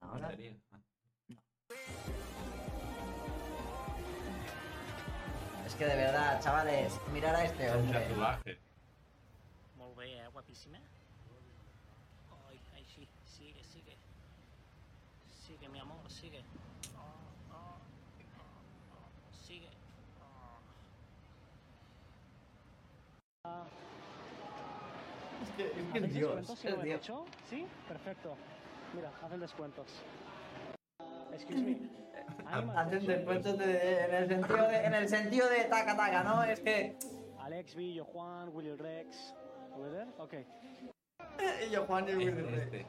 Ahora. 0.00 0.28
batería. 0.28 0.56
Ah. 0.72 0.80
Es 5.66 5.74
que 5.74 5.86
de 5.86 5.96
verdad, 5.96 6.40
chavales, 6.42 7.00
mirar 7.12 7.34
a 7.34 7.44
este 7.44 7.70
Un 7.70 7.80
hombre. 7.80 8.00
tatuaje. 8.00 8.58
Molt 9.76 9.96
bé, 9.96 10.18
eh? 10.18 10.28
Guapíssima. 10.32 10.78
Ai, 12.48 12.60
ai, 12.74 12.84
sí, 12.84 13.08
sigue, 13.24 13.64
sigue. 13.64 13.96
Sigue, 15.46 15.68
mi 15.70 15.78
amor, 15.80 16.08
sigue. 16.10 16.44
Oh, 16.96 17.54
oh, 17.54 17.56
oh, 17.56 18.44
oh, 18.92 19.46
Sigue. 19.46 19.68
Oh. 23.44 23.83
Que, 25.56 25.66
es 25.66 25.72
que 25.72 25.80
¿Hacéis 25.90 26.04
es 26.04 26.14
Dios. 26.14 26.36
descuentos 26.36 26.58
si 26.58 26.68
Dios. 26.68 27.00
escucho? 27.00 27.24
¿Sí? 27.48 27.66
Perfecto. 27.88 28.36
Mira, 28.94 29.10
hacen 29.22 29.40
descuentos. 29.40 29.86
Excuse 31.32 31.60
me. 31.62 31.76
Hacen 32.76 33.06
descuentos 33.06 33.58
de- 33.58 34.04
en, 34.04 34.14
el 34.14 34.28
sentido 34.28 34.68
de, 34.68 34.76
en 34.84 34.94
el 34.94 35.08
sentido 35.08 35.48
de 35.48 35.64
taca 35.64 35.96
taca, 35.96 36.22
¿no? 36.22 36.42
Es 36.44 36.60
que. 36.60 36.96
Alex, 37.40 37.74
B, 37.74 37.92
yo 37.94 38.04
Juan, 38.04 38.48
Willy 38.54 38.74
Rex. 38.76 39.34
¿Wither? 39.76 40.08
Ok. 40.18 40.34
Y 41.66 41.70
yo, 41.72 41.84
Juan 41.86 42.08
y 42.08 42.14
Willy 42.14 42.30
Rex. 42.30 42.52
este. 42.64 42.86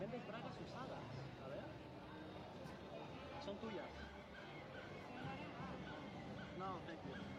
Venden 0.00 0.22
bragas 0.28 0.54
usadas. 0.66 0.98
A 1.44 1.48
ver. 1.48 1.60
Son 3.44 3.56
tuyas. 3.58 3.84
No, 6.58 6.66
thank 6.86 6.98
you. 7.06 7.29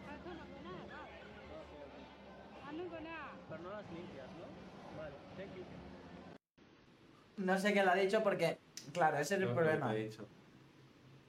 Pero 3.50 3.64
no 3.64 3.70
las 3.70 3.86
limpias, 3.92 4.28
¿no? 4.38 5.02
Vale, 5.02 5.16
thank 5.36 5.56
you. 5.56 5.64
No 7.38 7.58
sé 7.58 7.74
qué 7.74 7.84
lo 7.84 7.92
ha 7.92 7.96
dicho 7.96 8.24
porque. 8.24 8.60
Claro, 8.94 9.18
ese 9.18 9.36
es 9.36 9.42
el 9.42 9.54
problema. 9.54 9.92
te 9.92 10.00
he 10.00 10.04
dicho. 10.06 10.28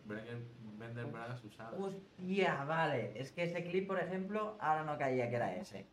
Venden 0.07 1.12
bragas 1.12 1.43
usadas. 1.45 1.74
Hostia, 1.79 2.65
vale. 2.65 3.12
Es 3.15 3.33
que 3.33 3.45
ese 3.45 3.65
clip, 3.65 3.87
por 3.87 4.01
ejemplo, 4.01 4.57
ahora 4.61 4.85
no 4.85 4.99
caía 4.99 5.31
que 5.31 5.37
era 5.37 5.55
ese. 5.55 5.87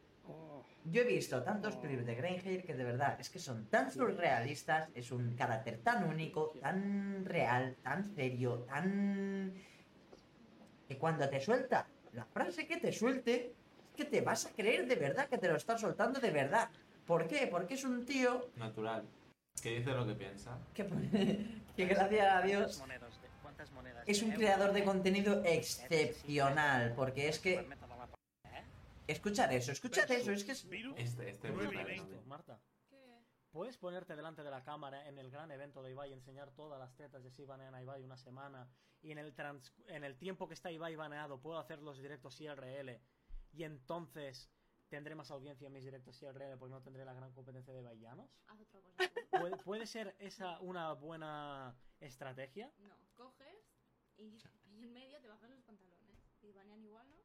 Yo 0.85 1.01
he 1.01 1.05
visto 1.05 1.43
tantos 1.43 1.75
clips 1.77 2.05
de 2.05 2.15
Granger 2.15 2.63
que 2.63 2.73
de 2.73 2.83
verdad 2.83 3.19
es 3.19 3.29
que 3.29 3.37
son 3.37 3.65
tan 3.67 3.91
surrealistas, 3.91 4.89
es 4.95 5.11
un 5.11 5.35
carácter 5.35 5.79
tan 5.83 6.07
único, 6.07 6.53
tan 6.61 7.25
real, 7.25 7.75
tan 7.83 8.15
serio, 8.15 8.59
tan. 8.67 9.53
que 10.87 10.97
cuando 10.97 11.29
te 11.29 11.39
suelta 11.39 11.87
la 12.13 12.25
frase 12.25 12.65
que 12.65 12.77
te 12.77 12.91
suelte, 12.91 13.53
que 13.99 14.05
te 14.05 14.21
vas 14.21 14.45
a 14.45 14.51
creer 14.51 14.87
de 14.87 14.95
verdad 14.95 15.27
que 15.27 15.37
te 15.37 15.47
lo 15.49 15.55
está 15.57 15.77
soltando 15.77 16.19
de 16.21 16.31
verdad. 16.31 16.69
¿Por 17.05 17.27
qué? 17.27 17.47
Porque 17.47 17.73
es 17.73 17.83
un 17.83 18.05
tío 18.05 18.49
Natural. 18.55 19.03
Que 19.61 19.77
dice 19.79 19.91
lo 19.91 20.07
que 20.07 20.13
piensa. 20.13 20.57
que, 20.73 20.85
que 21.75 21.85
gracias 21.85 22.33
a 22.33 22.41
Dios 22.41 22.81
es 24.05 24.23
un 24.23 24.31
creador 24.31 24.71
de 24.71 24.83
contenido 24.85 25.43
excepcional, 25.43 26.93
porque 26.95 27.27
es 27.27 27.39
que 27.39 27.55
pa- 27.61 28.49
¿eh? 28.57 28.63
escuchar 29.07 29.51
eso, 29.53 29.71
escuchar 29.73 30.09
eso, 30.11 30.31
es 30.31 30.43
que 30.45 30.53
es 30.53 30.65
Este, 30.95 31.29
este. 31.31 31.51
Marta. 32.25 32.57
¿puedes 33.51 33.77
ponerte 33.77 34.15
delante 34.15 34.43
de 34.43 34.51
la 34.51 34.63
cámara 34.63 35.07
en 35.09 35.17
el 35.17 35.29
gran 35.31 35.51
evento 35.51 35.81
de 35.83 35.91
Ibai 35.91 36.11
y 36.11 36.13
enseñar 36.13 36.51
todas 36.51 36.79
las 36.79 36.95
tetas 36.95 37.21
de 37.23 37.31
si 37.31 37.43
banean 37.45 37.75
a 37.75 37.81
Ibai 37.81 38.01
una 38.03 38.15
semana? 38.17 38.67
Y 39.01 39.11
en 39.11 39.17
el, 39.17 39.33
trans- 39.33 39.73
en 39.87 40.03
el 40.03 40.15
tiempo 40.17 40.47
que 40.47 40.53
está 40.53 40.71
Ibai 40.71 40.95
baneado 40.95 41.39
puedo 41.41 41.57
hacer 41.59 41.79
los 41.81 41.97
directos 41.99 42.39
IRL 42.39 42.99
y 43.53 43.63
entonces 43.63 44.49
tendré 44.89 45.15
más 45.15 45.29
audiencia 45.31 45.67
en 45.67 45.73
mis 45.73 45.83
directos 45.83 46.21
IRL 46.21 46.57
porque 46.57 46.73
no 46.73 46.81
tendré 46.81 47.05
la 47.05 47.13
gran 47.13 47.31
competencia 47.33 47.73
de 47.73 47.81
baillanos? 47.81 48.29
Haz 48.47 48.59
otra 48.61 48.81
cosa. 48.81 49.11
¿Puede, 49.31 49.57
puede 49.57 49.85
ser 49.85 50.15
esa 50.19 50.59
una 50.61 50.93
buena 50.93 51.75
estrategia? 51.99 52.71
No, 52.79 52.95
coges 53.15 53.55
y 54.17 54.41
ahí 54.65 54.83
en 54.83 54.93
medio 54.93 55.21
te 55.21 55.27
bajas 55.27 55.49
los 55.49 55.61
pantalones. 55.61 55.99
Y 56.41 56.51
banean 56.51 56.83
igual, 56.83 57.07
¿no? 57.09 57.17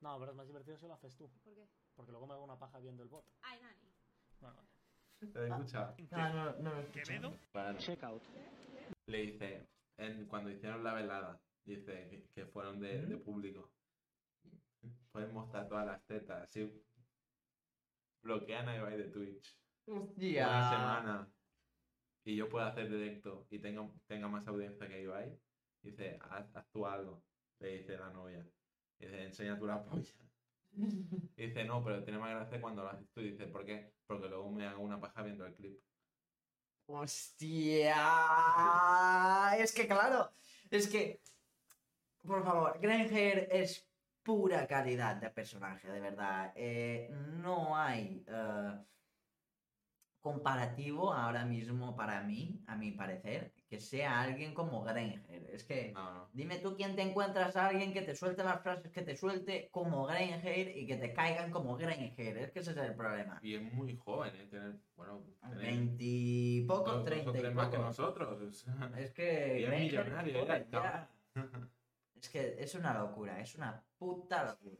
No, 0.00 0.18
pero 0.18 0.30
es 0.32 0.36
más 0.36 0.46
divertido 0.46 0.78
si 0.78 0.86
lo 0.86 0.94
haces 0.94 1.16
tú, 1.16 1.28
¿Por 1.44 1.54
qué? 1.54 1.68
porque 1.96 2.12
luego 2.12 2.26
me 2.26 2.34
hago 2.34 2.44
una 2.44 2.58
paja 2.58 2.78
viendo 2.78 3.02
el 3.02 3.08
bot. 3.08 3.24
Ay, 3.42 3.58
Dani. 3.60 3.92
Bueno, 4.40 4.62
¿Te 5.18 5.38
has 5.40 5.50
escuchado? 5.50 5.96
No, 6.12 6.32
no, 6.32 7.20
no. 7.20 7.38
Vale. 7.52 7.78
Checkout. 7.78 8.22
Le 9.06 9.18
dice, 9.18 9.66
en, 9.96 10.26
cuando 10.26 10.50
hicieron 10.50 10.84
la 10.84 10.94
velada, 10.94 11.40
dice 11.64 12.08
que, 12.08 12.28
que 12.32 12.46
fueron 12.46 12.78
de, 12.78 13.04
de 13.06 13.16
público. 13.16 13.68
Pueden 15.12 15.32
mostrar 15.32 15.68
todas 15.68 15.86
las 15.86 16.04
tetas, 16.06 16.42
así. 16.42 16.70
Bloquean 18.22 18.68
a 18.68 18.76
Ibai 18.76 18.96
de 18.98 19.08
Twitch. 19.08 19.58
Una 19.86 20.00
Hostia. 20.00 20.46
semana. 20.70 21.32
Y 22.24 22.36
yo 22.36 22.48
puedo 22.48 22.66
hacer 22.66 22.90
directo 22.90 23.46
y 23.50 23.58
tenga, 23.58 23.88
tenga 24.06 24.28
más 24.28 24.46
audiencia 24.46 24.86
que 24.86 25.02
Ibai. 25.02 25.38
Dice, 25.82 26.18
haz, 26.20 26.54
haz 26.54 26.68
tú 26.70 26.86
algo. 26.86 27.22
Le 27.60 27.78
dice 27.78 27.96
la 27.96 28.10
novia. 28.10 28.46
Dice, 28.98 29.24
enseña 29.24 29.58
tú 29.58 29.66
la 29.66 29.82
polla. 29.82 30.12
Dice, 31.36 31.64
no, 31.64 31.82
pero 31.82 32.04
tiene 32.04 32.18
más 32.18 32.30
gracia 32.30 32.60
cuando 32.60 32.82
lo 32.82 32.90
haces 32.90 33.08
tú. 33.12 33.20
Dice, 33.20 33.46
¿por 33.46 33.64
qué? 33.64 33.94
Porque 34.06 34.28
luego 34.28 34.50
me 34.50 34.66
hago 34.66 34.82
una 34.82 35.00
paja 35.00 35.22
viendo 35.22 35.46
el 35.46 35.54
clip. 35.54 35.80
Hostia. 36.86 37.94
Es 39.58 39.72
que 39.72 39.86
claro, 39.86 40.30
es 40.70 40.88
que, 40.88 41.20
por 42.26 42.42
favor, 42.44 42.78
Granger 42.80 43.48
es 43.50 43.87
pura 44.28 44.66
calidad 44.66 45.16
de 45.16 45.30
personaje, 45.30 45.88
de 45.90 46.00
verdad. 46.00 46.52
Eh, 46.54 47.08
no 47.42 47.74
hay 47.74 48.22
eh, 48.26 48.74
comparativo 50.20 51.14
ahora 51.14 51.46
mismo 51.46 51.96
para 51.96 52.20
mí, 52.22 52.62
a 52.66 52.76
mi 52.76 52.92
parecer, 52.92 53.54
que 53.70 53.80
sea 53.80 54.20
alguien 54.20 54.52
como 54.52 54.82
Granger. 54.84 55.48
Es 55.50 55.64
que... 55.64 55.92
No, 55.92 56.12
no. 56.12 56.28
Dime 56.34 56.58
tú 56.58 56.76
quién 56.76 56.94
te 56.94 57.00
encuentras 57.00 57.56
a 57.56 57.68
alguien 57.68 57.94
que 57.94 58.02
te 58.02 58.14
suelte 58.14 58.44
las 58.44 58.60
frases 58.62 58.92
que 58.92 59.00
te 59.00 59.16
suelte 59.16 59.70
como 59.70 60.04
Granger 60.04 60.76
y 60.76 60.86
que 60.86 60.96
te 60.96 61.14
caigan 61.14 61.50
como 61.50 61.78
Granger. 61.78 62.36
Es 62.36 62.50
que 62.52 62.58
ese 62.58 62.72
es 62.72 62.76
el 62.76 62.94
problema. 62.94 63.38
Y 63.42 63.54
es 63.54 63.62
muy 63.72 63.96
joven, 63.96 64.36
¿eh? 64.36 64.46
Tener, 64.50 64.76
bueno, 64.94 65.24
tener 65.40 65.56
Veintipocos, 65.56 66.84
dos- 66.84 66.94
dos 66.96 67.00
o 67.00 67.04
treinta 67.04 67.30
y 67.30 67.40
tres 67.40 67.54
más 67.54 67.68
que 67.70 67.78
nosotros. 67.78 68.66
Es 68.98 69.10
que 69.12 69.60
Y 69.60 69.64
es 69.64 69.70
millonario, 69.70 70.36
¿eh? 70.52 70.66
Es 72.20 72.28
que 72.30 72.62
es 72.62 72.74
una 72.74 72.92
locura, 72.98 73.40
es 73.40 73.54
una 73.54 73.82
puta 73.98 74.44
locura. 74.44 74.76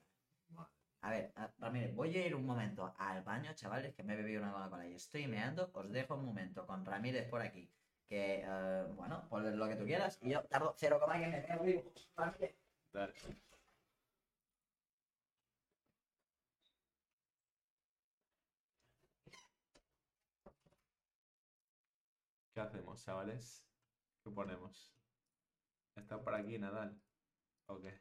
A 1.00 1.10
ver, 1.10 1.33
Ramírez, 1.58 1.94
voy 1.94 2.17
a 2.17 2.26
ir 2.26 2.34
un 2.34 2.44
momento 2.44 2.92
al 2.99 3.23
baño, 3.23 3.55
chavales, 3.55 3.94
que 3.94 4.02
me 4.02 4.15
he 4.15 4.17
bebido 4.17 4.42
una 4.42 4.52
Coca-Cola 4.52 4.86
y 4.89 4.94
estoy 4.94 5.26
meando. 5.28 5.70
Os 5.73 5.91
dejo 5.91 6.15
un 6.17 6.25
momento 6.26 6.67
con 6.67 6.84
Ramírez 6.84 7.28
por 7.28 7.41
aquí. 7.41 7.70
Que, 8.07 8.42
eh, 8.44 8.84
bueno, 8.97 9.26
pues 9.31 9.55
lo 9.55 9.68
que 9.68 9.76
tú 9.76 9.84
quieras. 9.84 10.18
Y 10.23 10.31
yo 10.31 10.42
tardo 10.44 10.75
cero 10.76 10.99
coma 11.00 11.18
que 11.20 11.26
me. 11.28 11.42
Ramírez. 11.47 11.84
Dale. 12.92 13.15
¿Qué 22.52 22.60
hacemos, 22.60 23.02
chavales? 23.05 23.65
¿Qué 24.23 24.31
ponemos? 24.31 24.92
¿Está 25.97 26.20
por 26.23 26.34
aquí 26.34 26.58
Nadal? 26.58 26.99
¿O 27.68 27.80
qué? 27.80 27.92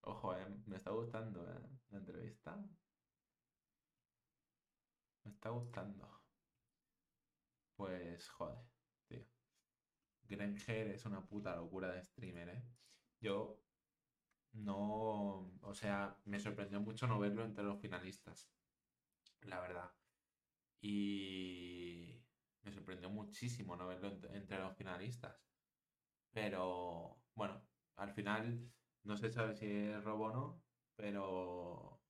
Ojo, 0.00 0.34
eh, 0.36 0.44
me 0.66 0.76
está 0.76 0.90
gustando 0.90 1.48
eh, 1.48 1.60
la 1.90 1.98
entrevista. 1.98 2.56
Me 5.24 5.30
está 5.30 5.50
gustando. 5.50 6.08
Pues, 7.76 8.28
joder, 8.28 8.58
tío. 9.08 9.24
Granger 10.22 10.88
es 10.92 11.04
una 11.06 11.26
puta 11.26 11.56
locura 11.56 11.90
de 11.92 12.04
streamer, 12.04 12.48
¿eh? 12.50 12.64
Yo 13.20 13.64
no, 14.52 15.58
o 15.62 15.74
sea, 15.74 16.20
me 16.24 16.40
sorprendió 16.40 16.80
mucho 16.80 17.06
no 17.06 17.18
verlo 17.18 17.44
entre 17.44 17.64
los 17.64 17.80
finalistas, 17.80 18.54
la 19.42 19.60
verdad. 19.60 19.98
Y 20.80 22.26
me 22.62 22.72
sorprendió 22.72 23.10
muchísimo 23.10 23.76
no 23.76 23.88
verlo 23.88 24.10
ent- 24.10 24.34
entre 24.34 24.58
los 24.60 24.76
finalistas. 24.76 25.48
Pero, 26.32 27.26
bueno, 27.34 27.70
al 27.96 28.12
final 28.14 28.72
no 29.04 29.16
se 29.16 29.30
sabe 29.30 29.54
si 29.56 29.66
es 29.66 30.04
robo 30.04 30.26
o 30.26 30.32
no, 30.32 30.66
pero 30.96 32.06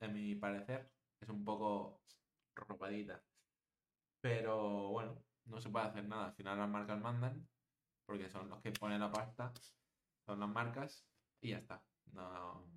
en 0.00 0.12
mi 0.14 0.34
parecer 0.36 0.94
es 1.20 1.28
un 1.28 1.44
poco 1.44 2.04
robadita. 2.54 3.26
Pero 4.20 4.90
bueno, 4.90 5.26
no 5.44 5.60
se 5.60 5.70
puede 5.70 5.86
hacer 5.86 6.06
nada. 6.08 6.26
Al 6.28 6.34
final 6.34 6.58
las 6.58 6.68
marcas 6.70 7.00
mandan, 7.00 7.50
porque 8.06 8.28
son 8.30 8.50
los 8.50 8.62
que 8.62 8.72
ponen 8.72 9.00
la 9.00 9.12
pasta, 9.12 9.60
son 10.28 10.40
las 10.40 10.50
marcas, 10.50 11.08
y 11.40 11.50
ya 11.50 11.58
está. 11.58 11.86
No, 12.12 12.70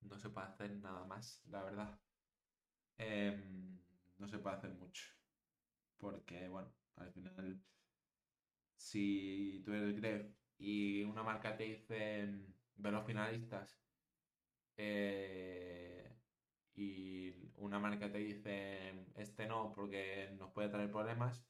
no 0.00 0.18
se 0.18 0.30
puede 0.30 0.46
hacer 0.48 0.72
nada 0.80 1.04
más, 1.04 1.42
la 1.46 1.62
verdad. 1.62 2.00
Em, 2.98 3.80
no 4.18 4.28
se 4.28 4.38
puede 4.38 4.56
hacer 4.56 4.74
mucho. 4.74 5.04
Porque, 5.98 6.48
bueno, 6.48 6.74
al 6.96 7.12
final, 7.12 7.64
si 8.76 9.62
tú 9.64 9.72
eres 9.72 9.94
Gref 9.96 10.36
y 10.58 11.02
una 11.04 11.22
marca 11.22 11.56
te 11.56 11.64
dice 11.64 12.28
ve 12.76 12.90
los 12.92 13.04
finalistas 13.06 13.82
eh, 14.76 16.16
y 16.74 17.32
una 17.56 17.78
marca 17.80 18.10
te 18.12 18.18
dice 18.18 19.06
este 19.16 19.46
no 19.46 19.72
porque 19.72 20.30
nos 20.38 20.52
puede 20.52 20.68
traer 20.70 20.90
problemas, 20.90 21.46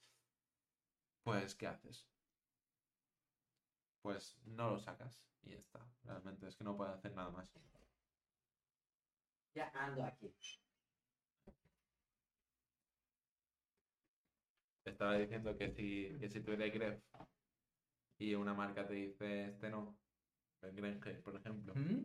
pues 1.23 1.55
¿qué 1.55 1.67
haces? 1.69 2.18
Pues 4.03 4.39
no 4.47 4.71
lo 4.71 4.79
sacas 4.79 5.25
y 5.43 5.51
ya 5.51 5.57
está. 5.59 5.81
Realmente 6.05 6.47
es 6.47 6.57
que 6.57 6.65
no 6.65 6.77
puedes 6.77 6.95
hacer 6.95 7.15
nada 7.15 7.31
más. 7.31 7.49
Ya 9.55 9.71
ando 9.75 10.05
aquí. 10.05 10.33
Estaba 14.85 15.15
diciendo 15.17 15.57
que 15.57 15.71
si, 15.71 16.17
que 16.19 16.29
si 16.31 16.41
tú 16.41 16.53
eres 16.53 16.73
Gref 16.73 17.03
y 18.19 18.35
una 18.35 18.55
marca 18.55 18.87
te 18.87 18.95
dice 18.95 19.49
este 19.49 19.69
no, 19.71 19.99
el 20.63 20.73
Granger, 20.75 21.23
por 21.23 21.37
ejemplo, 21.37 21.75
¿Mm? 21.75 22.05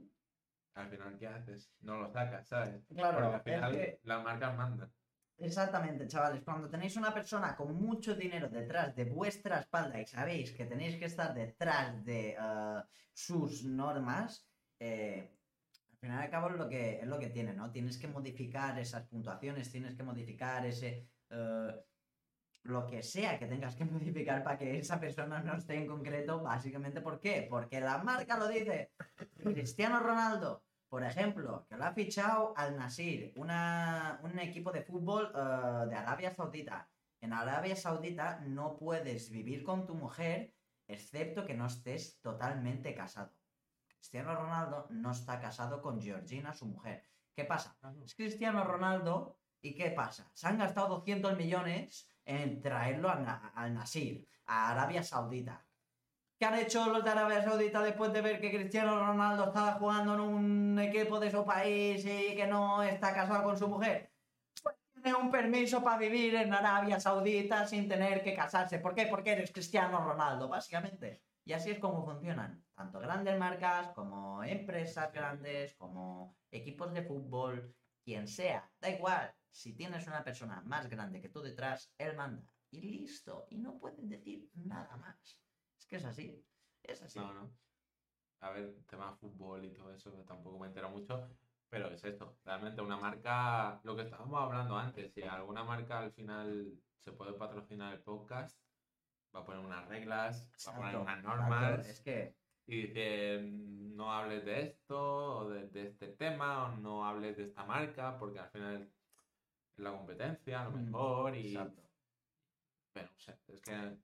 al 0.76 0.90
final 0.90 1.18
¿qué 1.18 1.28
haces? 1.28 1.72
No 1.80 1.98
lo 1.98 2.10
sacas, 2.12 2.48
¿sabes? 2.48 2.86
Claro, 2.88 3.32
Porque 3.32 3.36
al 3.36 3.36
es 3.36 3.44
final 3.44 3.72
que- 3.72 4.00
las 4.04 4.24
marcas 4.24 4.58
mandan. 4.58 4.92
Exactamente, 5.38 6.08
chavales. 6.08 6.42
Cuando 6.44 6.70
tenéis 6.70 6.96
una 6.96 7.14
persona 7.14 7.56
con 7.56 7.74
mucho 7.76 8.16
dinero 8.16 8.50
detrás 8.50 8.96
de 8.96 9.06
vuestra 9.06 9.60
espalda 9.60 10.00
y 10.00 10.06
sabéis 10.06 10.52
que 10.52 10.66
tenéis 10.66 10.98
que 10.98 11.06
estar 11.06 11.34
detrás 11.34 12.04
de 12.06 12.38
eh, 12.40 12.82
sus 13.14 13.66
normas, 13.66 14.48
eh, 14.80 15.32
al 15.92 15.98
final 15.98 16.22
y 16.22 16.24
al 16.26 16.30
cabo 16.30 16.50
es 16.50 16.56
lo 16.56 16.70
que 16.70 17.00
es 17.00 17.08
lo 17.08 17.20
que 17.20 17.30
tiene, 17.30 17.54
¿no? 17.54 17.72
Tienes 17.72 17.98
que 17.98 18.08
modificar 18.08 18.78
esas 18.80 19.08
puntuaciones, 19.08 19.72
tienes 19.72 19.96
que 19.96 20.04
modificar 20.04 20.66
ese 20.66 21.08
eh, 21.30 21.74
lo 22.64 22.88
que 22.88 23.04
sea 23.04 23.38
que 23.38 23.48
tengas 23.48 23.76
que 23.76 23.86
modificar 23.86 24.44
para 24.44 24.58
que 24.58 24.78
esa 24.78 25.00
persona 25.00 25.42
no 25.42 25.58
esté 25.58 25.76
en 25.76 25.88
concreto, 25.88 26.42
básicamente 26.42 27.02
¿por 27.02 27.20
qué? 27.20 27.48
Porque 27.50 27.82
la 27.82 27.98
marca 27.98 28.38
lo 28.38 28.48
dice. 28.48 28.92
Cristiano 29.38 30.00
Ronaldo, 30.00 30.64
por 30.94 31.04
ejemplo, 31.04 31.66
que 31.68 31.76
lo 31.76 31.86
ha 31.86 31.92
fichado 31.92 32.54
al 32.56 32.78
Nasir, 32.78 33.34
una, 33.36 34.20
un 34.22 34.38
equipo 34.38 34.72
de 34.72 34.84
fútbol 34.84 35.32
eh, 35.34 35.88
de 35.90 35.96
Arabia 35.96 36.32
Saudita. 36.32 36.88
En 37.20 37.34
Arabia 37.34 37.76
Saudita 37.76 38.42
no 38.42 38.78
puedes 38.78 39.32
vivir 39.32 39.64
con 39.64 39.88
tu 39.88 39.96
mujer 39.96 40.54
excepto 40.88 41.48
que 41.48 41.56
no 41.56 41.66
estés 41.66 42.22
totalmente 42.22 42.94
casado. 42.94 43.34
Cristiano 43.88 44.36
Ronaldo 44.36 44.86
no 44.92 45.10
está 45.10 45.40
casado 45.42 45.82
con 45.82 46.00
Georgina, 46.00 46.54
su 46.54 46.68
mujer. 46.68 47.04
¿Qué 47.34 47.44
pasa? 47.44 47.76
Es 48.06 48.14
Cristiano 48.14 48.64
Ronaldo 48.64 49.40
y 49.64 49.74
¿qué 49.74 49.90
pasa? 49.90 50.30
Se 50.36 50.46
han 50.46 50.60
gastado 50.60 50.90
200 50.90 51.36
millones 51.36 52.08
en 52.24 52.62
traerlo 52.62 53.10
al 53.10 53.74
Nasir, 53.74 54.28
a 54.46 54.70
Arabia 54.70 55.02
Saudita. 55.02 55.66
¿Qué 56.44 56.48
han 56.48 56.60
hecho 56.60 56.90
los 56.90 57.06
de 57.06 57.10
Arabia 57.10 57.42
Saudita 57.42 57.82
después 57.82 58.12
de 58.12 58.20
ver 58.20 58.42
que 58.42 58.52
Cristiano 58.52 59.00
Ronaldo 59.00 59.46
estaba 59.46 59.76
jugando 59.76 60.16
en 60.16 60.20
un 60.20 60.78
equipo 60.78 61.18
de 61.18 61.32
su 61.32 61.46
país 61.46 62.04
y 62.06 62.36
que 62.36 62.46
no 62.46 62.84
está 62.84 63.14
casado 63.14 63.44
con 63.44 63.58
su 63.58 63.70
mujer? 63.70 64.12
Pues 64.62 64.76
tiene 64.92 65.18
un 65.18 65.32
permiso 65.32 65.82
para 65.82 66.00
vivir 66.00 66.36
en 66.36 66.54
Arabia 66.54 67.00
Saudita 67.00 67.66
sin 67.66 67.88
tener 67.88 68.22
que 68.22 68.34
casarse. 68.34 68.80
¿Por 68.80 68.94
qué? 68.94 69.08
Porque 69.08 69.32
eres 69.32 69.54
Cristiano 69.54 70.04
Ronaldo, 70.04 70.50
básicamente. 70.50 71.24
Y 71.46 71.54
así 71.54 71.72
es 71.72 71.80
como 71.80 72.04
funcionan. 72.04 72.62
Tanto 72.76 73.00
grandes 73.00 73.40
marcas 73.40 73.94
como 73.96 74.44
empresas 74.44 75.14
grandes, 75.14 75.76
como 75.76 76.36
equipos 76.52 76.94
de 76.94 77.04
fútbol, 77.04 77.74
quien 78.04 78.28
sea. 78.28 78.70
Da 78.82 78.90
igual. 78.90 79.34
Si 79.50 79.78
tienes 79.78 80.08
una 80.08 80.26
persona 80.26 80.62
más 80.66 80.90
grande 80.90 81.22
que 81.22 81.30
tú 81.30 81.42
detrás, 81.42 81.94
él 81.98 82.18
manda. 82.18 82.44
Y 82.70 82.82
listo. 82.82 83.48
Y 83.50 83.60
no 83.60 83.80
pueden 83.80 84.10
decir 84.10 84.50
nada 84.56 84.98
más. 84.98 85.40
Es 85.84 85.88
que 85.90 85.96
es 85.98 86.06
así. 86.06 86.46
Es 86.82 87.02
así. 87.02 87.20
No, 87.20 87.34
no. 87.34 87.52
A 88.40 88.52
ver, 88.52 88.74
tema 88.88 89.14
fútbol 89.18 89.66
y 89.66 89.74
todo 89.74 89.94
eso, 89.94 90.12
tampoco 90.26 90.58
me 90.58 90.68
entero 90.68 90.90
mucho, 90.90 91.30
pero 91.70 91.90
es 91.90 92.02
esto. 92.06 92.40
Realmente 92.46 92.82
una 92.82 92.96
marca, 92.96 93.82
lo 93.84 93.94
que 93.96 94.04
estábamos 94.04 94.42
hablando 94.42 94.78
antes, 94.78 95.14
si 95.14 95.24
alguna 95.24 95.66
marca 95.66 96.00
al 96.00 96.14
final 96.14 96.82
se 97.00 97.12
puede 97.12 97.34
patrocinar 97.34 97.94
el 97.94 98.02
podcast, 98.02 98.62
va 99.36 99.42
a 99.42 99.46
poner 99.46 99.66
unas 99.66 99.86
reglas, 99.90 100.50
va 100.66 100.72
a 100.72 100.76
poner 100.78 100.96
unas 100.96 101.18
exacto. 101.20 101.38
normas 101.38 101.88
Es 101.90 102.00
que 102.00 102.34
y 102.66 102.88
dice 102.88 103.42
no 103.44 104.14
hables 104.14 104.46
de 104.46 104.62
esto 104.62 105.40
o 105.40 105.50
de, 105.50 105.68
de 105.68 105.88
este 105.88 106.08
tema 106.14 106.66
o 106.72 106.78
no 106.78 107.06
hables 107.06 107.36
de 107.36 107.44
esta 107.44 107.66
marca 107.66 108.18
porque 108.18 108.40
al 108.40 108.50
final 108.52 108.76
es 109.76 109.84
la 109.84 109.92
competencia 109.92 110.62
a 110.62 110.66
lo 110.66 110.72
Mm, 110.72 110.86
mejor 110.86 111.36
y... 111.36 111.48
Exacto. 111.48 111.82
Pero, 112.94 113.10
o 113.16 113.20
sea, 113.20 113.38
es 113.48 113.62
que 113.62 113.98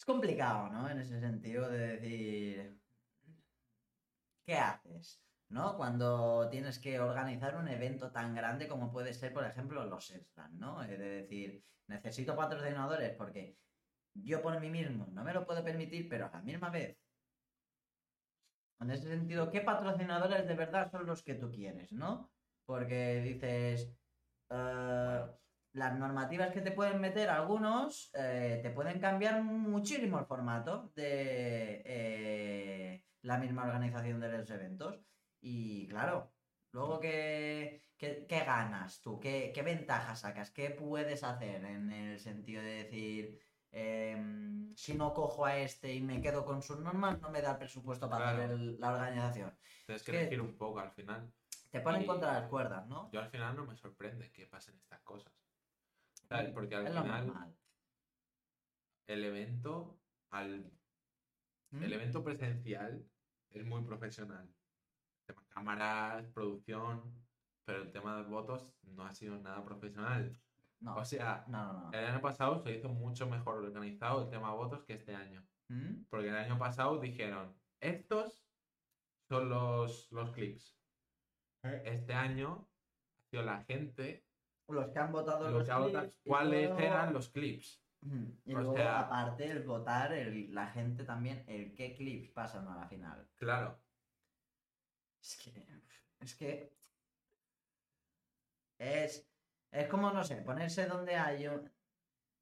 Es 0.00 0.06
complicado, 0.06 0.70
¿no? 0.70 0.88
En 0.88 0.98
ese 0.98 1.20
sentido 1.20 1.68
de 1.68 1.78
decir, 1.98 2.80
¿qué 4.46 4.54
haces? 4.56 5.22
¿No? 5.50 5.76
Cuando 5.76 6.48
tienes 6.48 6.78
que 6.78 6.98
organizar 6.98 7.54
un 7.56 7.68
evento 7.68 8.10
tan 8.10 8.34
grande 8.34 8.66
como 8.66 8.90
puede 8.90 9.12
ser, 9.12 9.34
por 9.34 9.44
ejemplo, 9.44 9.84
los 9.84 10.06
Slam, 10.06 10.58
¿no? 10.58 10.82
Es 10.82 10.98
de 10.98 11.22
decir, 11.22 11.66
necesito 11.86 12.34
patrocinadores 12.34 13.14
porque 13.14 13.58
yo 14.14 14.40
por 14.40 14.58
mí 14.58 14.70
mismo 14.70 15.06
no 15.12 15.22
me 15.22 15.34
lo 15.34 15.44
puedo 15.44 15.62
permitir, 15.62 16.08
pero 16.08 16.26
a 16.28 16.30
la 16.30 16.40
misma 16.40 16.70
vez, 16.70 16.98
en 18.80 18.90
ese 18.90 19.06
sentido, 19.06 19.50
¿qué 19.50 19.60
patrocinadores 19.60 20.48
de 20.48 20.54
verdad 20.54 20.90
son 20.90 21.04
los 21.04 21.22
que 21.22 21.34
tú 21.34 21.50
quieres, 21.50 21.92
¿no? 21.92 22.32
Porque 22.64 23.20
dices, 23.20 23.94
eh, 24.48 25.26
las 25.72 25.96
normativas 25.98 26.50
que 26.52 26.60
te 26.62 26.72
pueden 26.72 27.00
meter 27.00 27.28
algunos 27.30 28.10
eh, 28.14 28.58
te 28.62 28.70
pueden 28.70 28.98
cambiar 29.00 29.42
muchísimo 29.42 30.18
el 30.18 30.26
formato 30.26 30.90
de 30.96 31.82
eh, 31.84 33.04
la 33.22 33.38
misma 33.38 33.64
organización 33.64 34.20
de 34.20 34.36
los 34.38 34.50
eventos. 34.50 34.98
Y 35.40 35.86
claro, 35.88 36.32
luego 36.72 36.98
¿qué, 37.00 37.82
qué, 37.96 38.26
qué 38.28 38.40
ganas 38.44 39.00
tú? 39.00 39.20
¿Qué, 39.20 39.52
¿Qué 39.54 39.62
ventajas 39.62 40.20
sacas? 40.20 40.50
¿Qué 40.50 40.70
puedes 40.70 41.22
hacer 41.22 41.64
en 41.64 41.90
el 41.92 42.18
sentido 42.18 42.62
de 42.62 42.84
decir, 42.84 43.38
em, 43.70 44.74
si 44.74 44.94
no 44.94 45.14
cojo 45.14 45.46
a 45.46 45.56
este 45.58 45.94
y 45.94 46.00
me 46.00 46.20
quedo 46.20 46.44
con 46.44 46.62
sus 46.62 46.80
normas, 46.80 47.20
no 47.20 47.30
me 47.30 47.40
da 47.42 47.52
el 47.52 47.58
presupuesto 47.58 48.10
para 48.10 48.24
Claro. 48.32 48.38
hacer 48.42 48.50
el- 48.52 48.80
la 48.80 48.92
organización? 48.92 49.56
tienes 49.86 50.02
que 50.02 50.12
que- 50.12 50.20
elegir 50.20 50.40
un 50.40 50.56
poco 50.56 50.80
al 50.80 50.90
final. 50.90 51.32
Te 51.70 51.80
ponen 51.80 52.02
Y- 52.02 52.06
contra 52.06 52.32
las 52.32 52.48
cuerdas, 52.48 52.86
¿no? 52.88 53.08
Yo 53.12 53.20
al 53.20 53.30
final 53.30 53.54
no 53.56 53.64
me 53.64 53.76
sorprende 53.76 54.30
que 54.32 54.46
pasen 54.46 54.76
estas 54.76 55.00
cosas. 55.02 55.32
¿Sabes? 56.30 56.52
Porque 56.52 56.76
al 56.76 56.86
es 56.86 56.92
final 56.92 57.56
el 59.08 59.24
evento, 59.24 59.98
al, 60.30 60.72
¿Mm? 61.70 61.82
el 61.82 61.92
evento 61.92 62.22
presencial 62.22 63.04
es 63.50 63.66
muy 63.66 63.82
profesional. 63.82 64.48
Tema 65.26 65.44
cámaras, 65.48 66.28
producción, 66.28 67.02
pero 67.64 67.82
el 67.82 67.90
tema 67.90 68.16
de 68.16 68.28
votos 68.28 68.72
no 68.82 69.04
ha 69.04 69.12
sido 69.12 69.38
nada 69.40 69.64
profesional. 69.64 70.40
No. 70.78 70.94
O 70.96 71.04
sea, 71.04 71.44
No, 71.48 71.72
no, 71.72 71.80
no. 71.90 71.92
el 71.92 72.04
año 72.04 72.20
pasado 72.20 72.60
se 72.62 72.76
hizo 72.76 72.88
mucho 72.88 73.28
mejor 73.28 73.56
organizado 73.64 74.22
el 74.22 74.30
tema 74.30 74.54
votos 74.54 74.84
que 74.84 74.94
este 74.94 75.14
año. 75.16 75.44
¿Mm? 75.68 76.04
Porque 76.08 76.28
el 76.28 76.36
año 76.36 76.56
pasado 76.58 77.00
dijeron, 77.00 77.60
estos 77.80 78.46
son 79.28 79.48
los, 79.48 80.10
los 80.12 80.30
clips. 80.30 80.78
Este 81.62 82.14
año 82.14 82.68
ha 83.18 83.22
sido 83.24 83.42
la 83.42 83.64
gente 83.64 84.24
Los 84.70 84.88
que 84.90 84.98
han 84.98 85.12
votado 85.12 85.44
los 85.50 85.52
los 85.52 85.68
que 85.68 85.72
votado 85.74 86.00
clips 86.04 86.20
cuáles 86.24 86.68
luego- 86.68 86.80
eran 86.80 87.12
los 87.12 87.28
clips. 87.28 87.82
Y 88.46 88.54
o 88.54 88.58
luego, 88.58 88.74
sea- 88.76 89.00
aparte, 89.00 89.50
el 89.50 89.62
votar, 89.62 90.12
el- 90.12 90.54
la 90.54 90.68
gente 90.68 91.04
también, 91.04 91.44
el 91.46 91.74
qué 91.74 91.94
clips 91.94 92.30
pasan 92.30 92.66
a 92.68 92.76
la 92.76 92.86
final. 92.88 93.28
Claro, 93.36 93.78
Es 95.22 95.36
que. 95.36 95.66
Es 96.20 96.34
que. 96.34 96.72
Es. 98.78 99.26
Es 99.70 99.86
como, 99.88 100.10
no 100.12 100.24
sé, 100.24 100.36
ponerse 100.36 100.86
donde 100.86 101.14
hay 101.16 101.46
un- 101.46 101.70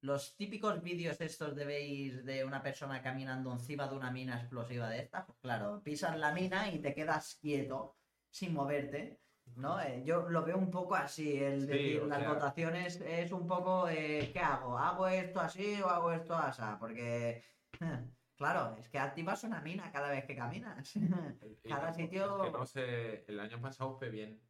Los 0.01 0.37
típicos 0.37 0.81
vídeos 0.81 1.19
estos 1.19 1.53
de 1.57 1.65
veis 1.65 2.23
de 2.23 2.45
una 2.45 2.63
persona 2.63 3.01
caminando 3.01 3.51
encima 3.51 3.85
de 3.85 3.97
una 3.97 4.09
mina 4.11 4.39
explosiva 4.39 4.89
de 4.89 4.99
esta, 4.99 5.25
pues 5.25 5.37
claro, 5.39 5.81
pisas 5.83 6.17
la 6.17 6.33
mina 6.33 6.71
y 6.71 6.79
te 6.79 6.93
quedas 6.95 7.35
quieto, 7.41 7.97
sin 8.31 8.53
moverte, 8.53 9.19
¿no? 9.55 9.79
Eh, 9.81 10.03
yo 10.05 10.29
lo 10.29 10.43
veo 10.43 10.57
un 10.57 10.69
poco 10.71 10.95
así, 10.95 11.37
el 11.37 11.61
Sí, 11.61 11.67
decir, 11.67 12.03
las 12.03 12.19
sea- 12.19 12.33
votaciones 12.33 13.01
es 13.01 13.31
un 13.31 13.47
poco, 13.47 13.87
eh, 13.89 14.29
¿qué 14.33 14.39
hago? 14.39 14.77
¿Hago 14.77 15.07
esto 15.07 15.39
así 15.41 15.81
o 15.81 15.87
hago 15.89 16.11
esto 16.11 16.35
así? 16.35 16.61
Porque, 16.79 17.43
claro, 18.37 18.75
es 18.79 18.87
que 18.89 18.99
activas 18.99 19.43
una 19.43 19.61
mina 19.61 19.91
cada 19.91 20.09
vez 20.11 20.25
que 20.25 20.35
caminas. 20.35 20.93
Cada 21.63 21.93
sitio- 21.93 22.43
Es 22.43 22.51
que 22.51 22.57
no 22.57 22.65
sé, 22.65 23.25
el 23.27 23.39
año 23.39 23.61
pasado 23.61 23.97
fue 23.97 24.09
bien, 24.09 24.41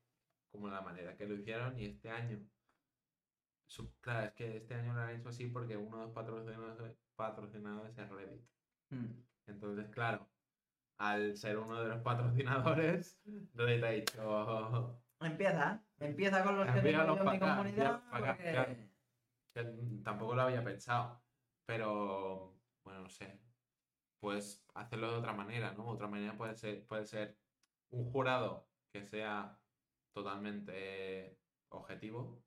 como 0.51 0.69
la 0.69 0.81
manera 0.81 1.15
que 1.15 1.25
lo 1.27 1.35
hicieron, 1.35 1.77
y 1.79 1.85
este 1.85 2.09
año. 2.09 2.39
claro, 4.01 4.27
es 4.27 4.33
que 4.33 4.57
este 4.57 4.73
año 4.75 4.93
lo 4.93 5.01
han 5.01 5.15
hecho 5.15 5.29
así 5.29 5.47
porque 5.47 5.77
uno 5.77 5.97
de 5.97 6.03
los 6.05 6.13
patrocinadores, 6.13 6.95
patrocinadores 7.15 7.97
es 7.97 8.09
Reddit. 8.09 8.41
Mm. 8.89 9.11
Entonces, 9.47 9.87
claro, 9.89 10.27
al 10.99 11.35
ser 11.37 11.57
uno 11.57 11.81
de 11.81 11.89
los 11.89 12.01
patrocinadores, 12.01 13.19
Reddit 13.53 13.83
ha 13.83 13.89
dicho. 13.89 15.01
Empieza, 15.21 15.83
empieza 15.99 16.43
con 16.43 16.57
los 16.57 16.65
que 16.67 16.81
tengo 16.81 17.03
los 17.03 17.17
yo 17.17 17.23
en 17.23 17.29
mi 17.31 17.39
pa' 17.39 17.45
acá, 17.45 17.55
comunidad. 17.57 18.03
porque- 18.11 18.89
que 19.53 19.63
tampoco 20.03 20.35
lo 20.35 20.41
había 20.43 20.63
pensado. 20.63 21.21
Pero, 21.65 22.55
bueno, 22.83 23.01
no 23.01 23.09
sé. 23.09 23.39
Pues 24.21 24.65
hacerlo 24.73 25.11
de 25.11 25.17
otra 25.17 25.33
manera, 25.33 25.73
¿no? 25.73 25.87
Otra 25.87 26.07
manera 26.07 26.37
puede 26.37 26.55
ser, 26.55 26.85
puede 26.85 27.05
ser 27.05 27.37
un 27.91 28.11
jurado 28.11 28.67
que 28.93 29.03
sea 29.05 29.57
totalmente 30.13 31.37
objetivo 31.69 32.43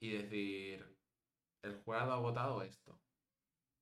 y 0.00 0.10
decir, 0.12 0.96
el 1.62 1.76
jurado 1.82 2.12
ha 2.12 2.18
votado 2.20 2.62
esto. 2.62 2.98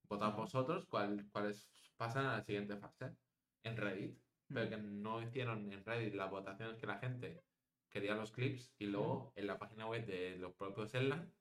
Votad 0.09 0.35
vosotros 0.35 0.87
cuál- 0.87 1.27
cuáles 1.31 1.86
pasan 1.97 2.27
a 2.27 2.37
la 2.39 2.43
siguiente 2.45 2.77
fase 2.77 3.17
en 3.65 3.77
Reddit. 3.77 4.19
Pero 4.53 4.71
que 4.71 4.77
no 4.77 5.23
hicieron 5.23 5.73
en 5.73 5.85
Reddit 5.85 6.15
las 6.15 6.31
votaciones 6.31 6.79
que 6.79 6.87
la 6.87 6.99
gente 6.99 7.45
quería 7.91 8.15
los 8.15 8.31
clips 8.31 8.75
y 8.79 8.87
luego 8.87 9.33
en 9.37 9.47
la 9.47 9.59
página 9.59 9.87
web 9.87 10.07
de 10.07 10.37
los 10.37 10.55
propios 10.55 10.95
Erlang 10.95 11.33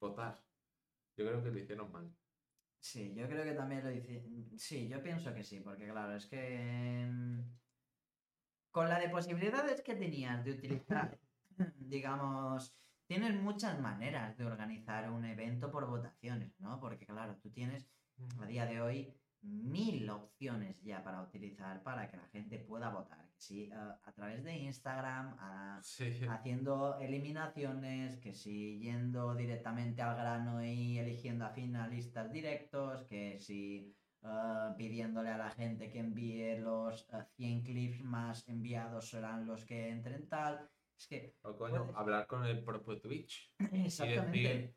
votar. 0.00 0.42
Yo 1.16 1.26
creo 1.26 1.42
que 1.42 1.50
lo 1.50 1.58
hicieron 1.58 1.92
mal. 1.92 2.10
Sí, 2.80 3.14
yo 3.14 3.28
creo 3.28 3.44
que 3.44 3.54
también 3.54 3.84
lo 3.84 3.90
hice. 3.90 4.24
Sí, 4.56 4.88
yo 4.88 5.02
pienso 5.02 5.34
que 5.34 5.42
sí, 5.44 5.60
porque 5.60 5.88
claro, 5.88 6.14
es 6.16 6.26
que. 6.26 7.06
mm, 7.10 7.40
Con 8.70 8.88
la 8.88 8.98
de 8.98 9.08
posibilidades 9.10 9.82
que 9.82 9.94
tenías 9.94 10.44
de 10.44 10.52
utilizar, 10.52 11.18
digamos, 11.76 12.76
tienes 13.06 13.34
muchas 13.40 13.80
maneras 13.80 14.36
de 14.36 14.44
organizar 14.46 15.10
un 15.10 15.24
evento 15.24 15.70
por 15.70 15.86
votaciones, 15.86 16.58
¿no? 16.60 16.78
Porque 16.80 17.06
claro, 17.06 17.36
tú 17.42 17.50
tienes 17.50 17.90
a 18.40 18.46
día 18.46 18.66
de 18.66 18.80
hoy 18.80 19.14
mil 19.42 20.08
opciones 20.10 20.82
ya 20.82 21.02
para 21.02 21.22
utilizar 21.22 21.82
para 21.82 22.10
que 22.10 22.16
la 22.16 22.26
gente 22.28 22.58
pueda 22.58 22.90
votar. 22.90 23.28
Que 23.30 23.40
sí, 23.40 23.70
a, 23.72 24.00
a 24.04 24.12
través 24.12 24.42
de 24.44 24.56
Instagram, 24.58 25.36
a- 25.38 25.80
Sí, 25.82 26.20
haciendo 26.28 26.98
eliminaciones, 26.98 28.18
que 28.18 28.34
si 28.34 28.78
yendo 28.80 29.34
directamente 29.34 30.02
al 30.02 30.16
grano 30.16 30.64
y 30.64 30.98
eligiendo 30.98 31.44
a 31.46 31.50
finalistas 31.50 32.32
directos, 32.32 33.02
que 33.04 33.38
si 33.38 33.94
eh, 34.22 34.74
pidiéndole 34.76 35.30
a 35.30 35.38
la 35.38 35.50
gente 35.50 35.88
que 35.88 36.00
envíe 36.00 36.58
los 36.58 37.08
eh, 37.12 37.24
100 37.36 37.62
clips 37.62 38.02
más 38.02 38.48
enviados 38.48 39.08
serán 39.08 39.46
los 39.46 39.64
que 39.64 39.88
entren 39.90 40.28
tal. 40.28 40.68
Es 40.98 41.06
que, 41.06 41.36
o 41.42 41.56
coño, 41.56 41.82
puedes- 41.84 41.96
hablar 41.96 42.26
con 42.26 42.44
el 42.44 42.64
propio 42.64 43.00
Twitch 43.00 43.54
exactamente. 43.72 44.38
y 44.38 44.42
decir, 44.42 44.76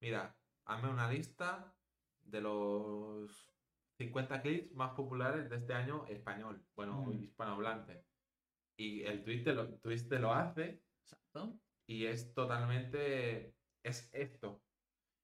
mira, 0.00 0.36
hazme 0.66 0.88
una 0.90 1.10
lista 1.10 1.74
de 2.22 2.40
los 2.40 3.52
50 3.98 4.42
clips 4.42 4.72
más 4.74 4.92
populares 4.92 5.50
de 5.50 5.56
este 5.56 5.74
año 5.74 6.06
español, 6.06 6.64
bueno, 6.76 7.02
Mm. 7.02 7.12
hispanohablante. 7.24 8.04
Y 8.78 9.02
el 9.02 9.24
te 9.24 9.52
lo, 9.52 9.74
te 9.80 10.18
lo 10.20 10.32
hace 10.32 10.82
Exacto. 11.02 11.58
y 11.86 12.06
es 12.06 12.32
totalmente, 12.32 13.54
es 13.82 14.08
esto. 14.12 14.62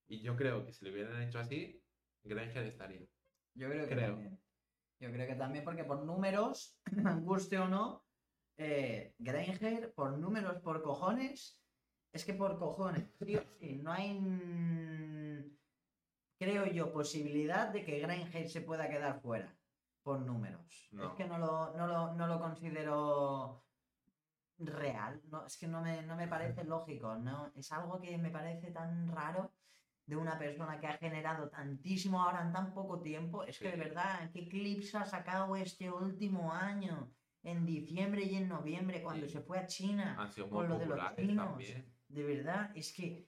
Y 0.09 0.20
yo 0.23 0.36
creo 0.36 0.67
que 0.67 0.73
si 0.73 0.85
lo 0.85 0.93
hubieran 0.93 1.23
hecho 1.23 1.39
así, 1.39 1.81
Granger 2.25 2.65
estaría. 2.65 3.07
Yo 3.57 3.69
creo 3.70 3.86
que 3.89 3.94
Creo. 3.94 4.11
también. 4.11 4.41
Yo 5.01 5.12
creo 5.12 5.27
que 5.28 5.35
también 5.35 5.65
porque 5.65 5.85
por 5.85 6.05
números, 6.05 6.81
guste 7.23 7.59
o 7.59 7.69
no, 7.69 8.05
eh, 8.57 9.15
Granger, 9.19 9.93
por 9.94 10.19
números, 10.19 10.61
por 10.62 10.83
cojones, 10.83 11.61
es 12.12 12.25
que 12.25 12.35
por 12.35 12.59
cojones, 12.59 13.09
sí 13.20 13.36
o 13.36 13.43
sí, 13.61 13.77
no 13.77 13.93
hay, 13.93 14.19
creo 16.45 16.67
yo, 16.67 16.93
posibilidad 16.93 17.69
de 17.69 17.85
que 17.85 17.99
Granger 18.01 18.49
se 18.49 18.61
pueda 18.61 18.89
quedar 18.89 19.21
fuera 19.21 19.55
por 20.03 20.21
números. 20.21 20.89
No. 20.93 21.09
Es 21.09 21.13
que 21.15 21.27
no 21.27 21.39
lo, 21.39 21.75
no 21.77 21.87
lo, 21.87 22.15
no 22.15 22.27
lo 22.27 22.39
considero 22.39 23.65
real, 24.59 25.21
no, 25.31 25.47
es 25.47 25.57
que 25.57 25.67
no 25.67 25.81
me, 25.83 26.03
no 26.03 26.17
me 26.17 26.29
parece 26.29 26.65
lógico, 26.65 27.17
no, 27.17 27.51
es 27.57 27.73
algo 27.73 28.01
que 28.01 28.17
me 28.19 28.31
parece 28.31 28.71
tan 28.71 29.09
raro 29.11 29.53
de 30.07 30.17
una 30.17 30.39
persona 30.39 30.79
que 30.79 30.87
ha 30.87 30.99
generado 30.99 31.49
tantísimo 31.49 32.21
ahora 32.23 32.43
en 32.43 32.53
tan 32.53 32.75
poco 32.75 33.01
tiempo. 33.01 33.43
Es 33.45 33.59
que 33.59 33.71
de 33.71 33.77
verdad, 33.77 34.31
¿qué 34.33 34.47
clips 34.49 34.95
ha 34.97 35.07
sacado 35.07 35.57
este 35.57 35.91
último 35.91 36.53
año? 36.53 37.11
En 37.43 37.65
diciembre 37.67 38.23
y 38.23 38.37
en 38.37 38.49
noviembre, 38.49 39.03
cuando 39.03 39.27
Sí. 39.27 39.33
se 39.35 39.41
fue 39.41 39.59
a 39.59 39.67
China. 39.67 40.17
Han 40.19 40.31
sido 40.31 40.47
muy 40.47 40.57
Con 40.59 40.69
lo 40.69 40.79
de 40.79 40.87
los 40.87 41.15
chinos. 41.17 41.47
también. 41.49 41.93
De 42.09 42.23
verdad, 42.23 42.71
es 42.75 42.93
que 42.93 43.27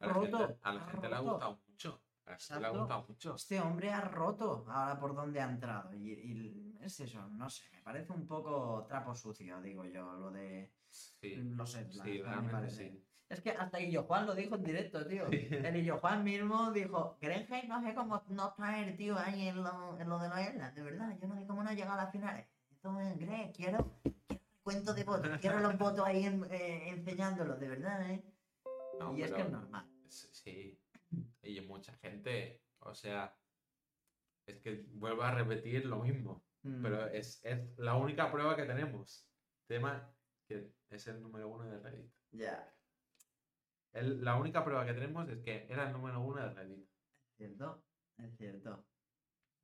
A 0.00 0.06
la 0.06 0.12
roto, 0.12 0.38
gente, 0.38 0.58
a 0.62 0.72
la 0.72 0.80
gente 0.86 1.08
le 1.08 1.14
ha 1.14 1.18
gustado 1.20 1.60
mucho. 1.68 2.02
Le 2.26 2.66
ha 2.66 2.70
gustado 2.70 3.06
mucho. 3.08 3.34
este 3.36 3.60
hombre 3.60 3.92
ha 3.92 4.00
roto 4.00 4.64
ahora 4.68 4.98
por 4.98 5.14
donde 5.14 5.40
ha 5.40 5.48
entrado. 5.48 5.94
Y, 5.94 6.12
y 6.12 6.76
es 6.80 6.98
eso, 7.00 7.26
no 7.28 7.48
sé, 7.48 7.64
me 7.72 7.80
parece 7.82 8.12
un 8.12 8.26
poco 8.26 8.84
trapo 8.88 9.14
sucio, 9.14 9.60
digo 9.60 9.84
yo, 9.84 10.12
lo 10.14 10.30
de 10.30 10.72
Sí, 10.88 11.34
los 11.36 11.70
sí, 11.70 12.22
realmente 12.22 12.70
sí. 12.70 13.02
Es 13.28 13.40
que 13.40 13.50
hasta 13.50 13.80
Illo 13.80 14.04
Juan 14.04 14.24
lo 14.26 14.34
dijo 14.34 14.54
en 14.54 14.62
directo, 14.62 15.04
tío. 15.06 15.26
El 15.28 15.76
Illo 15.76 15.98
Juan 15.98 16.22
mismo 16.22 16.70
dijo, 16.70 17.18
Grenheim 17.20 17.68
no 17.68 17.82
sé 17.82 17.94
cómo 17.94 18.22
no 18.28 18.52
traer, 18.54 18.96
tío, 18.96 19.18
ahí 19.18 19.48
en 19.48 19.62
lo, 19.62 19.98
en 19.98 20.08
lo 20.08 20.18
de 20.18 20.28
los 20.28 20.40
Islas, 20.40 20.74
de 20.74 20.82
verdad, 20.82 21.16
yo 21.20 21.26
no 21.28 21.36
sé 21.36 21.46
cómo 21.46 21.62
no 21.62 21.70
ha 21.70 21.74
llegado 21.74 21.94
a 21.98 22.04
las 22.04 22.12
finales. 22.12 22.46
Esto 22.70 23.00
es 23.00 23.18
Gre, 23.18 23.52
quiero, 23.54 23.98
quiero 24.28 24.44
recuento 24.58 24.94
de 24.94 25.04
votos, 25.04 25.38
quiero 25.40 25.58
los 25.60 25.76
votos 25.78 26.06
ahí 26.06 26.24
en- 26.24 26.44
eh, 26.50 26.90
enseñándolos, 26.90 27.58
de 27.58 27.68
verdad, 27.68 28.10
¿eh? 28.10 28.24
No, 29.00 29.16
y 29.16 29.22
es 29.22 29.32
que 29.32 29.42
es 29.42 29.50
normal. 29.50 29.86
Sí, 30.08 30.78
y 31.48 31.60
mucha 31.60 31.94
gente, 31.98 32.62
o 32.80 32.94
sea, 32.94 33.36
es 34.46 34.60
que 34.62 34.84
vuelvo 34.88 35.22
a 35.22 35.32
repetir 35.34 35.86
lo 35.86 36.00
mismo, 36.00 36.44
Mm, 36.62 36.82
pero 36.82 37.06
es, 37.06 37.44
es 37.44 37.78
la 37.78 37.94
única 37.94 38.32
prueba 38.32 38.56
que 38.56 38.64
tenemos. 38.64 39.30
Tema 39.68 40.12
que 40.48 40.72
es 40.90 41.06
el 41.06 41.22
número 41.22 41.48
uno 41.48 41.64
de 41.64 41.78
Reddit. 41.78 42.12
Ya, 42.32 42.72
El- 43.92 44.24
la 44.24 44.36
única 44.36 44.64
prueba 44.64 44.84
que 44.84 44.92
tenemos 44.94 45.28
es 45.28 45.42
que 45.44 45.66
era 45.68 45.86
el 45.86 45.92
número 45.92 46.20
uno 46.20 46.42
de 46.42 46.54
Reddit. 46.54 46.84
es 46.84 47.36
cierto, 47.36 47.84
es 48.18 48.36
cierto. 48.36 48.88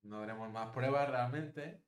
No 0.04 0.20
tenemos 0.20 0.50
más 0.52 0.72
pruebas 0.72 1.08
realmente, 1.10 1.82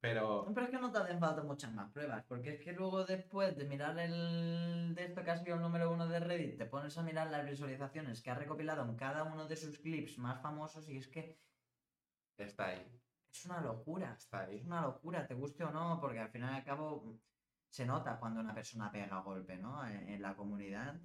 pero 0.00 0.54
Pero 0.54 0.66
es 0.66 0.70
que 0.70 0.78
no 0.80 0.90
te 0.92 0.98
hacen 0.98 1.18
falta 1.20 1.42
muchas 1.42 1.72
más 1.72 1.90
pruebas, 1.92 2.24
porque 2.26 2.50
es 2.54 2.60
que 2.60 2.72
luego 2.72 3.04
después 3.04 3.56
de 3.56 3.64
mirar 3.66 3.98
el 3.98 4.94
de 4.94 5.04
esto 5.04 5.22
que 5.24 5.30
ha 5.30 5.36
sido 5.36 5.56
el 5.56 5.62
número 5.62 5.90
uno 5.92 6.06
de 6.08 6.20
Reddit, 6.20 6.58
te 6.58 6.66
pones 6.66 6.96
a 6.98 7.02
mirar 7.02 7.30
las 7.30 7.44
visualizaciones 7.46 8.22
que 8.22 8.30
ha 8.30 8.34
recopilado 8.34 8.84
en 8.84 8.96
cada 8.96 9.24
uno 9.24 9.46
de 9.46 9.56
sus 9.56 9.78
clips 9.78 10.18
más 10.18 10.40
famosos 10.42 10.88
y 10.88 10.96
es 10.98 11.08
que 11.08 11.38
está 12.36 12.66
ahí, 12.68 13.00
es 13.32 13.44
una 13.46 13.60
locura. 13.60 14.14
está 14.16 14.44
Es 14.48 14.48
ahí. 14.48 14.60
una 14.64 14.82
locura, 14.82 15.26
te 15.26 15.34
guste 15.34 15.64
o 15.64 15.70
no, 15.70 15.98
porque 16.00 16.18
al 16.20 16.30
final 16.30 16.54
y 16.54 16.56
al 16.58 16.64
cabo 16.64 17.20
se 17.68 17.86
nota 17.86 18.18
cuando 18.18 18.40
una 18.40 18.54
persona 18.54 18.90
pega 18.90 19.20
golpe, 19.22 19.56
¿no? 19.58 19.86
En, 19.86 20.08
en 20.08 20.22
la 20.22 20.34
comunidad, 20.36 21.00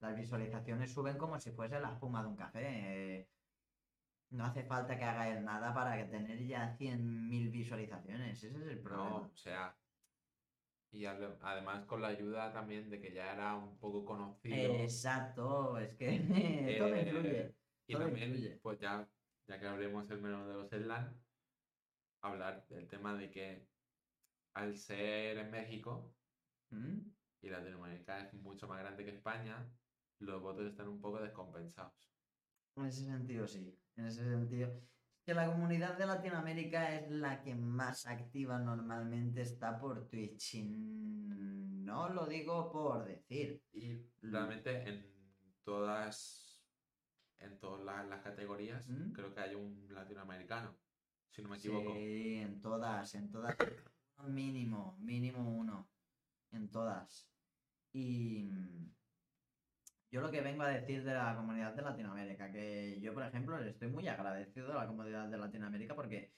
las 0.00 0.16
visualizaciones 0.16 0.92
suben 0.92 1.18
como 1.18 1.38
si 1.40 1.50
fuese 1.52 1.80
la 1.80 1.92
espuma 1.92 2.22
de 2.22 2.28
un 2.28 2.36
café. 2.36 3.20
eh, 3.20 3.28
no 4.30 4.44
hace 4.44 4.64
falta 4.64 4.96
que 4.98 5.04
haga 5.04 5.28
él 5.30 5.44
nada 5.44 5.72
para 5.74 5.96
que 5.96 6.04
tener 6.10 6.38
ya 6.46 6.76
100.000 6.76 7.50
visualizaciones, 7.50 8.42
ese 8.42 8.48
es 8.48 8.66
el 8.66 8.82
problema. 8.82 9.10
No, 9.10 9.16
o 9.32 9.36
sea, 9.36 9.78
Y 10.90 11.04
además 11.04 11.84
con 11.84 12.00
la 12.00 12.08
ayuda 12.08 12.52
también 12.52 12.88
de 12.90 13.00
que 13.00 13.12
ya 13.12 13.32
era 13.34 13.54
un 13.56 13.78
poco 13.78 14.04
conocido. 14.04 14.56
Exacto, 14.56 15.78
es 15.78 15.94
que 15.96 16.18
todo 16.78 16.94
Eh, 16.94 17.02
influye. 17.02 17.54
Y 17.86 17.92
todo 17.92 18.02
también, 18.04 18.30
influye. 18.30 18.56
pues 18.62 18.78
ya, 18.78 19.08
ya 19.46 19.58
que 19.60 19.66
hablemos 19.66 20.10
el 20.10 20.20
menú 20.20 20.46
de 20.46 20.54
los 20.54 20.68
Slan, 20.70 21.22
hablar 22.22 22.66
del 22.68 22.88
tema 22.88 23.14
de 23.16 23.30
que 23.30 23.68
al 24.54 24.74
ser 24.76 25.38
en 25.38 25.50
México 25.50 26.16
¿Mm? 26.70 27.00
y 27.42 27.48
Latinoamérica 27.50 28.20
es 28.26 28.34
mucho 28.34 28.66
más 28.66 28.78
grande 28.80 29.04
que 29.04 29.10
España, 29.10 29.70
los 30.20 30.40
votos 30.42 30.66
están 30.66 30.88
un 30.88 31.00
poco 31.00 31.20
descompensados. 31.20 31.92
En 32.76 32.86
ese 32.86 33.04
sentido, 33.04 33.46
sí. 33.46 33.78
En 33.98 34.06
ese 34.06 34.24
sentido. 34.24 34.80
Que 35.24 35.34
la 35.34 35.46
comunidad 35.46 35.98
de 35.98 36.06
Latinoamérica 36.06 36.94
es 36.94 37.10
la 37.10 37.42
que 37.42 37.54
más 37.54 38.06
activa 38.06 38.58
normalmente 38.58 39.42
está 39.42 39.78
por 39.78 40.08
Twitch. 40.08 40.54
Y 40.54 40.62
no 40.62 42.08
lo 42.08 42.26
digo 42.26 42.70
por 42.70 43.04
decir. 43.04 43.60
Y 43.72 44.06
realmente 44.22 44.88
en 44.88 45.04
todas, 45.64 46.64
en 47.40 47.58
todas 47.58 47.84
la- 47.84 48.04
las 48.04 48.22
categorías, 48.22 48.88
¿Mm? 48.88 49.12
creo 49.12 49.34
que 49.34 49.40
hay 49.40 49.54
un 49.54 49.86
latinoamericano, 49.92 50.78
si 51.30 51.42
no 51.42 51.48
me 51.50 51.56
equivoco. 51.56 51.92
Sí, 51.92 52.36
en 52.36 52.60
todas, 52.60 53.14
en 53.14 53.30
todas. 53.30 53.56
Mínimo, 54.28 54.96
mínimo 55.00 55.58
uno. 55.58 55.90
En 56.52 56.70
todas. 56.70 57.28
Y 57.92 58.48
yo 60.10 60.20
lo 60.20 60.30
que 60.30 60.40
vengo 60.40 60.62
a 60.62 60.68
decir 60.68 61.04
de 61.04 61.14
la 61.14 61.36
comunidad 61.36 61.74
de 61.74 61.82
Latinoamérica, 61.82 62.50
que 62.50 62.98
yo, 63.00 63.12
por 63.12 63.24
ejemplo, 63.24 63.58
le 63.58 63.70
estoy 63.70 63.88
muy 63.88 64.06
agradecido 64.08 64.72
a 64.72 64.84
la 64.84 64.86
comunidad 64.86 65.28
de 65.28 65.38
Latinoamérica 65.38 65.94
porque 65.94 66.34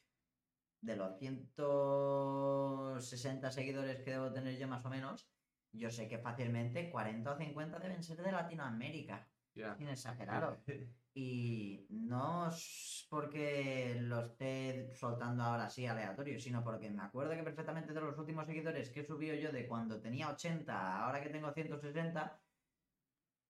de 0.81 0.97
los 0.97 1.19
160 1.19 3.51
seguidores 3.51 4.03
que 4.03 4.13
debo 4.13 4.33
tener 4.33 4.59
yo 4.59 4.67
más 4.67 4.85
o 4.85 4.91
menos, 4.91 5.31
yo 5.73 5.91
sé 5.91 6.09
que 6.09 6.19
fácilmente 6.19 6.91
40 6.91 7.33
o 7.33 7.37
50 7.37 7.79
deben 7.79 8.03
ser 8.03 8.23
de 8.23 8.33
Latinoamérica, 8.33 9.29
Ya. 9.55 9.77
sin 9.77 9.89
exageraros. 9.89 10.59
Y 11.13 11.87
no 11.91 12.49
es 12.49 13.07
porque 13.11 13.97
lo 14.01 14.27
esté 14.27 14.95
soltando 14.95 15.43
ahora 15.43 15.65
así 15.65 15.87
aleatorio, 15.87 16.39
sino 16.39 16.63
porque 16.63 16.89
me 16.91 17.03
acuerdo 17.03 17.35
que 17.35 17.43
perfectamente 17.43 17.93
de 17.93 18.01
los 18.01 18.17
últimos 18.17 18.47
seguidores 18.47 18.91
que 18.91 19.01
he 19.01 19.05
subido 19.05 19.35
yo 19.35 19.51
de 19.53 19.67
cuando 19.67 20.01
tenía 20.01 20.31
80 20.31 21.05
ahora 21.05 21.21
que 21.21 21.31
tengo 21.31 21.53
160, 21.53 22.41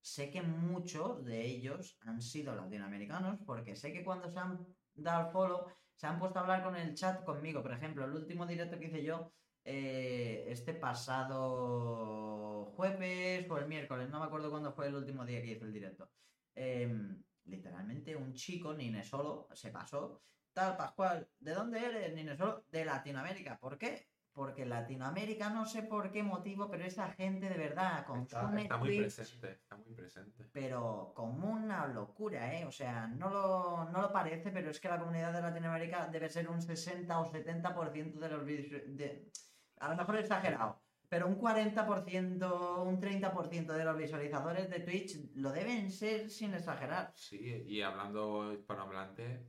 sé 0.00 0.30
que 0.30 0.42
muchos 0.42 1.24
de 1.24 1.44
ellos 1.46 1.98
han 2.02 2.20
sido 2.20 2.54
latinoamericanos 2.54 3.38
porque 3.44 3.76
sé 3.76 3.92
que 3.92 4.04
cuando 4.04 4.30
se 4.30 4.38
han 4.38 4.66
dado 4.94 5.26
al 5.26 5.32
follow 5.32 5.66
se 5.94 6.06
han 6.06 6.18
puesto 6.18 6.38
a 6.38 6.42
hablar 6.42 6.62
con 6.62 6.76
el 6.76 6.94
chat 6.94 7.24
conmigo. 7.24 7.62
Por 7.62 7.72
ejemplo, 7.72 8.04
el 8.04 8.12
último 8.12 8.46
directo 8.46 8.78
que 8.78 8.86
hice 8.86 9.04
yo 9.04 9.32
eh, 9.64 10.46
este 10.48 10.72
pasado 10.74 12.72
jueves 12.74 13.50
o 13.50 13.58
el 13.58 13.68
miércoles, 13.68 14.08
no 14.08 14.20
me 14.20 14.26
acuerdo 14.26 14.50
cuándo 14.50 14.72
fue 14.72 14.86
el 14.86 14.94
último 14.94 15.26
día 15.26 15.42
que 15.42 15.52
hice 15.52 15.64
el 15.64 15.72
directo. 15.72 16.10
Em, 16.54 17.22
literalmente 17.44 18.16
un 18.16 18.32
chico, 18.32 18.72
Nine 18.74 19.04
Solo, 19.04 19.48
se 19.52 19.70
pasó. 19.70 20.22
Tal, 20.52 20.76
Pascual, 20.76 21.28
¿de 21.38 21.52
dónde 21.52 21.84
eres, 21.84 22.14
Nine 22.14 22.36
Solo? 22.36 22.64
De 22.68 22.84
Latinoamérica. 22.84 23.58
¿Por 23.58 23.76
qué? 23.78 24.09
Porque 24.32 24.64
Latinoamérica, 24.64 25.50
no 25.50 25.66
sé 25.66 25.82
por 25.82 26.10
qué 26.10 26.22
motivo, 26.22 26.70
pero 26.70 26.84
esa 26.84 27.10
gente 27.10 27.48
de 27.48 27.58
verdad 27.58 27.98
Está, 27.98 28.04
consume 28.04 28.62
está 28.62 28.76
muy 28.78 28.88
Twitch, 28.88 29.14
presente, 29.14 29.50
está 29.52 29.76
muy 29.76 29.94
presente. 29.94 30.44
pero 30.52 31.12
como 31.14 31.50
una 31.50 31.86
locura, 31.88 32.54
¿eh? 32.54 32.64
O 32.64 32.70
sea, 32.70 33.08
no 33.08 33.28
lo, 33.28 33.90
no 33.90 34.00
lo 34.02 34.12
parece, 34.12 34.50
pero 34.52 34.70
es 34.70 34.80
que 34.80 34.88
la 34.88 34.98
comunidad 34.98 35.32
de 35.32 35.42
Latinoamérica 35.42 36.06
debe 36.06 36.28
ser 36.28 36.48
un 36.48 36.62
60 36.62 37.20
o 37.20 37.30
70% 37.30 38.18
de 38.18 38.28
los 38.28 38.44
vídeos. 38.44 38.82
De... 38.86 39.30
A 39.78 39.88
lo 39.88 39.96
mejor 39.96 40.18
exagerado, 40.18 40.80
pero 41.08 41.26
un 41.26 41.36
40%, 41.36 42.86
un 42.86 43.00
30% 43.00 43.66
de 43.72 43.84
los 43.84 43.96
visualizadores 43.98 44.70
de 44.70 44.78
Twitch 44.80 45.34
lo 45.34 45.50
deben 45.50 45.90
ser 45.90 46.30
sin 46.30 46.54
exagerar. 46.54 47.10
Sí, 47.16 47.64
y 47.66 47.82
hablando 47.82 48.52
hispanohablante, 48.52 49.44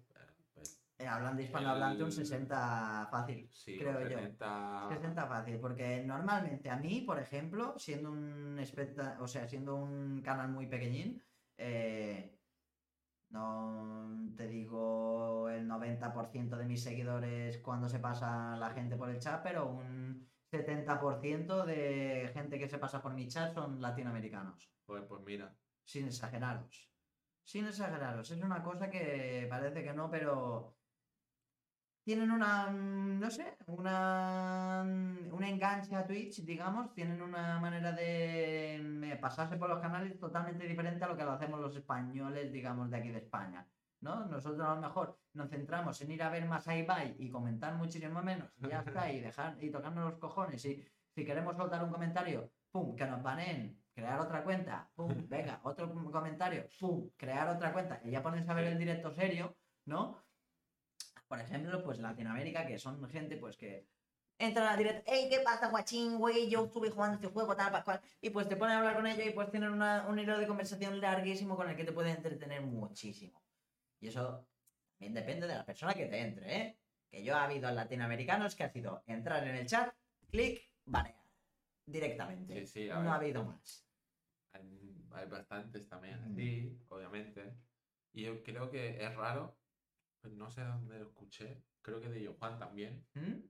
eh, 1.01 1.07
hablando 1.07 1.41
hispanohablante, 1.41 2.03
un 2.03 2.09
El- 2.09 2.13
60 2.15 3.07
fácil. 3.11 3.49
sí, 3.51 3.77
Creo 3.77 3.97
un 3.97 4.03
yo. 4.03 4.09
70 4.09 4.87
60 4.89 5.27
fácil, 5.27 5.59
porque 5.59 6.03
normalmente 6.05 6.69
a 6.69 6.77
mí, 6.77 7.01
por 7.01 7.19
ejemplo, 7.19 7.73
siendo 7.77 8.11
un 8.11 8.57
especta- 8.59 9.17
o 9.19 9.27
sea, 9.27 9.47
siendo 9.47 9.75
un 9.75 10.21
canal 10.21 10.49
muy 10.49 10.67
pequeñín, 10.67 11.21
eh, 11.57 12.37
no 13.29 14.09
te 14.35 14.47
digo 14.47 15.49
el 15.49 15.67
90% 15.67 16.57
de 16.57 16.65
mis 16.65 16.83
seguidores 16.83 17.59
cuando 17.59 17.87
se 17.87 17.99
pasa 17.99 18.55
la 18.57 18.71
gente 18.71 18.97
por 18.97 19.09
el 19.09 19.19
chat, 19.19 19.41
pero 19.43 19.67
un 19.69 20.27
70% 20.51 21.65
de 21.65 22.29
gente 22.33 22.59
que 22.59 22.67
se 22.67 22.77
pasa 22.77 23.01
por 23.01 23.13
mi 23.13 23.27
chat 23.27 23.53
son 23.53 23.81
latinoamericanos. 23.81 24.69
Pues, 24.85 25.03
pues 25.07 25.21
mira, 25.23 25.55
Sin 25.83 26.07
exageraros. 26.07 26.89
Sin 27.43 27.65
exageraros. 27.65 28.29
Es 28.31 28.41
una 28.41 28.61
cosa 28.61 28.89
que 28.89 29.47
parece 29.49 29.83
que 29.83 29.93
no, 29.93 30.09
pero 30.11 30.75
tienen 32.11 32.29
una, 32.29 32.67
mm, 32.69 33.19
no 33.21 33.31
sé, 33.31 33.55
una, 33.67 34.83
mm, 34.85 35.33
un 35.33 35.43
enganche 35.45 35.95
a 35.95 36.05
Twitch, 36.05 36.43
digamos. 36.43 36.93
Tienen 36.93 37.21
una 37.21 37.57
manera 37.57 37.93
de 37.93 38.81
mm, 38.83 39.21
pasarse 39.21 39.55
por 39.55 39.69
los 39.69 39.79
canales 39.79 40.19
totalmente 40.19 40.67
diferente 40.67 41.05
a 41.05 41.07
lo 41.07 41.15
que 41.15 41.23
lo 41.23 41.31
hacemos 41.31 41.61
los 41.61 41.73
españoles, 41.73 42.51
digamos, 42.51 42.89
de 42.91 42.97
aquí 42.97 43.11
de 43.11 43.19
España. 43.19 43.65
¿No? 44.01 44.25
Nosotros 44.25 44.67
a 44.67 44.75
lo 44.75 44.81
mejor 44.81 45.17
nos 45.33 45.49
centramos 45.49 46.01
en 46.01 46.11
ir 46.11 46.21
a 46.21 46.29
ver 46.29 46.45
más 46.45 46.67
Ibai 46.67 47.15
y 47.17 47.29
comentar 47.29 47.75
muchísimo 47.75 48.21
menos, 48.21 48.49
y 48.57 48.67
ya 48.67 48.79
está, 48.79 49.09
y 49.09 49.21
dejar, 49.21 49.55
y 49.63 49.69
tocarnos 49.69 50.03
los 50.09 50.19
cojones, 50.19 50.65
y 50.65 50.83
si 51.15 51.23
queremos 51.23 51.55
soltar 51.55 51.81
un 51.83 51.91
comentario, 51.91 52.51
pum, 52.71 52.95
que 52.95 53.05
nos 53.05 53.21
baneen, 53.21 53.79
crear 53.93 54.19
otra 54.19 54.43
cuenta, 54.43 54.89
pum, 54.95 55.13
venga, 55.29 55.61
otro 55.63 55.93
comentario, 56.11 56.65
pum, 56.79 57.11
crear 57.15 57.47
otra 57.55 57.71
cuenta, 57.71 58.01
y 58.03 58.09
ya 58.09 58.23
pones 58.23 58.49
a 58.49 58.53
ver 58.55 58.65
el 58.65 58.79
directo 58.79 59.11
serio, 59.11 59.55
¿no? 59.85 60.17
Por 61.31 61.39
ejemplo, 61.39 61.81
pues 61.81 61.97
Latinoamérica, 61.99 62.67
que 62.67 62.77
son 62.77 63.09
gente 63.09 63.37
pues 63.37 63.55
que 63.55 63.87
entran 64.37 64.67
al 64.67 64.77
directo, 64.77 65.03
hey, 65.05 65.27
¿qué 65.31 65.39
pasa, 65.39 65.69
guachín, 65.69 66.17
güey? 66.17 66.49
Yo 66.49 66.65
estuve 66.65 66.89
jugando 66.89 67.15
este 67.15 67.27
juego, 67.29 67.55
tal, 67.55 67.71
pascual, 67.71 68.01
y 68.19 68.31
pues 68.31 68.49
te 68.49 68.57
ponen 68.57 68.75
a 68.75 68.79
hablar 68.79 68.95
con 68.97 69.07
ellos 69.07 69.25
y 69.25 69.29
pues 69.29 69.49
tienen 69.49 69.69
una- 69.71 70.05
un 70.09 70.19
hilo 70.19 70.37
de 70.37 70.45
conversación 70.45 70.99
larguísimo 70.99 71.55
con 71.55 71.69
el 71.69 71.77
que 71.77 71.85
te 71.85 71.93
puede 71.93 72.11
entretener 72.11 72.61
muchísimo. 72.63 73.41
Y 74.01 74.09
eso 74.09 74.45
también 74.97 75.13
depende 75.13 75.47
de 75.47 75.55
la 75.55 75.63
persona 75.65 75.93
que 75.93 76.07
te 76.07 76.19
entre, 76.19 76.57
¿eh? 76.57 76.77
Que 77.09 77.23
yo 77.23 77.33
ha 77.37 77.45
habido 77.45 77.71
latinoamericanos 77.71 78.53
que 78.53 78.65
ha 78.65 78.69
sido 78.69 79.01
entrar 79.07 79.47
en 79.47 79.55
el 79.55 79.67
chat, 79.67 79.95
clic, 80.29 80.61
banear. 80.83 81.15
Directamente. 81.85 82.65
Sí, 82.65 82.67
sí, 82.67 82.89
a 82.89 82.99
no 82.99 83.09
ha 83.13 83.15
habido 83.15 83.45
más. 83.45 83.87
hay, 84.51 85.07
hay 85.13 85.27
bastantes 85.29 85.87
también 85.87 86.19
Mm. 86.27 86.33
así, 86.33 86.77
obviamente. 86.89 87.53
Y 88.11 88.23
yo 88.23 88.43
creo 88.43 88.69
que 88.69 89.01
es 89.01 89.15
raro, 89.15 89.55
pues 90.21 90.33
no 90.33 90.49
sé 90.49 90.61
dónde 90.63 90.99
lo 90.99 91.07
escuché, 91.07 91.63
creo 91.81 91.99
que 91.99 92.09
de 92.09 92.27
Juan 92.27 92.59
también, 92.59 93.07
¿Mm? 93.15 93.41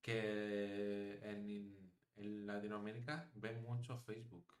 que 0.00 1.18
en, 1.28 1.92
en 2.16 2.46
Latinoamérica 2.46 3.30
ven 3.34 3.62
mucho 3.62 3.98
Facebook 3.98 4.54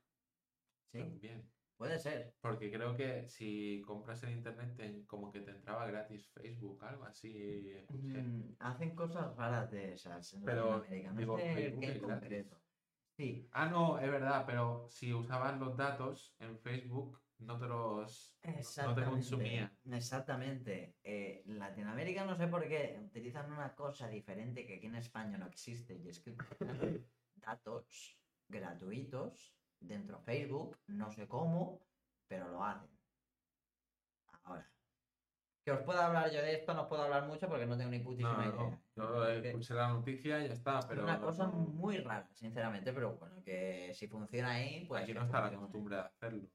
Sí, 0.92 0.98
también. 0.98 1.52
puede 1.76 1.98
ser. 1.98 2.34
Porque 2.40 2.70
creo 2.72 2.96
que 2.96 3.28
si 3.28 3.82
compras 3.86 4.22
en 4.24 4.30
internet, 4.38 4.74
te- 4.76 5.06
como 5.06 5.30
que 5.30 5.40
te 5.40 5.50
entraba 5.52 5.86
gratis 5.86 6.28
Facebook, 6.28 6.84
algo 6.84 7.04
así. 7.04 7.70
escuché. 7.70 8.22
Mm, 8.22 8.56
hacen 8.58 8.94
cosas 8.96 9.36
raras 9.36 9.70
de 9.70 9.92
esas 9.92 10.32
en 10.34 10.44
Pero, 10.44 10.78
Latinoamérica. 10.78 11.12
No 11.12 11.20
digo, 11.20 11.36
sé 11.38 11.54
Facebook 11.54 11.80
qué 11.80 11.86
en 11.86 11.92
es 11.96 12.02
gratis. 12.02 12.20
concreto. 12.20 12.62
Sí, 13.16 13.48
Ah, 13.52 13.68
no, 13.68 13.98
es 13.98 14.10
verdad, 14.10 14.44
pero 14.46 14.86
si 14.88 15.12
usabas 15.12 15.58
los 15.58 15.76
datos 15.76 16.36
en 16.38 16.58
Facebook, 16.60 17.20
no 17.38 17.58
te 17.58 17.66
los 17.66 18.38
no 18.84 18.94
te 18.94 19.04
consumía. 19.04 19.77
Exactamente. 19.90 20.96
Eh, 21.02 21.42
Latinoamérica 21.46 22.24
no 22.24 22.36
sé 22.36 22.46
por 22.46 22.66
qué 22.68 22.98
utilizan 23.02 23.50
una 23.52 23.74
cosa 23.74 24.08
diferente 24.08 24.66
que 24.66 24.76
aquí 24.76 24.86
en 24.86 24.96
España 24.96 25.38
no 25.38 25.46
existe 25.46 25.94
y 25.96 26.08
es 26.08 26.20
que 26.20 26.34
datos 27.36 28.18
gratuitos 28.48 29.54
dentro 29.80 30.18
de 30.18 30.24
Facebook, 30.24 30.76
no 30.88 31.10
sé 31.10 31.26
cómo, 31.26 31.80
pero 32.26 32.48
lo 32.48 32.64
hacen. 32.64 32.90
Ahora, 34.44 34.70
que 35.62 35.70
os 35.72 35.80
pueda 35.82 36.06
hablar 36.06 36.30
yo 36.30 36.40
de 36.42 36.54
esto, 36.54 36.74
no 36.74 36.82
os 36.82 36.88
puedo 36.88 37.02
hablar 37.02 37.26
mucho 37.26 37.48
porque 37.48 37.66
no 37.66 37.76
tengo 37.76 37.90
ni 37.90 37.98
No, 37.98 38.04
putísima 38.04 38.46
no, 38.46 38.54
idea. 38.54 38.82
Yo 38.96 39.28
Es 39.28 39.42
que- 39.42 39.48
escuché 39.48 39.74
la 39.74 39.88
noticia 39.88 40.44
y 40.44 40.48
ya 40.48 40.54
está, 40.54 40.80
pero 40.88 41.00
es 41.02 41.04
una 41.04 41.20
cosa 41.20 41.46
no- 41.46 41.52
muy 41.52 41.98
rara, 41.98 42.28
sinceramente, 42.34 42.92
pero 42.92 43.16
bueno, 43.16 43.42
que 43.42 43.92
si 43.94 44.08
funciona 44.08 44.50
ahí, 44.52 44.84
pues. 44.86 45.02
aquí 45.02 45.14
no 45.14 45.24
está 45.24 45.50
la 45.50 45.56
costumbre 45.56 45.96
de 45.96 46.02
hacerlo. 46.02 46.48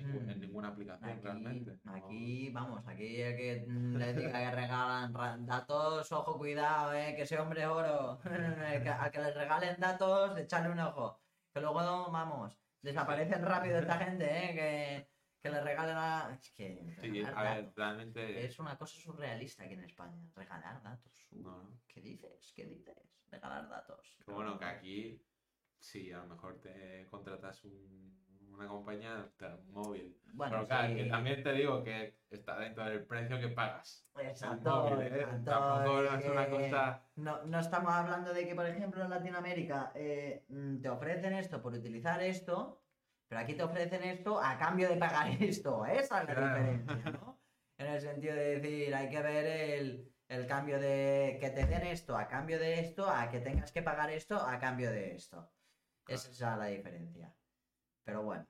En, 0.00 0.40
ninguna 0.40 0.68
aplicación, 0.68 1.10
Aquí, 1.10 1.20
realmente. 1.22 1.78
no. 1.84 1.94
aquí, 1.94 2.50
vamos, 2.50 2.82
aquí 2.86 3.20
el 3.20 3.36
que 3.36 3.66
le 3.68 4.14
diga 4.14 4.32
que 4.50 4.56
regalan 4.56 5.46
datos, 5.46 6.10
ojo, 6.12 6.38
cuidado, 6.38 6.94
eh, 6.94 7.14
que 7.14 7.22
ese 7.22 7.38
hombre 7.38 7.62
es 7.62 7.66
oro. 7.68 8.18
El 8.24 8.82
que- 8.82 8.88
Al 8.88 9.10
que 9.10 9.18
le 9.18 9.32
regalen 9.32 9.78
datos, 9.78 10.38
echarle 10.38 10.70
un 10.70 10.80
ojo. 10.80 11.20
Que 11.52 11.60
luego, 11.60 12.10
vamos, 12.10 12.58
desaparecen 12.82 13.44
rápido 13.44 13.78
esta 13.78 13.98
gente, 14.04 14.24
eh, 14.26 14.54
que, 14.54 15.10
que 15.42 15.50
le 15.50 15.60
regalen 15.62 15.96
a. 15.96 16.34
Es 16.40 16.50
que. 16.52 16.96
Sí, 17.00 17.22
a 17.24 17.42
ver, 17.42 17.72
realmente. 17.76 18.44
Es 18.44 18.58
una 18.58 18.76
cosa 18.78 18.98
surrealista 19.00 19.64
aquí 19.64 19.74
en 19.74 19.84
España. 19.84 20.22
Regalar 20.34 20.82
datos. 20.82 21.26
No, 21.32 21.62
no. 21.62 21.80
¿Qué 21.88 22.00
dices? 22.00 22.52
¿Qué 22.54 22.64
dices? 22.66 22.96
Regalar 23.30 23.68
datos. 23.68 24.18
bueno, 24.26 24.58
que 24.58 24.64
aquí 24.64 25.26
sí, 25.78 26.10
a 26.12 26.18
lo 26.18 26.26
mejor 26.26 26.60
te 26.60 27.06
contratas 27.10 27.64
un- 27.64 28.20
una 28.52 28.68
compañía, 28.68 29.30
móvil. 29.70 30.16
Bueno, 30.32 30.56
Pero 30.56 30.66
claro, 30.68 30.88
sí. 30.88 30.94
que 30.96 31.04
también 31.04 31.42
te 31.42 31.52
digo 31.52 31.82
que 31.82 32.20
está 32.30 32.58
dentro 32.58 32.84
del 32.84 33.04
precio 33.06 33.38
que 33.40 33.48
pagas. 33.48 34.08
Exacto, 34.18 34.90
móvil, 34.90 35.06
¿eh? 35.06 35.20
exacto, 35.20 35.50
Tampoco 35.50 36.02
es 36.02 36.24
es 36.24 36.30
una 36.30 36.48
cosa... 36.50 37.02
No, 37.16 37.44
no 37.44 37.58
estamos 37.60 37.92
hablando 37.92 38.32
de 38.32 38.46
que, 38.46 38.54
por 38.54 38.66
ejemplo, 38.66 39.02
en 39.04 39.10
Latinoamérica 39.10 39.92
eh, 39.94 40.44
mm, 40.48 40.80
te 40.80 40.88
ofrecen 40.88 41.32
esto 41.34 41.60
por 41.62 41.74
utilizar 41.74 42.22
esto, 42.22 42.82
pero 43.28 43.40
aquí 43.40 43.54
te 43.54 43.62
ofrecen 43.62 44.02
esto 44.04 44.40
a 44.40 44.58
cambio 44.58 44.88
de 44.88 44.96
pagar 44.96 45.28
esto. 45.42 45.84
Esa 45.86 46.22
es 46.22 46.28
la 46.28 46.34
Claro. 46.34 46.56
diferencia, 46.58 47.10
¿no? 47.12 47.40
En 47.78 47.86
el 47.86 48.00
sentido 48.00 48.34
de 48.34 48.58
decir, 48.60 48.94
hay 48.94 49.08
que 49.08 49.22
ver 49.22 49.46
el, 49.46 50.12
el 50.28 50.46
cambio 50.46 50.78
de 50.78 51.38
que 51.40 51.50
te 51.50 51.66
den 51.66 51.86
esto 51.86 52.16
a 52.16 52.28
cambio 52.28 52.58
de 52.58 52.80
esto, 52.80 53.08
a 53.08 53.30
que 53.30 53.40
tengas 53.40 53.72
que 53.72 53.80
pagar 53.82 54.10
esto 54.10 54.36
a 54.36 54.58
cambio 54.58 54.90
de 54.90 55.14
esto. 55.14 55.50
Esa 56.06 56.30
es 56.30 56.40
la 56.40 56.66
diferencia. 56.66 57.34
Pero 58.10 58.24
bueno. 58.24 58.44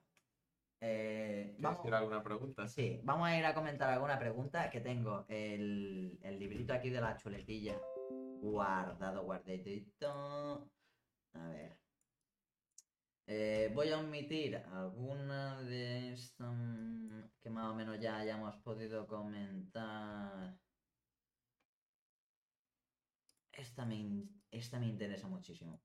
Eh, 0.81 1.43
¿Quieres 1.43 1.61
vamos, 1.61 1.77
decir 1.83 1.93
alguna 1.93 2.23
pregunta? 2.23 2.67
Sí, 2.67 2.99
vamos 3.03 3.27
a 3.27 3.37
ir 3.37 3.45
a 3.45 3.53
comentar 3.53 3.91
alguna 3.91 4.17
pregunta 4.17 4.71
que 4.71 4.81
tengo 4.81 5.23
el, 5.29 6.17
el 6.23 6.39
librito 6.39 6.73
aquí 6.73 6.89
de 6.89 6.99
la 6.99 7.15
chuletilla. 7.15 7.77
Guardado, 8.41 9.23
guardadito. 9.23 10.67
A 11.33 11.47
ver. 11.49 11.77
Eh, 13.27 13.71
voy 13.75 13.89
a 13.89 13.99
omitir 13.99 14.55
alguna 14.55 15.61
de 15.61 16.13
estas 16.13 16.55
que 17.39 17.51
más 17.51 17.71
o 17.71 17.75
menos 17.75 17.99
ya 17.99 18.17
hayamos 18.17 18.55
podido 18.63 19.05
comentar. 19.05 20.57
Esta 23.51 23.85
me, 23.85 24.23
esta 24.49 24.79
me 24.79 24.87
interesa 24.87 25.27
muchísimo. 25.27 25.79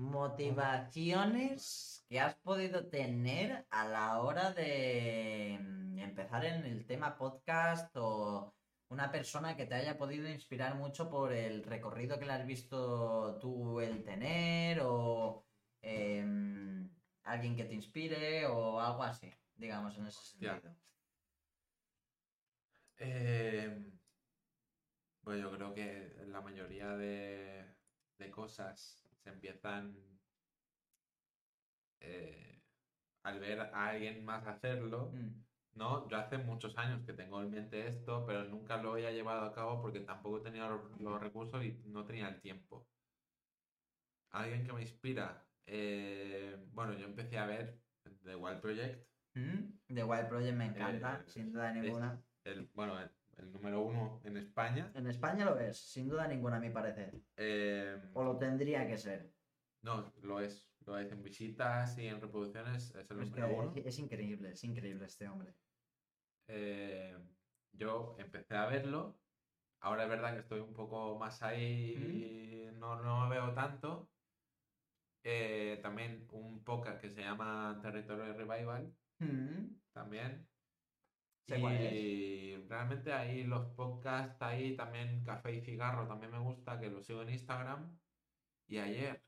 Motivaciones 0.00 2.06
que 2.08 2.18
has 2.20 2.34
podido 2.36 2.88
tener 2.88 3.66
a 3.68 3.86
la 3.86 4.22
hora 4.22 4.50
de 4.50 5.58
mm, 5.60 5.98
empezar 5.98 6.46
en 6.46 6.64
el 6.64 6.86
tema 6.86 7.18
podcast 7.18 7.94
o 7.96 8.54
una 8.88 9.12
persona 9.12 9.58
que 9.58 9.66
te 9.66 9.74
haya 9.74 9.98
podido 9.98 10.26
inspirar 10.26 10.74
mucho 10.76 11.10
por 11.10 11.34
el 11.34 11.62
recorrido 11.62 12.18
que 12.18 12.24
le 12.24 12.32
has 12.32 12.46
visto 12.46 13.38
tú 13.40 13.82
el 13.82 14.02
tener 14.02 14.80
o 14.82 15.44
em, 15.82 16.88
alguien 17.24 17.54
que 17.54 17.64
te 17.64 17.74
inspire 17.74 18.46
o 18.46 18.80
algo 18.80 19.02
así, 19.02 19.30
digamos, 19.54 19.98
en 19.98 20.06
ese 20.06 20.18
Hostia. 20.18 20.52
sentido. 20.54 20.76
Eh, 22.96 23.84
pues 25.22 25.42
yo 25.42 25.50
creo 25.50 25.74
que 25.74 26.14
la 26.26 26.40
mayoría 26.40 26.96
de, 26.96 27.66
de 28.16 28.30
cosas 28.30 28.99
se 29.24 29.30
empiezan 29.30 29.96
eh, 32.00 32.62
al 33.22 33.40
ver 33.40 33.60
a 33.60 33.88
alguien 33.88 34.24
más 34.24 34.46
hacerlo, 34.46 35.10
Mm, 35.12 35.44
¿no? 35.74 36.08
Yo 36.08 36.16
hace 36.18 36.38
muchos 36.38 36.76
años 36.78 37.04
que 37.06 37.12
tengo 37.12 37.40
en 37.42 37.50
mente 37.50 37.86
esto, 37.86 38.24
pero 38.26 38.44
nunca 38.44 38.76
lo 38.82 38.92
había 38.92 39.12
llevado 39.12 39.44
a 39.46 39.52
cabo 39.52 39.82
porque 39.82 40.00
tampoco 40.00 40.42
tenía 40.42 40.68
los, 40.68 41.00
los 41.00 41.20
recursos 41.20 41.64
y 41.64 41.72
no 41.84 42.04
tenía 42.06 42.28
el 42.28 42.40
tiempo. 42.40 42.90
Alguien 44.30 44.64
que 44.64 44.72
me 44.72 44.82
inspira. 44.82 45.46
eh, 45.66 46.56
bueno, 46.72 46.94
yo 46.94 47.06
empecé 47.06 47.38
a 47.38 47.46
ver 47.46 47.82
The 48.24 48.34
Wild 48.36 48.60
Project. 48.60 49.08
mm, 49.34 49.94
The 49.94 50.04
Wild 50.04 50.28
Project 50.28 50.56
me 50.56 50.66
encanta, 50.66 51.20
Eh, 51.20 51.30
sin 51.30 51.52
duda 51.52 51.72
ninguna. 51.72 52.24
el, 52.44 52.66
bueno, 52.74 52.98
el, 53.00 53.10
el 53.40 53.52
número 53.52 53.80
uno 53.82 54.20
en 54.24 54.36
España. 54.36 54.90
En 54.94 55.06
España 55.06 55.44
lo 55.44 55.58
es, 55.58 55.78
sin 55.78 56.08
duda 56.08 56.28
ninguna 56.28 56.56
a 56.56 56.60
mi 56.60 56.70
parecer. 56.70 57.12
Eh, 57.36 58.00
O 58.14 58.22
lo 58.24 58.36
tendría 58.38 58.86
que 58.86 58.96
ser. 58.96 59.32
no, 59.82 60.12
lo 60.22 60.40
es. 60.40 60.68
Lo 60.86 60.96
es 60.98 61.12
en 61.12 61.22
visitas 61.22 61.98
y 61.98 62.06
en 62.06 62.20
reproducciones. 62.20 62.94
Es 62.94 63.10
el 63.10 63.20
Es, 63.20 63.30
número 63.30 63.54
uno. 63.54 63.72
es, 63.76 63.98
increíble, 63.98 64.50
es 64.52 64.64
increíble 64.64 65.04
este 65.06 65.28
hombre. 65.28 65.54
Eh, 66.48 67.16
yo 67.72 68.16
empecé 68.18 68.56
a 68.56 68.66
verlo. 68.66 69.20
Ahora 69.82 70.04
es 70.04 70.08
verdad 70.10 70.32
que 70.34 70.40
estoy 70.40 70.60
un 70.60 70.72
poco 70.74 71.18
más 71.18 71.42
ahí 71.42 71.94
y 72.72 72.78
no, 72.78 72.96
no 73.02 73.24
lo 73.24 73.28
veo 73.30 73.52
tanto. 73.54 74.10
Eh, 75.22 75.78
también 75.82 76.26
un 76.32 76.64
podcast 76.64 77.00
que 77.00 77.10
se 77.10 77.20
llama 77.22 77.78
Territorio 77.82 78.32
Revival. 78.32 78.94
Mm, 79.18 79.76
También. 79.92 80.49
Sé 81.54 81.60
cuál 81.60 81.76
es. 81.76 81.92
y 81.92 82.56
realmente 82.68 83.12
ahí 83.12 83.44
los 83.44 83.66
podcasts, 83.74 84.40
ahí 84.42 84.76
también 84.76 85.22
Café 85.24 85.52
y 85.54 85.60
Cigarro 85.60 86.06
también 86.06 86.30
me 86.32 86.38
gusta, 86.38 86.78
que 86.80 86.88
lo 86.90 87.02
sigo 87.02 87.22
en 87.22 87.30
Instagram. 87.30 87.98
Y 88.66 88.78
ayer. 88.78 89.22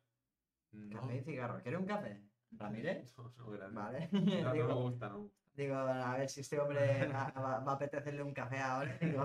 No, 0.73 1.01
Café 1.01 1.17
y 1.17 1.20
cigarro. 1.23 1.60
¿Quiere 1.62 1.76
un 1.76 1.86
café? 1.86 2.23
¿Ramírez? 2.52 3.15
no, 3.18 3.33
no, 3.39 3.51
gracias. 3.51 3.75
Vale. 3.75 4.09
No, 4.12 4.20
no 4.20 4.49
me 4.49 4.52
digo, 4.52 4.75
gusta, 4.83 5.09
no. 5.09 5.31
digo, 5.55 5.75
a 5.76 6.17
ver 6.17 6.28
si 6.28 6.41
este 6.41 6.59
hombre 6.60 7.07
va, 7.12 7.31
va- 7.36 7.59
va 7.60 7.73
a 7.73 7.75
apetecerle 7.75 8.23
un 8.23 8.33
café 8.33 8.59
ahora. 8.59 8.97
Digo. 9.01 9.25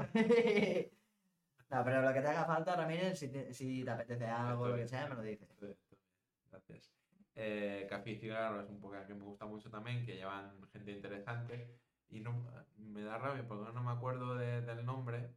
No, 1.69 1.83
pero 1.83 2.01
lo 2.01 2.13
que 2.13 2.21
te 2.21 2.27
haga 2.27 2.45
falta, 2.45 2.75
Ramírez, 2.77 3.19
si 3.19 3.27
te, 3.29 3.53
si 3.53 3.83
te 3.83 3.91
apetece 3.91 4.25
algo 4.25 4.63
o 4.63 4.67
lo 4.69 4.75
que 4.77 4.87
sea, 4.87 5.07
me 5.07 5.15
lo 5.15 5.21
dices. 5.21 5.49
Estoy- 5.49 5.71
estoy 5.71 5.97
bien, 5.97 6.11
Gracias. 6.49 6.93
Eh, 7.35 7.85
Café 7.89 8.11
y 8.11 8.15
Cigarro 8.17 8.61
es 8.61 8.69
un 8.69 8.79
podcast 8.79 9.07
que 9.07 9.13
me 9.13 9.23
gusta 9.25 9.45
mucho 9.45 9.69
también, 9.69 10.05
que 10.05 10.15
llevan 10.15 10.59
gente 10.71 10.91
interesante. 10.91 11.77
Y 12.09 12.19
no, 12.21 12.45
me 12.77 13.01
da 13.03 13.17
rabia 13.17 13.45
porque 13.47 13.71
no 13.73 13.83
me 13.83 13.91
acuerdo 13.91 14.35
de- 14.35 14.61
del 14.61 14.85
nombre, 14.85 15.35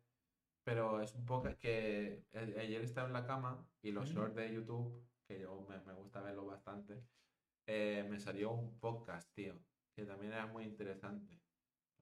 pero 0.63 1.01
es 1.03 1.15
un 1.15 1.25
podcast 1.27 1.59
que 1.59 2.25
ayer 2.33 2.83
estaba 2.83 3.07
en 3.09 3.13
la 3.13 3.27
cama 3.27 3.67
y 3.83 3.91
los 3.93 4.09
shorts 4.11 4.37
de 4.37 4.53
YouTube, 4.55 5.05
que 5.27 5.41
yo 5.41 5.67
me, 5.69 5.79
me 5.81 5.93
gusta 5.95 6.21
verlo 6.21 6.47
bastante, 6.47 7.03
eh, 7.67 8.07
me 8.09 8.19
salió 8.21 8.53
un 8.53 8.79
podcast, 8.79 9.33
tío, 9.35 9.55
que 9.95 10.05
también 10.05 10.33
era 10.33 10.47
muy 10.47 10.65
interesante. 10.65 11.41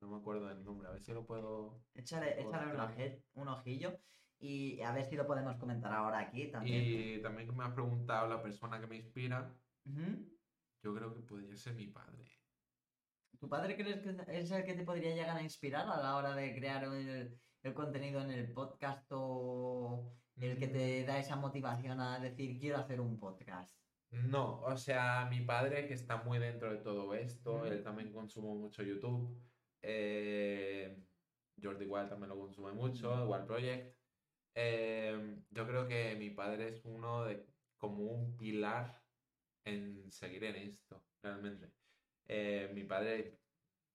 No 0.00 0.08
me 0.08 0.16
acuerdo 0.16 0.46
del 0.46 0.62
nombre, 0.62 0.86
a 0.88 0.92
ver 0.92 1.00
si 1.02 1.12
lo 1.12 1.26
puedo... 1.26 1.82
Échale, 1.94 2.40
échale 2.40 2.66
un, 2.66 2.70
Ostras. 2.80 2.90
oje- 2.92 3.22
un 3.34 3.48
ojillo 3.48 3.98
y 4.38 4.80
a 4.82 4.92
ver 4.92 5.04
si 5.04 5.16
lo 5.16 5.26
podemos 5.26 5.56
comentar 5.56 5.92
ahora 5.92 6.20
aquí 6.20 6.46
también. 6.48 6.84
Y 7.18 7.22
también 7.22 7.48
que 7.48 7.54
me 7.56 7.64
ha 7.64 7.74
preguntado 7.74 8.28
la 8.28 8.40
persona 8.40 8.80
que 8.80 8.86
me 8.86 8.96
inspira, 8.96 9.52
yo 10.82 10.94
creo 10.94 11.12
que 11.14 11.20
podría 11.22 11.56
ser 11.56 11.74
mi 11.74 11.86
padre. 11.88 12.24
¿Tu 13.40 13.48
padre 13.48 13.76
crees 13.76 14.00
que 14.02 14.16
es 14.40 14.50
el 14.50 14.64
que 14.64 14.74
te 14.74 14.84
podría 14.84 15.14
llegar 15.14 15.36
a 15.36 15.42
inspirar 15.42 15.86
a 15.88 16.00
la 16.00 16.16
hora 16.16 16.34
de 16.34 16.54
crear 16.54 16.84
el, 16.84 17.40
el 17.62 17.74
contenido 17.74 18.20
en 18.22 18.30
el 18.32 18.52
podcast 18.52 19.06
o 19.12 20.12
el 20.40 20.58
que 20.58 20.68
te 20.68 21.04
da 21.04 21.18
esa 21.18 21.36
motivación 21.36 22.00
a 22.00 22.18
decir 22.20 22.58
quiero 22.58 22.78
hacer 22.78 23.00
un 23.00 23.18
podcast? 23.18 23.80
No, 24.10 24.62
o 24.62 24.76
sea, 24.76 25.26
mi 25.30 25.42
padre 25.42 25.86
que 25.86 25.92
está 25.94 26.22
muy 26.22 26.38
dentro 26.38 26.70
de 26.72 26.78
todo 26.78 27.14
esto, 27.14 27.66
él 27.66 27.82
también 27.82 28.10
consume 28.12 28.48
mucho 28.54 28.82
YouTube. 28.82 29.38
eh, 29.82 31.04
Jordi 31.62 31.86
Wild 31.86 32.08
también 32.08 32.30
lo 32.30 32.38
consume 32.38 32.72
mucho, 32.72 33.28
Wild 33.28 33.46
Project. 33.46 33.98
eh, 34.54 35.42
yo 35.50 35.66
creo 35.66 35.86
que 35.88 36.16
mi 36.16 36.30
padre 36.30 36.68
es 36.68 36.84
uno 36.84 37.24
de 37.24 37.46
como 37.78 38.04
un 38.04 38.36
pilar 38.36 39.04
en 39.64 40.10
seguir 40.10 40.44
en 40.44 40.56
esto, 40.56 41.06
realmente. 41.22 41.77
Eh, 42.28 42.70
mi 42.74 42.84
padre 42.84 43.40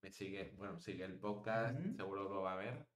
me 0.01 0.09
sigue, 0.09 0.51
bueno, 0.57 0.79
sigue 0.79 1.05
el 1.05 1.19
podcast, 1.19 1.79
seguro 1.95 2.23
lo 2.23 2.41
va 2.41 2.53
a 2.53 2.57
ver. 2.57 2.87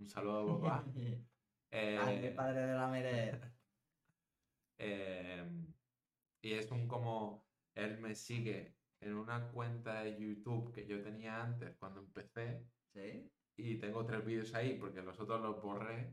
Un 0.00 0.08
saludo, 0.08 0.60
papá. 0.60 0.84
Eh, 1.72 1.94
Grande 1.94 2.32
padre 2.32 2.66
de 2.66 2.74
la 2.74 2.88
Meret. 2.90 3.40
Eh, 4.76 5.48
y 6.42 6.52
es 6.54 6.68
un 6.72 6.88
como 6.88 7.46
él 7.76 8.00
me 8.00 8.16
sigue 8.16 8.74
en 9.00 9.14
una 9.14 9.52
cuenta 9.52 10.02
de 10.02 10.18
YouTube 10.18 10.72
que 10.72 10.84
yo 10.84 11.00
tenía 11.00 11.40
antes 11.40 11.76
cuando 11.76 12.00
empecé 12.00 12.66
¿Sí? 12.92 13.30
y 13.56 13.78
tengo 13.78 14.04
tres 14.04 14.24
vídeos 14.24 14.52
ahí 14.54 14.78
porque 14.80 15.00
los 15.00 15.20
otros 15.20 15.40
los 15.40 15.62
borré 15.62 16.12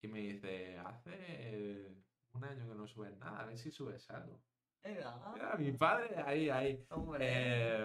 y 0.00 0.08
me 0.08 0.20
dice, 0.20 0.78
hace 0.78 1.94
un 2.32 2.44
año 2.44 2.68
que 2.68 2.74
no 2.74 2.86
subes 2.86 3.18
nada, 3.18 3.40
a 3.40 3.46
ver 3.46 3.58
si 3.58 3.70
subes 3.70 4.08
algo. 4.10 4.45
Mira, 4.86 5.56
mi 5.58 5.72
padre, 5.72 6.16
ahí, 6.24 6.48
ahí. 6.50 6.86
Eh, 7.20 7.84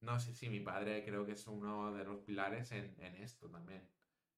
no 0.00 0.18
sé 0.18 0.34
si 0.34 0.48
mi 0.48 0.60
padre 0.60 1.04
creo 1.04 1.24
que 1.24 1.32
es 1.32 1.46
uno 1.46 1.92
de 1.92 2.04
los 2.04 2.20
pilares 2.20 2.72
en, 2.72 2.94
en 3.00 3.14
esto 3.16 3.48
también. 3.48 3.88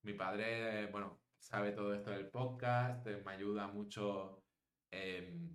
Mi 0.02 0.12
padre, 0.12 0.84
eh, 0.84 0.86
bueno, 0.91 1.18
sabe 1.39 1.73
todo 1.73 1.94
esto 1.94 2.10
del 2.10 2.28
podcast, 2.28 3.07
eh, 3.07 3.23
me 3.25 3.33
ayuda 3.33 3.67
mucho 3.68 4.42
eh, 4.91 5.55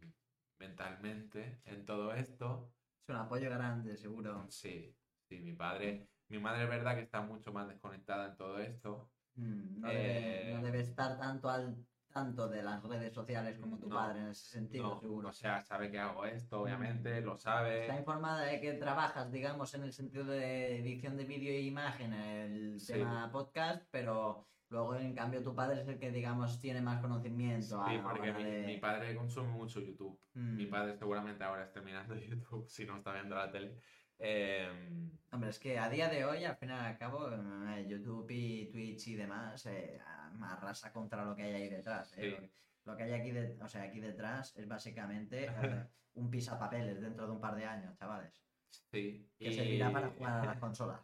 mentalmente 0.60 1.62
en 1.66 1.86
todo 1.86 2.14
esto. 2.14 2.74
Es 3.04 3.10
un 3.10 3.18
apoyo 3.18 3.50
grande, 3.50 3.96
seguro. 3.98 4.46
Sí, 4.50 4.96
sí, 5.28 5.40
mi 5.40 5.54
padre, 5.54 6.08
mi 6.30 6.40
madre 6.40 6.64
es 6.64 6.70
verdad 6.70 6.96
que 6.96 7.02
está 7.02 7.22
mucho 7.22 7.52
más 7.54 7.68
desconectada 7.68 8.30
en 8.30 8.38
todo 8.38 8.60
esto. 8.60 9.10
Mm, 9.36 9.80
No, 9.82 9.88
debe, 9.90 10.52
Eh, 10.52 10.54
no 10.54 10.62
debe 10.62 10.80
estar 10.82 11.18
tanto 11.18 11.50
al 11.50 11.76
tanto 12.14 12.48
de 12.48 12.62
las 12.64 12.82
redes 12.84 13.14
sociales 13.14 13.58
como 13.60 13.78
tu 13.80 13.90
No, 13.90 13.96
padre 13.96 14.20
en 14.22 14.28
ese 14.30 14.46
sentido, 14.52 14.84
No, 14.96 15.00
seguro. 15.00 15.30
o 15.30 15.34
sea, 15.34 15.62
sabe 15.62 15.90
que 15.92 16.00
hago 16.00 16.24
esto, 16.26 16.60
Mm. 16.60 16.62
obviamente, 16.62 17.22
lo 17.22 17.34
Está 17.34 17.52
sabe. 17.58 17.98
informada 17.98 18.44
de 18.44 18.62
que 18.62 18.74
trabajas, 18.74 19.32
digamos, 19.32 19.74
en 19.74 19.84
el 19.84 19.92
sentido 19.92 20.24
de 20.26 20.78
edición 20.80 21.18
de 21.18 21.26
vídeo 21.26 21.52
e 21.52 21.62
imagen, 21.62 22.14
el 22.14 22.80
Sí. 22.80 22.94
tema 22.94 23.30
podcast, 23.32 23.86
pero 23.92 24.48
Luego, 24.70 24.96
en 24.96 25.14
cambio, 25.14 25.44
tu 25.44 25.54
padre 25.54 25.82
es 25.84 25.88
el 25.88 26.00
que, 26.00 26.10
digamos, 26.12 26.60
tiene 26.60 26.82
más 26.82 27.00
conocimiento. 27.00 27.86
Sí, 27.88 28.00
porque 28.02 28.34
mi, 28.34 28.44
de- 28.44 28.66
mi 28.66 28.78
padre 28.80 29.16
consume 29.16 29.50
mucho 29.50 29.80
YouTube. 29.80 30.20
Mm. 30.34 30.56
Mi 30.56 30.66
padre 30.66 30.96
seguramente 30.96 31.44
ahora 31.44 31.66
esté 31.66 31.80
mirando 31.82 32.16
YouTube 32.42 32.68
si 32.68 32.84
no 32.84 32.98
está 32.98 33.14
viendo 33.14 33.36
la 33.36 33.52
tele. 33.52 33.78
Em, 34.18 35.12
Hombre, 35.32 35.52
es 35.52 35.60
que 35.60 35.78
a 35.78 35.90
día 35.90 36.10
de 36.10 36.26
hoy, 36.26 36.44
al 36.46 36.56
fin 36.56 36.70
y 36.70 36.72
al 36.72 36.98
cabo, 36.98 37.30
eh, 37.30 37.86
YouTube 37.88 38.26
y 38.32 38.72
Twitch 38.72 39.10
y 39.10 39.16
demás 39.16 39.64
eh, 39.68 40.00
arrasa 40.42 40.92
contra 40.94 41.24
lo 41.26 41.36
que 41.36 41.44
hay 41.44 41.54
ahí 41.54 41.70
detrás. 41.70 42.14
eh. 42.18 42.22
Sí. 42.22 42.30
Lo, 42.32 42.38
que- 42.42 42.52
lo 42.86 42.98
que 42.98 43.04
hay 43.04 43.14
aquí, 43.14 43.32
de- 43.32 43.58
o 43.62 43.68
sea, 43.68 43.84
aquí 43.84 44.00
detrás 44.00 44.56
es 44.58 44.68
básicamente 44.68 45.46
eh, 45.46 45.50
un 46.16 46.30
pisapapeles 46.30 47.00
dentro 47.02 47.26
de 47.28 47.32
un 47.34 47.40
par 47.42 47.56
de 47.56 47.66
años, 47.66 47.96
chavales. 47.98 48.44
sí. 48.92 49.30
Que 49.38 49.50
y- 49.50 49.54
servirá 49.54 49.92
para 49.92 50.10
jugar 50.10 50.42
a 50.42 50.46
las 50.46 50.58
consolas. 50.60 51.02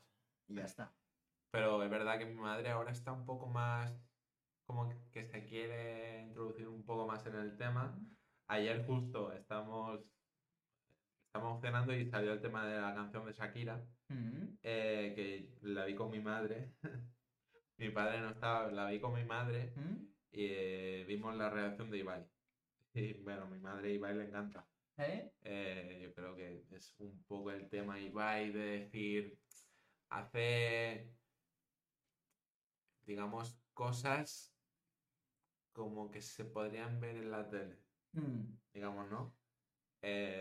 Y 0.48 0.56
ya 0.56 0.64
está. 0.66 0.92
Pero 1.52 1.84
es 1.84 1.90
verdad 1.90 2.18
que 2.20 2.26
mi 2.26 2.36
madre 2.36 2.70
ahora 2.70 2.92
está 2.92 3.12
un 3.12 3.26
poco 3.26 3.48
más 3.48 3.92
como 4.66 4.88
que 5.12 5.26
se 5.26 5.46
quiere 5.46 6.22
introducir 6.22 6.68
un 6.68 6.84
poco 6.86 7.08
más 7.08 7.26
en 7.26 7.36
el 7.36 7.58
tema. 7.58 7.98
Ayer 8.48 8.86
justo 8.86 9.32
estamos, 9.34 10.00
estamos 11.28 11.60
cenando 11.62 11.94
y 11.96 12.06
salió 12.06 12.34
el 12.34 12.42
tema 12.42 12.66
de 12.68 12.80
la 12.80 12.94
canción 12.94 13.26
de 13.26 13.34
Shakira, 13.34 13.84
eh, 14.64 15.14
que 15.16 15.58
la 15.62 15.86
vi 15.86 15.96
con 15.96 16.12
mi 16.12 16.20
madre. 16.20 16.74
mi 17.80 17.90
padre 17.90 18.20
no 18.22 18.30
estaba, 18.32 18.72
la 18.72 18.90
vi 18.90 19.00
con 19.00 19.14
mi 19.14 19.24
madre 19.24 19.74
¿Mm? 19.76 19.96
y 20.32 20.46
eh, 20.52 21.06
vimos 21.08 21.36
la 21.36 21.50
reacción 21.50 21.90
de 21.90 21.98
Ibai. 22.00 22.26
Y 22.94 23.14
bueno, 23.14 23.48
mi 23.48 23.58
madre 23.60 23.94
Ibai 23.94 24.16
le 24.16 24.26
encanta. 24.26 24.68
¿Eh? 24.98 25.32
Eh, 25.44 26.00
yo 26.04 26.14
creo 26.14 26.36
que 26.36 26.66
es 26.72 26.96
un 27.00 27.24
poco 27.24 27.52
el 27.52 27.70
tema 27.70 28.00
Ibai 28.00 28.52
de 28.52 28.60
decir, 28.82 29.40
hace, 30.10 31.14
digamos, 33.06 33.58
cosas 33.74 34.54
como 35.72 36.12
que 36.12 36.22
se 36.22 36.44
podrían 36.46 37.00
ver 37.00 37.16
en 37.16 37.32
la 37.32 37.48
tele, 37.50 37.80
Mm. 38.12 38.42
digamos, 38.74 39.10
¿no? 39.10 39.36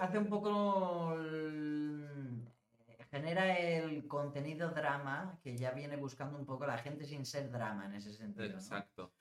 Hace 0.00 0.18
un 0.18 0.28
poco. 0.28 1.15
el- 1.15 2.49
Genera 3.10 3.58
el 3.58 4.06
contenido 4.06 4.70
drama 4.70 5.38
que 5.42 5.56
ya 5.56 5.70
viene 5.70 5.96
buscando 5.96 6.38
un 6.38 6.44
poco 6.44 6.66
la 6.66 6.78
gente 6.78 7.06
sin 7.06 7.24
ser 7.24 7.50
drama 7.50 7.86
en 7.86 7.94
ese 7.94 8.12
sentido. 8.12 8.50
¿no? 8.50 8.54
exacto. 8.56 9.12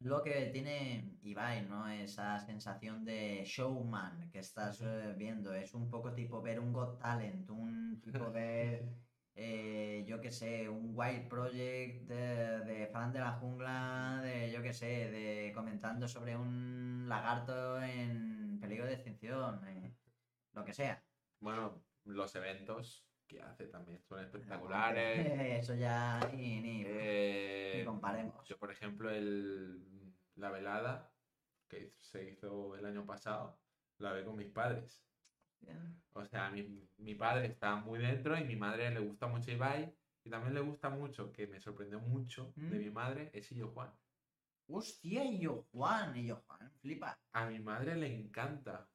Lo 0.00 0.22
que 0.22 0.50
tiene 0.52 1.16
Ibai, 1.22 1.66
¿no? 1.66 1.88
Esa 1.88 2.38
sensación 2.38 3.04
de 3.04 3.44
showman 3.46 4.30
que 4.30 4.40
estás 4.40 4.82
eh, 4.82 5.14
viendo. 5.16 5.54
Es 5.54 5.72
un 5.74 5.88
poco 5.88 6.12
tipo 6.12 6.42
ver 6.42 6.60
un 6.60 6.72
Got 6.72 7.00
Talent, 7.00 7.48
un 7.50 8.00
tipo 8.02 8.30
ver, 8.32 8.84
eh, 9.34 10.04
yo 10.06 10.20
qué 10.20 10.30
sé, 10.30 10.68
un 10.68 10.92
Wild 10.94 11.28
Project 11.28 12.08
de, 12.08 12.60
de 12.60 12.86
fan 12.88 13.12
de 13.12 13.20
la 13.20 13.32
jungla, 13.32 14.20
de 14.22 14.52
yo 14.52 14.62
qué 14.62 14.74
sé, 14.74 15.10
de 15.10 15.52
comentando 15.54 16.06
sobre 16.06 16.36
un 16.36 17.06
lagarto 17.08 17.82
en 17.82 18.58
peligro 18.60 18.84
de 18.86 18.94
extinción, 18.94 19.66
eh, 19.66 19.94
lo 20.52 20.64
que 20.64 20.74
sea. 20.74 21.02
Bueno, 21.40 21.85
los 22.06 22.34
eventos 22.34 23.06
que 23.26 23.40
hace 23.40 23.66
también 23.66 24.00
son 24.02 24.20
espectaculares. 24.24 25.26
Eso 25.62 25.74
ya 25.74 26.20
ni, 26.34 26.60
ni, 26.60 26.84
Eh, 26.86 27.76
ni 27.78 27.84
comparemos. 27.84 28.44
Yo, 28.48 28.58
por 28.58 28.70
ejemplo, 28.70 29.10
el, 29.10 30.14
la 30.36 30.50
velada 30.50 31.12
que 31.68 31.94
se 31.98 32.30
hizo 32.30 32.76
el 32.76 32.86
año 32.86 33.04
pasado, 33.04 33.58
la 33.98 34.12
vi 34.12 34.24
con 34.24 34.36
mis 34.36 34.50
padres. 34.50 35.02
O 36.12 36.24
sea, 36.24 36.50
mi, 36.50 36.88
mi 36.98 37.14
padre 37.14 37.46
está 37.46 37.76
muy 37.76 37.98
dentro 37.98 38.38
y 38.38 38.44
mi 38.44 38.56
madre 38.56 38.90
le 38.90 39.00
gusta 39.00 39.26
mucho 39.26 39.50
Ibai. 39.50 39.92
Y 40.24 40.30
también 40.30 40.54
le 40.54 40.60
gusta 40.60 40.90
mucho, 40.90 41.32
que 41.32 41.46
me 41.46 41.60
sorprendió 41.60 42.00
mucho 42.00 42.52
de 42.56 42.78
¿Mm? 42.78 42.82
mi 42.82 42.90
madre, 42.90 43.30
es 43.32 43.50
Illo 43.52 43.68
Juan. 43.68 43.92
Hostia, 44.68 45.24
yo 45.30 45.68
Juan, 45.70 46.16
y 46.16 46.26
yo 46.26 46.42
Juan, 46.46 46.72
flipa. 46.80 47.16
A 47.32 47.46
mi 47.46 47.60
madre 47.60 47.94
le 47.94 48.12
encanta. 48.12 48.88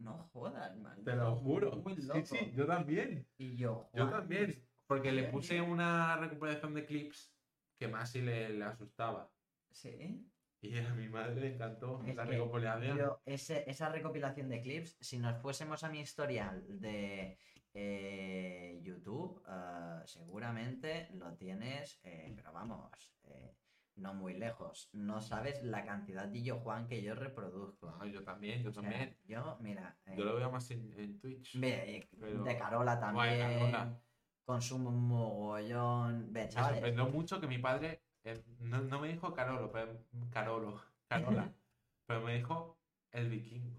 No 0.00 0.28
jodas, 0.32 0.76
man. 0.78 1.02
Te 1.04 1.14
lo 1.14 1.36
juro. 1.36 1.76
Muy 1.76 1.94
Sí, 1.96 2.02
loco. 2.02 2.24
sí, 2.26 2.52
yo 2.56 2.66
también. 2.66 3.26
Y 3.36 3.56
yo 3.56 3.88
Yo 3.94 4.08
también. 4.08 4.66
Porque 4.86 5.12
le 5.12 5.24
puse 5.24 5.60
una 5.60 6.16
recuperación 6.16 6.74
de 6.74 6.84
clips 6.84 7.32
que 7.78 7.86
más 7.86 8.10
si 8.10 8.22
le, 8.22 8.48
le 8.50 8.64
asustaba. 8.64 9.30
Sí. 9.70 10.26
Y 10.62 10.76
a 10.78 10.92
mi 10.94 11.08
madre 11.08 11.40
le 11.40 11.54
encantó 11.54 12.02
Es 12.04 12.16
la 12.16 12.24
que 12.24 12.32
recopilación. 12.32 12.98
yo, 12.98 13.22
ese- 13.24 13.64
esa 13.70 13.88
recopilación 13.88 14.48
de 14.48 14.60
clips, 14.60 14.96
si 15.00 15.18
nos 15.18 15.40
fuésemos 15.40 15.84
a 15.84 15.88
mi 15.90 16.00
historial 16.00 16.80
de 16.80 17.38
eh, 17.72 18.80
YouTube, 18.82 19.42
eh, 19.48 20.00
seguramente 20.06 21.08
lo 21.14 21.34
tienes, 21.36 22.00
eh, 22.02 22.32
pero 22.34 22.52
vamos, 22.52 22.90
eh, 23.24 23.54
no 24.00 24.14
muy 24.14 24.34
lejos. 24.34 24.88
No 24.92 25.20
sabes 25.20 25.62
la 25.62 25.84
cantidad 25.84 26.26
de 26.26 26.42
yo 26.42 26.58
Juan 26.60 26.86
que 26.86 27.02
yo 27.02 27.14
reproduzco. 27.14 27.96
Ah, 28.00 28.06
yo 28.06 28.22
también, 28.24 28.62
yo 28.62 28.70
O 28.70 28.72
sea, 28.72 28.82
también. 28.82 29.16
yo, 29.26 29.56
mira, 29.60 29.96
eh, 30.06 30.14
Yo 30.16 30.24
lo 30.24 30.36
veo 30.36 30.50
más 30.50 30.70
en, 30.70 30.92
en 30.98 31.18
Twitch. 31.18 31.58
ve, 31.58 31.96
eh, 31.96 32.08
pero- 32.18 32.42
de 32.42 32.56
Carola 32.56 32.98
también. 32.98 33.38
Carola. 33.38 34.00
Consumo 34.44 34.90
un 34.90 35.06
mogollón. 35.06 36.32
Ve, 36.32 36.44
Me 36.46 36.50
sorprendió 36.52 37.06
mucho 37.08 37.40
que 37.40 37.46
mi 37.46 37.58
padre 37.58 38.02
eh, 38.24 38.42
no, 38.58 38.80
no 38.82 39.00
me 39.00 39.08
dijo 39.08 39.32
Carolo, 39.32 39.70
pero, 39.70 39.96
Carolo, 40.30 40.80
Carola, 41.08 41.52
pero 42.06 42.20
me 42.22 42.34
dijo 42.36 42.78
el 43.12 43.28
vikingo. 43.28 43.78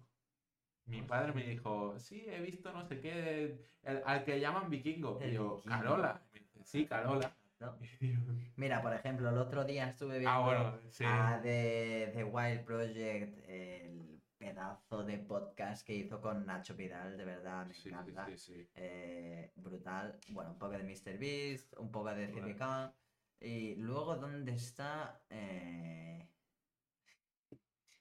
Mi 0.85 1.01
padre 1.03 1.31
me 1.33 1.43
dijo, 1.43 1.97
sí, 1.99 2.25
he 2.27 2.41
visto 2.41 2.71
no 2.73 2.83
sé 2.85 2.99
qué, 2.99 3.69
el- 3.83 4.01
al 4.05 4.23
que 4.23 4.39
llaman 4.39 4.69
vikingo. 4.69 5.19
El 5.21 5.31
y 5.31 5.35
yo, 5.35 5.55
vikingo. 5.57 5.75
Carola. 5.75 6.21
Sí, 6.63 6.85
Carola. 6.85 7.31
Mira, 8.55 8.81
por 8.81 8.93
ejemplo, 8.93 9.29
el 9.29 9.37
otro 9.37 9.63
día 9.63 9.89
estuve 9.89 10.19
viendo 10.19 10.29
ah, 10.31 10.39
bueno, 10.39 10.79
sí. 10.89 11.03
a 11.05 11.39
The, 11.41 12.11
The 12.13 12.23
Wild 12.23 12.63
Project, 12.65 13.37
el 13.47 14.21
pedazo 14.37 15.03
de 15.03 15.19
podcast 15.19 15.85
que 15.85 15.93
hizo 15.95 16.19
con 16.19 16.45
Nacho 16.45 16.75
Vidal, 16.75 17.17
de 17.17 17.25
verdad, 17.25 17.65
me 17.67 17.73
Sí, 17.73 17.89
encanta. 17.89 18.27
sí. 18.35 18.67
Eh, 18.75 19.51
brutal. 19.55 20.19
Bueno, 20.29 20.51
un 20.51 20.57
poco 20.57 20.71
de 20.73 20.83
Mr. 20.83 21.17
Beast, 21.17 21.73
un 21.77 21.91
poco 21.91 22.13
de 22.13 22.27
Bueno. 22.27 22.47
CBK. 22.47 22.95
Y 23.43 23.75
luego, 23.75 24.15
¿dónde 24.17 24.53
está? 24.53 25.21
Eh, 25.29 26.27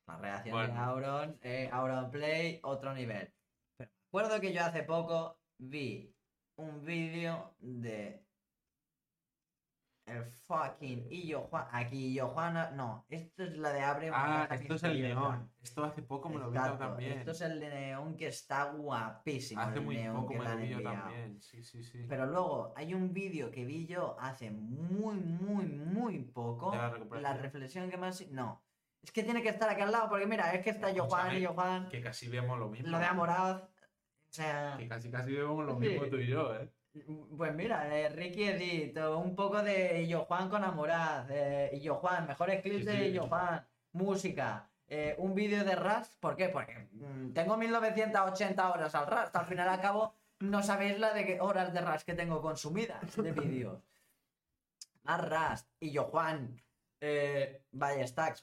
la 0.06 0.16
reacción 0.18 0.66
de. 0.66 0.78
Auron. 0.78 1.38
Eh, 1.42 1.68
Auron 1.72 2.10
Play, 2.10 2.60
otro 2.62 2.92
nivel. 2.94 3.32
Pero 3.76 3.90
acuerdo 4.08 4.40
que 4.40 4.52
yo 4.52 4.62
hace 4.64 4.82
poco 4.82 5.40
vi 5.58 6.14
un 6.56 6.84
vídeo 6.84 7.54
de 7.60 8.24
el 10.10 10.24
fucking 10.24 11.06
Illo 11.10 11.42
Juan. 11.42 11.66
Aquí 11.70 12.06
Illo 12.06 12.28
Juan. 12.28 12.76
No, 12.76 13.06
esto 13.08 13.44
es 13.44 13.56
la 13.56 13.72
de 13.72 13.80
Abre. 13.80 14.10
Ah, 14.12 14.48
esto 14.50 14.74
es 14.74 14.82
el 14.82 15.00
neón. 15.00 15.50
Esto 15.62 15.84
hace 15.84 16.02
poco 16.02 16.28
me 16.28 16.38
lo 16.38 16.50
vi 16.50 16.58
también. 16.58 17.18
Esto 17.18 17.30
es 17.30 17.40
el 17.42 17.60
de 17.60 17.70
neón 17.70 18.16
que 18.16 18.28
está 18.28 18.64
guapísimo. 18.72 19.60
Hace 19.60 19.78
el 19.78 19.84
muy 19.84 19.96
neón 19.96 20.16
poco 20.16 20.32
que 20.32 20.38
me 20.38 20.48
lo 20.48 20.56
vi 20.56 20.68
yo 20.68 20.82
también. 20.82 21.40
Sí, 21.40 21.62
sí, 21.62 21.82
sí. 21.82 22.06
Pero 22.08 22.26
luego 22.26 22.72
hay 22.76 22.94
un 22.94 23.12
vídeo 23.12 23.50
que 23.50 23.64
vi 23.64 23.86
yo 23.86 24.16
hace 24.20 24.50
muy, 24.50 25.16
muy, 25.16 25.66
muy 25.66 26.18
poco. 26.24 26.72
¿De 26.72 27.20
la 27.20 27.34
reflexión 27.34 27.90
que 27.90 27.96
más. 27.96 28.28
No. 28.30 28.62
Es 29.02 29.12
que 29.12 29.22
tiene 29.22 29.42
que 29.42 29.48
estar 29.48 29.68
aquí 29.68 29.80
al 29.80 29.92
lado, 29.92 30.10
porque 30.10 30.26
mira, 30.26 30.52
es 30.52 30.62
que 30.62 30.70
está 30.70 30.90
yo 30.90 31.04
Juan 31.04 31.36
yo 31.38 31.54
Juan. 31.54 31.88
Que 31.88 32.02
casi 32.02 32.28
vemos 32.28 32.58
lo 32.58 32.68
mismo. 32.68 32.88
Lo 32.88 32.98
de 32.98 33.04
Amoraz. 33.04 33.62
O 33.62 34.32
sea. 34.32 34.74
Que 34.78 34.88
casi 34.88 35.10
casi 35.10 35.32
vemos 35.32 35.64
lo 35.64 35.76
mismo 35.76 36.06
tú 36.06 36.16
y 36.16 36.26
yo, 36.26 36.54
¿eh? 36.54 36.70
Pues 37.36 37.54
mira, 37.54 37.96
eh, 37.96 38.08
Ricky 38.08 38.44
Edito, 38.44 39.18
un 39.18 39.36
poco 39.36 39.62
de 39.62 40.02
Illo 40.02 40.24
Juan 40.24 40.48
con 40.48 40.64
Amoraz, 40.64 41.26
eh, 41.30 41.70
Illo 41.74 41.94
Juan, 41.96 42.26
mejores 42.26 42.62
clips 42.62 42.80
Sí, 42.80 42.84
de. 42.84 43.08
Illo 43.08 43.28
Juan, 43.28 43.64
música, 43.92 44.68
eh, 44.88 45.14
un 45.18 45.34
vídeo 45.34 45.62
de 45.64 45.76
Rust, 45.76 46.18
¿por 46.18 46.34
qué? 46.34 46.48
Porque 46.48 46.88
mm, 46.92 47.32
tengo 47.32 47.56
1980 47.56 48.72
horas 48.72 48.94
al 48.96 49.06
Rust, 49.06 49.36
al 49.36 49.46
final 49.46 49.68
al 49.68 49.80
cabo 49.80 50.16
no 50.40 50.62
sabéis 50.64 50.98
la 50.98 51.12
de 51.12 51.24
qué 51.26 51.40
horas 51.40 51.72
de 51.72 51.80
Rust 51.80 52.04
que 52.04 52.14
tengo 52.14 52.42
consumidas 52.42 53.16
de 53.16 53.30
vídeos. 53.32 53.80
Más 55.04 55.20
Rust, 55.28 55.68
Illo 55.78 56.04
Juan, 56.04 56.60
eh, 57.00 57.62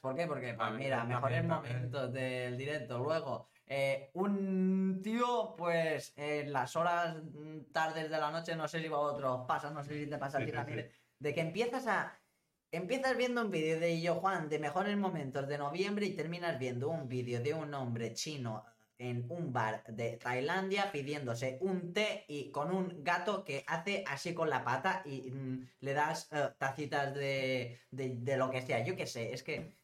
¿por 0.00 0.16
qué? 0.16 0.26
Porque, 0.26 0.54
pues 0.54 0.70
mí 0.70 0.84
mira, 0.84 1.04
mejores 1.04 1.46
también. 1.46 1.74
momentos 1.74 2.12
del 2.12 2.56
directo, 2.56 2.98
luego... 2.98 3.50
Eh, 3.70 4.10
un 4.14 5.00
tío, 5.02 5.54
pues 5.56 6.14
en 6.16 6.52
las 6.52 6.74
horas 6.74 7.16
mm, 7.22 7.70
tardes 7.72 8.10
de 8.10 8.18
la 8.18 8.30
noche, 8.30 8.56
no 8.56 8.66
sé 8.66 8.80
si 8.80 8.86
a 8.86 8.96
otros 8.96 9.42
pasa, 9.46 9.70
no 9.70 9.84
sé 9.84 10.04
si 10.04 10.06
te 10.08 10.16
pasa 10.18 10.38
a 10.38 10.44
ti 10.44 10.52
también, 10.52 10.88
sí. 10.90 10.96
de 11.18 11.34
que 11.34 11.40
empiezas 11.40 11.86
a. 11.86 12.22
Empiezas 12.70 13.16
viendo 13.16 13.42
un 13.42 13.50
vídeo 13.50 13.80
de 13.80 14.00
Yo 14.00 14.16
Juan 14.16 14.48
de 14.50 14.58
mejores 14.58 14.96
momentos 14.96 15.48
de 15.48 15.56
noviembre 15.56 16.04
y 16.06 16.14
terminas 16.14 16.58
viendo 16.58 16.90
un 16.90 17.08
vídeo 17.08 17.40
de 17.40 17.54
un 17.54 17.72
hombre 17.72 18.12
chino 18.12 18.64
en 18.98 19.26
un 19.30 19.52
bar 19.52 19.84
de 19.86 20.16
Tailandia 20.18 20.90
pidiéndose 20.92 21.58
un 21.62 21.92
té 21.94 22.24
y 22.28 22.50
con 22.50 22.70
un 22.74 23.02
gato 23.04 23.44
que 23.44 23.64
hace 23.66 24.04
así 24.06 24.34
con 24.34 24.50
la 24.50 24.64
pata 24.64 25.02
y 25.06 25.30
mm, 25.30 25.68
le 25.80 25.94
das 25.94 26.28
eh, 26.32 26.50
tacitas 26.58 27.14
de, 27.14 27.80
de, 27.90 28.16
de 28.16 28.36
lo 28.36 28.50
que 28.50 28.60
sea. 28.62 28.84
Yo 28.84 28.96
qué 28.96 29.06
sé, 29.06 29.32
es 29.32 29.42
que 29.42 29.78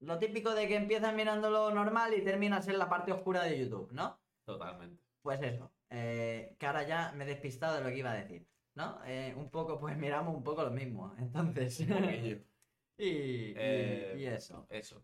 lo 0.00 0.18
típico 0.18 0.54
de 0.54 0.66
que 0.68 0.76
empiezas 0.76 1.14
mirando 1.14 1.50
lo 1.50 1.70
normal 1.70 2.14
y 2.14 2.22
terminas 2.22 2.68
en 2.68 2.78
la 2.78 2.88
parte 2.88 3.12
oscura 3.12 3.44
de 3.44 3.58
YouTube, 3.58 3.92
¿no? 3.92 4.18
Totalmente. 4.44 5.02
Pues 5.22 5.40
eso, 5.42 5.70
eh, 5.90 6.56
que 6.58 6.66
ahora 6.66 6.82
ya 6.86 7.12
me 7.12 7.24
he 7.24 7.26
despistado 7.26 7.76
de 7.76 7.84
lo 7.84 7.90
que 7.90 7.98
iba 7.98 8.12
a 8.12 8.14
decir, 8.14 8.46
¿no? 8.74 9.00
Eh, 9.04 9.34
un 9.36 9.50
poco, 9.50 9.78
pues 9.78 9.96
miramos 9.96 10.34
un 10.34 10.42
poco 10.42 10.62
lo 10.64 10.70
mismo. 10.70 11.14
Entonces. 11.18 11.78
Y, 12.98 13.06
y- 13.06 13.54
Eh, 13.56 14.14
y 14.18 14.24
eso. 14.26 14.66
Eso. 14.68 15.02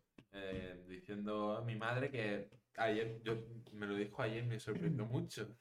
diciendo 0.87 1.57
a 1.57 1.63
mi 1.63 1.77
madre 1.77 2.11
que 2.11 2.51
ayer, 2.77 3.23
yo 3.23 3.37
me 3.73 3.87
lo 3.87 3.95
dijo 3.95 4.21
ayer, 4.21 4.45
me 4.45 4.61
sorprendió 4.61 5.07
mucho. 5.07 5.57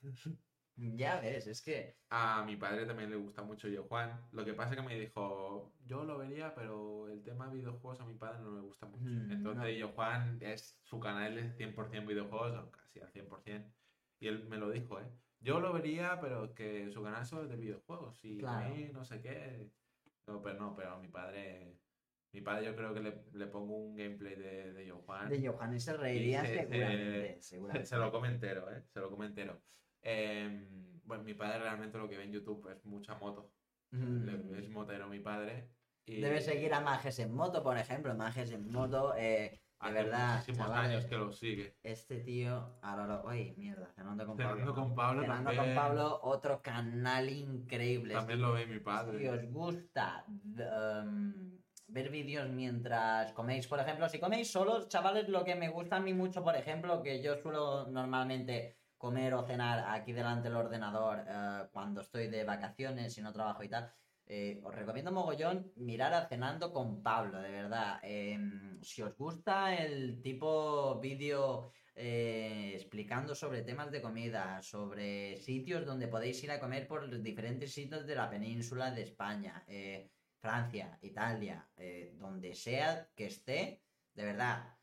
Ya 0.78 1.20
ves, 1.22 1.48
es 1.48 1.62
que. 1.62 1.96
A 2.10 2.44
mi 2.46 2.58
padre 2.58 2.86
también 2.86 3.10
le 3.10 3.16
gusta 3.16 3.44
mucho 3.44 3.68
Yo 3.70 3.84
Juan. 3.86 4.28
Lo 4.32 4.44
que 4.44 4.54
pasa 4.54 4.72
es 4.72 4.78
que 4.78 4.86
me 4.86 5.00
dijo, 5.00 5.74
yo 5.86 6.04
lo 6.04 6.18
vería, 6.18 6.54
pero 6.54 7.08
el 7.10 7.24
tema 7.24 7.48
videojuegos 7.50 8.00
a 8.02 8.06
mi 8.06 8.16
padre 8.16 8.40
no 8.42 8.54
le 8.56 8.62
gusta 8.62 8.86
mucho. 8.86 9.04
Mm, 9.04 9.32
Entonces 9.32 9.64
no. 9.64 9.70
Yo 9.70 9.90
Juan 9.94 10.38
es 10.42 10.80
su 10.84 11.00
canal 11.00 11.38
es 11.38 11.56
100% 11.58 12.06
videojuegos, 12.08 12.58
o 12.58 12.72
casi 12.72 13.00
al 13.00 13.10
100%. 13.10 13.74
Y 14.20 14.28
él 14.28 14.48
me 14.50 14.58
lo 14.58 14.70
dijo, 14.70 15.00
¿eh? 15.00 15.06
Yo 15.40 15.60
lo 15.60 15.72
vería, 15.74 16.20
pero 16.20 16.54
que 16.54 16.90
su 16.92 17.04
canal 17.04 17.26
solo 17.26 17.44
es 17.44 17.50
de 17.50 17.56
videojuegos. 17.58 18.24
Y 18.26 18.38
a 18.38 18.42
Claro. 18.42 18.76
mí 18.76 18.90
no 18.92 19.04
sé 19.06 19.22
qué. 19.22 19.70
No, 20.28 20.42
pero 20.42 20.60
no, 20.60 20.76
pero 20.76 20.94
a 20.94 21.00
mi 21.00 21.08
padre... 21.08 21.80
Mi 22.34 22.42
padre 22.42 22.66
yo 22.66 22.76
creo 22.76 22.94
que 22.94 23.00
le, 23.00 23.24
le 23.32 23.48
pongo 23.48 23.78
un 23.78 23.96
gameplay 23.96 24.36
de, 24.36 24.74
de 24.74 24.86
Yo 24.86 24.98
Juan. 25.04 25.30
De 25.30 25.48
Johannes 25.48 25.84
se 25.86 25.96
reiría 25.96 26.42
se- 26.42 26.48
se- 26.48 26.60
seguramente. 26.68 27.42
seguramente. 27.42 27.86
Se 27.88 27.96
lo 27.98 28.12
come 28.12 28.28
entero, 28.28 28.70
¿eh? 28.70 28.84
Se 28.90 29.00
lo 29.00 29.10
come 29.10 29.28
entero. 29.28 29.62
Em, 30.06 31.02
bueno, 31.04 31.24
mi 31.24 31.34
padre 31.34 31.60
realmente 31.60 31.98
lo 31.98 32.08
que 32.08 32.16
ve 32.16 32.26
en 32.26 32.32
YouTube 32.32 32.70
es 32.72 32.86
mucha 32.86 33.16
moto. 33.16 33.52
Mm. 33.92 34.54
Es 34.56 34.70
motero 34.70 35.08
mi 35.08 35.20
padre. 35.20 35.72
Y 36.06 36.22
Debe 36.22 36.42
seguir 36.42 36.74
a 36.76 36.80
Majes 36.80 37.18
en 37.18 37.34
moto, 37.34 37.64
por 37.64 37.78
ejemplo. 37.78 38.14
Majes 38.14 38.52
en 38.52 38.72
moto, 38.72 39.16
eh, 39.18 39.20
de 39.20 39.60
hace 39.80 39.94
verdad. 39.94 40.34
muchísimos 40.34 40.68
chavales, 40.68 40.92
años 40.92 41.06
que 41.06 41.18
lo 41.18 41.32
sigue. 41.32 41.76
Este 41.82 42.20
tío, 42.20 42.78
ahora 42.84 43.08
lo. 43.08 43.28
Uy, 43.28 43.56
mierda, 43.58 43.88
cenando 43.96 44.28
con 44.28 44.38
Pablo. 44.38 44.76
con 44.76 44.96
Pablo 44.96 45.26
también. 45.26 45.58
con 45.58 45.76
Pablo, 45.76 46.20
otro 46.22 46.62
canal 46.62 47.28
increíble. 47.28 48.14
También 48.14 48.42
lo 48.42 48.54
ve 48.54 48.68
mi 48.68 48.80
padre. 48.80 49.18
Si 49.18 49.28
os 49.28 49.44
gusta 49.52 50.24
um, 50.28 51.58
ver 51.88 52.12
vídeos 52.12 52.48
mientras 52.50 53.34
coméis, 53.34 53.68
por 53.68 53.80
ejemplo, 53.80 54.08
si 54.08 54.20
coméis 54.20 54.52
solos, 54.52 54.88
chavales, 54.88 55.30
lo 55.30 55.44
que 55.44 55.56
me 55.56 55.70
gusta 55.70 55.96
a 55.96 56.00
mí 56.00 56.14
mucho, 56.14 56.44
por 56.44 56.56
ejemplo, 56.56 57.02
que 57.02 57.24
yo 57.24 57.38
suelo 57.38 57.88
normalmente 57.88 58.78
comer 58.98 59.34
o 59.34 59.44
cenar 59.46 59.86
aquí 59.90 60.14
delante 60.14 60.50
del 60.50 60.58
ordenador 60.58 61.24
eh, 61.28 61.68
cuando 61.72 62.02
estoy 62.02 62.28
de 62.28 62.44
vacaciones 62.44 63.18
y 63.18 63.22
no 63.22 63.34
trabajo 63.34 63.64
y 63.64 63.70
tal. 63.70 63.92
eh, 64.28 64.60
os 64.64 64.74
recomiendo 64.74 65.12
mogollón 65.12 65.72
mirar 65.76 66.14
a 66.14 66.28
Cenando 66.28 66.74
con 66.74 67.04
Pablo, 67.04 67.40
de 67.42 67.52
verdad. 67.52 68.00
Em, 68.02 68.82
si 68.82 69.02
os 69.04 69.16
gusta 69.16 69.76
el 69.76 70.22
tipo 70.22 71.00
vídeo 71.00 71.72
eh, 71.94 72.74
explicando 72.76 73.36
sobre 73.36 73.62
temas 73.62 73.92
de 73.92 74.02
comida, 74.02 74.62
sobre 74.64 75.38
sitios 75.38 75.86
donde 75.86 76.08
podéis 76.08 76.44
ir 76.44 76.52
a 76.52 76.60
comer 76.60 76.88
por 76.88 77.22
diferentes 77.22 77.74
sitios 77.74 78.06
de 78.08 78.16
la 78.16 78.30
península 78.30 78.92
de 78.92 79.04
España, 79.04 79.64
Francia, 80.40 80.98
Italia, 81.02 81.70
donde 82.14 82.54
sea 82.56 83.10
que 83.16 83.28
esté, 83.28 83.84
de 84.14 84.26
verdad, 84.26 84.75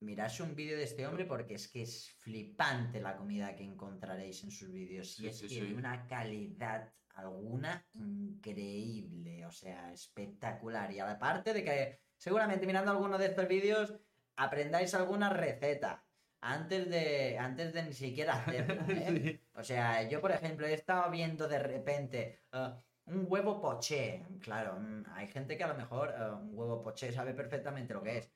mirarse 0.00 0.42
un 0.42 0.54
vídeo 0.54 0.76
de 0.76 0.84
este 0.84 1.06
hombre 1.06 1.24
porque 1.24 1.54
es 1.54 1.68
que 1.68 1.82
es 1.82 2.10
flipante 2.18 3.00
la 3.00 3.16
comida 3.16 3.56
que 3.56 3.64
encontraréis 3.64 4.44
en 4.44 4.50
sus 4.50 4.70
vídeos 4.70 5.18
y 5.18 5.28
es 5.28 5.38
sí, 5.38 5.48
que 5.48 5.54
sí. 5.54 5.60
de 5.60 5.74
una 5.74 6.06
calidad 6.06 6.92
alguna 7.14 7.86
increíble, 7.94 9.46
o 9.46 9.50
sea, 9.50 9.92
espectacular. 9.92 10.92
Y 10.92 11.00
aparte 11.00 11.54
de 11.54 11.64
que 11.64 12.00
seguramente 12.16 12.66
mirando 12.66 12.90
alguno 12.90 13.18
de 13.18 13.26
estos 13.26 13.48
vídeos 13.48 13.94
aprendáis 14.36 14.94
alguna 14.94 15.30
receta 15.30 16.04
antes 16.40 16.88
de 16.90 17.38
antes 17.38 17.72
de 17.72 17.82
ni 17.82 17.92
siquiera 17.92 18.34
hacerla, 18.34 18.84
¿eh? 18.88 19.40
O 19.54 19.64
sea, 19.64 20.02
yo 20.08 20.20
por 20.20 20.30
ejemplo 20.32 20.66
he 20.66 20.74
estado 20.74 21.10
viendo 21.10 21.48
de 21.48 21.58
repente 21.58 22.40
ah, 22.52 22.78
un 23.06 23.26
huevo 23.28 23.60
poché. 23.60 24.24
Claro, 24.40 24.78
mm, 24.78 25.04
hay 25.14 25.28
gente 25.28 25.56
que 25.56 25.64
a 25.64 25.68
lo 25.68 25.74
mejor 25.74 26.14
ah, 26.16 26.36
un 26.36 26.50
huevo 26.52 26.82
poché 26.82 27.12
sabe 27.12 27.32
perfectamente 27.32 27.94
lo 27.94 28.02
que 28.02 28.18
es. 28.18 28.30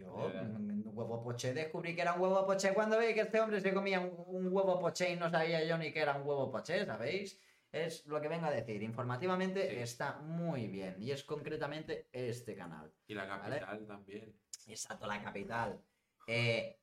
Yo, 0.00 0.14
un 0.14 0.82
huevo 0.94 1.22
poché, 1.22 1.52
descubrí 1.52 1.94
que 1.94 2.02
era 2.02 2.14
un 2.14 2.20
huevo 2.22 2.46
poché 2.46 2.72
cuando 2.72 2.98
vi 2.98 3.12
que 3.14 3.20
este 3.22 3.40
hombre 3.40 3.60
se 3.60 3.72
comía 3.74 4.00
un, 4.00 4.12
un 4.26 4.48
huevo 4.52 4.80
poché 4.80 5.12
y 5.12 5.16
no 5.16 5.30
sabía 5.30 5.62
yo 5.64 5.76
ni 5.78 5.92
que 5.92 6.00
era 6.00 6.14
un 6.16 6.26
huevo 6.26 6.50
poché, 6.50 6.84
¿sabéis? 6.86 7.38
Es 7.72 8.04
lo 8.06 8.20
que 8.20 8.28
vengo 8.28 8.46
a 8.46 8.50
decir. 8.50 8.82
Informativamente 8.82 9.68
Sí. 9.70 9.76
está 9.76 10.18
muy 10.18 10.66
bien. 10.66 10.96
Y 10.98 11.12
es 11.12 11.22
concretamente 11.22 12.08
este 12.12 12.56
canal. 12.56 12.92
Y 13.06 13.14
la 13.14 13.28
capital 13.28 13.86
también. 13.86 14.34
Exacto, 14.66 15.06
la 15.06 15.22
capital. 15.22 15.80
Eh, 16.26 16.78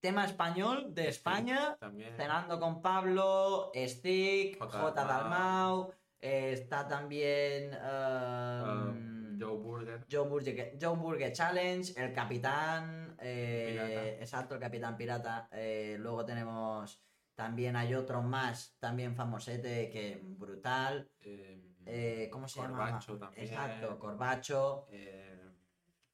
tema 0.00 0.24
español 0.24 0.92
de 0.94 1.08
España. 1.08 1.76
También. 1.78 2.14
Cenando 2.16 2.58
con 2.58 2.82
Pablo, 2.82 3.70
Stick, 3.74 4.58
J. 4.58 4.80
J. 4.80 5.04
Dalmau, 5.04 5.92
eh, 6.20 6.52
está 6.54 6.88
también 6.88 7.70
Um, 7.74 8.88
um, 8.88 9.13
Joe 9.44 9.56
Burger. 9.58 10.06
Joe, 10.10 10.28
Burger, 10.28 10.78
Joe 10.80 10.96
Burger 10.96 11.32
Challenge, 11.32 11.92
el 11.96 12.12
capitán, 12.12 13.16
eh, 13.20 14.16
exacto, 14.20 14.54
el 14.54 14.60
capitán 14.60 14.96
pirata. 14.96 15.48
eh, 15.52 15.96
luego 15.98 16.24
tenemos 16.24 17.00
también 17.34 17.74
hay 17.76 17.94
otro 17.94 18.22
más, 18.22 18.76
también 18.78 19.14
famosete, 19.14 19.90
que 19.90 20.20
brutal. 20.22 21.10
eh, 21.20 22.28
¿Cómo 22.32 22.48
se 22.48 22.60
Corbacho 22.60 23.12
llama? 23.14 23.26
también. 23.26 23.46
Exacto, 23.48 23.98
Corbacho. 23.98 24.86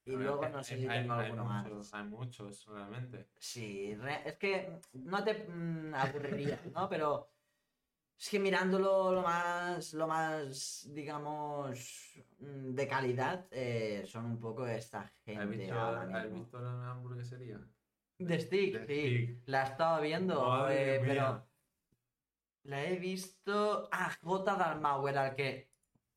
Y 0.03 0.11
ver, 0.15 0.25
luego 0.25 0.49
no 0.49 0.63
sé 0.63 0.77
si 0.77 0.87
hay- 0.87 1.01
tengo 1.01 1.13
hay 1.13 1.25
alguno 1.25 1.45
más. 1.45 1.63
muchos, 1.67 1.93
Hay 1.93 2.03
muchos, 2.05 2.65
realmente. 2.65 3.27
Sí, 3.37 3.95
es 4.25 4.37
que 4.37 4.81
no 4.93 5.23
te 5.23 5.45
mm, 5.47 5.93
aburriría, 5.93 6.59
¿no? 6.73 6.89
Pero 6.89 7.29
es 8.21 8.29
que 8.29 8.39
mirándolo 8.39 9.11
lo 9.13 9.21
más, 9.23 9.93
lo 9.93 10.07
más, 10.07 10.87
digamos, 10.93 12.23
mm, 12.37 12.73
de 12.75 12.87
calidad, 12.87 13.47
eh, 13.51 14.03
son 14.05 14.25
un 14.25 14.39
poco 14.39 14.67
esta 14.67 14.99
¿Has 15.01 15.13
gente 15.25 15.57
visto, 15.57 15.73
ahora 15.79 16.01
¿has 16.03 16.23
mismo. 16.25 16.39
visto 16.39 16.61
la 16.61 16.91
hamburguesería? 16.91 17.59
De 18.19 18.39
Stick, 18.39 18.77
sí. 18.77 18.83
Stick. 18.83 19.43
La 19.47 19.63
estaba 19.63 19.99
viendo, 20.01 20.39
Madre 20.47 20.95
eh, 20.97 20.99
pero 21.03 21.51
la 22.63 22.83
he 22.85 22.99
visto... 22.99 23.89
Ah, 23.91 24.11
J. 24.21 24.55
Dalmau 24.55 25.07
era 25.07 25.29
el 25.29 25.35
que 25.35 25.73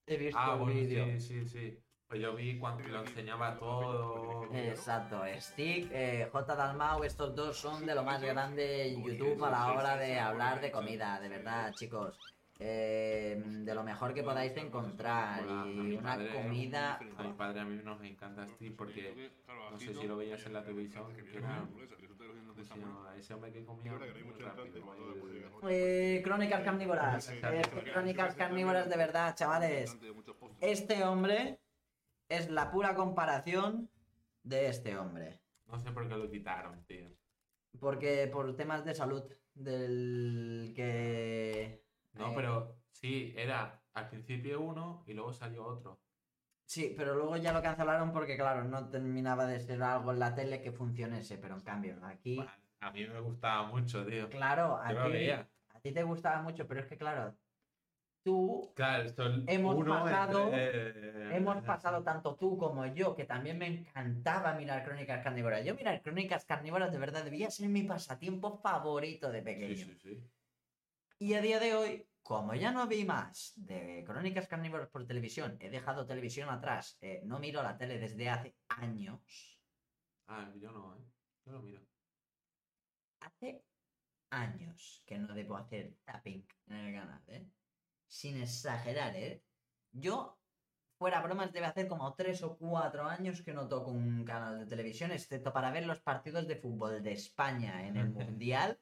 he 0.07 0.17
visto 0.19 0.39
Ah, 0.39 0.53
el 0.55 0.59
bueno, 0.59 0.75
vídeo. 0.81 1.07
sí, 1.19 1.21
sí, 1.21 1.47
sí. 1.47 1.84
Pues 2.15 2.23
yo 2.23 2.33
vi 2.37 2.57
cuando 2.61 2.87
lo 2.87 3.01
enseñaba 3.01 3.57
todo. 3.59 4.47
Exacto, 4.55 5.21
Stick, 5.41 5.91
eh, 5.91 6.29
J. 6.31 6.55
Dalmau, 6.55 7.03
estos 7.03 7.35
dos 7.35 7.57
son 7.57 7.85
de 7.85 7.93
lo 7.93 8.05
más 8.05 8.23
grande 8.23 8.87
en 8.87 9.03
YouTube 9.03 9.43
a 9.45 9.51
la 9.51 9.73
hora 9.73 9.97
de 9.97 10.21
hablar 10.21 10.61
de 10.61 10.71
comida, 10.71 11.19
de 11.19 11.29
verdad, 11.29 11.73
chicos. 11.75 12.17
Eh, 12.61 13.43
de 13.45 13.75
lo 13.75 13.83
mejor 13.83 14.15
que 14.15 14.23
podáis 14.23 14.57
encontrar 14.57 15.43
y 15.75 15.97
una 15.97 16.11
padre- 16.15 16.33
comida. 16.33 17.01
A 17.19 17.23
mi 17.25 17.33
padre 17.33 17.61
a 17.63 17.65
mí 17.65 17.81
nos 17.83 18.01
encanta 18.05 18.47
Steve 18.47 18.77
porque 18.79 19.33
no 19.73 19.77
sé 19.81 19.93
si 19.93 20.07
lo 20.07 20.17
veías 20.17 20.47
en 20.47 20.53
la 20.53 20.63
televisión, 20.63 21.13
que 21.17 21.37
era 21.37 21.65
ese 23.19 23.35
hombre 23.35 23.51
que 23.53 23.65
comía 23.65 23.91
muy 23.93 24.41
rápido. 24.41 25.69
Eh, 25.69 26.21
crónicas 26.23 26.63
carnívoras, 26.63 27.29
eh, 27.29 27.63
crónicas 27.93 28.37
carnívoras 28.37 28.89
de 28.89 28.97
verdad, 28.97 29.35
chavales. 29.35 29.99
Este 30.61 31.03
hombre 31.03 31.59
es 32.37 32.51
la 32.51 32.71
pura 32.71 32.95
comparación 32.95 33.91
de 34.43 34.69
este 34.69 34.97
hombre. 34.97 35.41
No 35.67 35.79
sé 35.79 35.91
por 35.93 36.09
qué 36.09 36.17
lo 36.17 36.31
quitaron, 36.31 36.85
tío. 36.85 37.09
Porque 37.81 38.29
por 38.33 38.55
temas 38.57 38.85
de 38.85 38.95
salud, 38.95 39.25
del 39.55 40.73
que... 40.75 41.83
No, 42.13 42.31
eh, 42.31 42.33
pero 42.35 42.77
sí, 42.93 43.33
era 43.37 43.83
al 43.95 44.09
principio 44.09 44.61
uno 44.61 45.03
y 45.07 45.15
luego 45.15 45.33
salió 45.33 45.65
otro. 45.65 46.01
Sí, 46.67 46.95
pero 46.97 47.15
luego 47.15 47.37
ya 47.37 47.53
lo 47.53 47.63
cancelaron 47.63 48.13
porque, 48.13 48.37
claro, 48.37 48.65
no 48.65 48.89
terminaba 48.89 49.47
de 49.47 49.61
ser 49.61 49.83
algo 49.83 50.13
en 50.13 50.19
la 50.19 50.35
tele 50.35 50.63
que 50.63 50.73
funcionase, 50.73 51.37
pero 51.39 51.55
en 51.57 51.61
cambio, 51.61 51.99
aquí, 52.05 52.37
Bueno, 52.37 52.53
a 52.81 52.91
mí 52.91 53.07
me 53.07 53.21
gustaba 53.21 53.65
mucho, 53.69 54.05
tío. 54.07 54.29
claro, 54.31 54.77
a 54.77 54.89
ti, 54.89 55.31
a 55.31 55.81
ti 55.83 55.93
te 55.93 56.03
gustaba 56.03 56.43
mucho, 56.43 56.67
pero 56.67 56.81
es 56.81 56.87
que, 56.87 56.97
claro, 56.97 57.37
tú, 58.25 58.73
Claro, 58.75 59.09
Hemos 59.47 59.85
pasado- 59.87 60.47
entre- 60.53 61.37
hemos 61.37 61.63
pasado 61.63 62.03
tanto 62.03 62.35
tú 62.35 62.57
como 62.59 62.87
yo, 62.87 63.15
que 63.15 63.25
también 63.25 63.59
me 63.59 63.67
encantaba 63.67 64.55
mirar 64.55 64.83
Crónicas 64.85 65.23
Carnívoras. 65.23 65.65
Yo 65.65 65.75
mirar 65.77 66.01
Crónicas 66.03 66.45
Carnívoras 66.45 66.91
de 66.91 66.99
verdad 66.99 67.23
debía 67.23 67.51
ser 67.51 67.69
mi 67.69 67.83
pasatiempo 67.85 68.59
favorito 68.59 69.31
de 69.31 69.39
Sí, 69.41 69.45
pequeño. 69.45 69.87
sí, 69.87 69.99
sí. 70.03 70.31
Y 71.19 71.35
a 71.35 71.41
día 71.41 71.61
de 71.61 71.75
hoy, 71.75 72.09
como 72.23 72.55
ya 72.55 72.73
no 72.73 72.87
vi 72.89 73.05
más 73.05 73.53
de 73.57 74.03
Crónicas 74.07 74.49
Carnívoras 74.49 74.89
por 74.89 75.07
televisión, 75.07 75.57
he 75.61 75.69
dejado 75.71 76.07
televisión 76.07 76.49
atrás, 76.49 76.97
eh, 77.03 77.21
no 77.25 77.39
miro 77.39 77.63
la 77.63 77.77
tele 77.77 77.99
desde 77.99 78.29
hace 78.31 78.57
años. 78.69 79.61
Ah, 80.27 80.51
yo 80.57 80.73
no, 80.73 80.97
¿eh? 80.97 81.05
Yo 81.45 81.53
lo 81.53 81.63
miro. 81.63 81.83
Hace 83.21 83.63
años 84.31 85.03
que 85.07 85.19
no 85.19 85.35
debo 85.35 85.57
hacer 85.57 85.95
tapping 86.05 86.47
en 86.69 86.77
el 86.77 86.95
canal, 86.95 87.23
¿eh? 87.29 87.47
Sin 88.19 88.35
exagerar, 88.41 89.13
¿eh? 89.17 89.43
Yo, 89.93 90.39
fuera 90.99 91.21
bromas, 91.21 91.53
debe 91.53 91.67
hacer 91.67 91.89
como 91.89 92.15
tres 92.15 92.43
o 92.45 92.57
cuatro 92.57 93.05
años 93.17 93.43
que 93.43 93.53
no 93.53 93.67
toco 93.69 93.91
un 93.91 94.25
canal 94.25 94.61
de 94.61 94.67
televisión, 94.67 95.11
excepto 95.11 95.53
para 95.53 95.73
ver 95.73 95.85
los 95.87 96.01
partidos 96.01 96.47
de 96.47 96.57
fútbol 96.57 97.03
de 97.03 97.13
España 97.13 97.87
en 97.89 97.97
el 97.97 98.11
Mundial, 98.21 98.81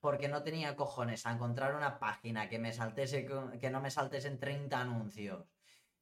porque 0.00 0.28
no 0.28 0.42
tenía 0.42 0.76
cojones 0.76 1.26
a 1.26 1.32
encontrar 1.32 1.74
una 1.74 1.98
página 1.98 2.48
que 2.48 2.58
me 2.58 2.72
saltese, 2.72 3.26
que 3.60 3.70
no 3.70 3.80
me 3.82 3.90
saltesen 3.90 4.40
30 4.40 4.80
anuncios 4.80 5.46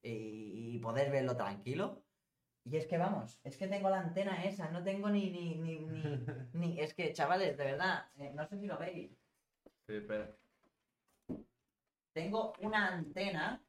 y, 0.01 0.75
y 0.75 0.79
poder 0.79 1.11
verlo 1.11 1.35
tranquilo. 1.35 2.05
Y 2.63 2.77
es 2.77 2.87
que 2.87 2.97
vamos, 2.97 3.41
es 3.43 3.57
que 3.57 3.67
tengo 3.67 3.89
la 3.89 3.99
antena 3.99 4.43
esa, 4.45 4.71
no 4.71 4.83
tengo 4.83 5.09
ni, 5.09 5.31
ni, 5.31 5.55
ni, 5.57 5.79
ni, 5.79 6.03
ni- 6.53 6.79
es 6.79 6.93
que 6.93 7.11
chavales, 7.13 7.57
de 7.57 7.65
verdad, 7.65 8.11
eh, 8.15 8.31
no 8.33 8.47
sé 8.47 8.57
si 8.57 8.67
lo 8.67 8.77
veis, 8.77 9.11
Sí, 9.87 9.95
espera. 9.95 10.38
Tengo 12.13 12.53
una 12.59 12.87
antena 12.87 13.63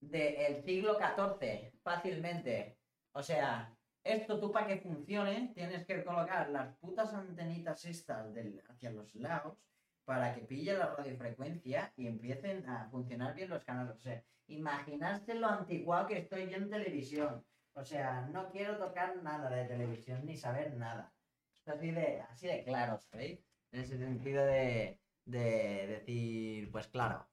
del 0.00 0.62
siglo 0.62 0.98
XIV, 0.98 1.72
fácilmente. 1.82 2.78
O 3.12 3.22
sea, 3.22 3.74
esto 4.04 4.38
tú 4.38 4.52
para 4.52 4.66
que 4.66 4.78
funcione 4.78 5.52
tienes 5.54 5.84
que 5.86 6.04
colocar 6.04 6.48
las 6.50 6.76
putas 6.76 7.12
antenitas 7.12 7.84
estas 7.84 8.32
del, 8.34 8.62
hacia 8.68 8.90
los 8.90 9.14
lados 9.14 9.58
para 10.04 10.34
que 10.34 10.42
pille 10.42 10.74
la 10.74 10.94
radiofrecuencia 10.94 11.92
y 11.96 12.06
empiecen 12.06 12.68
a 12.68 12.88
funcionar 12.88 13.34
bien 13.34 13.50
los 13.50 13.64
canales. 13.64 13.96
O 13.96 13.98
sea, 13.98 14.22
imaginarse 14.46 15.34
lo 15.34 15.48
antiguado 15.48 16.06
que 16.06 16.18
estoy 16.18 16.48
yo 16.48 16.56
en 16.56 16.70
televisión. 16.70 17.44
O 17.74 17.84
sea, 17.84 18.22
no 18.32 18.50
quiero 18.50 18.78
tocar 18.78 19.20
nada 19.22 19.50
de 19.50 19.64
televisión 19.64 20.24
ni 20.24 20.36
saber 20.36 20.74
nada. 20.76 21.12
Es 21.60 21.68
así 21.68 21.90
de, 21.90 22.20
así 22.20 22.46
de 22.46 22.62
claro, 22.62 22.98
¿sabéis? 23.10 23.40
En 23.72 23.80
ese 23.80 23.98
sentido 23.98 24.44
de, 24.46 25.00
de 25.24 25.86
decir, 25.88 26.70
pues 26.70 26.86
claro, 26.86 27.28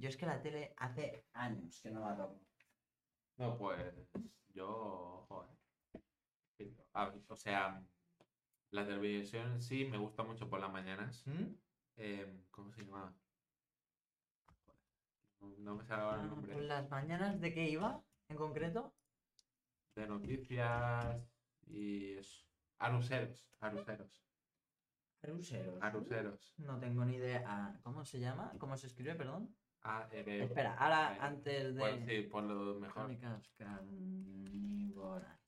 yo 0.00 0.08
es 0.08 0.16
que 0.16 0.26
la 0.26 0.40
tele 0.40 0.72
hace 0.78 1.26
años 1.34 1.80
que 1.82 1.90
no 1.90 2.00
la 2.00 2.16
toco. 2.16 2.40
No, 3.36 3.56
pues 3.56 3.94
yo, 4.48 5.24
joder. 5.28 5.50
Ver, 6.58 7.22
o 7.28 7.36
sea, 7.36 7.82
la 8.70 8.86
televisión 8.86 9.52
en 9.52 9.62
sí 9.62 9.84
me 9.84 9.98
gusta 9.98 10.22
mucho 10.22 10.48
por 10.48 10.60
las 10.60 10.72
mañanas. 10.72 11.26
¿Mm? 11.26 11.54
Eh, 11.96 12.44
¿Cómo 12.50 12.72
se 12.72 12.82
llamaba? 12.82 13.14
No, 15.40 15.74
me 15.74 15.84
sale 15.84 16.02
ahora 16.02 16.22
el 16.22 16.28
nombre. 16.28 16.52
¿Por 16.54 16.62
las 16.62 16.90
mañanas 16.90 17.40
de 17.40 17.52
qué 17.54 17.68
iba 17.70 18.02
en 18.28 18.36
concreto? 18.36 18.94
De 19.94 20.06
noticias 20.06 21.16
y 21.66 22.14
eso. 22.14 22.46
Aruseros, 22.78 23.46
aruseros, 23.60 24.24
Aruseros. 25.22 25.82
aruseros. 25.82 26.54
No 26.58 26.78
tengo 26.78 27.04
ni 27.04 27.16
idea. 27.16 27.78
¿Cómo 27.82 28.04
se 28.04 28.18
llama? 28.20 28.52
¿Cómo 28.58 28.76
se 28.78 28.86
escribe, 28.86 29.14
perdón? 29.14 29.54
A, 29.82 30.06
R, 30.12 30.44
Espera, 30.44 30.74
ahora 30.74 31.14
eh, 31.14 31.18
antes 31.20 31.74
de. 31.74 31.80
Pues 31.80 32.04
sí, 32.06 32.22
por 32.22 32.42
lo 32.44 32.74
mejor. 32.80 33.04
Crónicas 33.04 33.48
carnívoras. 33.56 35.38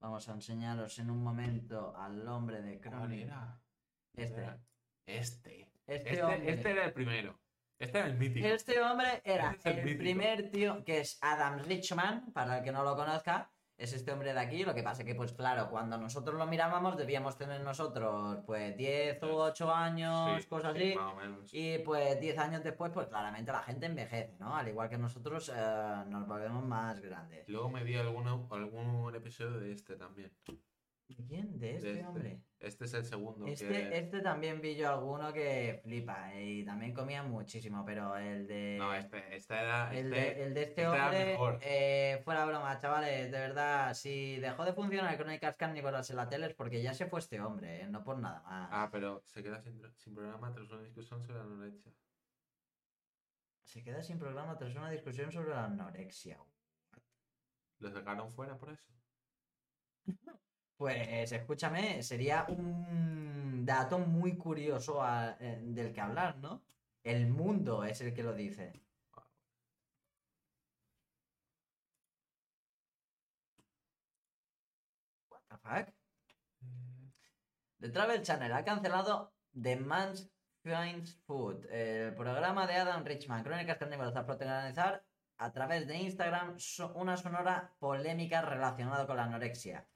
Vamos 0.00 0.28
a 0.28 0.32
enseñaros 0.32 0.98
en 0.98 1.10
un 1.10 1.22
momento 1.22 1.94
al 1.96 2.26
hombre 2.28 2.62
de 2.62 2.80
¿Cuál 2.80 2.94
crónica. 2.94 3.24
era? 3.26 3.60
Este. 4.24 4.40
Era 4.42 4.58
Este. 5.06 5.70
Este, 5.86 6.10
Este, 6.12 6.22
hombre. 6.22 6.50
este 6.52 6.70
era 6.70 6.84
el 6.84 6.92
primero. 6.92 7.38
Este 7.78 7.98
era 7.98 8.06
el 8.08 8.16
mítico. 8.18 8.46
Este 8.46 8.80
hombre 8.80 9.20
era 9.24 9.50
Este 9.52 9.70
es 9.70 9.76
el 9.76 9.88
el 9.88 9.98
primer 9.98 10.50
tío 10.50 10.84
que 10.84 11.00
es 11.00 11.18
Adam 11.20 11.58
Richman, 11.60 12.32
para 12.32 12.58
el 12.58 12.64
que 12.64 12.72
no 12.72 12.82
lo 12.84 12.96
conozca, 12.96 13.50
es 13.78 13.92
este 13.92 14.12
hombre 14.12 14.34
de 14.34 14.40
aquí. 14.40 14.64
Lo 14.64 14.74
que 14.74 14.82
pasa 14.82 15.04
que, 15.04 15.14
pues 15.14 15.32
claro, 15.32 15.70
cuando 15.70 15.96
nosotros 15.96 16.36
lo 16.36 16.46
mirábamos, 16.46 16.96
debíamos 16.96 17.38
tener 17.38 17.60
nosotros, 17.60 18.38
pues 18.44 18.76
10 18.76 19.22
o 19.22 19.36
8 19.44 19.72
años, 19.72 20.42
Sí, 20.42 20.48
cosas 20.48 20.76
sí, 20.76 20.82
así. 20.82 20.94
Más 20.96 21.12
o 21.12 21.16
menos. 21.16 21.54
Y 21.54 21.78
pues 21.78 22.20
10 22.20 22.38
años 22.38 22.64
después, 22.64 22.90
pues 22.92 23.06
claramente 23.06 23.52
la 23.52 23.62
gente 23.62 23.86
envejece, 23.86 24.36
¿no? 24.40 24.54
Al 24.54 24.68
igual 24.68 24.88
que 24.88 24.98
nosotros 24.98 25.52
eh, 25.54 26.04
nos 26.08 26.26
volvemos 26.26 26.64
más 26.64 27.00
grandes. 27.00 27.48
Luego 27.48 27.70
me 27.70 27.84
vi 27.84 27.96
alguno, 27.96 28.48
algún 28.50 29.14
episodio 29.14 29.60
de 29.60 29.72
este 29.72 29.94
también. 29.96 30.32
¿De 31.08 31.24
quién? 31.24 31.58
¿De 31.58 31.76
este, 31.76 31.92
este. 31.92 32.06
hombre? 32.06 32.42
Este 32.60 32.84
es 32.84 32.92
el 32.94 33.04
segundo. 33.04 33.46
Este, 33.46 33.66
que... 33.68 33.98
este 33.98 34.20
también 34.20 34.60
vi 34.60 34.76
yo 34.76 34.90
alguno 34.90 35.32
que 35.32 35.80
flipa 35.82 36.34
y 36.34 36.64
también 36.64 36.92
comía 36.92 37.22
muchísimo, 37.22 37.82
pero 37.84 38.16
el 38.16 38.46
de... 38.46 38.76
No, 38.78 38.92
este, 38.92 39.34
este 39.34 39.54
era. 39.54 39.90
El, 39.94 40.12
este- 40.12 40.34
de, 40.34 40.42
el 40.44 40.54
de 40.54 40.62
este 40.64 40.82
este 40.82 40.86
hombre, 40.86 41.24
mejor. 41.24 41.58
eh, 41.62 42.20
fuera 42.24 42.44
broma, 42.44 42.78
chavales, 42.78 43.30
de 43.30 43.38
verdad, 43.38 43.94
si 43.94 44.36
dejó 44.36 44.64
de 44.66 44.74
funcionar 44.74 45.16
Crónicas 45.16 45.56
Carnívoras 45.56 46.10
en 46.10 46.16
la 46.16 46.28
tele 46.28 46.46
es 46.46 46.54
porque 46.54 46.82
ya 46.82 46.92
se 46.92 47.06
fue 47.06 47.20
este 47.20 47.40
hombre, 47.40 47.80
eh, 47.80 47.86
no 47.88 48.04
por 48.04 48.18
nada 48.18 48.42
más. 48.42 48.68
Ah, 48.70 48.88
pero 48.92 49.22
se 49.24 49.42
queda 49.42 49.62
sin, 49.62 49.80
sin 49.96 50.14
programa 50.14 50.52
tras 50.52 50.70
una 50.70 50.82
discusión 50.82 51.22
sobre 51.22 51.38
la 51.38 51.44
anorexia. 51.44 51.92
Se 53.64 53.82
queda 53.82 54.02
sin 54.02 54.18
programa 54.18 54.58
tras 54.58 54.74
una 54.76 54.90
discusión 54.90 55.32
sobre 55.32 55.50
la 55.50 55.64
anorexia. 55.64 56.38
¿Lo 57.78 57.90
sacaron 57.90 58.32
fuera 58.32 58.58
por 58.58 58.70
eso? 58.70 58.97
Pues 60.78 61.30
escúchame, 61.32 62.02
sería 62.02 62.46
un 62.48 63.64
dato 63.66 63.98
muy 63.98 64.36
curioso 64.38 65.02
a- 65.02 65.36
eh, 65.40 65.58
del 65.62 65.92
que 65.92 66.00
hablar, 66.00 66.38
¿no? 66.38 66.62
El 67.02 67.26
mundo 67.28 67.84
es 67.84 68.00
el 68.00 68.14
que 68.14 68.22
lo 68.22 68.32
dice. 68.34 68.72
What 75.30 75.40
the 75.50 75.56
fuck? 75.58 75.86
The 77.80 77.88
Travel 77.90 78.22
Channel 78.22 78.52
ha 78.52 78.64
cancelado 78.64 79.32
The 79.52 79.76
Man's 79.76 80.30
Finds 80.62 81.14
Food, 81.26 81.66
el 81.70 82.14
programa 82.14 82.66
de 82.66 82.74
Adam 82.74 83.04
Richman, 83.04 83.42
Crónicas 83.44 83.78
Carnívoras, 83.78 84.16
a 84.16 84.26
protagonizar 84.26 85.04
a 85.38 85.52
través 85.52 85.86
de 85.86 85.96
Instagram 85.96 86.56
una 86.94 87.16
sonora 87.16 87.74
polémica 87.78 88.42
relacionada 88.42 89.06
con 89.06 89.16
la 89.16 89.24
anorexia. 89.24 89.88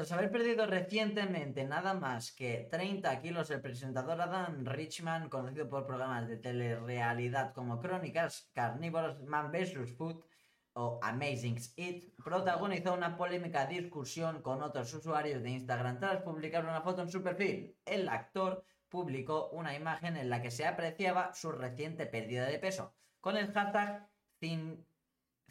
Tras 0.00 0.12
haber 0.12 0.30
perdido 0.30 0.64
recientemente 0.64 1.62
nada 1.64 1.92
más 1.92 2.32
que 2.32 2.66
30 2.70 3.20
kilos, 3.20 3.50
el 3.50 3.60
presentador 3.60 4.18
Adam 4.18 4.64
Richman, 4.64 5.28
conocido 5.28 5.68
por 5.68 5.86
programas 5.86 6.26
de 6.26 6.38
telerrealidad 6.38 7.52
como 7.52 7.78
Crónicas 7.78 8.48
Carnívoras, 8.54 9.20
Man 9.24 9.52
vs. 9.52 9.94
Food 9.98 10.24
o 10.72 10.98
Amazing 11.02 11.58
Eat, 11.76 12.14
protagonizó 12.24 12.94
una 12.94 13.14
polémica 13.14 13.66
discusión 13.66 14.40
con 14.40 14.62
otros 14.62 14.94
usuarios 14.94 15.42
de 15.42 15.50
Instagram 15.50 16.00
tras 16.00 16.22
publicar 16.22 16.64
una 16.64 16.80
foto 16.80 17.02
en 17.02 17.10
su 17.10 17.22
perfil. 17.22 17.76
El 17.84 18.08
actor 18.08 18.64
publicó 18.88 19.50
una 19.50 19.74
imagen 19.76 20.16
en 20.16 20.30
la 20.30 20.40
que 20.40 20.50
se 20.50 20.64
apreciaba 20.64 21.34
su 21.34 21.52
reciente 21.52 22.06
pérdida 22.06 22.46
de 22.46 22.58
peso, 22.58 22.94
con 23.20 23.36
el 23.36 23.52
hashtag 23.52 24.08
Thin, 24.38 24.82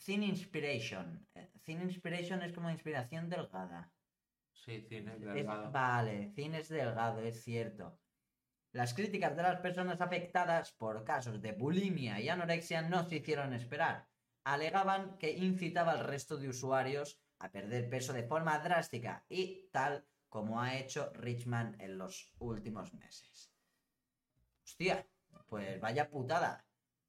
thin 0.04 0.24
Inspiration. 0.24 1.28
Eh, 1.36 1.52
Thin 1.64 1.84
Inspiration 1.84 2.42
es 2.42 2.52
como 2.52 2.72
inspiración 2.72 3.30
delgada. 3.30 3.92
Sí, 4.66 4.82
cine, 4.90 5.14
Es- 5.16 5.22
delgado. 5.22 5.72
vale, 5.72 6.32
cine 6.36 6.60
es 6.60 6.70
delgado, 6.70 7.22
es 7.22 7.44
cierto. 7.44 7.98
Las 8.72 8.94
críticas 8.94 9.36
de 9.36 9.42
las 9.44 9.60
personas 9.62 10.00
afectadas 10.02 10.72
por 10.74 11.04
casos 11.04 11.42
de 11.42 11.54
bulimia 11.54 12.20
y 12.20 12.30
anorexia 12.30 12.82
no 12.84 13.04
se 13.08 13.16
hicieron 13.18 13.54
esperar. 13.54 14.08
Alegaban 14.44 15.18
que 15.18 15.32
incitaba 15.32 15.94
al 15.94 16.06
resto 16.06 16.38
de 16.38 16.50
usuarios 16.50 17.20
a 17.40 17.50
perder 17.52 17.90
peso 17.90 18.14
de 18.14 18.24
forma 18.24 18.60
drástica 18.60 19.26
y 19.30 19.70
tal 19.72 20.06
como 20.28 20.62
ha 20.62 20.78
hecho 20.78 21.12
Richman 21.14 21.76
en 21.80 21.98
los 21.98 22.32
últimos 22.40 22.94
meses. 22.94 23.52
Hostia, 24.64 25.08
pues 25.48 25.80
vaya 25.80 26.10
putada. 26.10 26.66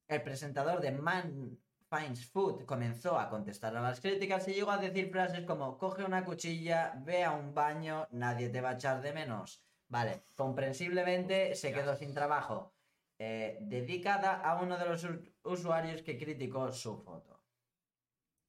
El 0.09 0.23
presentador 0.23 0.81
de 0.81 0.93
Man 0.93 1.59
Finds 1.91 2.25
Food 2.31 2.65
comenzó 2.67 3.19
a 3.19 3.29
contestar 3.29 3.77
a 3.77 3.81
las 3.83 4.01
críticas 4.01 4.47
y 4.49 4.55
llegó 4.55 4.71
a 4.71 4.79
decir 4.79 5.11
frases 5.11 5.45
como 5.45 5.77
coge 5.77 6.05
una 6.05 6.25
cuchilla, 6.25 6.95
ve 7.05 7.25
a 7.25 7.33
un 7.33 7.53
baño, 7.53 8.07
nadie 8.13 8.49
te 8.49 8.61
va 8.61 8.71
a 8.71 8.75
echar 8.75 9.03
de 9.03 9.13
menos. 9.13 9.65
Vale, 9.89 10.23
comprensiblemente 10.37 11.55
se 11.57 11.73
quedó 11.73 11.97
sin 11.97 12.15
trabajo. 12.15 12.73
Eh, 13.19 13.59
dedicada 13.63 14.41
a 14.41 14.63
uno 14.63 14.79
de 14.79 14.85
los 14.87 15.03
us- 15.05 15.33
usuarios 15.43 16.03
que 16.03 16.17
criticó 16.17 16.71
su 16.73 16.97
foto. 16.97 17.45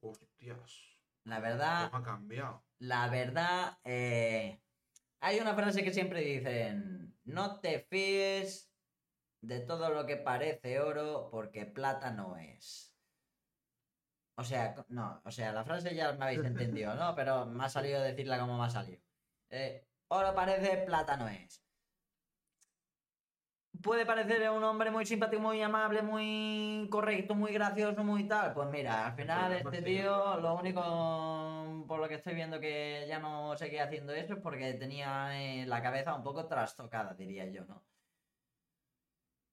Hostias. 0.02 1.00
La 1.24 1.40
verdad, 1.40 1.90
¿Cómo 1.92 2.04
ha 2.04 2.06
cambiado? 2.06 2.64
la 2.80 3.10
verdad, 3.10 3.80
eh, 3.84 4.64
hay 5.20 5.40
una 5.40 5.56
frase 5.56 5.84
que 5.84 5.94
siempre 5.94 6.22
dicen, 6.22 7.20
no 7.24 7.60
te 7.60 7.80
fíes 7.80 8.72
de 9.42 9.60
todo 9.62 9.90
lo 9.90 10.06
que 10.06 10.18
parece 10.18 10.80
oro 10.80 11.30
porque 11.32 11.66
plata 11.66 12.12
no 12.12 12.38
es. 12.38 12.91
O 14.42 14.44
sea, 14.44 14.74
no, 14.90 15.22
o 15.24 15.30
sea, 15.30 15.52
la 15.52 15.64
frase 15.64 15.94
ya 15.94 16.14
me 16.14 16.26
habéis 16.26 16.44
entendido, 16.44 16.96
¿no? 16.96 17.14
Pero 17.16 17.46
me 17.46 17.64
ha 17.64 17.70
salido 17.70 18.02
decirla 18.02 18.40
como 18.40 18.58
me 18.58 18.66
ha 18.66 18.70
salido. 18.72 19.00
Eh, 19.50 19.86
oro 20.08 20.34
parece, 20.34 20.78
plata 20.78 21.16
no 21.16 21.28
es. 21.28 21.62
Puede 23.84 24.06
parecer 24.06 24.50
un 24.50 24.64
hombre 24.64 24.90
muy 24.90 25.06
simpático, 25.06 25.42
muy 25.42 25.62
amable, 25.62 26.02
muy 26.02 26.88
correcto, 26.90 27.36
muy 27.36 27.54
gracioso, 27.54 28.04
muy 28.04 28.28
tal. 28.28 28.54
Pues 28.54 28.68
mira, 28.70 29.08
al 29.08 29.14
final 29.14 29.54
este 29.54 29.78
sí. 29.78 29.84
tío, 29.84 30.38
lo 30.38 30.56
único 30.56 31.86
por 31.88 32.00
lo 32.00 32.08
que 32.08 32.16
estoy 32.16 32.34
viendo 32.34 32.60
que 32.60 33.06
ya 33.08 33.20
no 33.20 33.56
seguía 33.58 33.84
haciendo 33.84 34.14
eso 34.14 34.34
es 34.34 34.40
porque 34.40 34.74
tenía 34.74 35.40
eh, 35.40 35.66
la 35.68 35.84
cabeza 35.84 36.16
un 36.16 36.24
poco 36.24 36.48
trastocada, 36.48 37.14
diría 37.14 37.46
yo, 37.48 37.64
¿no? 37.66 37.84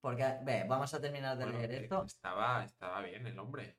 Porque, 0.00 0.38
ve, 0.42 0.64
vamos 0.66 0.92
a 0.94 1.00
terminar 1.00 1.36
de 1.36 1.44
Bueno, 1.44 1.58
leer 1.58 1.72
eh, 1.72 1.82
esto. 1.82 2.04
Estaba, 2.04 2.64
estaba 2.64 3.02
bien 3.02 3.26
el 3.26 3.38
hombre. 3.38 3.76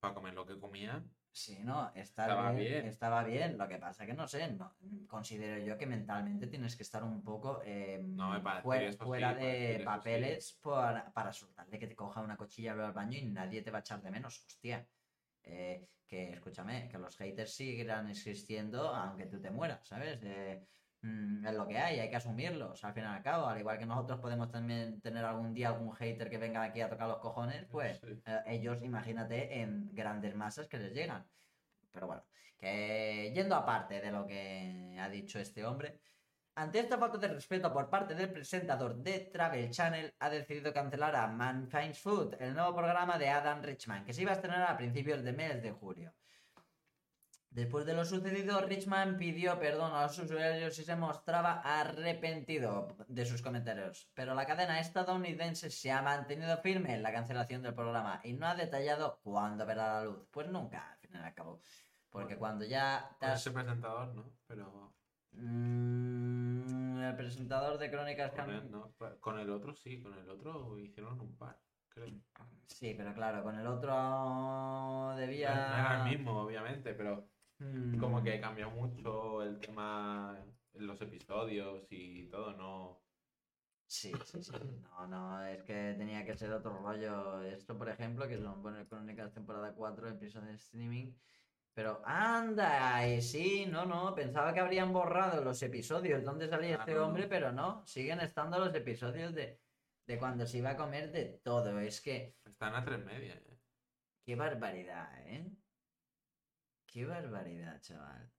Para 0.00 0.14
comer 0.14 0.34
lo 0.34 0.46
que 0.46 0.58
comía. 0.58 1.02
Sí, 1.30 1.58
no, 1.62 1.92
Estaba 1.94 2.50
bien, 2.52 2.72
bien. 2.72 2.86
estaba 2.86 3.22
bien. 3.24 3.58
Lo 3.58 3.68
que 3.68 3.78
pasa 3.78 4.06
que 4.06 4.14
no 4.14 4.26
sé, 4.26 4.50
no, 4.52 4.74
considero 5.06 5.64
yo 5.64 5.76
que 5.78 5.86
mentalmente 5.86 6.46
tienes 6.48 6.74
que 6.76 6.82
estar 6.82 7.04
un 7.04 7.22
poco 7.22 7.60
eh, 7.64 8.00
No 8.02 8.30
me 8.30 8.40
parece 8.40 8.62
fuera, 8.62 8.86
eso 8.88 9.04
de 9.34 9.70
eso 9.70 9.78
sí. 9.78 9.84
papeles 9.84 10.58
para, 10.62 11.12
para 11.12 11.32
soltarle 11.32 11.78
que 11.78 11.86
te 11.86 11.94
coja 11.96 12.20
una 12.22 12.36
cuchilla 12.36 12.72
al 12.72 12.92
baño 12.92 13.18
y 13.18 13.26
nadie 13.26 13.62
te 13.62 13.70
va 13.70 13.78
a 13.78 13.80
echar 13.80 14.02
de 14.02 14.10
menos. 14.10 14.44
Hostia. 14.46 14.86
eh, 15.44 15.86
que 16.06 16.32
escúchame, 16.32 16.88
que 16.88 16.98
los 16.98 17.16
haters 17.18 17.54
seguirán 17.54 18.08
existiendo 18.08 18.88
aunque 18.94 19.26
tú 19.26 19.40
te 19.40 19.50
mueras, 19.50 19.86
¿sabes? 19.86 20.18
Eh, 20.22 20.66
mm, 21.02 21.46
es 21.46 21.54
lo 21.54 21.66
que 21.66 21.78
hay, 21.78 22.00
hay 22.00 22.10
que 22.10 22.16
asumirlos 22.16 22.84
al 22.84 22.94
fin 22.94 23.04
y 23.04 23.06
al 23.06 23.22
cabo. 23.22 23.46
Al 23.46 23.58
igual 23.60 23.78
que 23.78 23.86
nosotros 23.86 24.20
podemos 24.20 24.50
también 24.50 25.00
tener 25.00 25.24
algún 25.24 25.54
día 25.54 25.68
algún 25.68 25.92
hater 25.94 26.30
que 26.30 26.38
venga 26.38 26.62
aquí 26.62 26.80
a 26.80 26.88
tocar 26.90 27.08
los 27.08 27.18
cojones, 27.18 27.66
pues 27.70 28.00
Sí. 28.00 28.22
eh, 28.26 28.42
ellos, 28.46 28.82
imagínate, 28.82 29.60
en 29.60 29.94
grandes 29.94 30.34
masas 30.34 30.66
que 30.68 30.78
les 30.78 30.92
llegan. 30.94 31.28
Pero 31.92 32.06
bueno, 32.06 32.26
que 32.58 33.32
yendo 33.34 33.54
aparte 33.56 34.00
de 34.00 34.10
lo 34.12 34.26
que 34.26 34.96
ha 35.00 35.08
dicho 35.08 35.38
este 35.38 35.64
hombre, 35.64 36.00
ante 36.54 36.80
esta 36.80 36.98
falta 36.98 37.18
de 37.18 37.28
respeto 37.28 37.72
por 37.72 37.88
parte 37.88 38.14
del 38.14 38.32
presentador 38.32 38.96
de 38.96 39.20
Travel 39.32 39.70
Channel, 39.70 40.14
ha 40.18 40.30
decidido 40.30 40.72
cancelar 40.72 41.14
a 41.16 41.28
Man 41.28 41.68
Finds 41.68 42.00
Food, 42.00 42.34
el 42.40 42.54
nuevo 42.54 42.74
programa 42.76 43.16
de 43.18 43.28
Adam 43.30 43.62
Richman, 43.62 44.04
que 44.04 44.12
se 44.12 44.22
iba 44.22 44.32
a 44.32 44.34
estrenar 44.34 44.62
a 44.70 44.76
principios 44.76 45.22
de 45.22 45.32
mes 45.32 45.62
de 45.62 45.70
julio. 45.72 46.14
Después 47.58 47.84
de 47.86 47.92
lo 47.92 48.04
sucedido, 48.04 48.60
Richman 48.60 49.16
pidió 49.16 49.58
perdón 49.58 49.92
a 49.92 50.02
los 50.04 50.16
usuarios 50.16 50.78
y 50.78 50.84
se 50.84 50.94
mostraba 50.94 51.60
arrepentido 51.64 52.86
de 53.08 53.26
sus 53.26 53.42
comentarios. 53.42 54.08
Pero 54.14 54.32
la 54.36 54.46
cadena 54.46 54.78
estadounidense 54.78 55.68
se 55.68 55.90
ha 55.90 56.00
mantenido 56.00 56.56
firme 56.58 56.94
en 56.94 57.02
la 57.02 57.10
cancelación 57.10 57.62
del 57.62 57.74
programa 57.74 58.20
y 58.22 58.32
no 58.34 58.46
ha 58.46 58.54
detallado 58.54 59.18
cuándo 59.24 59.66
verá 59.66 59.94
la 59.94 60.04
luz. 60.04 60.28
Pues 60.30 60.48
nunca, 60.48 60.92
al 60.92 60.98
fin 60.98 61.10
y 61.14 61.16
al 61.18 61.34
cabo. 61.34 61.60
Porque 62.10 62.36
cuando 62.36 62.64
ya 62.64 63.10
te 63.18 63.26
has- 63.26 63.40
ese 63.40 63.50
presentador, 63.50 64.14
¿no? 64.14 64.30
Pero 64.46 64.94
Mm, 65.32 67.00
el 67.02 67.16
presentador 67.16 67.76
de 67.78 67.90
Crónicas 67.90 68.30
con 68.32 68.50
el, 68.50 68.70
no, 68.70 68.94
con 69.20 69.38
el 69.40 69.50
otro 69.50 69.74
sí, 69.74 70.00
con 70.00 70.14
el 70.14 70.28
otro 70.30 70.78
hicieron 70.78 71.20
un 71.20 71.36
par, 71.36 71.58
creo. 71.88 72.08
Sí, 72.66 72.94
pero 72.96 73.12
claro, 73.14 73.42
con 73.42 73.58
el 73.58 73.66
otro 73.66 75.14
debía... 75.16 75.54
No 75.54 75.74
era 75.76 76.04
el 76.04 76.10
mismo, 76.16 76.40
obviamente, 76.40 76.94
pero 76.94 77.28
Mm, 77.58 77.98
como 77.98 78.22
que 78.22 78.40
cambió 78.40 78.70
mucho 78.70 79.42
el 79.42 79.58
tema 79.58 80.38
en 80.74 80.86
los 80.86 81.00
episodios 81.00 81.86
y 81.90 82.28
todo, 82.28 82.52
¿no? 82.52 83.02
Sí, 83.86 84.12
sí, 84.26 84.42
sí. 84.42 84.52
No, 84.82 85.06
no, 85.06 85.44
es 85.46 85.62
que 85.62 85.94
tenía 85.96 86.24
que 86.24 86.36
ser 86.36 86.52
otro 86.52 86.78
rollo. 86.78 87.42
Esto, 87.42 87.76
por 87.76 87.88
ejemplo, 87.88 88.28
que 88.28 88.38
son 88.38 88.62
poner 88.62 88.86
Crónicas 88.86 89.32
temporada 89.32 89.72
4, 89.74 90.10
episodio 90.10 90.48
de 90.48 90.54
streaming. 90.54 91.12
Pero 91.72 92.02
anda, 92.04 93.06
y 93.06 93.22
sí, 93.22 93.64
no, 93.66 93.86
no, 93.86 94.14
pensaba 94.14 94.52
que 94.52 94.60
habrían 94.60 94.92
borrado 94.92 95.42
los 95.42 95.62
episodios 95.62 96.24
donde 96.24 96.48
salía 96.48 96.76
este 96.76 96.98
hombre, 96.98 97.28
pero 97.28 97.52
no, 97.52 97.86
siguen 97.86 98.20
estando 98.20 98.58
los 98.58 98.74
episodios 98.74 99.32
de, 99.32 99.60
de 100.04 100.18
cuando 100.18 100.44
se 100.44 100.58
iba 100.58 100.70
a 100.70 100.76
comer 100.76 101.12
de 101.12 101.40
todo. 101.42 101.78
Es 101.78 102.00
que, 102.00 102.36
Están 102.44 102.74
a 102.74 102.84
tres 102.84 103.04
media, 103.04 103.34
¿eh? 103.34 103.60
qué 104.24 104.34
barbaridad, 104.34 105.08
¿eh? 105.28 105.48
Qué 106.90 107.04
barbaridad, 107.04 107.80
chaval. 107.82 108.30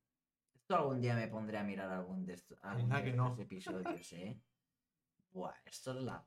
Esto 0.56 0.76
algún 0.76 1.00
día 1.02 1.16
me 1.16 1.28
pondré 1.28 1.58
a 1.60 1.64
mirar 1.64 1.90
algún 1.92 2.26
de 2.26 2.34
estos, 2.34 2.58
algún 2.64 2.90
de 2.90 3.04
que 3.04 3.14
no. 3.14 3.28
estos 3.28 3.40
episodios, 3.46 4.14
¿eh? 4.14 4.42
Buah, 5.32 5.54
esto 5.66 5.92
es 5.92 6.04
la, 6.04 6.26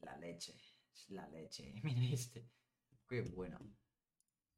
la 0.00 0.16
leche. 0.16 0.54
Es 0.94 1.10
la 1.10 1.28
leche. 1.28 1.74
Mira 1.82 2.02
este. 2.12 2.48
Qué 3.08 3.20
bueno. 3.22 3.58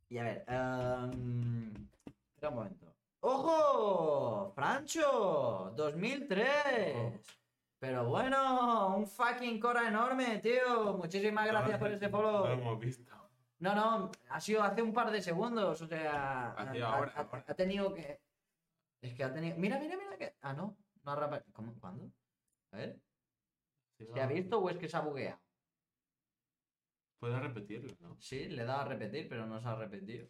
Y 0.09 0.19
a 0.19 0.23
ver. 0.25 0.45
em, 0.47 1.89
espera 2.07 2.51
un 2.51 2.55
momento. 2.55 2.95
¡Ojo! 3.21 4.53
¡Francho! 4.55 5.75
¡2003! 5.75 7.21
Pero 7.79 8.07
bueno, 8.09 8.97
un 8.97 9.07
fucking 9.09 9.59
cora 9.59 9.89
enorme, 9.89 10.39
tío. 10.39 10.95
Muchísimas 10.99 11.47
gracias 11.47 11.79
por 11.79 11.91
No 11.91 12.11
follow. 12.11 12.47
lo 12.47 12.53
hemos 12.53 12.79
visto. 12.79 13.24
No, 13.61 13.75
no, 13.75 14.11
ha 14.31 14.41
sido 14.41 14.63
hace 14.63 14.83
un 14.83 14.93
par 14.93 15.11
de 15.11 15.23
segundos, 15.23 15.81
o 15.81 15.87
sea, 15.87 16.51
Ha 16.53 16.63
ha, 16.63 16.73
sido 16.73 16.87
ha- 16.87 16.95
ahora, 16.97 17.13
ha- 17.17 17.21
ahora. 17.23 17.45
ha 17.49 17.55
tenido 17.55 17.95
que... 17.95 18.21
Es 19.01 19.15
que 19.15 19.25
ha 19.25 19.33
tenido... 19.33 19.57
Mira, 19.57 19.79
mira, 19.79 19.97
mira 19.97 20.17
que... 20.19 20.35
Ah, 20.43 20.53
no, 20.53 20.77
no 21.05 21.11
ha 21.13 21.17
rapa- 21.17 21.45
¿Cómo? 21.53 21.75
¿Cuándo? 21.81 22.11
A 22.73 22.77
ver, 22.77 23.01
Sí, 23.99 24.07
¿se 24.13 24.21
ha 24.21 24.27
visto 24.27 24.59
o 24.59 24.69
es 24.71 24.77
que 24.77 24.89
se 24.89 24.97
ha 24.97 25.01
bugueado? 25.01 25.41
Puedes 27.21 27.39
repetirlo, 27.41 27.95
¿no? 28.01 28.17
Sí, 28.21 28.49
le 28.49 28.63
he 28.63 28.65
dado 28.67 28.81
a 28.83 28.85
repetir, 28.87 29.29
pero 29.29 29.47
no 29.47 29.61
se 29.61 29.69
ha 29.69 29.77
repetido. 29.77 30.29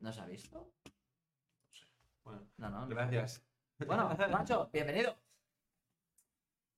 ¿No 0.00 0.12
se 0.12 0.20
ha 0.20 0.26
visto? 0.26 0.72
Bueno, 2.24 2.46
No, 2.56 2.70
no. 2.70 2.80
no. 2.82 2.88
gracias. 2.88 3.44
Bueno, 3.84 4.08
Nacho, 4.30 4.70
bienvenido. 4.72 5.16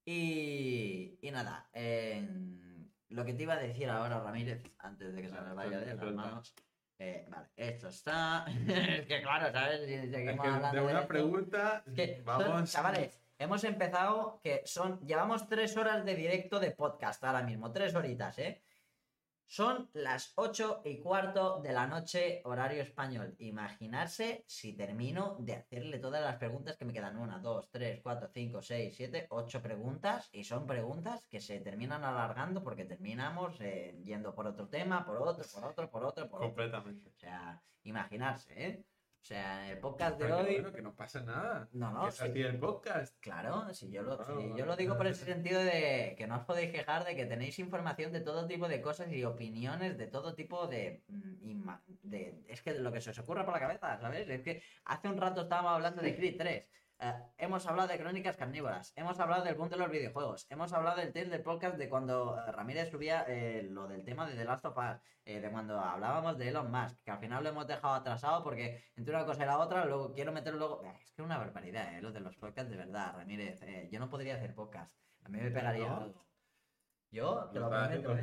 Y, 0.06 1.18
y 1.20 1.30
nada, 1.30 1.68
en- 1.74 2.67
lo 3.10 3.24
que 3.24 3.34
te 3.34 3.42
iba 3.44 3.54
a 3.54 3.58
decir 3.58 3.88
ahora, 3.88 4.20
Ramírez, 4.20 4.62
antes 4.78 5.12
de 5.14 5.22
que 5.22 5.28
se 5.28 5.40
me 5.40 5.54
vaya 5.54 5.78
de 5.78 5.94
las 5.94 6.12
manos. 6.14 6.54
eh, 6.98 7.26
vale, 7.28 7.46
esto 7.56 7.88
está. 7.88 8.44
es 8.68 9.06
que 9.06 9.22
claro, 9.22 9.52
¿sabes? 9.52 9.86
Si 9.86 9.94
Es 9.94 10.10
seguimos 10.10 10.40
que 10.42 10.48
hablando 10.48 10.80
de 10.80 10.86
una 10.86 10.92
esto- 11.00 11.08
pregunta, 11.08 11.82
Es 11.86 11.92
que, 11.94 12.16
son- 12.16 12.24
vamos. 12.24 12.70
chavales, 12.72 13.20
hemos 13.38 13.64
empezado 13.64 14.40
que 14.42 14.62
son. 14.64 15.00
Llevamos 15.06 15.46
tres 15.48 15.76
horas 15.76 16.04
de 16.04 16.14
directo 16.16 16.58
de 16.60 16.72
podcast 16.72 17.22
ahora 17.24 17.42
mismo, 17.42 17.70
tres 17.72 17.94
horitas, 17.94 18.38
¿eh? 18.38 18.62
Son 19.50 19.88
las 19.94 20.34
ocho 20.36 20.82
y 20.84 20.98
cuarto 20.98 21.60
de 21.62 21.72
la 21.72 21.86
noche, 21.86 22.42
horario 22.44 22.82
español. 22.82 23.34
Imaginarse 23.38 24.44
si 24.46 24.74
termino 24.74 25.36
de 25.38 25.54
hacerle 25.54 25.98
todas 25.98 26.20
las 26.20 26.36
preguntas 26.36 26.76
que 26.76 26.84
me 26.84 26.92
quedan. 26.92 27.16
Una, 27.16 27.38
dos, 27.38 27.70
tres, 27.70 28.00
cuatro, 28.02 28.28
cinco, 28.28 28.60
seis, 28.60 28.94
siete, 28.94 29.26
ocho 29.30 29.62
preguntas. 29.62 30.28
Y 30.32 30.44
son 30.44 30.66
preguntas 30.66 31.24
que 31.30 31.40
se 31.40 31.60
terminan 31.60 32.04
alargando 32.04 32.62
porque 32.62 32.84
terminamos 32.84 33.58
eh, 33.60 33.98
yendo 34.04 34.34
por 34.34 34.46
otro 34.46 34.68
tema, 34.68 35.06
por 35.06 35.16
otro, 35.16 35.42
por 35.50 35.64
otro, 35.64 35.90
por 35.90 36.04
otro, 36.04 36.28
por 36.28 36.40
otro. 36.40 36.48
Completamente. 36.48 37.08
O 37.08 37.18
sea, 37.18 37.62
imaginarse, 37.84 38.52
¿eh? 38.66 38.84
O 39.20 39.24
sea, 39.28 39.70
el 39.70 39.78
podcast 39.78 40.18
de 40.18 40.32
hoy. 40.32 40.54
bueno, 40.54 40.72
que 40.72 40.80
no 40.80 40.94
pasa 40.94 41.20
nada. 41.20 41.68
No, 41.72 41.90
no, 41.92 42.06
que 42.06 42.12
sí. 42.12 42.24
así 42.24 42.40
el 42.40 42.58
podcast. 42.58 43.18
Claro, 43.20 43.74
si 43.74 43.90
yo 43.90 44.02
lo, 44.02 44.16
Claro, 44.16 44.40
si 44.40 44.56
yo 44.56 44.64
lo 44.64 44.76
digo 44.76 44.96
por 44.96 45.06
ese 45.06 45.24
sentido 45.24 45.60
de 45.60 46.14
que 46.16 46.26
no 46.26 46.36
os 46.36 46.44
podéis 46.44 46.70
quejar 46.70 47.04
de 47.04 47.14
que 47.14 47.26
tenéis 47.26 47.58
información 47.58 48.12
de 48.12 48.20
todo 48.20 48.46
tipo 48.46 48.68
de 48.68 48.80
cosas 48.80 49.12
y 49.12 49.24
opiniones 49.24 49.98
de 49.98 50.06
todo 50.06 50.34
tipo 50.34 50.66
de, 50.66 51.02
mm, 51.08 51.68
de 52.04 52.42
es 52.48 52.62
que 52.62 52.74
lo 52.74 52.92
que 52.92 53.00
se 53.00 53.10
os 53.10 53.18
ocurra 53.18 53.44
por 53.44 53.54
la 53.54 53.60
cabeza, 53.60 54.00
¿sabes? 54.00 54.28
Es 54.28 54.42
que 54.42 54.62
hace 54.84 55.08
un 55.08 55.18
rato 55.18 55.42
estábamos 55.42 55.72
hablando 55.72 56.00
de 56.00 56.16
Creed 56.16 56.36
3. 56.38 56.64
Eh, 57.00 57.14
hemos 57.38 57.66
hablado 57.66 57.88
de 57.88 57.98
crónicas 57.98 58.36
carnívoras, 58.36 58.92
hemos 58.96 59.18
hablado 59.20 59.44
del 59.44 59.56
punto 59.56 59.76
de 59.76 59.82
los 59.82 59.90
videojuegos, 59.90 60.46
hemos 60.50 60.72
hablado 60.72 60.98
del 60.98 61.12
test 61.12 61.30
del 61.30 61.42
podcast 61.42 61.76
de 61.76 61.88
cuando 61.88 62.36
eh, 62.38 62.52
Ramírez 62.52 62.90
subía 62.90 63.24
eh, 63.28 63.62
lo 63.70 63.86
del 63.88 64.04
tema 64.04 64.26
de 64.26 64.34
The 64.34 64.44
Last 64.44 64.64
of 64.64 64.76
Us, 64.76 65.00
eh, 65.24 65.40
de 65.40 65.50
cuando 65.50 65.78
hablábamos 65.78 66.38
de 66.38 66.48
Elon 66.48 66.70
Musk, 66.70 67.02
que 67.04 67.10
al 67.10 67.18
final 67.18 67.42
lo 67.44 67.50
hemos 67.50 67.66
dejado 67.66 67.94
atrasado 67.94 68.42
porque 68.42 68.82
entre 68.96 69.14
una 69.14 69.26
cosa 69.26 69.42
y 69.42 69.46
la 69.46 69.58
otra, 69.58 69.84
luego 69.84 70.12
quiero 70.14 70.32
meter 70.32 70.54
luego. 70.54 70.82
Es 70.84 71.12
que 71.12 71.20
es 71.22 71.26
una 71.26 71.36
barbaridad, 71.36 71.96
eh, 71.96 72.00
lo 72.00 72.12
de 72.12 72.20
los 72.20 72.36
podcasts, 72.36 72.70
de 72.70 72.78
verdad, 72.78 73.14
Ramírez. 73.14 73.60
eh, 73.62 73.88
yo 73.92 74.00
no 74.00 74.08
podría 74.08 74.36
hacer 74.36 74.54
podcast. 74.54 74.98
A 75.24 75.28
mí 75.28 75.38
me 75.38 75.50
pegaría 75.50 75.88
No. 75.88 76.26
Yo 77.10 77.50
te 77.52 77.60
Lo 77.60 77.68
prometo. 77.68 78.16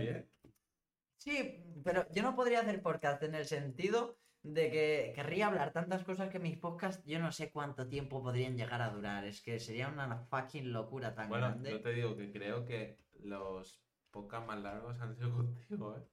Sí, 1.17 1.63
pero 1.83 2.07
yo 2.11 2.23
no 2.23 2.35
podría 2.35 2.61
hacer 2.61 2.81
podcast 2.81 3.21
en 3.23 3.35
el 3.35 3.45
sentido 3.45 4.17
de 4.53 4.69
que 4.69 5.11
querría 5.15 5.47
hablar 5.47 5.73
tantas 5.73 6.03
cosas 6.03 6.29
que 6.29 6.37
mis 6.39 6.57
podcasts 6.57 7.03
yo 7.05 7.19
no 7.19 7.31
sé 7.31 7.51
cuánto 7.51 7.87
tiempo 7.87 8.21
podrían 8.21 8.55
llegar 8.55 8.81
a 8.81 8.89
durar. 8.91 9.25
Es 9.25 9.41
que 9.41 9.59
sería 9.59 9.87
una 9.89 10.17
fucking 10.25 10.71
locura 10.71 11.15
tan 11.15 11.29
Bueno, 11.29 11.47
grande. 11.47 11.71
yo 11.71 11.81
te 11.81 11.93
digo 11.93 12.15
que 12.15 12.31
creo 12.31 12.63
que 12.65 12.97
los 13.21 13.81
podcasts 14.11 14.47
más 14.47 14.59
largos 14.61 14.99
han 15.01 15.15
sido 15.15 15.31
contigo, 15.35 15.97
¿eh? 15.97 16.07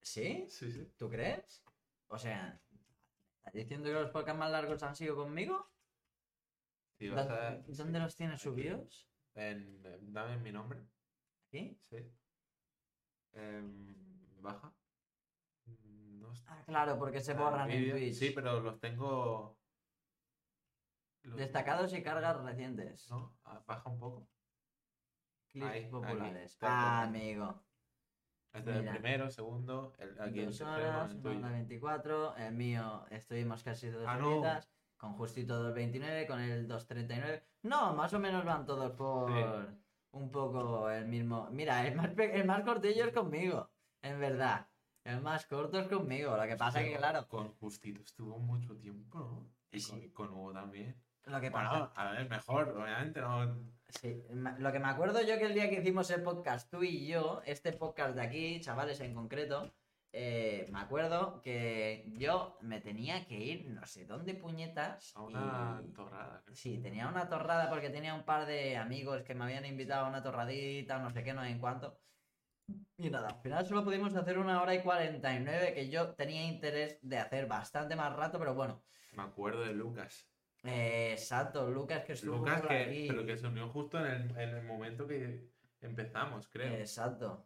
¿Sí? 0.00 0.46
Sí, 0.48 0.72
sí. 0.72 0.92
¿Tú 0.96 1.08
crees? 1.08 1.64
O 2.08 2.18
sea, 2.18 2.60
¿estás 3.36 3.52
diciendo 3.54 3.88
que 3.88 3.94
los 3.94 4.10
podcasts 4.10 4.38
más 4.38 4.50
largos 4.50 4.82
han 4.82 4.96
sido 4.96 5.14
conmigo? 5.14 5.70
Sí, 6.98 7.08
vas 7.08 7.28
a- 7.28 7.58
¿Dónde, 7.68 7.98
los 8.00 8.16
tienes 8.16 8.40
Aquí. 8.40 8.44
subidos? 8.44 9.08
en- 9.34 9.80
en- 9.86 10.12
dame 10.12 10.36
mi 10.38 10.52
nombre. 10.52 10.80
¿Aquí? 11.46 11.78
Sí. 11.88 11.96
Em, 13.32 13.94
baja. 14.42 14.74
Ah, 16.46 16.62
claro, 16.66 16.98
porque 16.98 17.20
se 17.20 17.34
borran 17.34 17.70
en. 17.70 17.90
Twitch. 17.90 18.14
Sí, 18.14 18.30
pero 18.30 18.60
los 18.60 18.78
tengo. 18.80 19.58
los- 21.22 21.36
Destacados 21.36 21.92
y 21.94 22.02
cargas 22.02 22.40
recientes. 22.42 23.10
No, 23.10 23.36
ah, 23.44 23.62
baja 23.66 23.88
un 23.88 23.98
poco. 23.98 24.28
Clips 25.48 25.66
ahí, 25.66 25.86
populares. 25.90 26.58
Ah, 26.62 27.02
amigo. 27.02 27.62
Este 28.52 28.70
es 28.70 28.76
el 28.78 28.88
primero, 28.88 29.30
segundo, 29.30 29.94
el, 29.98 30.20
aquí 30.20 30.40
el 30.40 30.46
tercero, 30.46 30.72
horas, 30.72 31.10
el 31.10 31.16
una 31.18 31.22
tuyo. 31.22 31.38
hora 31.38 31.50
24. 31.52 32.36
El 32.36 32.54
mío 32.54 33.06
estuvimos 33.10 33.62
casi 33.62 33.88
dos 33.88 34.04
Ah, 34.06 34.16
no. 34.16 34.32
horitas. 34.32 34.68
Con 34.98 35.14
justito 35.14 35.74
2.29, 35.74 36.26
con 36.28 36.38
el 36.40 36.68
2.39. 36.68 37.42
No, 37.62 37.92
más 37.94 38.12
o 38.14 38.18
menos 38.20 38.44
van 38.44 38.64
todos 38.66 38.92
por 38.92 39.32
un 40.12 40.30
poco 40.30 40.88
el 40.90 41.06
mismo. 41.06 41.48
Mira, 41.50 41.86
el 41.86 41.96
más, 41.96 42.10
el 42.16 42.44
más 42.44 42.62
cortillo 42.62 43.06
es 43.06 43.12
conmigo. 43.12 43.68
En 44.02 44.20
verdad. 44.20 44.68
El 45.04 45.20
más 45.20 45.46
corto 45.46 45.78
es 45.80 45.88
conmigo. 45.88 46.36
Lo 46.36 46.42
que 46.44 46.56
pasa 46.56 46.80
es 46.80 46.90
que, 46.90 46.96
claro. 46.96 47.26
Con 47.28 47.48
Justito 47.54 48.00
estuvo 48.02 48.38
mucho 48.38 48.76
tiempo, 48.76 49.18
¿no? 49.18 49.48
Y 49.72 49.80
Sí. 49.80 49.90
con, 50.12 50.28
con 50.28 50.38
Hugo 50.38 50.52
también. 50.52 50.96
Lo 51.24 51.40
que 51.40 51.50
pasa 51.50 51.70
Bueno, 51.70 51.92
a 51.94 52.10
ver, 52.12 52.28
mejor, 52.28 52.68
obviamente, 52.70 53.20
no. 53.20 53.56
Sí, 53.88 54.22
lo 54.58 54.72
que 54.72 54.78
me 54.78 54.88
acuerdo 54.88 55.20
yo 55.22 55.38
que 55.38 55.44
el 55.46 55.54
día 55.54 55.68
que 55.68 55.80
hicimos 55.80 56.10
el 56.10 56.22
podcast 56.22 56.70
tú 56.70 56.82
y 56.82 57.06
yo, 57.06 57.42
este 57.44 57.72
podcast 57.72 58.14
de 58.16 58.22
aquí, 58.22 58.60
chavales 58.60 59.00
en 59.00 59.14
concreto, 59.14 59.70
eh, 60.12 60.66
me 60.70 60.80
acuerdo 60.80 61.40
que 61.42 62.04
yo 62.16 62.58
me 62.60 62.80
tenía 62.80 63.24
que 63.26 63.34
ir 63.38 63.66
no 63.70 63.86
sé 63.86 64.04
dónde 64.04 64.34
puñetas. 64.34 65.12
A 65.16 65.22
una 65.22 65.80
y- 65.84 65.92
torrada. 65.92 66.42
Sí, 66.52 66.78
tenía 66.78 67.06
una 67.08 67.28
torrada 67.28 67.68
porque 67.70 67.90
tenía 67.90 68.14
un 68.14 68.24
par 68.24 68.46
de 68.46 68.76
amigos 68.76 69.22
que 69.22 69.34
me 69.34 69.44
habían 69.44 69.64
invitado 69.66 70.06
a 70.06 70.08
una 70.08 70.22
torradita, 70.22 70.98
no 70.98 71.10
sé 71.10 71.22
qué, 71.22 71.32
no 71.34 71.42
sé 71.42 71.50
en 71.50 71.58
cuánto. 71.60 71.96
Y 72.96 73.10
nada, 73.10 73.28
al 73.28 73.40
final 73.40 73.66
solo 73.66 73.84
pudimos 73.84 74.14
hacer 74.14 74.38
una 74.38 74.62
hora 74.62 74.74
y 74.74 74.82
49 74.82 75.74
que 75.74 75.88
yo 75.88 76.14
tenía 76.14 76.44
interés 76.44 76.98
de 77.02 77.18
hacer 77.18 77.46
bastante 77.46 77.96
más 77.96 78.14
rato, 78.14 78.38
pero 78.38 78.54
bueno. 78.54 78.82
Me 79.16 79.22
acuerdo 79.22 79.62
de 79.62 79.72
Lucas. 79.72 80.28
Eh, 80.64 81.12
exacto, 81.12 81.68
Lucas 81.70 82.04
que 82.04 82.12
estuvo 82.12 82.36
Lucas 82.38 82.60
por 82.60 82.68
que, 82.68 82.76
aquí. 82.76 83.06
pero 83.08 83.26
que 83.26 83.36
se 83.36 83.46
unió 83.46 83.68
justo 83.68 83.98
en 83.98 84.06
el, 84.06 84.30
en 84.38 84.48
el 84.56 84.62
momento 84.62 85.06
que 85.08 85.50
empezamos, 85.80 86.46
creo. 86.48 86.72
Exacto, 86.74 87.44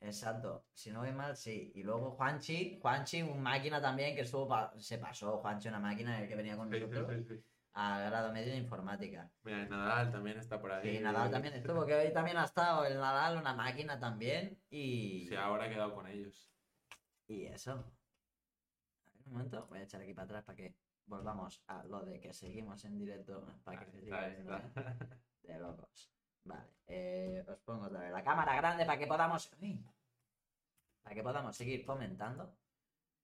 exacto. 0.00 0.64
Si 0.72 0.90
no 0.90 1.00
voy 1.00 1.12
mal, 1.12 1.36
sí. 1.36 1.72
Y 1.74 1.82
luego 1.82 2.12
Juanchi, 2.12 2.78
Juanchi, 2.80 3.22
un 3.22 3.42
máquina 3.42 3.80
también 3.80 4.14
que 4.14 4.22
estuvo, 4.22 4.46
pa- 4.46 4.72
se 4.78 4.98
pasó 4.98 5.38
Juanchi, 5.38 5.68
una 5.68 5.80
máquina 5.80 6.20
el 6.22 6.28
que 6.28 6.36
venía 6.36 6.56
con 6.56 6.70
sí, 6.70 6.78
nosotros, 6.78 7.10
sí, 7.28 7.34
sí. 7.34 7.44
A 7.74 8.00
grado 8.00 8.32
medio 8.32 8.52
de 8.52 8.58
informática. 8.58 9.30
Mira, 9.44 9.64
Nadal 9.66 10.10
también 10.12 10.38
está 10.38 10.60
por 10.60 10.72
ahí. 10.72 10.96
Sí, 10.96 11.02
Nadal 11.02 11.30
también 11.30 11.54
estuvo, 11.54 11.86
que 11.86 11.94
hoy 11.94 12.12
también 12.12 12.36
ha 12.36 12.44
estado 12.44 12.84
el 12.84 12.94
Nadal, 12.98 13.38
una 13.38 13.54
máquina 13.54 13.98
también. 13.98 14.58
Y, 14.70 15.26
Sí, 15.28 15.34
ahora 15.36 15.66
he 15.66 15.70
quedado 15.70 15.94
con 15.94 16.06
ellos. 16.06 16.50
y 17.28 17.44
eso. 17.46 17.72
A 17.72 19.10
ver, 19.14 19.26
un 19.26 19.32
momento, 19.32 19.66
voy 19.68 19.78
a 19.78 19.82
echar 19.82 20.00
aquí 20.02 20.12
para 20.12 20.24
atrás 20.26 20.44
para 20.44 20.56
que 20.56 20.74
volvamos 21.06 21.62
a 21.66 21.82
lo 21.84 22.04
de 22.04 22.20
que 22.20 22.32
seguimos 22.32 22.84
en 22.84 22.98
directo, 22.98 23.44
para 23.64 23.86
que 23.86 23.98
está, 23.98 24.26
viendo 24.28 24.56
está. 24.56 24.82
bien. 24.82 24.98
De 25.42 25.58
locos. 25.58 26.10
Vale, 26.44 26.66
eh, 26.86 27.44
os 27.48 27.58
pongo 27.60 27.86
otra 27.86 28.00
vez 28.00 28.12
la 28.12 28.22
cámara 28.22 28.54
grande 28.56 28.84
para 28.84 28.98
que 28.98 29.06
podamos. 29.06 29.50
¡Uy! 29.60 29.84
Para 31.02 31.14
que 31.16 31.22
podamos 31.22 31.56
seguir 31.56 31.84
comentando. 31.84 32.54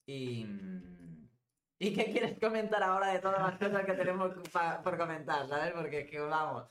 Y. 0.06 0.44
¿Y 1.80 1.94
qué 1.94 2.10
quieres 2.10 2.38
comentar 2.40 2.82
ahora 2.82 3.12
de 3.12 3.20
todas 3.20 3.40
las 3.40 3.56
cosas 3.56 3.86
que 3.86 3.92
tenemos 3.92 4.34
por 4.82 4.98
comentar? 4.98 5.46
¿Sabes? 5.46 5.72
Porque 5.72 6.00
es 6.00 6.10
que 6.10 6.18
vamos. 6.18 6.64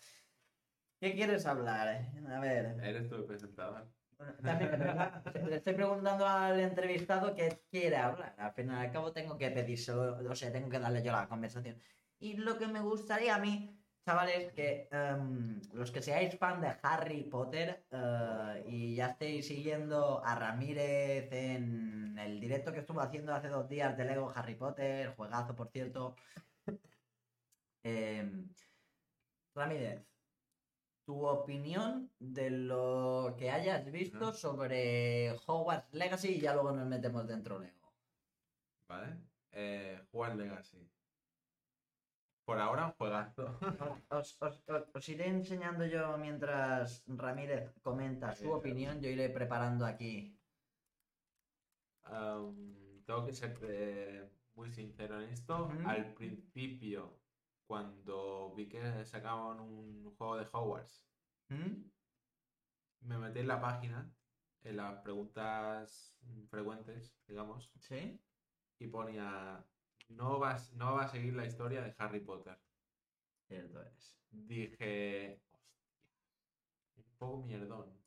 ¿Qué 1.00 1.14
quieres 1.14 1.46
hablar? 1.46 2.10
A 2.28 2.40
ver. 2.42 2.78
Eres 2.84 3.08
tú 3.08 3.16
el 3.16 3.24
presentador. 3.24 3.88
Bueno, 4.18 4.34
también. 4.44 5.50
Le 5.50 5.56
estoy 5.56 5.76
preguntando 5.76 6.28
al 6.28 6.60
entrevistado 6.60 7.34
qué 7.36 7.64
quiere 7.70 7.96
hablar. 7.96 8.36
Al 8.38 8.52
final 8.52 8.80
al 8.80 8.92
cabo 8.92 9.14
tengo 9.14 9.38
que 9.38 9.50
pedírselo, 9.50 10.18
o 10.30 10.36
sea, 10.36 10.52
tengo 10.52 10.70
que 10.70 10.80
darle 10.80 11.02
yo 11.02 11.14
la 11.14 11.30
conversación. 11.30 11.80
Y 12.20 12.34
lo 12.34 12.58
que 12.58 12.68
me 12.68 12.82
gustaría 12.82 13.36
a 13.36 13.40
mí, 13.40 13.77
chavales, 14.08 14.54
que 14.54 14.88
em, 14.90 15.60
los 15.74 15.92
que 15.92 16.02
seáis 16.02 16.34
fan 16.42 16.62
de 16.62 16.72
Harry 16.82 17.24
Potter 17.24 17.84
eh, 17.92 18.64
y 18.66 18.96
ya 18.96 19.08
estéis 19.08 19.48
siguiendo 19.48 20.24
a 20.24 20.34
Ramírez 20.36 21.30
en 21.34 22.18
el 22.18 22.40
directo 22.40 22.72
que 22.72 22.80
estuvo 22.80 23.02
haciendo 23.02 23.34
hace 23.34 23.50
dos 23.50 23.68
días 23.68 23.98
de 23.98 24.06
Lego 24.06 24.32
Harry 24.34 24.56
Potter, 24.56 25.14
juegazo 25.18 25.56
por 25.56 25.68
cierto. 25.70 26.16
Em, 27.84 28.50
Ramírez, 29.56 30.06
tu 31.06 31.26
opinión 31.26 32.12
de 32.20 32.50
lo 32.50 33.36
que 33.38 33.50
hayas 33.52 33.90
visto 33.92 34.34
sobre 34.34 35.32
Hogwarts 35.46 35.94
Legacy 35.94 36.30
y 36.36 36.42
ya 36.42 36.54
luego 36.54 36.72
nos 36.74 36.88
metemos 36.88 37.26
dentro 37.28 37.60
Lego. 37.60 37.94
¿Vale? 38.90 39.18
Eh, 39.52 40.02
Jugar 40.12 40.36
Legacy. 40.36 40.90
Por 42.48 42.60
ahora, 42.60 42.86
un 42.86 42.94
juegazo. 42.94 43.60
Os, 44.10 44.42
os- 44.42 44.64
os- 44.70 44.88
os 44.96 45.10
iré 45.10 45.28
enseñando 45.28 45.84
yo 45.86 46.18
mientras 46.18 47.04
Ramírez 47.06 47.74
comenta 47.82 48.32
su 48.32 48.50
opinión, 48.54 49.02
yo 49.02 49.10
iré 49.10 49.28
preparando 49.30 49.86
aquí. 49.86 50.40
Tengo 53.06 53.26
que 53.26 53.34
ser 53.34 53.52
eh, 53.64 54.30
muy 54.56 54.72
sincero 54.72 55.20
en 55.22 55.30
esto. 55.32 55.70
Al 55.86 56.14
principio, 56.14 57.20
cuando 57.68 58.54
vi 58.56 58.70
que 58.70 59.04
sacaban 59.04 59.60
un 59.60 60.16
juego 60.16 60.38
de 60.38 60.48
Hogwarts, 60.50 61.06
¿Mm? 61.50 61.84
me 63.02 63.18
metí 63.18 63.40
en 63.40 63.48
la 63.50 63.60
página, 63.60 64.10
en 64.64 64.78
las 64.78 65.02
preguntas 65.02 66.18
frecuentes, 66.50 67.14
digamos, 67.28 67.74
¿Sí? 67.82 68.22
y 68.80 68.88
ponía, 68.88 69.66
no 70.10 70.40
vas, 70.40 70.74
no 70.74 70.96
va 70.96 71.04
a 71.04 71.08
seguir 71.08 71.34
la 71.36 71.46
historia 71.46 71.82
de 71.82 71.96
Harry 71.98 72.20
Potter. 72.22 72.60
Cierto 73.48 73.82
es. 73.84 74.20
Dije, 74.30 75.42
hostia, 76.96 77.04
un 77.04 77.18
poco 77.18 77.44
mierdón. 77.44 77.98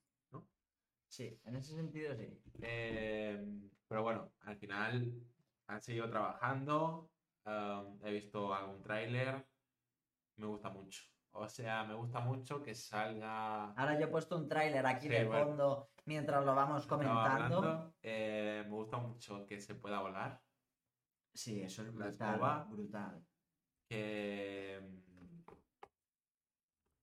Sí, 1.08 1.40
en 1.44 1.56
ese 1.56 1.74
sentido 1.74 2.14
sí. 2.14 2.28
Eh, 2.62 3.44
pero 3.88 4.02
bueno, 4.04 4.32
al 4.42 4.56
final 4.56 5.12
han 5.66 5.80
seguido 5.82 6.08
trabajando. 6.08 7.10
um, 7.44 7.98
he 8.04 8.12
visto 8.12 8.54
algún 8.54 8.80
tráiler. 8.82 9.44
Me 10.36 10.46
gusta 10.46 10.70
mucho. 10.70 11.02
O 11.32 11.48
sea, 11.48 11.84
me 11.84 11.94
gusta 11.94 12.20
mucho 12.20 12.62
que 12.62 12.74
salga. 12.74 13.72
Ahora 13.72 13.98
yo 13.98 14.06
he 14.06 14.10
puesto 14.10 14.36
un 14.36 14.48
tráiler 14.48 14.86
aquí 14.86 15.08
Sí, 15.08 15.08
de 15.08 15.24
bueno. 15.24 15.46
fondo 15.46 15.90
mientras 16.04 16.44
lo 16.44 16.54
vamos 16.54 16.86
comentando. 16.86 17.56
hablando. 17.56 17.94
Eh, 18.02 18.62
me 18.66 18.70
gusta 18.70 18.98
mucho 18.98 19.44
que 19.46 19.60
se 19.60 19.74
pueda 19.74 20.00
volar. 20.00 20.40
Sí, 21.34 21.62
eso 21.62 21.82
es 21.82 21.92
brutal, 21.92 22.34
escoba. 22.34 22.64
brutal. 22.64 23.24
Que, 23.88 24.80
mm, 24.82 25.52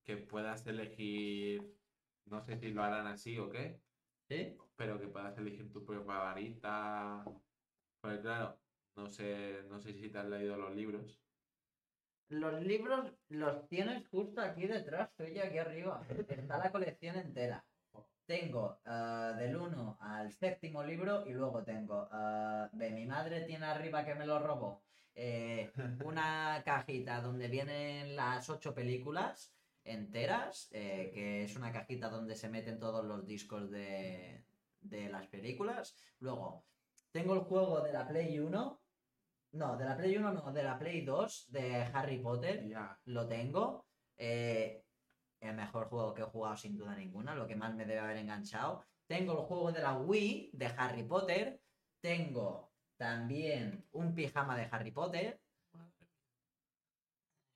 que 0.04 0.18
puedas 0.18 0.66
elegir. 0.68 1.76
No 2.26 2.42
sé 2.42 2.58
si 2.58 2.72
lo 2.72 2.84
harán 2.84 3.08
así 3.08 3.38
o 3.38 3.50
qué. 3.50 3.80
¿Sí? 4.30 4.58
pero 4.78 5.00
que 5.00 5.08
puedas 5.08 5.38
elegir 5.38 5.72
tu 5.74 5.84
propia 5.84 6.18
varita. 6.18 7.24
Porque 8.00 8.22
claro, 8.22 8.58
no 8.96 9.08
sé, 9.08 9.64
no 9.68 9.80
sé 9.80 9.94
si 9.94 10.10
te 10.10 10.20
has 10.20 10.30
leído 10.30 10.56
los 10.56 10.74
libros. 10.76 11.20
Los 12.30 12.62
libros 12.62 13.12
los 13.30 13.68
tienes 13.68 14.08
justo 14.10 14.42
aquí 14.42 14.68
detrás 14.68 15.14
tuyo, 15.16 15.44
aquí 15.44 15.58
arriba. 15.58 16.06
Está 16.30 16.58
la 16.60 16.72
colección 16.72 17.16
entera. 17.16 17.66
Tengo 18.28 18.82
eh, 18.86 19.34
del 19.38 19.56
1 19.56 19.98
al 20.02 20.32
séptimo 20.32 20.84
libro 20.84 21.26
y 21.26 21.34
luego 21.34 21.64
tengo 21.64 22.10
eh, 22.14 22.68
de 22.74 22.92
mi 22.92 23.06
madre 23.06 23.42
tiene 23.42 23.66
arriba 23.66 24.06
que 24.06 24.16
me 24.16 24.26
lo 24.26 24.40
robó. 24.40 24.84
eh, 25.16 25.72
una 26.06 26.62
cajita 26.66 27.22
donde 27.22 27.48
vienen 27.48 28.16
las 28.16 28.50
ocho 28.50 28.74
películas 28.76 29.56
enteras, 29.84 30.70
eh, 30.74 31.10
que 31.14 31.44
es 31.46 31.56
una 31.56 31.72
cajita 31.72 32.10
donde 32.10 32.36
se 32.36 32.50
meten 32.50 32.80
todos 32.80 33.06
los 33.06 33.26
discos 33.26 33.72
de, 33.72 34.46
de 34.82 35.10
las 35.10 35.28
películas. 35.28 35.96
Luego, 36.20 36.66
tengo 37.12 37.34
el 37.34 37.40
juego 37.42 37.82
de 37.82 37.94
la 37.94 38.08
Play 38.08 38.40
1. 38.40 38.82
No, 39.54 39.78
de 39.78 39.86
la 39.86 39.98
Play 39.98 40.18
1 40.18 40.34
no, 40.34 40.52
de 40.52 40.64
la 40.64 40.78
Play 40.78 41.02
2 41.06 41.52
de 41.52 41.84
Harry 41.94 42.20
Potter 42.20 42.66
lo 43.06 43.28
tengo. 43.28 43.88
eh, 44.18 44.84
el 45.40 45.56
mejor 45.56 45.88
juego 45.90 46.14
que 46.14 46.22
he 46.22 46.26
jugado 46.26 46.58
sin 46.58 46.78
duda 46.78 46.96
ninguna, 46.96 47.36
lo 47.36 47.48
que 47.48 47.56
más 47.56 47.74
me 47.76 47.86
debe 47.86 48.00
haber 48.00 48.18
enganchado. 48.18 48.86
Tengo 49.08 49.34
el 49.34 49.40
juego 49.46 49.72
de 49.72 49.82
la 49.82 49.98
Wii 49.98 50.52
de 50.54 50.66
Harry 50.78 51.04
Potter. 51.04 51.62
Tengo 52.02 52.74
también 52.98 53.88
un 53.92 54.14
pijama 54.14 54.58
de 54.58 54.68
Harry 54.72 54.92
Potter. 54.92 55.40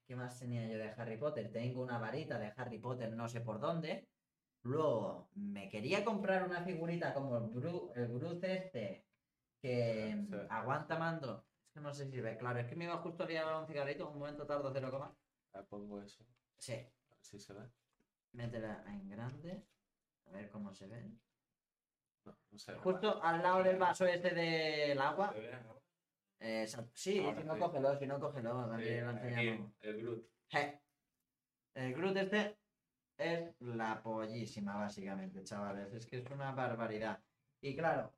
¿Qué 0.07 0.15
más 0.15 0.37
tenía 0.39 0.67
yo 0.67 0.77
de 0.77 0.89
Harry 0.89 1.17
Potter? 1.17 1.51
Tengo 1.51 1.81
una 1.81 1.97
varita 1.97 2.37
de 2.37 2.53
Harry 2.55 2.79
Potter, 2.79 3.11
no 3.13 3.27
sé 3.27 3.41
por 3.41 3.59
dónde. 3.59 4.07
Luego, 4.63 5.29
me 5.33 5.69
quería 5.69 6.03
comprar 6.05 6.43
una 6.43 6.63
figurita 6.63 7.13
como 7.13 7.37
el, 7.37 7.45
Bru 7.49 7.91
el 7.95 8.07
Bruce 8.07 8.53
este, 8.53 9.07
que 9.61 10.25
Sí. 10.29 10.37
aguanta 10.49 10.97
mando. 10.99 11.47
Es 11.65 11.73
que 11.73 11.79
no 11.79 11.93
sé 11.93 12.09
si 12.09 12.19
ve, 12.19 12.37
claro, 12.37 12.59
es 12.59 12.67
que 12.67 12.75
me 12.75 12.85
iba 12.85 12.97
justo 12.97 13.23
a 13.23 13.27
liar 13.27 13.55
un 13.55 13.65
cigarrito, 13.65 14.09
un 14.09 14.19
momento 14.19 14.45
tardo, 14.45 14.71
cero 14.73 14.91
coma. 14.91 15.15
ya 15.53 15.63
pongo 15.63 16.01
eso. 16.01 16.25
Sí, 16.57 16.75
Si 17.21 17.39
se 17.39 17.53
ve. 17.53 17.69
métela 18.33 18.83
en 18.87 19.09
grande. 19.09 19.63
A 20.25 20.31
ver 20.31 20.49
cómo 20.49 20.73
se 20.73 20.87
ve. 20.87 21.11
No, 22.25 22.37
no 22.51 22.57
se 22.59 22.71
ve. 22.73 22.77
Justo 22.79 23.21
al 23.23 23.41
lado 23.41 23.63
del 23.63 23.77
vaso 23.77 24.05
este 24.05 24.31
del 24.33 24.99
agua. 24.99 25.31
¿Se 25.33 25.39
ve 25.39 25.53
ahora? 25.53 25.81
Eh, 26.39 26.67
sí, 26.93 27.19
Ahora 27.19 27.37
si 27.41 27.43
no 27.47 27.53
sí. 27.53 27.59
cógelo, 27.59 27.99
si 27.99 28.07
no 28.07 28.19
cógelo, 28.19 28.63
Sí, 28.63 28.69
también 28.69 29.05
lo 29.05 29.11
aquí, 29.11 29.27
enseñamos. 29.27 29.71
el 29.81 30.01
Groot. 30.01 30.25
Je. 30.49 30.81
El 31.75 31.93
Groot 31.93 32.17
este 32.17 32.57
es 33.17 33.55
la 33.61 34.01
pollísima, 34.01 34.75
básicamente, 34.75 35.43
chavales. 35.43 35.93
Es 35.93 36.05
que 36.07 36.17
es 36.17 36.31
una 36.31 36.51
barbaridad. 36.51 37.23
Y 37.61 37.75
claro, 37.75 38.11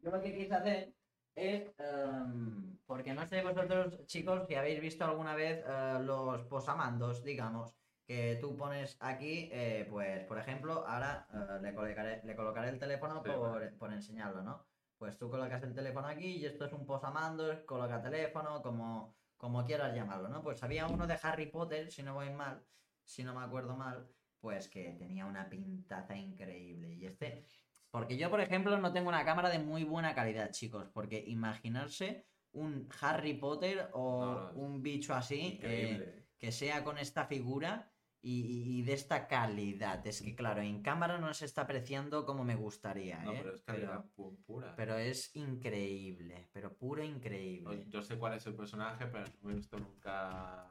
yo 0.00 0.10
lo 0.10 0.20
que 0.20 0.34
quise 0.34 0.52
hacer 0.54 0.92
es, 1.36 1.72
em, 1.78 2.76
porque 2.84 3.14
no 3.14 3.24
sé 3.26 3.42
vosotros, 3.42 4.04
chicos, 4.06 4.46
si 4.48 4.56
habéis 4.56 4.80
visto 4.80 5.04
alguna 5.04 5.36
vez 5.36 5.64
eh, 5.64 5.98
los 6.02 6.42
posamandos, 6.46 7.22
digamos, 7.22 7.76
que 8.04 8.38
tú 8.40 8.56
pones 8.56 8.96
aquí, 9.00 9.48
eh, 9.52 9.86
pues, 9.90 10.24
por 10.24 10.38
ejemplo, 10.38 10.86
ahora 10.86 11.26
eh, 11.32 11.62
le, 11.62 11.74
colocaré, 11.74 12.22
le 12.24 12.36
colocaré 12.36 12.70
el 12.70 12.78
teléfono 12.78 13.22
Sí, 13.24 13.30
por, 13.30 13.78
por 13.78 13.92
enseñarlo, 13.92 14.42
¿no? 14.42 14.66
Pues 14.98 15.18
tú 15.18 15.30
colocas 15.30 15.62
el 15.62 15.74
teléfono 15.74 16.06
aquí 16.08 16.36
y 16.36 16.46
esto 16.46 16.64
es 16.66 16.72
un 16.72 16.86
posamandos, 16.86 17.60
coloca 17.60 18.02
teléfono, 18.02 18.62
como, 18.62 19.16
como 19.36 19.64
quieras 19.64 19.94
llamarlo, 19.94 20.28
¿no? 20.28 20.42
Pues 20.42 20.62
había 20.62 20.86
uno 20.86 21.06
de 21.06 21.18
Harry 21.22 21.46
Potter, 21.46 21.90
si 21.90 22.02
no 22.02 22.14
voy 22.14 22.30
mal, 22.30 22.64
si 23.04 23.24
no 23.24 23.34
me 23.34 23.44
acuerdo 23.44 23.76
mal, 23.76 24.08
pues 24.40 24.68
que 24.68 24.92
tenía 24.98 25.26
una 25.26 25.48
pintaza 25.48 26.16
increíble. 26.16 26.94
Y 26.94 27.06
este 27.06 27.44
Porque 27.90 28.16
yo, 28.16 28.30
por 28.30 28.40
ejemplo, 28.40 28.76
no 28.78 28.92
tengo 28.92 29.08
una 29.08 29.24
cámara 29.24 29.48
de 29.48 29.60
muy 29.60 29.84
buena 29.84 30.14
calidad, 30.14 30.50
chicos. 30.50 30.88
Porque 30.92 31.22
imaginarse 31.26 32.26
un 32.52 32.88
Harry 33.00 33.34
Potter 33.34 33.88
o 33.92 34.24
No, 34.24 34.52
no, 34.52 34.58
un 34.58 34.82
bicho 34.82 35.14
así 35.14 35.60
eh, 35.62 36.26
que 36.38 36.52
sea 36.52 36.82
con 36.82 36.98
esta 36.98 37.24
figura 37.26 37.91
y, 38.24 38.82
de 38.82 38.92
esta 38.92 39.26
calidad. 39.26 40.06
Es 40.06 40.22
que, 40.22 40.34
claro, 40.36 40.62
en 40.62 40.82
cámara 40.82 41.18
no 41.18 41.32
se 41.34 41.44
está 41.44 41.62
apreciando 41.62 42.24
como 42.24 42.44
me 42.44 42.54
gustaría, 42.54 43.22
no, 43.22 43.32
¿eh? 43.32 43.38
pero 43.42 43.54
es 43.54 43.62
calidad 43.62 44.04
pu- 44.16 44.36
pura. 44.44 44.74
pero 44.76 44.96
es 44.96 45.34
increíble, 45.34 46.48
pero 46.52 46.76
puro 46.76 47.02
increíble. 47.02 47.84
Yo 47.88 48.00
sé 48.02 48.16
cuál 48.18 48.34
es 48.34 48.46
el 48.46 48.54
personaje, 48.54 49.06
pero 49.06 49.24
no 49.42 49.50
he 49.50 49.54
visto 49.54 49.78
nunca. 49.78 50.70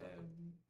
Eh, 0.00 0.18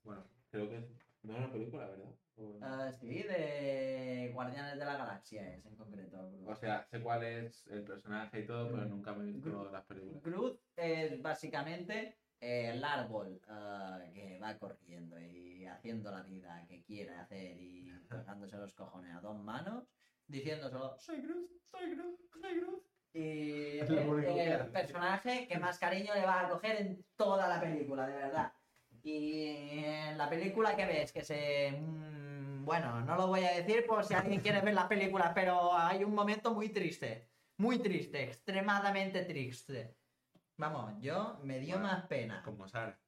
bueno, 0.05 0.25
creo 0.51 0.69
que 0.69 0.89
no 1.23 1.33
es 1.33 1.39
una 1.39 1.53
película, 1.53 1.87
¿verdad? 1.89 2.15
Ah, 2.61 2.93
sí, 2.93 3.23
de 3.23 4.31
Guardianes 4.35 4.79
de 4.79 4.85
la 4.85 4.97
Galaxia 4.97 5.55
es 5.55 5.65
en 5.65 5.75
concreto. 5.77 6.31
O 6.47 6.55
sea, 6.55 6.87
sé 6.91 7.01
cuál 7.01 7.25
es 7.25 7.67
el 7.67 7.83
personaje 7.83 8.41
y 8.41 8.47
todo, 8.47 8.71
pero 8.71 8.85
Mm. 8.85 8.91
nunca 8.91 9.15
me 9.15 9.25
he 9.25 9.33
visto 9.33 9.51
Groot. 9.51 9.73
las 9.73 9.85
películas. 9.85 10.23
Groot 10.23 10.61
es 10.77 11.23
básicamente 11.23 12.19
el 12.41 12.85
árbol 12.85 13.41
ah, 13.49 14.01
que 14.15 14.39
va 14.39 14.59
corriendo 14.59 15.19
y 15.21 15.67
haciendo 15.67 16.11
la 16.11 16.23
vida 16.23 16.65
que 16.69 16.83
quiere 16.85 17.15
hacer 17.15 17.61
y 17.61 17.91
tocándose 18.09 18.57
los 18.57 18.75
cojones 18.75 19.15
a 19.15 19.21
dos 19.21 19.39
manos, 19.39 19.85
diciéndoselo, 20.27 20.99
soy 20.99 21.21
Groot, 21.23 21.51
soy 21.71 21.95
Groot, 21.95 22.21
soy 22.41 22.61
Groot. 22.61 22.83
Y 23.13 23.79
el 23.81 24.53
hace. 24.61 24.71
personaje 24.73 25.49
que 25.49 25.59
más 25.59 25.79
cariño 25.79 26.15
le 26.15 26.27
va 26.27 26.43
a 26.47 26.49
coger 26.51 26.77
en 26.83 27.05
toda 27.17 27.49
la 27.49 27.61
película, 27.61 28.07
de 28.07 28.15
verdad. 28.17 28.53
Y 29.03 29.85
en 29.85 30.19
la 30.19 30.29
película 30.29 30.75
que 30.77 30.85
ves, 30.87 31.13
que 31.13 31.23
se... 31.25 31.73
mm, 31.73 32.65
Bueno, 32.65 33.01
no 33.03 33.17
lo 33.17 33.29
voy 33.29 33.45
a 33.45 33.53
decir 33.53 33.87
por 33.87 34.05
si 34.05 34.15
alguien 34.15 34.41
quiere 34.41 34.61
ver 34.61 34.75
la 34.75 34.89
película, 34.89 35.33
pero 35.35 35.73
hay 35.75 36.05
un 36.05 36.15
momento 36.15 36.53
muy 36.55 36.71
triste. 36.71 37.31
Muy 37.59 37.79
triste, 37.79 38.23
extremadamente 38.25 39.25
triste. 39.25 39.97
Vamos, 40.59 40.95
yo 41.01 41.39
me 41.43 41.59
dio 41.59 41.75
Bueno, 41.77 41.89
más 41.89 42.07
pena. 42.07 42.43
Como 42.43 42.67
Sara. 42.67 42.99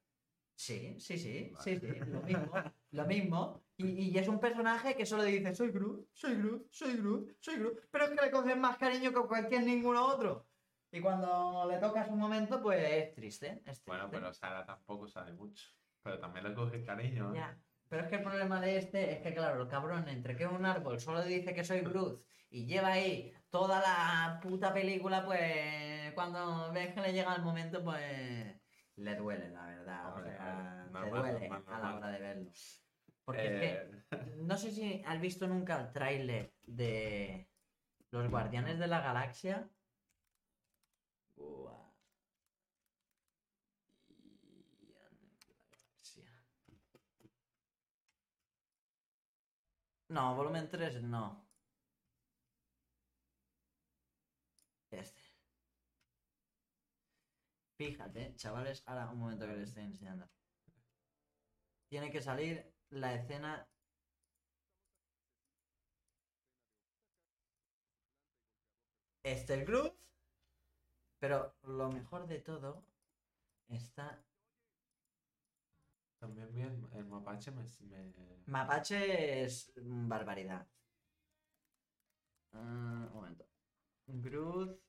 Sí, 0.55 0.99
sí, 0.99 1.17
sí, 1.17 1.51
Vale. 1.53 1.63
sí, 1.63 1.79
sí, 1.79 1.99
lo 1.99 2.21
mismo, 2.21 2.51
lo 2.91 3.05
mismo. 3.05 3.63
Y, 3.77 4.09
y 4.09 4.17
es 4.17 4.27
un 4.27 4.41
personaje 4.41 4.93
que 4.95 5.05
solo 5.05 5.23
dice, 5.23 5.55
soy 5.55 5.71
Groot, 5.71 6.09
soy 6.13 6.35
Groot, 6.35 6.67
soy 6.69 6.97
Groot, 6.97 7.37
soy 7.39 7.55
Groot, 7.55 7.87
pero 7.89 8.05
es 8.05 8.09
que 8.11 8.25
le 8.25 8.31
cogen 8.31 8.59
más 8.59 8.77
cariño 8.77 9.13
que 9.13 9.21
cualquier 9.27 9.63
ninguno 9.63 10.05
otro. 10.05 10.49
Y 10.91 10.99
cuando 10.99 11.65
le 11.69 11.77
toca 11.77 12.05
su 12.05 12.13
momento, 12.15 12.61
pues 12.61 12.83
es 12.83 13.13
triste, 13.13 13.47
es 13.59 13.63
triste. 13.63 13.83
Bueno, 13.85 14.09
pero 14.11 14.33
Sara 14.33 14.65
tampoco 14.65 15.07
sabe 15.07 15.31
mucho. 15.33 15.69
Pero 16.03 16.19
también 16.19 16.45
le 16.49 16.53
coge 16.53 16.83
cariño. 16.83 17.33
¿eh? 17.33 17.37
Ya. 17.37 17.57
Pero 17.89 18.03
es 18.03 18.09
que 18.09 18.15
el 18.17 18.23
problema 18.23 18.61
de 18.61 18.77
este 18.77 19.11
es 19.13 19.21
que, 19.21 19.33
claro, 19.33 19.61
el 19.63 19.67
cabrón, 19.67 20.07
entre 20.09 20.35
que 20.35 20.45
un 20.47 20.65
árbol, 20.65 20.99
solo 20.99 21.23
dice 21.23 21.53
que 21.55 21.63
soy 21.63 21.81
Groot 21.81 22.23
y 22.51 22.65
lleva 22.67 22.89
ahí 22.89 23.33
toda 23.49 23.79
la 23.81 24.39
puta 24.41 24.73
película, 24.73 25.25
pues 25.25 26.13
cuando 26.13 26.71
ves 26.71 26.93
que 26.93 27.01
le 27.01 27.13
llega 27.13 27.35
el 27.35 27.41
momento, 27.41 27.83
pues 27.83 28.61
le 28.95 29.15
duele, 29.15 29.49
la 29.49 29.65
verdad. 29.65 30.11
o 30.11 30.15
Hombre, 30.17 30.31
sea, 30.37 30.53
normal, 30.91 31.03
te 31.03 31.09
duele 31.09 31.49
normal, 31.49 31.63
a 31.67 31.79
la 31.79 31.95
hora 31.97 32.07
de 32.11 32.19
verlo. 32.19 32.51
Porque 33.25 33.47
es 33.47 33.51
Eh, 33.51 33.91
que 34.11 34.15
no 34.37 34.57
sé 34.57 34.71
si 34.71 35.03
has 35.05 35.19
visto 35.21 35.47
nunca 35.47 35.79
el 35.81 35.91
tráiler 35.91 36.55
de 36.63 37.51
Los 38.11 38.29
Guardianes 38.29 38.79
de 38.79 38.87
la 38.87 39.01
Galaxia. 39.01 39.71
Guardianes 44.85 45.39
de 45.47 45.53
la 45.53 45.63
Galaxia. 45.71 46.29
No, 50.09 50.35
volumen 50.35 50.67
3 50.69 51.01
no. 51.03 51.45
Este. 54.91 55.21
Fíjate, 57.77 58.35
chavales, 58.35 58.83
ahora 58.85 59.09
un 59.09 59.19
momento 59.19 59.45
que 59.47 59.53
les 59.53 59.69
estoy 59.69 59.83
enseñando. 59.83 60.29
Tiene 61.89 62.11
que 62.11 62.21
salir 62.21 62.71
la 62.89 63.13
escena. 63.13 63.67
Este 69.23 69.53
el. 69.53 69.93
Pero 71.19 71.53
lo 71.63 71.89
mejor 71.89 72.27
de 72.27 72.39
todo 72.39 72.83
está. 73.69 74.21
También 76.19 76.51
vi 76.53 76.61
el, 76.61 76.77
el 76.93 77.05
mapache 77.05 77.51
me, 77.51 77.63
me- 77.81 78.13
Mapache 78.47 79.43
es 79.43 79.71
barbaridad. 79.77 80.65
Ah, 82.53 83.07
un 83.07 83.13
momento. 83.13 83.45
Groot 84.07 84.79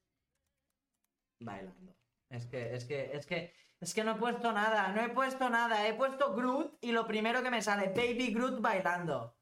bailando. 1.40 1.94
Es 2.28 2.46
que, 2.46 2.74
es 2.74 2.84
que, 2.84 3.12
es 3.16 3.26
que, 3.26 3.52
es 3.80 3.94
que 3.94 4.04
no 4.04 4.12
he 4.12 4.18
puesto 4.18 4.52
nada, 4.52 4.88
no 4.92 5.02
he 5.02 5.08
puesto 5.10 5.50
nada. 5.50 5.86
He 5.86 5.94
puesto 5.94 6.34
Groot 6.34 6.78
y 6.80 6.92
lo 6.92 7.06
primero 7.06 7.42
que 7.42 7.50
me 7.50 7.62
sale, 7.62 7.88
Baby 7.88 8.32
Groot 8.32 8.60
bailando. 8.60 9.34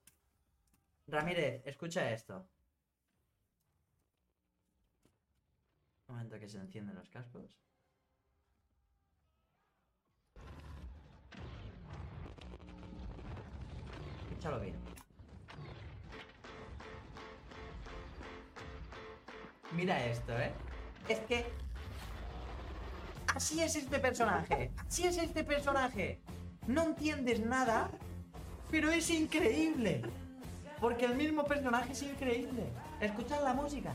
Ramírez, 1.06 1.62
escucha 1.66 2.10
esto. 2.10 2.48
Un 6.08 6.14
momento 6.16 6.38
que 6.40 6.48
se 6.48 6.58
encienden 6.58 6.96
los 6.96 7.08
cascos. 7.10 7.50
Escúchalo 14.38 14.60
bien. 14.60 14.76
Mira 19.72 20.04
esto, 20.06 20.38
¿eh? 20.38 20.52
Es 21.08 21.18
que... 21.20 21.44
Así 23.34 23.60
es 23.60 23.74
este 23.74 23.98
personaje. 23.98 24.70
Así 24.86 25.08
es 25.08 25.18
este 25.18 25.42
personaje. 25.42 26.20
No 26.68 26.84
entiendes 26.84 27.40
nada, 27.40 27.90
pero 28.70 28.92
es 28.92 29.10
increíble. 29.10 30.02
Porque 30.80 31.06
el 31.06 31.16
mismo 31.16 31.44
personaje 31.44 31.90
es 31.90 32.02
increíble. 32.02 32.62
Escuchad 33.00 33.42
la 33.42 33.54
música. 33.54 33.92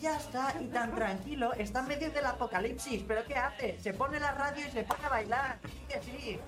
Y 0.00 0.02
ya 0.04 0.16
está, 0.16 0.54
y 0.58 0.64
tan 0.68 0.94
tranquilo, 0.94 1.52
está 1.52 1.80
en 1.80 1.88
medio 1.88 2.10
del 2.10 2.24
apocalipsis, 2.24 3.04
pero 3.06 3.22
¿qué 3.26 3.34
hace? 3.34 3.78
Se 3.80 3.92
pone 3.92 4.18
la 4.18 4.32
radio 4.32 4.66
y 4.66 4.70
se 4.70 4.82
pone 4.82 5.04
a 5.04 5.08
bailar. 5.10 5.58
Sí 5.62 5.84
que 5.86 6.00
sí. 6.00 6.40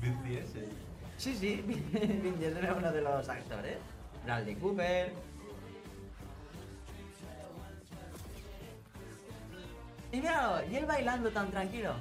Vin 0.00 0.22
Diesel. 0.22 0.68
Sí, 1.16 1.34
sí, 1.34 1.56
Vin 1.66 2.38
Diesel 2.38 2.64
es 2.64 2.70
uno 2.70 2.92
de 2.92 3.00
los 3.00 3.28
actores. 3.28 3.78
Bradley 4.24 4.54
Cooper. 4.54 5.12
Y 10.12 10.20
míralo, 10.20 10.64
y 10.70 10.76
él 10.76 10.86
bailando 10.86 11.32
tan 11.32 11.50
tranquilo. 11.50 11.94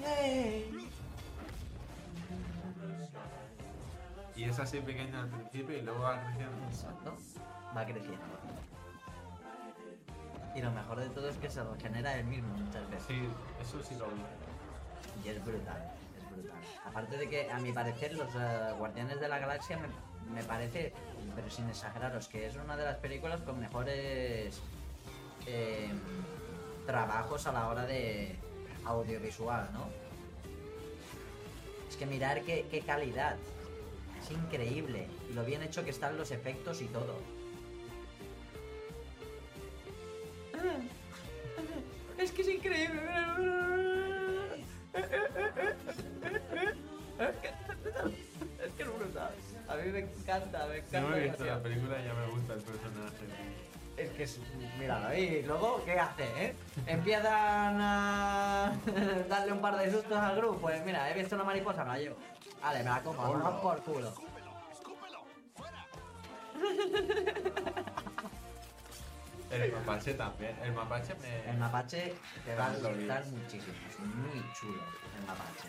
¡Yay! 0.00 0.88
Y 4.36 4.44
es 4.44 4.58
así 4.60 4.78
pequeño 4.78 5.18
al 5.18 5.28
principio 5.28 5.76
y 5.76 5.82
luego 5.82 6.02
va 6.02 6.22
creciendo. 6.22 6.66
Exacto. 6.68 7.16
Va 7.76 7.84
creciendo. 7.84 8.71
Y 10.54 10.60
lo 10.60 10.70
mejor 10.70 11.00
de 11.00 11.08
todo 11.08 11.28
es 11.28 11.36
que 11.38 11.50
se 11.50 11.62
regenera 11.62 12.18
él 12.18 12.26
mismo 12.26 12.54
muchas 12.54 12.88
veces. 12.90 13.06
Sí, 13.06 13.28
eso 13.60 13.82
sí 13.82 13.94
lo 13.96 14.06
vi. 14.06 14.22
Y 15.24 15.28
es 15.28 15.44
brutal, 15.44 15.92
es 16.16 16.30
brutal. 16.30 16.60
Aparte 16.84 17.16
de 17.16 17.28
que, 17.28 17.50
a 17.50 17.58
mi 17.58 17.72
parecer, 17.72 18.12
los 18.14 18.28
eh, 18.34 18.72
Guardianes 18.78 19.20
de 19.20 19.28
la 19.28 19.38
Galaxia 19.38 19.78
me, 19.78 19.88
me 20.34 20.42
parece, 20.42 20.92
pero 21.34 21.50
sin 21.50 21.68
exageraros, 21.68 22.28
que 22.28 22.46
es 22.46 22.56
una 22.56 22.76
de 22.76 22.84
las 22.84 22.96
películas 22.96 23.40
con 23.40 23.60
mejores 23.60 24.60
eh, 25.46 25.90
trabajos 26.86 27.46
a 27.46 27.52
la 27.52 27.68
hora 27.68 27.86
de 27.86 28.36
audiovisual, 28.84 29.68
¿no? 29.72 29.86
Es 31.88 31.96
que 31.96 32.06
mirar 32.06 32.42
qué, 32.42 32.66
qué 32.70 32.80
calidad. 32.80 33.36
Es 34.20 34.30
increíble. 34.30 35.08
Y 35.30 35.32
lo 35.34 35.44
bien 35.44 35.62
hecho 35.62 35.84
que 35.84 35.90
están 35.90 36.16
los 36.16 36.30
efectos 36.30 36.80
y 36.80 36.86
todo. 36.86 37.18
Es 42.18 42.30
que 42.32 42.42
es 42.42 42.48
increíble. 42.48 43.00
Es 48.64 48.72
que 48.76 48.82
es 48.82 48.88
brutal. 48.98 49.30
A 49.68 49.74
mí 49.76 49.90
me 49.90 49.98
encanta, 50.00 50.66
me 50.66 50.80
No 50.80 50.86
encanta. 50.86 51.16
he 51.18 51.20
visto 51.28 51.44
la 51.44 51.62
película 51.62 52.00
y 52.00 52.04
ya 52.04 52.14
me 52.14 52.26
gusta 52.28 52.54
el 52.54 52.60
personaje. 52.60 53.26
Es 53.96 54.10
que 54.10 54.22
es. 54.24 54.40
Míralo, 54.78 55.14
y 55.14 55.42
luego, 55.42 55.82
¿qué 55.84 55.98
hace, 55.98 56.24
eh? 56.44 56.54
Empiezan 56.86 57.78
a 57.80 58.72
darle 59.28 59.52
un 59.52 59.60
par 59.60 59.76
de 59.78 59.90
sustos 59.90 60.16
al 60.18 60.36
grupo. 60.36 60.58
Pues 60.60 60.84
mira, 60.84 61.10
he 61.10 61.14
visto 61.18 61.34
una 61.34 61.44
mariposa, 61.44 61.84
me 61.84 61.90
la 61.90 61.98
llevo. 61.98 62.16
Vale, 62.62 62.78
me 62.78 62.84
la 62.90 63.02
como, 63.02 63.22
vamos 63.22 63.60
por 63.60 63.82
culo. 63.82 64.12
El 69.52 69.72
mapache 69.72 70.14
también. 70.14 70.56
El 70.62 70.72
mapache 70.72 71.14
me. 71.16 71.50
El 71.50 71.58
mapache 71.58 72.14
te 72.44 72.54
va 72.54 72.66
a 72.66 72.70
gustar 72.70 73.26
muchísimo. 73.26 73.74
Es 73.88 73.98
muy 73.98 74.52
chulo 74.58 74.82
el 75.18 75.26
mapache. 75.26 75.68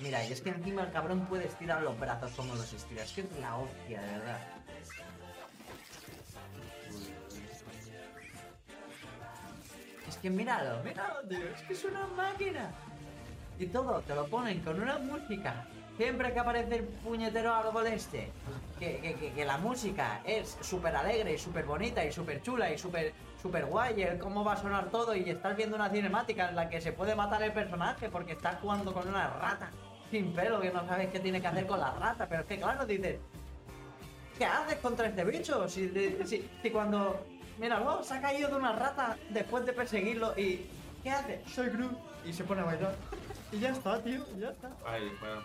Mira, 0.00 0.24
y 0.24 0.32
es 0.32 0.40
que 0.40 0.50
encima 0.50 0.82
el 0.82 0.92
cabrón 0.92 1.26
puede 1.26 1.46
estirar 1.46 1.82
los 1.82 1.98
brazos 1.98 2.30
como 2.32 2.54
los 2.54 2.72
estira. 2.72 3.02
Es 3.02 3.12
que 3.12 3.22
es 3.22 3.32
la 3.40 3.56
hostia, 3.56 4.00
de 4.00 4.12
verdad. 4.18 4.40
Es 10.06 10.16
que 10.16 10.30
míralo, 10.30 10.82
míralo, 10.84 11.28
tío. 11.28 11.48
Es 11.54 11.62
que 11.62 11.72
es 11.72 11.84
una 11.84 12.06
máquina. 12.06 12.70
Y 13.58 13.66
todo, 13.66 14.00
te 14.02 14.14
lo 14.14 14.28
ponen 14.28 14.60
con 14.60 14.80
una 14.80 14.98
música. 14.98 15.66
Siempre 15.98 16.32
que 16.32 16.38
aparece 16.38 16.76
el 16.76 16.84
puñetero 16.84 17.52
árbol 17.54 17.86
este, 17.88 18.30
que, 18.78 18.98
que- 19.00 19.32
que- 19.34 19.44
la 19.44 19.58
música 19.58 20.20
es 20.24 20.56
súper 20.62 20.94
alegre 20.96 21.34
y 21.34 21.38
súper 21.38 21.64
bonita 21.66 22.02
y 22.04 22.12
súper 22.12 22.40
chula 22.40 22.72
y 22.72 22.78
súper 22.78 23.12
super 23.42 23.66
guay, 23.66 24.00
el 24.02 24.18
cómo 24.18 24.42
va 24.44 24.54
a 24.54 24.56
sonar 24.56 24.90
todo 24.90 25.14
y 25.14 25.28
estás 25.28 25.56
viendo 25.56 25.76
una 25.76 25.90
cinemática 25.90 26.48
en 26.48 26.56
la 26.56 26.68
que 26.68 26.80
se 26.80 26.92
puede 26.92 27.14
matar 27.14 27.42
el 27.42 27.52
personaje 27.52 28.08
porque 28.08 28.32
estás 28.32 28.56
jugando 28.60 28.92
con 28.92 29.06
una 29.08 29.28
rata 29.28 29.70
sin 30.10 30.32
pelo 30.32 30.60
que 30.60 30.70
no 30.70 30.86
sabes 30.86 31.08
qué 31.10 31.20
tiene 31.20 31.40
que 31.40 31.46
hacer 31.48 31.66
con 31.66 31.78
la 31.80 31.90
rata, 31.92 32.26
pero 32.28 32.40
es 32.42 32.46
que 32.48 32.58
claro, 32.58 32.86
dices, 32.86 33.18
¿qué 34.38 34.44
haces 34.44 34.76
contra 34.78 35.08
este 35.08 35.24
bicho? 35.24 35.68
Si, 35.68 35.88
si, 36.24 36.48
si 36.62 36.70
cuando, 36.70 37.24
míralo, 37.58 38.02
se 38.04 38.14
ha 38.14 38.20
caído 38.20 38.48
de 38.48 38.56
una 38.56 38.72
rata 38.72 39.16
después 39.30 39.66
de 39.66 39.72
perseguirlo 39.72 40.32
y, 40.38 40.66
¿qué 41.02 41.10
hace? 41.10 41.42
Soy 41.46 41.68
Groot 41.70 41.92
y 42.24 42.32
se 42.32 42.44
pone 42.44 42.60
a 42.60 42.64
bailar. 42.64 42.94
Y 43.50 43.60
ya 43.60 43.70
está, 43.70 43.98
tío, 44.02 44.26
ya 44.38 44.50
está. 44.50 44.68
Ay, 44.86 45.10
buena 45.20 45.36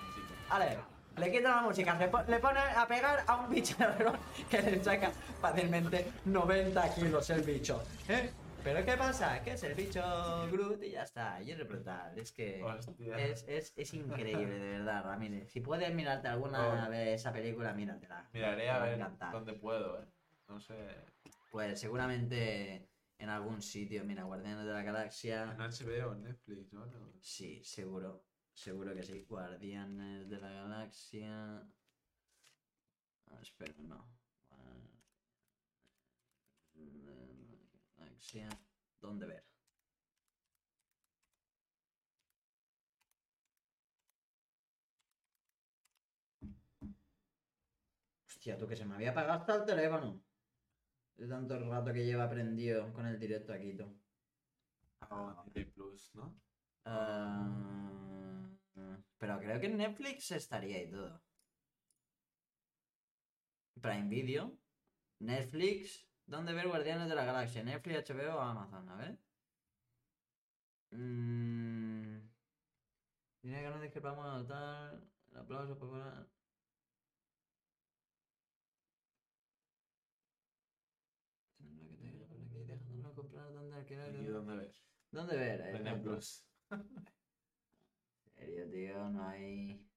Vale, 0.50 0.78
le 1.18 1.32
quita 1.32 1.56
la 1.56 1.62
música, 1.62 1.98
se 1.98 2.08
po- 2.08 2.24
le 2.28 2.40
pone 2.40 2.60
a 2.60 2.88
pegar 2.88 3.24
a 3.28 3.36
un 3.38 3.50
bicharro 3.50 4.14
que 4.50 4.62
le 4.62 4.84
saca 4.84 5.12
fácilmente 5.42 6.12
90 6.26 6.96
kilos 6.96 7.30
el 7.30 7.42
bicho. 7.42 7.84
¿Eh? 8.08 8.30
¿Pero 8.64 8.86
qué 8.86 8.96
pasa? 8.96 9.44
Que 9.44 9.52
es 9.54 9.64
el 9.64 9.74
bicho 9.74 10.02
Groot 10.50 10.82
y 10.84 10.92
ya 10.92 11.04
está. 11.04 11.42
Y 11.42 11.52
es 11.52 11.68
brutal. 11.68 12.18
Es 12.18 12.32
que 12.32 12.64
es, 13.18 13.44
es, 13.48 13.74
es 13.76 13.94
increíble, 13.94 14.58
de 14.58 14.70
verdad, 14.78 15.04
Ramírez. 15.04 15.52
Si 15.52 15.60
puedes 15.60 15.94
mirarte 15.94 16.30
alguna 16.30 16.86
Oh. 16.86 16.90
vez 16.90 17.20
esa 17.20 17.34
película, 17.34 17.74
míratela. 17.74 18.30
Miraré 18.32 18.70
a 18.70 18.80
ver 18.80 19.06
dónde 19.34 19.54
puedo, 19.54 20.02
eh. 20.02 20.06
No 20.48 20.62
sé. 20.62 20.76
Pues 21.52 21.78
seguramente 21.80 22.88
en 23.20 23.30
algún 23.30 23.62
sitio, 23.62 24.04
mira, 24.06 24.24
Guardianes 24.24 24.66
de 24.66 24.72
la 24.72 24.82
Galaxia. 24.82 25.44
En 25.44 25.58
HBO, 25.60 26.14
en 26.14 26.24
Netflix. 26.24 26.72
No. 26.72 26.86
Sí, 27.20 27.62
seguro. 27.66 28.24
Seguro 28.54 28.96
que 28.96 29.04
sí. 29.04 29.26
Guardianes 29.30 30.30
de 30.30 30.40
la 30.40 30.52
Galaxia. 30.52 31.62
Ah, 33.32 33.40
espera, 33.42 33.74
no. 33.80 34.08
Galaxia. 37.98 38.50
¿Dónde 39.02 39.26
ver? 39.26 39.44
Hostia, 48.28 48.58
tú 48.58 48.68
que 48.68 48.76
se 48.76 48.86
me 48.86 48.96
había 48.96 49.12
apagado 49.12 49.40
hasta 49.40 49.56
el 49.56 49.66
teléfono. 49.66 50.22
De 51.16 51.28
tanto 51.28 51.60
rato 51.60 51.94
que 51.94 52.06
lleva 52.06 52.30
prendido 52.30 52.92
con 52.94 53.06
el 53.06 53.20
directo 53.20 53.54
aquí, 53.54 53.74
tú. 53.76 53.86
Ah, 55.02 55.46
Plus, 55.76 56.12
¿no? 56.16 56.36
Ah, 56.86 58.33
pero 59.18 59.40
creo 59.40 59.60
que 59.60 59.68
en 59.68 59.78
Netflix 59.78 60.32
estaría 60.32 60.82
y 60.84 60.90
todo. 60.90 61.22
Prime 63.82 64.10
Video. 64.10 64.58
Netflix. 65.20 66.08
¿Dónde 66.26 66.54
ver 66.54 66.68
Guardianes 66.68 67.10
de 67.10 67.16
la 67.16 67.26
Galaxia? 67.26 67.64
Netflix, 67.64 68.10
HBO 68.10 68.36
o 68.36 68.40
Amazon. 68.40 68.90
A 68.90 68.96
ver. 68.96 69.18
Mm. 70.92 72.30
Mira 73.42 73.62
que 73.62 73.70
no 73.70 73.82
discrepamos 73.82 74.26
a 74.26 74.48
tal. 74.48 75.10
El 75.32 75.38
aplauso 75.38 75.78
popular. 75.78 76.28
Tendrá 81.58 81.88
que 81.90 81.98
tener 81.98 82.28
por 82.28 82.42
aquí, 82.42 82.64
dejándolo 82.66 83.16
comprar 83.16 83.52
donde 83.52 83.76
alquilar. 83.76 84.16
¿Y 84.16 84.26
dónde 84.26 84.56
ver? 84.56 84.76
¿Dónde 85.12 85.38
ver? 85.38 85.62
Eh, 85.62 85.74
Disney 85.74 86.00
Plus. 86.02 86.46
¿En 88.44 88.50
serio, 88.50 88.70
tío? 88.70 89.10
No 89.10 89.28
hay. 89.28 89.90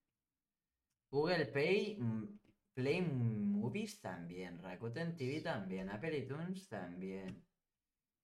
Google 1.11 1.47
Pay, 1.47 1.97
mm, 1.99 2.39
Play 2.75 3.03
Movies 3.03 4.01
también, 4.01 4.59
Rakuten 4.63 5.17
TV 5.17 5.41
también, 5.41 5.91
Apple 5.91 6.17
iTunes 6.17 6.69
también, 6.69 7.45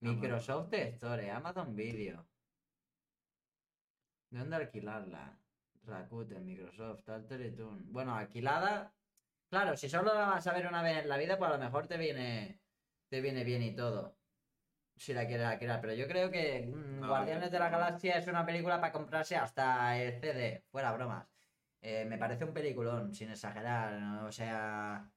Microsoft 0.01 0.73
Store, 0.75 1.31
Amazon 1.31 1.75
Video. 1.75 2.29
¿De 4.31 4.39
dónde 4.39 4.57
alquilarla? 4.57 5.39
Rakuten, 5.85 6.45
Microsoft, 6.45 7.09
Alter 7.09 7.41
iTunes. 7.41 7.91
Bueno, 7.91 8.15
alquilada. 8.15 8.95
Claro, 9.49 9.77
si 9.77 9.89
solo 9.89 10.15
la 10.15 10.27
vas 10.27 10.47
a 10.47 10.53
ver 10.53 10.67
una 10.67 10.83
vez 10.83 11.03
en 11.03 11.09
la 11.09 11.19
vida, 11.19 11.37
pues 11.39 11.51
a 11.51 11.57
lo 11.57 11.65
mejor 11.65 11.89
te 11.89 11.99
viene, 11.99 12.61
te 13.09 13.21
viene 13.21 13.43
bien 13.45 13.63
y 13.63 13.75
todo. 13.75 14.17
Si 14.97 15.13
la 15.13 15.27
quieres 15.27 15.47
alquilar, 15.47 15.81
pero 15.81 15.95
yo 15.95 16.07
creo 16.07 16.31
que 16.31 16.67
mm, 16.67 17.07
Guardianes 17.07 17.47
yo- 17.47 17.51
de 17.51 17.59
la 17.59 17.71
Galaxia 17.71 18.19
es 18.19 18.27
una 18.29 18.47
película 18.47 18.81
para 18.81 18.93
comprarse 18.93 19.37
hasta 19.37 20.01
el 20.01 20.21
CD, 20.21 20.65
fuera 20.71 20.93
bromas. 20.93 21.27
Eh, 21.81 22.05
me 22.05 22.19
parece 22.19 22.45
un 22.45 22.53
peliculón, 22.55 23.13
sin 23.15 23.31
exagerar, 23.31 24.01
¿no? 24.01 24.27
o 24.27 24.33
sea... 24.33 25.11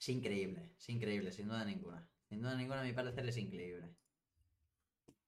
Es 0.00 0.08
increíble, 0.08 0.70
es 0.78 0.88
increíble, 0.88 1.32
sin 1.32 1.48
duda 1.48 1.64
ninguna. 1.64 2.08
Sin 2.28 2.40
duda 2.40 2.54
ninguna, 2.54 2.80
a 2.80 2.84
mi 2.84 2.92
parecer 2.92 3.26
es 3.28 3.36
increíble. 3.36 3.90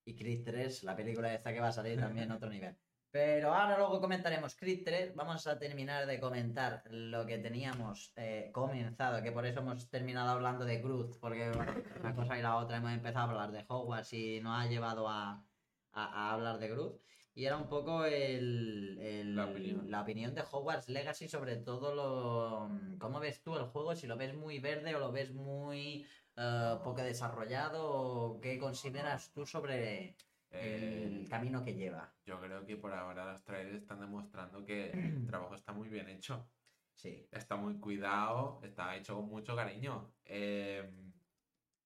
Y 0.04 0.14
Creed 0.16 0.44
3, 0.44 0.82
la 0.84 0.96
película 0.96 1.34
esta 1.34 1.52
que 1.52 1.60
va 1.60 1.68
a 1.68 1.72
salir 1.72 1.98
también 2.00 2.30
otro 2.30 2.48
nivel. 2.50 2.76
Pero 3.12 3.52
ahora 3.52 3.76
luego 3.76 4.00
comentaremos 4.00 4.54
Creed 4.54 4.82
3. 4.84 5.14
Vamos 5.16 5.44
a 5.48 5.58
terminar 5.58 6.06
de 6.06 6.20
comentar 6.20 6.84
lo 6.90 7.26
que 7.26 7.38
teníamos 7.38 8.12
eh, 8.16 8.50
comenzado, 8.52 9.20
que 9.22 9.32
por 9.32 9.44
eso 9.46 9.60
hemos 9.60 9.88
terminado 9.90 10.30
hablando 10.30 10.64
de 10.64 10.80
Cruz, 10.80 11.18
porque 11.20 11.50
bueno, 11.50 11.74
una 11.98 12.14
cosa 12.14 12.38
y 12.38 12.42
la 12.42 12.56
otra 12.56 12.76
hemos 12.76 12.92
empezado 12.92 13.26
a 13.26 13.30
hablar 13.30 13.50
de 13.50 13.64
Hogwarts 13.66 14.12
y 14.12 14.40
nos 14.40 14.56
ha 14.60 14.66
llevado 14.68 15.08
a, 15.08 15.44
a- 15.92 16.28
a 16.28 16.32
hablar 16.34 16.58
de 16.58 16.70
Cruz. 16.70 16.92
Y 17.34 17.46
era 17.46 17.56
un 17.56 17.68
poco 17.68 18.04
el, 18.04 18.96
el- 19.00 19.34
La 19.34 19.46
opinión. 19.46 19.90
la 19.90 20.02
opinión 20.02 20.34
de 20.34 20.42
Hogwarts 20.48 20.88
Legacy 20.88 21.28
sobre 21.28 21.56
todo 21.56 21.94
lo... 21.94 22.70
¿Cómo 22.98 23.18
ves 23.18 23.42
tú 23.42 23.56
el 23.56 23.64
juego? 23.64 23.96
Si 23.96 24.06
lo 24.06 24.16
ves 24.16 24.34
muy 24.34 24.60
verde 24.60 24.94
o 24.94 25.00
lo 25.00 25.10
ves 25.10 25.32
muy 25.32 26.06
eh, 26.36 26.76
poco 26.84 27.02
desarrollado 27.02 27.88
o 27.90 28.40
qué 28.40 28.58
consideras 28.58 29.32
tú 29.32 29.46
sobre 29.46 30.16
el 30.50 31.22
Eh, 31.22 31.26
camino 31.28 31.64
que 31.64 31.74
lleva. 31.74 32.12
yo 32.24 32.40
creo 32.40 32.64
que 32.66 32.76
por 32.76 32.92
ahora 32.92 33.24
los 33.32 33.44
trailers 33.44 33.76
están 33.82 34.00
demostrando 34.00 34.64
que 34.64 34.90
el 34.90 34.92
trabajo 35.26 35.54
está 35.54 35.72
muy 35.72 35.88
bien 35.88 36.08
hecho. 36.08 36.50
Sí. 36.94 37.28
Está 37.30 37.56
muy 37.56 37.78
cuidado, 37.78 38.60
está 38.62 38.96
hecho 38.96 39.16
con 39.16 39.26
mucho 39.28 39.54
cariño. 39.56 40.12
Eh, 40.24 40.90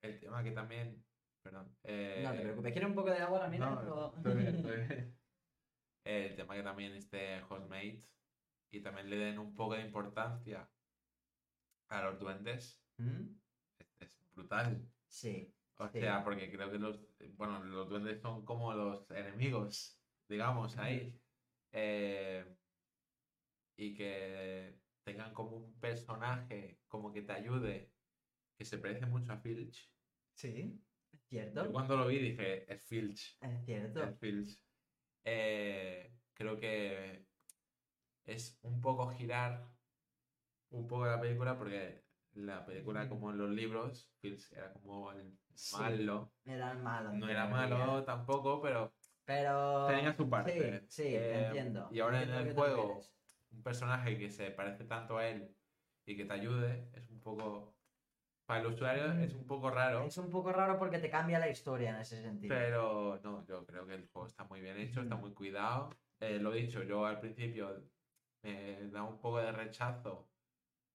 el 0.03 0.19
tema 0.19 0.43
que 0.43 0.51
también. 0.53 1.05
Perdón. 1.43 1.77
eh, 1.83 2.23
No 2.25 2.33
te 2.33 2.41
preocupes. 2.41 2.73
¿Quieres 2.73 2.89
un 2.89 2.95
poco 2.97 3.11
de 3.11 3.19
agua, 3.19 3.41
Ramírez? 3.41 3.67
No, 3.69 4.15
estoy 4.17 4.35
bien, 4.43 4.55
estoy 4.57 4.77
bien. 4.87 5.19
El 6.05 6.37
tema 6.37 6.55
que 6.55 6.63
también 6.63 6.93
esté 6.95 7.43
Hostmate 7.43 8.03
y 8.71 8.81
también 8.81 9.09
le 9.11 9.17
den 9.17 9.39
un 9.39 9.55
poco 9.55 9.75
de 9.75 9.83
importancia 9.83 10.71
a 11.91 12.03
los 12.03 12.19
duendes 12.19 12.83
¿Mm? 12.99 13.37
es, 13.79 13.95
es 14.01 14.33
brutal. 14.35 14.91
Sí. 15.07 15.54
O 15.77 15.89
Sí. 15.89 15.99
sea, 16.01 16.23
porque 16.25 16.51
creo 16.51 16.71
que 16.71 16.79
los, 16.79 17.01
bueno, 17.37 17.63
los 17.65 17.89
duendes 17.89 18.21
son 18.21 18.45
como 18.45 18.73
los 18.75 19.11
enemigos, 19.11 20.05
digamos, 20.29 20.77
ahí. 20.79 21.21
Eh, 21.73 22.57
y 23.77 23.95
que 23.95 24.81
tengan 25.03 25.35
como 25.35 25.57
un 25.57 25.81
personaje 25.81 26.83
como 26.87 27.13
que 27.13 27.23
te 27.23 27.33
ayude, 27.33 27.93
que 28.57 28.65
se 28.65 28.79
parece 28.79 29.07
mucho 29.07 29.33
a 29.33 29.39
Filch. 29.41 29.93
Sí. 30.37 30.81
Es 31.13 31.21
Yo 31.21 31.29
cierto. 31.29 31.73
cuando 31.73 31.97
lo 31.97 32.07
vi 32.07 32.19
dije, 32.19 32.73
es 32.73 32.87
Filch. 32.87 33.37
Es 33.41 33.65
cierto. 33.65 34.03
El 34.03 34.17
Filch. 34.17 34.61
Eh, 35.25 36.21
creo 36.35 36.59
que 36.59 37.27
es 38.25 38.59
un 38.63 38.81
poco 38.81 39.09
girar 39.11 39.75
un 40.71 40.87
poco 40.87 41.07
la 41.07 41.21
película 41.21 41.57
porque 41.59 42.04
la 42.35 42.65
película, 42.65 43.09
como 43.09 43.31
en 43.31 43.39
los 43.39 43.51
libros, 43.51 44.11
era 44.53 44.73
como 44.73 45.13
el 45.13 45.39
Sí. 45.55 45.77
malo. 45.77 46.33
Era 46.45 46.73
el 46.73 46.79
malo. 46.79 47.13
No 47.13 47.29
era 47.29 47.47
malo 47.47 48.03
tampoco, 48.05 48.61
pero 48.61 48.93
Pero. 49.25 49.87
tenía 49.87 50.13
su 50.15 50.29
parte. 50.29 50.81
Sí, 50.89 51.03
sí, 51.05 51.15
Eh, 51.15 51.47
entiendo. 51.47 51.89
Y 51.93 52.01
ahora 52.01 52.23
en 52.23 52.31
el 52.31 52.55
juego, 52.55 53.01
un 53.53 53.63
personaje 53.63 54.19
que 54.19 54.31
se 54.31 54.51
parece 54.51 54.85
tanto 54.85 55.17
a 55.19 55.29
él 55.29 55.55
y 56.07 56.17
que 56.17 56.25
te 56.25 56.33
ayude, 56.33 56.91
es 56.93 57.09
un 57.11 57.21
poco. 57.21 57.73
Para 58.47 58.61
el 58.61 58.67
usuario 58.67 59.09
Mm. 59.15 59.21
es 59.21 59.35
un 59.35 59.47
poco 59.47 59.71
raro. 59.71 60.05
Es 60.05 60.19
un 60.19 60.29
poco 60.29 60.53
raro 60.53 60.79
porque 60.79 60.99
te 60.99 61.09
cambia 61.09 61.39
la 61.39 61.49
historia 61.49 61.91
en 61.91 61.97
ese 61.97 62.21
sentido. 62.21 62.55
Pero 62.55 63.19
no, 63.23 63.47
yo 63.47 63.65
creo 63.65 63.87
que 63.87 63.95
el 63.95 64.07
juego 64.09 64.27
está 64.27 64.45
muy 64.45 64.61
bien 64.61 64.77
hecho, 64.77 65.01
está 65.01 65.17
muy 65.17 65.33
cuidado. 65.33 65.89
Eh, 66.21 66.39
lo 66.39 66.51
dicho, 66.53 66.83
yo 66.83 67.07
al 67.07 67.21
principio 67.21 67.83
me 68.43 68.91
da 68.91 69.03
un 69.05 69.19
poco 69.19 69.39
de 69.39 69.51
rechazo 69.51 70.29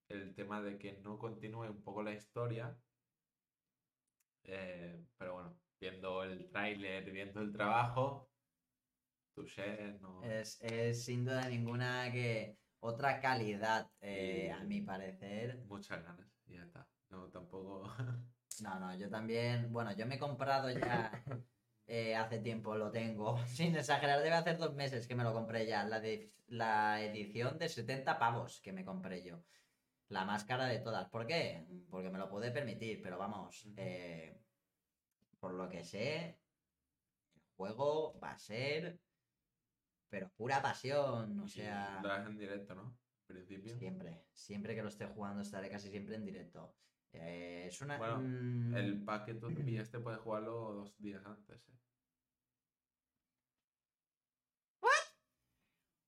el 0.10 0.34
tema 0.34 0.62
de 0.62 0.78
que 0.78 0.94
no 1.00 1.18
continúe 1.18 1.70
un 1.70 1.84
poco 1.84 2.04
la 2.04 2.14
historia. 2.14 2.78
Eh, 4.44 5.06
pero 5.18 5.34
bueno, 5.36 5.60
viendo 5.80 6.24
el 6.24 6.50
tráiler, 6.50 7.12
viendo 7.12 7.42
el 7.42 7.52
trabajo, 7.52 8.32
tu 9.36 9.46
share, 9.46 10.00
no. 10.02 10.24
Es, 10.24 10.60
es 10.62 11.06
sin 11.06 11.26
duda 11.26 11.48
ninguna 11.48 12.12
que 12.12 12.58
otra 12.80 13.20
calidad, 13.20 13.92
eh, 14.02 14.52
a 14.52 14.64
mi 14.64 14.82
parecer. 14.82 15.60
Muchas 15.66 16.04
ganas, 16.04 16.28
y 16.48 16.54
ya 16.54 16.64
está. 16.64 16.88
No, 17.10 17.30
tampoco. 17.30 17.84
No, 18.62 18.78
no, 18.78 18.94
yo 18.94 19.10
también. 19.10 19.72
Bueno, 19.72 19.94
yo 19.94 20.06
me 20.06 20.16
he 20.16 20.20
comprado 20.20 20.70
ya. 20.70 21.24
eh, 21.88 22.14
hace 22.14 22.40
tiempo 22.40 22.76
lo 22.76 22.92
tengo. 22.92 23.38
Sin 23.48 23.74
exagerar, 23.74 24.22
debe 24.22 24.36
hacer 24.36 24.58
dos 24.58 24.76
meses 24.76 25.08
que 25.08 25.16
me 25.16 25.24
lo 25.24 25.32
compré 25.32 25.66
ya. 25.66 25.86
La, 25.86 26.02
de, 26.02 26.34
la 26.48 27.02
edición 27.02 27.58
de 27.58 27.70
70 27.70 28.20
pavos 28.20 28.60
que 28.60 28.74
me 28.74 28.84
compré 28.84 29.24
yo. 29.24 29.42
La 30.10 30.26
más 30.26 30.44
cara 30.44 30.66
de 30.66 30.80
todas. 30.80 31.08
¿Por 31.10 31.26
qué? 31.28 31.66
Porque 31.90 32.10
me 32.10 32.18
lo 32.18 32.30
pude 32.30 32.52
permitir, 32.52 33.02
pero 33.02 33.18
vamos. 33.18 33.68
Eh, 33.78 34.42
por 35.40 35.54
lo 35.54 35.70
que 35.70 35.84
sé, 35.84 36.26
el 37.36 37.42
juego 37.56 38.20
va 38.20 38.32
a 38.32 38.38
ser. 38.40 39.00
Pero 40.10 40.30
pura 40.36 40.62
pasión. 40.62 41.40
O 41.40 41.46
Y 41.46 41.50
sea. 41.50 42.02
Lo 42.02 42.16
en 42.16 42.38
directo, 42.38 42.74
¿no? 42.76 42.98
En 43.30 43.36
principio. 43.36 43.78
Siempre, 43.78 44.26
siempre 44.34 44.76
que 44.76 44.82
lo 44.82 44.90
esté 44.90 45.06
jugando 45.06 45.42
estaré 45.42 45.70
casi 45.70 45.90
siempre 45.90 46.16
en 46.16 46.26
directo. 46.26 46.76
Eh, 47.14 47.66
es 47.68 47.82
una... 47.82 47.98
Bueno, 47.98 48.20
mm, 48.20 48.76
El 48.76 49.04
pack 49.04 49.26
que 49.26 49.34
tú 49.36 49.50
te 49.54 49.64
pillaste 49.64 50.00
puedes 50.00 50.20
jugarlo 50.20 50.74
dos 50.74 50.98
días 50.98 51.24
antes, 51.26 51.68
¿eh? 51.68 51.80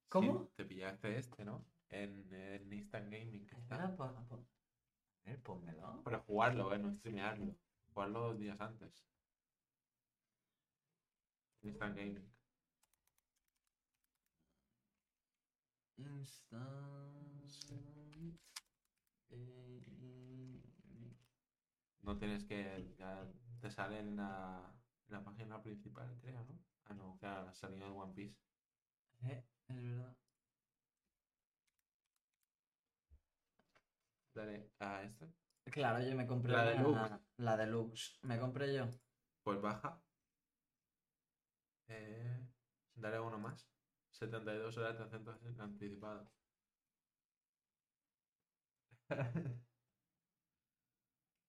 ¿Cómo? 0.10 0.44
Sí, 0.44 0.50
te 0.56 0.66
pillaste 0.66 1.18
este, 1.18 1.46
¿no? 1.46 1.66
En, 1.92 2.34
en 2.34 2.74
Instant 2.74 3.06
Gaming. 3.12 3.46
que 3.48 3.56
está. 3.56 3.76
Espera, 3.76 3.96
po- 3.96 4.26
po- 4.30 4.46
A 5.26 5.30
ver, 5.30 5.42
pónmelo. 5.44 6.02
Para 6.04 6.20
jugarlo, 6.20 6.74
¿eh? 6.74 6.80
No 6.80 6.92
streamearlo. 6.94 7.56
Jugarlo 7.94 8.20
dos 8.22 8.40
días 8.40 8.60
antes. 8.60 9.04
Instant 11.64 11.96
Gaming. 11.98 12.32
Instant... 15.98 17.54
eh, 19.30 19.82
No 22.04 22.18
tienes 22.18 22.44
que. 22.46 22.94
Ya 22.98 23.28
te 23.60 23.70
sale 23.70 24.00
en 24.00 24.16
la, 24.16 24.74
en 25.08 25.14
la 25.14 25.24
página 25.24 25.62
principal, 25.62 26.18
creo, 26.22 26.44
¿no? 26.46 26.58
Ah, 26.86 26.94
no, 26.94 27.18
claro, 27.20 27.50
ha 27.50 27.54
salido 27.54 27.88
en 27.88 27.94
One 27.94 28.14
Piece. 28.14 28.36
eh, 29.24 29.44
es 29.68 29.76
verdad. 29.76 30.16
Dale 34.34 34.72
a 34.80 35.04
este. 35.04 35.34
Claro, 35.66 36.04
yo 36.04 36.16
me 36.16 36.26
compré 36.26 36.52
La 36.54 36.66
la, 36.66 36.72
deluxe. 36.72 37.20
la 37.38 37.58
deluxe. 37.58 38.20
Me 38.24 38.40
compré 38.40 38.74
yo. 38.74 38.88
Pues 39.44 39.62
baja. 39.62 40.02
Eh, 41.88 42.48
dale 42.96 43.20
uno 43.20 43.38
más. 43.38 43.70
72 44.12 44.78
horas 44.78 44.98
de 44.98 45.04
acento 45.04 45.40
anticipado. 45.60 46.32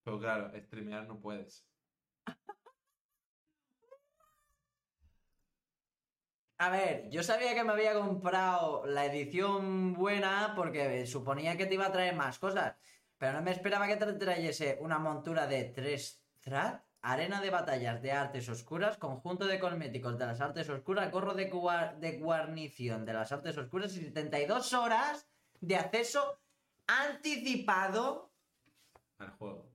Pero 0.05 0.19
claro, 0.19 0.51
streamear 0.61 1.07
no 1.07 1.20
puedes. 1.20 1.72
A 6.63 6.71
ver, 6.71 7.11
yo 7.11 7.25
sabía 7.25 7.57
que 7.57 7.65
me 7.65 7.73
había 7.73 7.93
comprado 7.93 8.87
la 8.87 9.05
edición 9.07 9.95
buena 9.95 10.53
porque 10.55 11.05
suponía 11.07 11.57
que 11.57 11.67
te 11.67 11.75
iba 11.75 11.87
a 11.87 11.91
traer 11.91 12.15
más 12.15 12.39
cosas. 12.39 12.77
Pero 13.19 13.33
no 13.33 13.43
me 13.43 13.51
esperaba 13.51 13.89
que 13.89 13.97
te 13.97 14.13
trayese 14.13 14.79
una 14.81 15.01
montura 15.01 15.49
de 15.49 15.65
3 15.65 16.23
Thrat, 16.39 16.85
arena 17.01 17.41
de 17.41 17.51
batallas 17.51 18.01
de 18.01 18.13
artes 18.13 18.49
oscuras, 18.49 18.97
conjunto 18.97 19.47
de 19.47 19.59
cosméticos 19.59 20.17
de 20.17 20.25
las 20.25 20.41
artes 20.41 20.69
oscuras, 20.69 21.11
gorro 21.11 21.35
de 21.35 21.51
guarnición 22.21 23.05
de 23.07 23.13
las 23.13 23.33
artes 23.33 23.59
oscuras 23.59 23.97
y 23.97 24.05
72 24.05 24.73
horas 24.73 25.27
de 25.61 25.75
acceso 25.75 26.39
anticipado 26.87 28.31
Al 29.19 29.31
juego. 29.31 29.72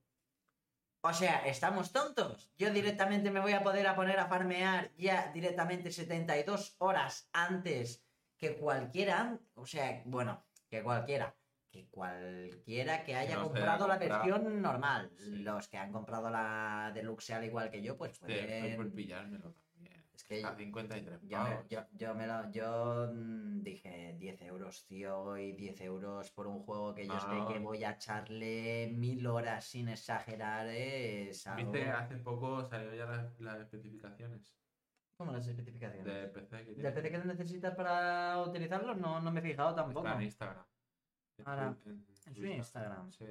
O 1.01 1.13
sea, 1.13 1.45
estamos 1.45 1.91
tontos. 1.91 2.51
Yo 2.57 2.71
directamente 2.71 3.31
me 3.31 3.39
voy 3.39 3.53
a 3.53 3.63
poder 3.63 3.87
a 3.87 3.95
poner 3.95 4.19
a 4.19 4.27
farmear 4.27 4.91
ya 4.97 5.31
directamente 5.33 5.91
72 5.91 6.75
horas 6.79 7.29
antes 7.33 8.03
que 8.37 8.55
cualquiera. 8.55 9.39
O 9.55 9.65
sea, 9.65 10.01
bueno, 10.05 10.45
que 10.69 10.83
cualquiera. 10.83 11.35
Que 11.71 11.87
cualquiera 11.89 13.03
que 13.03 13.15
haya 13.15 13.35
no 13.35 13.43
comprado 13.43 13.87
la 13.87 13.97
versión 13.97 14.61
normal. 14.61 15.11
Sí. 15.17 15.37
Los 15.37 15.67
que 15.67 15.77
han 15.77 15.91
comprado 15.91 16.29
la 16.29 16.91
deluxe 16.93 17.31
al 17.33 17.43
igual 17.43 17.69
que 17.69 17.81
yo, 17.81 17.97
pues 17.97 18.17
pueden... 18.17 18.65
Es 18.65 18.77
que 20.27 20.43
A 20.43 20.55
53 20.55 21.21
yo 21.23 21.41
me, 21.41 21.55
pavos. 21.55 21.67
yo, 21.69 21.81
yo 21.93 22.13
me 22.15 22.27
lo, 22.27 22.51
yo 22.51 23.07
dije 23.61 24.15
10 24.19 24.41
euros, 24.43 24.85
tío, 24.85 25.37
y 25.37 25.53
10 25.53 25.81
euros 25.81 26.31
por 26.31 26.47
un 26.47 26.59
juego 26.63 26.93
que 26.93 27.07
yo 27.07 27.19
sé 27.19 27.45
que 27.47 27.59
voy 27.59 27.83
a 27.83 27.91
echarle 27.91 28.91
mil 28.93 29.25
horas 29.25 29.65
sin 29.65 29.87
exagerar, 29.89 30.67
es 30.67 31.47
algo... 31.47 31.71
¿Viste? 31.71 31.89
Hace 31.89 32.17
poco 32.17 32.63
salió 32.65 32.93
ya 32.93 33.05
las, 33.05 33.39
las 33.39 33.59
especificaciones 33.61 34.57
¿Cómo 35.17 35.31
las 35.31 35.47
especificaciones? 35.47 36.05
de 36.05 36.27
PC 36.27 36.65
que 36.65 36.75
¿Del 36.75 36.93
PC 36.93 37.09
que 37.09 37.17
necesitas 37.17 37.75
para 37.75 38.39
utilizarlo? 38.41 38.93
No, 38.93 39.19
no 39.19 39.31
me 39.31 39.39
he 39.39 39.43
fijado 39.43 39.73
tampoco. 39.73 40.07
Está 40.07 40.17
en 40.19 40.23
Instagram. 40.23 40.65
Ahora, 41.45 41.77
en 41.85 41.91
en 41.93 42.35
su 42.35 42.41
su 42.41 42.45
Instagram. 42.45 43.11
Sí. 43.11 43.25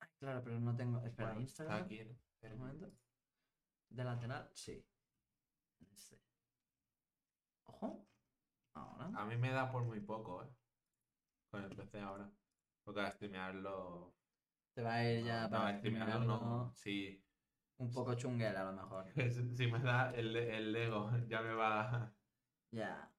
Ay, 0.00 0.08
claro, 0.18 0.42
pero 0.44 0.60
no 0.60 0.76
tengo. 0.76 1.02
Espera, 1.02 1.28
Bueno, 1.28 1.40
Instagram. 1.40 1.76
Está 1.78 1.84
aquí, 1.86 2.04
¿no? 2.04 2.50
Un 2.52 2.58
momento. 2.58 2.92
¿De 3.88 4.04
lateral? 4.04 4.50
Sí. 4.52 4.84
Este. 5.92 6.20
Ojo. 7.66 8.06
Ahora. 8.74 9.10
A 9.14 9.24
mí 9.24 9.36
me 9.36 9.50
da 9.50 9.70
por 9.70 9.84
muy 9.84 10.00
poco, 10.00 10.42
¿eh? 10.44 10.48
Con 11.50 11.64
el 11.64 11.74
PC 11.76 12.00
ahora. 12.00 12.30
Porque 12.84 13.00
a 13.00 13.10
streamearlo. 13.10 14.14
Te 14.74 14.82
va 14.82 14.94
a 14.94 15.04
ir 15.04 15.24
ya 15.24 15.42
no, 15.44 15.50
para 15.50 15.76
streamearlo 15.78 16.24
no. 16.24 16.72
Si, 16.74 17.22
un 17.78 17.92
poco 17.92 18.14
chunguel 18.14 18.56
a 18.56 18.64
lo 18.64 18.72
mejor. 18.72 19.06
si 19.56 19.66
me 19.66 19.78
da 19.80 20.10
el, 20.14 20.36
el 20.36 20.72
Lego, 20.72 21.10
ya 21.28 21.42
me 21.42 21.54
va. 21.54 22.12
Ya. 22.70 23.10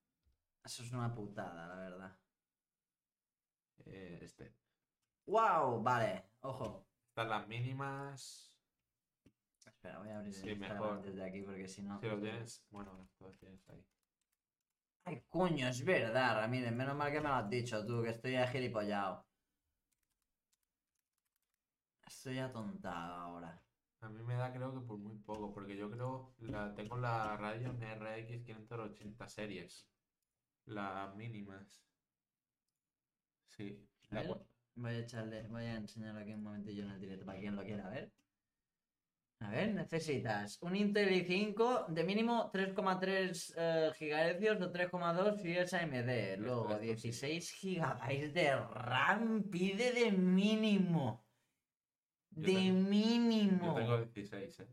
Eso 0.63 0.83
es 0.83 0.91
una 0.91 1.13
putada, 1.13 1.67
la 1.67 1.75
verdad. 1.75 2.17
eh, 3.85 4.19
este. 4.21 4.55
¡Wow! 5.25 5.81
Vale, 5.83 6.31
ojo. 6.41 6.87
Están 7.09 7.29
las 7.29 7.47
mínimas. 7.47 8.48
Espera, 9.79 9.99
voy 9.99 10.09
a 10.09 10.17
abrir 10.17 10.35
el 10.35 10.41
Sí, 10.41 10.49
Instagram 10.49 10.77
mejor. 10.77 11.01
desde 11.01 11.23
aquí 11.23 11.41
porque 11.41 11.65
si 11.69 11.81
no. 11.83 12.01
Si 12.01 12.07
lo 12.07 12.19
tienes. 12.19 12.65
Bueno, 12.69 13.09
lo 13.19 13.31
tienes 13.35 13.69
ahí. 13.69 13.81
Ay, 15.05 15.23
coño, 15.29 15.69
es 15.69 15.85
verdad, 15.85 16.35
Ramírez. 16.35 16.73
Menos 16.73 16.97
mal 16.97 17.09
que 17.13 17.21
me 17.21 17.29
lo 17.29 17.35
has 17.35 17.49
dicho 17.49 17.85
tú, 17.85 18.03
que 18.03 18.09
estoy 18.09 18.35
agilipollado. 18.35 19.25
Estoy 22.05 22.39
atontado 22.39 23.13
ahora. 23.13 23.63
A 24.01 24.09
mí 24.09 24.21
me 24.21 24.35
da 24.35 24.51
creo 24.51 24.73
que 24.73 24.81
por 24.81 24.97
muy 24.97 25.17
poco, 25.19 25.53
porque 25.53 25.77
yo 25.77 25.89
creo 25.89 26.33
la 26.39 26.73
tengo 26.75 26.97
la 26.97 27.37
Radeon 27.37 27.79
RX 27.79 28.43
580 28.43 29.29
series. 29.29 29.87
Las 30.65 31.15
mínimas. 31.15 31.81
Sí. 33.47 33.81
A 34.11 34.15
la 34.23 34.37
voy 34.75 34.91
a 34.91 34.99
echarle, 34.99 35.47
voy 35.47 35.63
a 35.63 35.75
enseñarlo 35.75 36.19
aquí 36.19 36.33
un 36.33 36.43
momentillo 36.43 36.83
en 36.83 36.91
el 36.91 36.99
directo 36.99 37.25
para 37.25 37.39
quien 37.39 37.55
lo 37.55 37.63
quiera 37.63 37.87
ver. 37.89 38.11
A 39.41 39.51
ver, 39.51 39.73
necesitas 39.73 40.61
un 40.61 40.75
Intel 40.75 41.09
i5 41.25 41.87
de 41.87 42.03
mínimo 42.03 42.51
3,3 42.51 43.53
eh, 43.55 43.91
GHz 43.97 44.61
o 44.61 44.71
3,2 44.71 45.37
si 45.41 45.51
es 45.57 45.73
AMD. 45.73 46.37
Luego 46.39 46.69
esto 46.71 46.79
sí. 46.79 46.87
16 46.87 47.59
GB 47.61 48.33
de 48.33 48.55
RAM 48.57 49.43
pide 49.49 49.93
de 49.93 50.11
mínimo. 50.11 51.25
Yo 52.31 52.41
De 52.47 52.53
tengo- 52.53 52.89
mínimo. 52.89 53.65
Yo 53.67 53.75
tengo 53.75 53.97
16, 54.05 54.59
¿eh? 54.59 54.67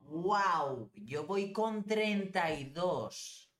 ¡Wow! 0.00 0.90
Yo 0.94 1.24
voy 1.26 1.52
con 1.52 1.84
32. 1.84 3.52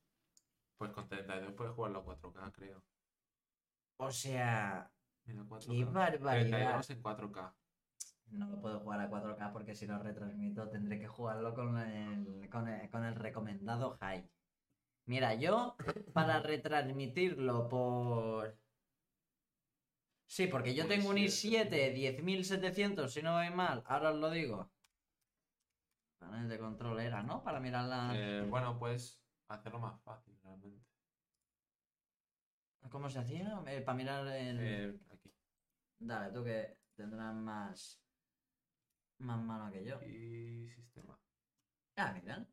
Pues 0.77 0.91
con 0.91 1.09
32 1.09 1.53
puedes 1.53 1.73
jugarlo 1.75 2.01
a 2.01 2.05
4K, 2.05 2.53
creo. 2.53 2.85
O 3.99 4.11
sea, 4.11 4.91
Mira, 5.27 5.45
4K. 5.45 5.67
qué 5.79 5.85
barbaridad. 5.85 6.81
32 6.83 6.91
en 6.91 7.03
4K. 7.03 7.55
No 8.31 8.49
lo 8.49 8.61
puedo 8.61 8.81
jugar 8.81 9.01
a 9.01 9.11
4K 9.11 9.53
porque 9.53 9.75
si 9.75 9.87
lo 9.87 9.99
retransmito 9.99 10.69
tendré 10.69 10.99
que 10.99 11.07
jugarlo 11.07 11.55
con 11.55 11.79
el, 11.79 12.49
con 12.51 12.69
el, 12.69 12.91
con 12.91 13.05
el 13.05 13.15
recomendado 13.15 13.97
high. 14.01 14.29
Mira, 15.07 15.35
yo 15.35 15.77
para 16.13 16.41
retransmitirlo 16.41 17.69
por... 17.69 18.59
Sí, 20.27 20.47
porque 20.47 20.75
yo 20.75 20.85
Un 20.85 20.89
tengo 20.89 21.11
un 21.11 21.17
i7. 21.17 21.95
i7 21.95 22.23
10700 22.23 23.13
si 23.13 23.23
no 23.23 23.35
voy 23.35 23.51
mal, 23.51 23.83
ahora 23.87 24.11
os 24.11 24.19
lo 24.19 24.31
digo. 24.31 24.71
Panel 26.19 26.49
de 26.49 26.59
control 26.59 27.01
era, 27.01 27.23
¿no? 27.23 27.43
Para 27.45 27.61
mirar 27.61 27.85
la... 27.85 28.13
Eh, 28.15 28.47
bueno, 28.49 28.79
puedes 28.79 29.23
hacerlo 29.49 29.79
más 29.79 30.01
fácil, 30.03 30.35
realmente. 30.43 30.85
¿Cómo 32.91 33.09
se 33.09 33.19
hacía? 33.19 33.63
Eh, 33.67 33.81
para 33.83 33.97
mirar 33.97 34.27
el... 34.29 34.59
Eh, 34.61 34.99
aquí. 35.11 35.33
Dale, 35.99 36.33
tú 36.33 36.43
que 36.43 36.79
tendrás 36.95 37.35
más... 37.35 38.04
Más 39.25 39.41
mano 39.41 39.73
que 39.73 39.85
yo. 39.85 40.01
Y 40.03 40.69
sistema. 40.69 41.19
Ah, 41.97 42.13
mira. 42.15 42.45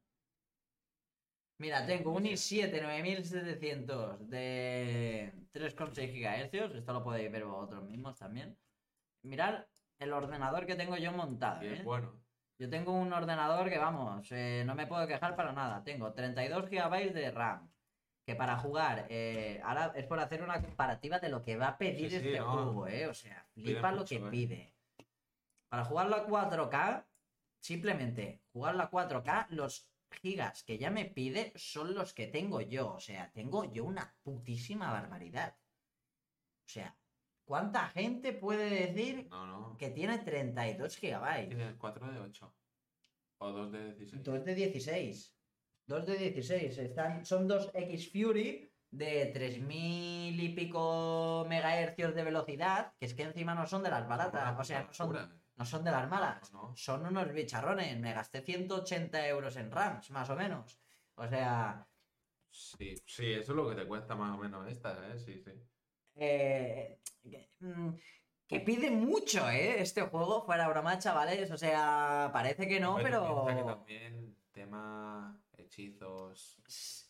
Mira, 1.60 1.86
tengo 1.86 2.12
un 2.12 2.24
Sí. 2.26 2.62
i7 2.62 2.82
9700 2.82 4.30
de 4.30 5.34
3,6 5.54 6.12
GHz. 6.14 6.76
Esto 6.76 6.94
lo 6.94 7.04
podéis 7.04 7.32
ver 7.32 7.46
vosotros 7.46 7.84
mismos 7.84 8.18
también. 8.18 8.58
Mirad 9.24 9.66
el 10.00 10.14
ordenador 10.14 10.66
que 10.66 10.76
tengo 10.76 10.96
yo 10.98 11.12
montado. 11.12 11.62
¿eh? 11.62 11.82
bueno. 11.84 12.20
Yo 12.58 12.70
tengo 12.70 12.94
un 12.94 13.12
ordenador 13.12 13.70
que, 13.70 13.78
vamos, 13.80 14.32
eh, 14.32 14.64
no 14.68 14.76
me 14.76 14.86
puedo 14.86 15.08
quejar 15.08 15.36
para 15.36 15.52
nada. 15.52 15.84
Tengo 15.84 16.14
32 16.14 16.70
GB 16.70 17.12
de 17.12 17.32
RAM. 17.32 17.70
Que 18.24 18.36
para 18.36 18.56
jugar, 18.58 19.08
eh, 19.10 19.60
ahora 19.64 19.92
es 19.96 20.06
por 20.06 20.20
hacer 20.20 20.44
una 20.44 20.62
comparativa 20.62 21.18
de 21.20 21.30
lo 21.30 21.42
que 21.42 21.58
va 21.58 21.70
a 21.70 21.78
pedir 21.80 22.12
Sí, 22.12 22.20
sí, 22.20 22.28
este 22.28 22.40
no. 22.40 22.52
juego, 22.52 22.88
¿eh? 22.88 23.08
O 23.08 23.16
sea, 23.16 23.44
flipa 23.56 23.92
lo 23.92 24.02
mucho, 24.02 24.16
que 24.16 24.30
pide. 24.30 24.74
Para 25.72 25.86
jugarlo 25.86 26.18
a 26.18 26.28
4K, 26.28 27.06
simplemente 27.62 28.44
jugarlo 28.52 28.84
a 28.84 28.92
4K, 28.92 29.48
los 29.52 29.90
gigas 30.10 30.64
que 30.64 30.78
ya 30.78 30.92
me 30.92 31.06
pide 31.06 31.54
son 31.56 31.96
los 31.96 32.14
que 32.14 32.28
tengo 32.28 32.60
yo. 32.60 32.96
O 32.96 33.00
sea, 33.00 33.32
tengo 33.32 33.64
yo 33.72 33.86
una 33.86 34.14
putísima 34.22 34.92
barbaridad. 34.92 35.56
O 36.66 36.70
sea, 36.70 36.98
¿cuánta 37.46 37.88
gente 37.88 38.34
puede 38.34 38.70
decir 38.70 39.30
No, 39.30 39.46
no. 39.46 39.78
que 39.78 39.92
tiene 39.92 40.18
32 40.18 41.00
GB? 41.00 41.48
Tienes 41.48 41.76
4 41.78 42.12
de 42.12 42.20
8. 42.20 42.54
O 43.38 43.52
2 43.54 43.72
de 43.72 43.94
16. 43.94 44.24
2 44.26 44.44
de 44.44 44.56
16. 44.56 45.36
2 45.88 46.06
de 46.06 46.18
16. 46.18 46.78
Están, 46.80 47.26
son 47.26 47.48
dos 47.48 47.72
X 47.74 48.12
Fury 48.12 48.70
de 48.90 49.28
3000 49.28 50.38
y 50.38 50.50
pico 50.50 51.46
megahercios 51.48 52.14
de 52.14 52.26
velocidad, 52.26 52.94
que 53.00 53.06
es 53.06 53.14
que 53.14 53.24
encima 53.24 53.56
no 53.56 53.66
son 53.66 53.84
de 53.84 53.90
las 53.90 54.06
baratas, 54.06 54.60
o 54.60 54.64
sea, 54.66 54.84
no 54.84 54.94
son, 54.94 55.14
Locura. 55.14 55.41
No 55.62 55.66
son 55.66 55.84
de 55.84 55.92
las 55.92 56.10
malas, 56.10 56.52
No, 56.54 56.76
son 56.76 57.06
unos 57.06 57.32
bicharrones. 57.32 57.96
Me 58.00 58.14
gasté 58.14 58.42
180 58.42 59.28
euros 59.28 59.56
en 59.58 59.70
RAMs, 59.70 60.10
más 60.10 60.28
o 60.32 60.36
menos. 60.36 60.80
O 61.14 61.28
sea, 61.28 61.88
Sí, 62.50 62.96
sí, 63.06 63.34
eso 63.34 63.52
es 63.52 63.56
lo 63.56 63.70
que 63.70 63.76
te 63.76 63.88
cuesta 63.88 64.16
más 64.16 64.36
o 64.36 64.42
menos 64.42 64.68
esta, 64.68 64.92
¿eh? 65.08 65.20
Sí, 65.20 65.38
sí. 65.38 65.52
eh, 66.16 67.00
que, 67.22 67.48
mm, 67.60 67.90
que 68.48 68.60
pide 68.62 68.90
mucho, 68.90 69.48
¿eh? 69.52 69.80
Este 69.80 70.02
juego, 70.02 70.42
fuera 70.42 70.68
broma, 70.68 70.98
chavales. 70.98 71.52
O 71.52 71.58
sea, 71.58 72.32
parece 72.34 72.68
que 72.68 72.80
no, 72.80 72.96
pero... 72.96 73.46
que 73.46 73.64
también 73.64 74.36
tema 74.52 75.40
hechizos. 75.60 76.60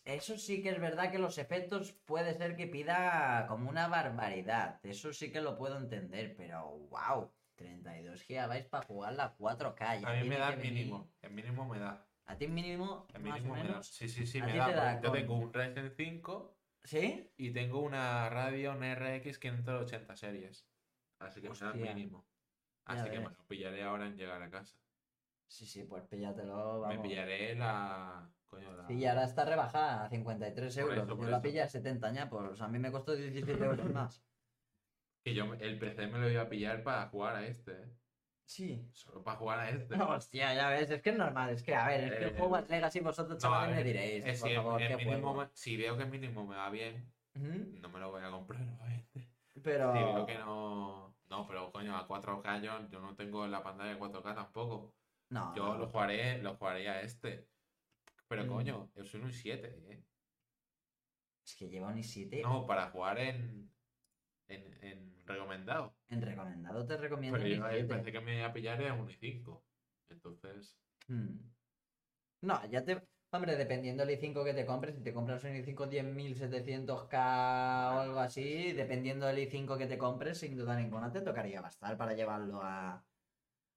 Eso 0.04 0.36
sí 0.36 0.62
que 0.62 0.68
es 0.68 0.78
verdad 0.78 1.10
que 1.10 1.18
los 1.18 1.38
efectos 1.38 1.92
puede 1.92 2.34
ser 2.34 2.54
que 2.54 2.66
pida 2.66 3.46
como 3.48 3.70
una 3.70 3.88
barbaridad. 3.88 4.78
Eso 4.82 5.10
sí 5.14 5.32
que 5.32 5.40
lo 5.40 5.56
puedo 5.56 5.78
entender, 5.78 6.36
pero 6.36 6.68
wow, 6.90 7.32
32 7.62 8.24
GB 8.26 8.68
para 8.68 8.84
jugar 8.86 9.12
la 9.14 9.36
4K. 9.36 10.00
ya 10.00 10.08
A 10.08 10.14
mí 10.22 10.28
me 10.28 10.38
da 10.38 10.52
el 10.52 10.60
mínimo. 10.60 11.10
El 11.22 11.30
mínimo 11.32 11.64
me 11.68 11.78
da. 11.78 12.06
A 12.26 12.36
ti 12.36 12.46
mínimo, 12.48 13.06
El 13.12 13.22
más 13.22 13.34
mínimo 13.40 13.54
o 13.54 13.56
me 13.56 13.68
da. 13.68 13.82
Sí, 13.82 14.08
sí, 14.08 14.26
sí, 14.26 14.38
¿A 14.40 14.46
me 14.46 14.56
da. 14.56 14.66
te 14.66 14.72
da 14.74 14.94
Yo 15.02 15.10
con- 15.10 15.18
tengo 15.18 15.34
un 15.36 15.52
Ryzen 15.52 15.90
5 15.96 16.56
¿Sí? 16.84 17.30
y 17.36 17.52
tengo 17.52 17.80
una 17.80 18.28
Radeon 18.30 18.82
RX 18.82 19.38
580 19.38 20.16
series. 20.16 20.66
Así 21.18 21.40
que 21.40 21.48
me 21.50 21.56
da 21.58 21.68
Hostia. 21.70 21.90
el 21.90 21.94
mínimo. 21.96 22.26
Así 22.84 23.08
que 23.10 23.18
me 23.20 23.24
lo 23.26 23.46
pillaré 23.46 23.82
ahora 23.82 24.06
en 24.06 24.16
llegar 24.16 24.42
a 24.42 24.50
casa. 24.50 24.76
Sí, 25.46 25.66
sí, 25.66 25.84
pues 25.84 26.02
píllatelo, 26.04 26.80
vamos. 26.80 26.96
Me 26.96 27.02
pillaré 27.02 27.54
la. 27.54 28.28
Coño, 28.46 28.72
la. 28.76 28.86
Sí, 28.86 28.94
y 28.94 29.06
ahora 29.06 29.24
está 29.24 29.44
rebajada 29.44 30.04
a 30.04 30.08
53 30.08 30.74
Por 30.74 30.82
euros. 30.82 31.04
eso, 31.04 31.16
Yo 31.16 31.22
la 31.28 31.36
eso. 31.36 31.42
pillé 31.42 31.62
a 31.62 31.68
70 31.68 32.12
ya, 32.12 32.28
pues 32.30 32.60
a 32.60 32.68
mí 32.68 32.78
me 32.78 32.90
costó 32.90 33.14
17 33.14 33.52
euros 33.64 33.90
más. 33.92 34.22
Que 35.24 35.34
yo 35.34 35.44
el 35.54 35.78
PC 35.78 36.08
me 36.08 36.18
lo 36.18 36.28
iba 36.30 36.42
a 36.42 36.48
pillar 36.48 36.82
para 36.82 37.08
jugar 37.08 37.36
a 37.36 37.46
este, 37.46 37.72
¿eh? 37.72 37.92
Sí. 38.44 38.88
Solo 38.92 39.22
para 39.22 39.38
jugar 39.38 39.60
a 39.60 39.70
este. 39.70 39.94
Hostia, 39.94 40.52
ya 40.52 40.68
ves, 40.70 40.90
es 40.90 41.00
que 41.00 41.10
es 41.10 41.16
normal, 41.16 41.50
es 41.50 41.62
que 41.62 41.74
a 41.74 41.86
ver, 41.86 42.04
es 42.04 42.10
que 42.18 42.24
el 42.24 42.30
Eh, 42.30 42.38
juego 42.38 42.58
es 42.58 42.68
Legacy, 42.68 43.00
vosotros 43.00 43.34
No, 43.36 43.40
chavales 43.40 43.76
me 43.76 43.84
diréis, 43.84 44.24
es 44.26 44.40
por 44.40 44.48
que 44.48 44.56
favor, 44.56 44.82
el 44.82 44.88
qué 44.88 44.96
mínimo 45.04 45.34
me- 45.34 45.48
si 45.54 45.76
veo 45.76 45.96
que 45.96 46.02
el 46.02 46.10
mínimo 46.10 46.44
me 46.46 46.56
va 46.56 46.68
bien, 46.70 47.12
no 47.34 47.88
me 47.88 48.00
lo 48.00 48.10
voy 48.10 48.22
a 48.22 48.30
comprar, 48.30 48.60
obviamente. 48.82 49.28
Pero... 49.62 49.92
Si 49.92 49.98
veo 50.02 50.26
que 50.26 50.34
no. 50.38 51.14
No, 51.30 51.46
pero 51.46 51.70
coño, 51.72 51.96
a 51.96 52.06
4K 52.06 52.60
yo, 52.62 52.88
yo 52.90 53.00
no 53.00 53.14
tengo 53.14 53.46
la 53.46 53.62
pantalla 53.62 53.90
de 53.94 53.98
4K 53.98 54.34
tampoco. 54.34 54.94
No, 55.30 55.54
Yo 55.56 55.76
lo 55.78 55.86
jugaré, 55.86 56.42
lo 56.42 56.56
jugaré 56.56 56.88
a 56.90 57.00
este. 57.00 57.48
Pero 58.28 58.44
Mm. 58.44 58.48
coño, 58.48 58.90
es 58.96 59.14
un 59.14 59.22
i7, 59.22 59.66
¿eh? 59.88 60.04
es 61.46 61.54
que 61.56 61.68
lleva 61.70 61.88
un 61.88 61.96
i7. 61.96 62.42
No, 62.42 62.66
para 62.66 62.90
jugar 62.90 63.18
en. 63.18 63.71
En, 64.54 64.84
en 64.84 65.26
recomendado. 65.26 65.96
En 66.08 66.22
recomendado 66.22 66.86
te 66.86 66.96
recomiendo 66.96 67.38
Pero 67.38 67.54
un 67.54 67.60
yo 67.60 67.68
el 67.68 67.86
i7. 67.86 67.88
PC 67.88 68.12
que 68.12 68.20
me 68.20 68.32
voy 68.34 68.42
a 68.42 68.52
pillar 68.52 68.82
es 68.82 68.92
un 68.92 69.08
i5. 69.08 69.62
Entonces. 70.10 70.78
Hmm. 71.08 71.38
No, 72.42 72.64
ya 72.66 72.84
te... 72.84 73.02
Hombre, 73.34 73.56
dependiendo 73.56 74.04
del 74.04 74.20
i5 74.20 74.44
que 74.44 74.52
te 74.52 74.66
compres, 74.66 74.94
si 74.94 75.02
te 75.02 75.14
compras 75.14 75.42
un 75.44 75.52
i5 75.52 75.88
10700K 75.88 77.96
o 77.96 78.00
algo 78.00 78.20
así, 78.20 78.72
dependiendo 78.72 79.26
del 79.26 79.38
i5 79.48 79.78
que 79.78 79.86
te 79.86 79.96
compres, 79.96 80.38
sin 80.38 80.54
duda 80.54 80.76
ninguna 80.76 81.10
te 81.10 81.22
tocaría 81.22 81.62
bastar 81.62 81.96
para 81.96 82.12
llevarlo 82.12 82.60
a... 82.62 83.02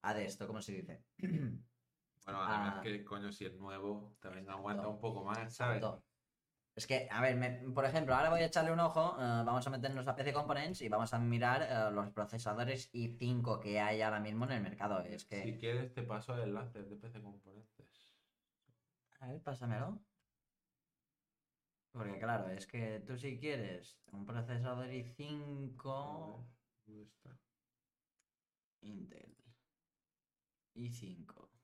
A 0.02 0.14
de 0.14 0.26
esto, 0.26 0.46
¿cómo 0.46 0.62
se 0.62 0.74
dice? 0.74 1.04
Bueno, 1.18 2.42
además 2.42 2.76
Ah. 2.78 2.82
que 2.84 3.04
coño, 3.04 3.32
si 3.32 3.46
es 3.46 3.56
nuevo, 3.56 4.16
también 4.20 4.44
Exacto. 4.44 4.60
aguanta 4.60 4.88
un 4.88 5.00
poco 5.00 5.24
más, 5.24 5.56
¿sabes? 5.56 5.78
Exacto. 5.78 6.04
Es 6.76 6.88
que, 6.88 7.08
a 7.10 7.22
ver, 7.22 7.38
me- 7.38 7.72
por 7.74 7.86
ejemplo, 7.86 8.14
ahora 8.14 8.30
voy 8.30 8.42
a 8.42 8.46
echarle 8.48 8.72
un 8.74 8.82
ojo, 8.82 9.16
eh, 9.18 9.44
vamos 9.46 9.66
a 9.66 9.70
meternos 9.70 10.08
a 10.08 10.16
PC 10.16 10.34
Components 10.34 10.82
y 10.82 10.90
vamos 10.90 11.14
a 11.14 11.20
mirar 11.20 11.62
eh, 11.64 11.92
los 11.94 12.10
procesadores 12.12 12.90
i5 12.94 13.60
que 13.62 13.80
hay 13.80 14.02
ahora 14.02 14.20
mismo 14.20 14.44
en 14.46 14.52
el 14.52 14.62
mercado. 14.62 15.00
Es 15.02 15.24
que... 15.26 15.42
Si 15.42 15.58
quieres, 15.58 15.94
te 15.94 16.04
paso 16.04 16.36
el 16.36 16.42
enlace 16.50 16.84
de 16.84 16.96
PC 16.98 17.22
Componentes. 17.22 18.18
A 19.22 19.28
ver, 19.28 19.42
pásamelo. 19.42 20.02
Porque 21.94 22.20
claro, 22.20 22.50
es 22.50 22.68
que 22.68 23.00
tú 23.08 23.18
si 23.18 23.40
quieres 23.40 23.98
un 24.12 24.26
procesador 24.26 24.88
A 24.88 24.90
i5 24.92 26.36
ver, 26.36 26.46
¿dónde 26.86 27.04
está? 27.04 27.40
Intel 28.82 29.34
i5 30.76 31.55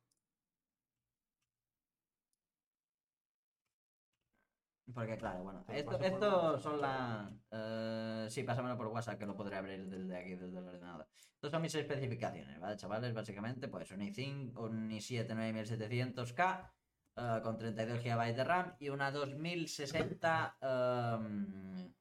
Porque 4.93 5.17
claro, 5.17 5.43
bueno, 5.43 5.63
esto, 5.69 5.99
esto 5.99 6.59
son 6.59 6.81
las... 6.81 7.31
eh, 7.51 8.27
sí, 8.29 8.43
pásamelo 8.43 8.77
por 8.77 8.87
WhatsApp 8.87 9.17
que 9.19 9.25
lo 9.25 9.35
podré 9.35 9.55
abrir 9.55 9.87
desde 9.87 10.17
aquí, 10.17 10.35
desde 10.35 10.57
el 10.57 10.67
ordenador. 10.67 11.07
Estas 11.35 11.51
son 11.51 11.61
mis 11.61 11.73
especificaciones, 11.75 12.59
¿vale, 12.59 12.77
chavales? 12.77 13.13
Básicamente, 13.13 13.67
pues 13.67 13.91
un 13.91 14.01
i5, 14.01 14.57
un 14.57 14.89
i7 14.89 15.27
9700K 15.27 16.71
eh, 17.17 17.39
con 17.43 17.57
32 17.57 18.03
GB 18.03 18.35
de 18.35 18.43
RAM 18.43 18.75
y 18.79 18.89
una 18.89 19.11
2060 19.11 20.57
em, 20.61 21.93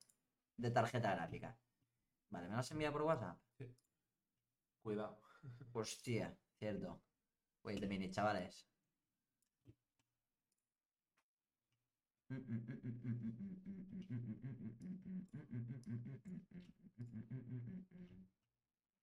de 0.57 0.71
tarjeta 0.71 1.15
gráfica. 1.15 1.59
Vale, 2.31 2.49
¿me 2.49 2.57
las 2.57 2.71
envía 2.71 2.93
por 2.93 3.03
WhatsApp? 3.03 3.39
Cuidado. 4.83 5.21
Hostia, 5.73 6.37
cierto. 6.59 7.03
Wait 7.63 7.83
a 7.83 7.87
minute, 7.87 8.11
chavales. 8.11 8.70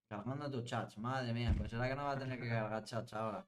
Cargando 0.07 0.49
tu 0.49 0.61
chat, 0.63 0.95
madre 0.97 1.33
mía, 1.33 1.53
pues 1.57 1.71
será 1.71 1.89
que 1.89 1.95
no 1.95 2.05
va 2.05 2.13
a 2.13 2.19
tener 2.19 2.39
que 2.39 2.47
cargar 2.47 2.85
chat 2.85 3.11
ahora. 3.13 3.45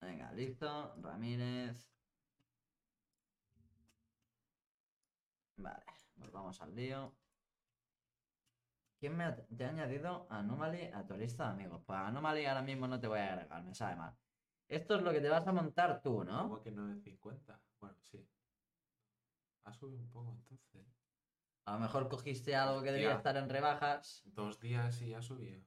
Venga, 0.00 0.32
listo, 0.32 0.94
Ramírez. 1.02 1.88
Vale, 5.56 5.84
pues 6.18 6.30
vamos 6.30 6.60
al 6.60 6.74
lío. 6.74 7.12
¿Quién 9.00 9.16
me 9.16 9.24
ha, 9.24 9.34
te 9.34 9.64
ha 9.64 9.68
añadido 9.70 10.28
Anomaly 10.30 10.84
a 10.94 11.04
tu 11.04 11.16
lista 11.16 11.46
de 11.46 11.50
amigos? 11.50 11.82
Pues 11.84 11.98
Anomaly 11.98 12.46
ahora 12.46 12.62
mismo 12.62 12.86
no 12.86 13.00
te 13.00 13.08
voy 13.08 13.18
a 13.18 13.32
agregar, 13.32 13.64
me 13.64 13.74
sabe 13.74 13.96
mal. 13.96 14.16
Esto 14.68 14.94
es 14.96 15.02
lo 15.02 15.12
que 15.12 15.20
te 15.20 15.28
vas 15.28 15.46
a 15.46 15.52
montar 15.52 16.00
tú, 16.00 16.22
¿no? 16.24 16.42
¿Cómo 16.42 16.62
que 16.62 16.70
950? 16.70 17.60
Bueno, 17.82 17.96
sí. 18.00 18.24
Ha 19.64 19.74
subido 19.74 20.00
un 20.00 20.10
poco 20.10 20.30
entonces. 20.30 20.86
A 21.64 21.74
lo 21.74 21.80
mejor 21.80 22.08
cogiste 22.08 22.54
algo 22.54 22.82
que 22.82 22.92
debía 22.92 23.14
estar 23.14 23.36
en 23.36 23.48
rebajas. 23.48 24.22
Dos 24.24 24.60
días 24.60 25.02
y 25.02 25.14
ha 25.14 25.20
subido. 25.20 25.60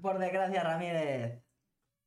Por 0.00 0.18
desgracia, 0.18 0.62
Ramírez. 0.62 1.44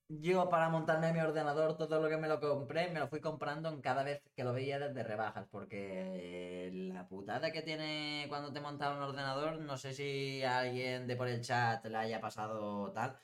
Yo 0.09 0.49
para 0.49 0.67
montarme 0.67 1.13
mi 1.13 1.19
ordenador, 1.19 1.77
todo 1.77 2.01
lo 2.01 2.09
que 2.09 2.17
me 2.17 2.27
lo 2.27 2.41
compré, 2.41 2.89
me 2.91 2.99
lo 2.99 3.07
fui 3.07 3.21
comprando 3.21 3.69
en 3.69 3.79
cada 3.81 4.03
vez 4.03 4.21
que 4.35 4.43
lo 4.43 4.51
veía 4.51 4.77
desde 4.77 5.03
rebajas, 5.03 5.47
porque 5.49 6.69
la 6.73 7.07
putada 7.07 7.53
que 7.53 7.61
tiene 7.61 8.25
cuando 8.27 8.51
te 8.51 8.59
montas 8.59 8.93
un 8.93 9.03
ordenador, 9.03 9.59
no 9.59 9.77
sé 9.77 9.93
si 9.93 10.43
a 10.43 10.59
alguien 10.59 11.07
de 11.07 11.15
por 11.15 11.29
el 11.29 11.41
chat 11.41 11.85
le 11.85 11.95
haya 11.95 12.19
pasado 12.19 12.91
tal, 12.91 13.17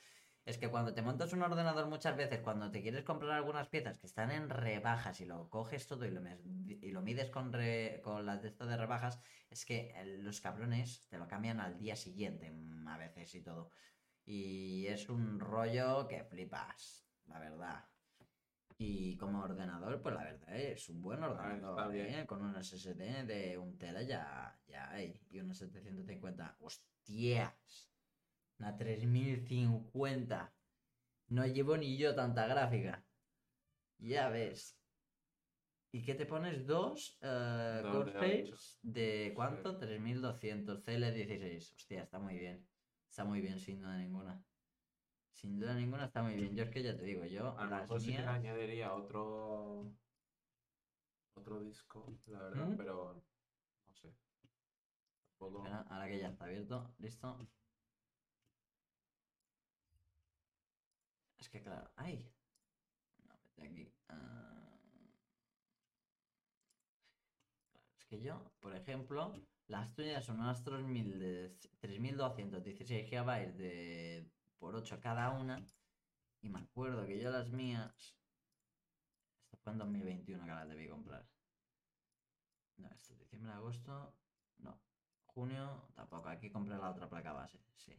es 0.47 0.57
que 0.57 0.69
cuando 0.69 0.93
te 0.93 1.01
montas 1.01 1.33
un 1.33 1.41
ordenador 1.43 1.87
muchas 1.87 2.15
veces, 2.17 2.39
cuando 2.41 2.71
te 2.71 2.81
quieres 2.81 3.03
comprar 3.03 3.31
algunas 3.31 3.67
piezas 3.67 3.97
que 3.99 4.07
están 4.07 4.31
en 4.31 4.49
rebajas 4.49 5.19
y 5.21 5.25
lo 5.25 5.49
coges 5.49 5.87
todo 5.87 6.05
y 6.05 6.11
lo, 6.11 6.21
y 6.65 6.91
lo 6.91 7.01
mides 7.01 7.29
con, 7.29 7.51
re- 7.53 8.01
con 8.03 8.25
las 8.25 8.41
de 8.41 8.51
de 8.51 8.77
rebajas, 8.77 9.19
es 9.49 9.65
que 9.65 9.91
eh, 9.95 10.05
los 10.19 10.41
cabrones 10.41 11.05
te 11.09 11.17
lo 11.17 11.27
cambian 11.27 11.59
al 11.59 11.77
día 11.77 11.95
siguiente 11.95 12.49
mm, 12.51 12.87
a 12.87 12.97
veces 12.97 13.35
y 13.35 13.41
todo. 13.41 13.69
Y 14.25 14.87
es 14.87 15.09
un 15.09 15.39
rollo 15.39 16.07
que 16.07 16.23
flipas, 16.23 17.07
la 17.25 17.39
verdad. 17.39 17.85
Y 18.79 19.17
como 19.17 19.41
ordenador, 19.41 20.01
pues 20.01 20.15
la 20.15 20.23
verdad 20.23 20.55
es 20.55 20.87
un 20.89 21.01
buen 21.01 21.23
ordenador. 21.23 21.93
¿eh? 21.95 22.25
Con 22.27 22.43
un 22.43 22.55
SSD 22.55 23.25
de 23.25 23.57
un 23.57 23.77
tera 23.77 24.01
ya, 24.03 24.59
ya 24.67 24.89
hay. 24.91 25.19
Y 25.29 25.39
una 25.39 25.53
750. 25.53 26.57
¡Hostias! 26.59 27.89
Una 28.59 28.75
3050. 28.75 30.53
No 31.29 31.45
llevo 31.45 31.77
ni 31.77 31.97
yo 31.97 32.15
tanta 32.15 32.47
gráfica. 32.47 33.05
Ya 33.99 34.29
ves. 34.29 34.77
¿Y 35.91 36.03
qué 36.03 36.15
te 36.15 36.25
pones? 36.25 36.65
Dos 36.65 37.17
Dos 37.21 38.13
de 38.81 39.31
cuánto? 39.35 39.77
3200 39.77 40.85
CL16. 40.85 41.75
Hostia, 41.75 42.03
está 42.03 42.19
muy 42.19 42.37
bien. 42.37 42.67
Está 43.09 43.23
muy 43.25 43.41
bien, 43.41 43.59
sin 43.59 43.79
duda 43.79 43.97
ninguna. 43.97 44.43
Sin 45.31 45.59
duda 45.59 45.75
ninguna 45.75 46.05
está 46.05 46.23
muy 46.23 46.35
bien. 46.35 46.55
Yo 46.55 46.63
es 46.63 46.69
que 46.69 46.83
ya 46.83 46.95
te 46.95 47.03
digo, 47.03 47.25
yo 47.25 47.57
A 47.57 47.65
las 47.67 47.89
sí 48.01 48.15
que 48.15 48.21
le 48.21 48.27
añadiría 48.27 48.93
otro. 48.93 49.91
Otro 51.35 51.59
disco, 51.61 52.17
la 52.27 52.39
verdad, 52.39 52.67
¿Mm? 52.67 52.77
pero. 52.77 53.23
No 53.87 53.93
sé. 53.93 54.15
Espera, 55.39 55.81
ahora 55.89 56.07
que 56.07 56.19
ya 56.19 56.29
está 56.29 56.45
abierto, 56.45 56.95
listo. 56.97 57.47
Es 61.47 61.51
que 61.51 61.61
claro, 61.61 61.89
¡ay! 61.95 62.29
Aquí. 63.57 63.89
Claro, 64.05 64.21
Es 67.97 68.05
que 68.05 68.19
yo, 68.19 68.51
por 68.59 68.75
ejemplo, 68.75 69.33
las 69.67 69.95
tuyas 69.95 70.25
son 70.25 70.41
unas 70.41 70.61
3000 70.65 71.19
de 71.19 71.57
3216 71.79 73.09
GB 73.09 73.53
de 73.53 74.29
por 74.59 74.75
8 74.75 74.99
cada 74.99 75.29
una. 75.31 75.65
Y 76.41 76.49
me 76.49 76.59
acuerdo 76.59 77.05
que 77.05 77.17
yo 77.17 77.31
las 77.31 77.49
mías. 77.49 78.17
Esto 79.45 79.55
fue 79.63 79.71
en 79.71 79.79
2021 79.79 80.43
que 80.43 80.51
las 80.51 80.67
debí 80.67 80.89
comprar. 80.89 81.25
No, 82.75 82.89
esto 82.89 83.13
es 83.13 83.19
diciembre, 83.19 83.53
agosto. 83.53 84.13
No. 84.57 84.77
Junio, 85.27 85.87
tampoco. 85.95 86.27
Aquí 86.27 86.49
compré 86.49 86.77
la 86.77 86.89
otra 86.89 87.07
placa 87.07 87.31
base. 87.31 87.63
Sí. 87.77 87.97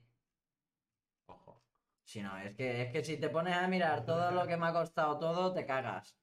Ojo. 1.24 1.62
Si 2.08 2.22
no, 2.22 2.38
es 2.38 2.54
que, 2.54 2.80
es 2.80 2.90
que 2.90 3.04
si 3.04 3.18
te 3.18 3.28
pones 3.28 3.54
a 3.54 3.68
mirar 3.68 4.06
todo 4.06 4.30
lo 4.30 4.46
que 4.46 4.56
me 4.56 4.68
ha 4.68 4.72
costado 4.72 5.18
todo, 5.18 5.52
te 5.52 5.66
cagas. 5.66 6.18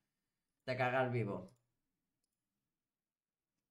Te 0.64 0.76
cagas 0.76 1.12
vivo. 1.12 1.54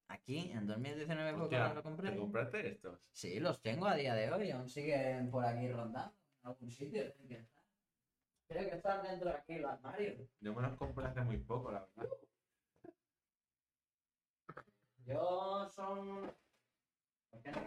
Aquí, 0.07 0.53
en 0.53 0.65
2019 0.65 1.33
fue 1.33 1.43
Hostia, 1.43 1.59
cuando 1.59 1.75
lo 1.75 1.83
compré. 1.83 2.11
¿Te 2.13 2.17
compraste 2.17 2.69
estos? 2.69 3.11
Sí, 3.13 3.41
los 3.41 3.61
tengo 3.61 3.89
a 3.89 3.97
día 3.97 4.15
de 4.15 4.31
hoy. 4.31 4.53
Aún 4.53 4.69
siguen 4.69 5.29
por 5.29 5.45
aquí 5.45 5.67
rondando. 5.73 6.15
En 6.45 6.51
algún 6.51 6.71
sitio. 6.71 7.03
Creo 8.47 8.71
que 8.71 8.77
están 8.77 9.03
dentro 9.03 9.31
de 9.31 9.37
aquí 9.37 9.55
el 9.55 9.65
armario. 9.65 10.29
Yo 10.39 10.55
me 10.55 10.63
los 10.63 10.77
compré 10.77 11.07
hace 11.07 11.21
muy 11.23 11.39
poco, 11.39 11.73
la 11.73 11.85
verdad. 11.97 12.17
Yo 15.05 15.69
son. 15.69 16.33
¿Por 17.29 17.43
qué 17.43 17.51
no 17.51 17.59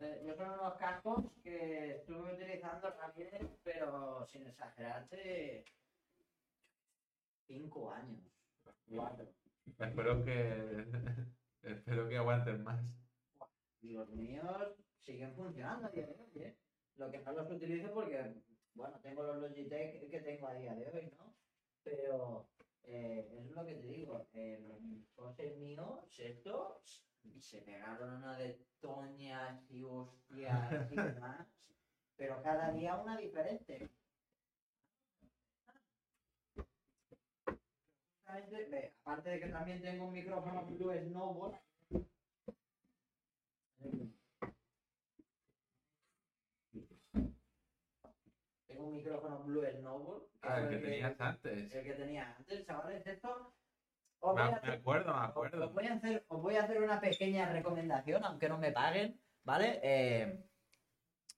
Yo 0.00 0.34
son 0.34 0.50
unos 0.50 0.74
cascos 0.78 1.24
que 1.42 1.96
estuve 1.96 2.32
utilizando 2.32 2.90
también, 2.94 3.50
pero 3.62 4.26
sin 4.26 4.46
exagerarte. 4.46 5.64
Cinco 7.46 7.92
años. 7.92 8.22
Cuatro. 8.88 9.28
Espero 9.78 10.24
que. 10.24 10.86
Espero 11.62 12.08
que 12.08 12.16
aguanten 12.16 12.62
más. 12.64 12.82
Y 13.82 13.92
los 13.92 14.08
míos 14.10 14.74
siguen 15.00 15.34
funcionando 15.34 15.86
a 15.86 15.90
día 15.90 16.06
de 16.06 16.14
hoy, 16.14 16.42
¿eh? 16.42 16.56
Lo 16.96 17.10
que 17.10 17.18
no 17.18 17.32
los 17.32 17.50
utilizo 17.50 17.92
porque, 17.92 18.34
bueno, 18.74 18.98
tengo 19.00 19.22
los 19.22 19.36
Logitech 19.36 20.10
que 20.10 20.20
tengo 20.20 20.48
a 20.48 20.54
día 20.54 20.74
de 20.74 20.88
hoy, 20.88 21.12
¿no? 21.18 21.34
Pero 21.82 22.48
eh, 22.84 23.28
es 23.38 23.50
lo 23.50 23.64
que 23.64 23.74
te 23.74 23.86
digo, 23.86 24.26
eh, 24.32 24.58
los 24.66 24.80
cosas 25.14 25.54
míos, 25.56 26.18
estos, 26.18 27.04
se 27.40 27.60
pegaron 27.62 28.14
una 28.16 28.36
de 28.38 28.58
toñas 28.80 29.62
y 29.70 29.82
hostias 29.84 30.92
y 30.92 30.96
demás, 30.96 31.46
pero 32.16 32.42
cada 32.42 32.70
día 32.72 32.96
una 32.96 33.16
diferente. 33.16 33.90
Aparte 39.04 39.28
de 39.30 39.40
que 39.40 39.48
también 39.48 39.82
tengo 39.82 40.06
un 40.06 40.12
micrófono 40.12 40.64
Blue 40.66 40.92
Snowball, 40.92 41.58
Tengo 48.66 48.86
un 48.86 48.92
micrófono 48.96 49.40
Blue 49.44 49.64
Snowball. 49.78 50.26
que 50.40 50.48
Ah, 50.48 50.60
el 50.60 50.66
fue 50.68 50.76
que 50.78 50.84
tenías 50.84 51.20
antes. 51.20 51.74
el 51.74 51.84
que 51.84 51.92
tenía 51.94 52.36
antes, 52.36 52.66
chavales. 52.66 53.06
Esto. 53.06 53.52
Os 54.20 54.34
Me, 54.34 54.42
voy, 54.42 54.48
a 54.48 54.50
me 54.50 54.56
hacer, 54.56 54.70
acuerdo, 54.70 55.12
me 55.14 55.24
acuerdo. 55.26 55.66
os 55.66 55.72
voy 55.72 55.86
a 55.86 55.94
hacer, 55.94 56.24
os 56.28 56.42
voy 56.42 56.56
a 56.56 56.64
hacer 56.64 56.82
una 56.82 57.00
pequeña 57.00 57.50
recomendación, 57.52 58.24
aunque 58.24 58.48
no 58.48 58.58
me 58.58 58.72
paguen, 58.72 59.20
¿vale? 59.44 59.80
Eh, 59.82 60.44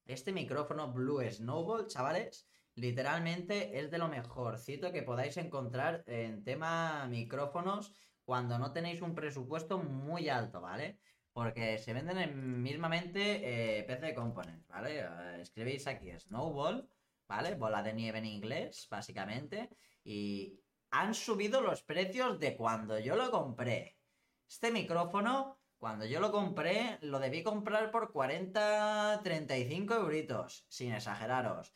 este 0.06 0.32
micrófono 0.32 0.92
Blue 0.92 1.22
Snowball, 1.30 1.86
chavales, 1.86 2.48
literalmente 2.74 3.78
es 3.78 3.90
de 3.90 3.98
lo 3.98 4.08
mejorcito 4.08 4.92
que 4.92 5.02
podáis 5.02 5.36
encontrar 5.36 6.02
en 6.06 6.42
tema 6.44 7.06
micrófonos 7.08 7.92
cuando 8.24 8.58
no 8.58 8.72
tenéis 8.72 9.00
un 9.02 9.14
presupuesto 9.14 9.78
muy 9.78 10.28
alto, 10.28 10.60
¿vale? 10.60 10.98
Porque 11.32 11.78
se 11.78 11.92
venden 11.94 12.18
en 12.18 12.62
mismamente 12.62 13.78
eh, 13.80 13.84
PC 13.84 14.14
Components, 14.14 14.66
¿vale? 14.68 15.00
Eh, 15.00 15.40
escribís 15.40 15.86
aquí 15.86 16.10
Snowball, 16.18 16.88
¿vale? 17.28 17.54
Bola 17.54 17.82
de 17.82 17.92
nieve 17.94 18.18
en 18.18 18.26
inglés, 18.26 18.86
básicamente. 18.90 19.70
Y 20.04 20.61
han 20.92 21.14
subido 21.14 21.62
los 21.62 21.82
precios 21.82 22.38
de 22.38 22.54
cuando 22.54 22.98
yo 22.98 23.16
lo 23.16 23.30
compré. 23.30 23.98
Este 24.46 24.70
micrófono, 24.70 25.58
cuando 25.78 26.04
yo 26.04 26.20
lo 26.20 26.30
compré, 26.30 26.98
lo 27.00 27.18
debí 27.18 27.42
comprar 27.42 27.90
por 27.90 28.12
40, 28.12 29.20
35 29.24 29.94
euritos, 29.94 30.66
sin 30.68 30.92
exageraros. 30.92 31.74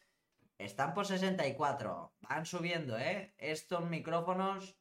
Están 0.59 0.93
por 0.93 1.07
64, 1.07 2.13
van 2.21 2.45
subiendo, 2.45 2.99
¿eh? 2.99 3.35
Estos 3.39 3.85
micrófonos 3.87 4.77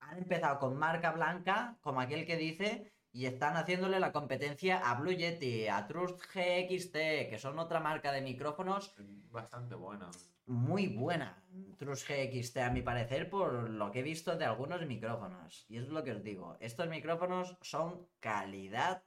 han 0.00 0.18
empezado 0.18 0.58
con 0.58 0.76
marca 0.76 1.12
blanca, 1.12 1.78
como 1.80 2.02
aquel 2.02 2.26
que 2.26 2.36
dice, 2.36 2.92
y 3.12 3.24
están 3.24 3.56
haciéndole 3.56 3.98
la 3.98 4.12
competencia 4.12 4.78
a 4.78 4.94
Blue 4.96 5.12
Yeti, 5.12 5.68
a 5.68 5.86
Trust 5.86 6.20
GXT, 6.34 6.92
que 7.30 7.38
son 7.38 7.58
otra 7.58 7.80
marca 7.80 8.12
de 8.12 8.20
micrófonos 8.20 8.94
Bastante 9.30 9.74
bueno. 9.74 10.10
Muy 10.46 10.88
buena. 10.88 11.42
Trust 11.78 12.08
GXT, 12.08 12.56
a 12.58 12.70
mi 12.70 12.82
parecer, 12.82 13.30
por 13.30 13.70
lo 13.70 13.90
que 13.90 14.00
he 14.00 14.02
visto 14.02 14.36
de 14.36 14.44
algunos 14.44 14.84
micrófonos. 14.86 15.66
Y 15.68 15.78
es 15.78 15.88
lo 15.88 16.02
que 16.02 16.12
os 16.12 16.22
digo, 16.22 16.56
estos 16.60 16.88
micrófonos 16.88 17.56
son 17.62 18.08
calidad 18.20 19.02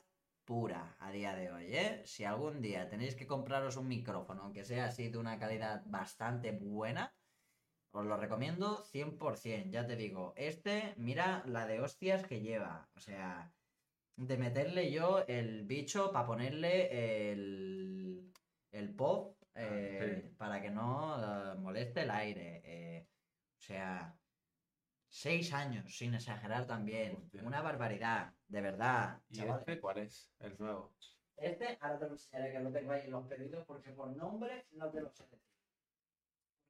pura 0.45 0.95
a 0.99 1.11
día 1.11 1.35
de 1.35 1.51
hoy, 1.51 1.65
¿eh? 1.75 2.01
Si 2.05 2.23
algún 2.23 2.61
día 2.61 2.87
tenéis 2.87 3.15
que 3.15 3.27
compraros 3.27 3.75
un 3.75 3.87
micrófono, 3.87 4.43
aunque 4.43 4.63
sea 4.63 4.85
así 4.85 5.09
de 5.09 5.17
una 5.17 5.37
calidad 5.37 5.83
bastante 5.85 6.51
buena, 6.51 7.13
os 7.91 8.05
lo 8.05 8.15
recomiendo 8.17 8.83
100%, 8.85 9.71
ya 9.71 9.85
te 9.85 9.95
digo. 9.95 10.33
Este, 10.37 10.93
mira 10.97 11.43
la 11.45 11.67
de 11.67 11.81
hostias 11.81 12.25
que 12.25 12.41
lleva. 12.41 12.89
O 12.95 12.99
sea, 12.99 13.51
de 14.15 14.37
meterle 14.37 14.91
yo 14.91 15.25
el 15.27 15.63
bicho 15.63 16.11
para 16.11 16.27
ponerle 16.27 17.31
el, 17.31 18.31
el 18.71 18.95
pop 18.95 19.36
eh, 19.57 20.21
sí. 20.23 20.35
para 20.37 20.61
que 20.61 20.69
no 20.69 21.51
eh, 21.53 21.55
moleste 21.55 22.01
el 22.03 22.11
aire. 22.11 22.61
eh. 22.63 23.07
o 23.09 23.61
sea, 23.61 24.19
seis 25.09 25.53
años, 25.53 25.95
sin 25.97 26.13
exagerar 26.13 26.65
también. 26.67 27.15
Hostia. 27.15 27.43
Una 27.43 27.61
barbaridad, 27.61 28.33
de 28.47 28.61
verdad. 28.61 29.21
¿Y 29.29 29.35
chavales. 29.37 29.59
este 29.67 29.79
cuál 29.81 29.97
es? 29.99 30.33
El 30.39 30.57
nuevo. 30.57 30.95
Este, 31.37 31.77
ahora 31.81 31.99
te 31.99 32.05
lo 32.07 32.11
enseñaré 32.13 32.51
que 32.51 32.59
lo 32.59 32.71
tengo 32.71 32.91
ahí 32.91 33.01
en 33.05 33.11
los 33.11 33.27
pedidos 33.27 33.65
porque 33.65 33.91
por 33.91 34.15
nombre 34.15 34.67
no 34.71 34.89
te 34.91 35.01
lo 35.01 35.09
sé 35.11 35.23
decir. 35.29 35.39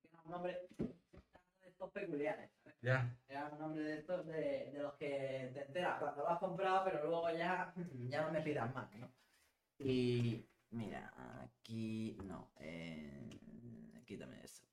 Porque 0.01 0.09
era 0.14 0.22
un 0.24 0.32
nombre 0.32 0.67
de 0.77 1.69
estos 1.69 1.91
peculiares. 1.91 2.51
¿sabes? 2.64 2.77
Ya. 2.82 3.17
Era 3.27 3.49
un 3.49 3.59
nombre 3.59 3.83
de 3.83 3.98
estos 3.99 4.25
de, 4.27 4.72
de 4.72 4.80
los 4.80 4.93
que 4.95 5.51
te 5.53 5.66
enteras 5.66 5.99
cuando 5.99 6.24
lo 6.24 6.30
has 6.30 6.40
comprado, 6.40 6.83
pero 6.85 7.03
luego 7.07 7.30
ya, 7.32 7.74
ya 8.09 8.22
no 8.24 8.32
me 8.32 8.41
pidas 8.41 8.74
más, 8.74 8.91
¿no? 8.95 9.14
Y 9.80 10.49
mira, 10.71 11.13
aquí 11.41 12.17
no. 12.23 12.51
Eh, 12.59 13.39
quítame 14.05 14.43
esto. 14.43 14.67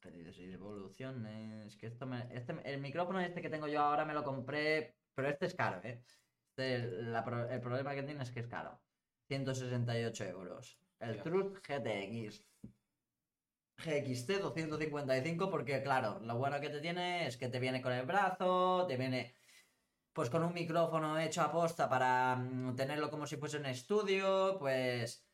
Pedidos 0.00 0.38
y 0.38 0.46
devoluciones. 0.46 1.76
Que 1.76 1.86
esto 1.86 2.06
me, 2.06 2.28
este, 2.34 2.54
el 2.64 2.80
micrófono 2.80 3.20
este 3.20 3.42
que 3.42 3.50
tengo 3.50 3.68
yo 3.68 3.80
ahora 3.80 4.04
me 4.04 4.14
lo 4.14 4.24
compré, 4.24 4.96
pero 5.14 5.28
este 5.28 5.46
es 5.46 5.54
caro, 5.54 5.80
¿eh? 5.84 6.02
Este, 6.50 6.78
la 6.78 7.20
el 7.50 7.60
problema 7.60 7.94
que 7.94 8.02
tiene 8.02 8.22
es 8.22 8.30
que 8.30 8.40
es 8.40 8.48
caro. 8.48 8.80
168 9.28 10.24
euros. 10.24 10.80
El 10.98 11.10
Hostia. 11.10 11.22
Truth 11.24 11.58
GTX. 11.66 12.44
GXT 13.78 14.30
255 14.40 15.50
porque 15.50 15.82
claro, 15.82 16.18
lo 16.20 16.36
bueno 16.36 16.60
que 16.60 16.68
te 16.68 16.80
tiene 16.80 17.28
es 17.28 17.36
que 17.36 17.48
te 17.48 17.60
viene 17.60 17.80
con 17.80 17.92
el 17.92 18.06
brazo, 18.06 18.86
te 18.88 18.96
viene 18.96 19.36
pues 20.18 20.30
con 20.30 20.42
un 20.42 20.52
micrófono 20.52 21.16
hecho 21.16 21.42
a 21.42 21.52
posta 21.52 21.88
para 21.88 22.34
mm, 22.34 22.74
tenerlo 22.74 23.08
como 23.08 23.24
si 23.24 23.36
fuese 23.36 23.56
un 23.56 23.66
estudio, 23.66 24.56
pues 24.58 25.24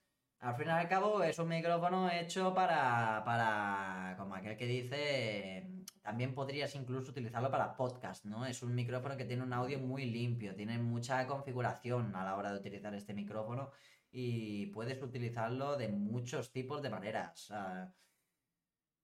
al 0.40 0.54
fin 0.56 0.66
y 0.66 0.70
al 0.72 0.86
cabo 0.86 1.22
es 1.22 1.38
un 1.38 1.48
micrófono 1.48 2.10
hecho 2.10 2.52
para, 2.52 3.22
para, 3.24 4.14
como 4.18 4.34
aquel 4.34 4.58
que 4.58 4.66
dice, 4.66 5.86
también 6.02 6.34
podrías 6.34 6.74
incluso 6.74 7.12
utilizarlo 7.12 7.50
para 7.50 7.74
podcast, 7.74 8.26
¿no? 8.26 8.44
Es 8.44 8.62
un 8.62 8.74
micrófono 8.74 9.16
que 9.16 9.24
tiene 9.24 9.42
un 9.42 9.54
audio 9.54 9.78
muy 9.78 10.04
limpio, 10.04 10.54
tiene 10.54 10.76
mucha 10.76 11.26
configuración 11.26 12.14
a 12.14 12.22
la 12.22 12.36
hora 12.36 12.52
de 12.52 12.58
utilizar 12.58 12.94
este 12.94 13.14
micrófono 13.14 13.70
y 14.10 14.66
puedes 14.66 15.02
utilizarlo 15.02 15.78
de 15.78 15.88
muchos 15.88 16.52
tipos 16.52 16.82
de 16.82 16.90
maneras. 16.90 17.50
Ah, 17.52 17.90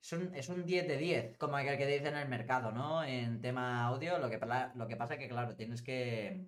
es 0.02 0.12
un, 0.12 0.34
es 0.34 0.48
un 0.48 0.64
10 0.64 0.88
de 0.88 0.96
10, 0.96 1.38
como 1.38 1.56
aquel 1.56 1.76
que 1.76 1.86
dice 1.86 2.08
en 2.08 2.16
el 2.16 2.28
mercado, 2.28 2.72
¿no? 2.72 3.04
En 3.04 3.40
tema 3.40 3.86
audio, 3.86 4.18
lo 4.18 4.30
que, 4.30 4.40
lo 4.74 4.88
que 4.88 4.96
pasa 4.96 5.18
que, 5.18 5.28
claro, 5.28 5.56
tienes 5.56 5.82
que 5.82 6.46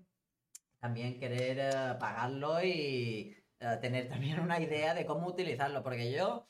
también 0.80 1.18
querer 1.20 1.58
eh, 1.60 1.94
pagarlo 2.00 2.62
y 2.62 3.36
eh, 3.60 3.78
tener 3.80 4.08
también 4.08 4.40
una 4.40 4.60
idea 4.60 4.94
de 4.94 5.06
cómo 5.06 5.28
utilizarlo, 5.28 5.82
porque 5.82 6.10
yo, 6.12 6.48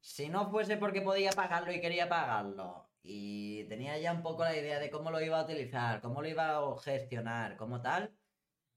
si 0.00 0.28
no 0.28 0.50
fuese 0.50 0.76
porque 0.78 1.02
podía 1.02 1.30
pagarlo 1.32 1.72
y 1.72 1.80
quería 1.80 2.08
pagarlo, 2.08 2.90
y 3.02 3.64
tenía 3.64 3.98
ya 3.98 4.12
un 4.12 4.22
poco 4.22 4.42
la 4.44 4.56
idea 4.56 4.78
de 4.80 4.90
cómo 4.90 5.10
lo 5.10 5.20
iba 5.20 5.38
a 5.38 5.44
utilizar, 5.44 6.00
cómo 6.00 6.22
lo 6.22 6.28
iba 6.28 6.56
a 6.56 6.78
gestionar, 6.78 7.56
cómo 7.56 7.80
tal, 7.82 8.18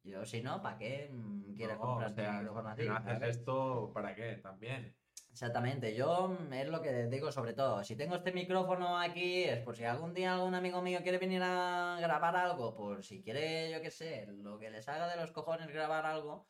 yo 0.03 0.25
si 0.25 0.41
no, 0.41 0.61
¿para 0.61 0.77
qué 0.77 1.09
mm, 1.11 1.55
quieres 1.55 1.77
No, 1.77 1.81
comprar 1.81 2.11
o 2.11 2.15
sea, 2.15 2.75
si 2.75 2.85
no 2.85 2.95
haces 2.95 3.21
esto, 3.37 3.91
¿para 3.93 4.15
qué? 4.15 4.35
También. 4.37 4.95
Exactamente, 5.31 5.95
yo 5.95 6.27
mm, 6.29 6.53
es 6.53 6.67
lo 6.67 6.81
que 6.81 7.07
digo 7.07 7.31
sobre 7.31 7.53
todo. 7.53 7.83
Si 7.83 7.95
tengo 7.95 8.15
este 8.15 8.31
micrófono 8.33 8.97
aquí, 8.99 9.43
es 9.45 9.59
por 9.59 9.75
si 9.75 9.83
algún 9.85 10.13
día 10.13 10.33
algún 10.33 10.55
amigo 10.55 10.81
mío 10.81 10.99
quiere 11.03 11.17
venir 11.17 11.41
a 11.43 11.97
grabar 12.01 12.35
algo, 12.35 12.75
por 12.75 13.03
si 13.03 13.21
quiere, 13.23 13.71
yo 13.71 13.81
qué 13.81 13.91
sé, 13.91 14.27
lo 14.27 14.59
que 14.59 14.69
les 14.69 14.87
haga 14.89 15.07
de 15.07 15.15
los 15.15 15.31
cojones 15.31 15.67
grabar 15.69 16.05
algo, 16.05 16.47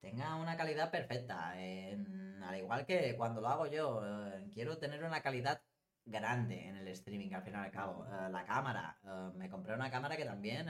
tenga 0.00 0.36
una 0.36 0.56
calidad 0.56 0.90
perfecta. 0.90 1.52
Al 1.52 2.56
igual 2.58 2.86
que 2.86 3.16
cuando 3.16 3.40
lo 3.40 3.48
hago 3.48 3.66
yo, 3.66 4.02
eh, 4.04 4.48
quiero 4.52 4.78
tener 4.78 5.04
una 5.04 5.20
calidad 5.22 5.62
grande 6.04 6.68
en 6.68 6.76
el 6.76 6.88
streaming, 6.88 7.32
al 7.34 7.42
fin 7.42 7.54
y 7.54 7.56
al 7.56 7.70
cabo. 7.70 8.06
Eh, 8.06 8.30
la 8.30 8.44
cámara, 8.44 8.98
eh, 9.04 9.30
me 9.36 9.48
compré 9.48 9.74
una 9.74 9.90
cámara 9.90 10.16
que 10.16 10.24
también, 10.24 10.66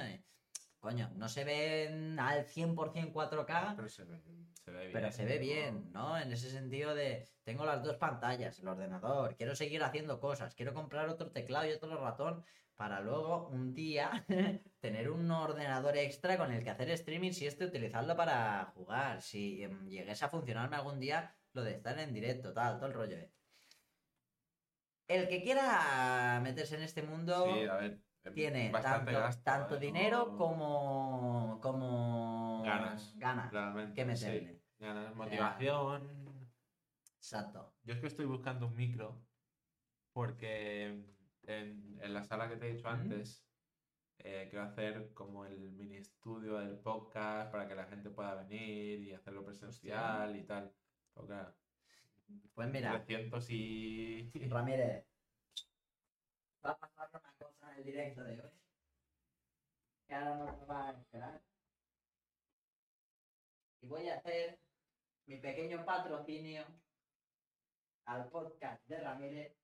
coño, 0.81 1.11
no 1.17 1.29
se 1.29 1.45
ve 1.45 2.17
al 2.19 2.45
100% 2.47 3.13
4K. 3.13 3.75
Pero 3.77 3.89
se 3.89 4.05
ve, 4.05 4.23
se 4.65 4.71
ve 4.71 4.81
bien. 4.81 4.93
Pero 4.93 5.13
se 5.13 5.25
ve 5.25 5.39
bien, 5.39 5.91
¿no? 5.93 6.19
En 6.19 6.33
ese 6.33 6.51
sentido 6.51 6.95
de, 6.95 7.29
tengo 7.45 7.65
las 7.65 7.83
dos 7.83 7.97
pantallas, 7.97 8.59
el 8.61 8.69
ordenador, 8.69 9.37
quiero 9.37 9.55
seguir 9.57 9.83
haciendo 9.83 10.21
cosas, 10.21 10.55
quiero 10.55 10.73
comprar 10.75 11.09
otro 11.09 11.31
teclado 11.31 11.67
y 11.69 11.73
otro 11.73 11.97
ratón 12.01 12.45
para 12.77 13.01
luego 13.01 13.49
un 13.49 13.75
día 13.75 14.25
tener 14.81 15.11
un 15.11 15.31
ordenador 15.31 15.97
extra 15.97 16.37
con 16.39 16.53
el 16.53 16.63
que 16.65 16.71
hacer 16.71 16.91
streaming 16.91 17.33
si 17.33 17.47
este 17.47 17.65
utilizarlo 17.67 18.17
para 18.17 18.65
jugar, 18.75 19.21
si 19.21 19.63
em, 19.63 19.89
llegase 19.89 20.25
a 20.25 20.29
funcionarme 20.29 20.77
algún 20.77 20.99
día 21.01 21.35
lo 21.53 21.63
de 21.63 21.73
estar 21.73 21.99
en 21.99 22.13
directo, 22.15 22.53
tal, 22.53 22.77
todo 22.79 22.87
el 22.87 22.95
rollo. 22.95 23.17
eh. 23.17 23.31
El 25.09 25.29
que 25.29 25.43
quiera 25.43 26.41
meterse 26.43 26.77
en 26.77 26.83
este 26.83 27.03
mundo 27.03 27.45
Sí, 27.45 27.67
a 27.67 27.75
ver. 27.77 27.99
es 28.25 28.33
tiene 28.33 28.71
tanto, 28.71 29.13
gasto, 29.13 29.43
tanto 29.43 29.75
¿eh? 29.77 29.79
dinero 29.81 30.29
No- 30.31 30.37
como, 30.39 31.59
como 31.61 32.42
Ganas. 32.63 33.15
ganas 33.19 33.53
Realmente. 33.53 33.95
que 33.95 34.17
sí. 34.17 34.27
meterle. 34.27 34.63
Ganas, 34.79 35.15
motivación. 35.15 36.51
Exacto. 37.17 37.75
Yo 37.85 37.95
es 37.95 38.01
que 38.01 38.07
estoy 38.09 38.27
buscando 38.27 38.67
un 38.67 38.75
micro 38.75 39.23
porque 40.13 40.87
en, 41.45 41.99
en 42.01 42.15
la 42.15 42.23
sala 42.25 42.49
que 42.49 42.57
te 42.57 42.69
he 42.69 42.75
dicho 42.75 42.89
¿Mm? 42.89 42.93
antes 42.93 43.47
eh, 44.19 44.47
quiero 44.51 44.65
hacer 44.65 45.13
como 45.15 45.45
el 45.47 45.73
mini 45.73 45.97
estudio 45.97 46.59
del 46.59 46.79
podcast 46.79 47.51
para 47.51 47.67
que 47.67 47.75
la 47.75 47.87
gente 47.87 48.11
pueda 48.11 48.35
venir 48.35 49.01
y 49.01 49.13
hacerlo 49.13 49.45
presencial 49.45 50.37
y 50.37 50.45
tal. 50.45 50.73
Pero 51.15 51.27
claro, 51.27 51.55
Pues 52.55 52.69
mira, 52.71 52.93
300 53.05 53.51
y... 53.51 54.31
Ramírez, 54.49 55.05
va 56.65 56.71
a 56.71 56.79
pasar 56.79 57.09
una 57.13 57.33
cosa 57.39 57.73
en 57.73 57.79
el 57.79 57.85
directo 57.85 58.23
de 58.23 58.41
hoy. 58.41 58.51
Que 60.07 60.15
ahora 60.15 60.37
no 60.37 60.67
va 60.67 60.89
a 60.89 60.93
esperar. 60.93 61.43
Y 63.83 63.87
voy 63.89 64.09
a 64.09 64.17
hacer 64.19 64.59
mi 65.27 65.39
pequeño 65.39 65.85
patrocinio 65.85 66.65
al 68.05 68.29
podcast 68.31 68.85
de 68.87 69.01
Ramírez 69.01 69.57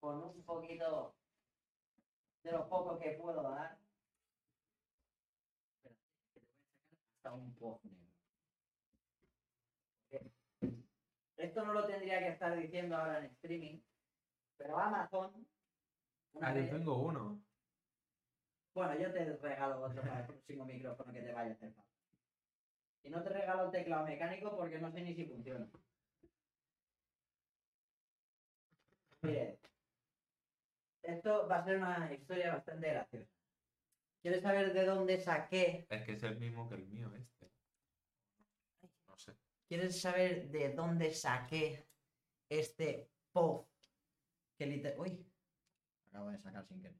con 0.00 0.22
un 0.22 0.42
poquito 0.44 1.14
de 2.42 2.52
lo 2.52 2.68
poco 2.68 2.98
que 2.98 3.10
puedo 3.12 3.42
dar. 3.42 3.78
Pero 5.82 5.94
te 5.94 6.40
voy 6.40 6.42
a 6.44 6.50
sacar 6.50 7.06
hasta 7.16 7.34
un 7.34 7.54
post. 7.56 7.84
Esto 11.36 11.64
no 11.64 11.74
lo 11.74 11.86
tendría 11.86 12.18
que 12.20 12.28
estar 12.28 12.56
diciendo 12.58 12.96
ahora 12.96 13.18
en 13.18 13.26
streaming, 13.26 13.80
pero 14.56 14.78
Amazon. 14.78 15.46
Ah, 16.40 16.52
vez- 16.52 16.70
tengo 16.70 16.96
uno. 16.96 17.38
Bueno, 18.74 18.98
yo 18.98 19.12
te 19.12 19.24
regalo 19.36 19.82
otro 19.82 20.02
para 20.02 20.20
el 20.20 20.26
próximo 20.26 20.64
micrófono 20.64 21.12
que 21.12 21.22
te 21.22 21.32
vaya 21.32 21.50
a 21.50 21.54
hacer 21.54 21.72
falta. 21.74 21.85
Y 23.06 23.10
no 23.10 23.22
te 23.22 23.28
regalo 23.28 23.66
el 23.66 23.70
teclado 23.70 24.04
mecánico 24.04 24.56
porque 24.56 24.80
no 24.80 24.90
sé 24.90 25.00
ni 25.00 25.14
si 25.14 25.24
funciona. 25.26 25.68
Mire, 29.22 29.58
esto 31.02 31.46
va 31.46 31.58
a 31.58 31.64
ser 31.64 31.76
una 31.76 32.12
historia 32.12 32.54
bastante 32.54 32.88
graciosa. 32.88 33.30
¿Quieres 34.20 34.42
saber 34.42 34.72
de 34.72 34.84
dónde 34.84 35.20
saqué? 35.20 35.86
Es 35.88 36.02
que 36.02 36.12
es 36.14 36.22
el 36.24 36.36
mismo 36.38 36.68
que 36.68 36.74
el 36.74 36.86
mío 36.88 37.12
este. 37.14 37.52
No 39.06 39.16
sé. 39.16 39.36
¿Quieres 39.68 40.00
saber 40.00 40.48
de 40.48 40.74
dónde 40.74 41.12
saqué 41.12 41.86
este 42.48 43.08
POV? 43.32 43.68
Que 44.58 44.66
liter... 44.66 44.98
Uy, 44.98 45.24
acabo 46.08 46.30
de 46.30 46.38
sacar 46.38 46.66
sin 46.66 46.82
querer. 46.82 46.98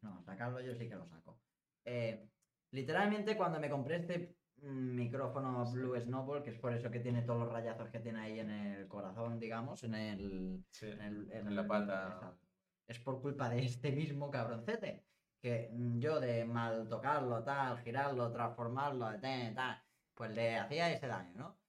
No, 0.00 0.22
sacarlo 0.24 0.60
yo 0.60 0.74
sí 0.74 0.88
que 0.88 0.96
lo 0.96 1.06
saco. 1.06 1.40
Eh, 1.84 2.28
literalmente 2.72 3.36
cuando 3.36 3.60
me 3.60 3.70
compré 3.70 3.96
este 3.96 4.41
micrófono 4.62 5.64
Blue 5.70 5.98
Snowball, 6.00 6.42
que 6.42 6.50
es 6.50 6.58
por 6.58 6.72
eso 6.72 6.90
que 6.90 7.00
tiene 7.00 7.22
todos 7.22 7.40
los 7.40 7.52
rayazos 7.52 7.90
que 7.90 8.00
tiene 8.00 8.20
ahí 8.20 8.40
en 8.40 8.50
el 8.50 8.88
corazón, 8.88 9.38
digamos, 9.38 9.82
en 9.84 9.94
el... 9.94 10.64
Sí, 10.70 10.86
En, 10.86 11.00
el- 11.00 11.32
en 11.32 11.54
la 11.54 11.62
el- 11.62 11.66
pata. 11.68 12.38
Es 12.86 12.98
por 13.00 13.20
culpa 13.20 13.48
de 13.48 13.64
este 13.64 13.92
mismo 13.92 14.30
cabroncete. 14.30 15.06
Que 15.40 15.70
mm, 15.72 15.98
yo 15.98 16.20
de 16.20 16.44
mal 16.44 16.88
tocarlo, 16.88 17.42
tal, 17.44 17.78
girarlo, 17.82 18.30
transformarlo, 18.32 19.10
de 19.10 19.52
tal, 19.54 19.82
pues 20.14 20.30
le 20.34 20.56
hacía 20.56 20.90
ese 20.92 21.06
daño, 21.08 21.32
¿no? 21.36 21.62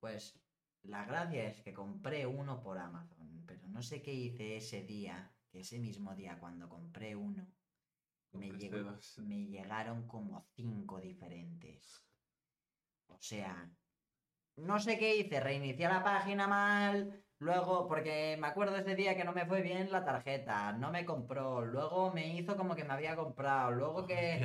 Pues 0.00 0.40
la 0.82 1.04
gracia 1.04 1.44
es 1.46 1.62
que 1.62 1.74
compré 1.74 2.26
uno 2.26 2.60
por 2.62 2.78
Amazon, 2.78 3.44
pero 3.46 3.68
no 3.68 3.82
sé 3.82 4.00
qué 4.02 4.14
hice 4.14 4.56
ese 4.56 4.82
día, 4.84 5.36
que 5.50 5.60
ese 5.60 5.78
mismo 5.78 6.14
día 6.14 6.38
cuando 6.40 6.68
compré 6.68 7.14
uno, 7.16 7.46
me, 8.32 8.50
llegó- 8.52 8.96
me 9.18 9.46
llegaron 9.46 10.06
como 10.06 10.40
cinco 10.54 11.00
diferentes. 11.00 12.09
O 13.10 13.18
sea, 13.20 13.70
no 14.56 14.78
sé 14.78 14.98
qué 14.98 15.16
hice, 15.16 15.40
reinicié 15.40 15.88
la 15.88 16.02
página 16.02 16.46
mal, 16.46 17.24
luego, 17.38 17.86
porque 17.86 18.36
me 18.40 18.46
acuerdo 18.46 18.76
ese 18.76 18.94
día 18.94 19.16
que 19.16 19.24
no 19.24 19.32
me 19.32 19.46
fue 19.46 19.62
bien 19.62 19.90
la 19.90 20.04
tarjeta, 20.04 20.72
no 20.72 20.90
me 20.90 21.04
compró, 21.04 21.64
luego 21.64 22.12
me 22.12 22.34
hizo 22.36 22.56
como 22.56 22.74
que 22.74 22.84
me 22.84 22.94
había 22.94 23.16
comprado, 23.16 23.72
luego 23.72 24.06
que... 24.06 24.40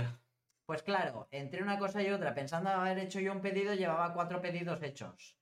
Pues 0.65 0.81
claro, 0.81 1.27
entre 1.29 1.61
una 1.61 1.77
cosa 1.77 2.01
y 2.01 2.09
otra, 2.09 2.33
pensando 2.33 2.71
haber 2.71 2.97
hecho 2.97 3.19
yo 3.19 3.31
un 3.33 3.41
pedido, 3.41 3.75
llevaba 3.75 4.15
cuatro 4.15 4.41
pedidos 4.41 4.81
hechos. 4.81 5.37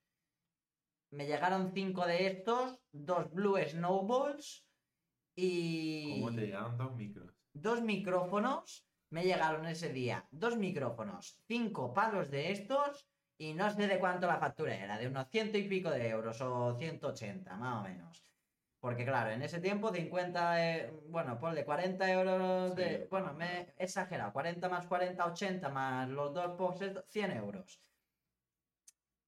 Me 1.11 1.25
llegaron 1.27 1.71
cinco 1.73 2.05
de 2.05 2.27
estos, 2.27 2.81
dos 2.91 3.31
Blue 3.31 3.57
Snowballs 3.65 4.67
y 5.35 6.19
¿Cómo 6.19 6.35
te 6.35 6.41
llegaron 6.41 6.77
dos 6.77 6.93
micros? 6.95 7.33
dos 7.53 7.81
micrófonos. 7.81 8.89
Me 9.11 9.23
llegaron 9.23 9.65
ese 9.67 9.93
día 9.93 10.27
dos 10.31 10.57
micrófonos, 10.57 11.39
cinco 11.47 11.93
palos 11.93 12.29
de 12.29 12.51
estos 12.51 13.07
y 13.43 13.53
no 13.53 13.69
sé 13.69 13.88
de 13.88 13.99
cuánto 13.99 14.25
la 14.25 14.38
factura 14.38 14.73
era, 14.73 14.97
de 14.97 15.07
unos 15.07 15.27
ciento 15.27 15.57
y 15.57 15.67
pico 15.67 15.91
de 15.91 16.07
euros 16.07 16.39
o 16.39 16.77
180, 16.77 17.57
más 17.57 17.81
o 17.81 17.83
menos. 17.83 18.25
Porque 18.80 19.03
claro, 19.05 19.31
en 19.31 19.41
ese 19.41 19.59
tiempo 19.59 19.93
50, 19.93 20.65
eh, 20.65 20.93
bueno, 21.07 21.38
ponle 21.39 21.65
40 21.65 22.11
euros 22.11 22.75
de... 22.75 23.07
Bueno, 23.09 23.33
me 23.33 23.73
he 23.77 23.83
exagerado, 23.83 24.31
40 24.31 24.69
más 24.69 24.88
40, 24.88 25.25
80 25.25 25.69
más 25.69 26.09
los 26.09 26.33
dos 26.33 26.57
boxes, 26.57 26.97
100 27.09 27.31
euros. 27.31 27.81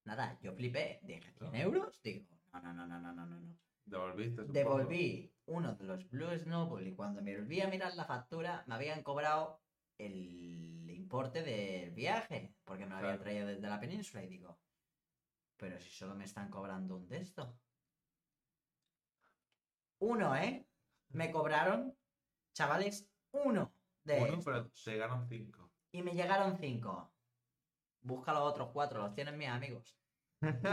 Nada, 0.06 0.38
yo 0.42 0.53
flipé, 0.53 1.00
dije, 1.03 1.34
¿100 1.38 1.56
euros? 1.56 2.02
Digo, 2.02 2.26
no, 2.53 2.61
no, 2.61 2.74
no, 2.74 2.88
no, 2.88 3.00
no, 3.00 3.14
no, 3.14 3.26
no. 3.26 3.58
¿Devolviste? 3.84 4.44
Devolví 4.45 5.32
uno 5.48 5.76
de 5.76 5.84
los 5.84 6.10
Blue 6.10 6.38
Snowball 6.38 6.88
y 6.88 6.95
cuando 6.95 7.22
me 7.22 7.38
volví 7.38 7.60
a 7.60 7.68
mirar 7.68 7.94
la 7.95 8.06
factura 8.06 8.64
me 8.66 8.76
habían 8.76 9.03
cobrado 9.03 9.60
el 9.98 10.90
importe 10.90 11.41
del 11.43 11.91
viaje, 11.91 12.56
porque 12.64 12.85
me 12.85 12.91
lo 12.91 12.98
habían 12.98 13.19
traído 13.19 13.48
desde 13.48 13.67
la 13.67 13.80
península 13.80 14.24
y 14.24 14.27
digo, 14.27 14.59
pero 15.57 15.80
si 15.80 15.90
solo 15.90 16.15
me 16.15 16.25
están 16.25 16.49
cobrando 16.49 16.95
un 16.98 17.07
de 17.07 17.17
esto. 17.19 17.57
Uno, 19.99 20.35
¿eh? 20.35 20.67
Me 21.09 21.32
cobraron, 21.32 21.95
chavales, 22.53 23.07
uno 23.32 23.72
de 24.03 24.22
Uno, 24.24 24.40
pero 24.43 24.57
estos. 24.57 24.83
te 24.83 24.91
llegaron 24.91 25.27
cinco. 25.27 25.72
Y 25.91 26.01
me 26.03 26.11
llegaron 26.14 26.57
cinco. 26.57 27.11
Busca 28.01 28.33
los 28.33 28.43
otros 28.43 28.69
cuatro, 28.72 29.01
los 29.01 29.15
tienen 29.15 29.38
mis 29.38 29.48
amigos. 29.48 29.98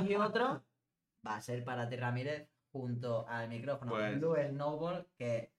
Y 0.09 0.15
otro 0.17 0.65
va 1.27 1.37
a 1.37 1.41
ser 1.41 1.65
para 1.65 1.89
ti, 1.89 1.97
Ramírez, 1.97 2.49
junto 2.73 3.27
al 3.29 3.49
micrófono 3.49 3.93
Pues- 3.93 4.19
Blue 4.19 4.35
Snowball, 4.37 5.09
que. 5.17 5.52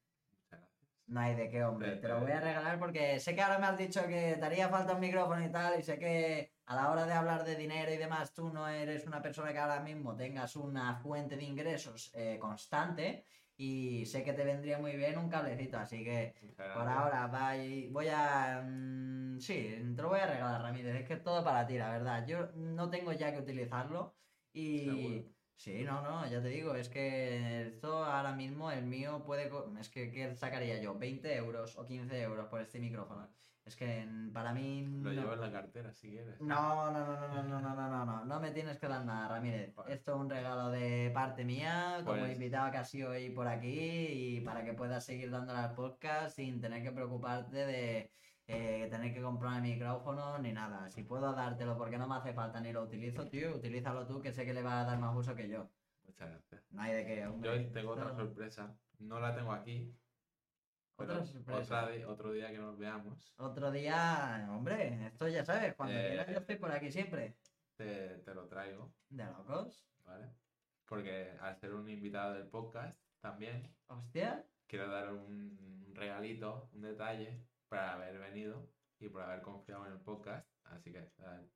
No 1.07 1.19
hay 1.19 1.35
de 1.35 1.49
qué, 1.49 1.63
hombre. 1.63 1.91
De- 1.91 1.97
Te 1.97 2.07
lo 2.07 2.19
voy 2.21 2.31
a 2.31 2.39
regalar 2.39 2.79
porque 2.79 3.19
sé 3.19 3.35
que 3.35 3.41
ahora 3.41 3.59
me 3.59 3.67
has 3.67 3.77
dicho 3.77 4.01
que 4.07 4.35
te 4.39 4.45
haría 4.45 4.69
falta 4.69 4.93
un 4.93 4.99
micrófono 4.99 5.43
y 5.45 5.51
tal, 5.51 5.79
y 5.79 5.83
sé 5.83 5.97
que 5.99 6.53
a 6.65 6.75
la 6.75 6.91
hora 6.91 7.05
de 7.05 7.13
hablar 7.13 7.43
de 7.43 7.55
dinero 7.55 7.91
y 7.91 7.97
demás, 7.97 8.33
tú 8.33 8.49
no 8.49 8.67
eres 8.67 9.05
una 9.05 9.21
persona 9.21 9.51
que 9.51 9.59
ahora 9.59 9.81
mismo 9.81 10.15
tengas 10.15 10.55
una 10.55 10.95
fuente 10.95 11.35
de 11.35 11.43
ingresos 11.43 12.11
eh, 12.13 12.37
constante, 12.39 13.25
y 13.55 14.05
sé 14.07 14.23
que 14.23 14.33
te 14.33 14.43
vendría 14.43 14.79
muy 14.79 14.95
bien 14.95 15.17
un 15.17 15.29
cablecito, 15.29 15.77
así 15.77 16.03
que 16.03 16.33
Muchas 16.41 16.73
por 16.73 16.83
gracias. 16.85 16.97
ahora 16.97 17.27
vai- 17.31 17.89
voy 17.91 18.07
a... 18.09 18.63
mm, 18.65 19.39
sí, 19.39 19.75
te 19.95 20.01
lo 20.01 20.09
voy 20.09 20.19
a 20.21 20.25
regalar, 20.27 20.61
Ramírez, 20.61 20.95
es 21.01 21.07
que 21.07 21.13
es 21.15 21.23
todo 21.23 21.43
para 21.43 21.67
ti, 21.67 21.77
la 21.77 21.91
verdad. 21.91 22.25
Yo 22.25 22.47
no 22.55 22.89
tengo 22.89 23.11
ya 23.13 23.31
que 23.31 23.39
utilizarlo 23.39 24.15
y... 24.51 24.85
Seguro. 24.85 25.33
Sí, 25.55 25.83
no, 25.85 26.01
no, 26.01 26.27
ya 26.29 26.41
te 26.41 26.49
digo, 26.49 26.75
es 26.75 26.89
que 26.89 27.67
esto 27.67 28.03
ahora 28.03 28.33
mismo, 28.33 28.69
el 28.71 28.85
mío 28.85 29.23
puede... 29.25 29.49
co- 29.49 29.71
Es 29.79 29.87
que, 29.89 30.11
¿qué 30.11 30.35
sacaría 30.35 30.81
yo? 30.81 30.99
¿20 30.99 31.25
euros 31.37 31.77
o 31.77 31.85
15 31.85 32.21
euros 32.21 32.47
por 32.47 32.59
este 32.61 32.79
micrófono? 32.79 33.29
Es 33.63 33.77
que 33.77 34.05
para 34.33 34.51
mí... 34.51 34.85
Lo 35.01 35.13
no. 35.13 35.21
llevo 35.21 35.33
en 35.33 35.39
la 35.39 35.51
cartera 35.51 35.93
si 35.93 36.09
quieres. 36.09 36.41
No, 36.41 36.91
no, 36.91 36.99
no, 37.05 37.15
no, 37.15 37.27
no, 37.29 37.43
no, 37.43 37.61
no, 37.61 37.75
no, 37.75 37.87
no, 37.89 38.05
no, 38.05 38.25
no 38.25 38.39
me 38.41 38.51
tienes 38.51 38.77
que 38.77 38.89
dar 38.89 39.05
nada, 39.05 39.29
Ramírez. 39.29 39.73
Vale. 39.73 39.93
Esto 39.93 40.15
es 40.15 40.17
un 40.19 40.29
regalo 40.29 40.69
de 40.69 41.11
parte 41.13 41.45
mía, 41.45 42.01
como 42.03 42.19
Pues- 42.19 42.33
invitado 42.33 42.69
que 42.71 42.77
has 42.79 42.89
sido 42.89 43.11
hoy 43.11 43.29
por 43.29 43.47
aquí 43.47 43.69
y 43.79 44.41
para 44.41 44.65
que 44.65 44.73
puedas 44.73 45.05
seguir 45.05 45.31
dándole 45.31 45.59
al 45.59 45.75
podcast 45.75 46.35
sin 46.35 46.59
tener 46.59 46.83
que 46.83 46.91
preocuparte 46.91 47.55
de 47.65 48.11
eh, 48.47 48.87
tener 48.91 49.13
que 49.13 49.21
comprar 49.21 49.55
el 49.57 49.61
micrófono 49.61 50.37
ni 50.39 50.51
nada. 50.53 50.89
Si 50.89 51.03
puedo 51.03 51.31
dártelo 51.33 51.77
porque 51.77 51.97
no 51.97 52.07
me 52.07 52.15
hace 52.15 52.33
falta 52.33 52.59
ni 52.59 52.71
lo 52.73 52.83
utilizo, 52.83 53.27
tío, 53.27 53.55
utilízalo 53.55 54.05
tú 54.05 54.21
que 54.21 54.31
sé 54.33 54.45
que 54.45 54.53
le 54.53 54.61
va 54.63 54.81
a 54.81 54.85
dar 54.85 54.99
más 54.99 55.15
uso 55.15 55.35
que 55.35 55.47
yo. 55.49 55.69
Muchas 56.05 56.29
gracias. 56.29 56.61
No 56.71 56.81
hay 56.81 56.93
de 56.93 57.05
qué, 57.05 57.25
hombre. 57.25 57.63
Yo 57.65 57.71
tengo 57.71 57.91
otra 57.91 58.13
sorpresa. 58.13 58.75
No 58.99 59.19
la 59.19 59.33
tengo 59.35 59.51
aquí. 59.53 59.93
Otra 60.95 61.23
sorpresa. 61.23 61.85
otra 61.85 62.07
otro 62.07 62.31
día 62.33 62.51
que 62.51 62.57
nos 62.59 62.77
veamos, 62.77 63.33
Otro 63.37 63.71
día, 63.71 64.47
hombre, 64.51 65.07
esto 65.07 65.27
ya 65.27 65.43
sabes, 65.43 65.73
cuando 65.73 65.95
Eh, 65.95 66.09
quieras 66.09 66.27
yo 66.27 66.37
estoy 66.37 66.55
por 66.57 66.71
aquí 66.71 66.91
siempre. 66.91 67.35
te, 67.75 68.19
te 68.19 68.33
lo 68.35 68.47
traigo, 68.47 68.93
De 69.09 69.25
locos. 69.25 69.83
¿vale? 70.05 70.29
Porque 70.85 71.31
al 71.41 71.55
ser 71.57 71.73
un 71.73 71.89
invitado 71.89 72.33
del 72.35 72.45
podcast 72.47 72.95
también 73.21 73.73
Hostia. 73.87 74.45
quiero 74.67 74.87
dar 74.89 75.11
un 75.11 75.91
regalito, 75.95 76.69
un 76.73 76.81
detalle 76.83 77.41
para 77.73 77.93
haber 77.93 78.19
venido 78.19 78.67
y 78.99 79.09
por 79.09 79.21
haber 79.23 79.41
confiado 79.41 79.85
en 79.87 79.93
el 79.93 79.99
podcast. 79.99 80.47
Así 80.65 80.91
que 80.91 80.99
eh, 80.99 81.49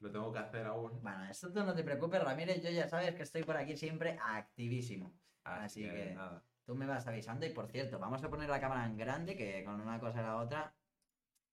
lo 0.00 0.10
tengo 0.10 0.32
que 0.32 0.38
hacer 0.38 0.66
aún. 0.66 1.00
Bueno, 1.02 1.24
esto 1.24 1.52
tú 1.52 1.62
no 1.64 1.74
te 1.74 1.82
preocupes, 1.84 2.22
Ramírez, 2.22 2.62
yo 2.62 2.70
ya 2.70 2.88
sabes 2.88 3.14
que 3.14 3.22
estoy 3.22 3.42
por 3.44 3.56
aquí 3.56 3.76
siempre 3.76 4.18
activísimo. 4.22 5.12
Así, 5.44 5.84
Así 5.84 5.90
que, 5.96 6.04
que- 6.08 6.14
nada. 6.14 6.42
Tú 6.64 6.74
me 6.74 6.84
vas 6.84 7.06
avisando 7.06 7.46
y 7.46 7.50
por 7.50 7.68
cierto, 7.68 8.00
vamos 8.00 8.24
a 8.24 8.28
poner 8.28 8.48
la 8.48 8.58
cámara 8.60 8.86
en 8.86 8.96
grande, 8.96 9.36
que 9.36 9.62
con 9.62 9.80
una 9.80 10.00
cosa 10.00 10.18
y 10.20 10.22
la 10.24 10.36
otra 10.38 10.74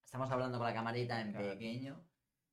estamos 0.04 0.32
hablando 0.32 0.58
con 0.58 0.66
la 0.66 0.74
camarita 0.74 1.22
en 1.22 1.32
Claro. 1.32 1.50
pequeño. 1.50 2.04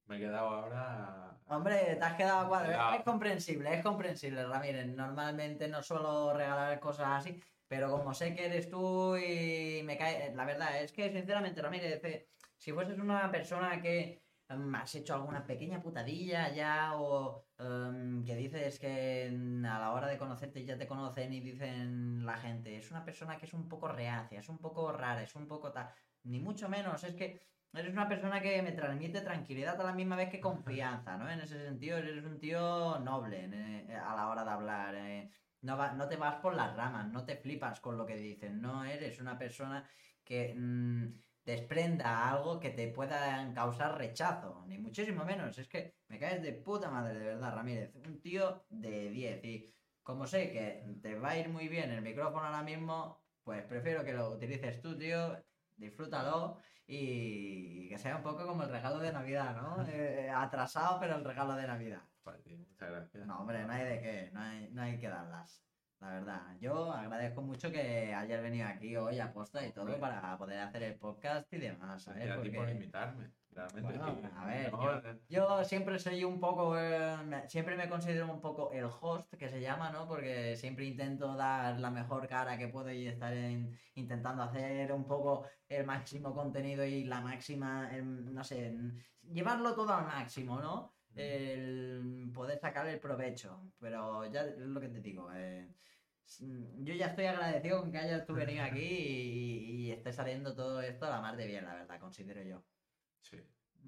Me 0.04 0.16
he 0.16 0.20
quedado 0.20 0.48
ahora. 0.48 1.38
Hombre, 1.46 1.96
te 1.96 2.04
has 2.04 2.14
quedado 2.16 2.48
cuadro. 2.48 2.66
Cuidado. 2.66 2.96
Es 2.96 3.02
comprensible, 3.02 3.74
es 3.74 3.82
comprensible, 3.82 4.46
Ramírez. 4.46 4.88
Normalmente 4.88 5.68
no 5.68 5.82
suelo 5.82 6.34
regalar 6.34 6.78
cosas 6.80 7.06
así, 7.08 7.42
pero 7.70 7.88
como 7.92 8.12
sé 8.14 8.34
que 8.34 8.46
eres 8.46 8.68
tú 8.68 9.16
y 9.16 9.82
me 9.84 9.96
cae... 9.96 10.34
La 10.34 10.44
verdad 10.44 10.82
es 10.82 10.90
que, 10.92 11.08
sinceramente, 11.12 11.62
Ramírez, 11.62 12.02
eh, 12.04 12.28
si 12.58 12.72
fueses 12.72 12.98
una 12.98 13.30
persona 13.30 13.80
que 13.80 14.24
em, 14.48 14.74
has 14.74 14.92
hecho 14.96 15.14
alguna 15.14 15.46
pequeña 15.46 15.80
putadilla 15.80 16.52
ya 16.52 16.94
o 16.96 17.46
em, 17.58 18.24
que 18.24 18.34
dices 18.34 18.80
que 18.80 19.30
mm, 19.32 19.64
a 19.66 19.78
la 19.78 19.92
hora 19.92 20.08
de 20.08 20.18
conocerte 20.18 20.64
ya 20.64 20.76
te 20.76 20.88
conocen 20.88 21.32
y 21.32 21.40
dicen 21.40 22.26
la 22.26 22.36
gente, 22.38 22.76
es 22.76 22.90
una 22.90 23.04
persona 23.04 23.38
que 23.38 23.46
es 23.46 23.54
un 23.54 23.68
poco 23.68 23.86
reacia, 23.88 24.40
es 24.40 24.48
un 24.48 24.58
poco 24.58 24.90
rara, 24.92 25.22
es 25.22 25.34
un 25.36 25.46
poco 25.46 25.70
tal... 25.72 25.88
Ni 26.24 26.40
mucho 26.40 26.68
menos, 26.68 27.04
es 27.04 27.14
que 27.14 27.40
Eres 27.72 27.92
una 27.92 28.08
persona 28.08 28.40
que 28.42 28.60
me 28.62 28.72
transmite 28.72 29.20
tranquilidad 29.20 29.80
a 29.80 29.84
la 29.84 29.92
misma 29.92 30.16
vez 30.16 30.28
que 30.28 30.40
confianza, 30.50 31.16
¿no? 31.16 31.30
En 31.30 31.40
ese 31.40 31.64
sentido, 31.66 31.98
eres 31.98 32.24
un 32.24 32.38
tío 32.40 32.98
noble 32.98 33.48
eh, 33.52 33.94
a 33.96 34.14
la 34.16 34.28
hora 34.28 34.44
de 34.44 34.50
hablar. 34.50 34.94
eh. 34.96 35.30
No, 35.62 35.76
va- 35.76 35.92
no 35.92 36.08
te 36.08 36.16
vas 36.16 36.36
por 36.36 36.54
las 36.54 36.74
ramas, 36.76 37.06
no 37.08 37.24
te 37.24 37.36
flipas 37.36 37.80
con 37.80 37.96
lo 37.98 38.06
que 38.06 38.16
dicen, 38.16 38.60
no 38.62 38.84
eres 38.84 39.20
una 39.20 39.38
persona 39.38 39.88
que 40.24 40.54
mm, 40.56 41.12
desprenda 41.44 42.30
algo 42.30 42.58
que 42.60 42.70
te 42.70 42.88
pueda 42.88 43.52
causar 43.52 43.98
rechazo, 43.98 44.64
ni 44.66 44.78
muchísimo 44.78 45.24
menos. 45.24 45.58
Es 45.58 45.68
que 45.68 45.98
me 46.08 46.18
caes 46.18 46.42
de 46.42 46.52
puta 46.54 46.90
madre, 46.90 47.18
de 47.18 47.26
verdad, 47.26 47.54
Ramírez. 47.54 47.94
Un 47.96 48.20
tío 48.20 48.64
de 48.70 49.10
10. 49.10 49.44
Y 49.44 49.66
como 50.02 50.26
sé 50.26 50.50
que 50.52 50.84
te 51.02 51.14
va 51.18 51.30
a 51.30 51.36
ir 51.38 51.48
muy 51.48 51.68
bien 51.68 51.90
el 51.90 52.02
micrófono 52.02 52.46
ahora 52.46 52.62
mismo, 52.62 53.26
pues 53.42 53.62
prefiero 53.64 54.04
que 54.04 54.12
lo 54.14 54.30
utilices 54.30 54.80
tú, 54.80 54.96
tío. 54.96 55.44
Disfrútalo 55.76 56.58
y 56.86 57.88
que 57.88 57.98
sea 57.98 58.16
un 58.16 58.22
poco 58.22 58.46
como 58.46 58.62
el 58.64 58.70
regalo 58.70 58.98
de 58.98 59.12
Navidad, 59.12 59.56
¿no? 59.56 59.84
Eh, 59.88 60.30
atrasado, 60.30 60.98
pero 61.00 61.16
el 61.16 61.24
regalo 61.24 61.54
de 61.54 61.66
Navidad. 61.66 62.09
Muchas 62.24 62.90
gracias. 62.90 63.26
No, 63.26 63.40
hombre, 63.40 63.64
no 63.64 63.72
hay 63.72 63.84
de 63.84 64.00
qué, 64.00 64.30
no 64.32 64.40
hay, 64.40 64.68
no 64.72 64.82
hay 64.82 64.98
que 64.98 65.08
darlas. 65.08 65.64
La 66.00 66.08
verdad, 66.12 66.56
yo 66.60 66.90
agradezco 66.92 67.42
mucho 67.42 67.70
que 67.70 68.14
hayas 68.14 68.42
venido 68.42 68.66
aquí 68.66 68.96
hoy 68.96 69.18
a 69.20 69.32
posta 69.34 69.66
y 69.66 69.70
todo 69.72 69.98
para 70.00 70.38
poder 70.38 70.60
hacer 70.60 70.82
el 70.82 70.94
podcast 70.94 71.52
y 71.52 71.58
demás, 71.58 72.04
¿sabes? 72.04 72.24
Gracias 72.24 72.38
a 72.38 72.42
ti 72.42 72.48
por 72.50 72.58
Porque 72.58 72.72
invitarme. 72.72 73.30
Realmente. 73.52 73.98
Bueno, 73.98 74.30
a 74.36 74.46
ver, 74.46 74.72
No, 74.72 74.82
yo- 74.82 75.08
eh, 75.10 75.20
yo 75.28 75.64
siempre 75.64 75.98
soy 75.98 76.24
un 76.24 76.40
poco, 76.40 76.78
eh, 76.78 77.16
siempre 77.48 77.76
me 77.76 77.88
considero 77.88 78.32
un 78.32 78.40
poco 78.40 78.70
el 78.72 78.84
host 78.84 79.34
que 79.34 79.48
se 79.48 79.60
llama, 79.60 79.90
¿no? 79.90 80.06
Porque 80.06 80.56
siempre 80.56 80.86
intento 80.86 81.34
dar 81.36 81.78
la 81.80 81.90
mejor 81.90 82.26
cara 82.28 82.56
que 82.56 82.68
puedo 82.68 82.90
y 82.92 83.06
estar 83.08 83.34
en- 83.34 83.76
intentando 83.94 84.42
hacer 84.44 84.92
un 84.92 85.04
poco 85.06 85.44
el 85.68 85.84
máximo 85.84 86.32
contenido 86.32 86.82
y 86.84 87.04
la 87.04 87.20
máxima, 87.20 87.94
em, 87.94 88.32
no 88.32 88.42
sé, 88.44 88.72
llevarlo 89.22 89.74
todo 89.74 89.92
al 89.92 90.06
máximo, 90.06 90.60
¿no? 90.60 90.94
El 91.14 92.30
poder 92.34 92.58
sacarle 92.58 92.92
el 92.94 93.00
provecho. 93.00 93.72
Pero 93.78 94.30
ya 94.30 94.42
es 94.42 94.58
lo 94.58 94.80
que 94.80 94.88
te 94.88 95.00
digo, 95.00 95.30
eh, 95.32 95.68
s- 96.24 96.44
yo 96.78 96.94
ya 96.94 97.06
estoy 97.06 97.26
agradecido 97.26 97.80
con 97.80 97.92
que 97.92 97.98
hayas 97.98 98.24
tú 98.26 98.34
venido 98.34 98.64
aquí 98.64 98.78
y, 98.80 99.86
y 99.86 99.92
esté 99.92 100.12
saliendo 100.12 100.54
todo 100.54 100.80
esto 100.80 101.06
a 101.06 101.10
la 101.10 101.20
mar 101.20 101.36
de 101.36 101.46
bien, 101.46 101.64
la 101.64 101.74
verdad, 101.74 102.00
considero 102.00 102.42
yo. 102.42 102.62
Sí. 103.22 103.38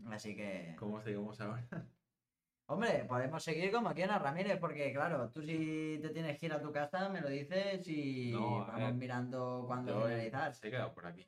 Así 0.06 0.34
que... 0.36 0.74
¿Cómo 0.78 1.00
seguimos 1.00 1.40
ahora? 1.40 1.66
Hombre, 2.66 3.04
podemos 3.06 3.42
seguir 3.42 3.70
como 3.70 3.92
quieras, 3.92 4.22
Ramírez, 4.22 4.58
porque 4.58 4.92
claro, 4.92 5.30
tú 5.30 5.42
si 5.42 5.98
te 6.00 6.08
tienes 6.10 6.38
que 6.38 6.46
ir 6.46 6.52
a 6.54 6.62
tu 6.62 6.72
casa, 6.72 7.08
me 7.08 7.20
lo 7.20 7.28
dices 7.28 7.86
y 7.88 8.30
No, 8.32 8.58
vamos 8.66 8.78
ver, 8.78 8.94
mirando 8.94 9.64
cuándo 9.66 10.04
finalizar. 10.04 10.54
se 10.54 10.68
he 10.68 10.70
quedado 10.70 10.94
por 10.94 11.06
aquí. 11.06 11.26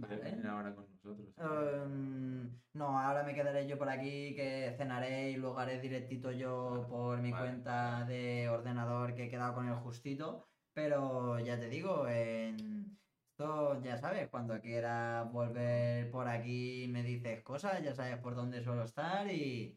Vale. 0.00 0.16
Viene 0.22 0.48
ahora 0.48 0.74
con 0.74 0.86
nosotros. 0.88 1.34
Em, 1.36 2.50
no, 2.74 2.98
ahora 2.98 3.24
me 3.24 3.34
quedaré 3.34 3.66
yo 3.66 3.76
por 3.78 3.88
aquí, 3.88 4.34
que 4.34 4.74
cenaré 4.76 5.30
y 5.32 5.36
luego 5.36 5.58
haré 5.58 5.80
directito 5.80 6.30
yo 6.30 6.86
por 6.88 7.20
mi 7.20 7.32
vale, 7.32 7.44
cuenta 7.44 8.04
de 8.04 8.48
ordenador 8.48 9.14
que 9.14 9.24
he 9.24 9.28
quedado 9.28 9.54
con 9.54 9.68
el 9.68 9.74
justito. 9.76 10.46
Pero 10.72 11.38
ya 11.40 11.58
te 11.58 11.68
digo, 11.68 12.06
en... 12.08 12.96
esto 13.30 13.80
ya 13.82 13.96
sabes, 13.96 14.28
cuando 14.28 14.60
quieras 14.60 15.30
volver 15.32 16.10
por 16.10 16.28
aquí 16.28 16.86
me 16.88 17.02
dices 17.02 17.42
cosas, 17.42 17.82
ya 17.82 17.94
sabes 17.94 18.18
por 18.18 18.34
dónde 18.34 18.62
suelo 18.62 18.84
estar 18.84 19.28
y 19.30 19.76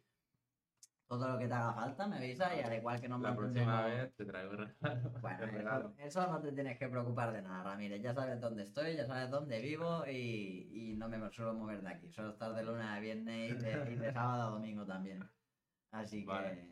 todo 1.18 1.34
lo 1.34 1.40
que 1.40 1.48
te 1.48 1.54
haga 1.54 1.74
falta 1.74 2.08
me 2.08 2.18
avisa 2.18 2.56
y 2.56 2.62
al 2.62 2.74
igual 2.74 3.02
que 3.02 3.10
nos 3.10 3.22
La 3.22 3.36
próxima 3.36 3.86
vez 3.86 4.16
te 4.16 4.26
traigo 4.26 4.54
regalo. 4.54 4.74
Bueno, 5.22 5.94
eso, 6.00 6.26
no 6.28 6.42
te 6.42 6.52
tienes 6.54 6.78
que 6.80 6.88
preocupar 6.88 7.34
de 7.34 7.42
nada, 7.42 7.64
Ramírez. 7.64 8.02
Ya 8.02 8.14
sabes 8.14 8.40
dónde 8.40 8.64
estoy, 8.64 8.96
ya 8.96 9.06
sabes 9.06 9.30
dónde 9.30 9.60
vivo 9.60 10.04
y, 10.08 10.92
y 10.92 10.96
no 10.96 11.10
me 11.10 11.18
suelo 11.32 11.54
mover 11.54 11.82
de 11.82 11.90
aquí. 11.90 12.10
Suelo 12.12 12.32
estar 12.32 12.54
de 12.54 12.64
lunes 12.64 12.86
a 12.86 13.00
viernes 13.00 13.52
y 13.52 13.56
de, 13.56 13.92
y 13.92 13.96
de 13.96 14.14
sábado 14.14 14.42
a 14.44 14.52
domingo 14.52 14.86
también. 14.86 15.20
Así 15.92 16.22
que, 16.22 16.28
Vale. 16.28 16.68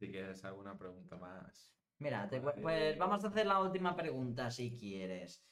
Si 0.00 0.10
quieres 0.10 0.44
alguna 0.44 0.76
pregunta 0.76 1.16
más. 1.16 1.70
mira, 2.00 2.28
te- 2.28 2.40
pues 2.40 2.98
vamos 2.98 3.22
a 3.24 3.28
hacer 3.28 3.46
la 3.46 3.60
última 3.60 3.94
pregunta 3.94 4.50
si 4.50 4.76
quieres. 4.76 5.46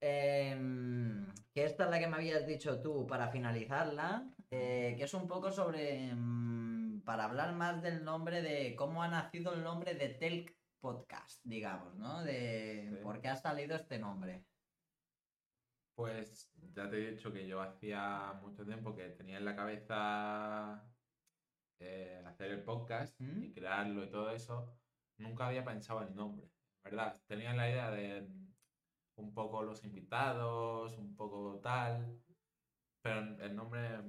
Em, 0.00 1.26
que 1.54 1.64
esta 1.64 1.84
es 1.84 1.90
la 1.90 1.98
que 1.98 2.06
me 2.08 2.16
habías 2.16 2.46
dicho 2.46 2.80
tú 2.82 3.06
para 3.06 3.28
finalizarla, 3.28 4.24
eh, 4.50 4.94
que 4.96 5.04
es 5.04 5.14
un 5.14 5.26
poco 5.26 5.50
sobre, 5.50 6.08
em, 6.10 6.65
para 7.06 7.24
hablar 7.24 7.54
más 7.54 7.82
del 7.82 8.04
nombre 8.04 8.42
de 8.42 8.74
cómo 8.74 9.00
ha 9.02 9.08
nacido 9.08 9.54
el 9.54 9.62
nombre 9.62 9.94
de 9.94 10.08
Telk 10.10 10.56
Podcast, 10.80 11.40
digamos, 11.44 11.94
¿no? 11.94 12.22
De 12.24 12.88
Sí. 12.98 13.02
por 13.02 13.20
qué 13.20 13.28
ha 13.28 13.36
salido 13.36 13.76
este 13.76 13.98
nombre. 13.98 14.44
Pues 15.94 16.50
ya 16.74 16.90
te 16.90 16.96
he 16.98 17.12
dicho 17.12 17.32
que 17.32 17.46
yo 17.46 17.62
hacía 17.62 18.34
mucho 18.42 18.66
tiempo 18.66 18.94
que 18.94 19.08
tenía 19.10 19.38
en 19.38 19.44
la 19.44 19.56
cabeza 19.56 20.84
eh, 21.78 22.22
hacer 22.26 22.50
el 22.50 22.64
podcast 22.64 23.18
¿Mm? 23.20 23.44
y 23.44 23.52
crearlo 23.54 24.04
y 24.04 24.10
todo 24.10 24.30
eso. 24.30 24.76
Nunca 25.18 25.46
había 25.46 25.64
pensado 25.64 26.02
en 26.02 26.08
el 26.08 26.16
nombre, 26.16 26.50
¿verdad? 26.84 27.16
Tenía 27.26 27.54
la 27.54 27.70
idea 27.70 27.90
de 27.90 28.28
un 29.16 29.32
poco 29.32 29.62
los 29.62 29.84
invitados, 29.84 30.98
un 30.98 31.14
poco 31.16 31.60
tal, 31.62 32.20
pero 33.02 33.20
el 33.20 33.54
nombre 33.56 34.02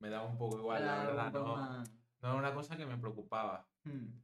me 0.00 0.08
da 0.10 0.22
un 0.22 0.36
poco 0.38 0.58
igual, 0.58 0.86
la 0.86 1.04
verdad. 1.04 1.32
No, 1.32 1.56
más- 1.56 2.01
no 2.22 2.28
era 2.30 2.38
una 2.38 2.54
cosa 2.54 2.76
que 2.76 2.86
me 2.86 2.98
preocupaba. 2.98 3.68
Hmm. 3.84 4.20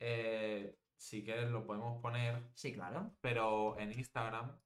Eh, 0.00 0.76
si 0.96 1.24
quieres 1.24 1.50
lo 1.50 1.66
podemos 1.66 2.00
poner, 2.02 2.50
Sí, 2.54 2.72
claro. 2.72 3.16
pero 3.20 3.78
en 3.78 3.92
Instagram, 3.92 4.60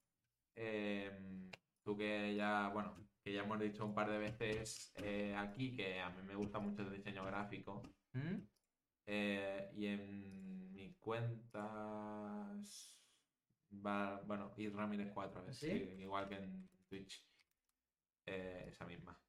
em, 0.56 1.50
tú 1.82 1.96
que 1.96 2.34
ya, 2.34 2.68
bueno, 2.70 2.96
que 3.22 3.32
ya 3.34 3.42
hemos 3.42 3.60
dicho 3.60 3.84
un 3.84 3.94
par 3.94 4.08
de 4.10 4.18
veces 4.18 4.92
eh, 4.96 5.34
aquí 5.36 5.76
que 5.76 6.00
a 6.00 6.10
mí 6.10 6.22
me 6.22 6.34
gusta 6.34 6.58
mucho 6.58 6.82
el 6.82 6.92
diseño 6.92 7.24
gráfico. 7.24 7.82
Hmm. 8.12 8.38
eh, 9.06 9.70
y 9.74 9.86
en 9.86 10.72
mi 10.72 10.94
cuenta 10.94 12.54
va, 13.84 14.20
bueno, 14.22 14.52
y 14.56 14.68
Ramírez 14.68 15.10
4, 15.12 15.48
es 15.48 15.58
¿Sí? 15.58 15.70
igual 15.98 16.28
que 16.28 16.36
en 16.36 16.68
Twitch. 16.88 17.26
esa 18.26 18.84
misma. 18.86 19.20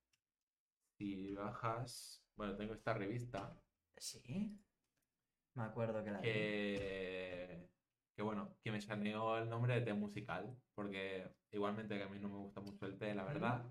Si 0.97 1.33
bajas, 1.35 2.26
bueno, 2.37 2.55
tengo 2.55 2.73
esta 2.73 2.93
revista. 2.93 3.59
Sí. 3.97 4.57
Me 5.55 5.63
acuerdo 5.63 6.03
que 6.03 6.11
la 6.11 6.21
que, 6.21 7.67
que 8.15 8.21
bueno, 8.21 8.55
que 8.61 8.71
me 8.71 8.79
saneó 8.79 9.39
el 9.39 9.49
nombre 9.49 9.73
de 9.73 9.81
té 9.81 9.93
musical, 9.93 10.55
porque 10.75 11.27
igualmente 11.51 11.97
que 11.97 12.03
a 12.03 12.07
mí 12.07 12.19
no 12.19 12.29
me 12.29 12.37
gusta 12.37 12.61
mucho 12.61 12.85
el 12.85 12.97
té, 12.97 13.15
la 13.15 13.23
verdad, 13.23 13.65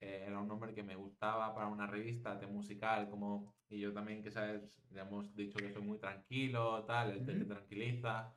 eh, 0.00 0.24
era 0.28 0.38
un 0.38 0.46
nombre 0.46 0.74
que 0.74 0.84
me 0.84 0.94
gustaba 0.94 1.52
para 1.54 1.66
una 1.66 1.88
revista 1.88 2.38
té 2.38 2.46
musical, 2.46 3.10
como, 3.10 3.56
y 3.68 3.80
yo 3.80 3.92
también, 3.92 4.22
que 4.22 4.30
sabes, 4.30 4.80
ya 4.90 5.02
hemos 5.02 5.34
dicho 5.34 5.58
que 5.58 5.72
soy 5.72 5.82
muy 5.82 5.98
tranquilo, 5.98 6.84
tal, 6.84 7.10
el 7.10 7.26
té 7.26 7.34
te 7.34 7.44
tranquiliza, 7.46 8.32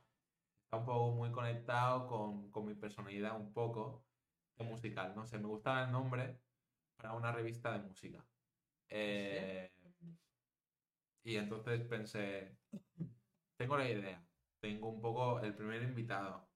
está 0.64 0.78
un 0.78 0.86
poco 0.86 1.12
muy 1.12 1.32
conectado 1.32 2.08
con, 2.08 2.50
con 2.52 2.66
mi 2.66 2.74
personalidad 2.74 3.40
un 3.40 3.54
poco, 3.54 4.08
té 4.56 4.64
musical, 4.64 5.14
no 5.16 5.28
sé, 5.28 5.38
me 5.38 5.48
gustaba 5.48 5.86
el 5.86 5.92
nombre 5.92 6.42
para 6.96 7.14
una 7.14 7.32
revista 7.32 7.72
de 7.74 7.88
música. 7.88 8.26
Eh, 8.94 9.72
y 11.24 11.38
entonces 11.38 11.82
pensé, 11.88 12.58
tengo 13.58 13.78
la 13.78 13.90
idea, 13.90 14.22
tengo 14.60 14.90
un 14.90 15.02
poco 15.02 15.40
el 15.40 15.56
primer 15.56 15.82
invitado. 15.84 16.50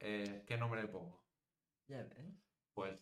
Eh, 0.00 0.44
¿Qué 0.46 0.56
nombre 0.58 0.82
le 0.82 0.88
pongo? 0.88 1.24
Ya 1.88 2.02
ves. 2.04 2.34
Pues 2.74 3.00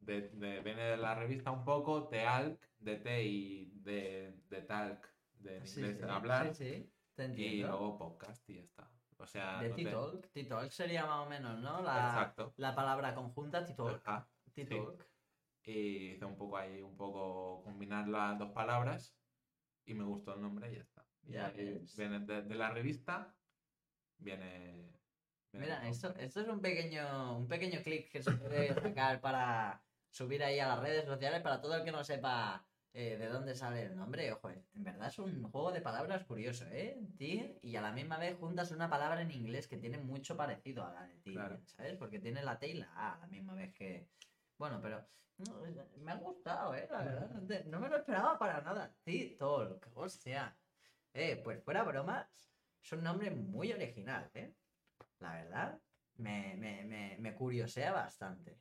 de, 0.00 0.28
de- 0.30 0.60
viene 0.60 0.82
de 0.82 0.96
la 0.96 1.14
revista 1.14 1.50
un 1.52 1.64
poco, 1.64 2.08
Tealc, 2.08 2.60
de 2.78 2.96
té 2.96 3.22
y 3.24 3.70
de, 3.80 4.34
de 4.48 4.62
talk, 4.62 5.08
de 5.34 5.58
en 5.58 5.66
Sí, 5.66 5.80
inglés 5.80 5.98
sí, 5.98 6.04
hablar, 6.08 6.54
Sí, 6.54 6.92
y 7.16 7.62
luego 7.62 7.96
podcast 7.98 8.48
y 8.50 8.56
ya 8.56 8.62
está. 8.62 8.90
O 9.18 9.26
sea, 9.26 9.60
De 9.60 9.68
no 9.70 9.76
te- 9.76 9.84
T-Talk. 9.84 10.30
T-Talk 10.32 10.70
sería 10.70 11.06
más 11.06 11.26
o 11.26 11.28
menos, 11.28 11.58
¿no? 11.60 11.82
La, 11.82 12.06
Exacto. 12.08 12.54
la 12.56 12.74
palabra 12.74 13.14
conjunta 13.14 13.64
T-Talk. 13.64 14.02
T-Talk. 14.54 15.06
Y 15.68 16.12
hice 16.12 16.24
un 16.24 16.36
poco 16.36 16.56
ahí, 16.56 16.80
un 16.80 16.96
poco 16.96 17.62
combinar 17.62 18.08
las 18.08 18.38
dos 18.38 18.52
palabras 18.52 19.14
y 19.84 19.92
me 19.94 20.04
gustó 20.04 20.34
el 20.34 20.40
nombre 20.40 20.72
y 20.72 20.76
ya 20.76 20.82
está. 20.82 21.04
Y 21.22 21.32
Ya 21.32 21.50
ves. 21.50 21.96
viene 21.96 22.20
de, 22.20 22.42
de 22.42 22.54
la 22.54 22.70
revista, 22.70 23.36
viene... 24.18 24.94
viene 25.52 25.66
Mira, 25.66 25.86
esto, 25.88 26.14
esto 26.16 26.40
es 26.40 26.48
un 26.48 26.60
pequeño, 26.62 27.36
un 27.38 27.48
pequeño 27.48 27.82
clic 27.82 28.10
que 28.10 28.22
se 28.22 28.32
puede 28.32 28.72
sacar 28.74 29.20
para 29.20 29.84
subir 30.10 30.42
ahí 30.42 30.58
a 30.58 30.68
las 30.68 30.80
redes 30.80 31.04
sociales 31.04 31.42
para 31.42 31.60
todo 31.60 31.74
el 31.76 31.84
que 31.84 31.92
no 31.92 32.02
sepa 32.02 32.66
eh, 32.94 33.18
de 33.18 33.26
dónde 33.28 33.54
sale 33.54 33.82
el 33.82 33.94
nombre. 33.96 34.32
Ojo, 34.32 34.48
en 34.50 34.64
verdad 34.72 35.08
es 35.08 35.18
un 35.18 35.42
juego 35.50 35.70
de 35.72 35.82
palabras 35.82 36.24
curioso, 36.24 36.64
¿eh? 36.70 36.98
Tir, 37.18 37.58
y 37.62 37.76
a 37.76 37.82
la 37.82 37.92
misma 37.92 38.16
vez 38.16 38.38
juntas 38.38 38.70
una 38.70 38.88
palabra 38.88 39.20
en 39.20 39.30
inglés 39.32 39.68
que 39.68 39.76
tiene 39.76 39.98
mucho 39.98 40.34
parecido 40.34 40.86
a 40.86 40.94
la 40.94 41.02
de 41.06 41.18
tir, 41.18 41.34
Claro. 41.34 41.60
¿sabes? 41.66 41.96
Porque 41.98 42.20
tiene 42.20 42.42
la 42.42 42.58
T 42.58 42.68
y 42.68 42.74
la 42.74 42.90
A 42.94 43.16
a 43.16 43.18
la 43.18 43.26
misma 43.26 43.54
vez 43.54 43.74
que... 43.74 44.08
Bueno, 44.58 44.80
pero 44.82 45.06
no, 45.38 45.62
me 45.98 46.12
ha 46.12 46.16
gustado, 46.16 46.74
¿eh? 46.74 46.88
La 46.90 47.04
verdad, 47.04 47.64
no, 47.66 47.80
me 47.80 47.88
lo 47.88 47.96
esperaba 47.96 48.38
para 48.38 48.60
nada. 48.60 48.92
T-Talk, 49.04 49.88
hostia. 49.94 50.56
Eh, 51.14 51.40
pues 51.42 51.62
fuera 51.62 51.84
bromas, 51.84 52.28
es 52.82 52.92
un 52.92 53.02
nombre 53.02 53.30
muy 53.30 53.72
original, 53.72 54.28
¿eh? 54.34 54.52
La 55.20 55.34
verdad, 55.34 55.80
me, 56.16 56.56
me, 56.56 56.84
me, 56.84 57.16
me 57.18 57.34
curiosea 57.34 57.92
bastante. 57.92 58.60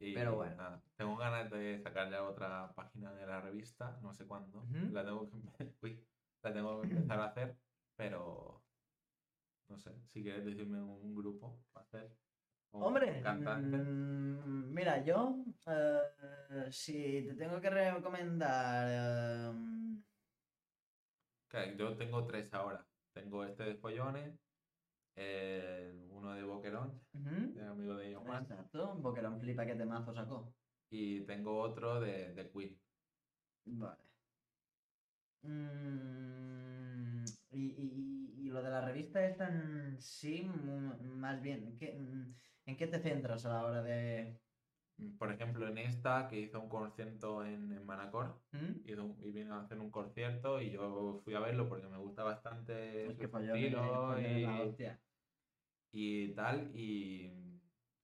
Y 0.00 0.14
pero 0.14 0.36
bueno. 0.36 0.54
nada, 0.56 0.82
tengo 0.96 1.16
ganas 1.16 1.50
de 1.50 1.80
sacar 1.80 2.10
ya 2.10 2.22
otra 2.22 2.72
página 2.74 3.12
de 3.14 3.26
la 3.26 3.40
revista, 3.40 3.98
no 4.02 4.14
sé 4.14 4.26
cuándo. 4.26 4.64
La 4.92 5.04
tengo 5.04 5.28
que 5.28 5.36
uy, 5.82 6.06
la 6.42 6.52
tengo 6.52 6.80
que 6.82 6.88
empezar 6.88 7.20
a 7.20 7.24
hacer, 7.24 7.56
pero 7.96 8.62
no 9.68 9.78
sé, 9.78 9.92
si 10.12 10.22
quieres 10.22 10.44
decirme 10.44 10.80
un 10.82 11.14
grupo 11.14 11.58
para 11.72 11.84
hacer. 11.86 12.16
O 12.72 12.80
Hombre, 12.86 13.20
cantante. 13.22 13.76
mm, 13.78 14.72
mira, 14.74 15.04
yo, 15.04 15.36
eh, 15.66 16.68
si 16.70 17.24
te 17.26 17.34
tengo 17.34 17.60
que 17.60 17.70
recomendar... 17.70 19.52
Que 21.50 21.76
yo 21.76 21.96
tengo 21.96 22.26
tres 22.26 22.52
ahora. 22.54 22.86
Tengo 23.12 23.44
este 23.44 23.64
de 23.64 23.74
Follones, 23.76 24.38
el- 25.16 26.08
uno 26.10 26.34
de 26.34 26.42
Boquerón, 26.44 27.00
ujú, 27.14 27.54
de 27.54 27.64
amigo 27.66 27.96
de 27.96 28.14
Juan, 28.14 28.42
Exacto, 28.42 28.94
Boquerón 28.96 29.40
flipa 29.40 29.66
que 29.66 29.74
temazo 29.74 30.12
sacó. 30.14 30.52
y 30.90 31.20
tengo 31.26 31.58
otro 31.60 32.00
de, 32.00 32.34
de 32.34 32.50
Queen. 32.50 32.78
Vale. 33.64 33.98
Mm, 35.42 37.24
y, 37.52 37.60
y- 37.60 38.34
y- 38.46 38.48
lo 38.50 38.62
de 38.62 38.70
la 38.70 38.80
revista 38.80 39.24
es 39.24 39.40
en 39.40 40.00
sí, 40.00 40.42
más 40.42 41.40
bien, 41.42 41.76
¿qué- 41.78 41.94
mm, 41.94 42.34
¿en 42.68 42.76
qué 42.76 42.86
te 42.86 43.00
centras 43.00 43.46
a 43.46 43.48
la 43.48 43.64
hora 43.64 43.82
de...? 43.82 44.38
Por 45.18 45.32
ejemplo, 45.32 45.66
en 45.68 45.78
esta, 45.78 46.28
que 46.28 46.40
hizo 46.40 46.60
un 46.60 46.68
concierto 46.68 47.44
en, 47.44 47.72
en 47.72 47.86
Manacor, 47.86 48.34
¿Mm? 48.52 48.80
y 48.84 49.30
vino 49.30 49.54
a 49.54 49.60
hacer 49.60 49.78
un 49.78 49.90
concierto 49.90 50.60
y 50.60 50.72
yo 50.72 51.20
fui 51.24 51.34
a 51.34 51.40
verlo 51.40 51.68
porque 51.68 51.86
me 51.86 51.98
gusta 51.98 52.24
bastante 52.24 53.06
Es 53.06 53.14
su 53.14 53.20
que 53.20 53.28
falló 53.28 53.54
estilo 53.54 54.18
y, 55.92 56.28
tal, 56.34 56.76
y, 56.76 57.32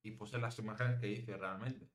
y 0.02 0.10
puse 0.12 0.39
las 0.39 0.59
imágenes 0.60 1.01
que 1.01 1.09
hice 1.10 1.36
realmente. 1.36 1.91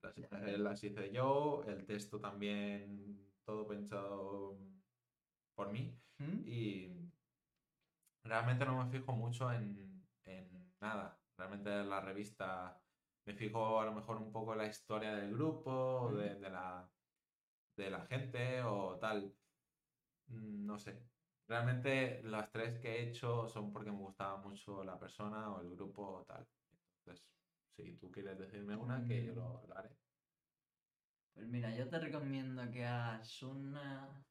Las 0.00 0.16
imágenes 0.16 0.58
las 0.60 0.84
hice 0.84 1.12
yo, 1.12 1.64
el 1.66 1.84
texto 1.84 2.20
también, 2.20 3.32
todo 3.44 3.66
pensado 3.66 4.56
por 5.56 5.72
mí, 5.72 5.92
¿Mm? 6.18 6.46
y 6.46 6.88
realmente 8.24 8.64
no 8.64 8.82
me 8.82 8.90
fijo 8.90 9.12
mucho 9.12 9.52
en, 9.52 10.06
en 10.24 10.72
nada. 10.80 11.21
Realmente 11.42 11.82
la 11.84 12.00
revista 12.00 12.80
me 13.26 13.34
fijo 13.34 13.80
a 13.80 13.84
lo 13.86 13.92
mejor 13.94 14.16
un 14.18 14.30
poco 14.32 14.52
en 14.52 14.58
la 14.58 14.66
historia 14.68 15.14
del 15.16 15.32
grupo, 15.32 16.12
de, 16.14 16.36
de 16.36 16.50
la, 16.50 16.88
de 17.76 17.90
la 17.90 18.06
gente 18.06 18.62
o 18.62 18.98
tal. 18.98 19.36
Mm, 20.26 20.66
No 20.66 20.78
sé. 20.78 21.10
Realmente 21.48 22.22
las 22.22 22.50
tres 22.52 22.78
que 22.80 22.88
he 22.96 23.08
hecho 23.10 23.48
son 23.48 23.72
porque 23.72 23.90
me 23.90 23.98
gustaba 23.98 24.36
mucho 24.38 24.84
la 24.84 24.98
persona 24.98 25.52
o 25.52 25.60
el 25.62 25.70
grupo 25.70 26.02
o 26.20 26.24
tal. 26.24 26.48
Entonces, 27.04 27.28
si 27.76 27.98
tú 27.98 28.10
quieres 28.12 28.38
decirme 28.38 28.76
una, 28.76 29.04
que 29.04 29.24
yo 29.26 29.34
lo, 29.34 29.66
lo 29.66 29.76
haré. 29.76 29.98
Pues 31.34 31.46
mira, 31.48 31.74
yo 31.76 31.88
te 31.88 31.98
recomiendo 31.98 32.70
que 32.70 32.84
hagas 32.86 33.42
una 33.42 34.24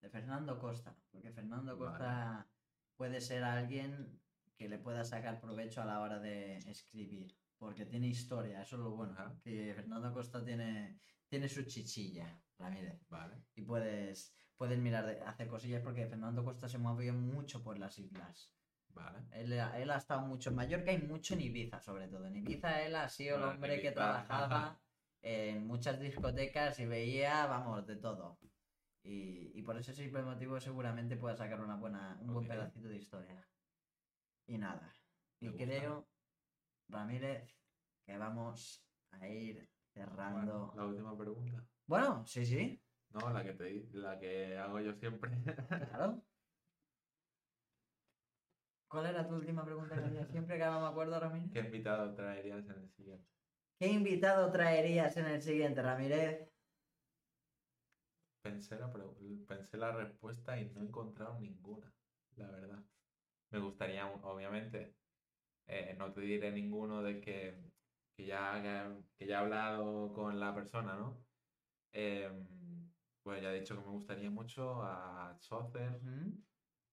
de 0.00 0.10
Fernando 0.10 0.58
Costa, 0.58 0.98
porque 1.10 1.32
Fernando 1.32 1.76
Vale. 1.76 1.90
Costa 1.90 2.52
puede 2.96 3.20
ser 3.20 3.44
alguien 3.44 4.22
que 4.56 4.68
le 4.68 4.78
pueda 4.78 5.04
sacar 5.04 5.40
provecho 5.40 5.82
a 5.82 5.84
la 5.84 6.00
hora 6.00 6.18
de 6.18 6.58
escribir, 6.70 7.36
porque 7.58 7.84
tiene 7.84 8.08
historia, 8.08 8.62
eso 8.62 8.76
es 8.76 8.82
lo 8.82 8.90
bueno, 8.90 9.12
Ajá. 9.12 9.34
que 9.42 9.72
Fernando 9.74 10.12
Costa 10.12 10.44
tiene, 10.44 10.98
tiene 11.28 11.48
su 11.48 11.62
chichilla, 11.64 12.40
Ramírez, 12.58 13.06
Vale. 13.08 13.36
y 13.54 13.62
puedes, 13.62 14.34
puedes 14.56 14.78
mirar 14.78 15.06
de 15.06 15.20
hacer 15.22 15.48
cosillas 15.48 15.82
porque 15.82 16.06
Fernando 16.06 16.44
Costa 16.44 16.68
se 16.68 16.78
mueve 16.78 17.12
mucho 17.12 17.62
por 17.62 17.78
las 17.78 17.98
islas. 17.98 18.52
Vale. 18.88 19.18
Él, 19.32 19.52
él 19.52 19.90
ha 19.90 19.98
estado 19.98 20.22
mucho 20.22 20.48
en 20.48 20.56
Mallorca 20.56 20.90
y 20.90 20.98
mucho 20.98 21.34
en 21.34 21.42
Ibiza, 21.42 21.80
sobre 21.80 22.08
todo. 22.08 22.26
En 22.26 22.36
Ibiza 22.36 22.82
él 22.82 22.96
ha 22.96 23.08
sido 23.10 23.36
el 23.36 23.42
en 23.42 23.48
hombre 23.48 23.82
que 23.82 23.92
trabajaba 23.92 24.80
en 25.20 25.66
muchas 25.66 26.00
discotecas 26.00 26.78
y 26.78 26.86
veía, 26.86 27.46
vamos, 27.46 27.86
de 27.86 27.96
todo. 27.96 28.38
Y, 29.02 29.52
y 29.54 29.62
por 29.62 29.76
ese 29.76 29.92
simple 29.92 30.22
motivo 30.22 30.58
seguramente 30.60 31.16
pueda 31.16 31.36
sacar 31.36 31.60
una 31.60 31.76
buena, 31.76 32.16
un 32.22 32.32
buen 32.32 32.48
pedacito 32.48 32.88
de 32.88 32.96
historia. 32.96 33.46
Y 34.46 34.58
nada. 34.58 34.92
Y 35.40 35.48
gusta. 35.48 35.64
creo, 35.64 36.08
Ramírez, 36.88 37.56
que 38.04 38.16
vamos 38.18 38.86
a 39.10 39.28
ir 39.28 39.68
cerrando. 39.92 40.68
Bueno, 40.68 40.72
la 40.74 40.86
última 40.86 41.16
pregunta. 41.16 41.66
Bueno, 41.86 42.24
sí, 42.26 42.44
sí, 42.46 42.82
No, 43.10 43.30
la 43.30 43.44
que 43.44 43.54
te 43.54 43.88
la 43.92 44.18
que 44.18 44.56
hago 44.58 44.80
yo 44.80 44.94
siempre. 44.94 45.30
claro. 45.88 46.22
¿Cuál 48.88 49.06
era 49.06 49.26
tu 49.28 49.34
última 49.36 49.64
pregunta 49.64 49.98
que 50.00 50.04
hacías 50.06 50.28
siempre 50.30 50.56
que 50.56 50.64
ahora 50.64 50.80
me 50.80 50.86
acuerdo, 50.88 51.18
Ramírez? 51.20 51.50
¿Qué 51.52 51.60
invitado 51.60 52.14
traerías 52.14 52.68
en 52.68 52.78
el 52.80 52.90
siguiente? 52.90 53.28
¿Qué 53.78 53.86
invitado 53.88 54.50
traerías 54.52 55.16
en 55.16 55.26
el 55.26 55.40
siguiente, 55.42 55.82
Ramírez? 55.82 56.50
Pensé 58.42 58.78
la, 58.78 58.90
pensé 59.46 59.76
la 59.76 59.92
respuesta 59.92 60.58
y 60.58 60.70
no 60.70 60.80
he 60.80 60.84
encontrado 60.84 61.38
ninguna, 61.38 61.92
la 62.36 62.50
verdad. 62.50 62.82
Me 63.56 63.62
gustaría, 63.62 64.06
obviamente, 64.06 64.92
eh, 65.66 65.94
no 65.98 66.12
te 66.12 66.20
diré 66.20 66.52
ninguno 66.52 67.02
de 67.02 67.22
que, 67.22 67.54
que 68.14 68.26
ya, 68.26 68.92
que 69.16 69.26
ya 69.26 69.38
he 69.38 69.40
hablado 69.40 70.12
con 70.12 70.38
la 70.38 70.54
persona, 70.54 70.94
¿no? 70.94 71.16
Em, 71.90 72.46
pues 73.22 73.42
ya 73.42 73.50
he 73.50 73.60
dicho 73.60 73.74
que 73.74 73.80
me 73.80 73.92
gustaría 73.92 74.30
mucho 74.30 74.82
a 74.82 75.38
Chaucer 75.40 75.98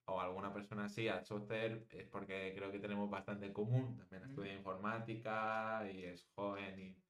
o 0.06 0.22
alguna 0.22 0.54
persona 0.54 0.86
así. 0.86 1.10
A 1.10 1.22
Chaucer 1.22 1.86
es 1.92 2.08
porque 2.08 2.54
creo 2.56 2.72
que 2.72 2.80
tenemos 2.80 3.10
bastante 3.10 3.48
en 3.48 3.54
común. 3.54 3.98
También 3.98 4.24
estudia 4.30 4.54
informática 4.54 5.86
y 5.92 6.06
es 6.06 6.26
joven 6.34 6.80
y, 6.80 7.04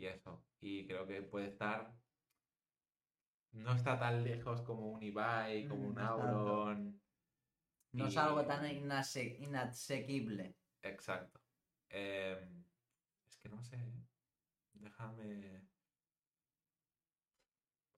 y 0.00 0.06
eso. 0.06 0.46
Y 0.60 0.86
creo 0.86 1.04
que 1.04 1.22
puede 1.22 1.48
estar. 1.48 1.92
No 3.50 3.72
está 3.74 3.98
tan 3.98 4.22
lejos 4.22 4.62
como 4.62 4.92
un 4.92 5.02
Ibai, 5.02 5.66
como 5.66 5.88
un. 5.88 5.98
Auron. 5.98 7.02
No 7.92 8.06
es 8.06 8.16
algo 8.16 8.44
tan 8.46 8.64
inase- 8.64 9.36
inasequible. 9.40 10.56
Exacto. 10.82 11.40
Em, 11.88 12.64
es 13.28 13.36
que 13.36 13.48
no 13.48 13.62
sé. 13.62 13.78
Déjame. 14.74 15.68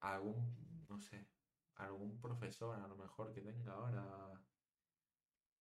Algún, 0.01 0.85
no 0.89 1.01
sé, 1.01 1.27
algún 1.77 2.21
profesor 2.21 2.79
a 2.79 2.87
lo 2.89 2.97
mejor 2.97 3.33
que 3.33 3.41
tenga 3.41 3.73
ahora. 3.73 4.41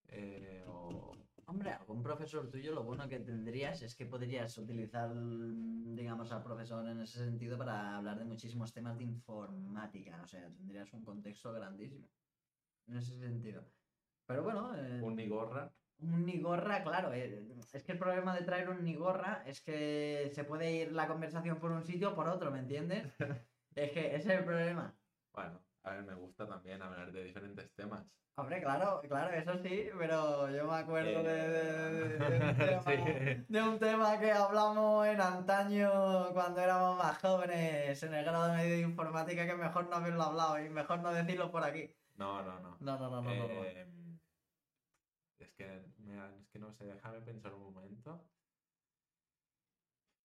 eh, 0.09 0.63
o 0.67 1.15
Hombre, 1.45 1.71
algún 1.71 2.01
profesor 2.01 2.49
tuyo 2.49 2.73
lo 2.73 2.83
bueno 2.83 3.07
que 3.07 3.19
tendrías 3.19 3.81
es 3.81 3.95
que 3.95 4.05
podrías 4.05 4.57
utilizar, 4.57 5.11
digamos, 5.13 6.31
al 6.31 6.41
profesor 6.43 6.87
en 6.87 7.01
ese 7.01 7.19
sentido 7.19 7.57
para 7.57 7.97
hablar 7.97 8.17
de 8.17 8.25
muchísimos 8.25 8.71
temas 8.73 8.97
de 8.97 9.03
informática. 9.03 10.21
O 10.23 10.27
sea, 10.27 10.49
tendrías 10.53 10.91
un 10.93 11.03
contexto 11.03 11.51
grandísimo. 11.53 12.09
En 12.87 12.97
ese 12.97 13.17
sentido. 13.17 13.65
Pero 14.25 14.43
bueno, 14.43 14.73
eh, 14.75 14.99
un 15.01 15.15
Nigorra. 15.15 15.69
un 15.99 16.25
Nigorra, 16.25 16.83
claro. 16.83 17.13
eh, 17.13 17.43
es 17.71 17.83
que 17.83 17.91
el 17.93 17.99
problema 17.99 18.35
de 18.35 18.43
traer 18.43 18.69
un 18.69 18.83
Nigorra 18.83 19.43
es 19.45 19.61
que 19.61 20.29
se 20.33 20.43
puede 20.43 20.71
ir 20.71 20.91
la 20.91 21.07
conversación 21.07 21.59
por 21.59 21.71
un 21.71 21.83
sitio 21.83 22.11
o 22.11 22.15
por 22.15 22.27
otro, 22.27 22.51
¿me 22.51 22.59
entiendes? 22.59 23.05
es 23.75 23.91
que 23.91 24.15
ese 24.15 24.33
es 24.33 24.39
el 24.39 24.45
problema. 24.45 24.93
Bueno, 25.33 25.59
a 25.83 25.91
ver, 25.91 26.03
me 26.03 26.13
gusta 26.15 26.47
también 26.47 26.81
hablar 26.81 27.11
de 27.11 27.23
diferentes 27.23 27.71
temas. 27.73 28.05
Hombre, 28.35 28.61
claro, 28.63 28.99
claro, 29.07 29.31
eso 29.31 29.55
sí, 29.59 29.89
pero 29.95 30.49
yo 30.49 30.65
me 30.67 30.77
acuerdo 30.77 31.21
de, 31.21 31.47
de- 31.49 32.17
de- 32.17 32.17
de 32.17 32.47
un 32.47 32.57
tema, 32.57 32.81
Sí. 32.83 33.45
de 33.47 33.61
un 33.61 33.77
tema 33.79 34.19
que 34.19 34.31
hablamos 34.31 35.05
en 35.05 35.21
antaño 35.21 36.31
cuando 36.33 36.59
éramos 36.61 36.97
más 36.97 37.19
jóvenes 37.19 38.01
en 38.01 38.13
el 38.15 38.25
grado 38.25 38.51
medio 38.53 38.73
de 38.73 38.81
informática 38.81 39.45
que 39.45 39.53
mejor 39.55 39.87
no 39.87 39.97
haberlo 39.97 40.23
hablado 40.23 40.59
y 40.59 40.67
mejor 40.69 40.99
no 41.01 41.13
decirlo 41.13 41.51
por 41.51 41.63
aquí. 41.63 41.91
No, 42.15 42.41
no, 42.41 42.59
no. 42.59 42.77
No, 42.79 42.97
no, 42.97 43.09
no, 43.09 43.21
no, 43.21 43.35
no. 43.35 43.47
no. 43.47 44.02
Es 45.39 45.51
que, 45.53 45.85
mira, 45.97 46.35
es 46.39 46.47
que 46.49 46.59
no 46.59 46.71
sé, 46.71 46.85
déjame 46.85 47.21
pensar 47.21 47.53
un 47.53 47.73
momento. 47.73 48.29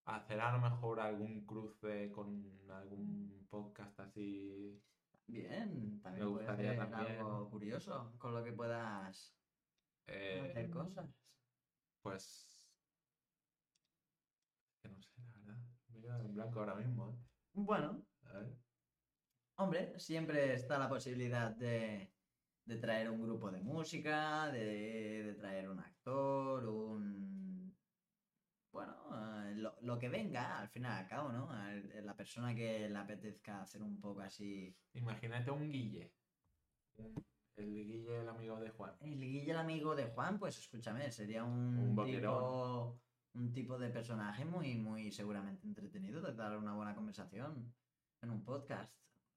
Hacer 0.05 0.41
a 0.41 0.53
lo 0.53 0.61
mejor 0.61 1.01
algún 1.01 1.45
cruce 1.45 2.11
con 2.11 2.71
algún 2.71 3.47
podcast 3.51 4.01
así. 4.01 4.83
Bien, 5.27 6.01
también 6.01 6.25
Me 6.25 6.31
gustaría 6.33 6.77
también. 6.77 7.19
algo 7.19 7.51
curioso 7.51 8.15
con 8.19 8.35
lo 8.35 8.43
que 8.43 8.53
puedas 8.53 9.37
hacer 10.07 10.59
em, 10.59 10.71
cosas. 10.71 11.11
Pues. 12.03 12.73
Que 14.83 14.89
no 14.89 15.03
sé, 15.03 15.21
la 15.21 15.39
verdad. 15.39 15.59
Me 15.89 15.99
he 15.99 16.01
quedado 16.01 16.25
en 16.25 16.35
blanco 16.35 16.61
ahora 16.61 16.75
mismo, 16.77 17.11
¿eh? 17.11 17.17
Bueno, 17.53 18.07
A 18.23 18.33
ver. 18.33 18.57
Hombre, 19.57 19.99
siempre 19.99 20.55
está 20.55 20.79
la 20.79 20.89
posibilidad 20.89 21.51
de, 21.51 22.15
de 22.69 22.77
traer 22.77 23.09
un 23.11 23.23
grupo 23.23 23.51
de 23.51 23.61
música, 23.63 24.51
de, 24.53 25.23
de 25.25 25.35
traer 25.35 25.69
un 25.71 25.81
actor, 25.81 26.67
un... 26.67 27.75
Bueno, 28.71 28.95
eh, 29.15 29.55
lo, 29.57 29.75
lo 29.81 29.99
que 29.99 30.11
venga, 30.11 30.59
al 30.61 30.69
fin 30.69 30.83
y 30.83 30.87
al 30.87 31.09
cabo, 31.09 31.33
¿no? 31.33 31.49
El- 31.71 32.05
La 32.05 32.15
persona 32.15 32.55
que 32.55 32.89
le 32.89 32.99
apetezca 32.99 33.63
hacer 33.63 33.83
un 33.83 33.99
poco 33.99 34.21
así... 34.21 34.77
Imagínate 34.93 35.51
un 35.51 35.71
Guille. 35.71 36.13
El 37.57 37.67
Guille, 37.73 38.21
el 38.21 38.29
amigo 38.29 38.61
de 38.61 38.71
Juan. 38.71 38.95
El 39.01 39.19
Guille, 39.19 39.51
el 39.51 39.57
amigo 39.57 39.97
de 39.97 40.07
Juan, 40.07 40.39
pues 40.39 40.59
escúchame, 40.59 41.11
sería 41.11 41.45
un, 41.45 41.79
Un 41.79 42.05
tipo... 42.05 43.01
Un 43.35 43.53
tipo 43.53 43.79
de 43.79 43.91
personaje 43.91 44.45
muy, 44.45 44.75
muy 44.75 45.13
seguramente 45.13 45.67
entretenido 45.67 46.21
de 46.21 46.35
dar 46.35 46.57
una 46.59 46.75
buena 46.75 46.95
conversación 46.95 47.73
en 48.23 48.31
un 48.31 48.45
podcast. 48.45 48.93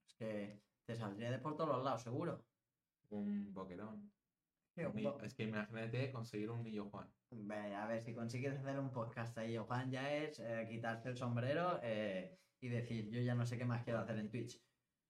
Es 0.07 0.15
que 0.15 0.63
te 0.85 0.95
saldría 0.95 1.29
de 1.31 1.39
por 1.39 1.55
todos 1.55 1.69
los 1.75 1.83
lados, 1.83 2.01
seguro. 2.01 2.43
Un 3.11 3.53
boquerón. 3.53 4.11
Un 4.77 5.03
bo- 5.03 5.19
Es 5.21 5.33
que 5.35 5.43
imagínate 5.43 6.11
conseguir 6.11 6.49
un 6.49 6.63
niño 6.63 6.89
Juan. 6.89 7.07
A 7.75 7.87
ver, 7.87 8.01
si 8.01 8.13
consigues 8.13 8.57
hacer 8.57 8.79
un 8.79 8.91
podcast 8.91 9.37
ahí, 9.37 9.57
Juan, 9.57 9.91
ya 9.91 10.13
es 10.15 10.39
eh, 10.39 10.65
quitarse 10.69 11.09
el 11.09 11.17
sombrero 11.17 11.79
eh, 11.83 12.37
y 12.61 12.69
decir, 12.69 13.09
yo 13.09 13.21
ya 13.21 13.35
no 13.35 13.45
sé 13.45 13.57
qué 13.57 13.65
más 13.65 13.83
quiero 13.83 13.99
hacer 13.99 14.17
en 14.17 14.29
Twitch. 14.29 14.61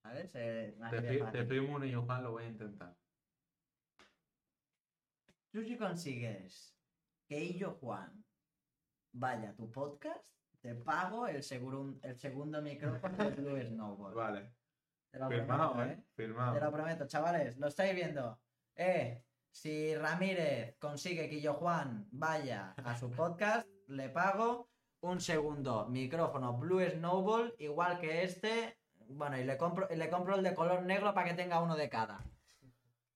¿Sabes? 0.04 0.32
Eh, 0.36 0.76
más 0.80 0.92
Te, 0.92 1.20
te 1.32 1.46
firmo 1.46 1.76
un 1.76 1.82
niño 1.82 2.04
Juan, 2.04 2.24
lo 2.24 2.32
voy 2.32 2.44
a 2.46 2.48
intentar. 2.50 2.98
Tú 5.54 5.64
si 5.64 5.78
consigues 5.78 6.76
que 7.30 7.44
Illo 7.44 7.74
Juan 7.76 8.26
vaya 9.14 9.50
a 9.52 9.56
tu 9.56 9.70
podcast, 9.72 10.26
te 10.62 10.76
pago 10.76 11.28
el, 11.28 11.44
seguro, 11.44 12.00
el 12.02 12.16
segundo 12.16 12.62
micrófono 12.62 13.18
de 13.18 13.36
Blue 13.36 13.62
Snowball. 13.62 14.14
Vale. 14.16 14.54
Te 15.12 15.20
lo 15.20 15.28
Firmado, 15.30 15.74
prometo, 15.74 15.92
¿eh? 16.02 16.04
Firmado. 16.16 16.54
Te 16.54 16.62
lo 16.66 16.72
prometo, 16.72 17.08
chavales, 17.08 17.58
lo 17.58 17.68
estáis 17.68 17.94
viendo. 17.94 18.40
Eh, 18.76 19.24
si 19.52 19.94
Ramírez 19.96 20.78
consigue 20.80 21.30
que 21.30 21.42
yo 21.42 21.56
Juan 21.56 22.08
vaya 22.12 22.74
a 22.78 22.98
su 22.98 23.12
podcast, 23.12 23.68
le 23.88 24.10
pago 24.10 24.70
un 25.02 25.20
segundo 25.20 25.88
micrófono 25.88 26.58
Blue 26.58 26.82
Snowball, 26.90 27.56
igual 27.60 28.00
que 28.00 28.24
este. 28.24 28.78
Bueno, 29.10 29.38
y 29.38 29.44
le 29.44 29.58
compro, 29.58 29.88
y 29.92 29.98
le 29.98 30.10
compro 30.10 30.36
el 30.36 30.44
de 30.44 30.56
color 30.56 30.84
negro 30.84 31.14
para 31.14 31.28
que 31.30 31.36
tenga 31.36 31.62
uno 31.62 31.76
de 31.76 31.90
cada. 31.90 32.24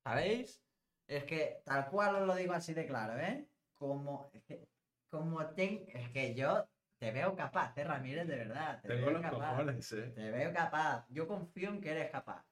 ¿Sabéis? 0.04 0.62
Es 1.08 1.24
que 1.24 1.62
tal 1.64 1.88
cual 1.90 2.16
os 2.16 2.28
lo 2.28 2.36
digo 2.36 2.54
así 2.54 2.74
de 2.74 2.86
claro, 2.86 3.18
¿eh? 3.20 3.48
Como, 3.76 4.30
como 5.10 5.46
ten- 5.48 5.86
es 5.88 6.10
que 6.10 6.34
yo 6.36 6.68
te 7.06 7.12
veo 7.12 7.36
capaz, 7.36 7.78
¿eh, 7.78 7.84
Ramírez? 7.84 8.28
De 8.28 8.36
verdad. 8.36 8.82
Te 8.82 8.88
Tengo 8.88 9.06
veo 9.06 9.12
los 9.12 9.22
capaz. 9.22 9.50
cojones, 9.52 9.92
eh. 9.92 10.12
Te 10.16 10.32
veo 10.32 10.52
capaz. 10.52 11.06
Yo 11.10 11.28
confío 11.28 11.70
en 11.70 11.80
que 11.80 11.92
eres 11.92 12.10
capaz. 12.10 12.44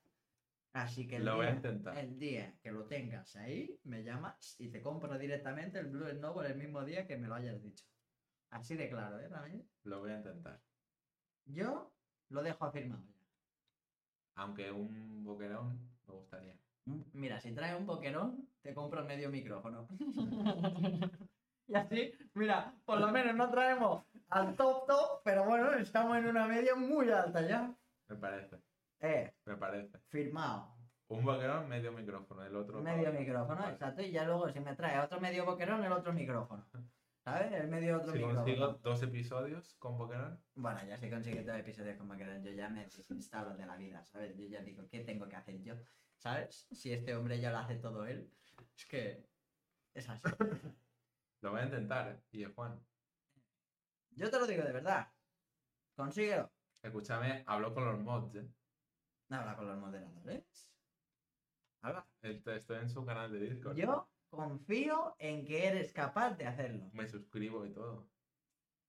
Así 0.74 1.08
que 1.08 1.16
el, 1.16 1.26
Lo 1.26 1.38
voy 1.38 1.46
a 1.48 1.50
día, 1.50 1.56
intentar. 1.56 1.98
el 1.98 2.20
día 2.20 2.60
que 2.62 2.72
lo 2.72 2.86
tengas 2.86 3.36
ahí, 3.36 3.80
me 3.84 4.04
llamas 4.04 4.56
y 4.60 4.70
te 4.70 4.80
compro 4.82 5.18
directamente 5.18 5.80
el 5.80 5.88
Blue 5.88 6.08
Snowball 6.08 6.46
el 6.46 6.56
mismo 6.58 6.84
día 6.86 7.08
que 7.08 7.18
me 7.18 7.28
lo 7.28 7.34
hayas 7.34 7.62
dicho. 7.64 7.86
Así 8.52 8.76
de 8.76 8.90
claro, 8.90 9.20
¿eh, 9.20 9.28
Ramírez? 9.28 9.66
Lo 9.84 10.00
voy 10.02 10.12
a 10.12 10.18
intentar. 10.18 10.62
Yo 11.46 11.96
lo 12.30 12.44
dejo 12.44 12.66
afirmado 12.66 13.04
ya. 13.08 13.26
Aunque 14.36 14.72
un 14.72 15.24
boquerón 15.24 15.80
me 16.08 16.14
gustaría. 16.14 16.60
Mm, 16.86 17.02
Mira, 17.14 17.40
si 17.40 17.54
trae 17.54 17.76
un 17.76 17.88
boquerón, 17.88 18.50
te 18.62 18.74
compro 18.76 19.04
medio 19.04 19.30
micrófono. 19.32 19.88
y 21.68 21.76
así, 21.76 22.14
mira, 22.36 22.76
por 22.86 23.00
lo 23.00 23.12
menos 23.12 23.36
no 23.36 23.50
traemos 23.50 24.06
al 24.30 24.56
top 24.56 24.88
top, 24.88 25.22
pero 25.24 25.46
bueno, 25.46 25.74
estamos 25.74 26.18
en 26.18 26.28
una 26.28 26.48
media 26.48 26.76
muy 26.76 27.10
alta 27.12 27.42
ya. 27.48 27.74
Me 28.08 28.16
parece. 28.16 28.58
Eh, 29.00 29.34
Me 29.46 29.58
parece. 29.58 30.00
firmado. 30.10 30.74
Un 31.10 31.24
boquerón, 31.26 31.68
medio 31.68 31.92
micrófono. 31.92 32.44
El 32.44 32.56
otro. 32.56 32.82
Medio 32.82 33.12
micrófono, 33.14 33.60
Vale. 33.62 33.74
exacto. 33.74 34.02
Y 34.02 34.12
ya 34.12 34.24
luego 34.26 34.50
si 34.50 34.60
me 34.60 34.76
trae 34.76 35.00
otro 35.00 35.20
medio 35.20 35.46
boquerón, 35.46 35.84
el 35.84 35.92
otro 35.92 36.14
micrófono. 36.14 36.66
¿Sabes? 37.24 37.52
El 37.54 37.68
medio 37.70 37.98
otro 37.98 38.12
Si 38.12 38.18
micrófono. 38.18 38.44
consigo 38.44 38.68
dos 38.82 39.04
episodios 39.04 39.76
con 39.80 39.98
boquerón, 39.98 40.42
Bueno, 40.56 40.80
ya 40.86 40.98
si 40.98 41.10
consigue 41.10 41.42
todo 41.44 41.56
episodio 41.56 41.98
con 41.98 42.08
boquerón, 42.10 42.44
yo 42.44 42.52
ya 42.52 42.70
me 42.70 42.84
desinstalo 42.86 43.56
de 43.56 43.66
la 43.66 43.78
vida, 43.78 44.04
¿sabes? 44.06 44.36
Yo 44.36 44.46
ya 44.48 44.62
digo, 44.62 44.88
¿qué 44.90 45.02
tengo 45.02 45.30
que 45.30 45.36
hacer 45.36 45.62
yo? 45.62 45.76
¿Sabes? 46.18 46.68
Si 46.72 46.92
este 46.92 47.16
hombre 47.16 47.40
ya 47.40 47.52
lo 47.52 47.60
hace 47.60 47.76
todo 47.76 48.06
él. 48.06 48.30
Es 48.76 48.86
que 48.88 49.26
es 49.94 50.10
así. 50.10 50.22
lo 51.42 51.52
voy 51.52 51.62
a 51.62 51.66
intentar, 51.66 52.08
¿eh? 52.10 52.20
Y 52.32 52.44
Juan. 52.46 52.80
Yo 54.16 54.30
te 54.30 54.40
lo 54.40 54.48
digo 54.48 54.64
de 54.64 54.72
verdad. 54.72 55.08
Consíguelo. 55.96 56.52
Escúchame, 56.82 57.44
hablo 57.48 57.74
con 57.74 57.86
los 57.86 58.00
mods, 58.00 58.36
¿eh? 58.36 58.48
Habla 59.30 59.56
con 59.56 59.68
los 59.68 59.78
moderadores. 59.78 60.70
Habla. 61.82 62.06
Estoy 62.22 62.58
estoy 62.58 62.78
en 62.80 62.90
su 62.90 63.06
canal 63.06 63.32
de 63.32 63.40
Discord. 63.40 63.76
Yo 63.78 64.10
confío 64.30 65.16
en 65.20 65.46
que 65.46 65.68
eres 65.68 65.94
capaz 65.94 66.36
de 66.38 66.46
hacerlo. 66.46 66.90
Me 66.94 67.08
suscribo 67.08 67.66
y 67.66 67.72
todo. 67.74 68.10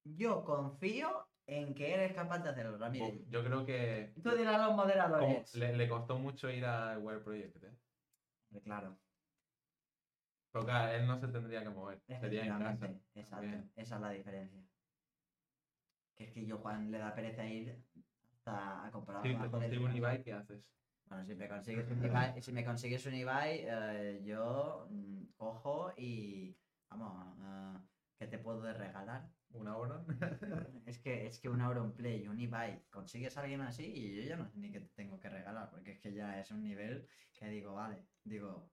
Yo 0.04 0.44
confío 0.44 1.28
en 1.46 1.74
que 1.74 1.94
eres 1.94 2.12
capaz 2.14 2.38
de 2.40 2.50
hacerlo, 2.50 2.78
Ramírez. 2.78 3.22
Uf, 3.22 3.28
Yo 3.30 3.44
creo 3.44 3.64
que 3.64 4.12
Tú 4.22 4.30
dirás 4.30 4.54
a 4.56 4.58
los 4.58 4.66
como 4.68 4.76
moderadores. 4.82 5.54
le, 5.54 5.76
le 5.76 5.88
costó 5.88 6.18
mucho 6.18 6.50
ir 6.50 6.64
al 6.64 6.98
Web 6.98 7.22
Project, 7.22 7.64
¿eh? 7.64 7.76
Claro, 8.62 8.96
claro, 10.52 10.92
él 10.92 11.06
no 11.06 11.18
se 11.18 11.26
tendría 11.28 11.62
que 11.62 11.70
mover. 11.70 12.00
Sería 12.06 12.44
en 12.46 12.58
casa. 12.58 12.86
Exacto, 13.14 13.34
también. 13.46 13.72
esa 13.74 13.94
es 13.96 14.00
la 14.00 14.10
diferencia. 14.10 14.60
Que 16.16 16.24
es 16.24 16.32
que 16.32 16.46
yo, 16.46 16.58
Juan, 16.58 16.90
le 16.90 16.98
da 16.98 17.14
pereza 17.14 17.44
ir 17.46 17.76
hasta 18.32 18.86
a 18.86 18.90
comprar 18.90 19.26
abajo 19.26 19.56
un 19.56 19.96
Ibai, 19.96 20.22
¿qué 20.22 20.32
haces? 20.32 20.70
Bueno, 21.06 21.24
si 21.24 21.34
me 21.34 21.48
consigues 21.48 21.90
un 21.90 22.04
Ibai, 22.04 22.42
si 22.42 22.52
me 22.52 22.64
consigues 22.64 23.06
un 23.06 23.14
Ibai 23.14 23.64
eh, 23.64 24.22
yo 24.24 24.86
mm, 24.90 25.24
cojo 25.36 25.92
y 25.96 26.56
vamos, 26.90 27.38
eh, 27.40 27.78
¿qué 28.18 28.26
te 28.26 28.38
puedo 28.38 28.72
regalar? 28.72 29.28
¿Una 29.50 29.76
hora? 29.76 30.04
Es 30.86 30.98
que, 30.98 31.26
es 31.26 31.38
que 31.38 31.48
un 31.48 31.60
Auronplay, 31.60 32.28
un 32.28 32.38
Ibai, 32.38 32.84
consigues 32.90 33.36
a 33.36 33.42
alguien 33.42 33.62
así 33.62 33.84
y 33.84 34.16
yo 34.16 34.22
ya 34.28 34.36
no 34.36 34.46
sé 34.46 34.58
ni 34.58 34.70
qué 34.70 34.80
te 34.80 34.90
tengo 34.94 35.18
que 35.18 35.30
regalar, 35.30 35.70
porque 35.70 35.92
es 35.92 36.00
que 36.00 36.12
ya 36.12 36.38
es 36.38 36.50
un 36.50 36.62
nivel 36.62 37.06
que 37.32 37.48
digo, 37.48 37.74
vale, 37.74 38.04
digo, 38.24 38.68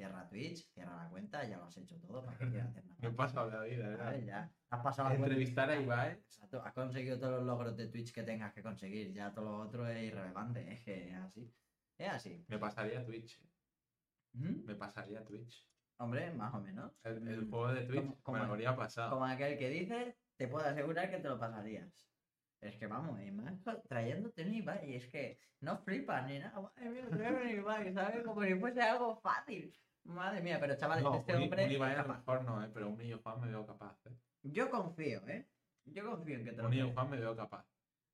cierra 0.00 0.26
Twitch, 0.30 0.66
cierra 0.72 0.96
la 0.96 1.10
cuenta, 1.10 1.44
ya 1.44 1.58
lo 1.58 1.64
has 1.66 1.76
hecho 1.76 2.00
todo, 2.00 2.24
¿para 2.24 2.38
qué 2.38 2.58
hacer 2.58 2.84
nada? 2.86 2.96
Me 3.02 3.08
he 3.08 3.12
pasado 3.12 3.50
la 3.50 3.60
vida, 3.64 3.86
¿verdad? 3.88 4.16
ya. 4.24 4.50
Has 4.70 4.80
pasado 4.82 5.10
la 5.10 5.16
cuenta. 5.16 5.26
Entrevistar 5.34 5.68
a 5.70 5.76
Ibai. 5.76 6.12
Exacto, 6.12 6.62
has 6.64 6.72
conseguido 6.72 7.18
todos 7.18 7.32
los 7.34 7.44
logros 7.44 7.76
de 7.76 7.88
Twitch 7.88 8.10
que 8.14 8.22
tengas 8.22 8.54
que 8.54 8.62
conseguir, 8.62 9.12
ya 9.12 9.30
todo 9.34 9.44
lo 9.44 9.58
otro 9.58 9.86
es 9.86 10.02
irrelevante, 10.02 10.72
es 10.72 10.80
que 10.82 11.10
es 11.10 11.14
así. 11.16 11.52
Es 11.98 12.08
así. 12.08 12.42
Me 12.48 12.58
pasaría 12.58 13.04
Twitch. 13.04 13.38
¿Mm? 14.32 14.64
Me 14.64 14.74
pasaría 14.74 15.22
Twitch. 15.22 15.66
Hombre, 15.98 16.32
más 16.32 16.54
o 16.54 16.60
menos. 16.62 16.92
El, 17.04 17.28
el 17.28 17.42
Mm, 17.42 17.50
juego 17.50 17.68
de 17.74 17.82
Twitch 17.82 18.00
como- 18.00 18.22
como 18.22 18.38
me 18.38 18.44
lo 18.44 18.44
el- 18.46 18.50
habría 18.52 18.74
pasado. 18.76 19.10
Como 19.10 19.26
aquel 19.26 19.58
que 19.58 19.68
dice, 19.68 20.16
te 20.38 20.48
puedo 20.48 20.64
asegurar 20.66 21.10
que 21.10 21.18
te 21.18 21.28
lo 21.28 21.38
pasarías. 21.38 21.92
Es 22.62 22.76
que 22.76 22.86
vamos, 22.86 23.20
y 23.22 23.30
más 23.32 23.54
trayéndote 23.88 24.44
un 24.46 24.54
Ibai, 24.54 24.94
es 24.94 25.06
que 25.08 25.38
no 25.60 25.78
flipas 25.78 26.26
ni 26.26 26.38
nada. 26.38 26.60
Madre 26.60 26.90
mía, 26.90 27.06
un 27.10 27.48
Ibai, 27.48 27.92
¿sabes? 27.92 28.22
Como 28.24 28.42
si 28.44 28.54
fuese 28.54 28.80
algo 28.82 29.16
fácil. 29.20 29.74
Madre 30.04 30.40
mía, 30.40 30.58
pero 30.60 30.76
chavales, 30.76 31.04
No, 31.04 31.14
este 31.16 31.36
un, 31.36 31.42
hombre. 31.44 31.64
un 31.66 31.70
Ibai 31.72 31.94
a 31.94 32.02
lo 32.02 32.08
mejor 32.14 32.44
no, 32.44 32.64
¿eh? 32.64 32.70
pero 32.72 32.88
un 32.88 32.96
niño 32.98 33.20
Juan 33.22 33.40
me 33.40 33.48
veo 33.48 33.66
capaz. 33.66 33.96
¿eh? 34.06 34.10
Yo 34.42 34.70
confío, 34.70 35.26
¿eh? 35.28 35.46
Yo 35.84 36.04
confío 36.10 36.36
en 36.36 36.44
que 36.44 36.52
te 36.52 36.58
lo 36.58 36.64
Un 36.64 36.70
niño. 36.70 36.92
Juan 36.92 37.10
me 37.10 37.18
veo 37.18 37.36
capaz. 37.36 37.64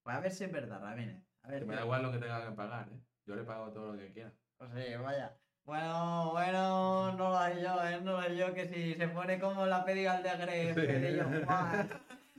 Pues 0.02 0.16
a 0.16 0.20
ver 0.20 0.32
si 0.32 0.44
es 0.44 0.52
verdad, 0.52 0.81
Ramírez. 0.81 1.23
A 1.42 1.48
ver 1.48 1.60
Que 1.60 1.66
me 1.66 1.74
da 1.76 1.82
igual 1.82 2.02
lo 2.02 2.12
que 2.12 2.18
tenga 2.18 2.44
que 2.48 2.52
pagar. 2.55 2.89
¿eh? 2.89 3.00
Yo 3.24 3.34
le 3.36 3.44
pago 3.44 3.70
todo 3.73 3.92
lo 3.92 3.98
que 3.98 4.12
quiera. 4.12 4.32
Pues 4.58 4.70
sí, 4.74 4.94
vaya. 4.97 5.36
Bueno, 5.65 6.31
bueno, 6.32 7.12
no 7.12 7.31
lo 7.31 7.39
hay 7.39 7.60
yo, 7.62 7.84
¿eh? 7.84 8.00
No 8.00 8.12
lo 8.12 8.18
hay 8.18 8.36
yo, 8.36 8.55
que 8.55 8.68
si 8.68 8.94
se 8.94 9.08
pone 9.08 9.40
como 9.40 9.66
la 9.66 9.84
pedigal 9.84 10.23
de 10.23 10.36
Gref, 10.36 10.76
Sí. 10.76 11.44
Juan. 11.44 11.90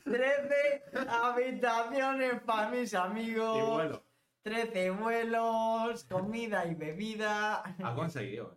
13 0.06 0.84
habitaciones 1.10 2.42
para 2.44 2.70
mis 2.70 2.94
amigos. 2.94 3.58
Y 3.58 3.72
bueno, 3.72 4.02
13 4.44 4.92
vuelos, 4.92 6.06
comida 6.06 6.66
y 6.66 6.76
bebida. 6.76 7.64
ha 7.84 7.96
conseguido. 7.96 8.54
¿eh? 8.54 8.57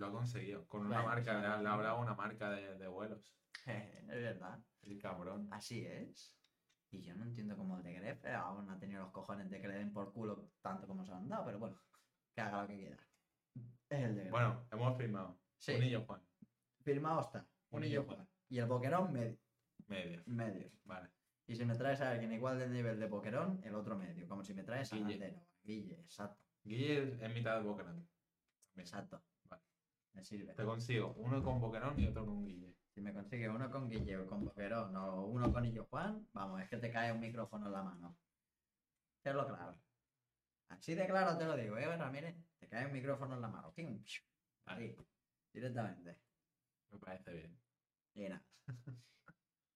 Lo 0.00 0.06
ha 0.06 0.10
conseguido. 0.12 0.66
Con 0.66 0.80
una 0.86 0.96
Bueno, 1.02 1.08
marca, 1.08 1.34
sí, 1.34 1.40
le 1.40 1.46
ha- 1.46 1.72
hablado 1.74 2.00
una 2.00 2.14
marca 2.14 2.50
de, 2.50 2.78
de 2.78 2.88
vuelos. 2.88 3.34
es 3.66 4.06
verdad, 4.08 4.58
El 4.82 4.98
cabrón. 4.98 5.48
así 5.52 5.84
es. 5.86 6.36
Y 6.90 7.02
yo 7.02 7.14
no 7.14 7.22
entiendo 7.24 7.56
cómo 7.56 7.76
el 7.76 7.82
de 7.84 7.92
Gref 7.92 8.24
aún 8.26 8.66
no 8.66 8.72
ha 8.72 8.78
tenido 8.78 9.02
los 9.02 9.12
cojones 9.12 9.48
de 9.50 9.60
que 9.60 9.68
le 9.68 9.74
den 9.74 9.92
por 9.92 10.12
culo 10.12 10.50
tanto 10.60 10.86
como 10.88 11.04
se 11.04 11.12
han 11.12 11.28
dado, 11.28 11.44
pero 11.44 11.58
bueno, 11.60 11.78
que 12.34 12.40
haga 12.40 12.62
lo 12.62 12.66
que 12.68 12.76
quiera. 12.78 12.96
Es 13.88 14.00
el 14.00 14.14
de 14.14 14.20
Gref. 14.22 14.30
Bueno, 14.32 14.66
hemos 14.72 14.96
firmado. 14.96 15.38
Sí. 15.58 15.74
Un 15.74 15.80
niño 15.80 16.04
Juan. 16.06 16.20
Firmado 16.82 17.20
está. 17.20 17.46
Un 17.70 17.82
niño 17.82 18.02
Juan. 18.04 18.26
Y 18.48 18.58
el 18.58 18.66
boquerón 18.66 19.12
medio. 19.12 19.38
Medio. 19.86 20.22
medio. 20.26 20.70
Vale. 20.84 21.10
Y 21.46 21.54
si 21.56 21.64
me 21.64 21.74
traes 21.74 22.00
a 22.00 22.10
alguien 22.10 22.32
igual 22.32 22.58
del 22.58 22.72
nivel 22.72 22.98
de 22.98 23.06
boquerón, 23.06 23.60
el 23.62 23.74
otro 23.74 23.96
medio. 23.96 24.26
Como 24.26 24.42
si 24.42 24.54
me 24.54 24.64
traes 24.64 24.92
a 24.92 24.96
Guille. 24.96 25.10
Landero. 25.18 25.46
Guille, 25.62 26.00
exacto. 26.00 26.42
Guille 26.64 27.24
es 27.24 27.34
mitad 27.34 27.56
de 27.58 27.62
Boquerón. 27.68 28.08
Exacto. 28.76 29.22
Me 30.12 30.24
sirve. 30.24 30.54
Te 30.54 30.64
consigo 30.64 31.14
uno 31.16 31.42
con 31.42 31.60
Boquerón 31.60 31.98
y 31.98 32.06
otro 32.06 32.26
con 32.26 32.44
Guille. 32.44 32.74
Si 32.94 33.00
me 33.00 33.14
consigue 33.14 33.48
uno 33.48 33.70
con 33.70 33.88
Guille 33.88 34.16
o 34.18 34.26
con 34.26 34.44
boquerón 34.44 34.96
o 34.96 35.26
uno 35.26 35.52
con 35.52 35.64
Illo 35.64 35.86
Juan, 35.86 36.26
vamos, 36.32 36.60
es 36.60 36.68
que 36.68 36.76
te 36.76 36.90
cae 36.90 37.12
un 37.12 37.20
micrófono 37.20 37.66
en 37.66 37.72
la 37.72 37.82
mano. 37.82 38.18
Tenlo 39.22 39.46
claro. 39.46 39.80
Así 40.68 40.94
de 40.94 41.06
claro 41.06 41.38
te 41.38 41.44
lo 41.44 41.56
digo, 41.56 41.76
¿eh, 41.76 41.96
Ramírez? 41.96 42.36
Te 42.58 42.68
cae 42.68 42.86
un 42.86 42.92
micrófono 42.92 43.36
en 43.36 43.42
la 43.42 43.48
mano. 43.48 43.72
Ahí, 44.66 44.96
directamente. 45.52 46.18
me 46.90 46.98
parece 46.98 47.32
bien. 47.32 47.60
Y 48.14 48.28
nada. 48.28 48.44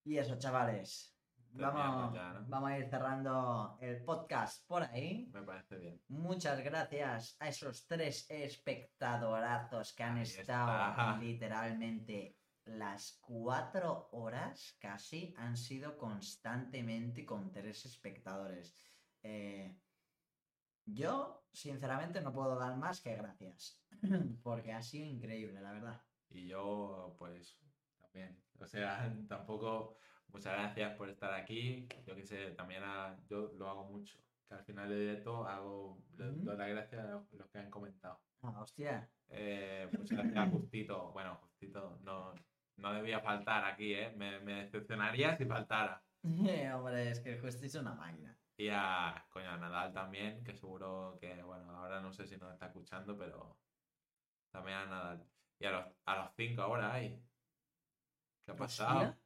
Y 0.07 0.19
eso, 0.19 0.37
chavales. 0.39 1.14
Vamos, 1.57 2.15
ya, 2.15 2.33
¿no? 2.33 2.47
vamos 2.49 2.71
a 2.71 2.79
ir 2.79 2.89
cerrando 2.89 3.79
el 3.81 4.05
podcast 4.05 4.67
por 4.67 4.83
ahí. 4.83 5.31
Me 5.33 5.43
parece 5.43 5.79
bien. 5.79 6.03
Muchas 6.09 6.63
gracias 6.65 7.37
a 7.39 7.49
esos 7.49 7.87
tres 7.87 8.29
espectadorazos 8.29 9.93
que 9.95 10.03
han 10.03 10.17
Ahí 10.17 10.23
estado 10.23 10.91
está. 10.91 11.19
literalmente 11.21 12.37
las 12.65 13.19
cuatro 13.21 14.09
horas 14.13 14.77
casi 14.81 15.33
han 15.37 15.57
sido 15.57 15.97
constantemente 15.97 17.25
con 17.25 17.53
tres 17.53 17.85
espectadores. 17.85 18.75
Eh, 19.23 19.79
yo, 20.87 21.47
sinceramente, 21.53 22.21
no 22.21 22.33
puedo 22.33 22.57
dar 22.59 22.77
más 22.77 23.01
que 23.01 23.15
gracias. 23.15 23.81
Porque 24.43 24.73
ha 24.73 24.83
sido 24.83 25.07
increíble, 25.07 25.61
la 25.61 25.73
verdad. 25.73 26.03
Y 26.31 26.49
yo, 26.49 27.15
pues, 27.19 27.59
también. 28.01 28.43
O 28.59 28.67
sea, 28.67 29.15
tampoco. 29.29 29.99
Muchas 30.35 30.53
gracias 30.53 30.97
por 30.97 31.09
estar 31.09 31.33
aquí. 31.33 31.89
Yo 32.07 32.15
que 32.17 32.25
sé, 32.25 32.51
también 32.51 32.83
a- 32.83 33.17
yo 33.31 33.53
lo 33.57 33.69
hago 33.71 33.85
mucho. 33.85 34.19
Que 34.49 34.55
al 34.55 34.65
final 34.65 34.89
de 34.89 34.99
directo 34.99 35.47
hago. 35.47 35.93
Ujú. 36.19 36.43
doy 36.45 36.57
las 36.57 36.69
gracias 36.69 37.05
a 37.05 37.11
los, 37.11 37.33
los 37.33 37.49
que 37.51 37.59
han 37.59 37.71
comentado. 37.71 38.21
Ah, 38.43 38.61
hostia. 38.61 39.09
Eh, 39.29 39.89
muchas 39.97 40.19
gracias 40.19 40.37
a 40.37 40.51
Justito. 40.51 41.13
Bueno, 41.13 41.37
Justito 41.37 41.99
no, 42.03 42.35
no 42.77 42.93
debía 42.93 43.21
faltar 43.21 43.65
aquí, 43.65 43.95
¿eh? 43.95 44.13
Me, 44.17 44.41
me 44.41 44.65
decepcionaría 44.65 45.37
si 45.37 45.45
faltara. 45.47 46.03
Hombre, 46.25 47.11
es 47.11 47.21
que 47.21 47.39
justo 47.39 47.65
es 47.65 47.75
una 47.77 47.95
máquina. 47.95 48.37
Y 48.57 48.69
a, 48.71 49.25
coño, 49.31 49.51
a 49.51 49.57
Nadal 49.57 49.93
también, 49.93 50.43
que 50.45 50.55
seguro 50.55 51.17
que, 51.21 51.43
bueno, 51.43 51.71
ahora 51.77 52.01
no 52.01 52.13
sé 52.13 52.27
si 52.27 52.37
nos 52.37 52.53
está 52.53 52.67
escuchando, 52.67 53.17
pero 53.17 53.57
también 54.53 54.79
a 54.79 54.87
Nadal. 54.87 55.25
Y 55.61 55.65
a 55.67 55.71
los, 55.71 55.85
a 56.07 56.17
los 56.17 56.35
cinco 56.35 56.63
ahora 56.63 56.93
hay. 56.93 57.21
¿Qué 58.45 58.53
ha 58.53 58.57
pasado? 58.57 59.17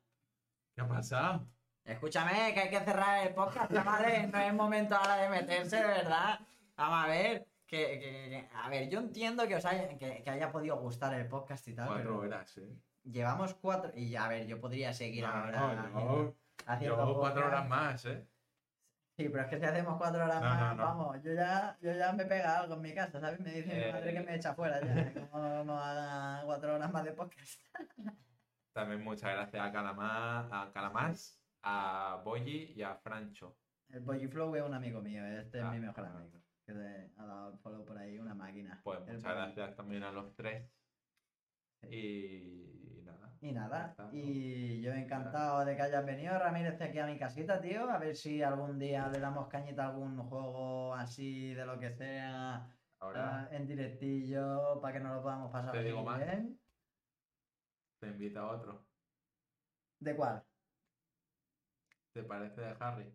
¿Qué 0.78 0.84
ha 0.84 0.88
pasado? 0.88 1.44
Escúchame, 1.84 2.54
que 2.54 2.60
hay 2.60 2.70
que 2.70 2.78
cerrar 2.78 3.26
el 3.26 3.34
podcast, 3.34 3.72
chavales. 3.74 4.30
No 4.30 4.38
es 4.38 4.54
momento 4.54 4.94
ahora 4.94 5.16
de 5.16 5.28
meterse, 5.28 5.74
de 5.78 5.82
verdad. 5.88 6.38
Vamos 6.76 7.04
a 7.04 7.08
ver. 7.08 7.48
Que, 7.66 7.98
que- 7.98 8.00
que- 8.30 8.48
a 8.54 8.68
ver, 8.68 8.88
yo 8.88 9.00
entiendo 9.00 9.48
que 9.48 9.56
os 9.56 9.64
haya, 9.64 9.88
que, 9.98 10.22
que 10.22 10.30
haya 10.30 10.52
podido 10.52 10.76
gustar 10.78 11.12
el 11.14 11.26
podcast 11.26 11.66
y 11.66 11.74
tal, 11.74 11.88
Cuatro 11.88 12.04
pero 12.04 12.18
horas, 12.20 12.56
¿eh? 12.58 12.76
llevamos 13.02 13.54
cuatro. 13.54 13.90
Y 13.96 14.14
a 14.14 14.28
ver, 14.28 14.46
yo 14.46 14.60
podría 14.60 14.92
seguir 14.92 15.24
No, 15.24 15.30
ahora 15.30 15.50
no, 15.60 15.80
haciendo, 15.80 16.36
haciendo 16.64 17.06
yo 17.12 17.18
cuatro 17.18 17.46
horas 17.48 17.68
más, 17.68 18.04
¿eh? 18.04 18.24
Sí, 19.16 19.28
pero 19.28 19.42
es 19.42 19.48
que 19.48 19.58
si 19.58 19.64
hacemos 19.64 19.96
cuatro 19.98 20.22
horas 20.24 20.40
No, 20.40 20.48
más, 20.48 20.76
vamos, 20.76 21.16
yo 21.24 21.34
ya, 21.34 21.76
yo 21.82 21.92
ya 21.92 22.12
me 22.12 22.24
pega 22.24 22.60
algo 22.60 22.74
en 22.74 22.82
mi 22.82 22.94
casa, 22.94 23.18
¿sabes? 23.20 23.40
Me 23.40 23.50
dice 23.50 23.74
mi 23.74 23.82
Eh, 23.82 23.92
madre 23.92 24.12
que 24.14 24.20
me 24.20 24.36
echa 24.36 24.54
fuera 24.54 24.80
ya. 24.80 25.12
Como 25.28 25.64
no 25.64 25.76
haga 25.76 26.44
cuatro 26.44 26.76
horas 26.76 26.92
más 26.92 27.02
de 27.02 27.12
podcast. 27.14 27.60
También 28.72 29.02
muchas 29.02 29.32
gracias 29.32 29.64
a 29.66 29.72
Calamar, 29.72 30.48
a 30.52 30.70
Calamás, 30.72 31.40
a 31.62 32.20
Boyi 32.24 32.72
y 32.76 32.82
a 32.82 32.94
Francho. 32.96 33.56
El 33.88 34.00
Boy 34.00 34.28
Flow 34.28 34.54
es 34.54 34.62
un 34.62 34.74
amigo 34.74 35.00
mío, 35.00 35.24
este 35.24 35.58
es 35.58 35.64
Ah, 35.64 35.70
mi 35.70 35.80
mejor 35.80 36.04
ah. 36.04 36.10
amigo. 36.16 36.38
Que 36.66 36.74
le 36.74 37.10
ha 37.16 37.24
dado 37.24 37.52
el 37.52 37.58
follow 37.58 37.84
por 37.84 37.96
ahí, 37.96 38.18
una 38.18 38.34
máquina. 38.34 38.80
Pues 38.84 39.00
muchas 39.00 39.22
Boyi. 39.22 39.34
gracias 39.34 39.74
también 39.76 40.02
a 40.02 40.12
los 40.12 40.34
tres. 40.36 40.70
Y, 41.82 42.98
y 42.98 43.02
nada. 43.04 43.32
Y 43.40 43.52
nada, 43.52 43.94
y 44.12 44.80
yo 44.82 44.92
encantado 44.92 45.64
de 45.64 45.76
que 45.76 45.82
hayas 45.82 46.04
venido, 46.04 46.36
Ramírez, 46.38 46.80
aquí 46.80 46.98
a 46.98 47.06
mi 47.06 47.18
casita, 47.18 47.60
tío. 47.60 47.88
A 47.88 47.98
ver 47.98 48.14
si 48.16 48.42
algún 48.42 48.78
día 48.78 49.08
le 49.08 49.20
damos 49.20 49.46
cañita 49.48 49.84
a 49.84 49.90
algún 49.90 50.18
juego 50.24 50.92
así, 50.94 51.54
de 51.54 51.64
lo 51.64 51.78
que 51.78 51.90
sea, 51.90 52.68
Ahora 53.00 53.42
ah, 53.44 53.48
en 53.54 53.66
directillo, 53.68 54.80
para 54.82 54.94
que 54.94 55.00
nos 55.00 55.14
lo 55.14 55.22
podamos 55.22 55.52
pasar 55.52 55.70
Te 55.72 55.84
digo 55.84 56.02
más. 56.02 56.20
Te 58.00 58.06
invita 58.08 58.40
a 58.40 58.50
otro. 58.52 58.86
¿De 60.00 60.14
cuál? 60.16 60.44
¿Te 62.12 62.22
parece 62.22 62.60
de 62.60 62.76
Harry? 62.80 63.12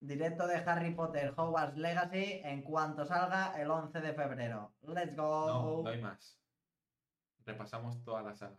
Directo 0.00 0.46
de 0.46 0.56
Harry 0.56 0.94
Potter 0.94 1.34
Hogwarts 1.36 1.76
Legacy 1.76 2.40
en 2.44 2.62
cuanto 2.62 3.04
salga 3.04 3.60
el 3.60 3.68
11 3.70 4.00
de 4.00 4.14
febrero. 4.14 4.72
¡Let's 4.82 5.16
No, 5.16 5.24
go! 5.62 5.82
no 5.84 5.90
hay 5.90 6.00
más. 6.00 6.40
Repasamos 7.44 8.02
toda 8.04 8.22
la 8.22 8.34
saga. 8.34 8.56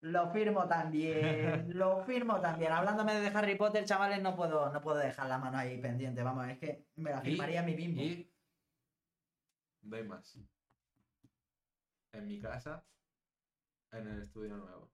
Lo 0.00 0.32
firmo 0.32 0.66
también, 0.66 1.66
lo 1.78 2.04
firmo 2.04 2.40
también. 2.40 2.72
Hablándome 2.72 3.14
de 3.20 3.28
Harry 3.28 3.54
Potter, 3.54 3.84
chavales, 3.84 4.20
no 4.20 4.34
puedo, 4.34 4.72
no 4.72 4.80
puedo 4.82 4.96
dejar 4.96 5.28
la 5.28 5.38
mano 5.38 5.58
ahí 5.58 5.80
pendiente. 5.80 6.24
Vamos, 6.24 6.48
es 6.48 6.58
que 6.58 6.88
me 6.96 7.10
la 7.10 7.20
Y- 7.20 7.30
firmaría 7.30 7.62
mi 7.62 7.74
bimbo. 7.74 8.00
Y 8.02 8.28
doy 9.80 10.02
más. 10.02 10.36
En 12.12 12.26
mi 12.26 12.40
casa, 12.40 12.84
en 13.92 14.06
el 14.06 14.22
estudio 14.22 14.56
nuevo. 14.56 14.90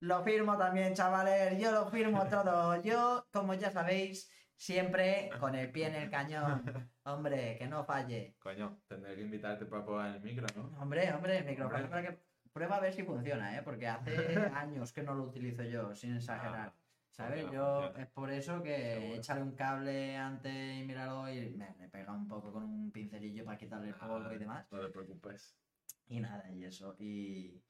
Lo 0.00 0.22
firmo 0.22 0.56
también, 0.56 0.94
chavales. 0.94 1.60
Yo 1.60 1.72
lo 1.72 1.90
firmo 1.90 2.24
todo. 2.30 2.80
Yo, 2.82 3.26
como 3.32 3.54
ya 3.54 3.70
sabéis, 3.70 4.30
siempre 4.56 5.30
con 5.40 5.54
el 5.54 5.70
pie 5.72 5.88
en 5.88 5.94
el 5.96 6.10
cañón. 6.10 6.62
Hombre, 7.04 7.56
que 7.58 7.66
no 7.66 7.84
falle. 7.84 8.36
Coño, 8.38 8.80
tendré 8.86 9.16
que 9.16 9.22
invitarte 9.22 9.66
para 9.66 9.84
probar 9.84 10.16
el 10.16 10.22
micro, 10.22 10.46
¿no? 10.56 10.80
Hombre, 10.80 11.12
hombre, 11.12 11.38
el 11.38 11.44
micrófono 11.44 11.84
Hombre. 11.84 11.90
para 11.90 12.08
que 12.08 12.22
prueba 12.52 12.76
a 12.76 12.80
ver 12.80 12.92
si 12.92 13.02
funciona, 13.02 13.56
¿eh? 13.56 13.62
Porque 13.62 13.88
hace 13.88 14.14
años 14.54 14.92
que 14.92 15.02
no 15.02 15.14
lo 15.14 15.24
utilizo 15.24 15.62
yo, 15.64 15.94
sin 15.94 16.16
exagerar. 16.16 16.72
¿Sabes? 17.10 17.42
funciona, 17.42 17.52
Yo 17.52 17.82
funciona. 17.82 18.04
es 18.04 18.10
por 18.12 18.30
eso 18.30 18.62
que 18.62 19.16
echarle 19.16 19.42
un 19.42 19.56
cable 19.56 20.16
antes 20.16 20.76
y 20.78 20.84
míralo 20.84 21.28
y 21.28 21.50
me, 21.50 21.74
me 21.74 21.88
pega 21.88 22.12
un 22.12 22.28
poco 22.28 22.52
con 22.52 22.62
un 22.64 22.90
pincelillo 22.92 23.44
para 23.44 23.58
quitarle 23.58 23.88
el 23.88 23.94
polvo 23.96 24.32
y 24.32 24.38
demás. 24.38 24.66
No 24.70 24.80
te 24.80 24.88
preocupes. 24.88 25.56
Y 26.10 26.20
nada, 26.20 26.50
y 26.50 26.64
eso. 26.64 26.94
Y, 26.98 27.62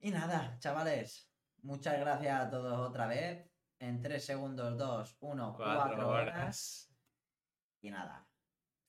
y 0.00 0.10
nada, 0.10 0.58
chavales. 0.58 1.30
Muchas 1.62 1.98
gracias 1.98 2.40
a 2.46 2.50
todos 2.50 2.78
otra 2.88 3.06
vez. 3.06 3.50
En 3.78 4.00
3 4.00 4.24
segundos, 4.24 4.76
2, 4.78 5.16
1, 5.20 5.54
4 5.56 5.74
Cuatro 5.74 6.08
horas. 6.08 6.34
horas. 6.36 6.96
Y 7.82 7.90
nada. 7.90 8.26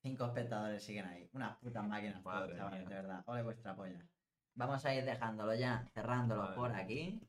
Cinco 0.01 0.25
espectadores 0.25 0.83
siguen 0.83 1.05
ahí. 1.05 1.29
Unas 1.33 1.57
putas 1.57 1.83
máquinas, 1.85 2.21
todos, 2.21 2.35
Madre 2.41 2.55
chavales, 2.55 2.79
mía. 2.81 2.89
de 2.89 2.95
verdad. 2.95 3.23
Ole 3.25 3.43
vuestra 3.43 3.75
polla. 3.75 4.05
Vamos 4.55 4.85
a 4.85 4.93
ir 4.95 5.05
dejándolo 5.05 5.53
ya, 5.55 5.85
cerrándolo 5.93 6.43
Madre 6.43 6.55
por 6.55 6.71
aquí. 6.73 7.21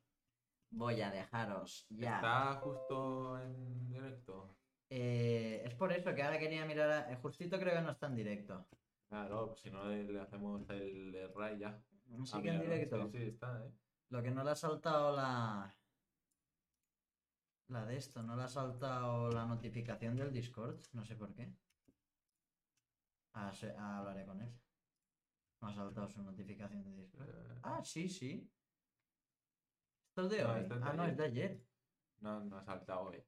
Voy 0.71 1.01
a 1.01 1.11
dejaros 1.11 1.87
ya. 1.89 2.17
Está 2.17 2.55
justo 2.57 3.41
en 3.43 3.89
directo. 3.89 4.57
Eh, 4.91 5.63
es 5.65 5.75
por 5.75 5.93
eso 5.93 6.15
que 6.15 6.23
ahora 6.23 6.39
quería 6.39 6.65
mirar. 6.67 6.91
a- 6.91 7.13
eh, 7.13 7.17
Justito 7.17 7.59
creo 7.59 7.75
que 7.75 7.83
no 7.83 7.91
está 7.93 8.07
en 8.07 8.17
directo. 8.17 8.67
Claro, 9.09 9.55
si 9.57 9.71
no 9.71 9.89
le 9.89 10.21
hacemos 10.21 10.69
el, 10.71 11.15
el 11.15 11.35
ray 11.35 11.59
ya. 11.59 11.81
Sí 12.25 12.33
Ah, 12.35 12.43
que 12.43 12.49
en 12.51 12.61
directo. 12.61 13.11
Sí, 13.11 13.19
sí, 13.19 13.25
está, 13.25 13.65
eh. 13.65 13.73
Lo 14.11 14.23
que 14.23 14.31
no 14.31 14.45
le 14.45 14.51
ha 14.51 14.55
saltado 14.55 15.15
la. 15.17 15.75
La 17.69 17.85
de 17.85 17.97
esto, 17.97 18.23
no 18.23 18.35
le 18.37 18.43
ha 18.45 18.49
saltado 18.49 19.31
la 19.31 19.45
notificación 19.45 20.17
del 20.17 20.33
Discord. 20.33 20.79
No 20.93 21.05
sé 21.05 21.17
por 21.17 21.35
qué. 21.35 21.53
Ah, 23.35 23.53
se- 23.53 23.75
ah, 23.77 23.99
hablaré 23.99 24.25
con 24.25 24.41
él. 24.41 24.51
No 25.61 25.69
ha 25.69 25.75
saltado 25.75 26.09
su 26.09 26.23
notificación 26.23 26.83
de 26.85 26.97
Discord. 27.03 27.29
Eh, 27.29 27.61
Ah, 27.63 27.83
sí, 27.85 28.09
sí. 28.09 28.51
Esto 30.09 30.23
es 30.23 30.31
de 30.31 30.43
No, 30.43 30.53
hoy. 30.53 30.61
esto 30.61 30.75
es 30.75 30.81
de 30.81 30.87
ah, 30.89 30.93
no, 30.95 31.05
es 31.07 31.17
de 31.17 31.25
ayer. 31.25 31.63
No, 32.21 32.41
no 32.45 32.57
ha 32.59 32.63
saltado 32.65 33.01
hoy. 33.03 33.23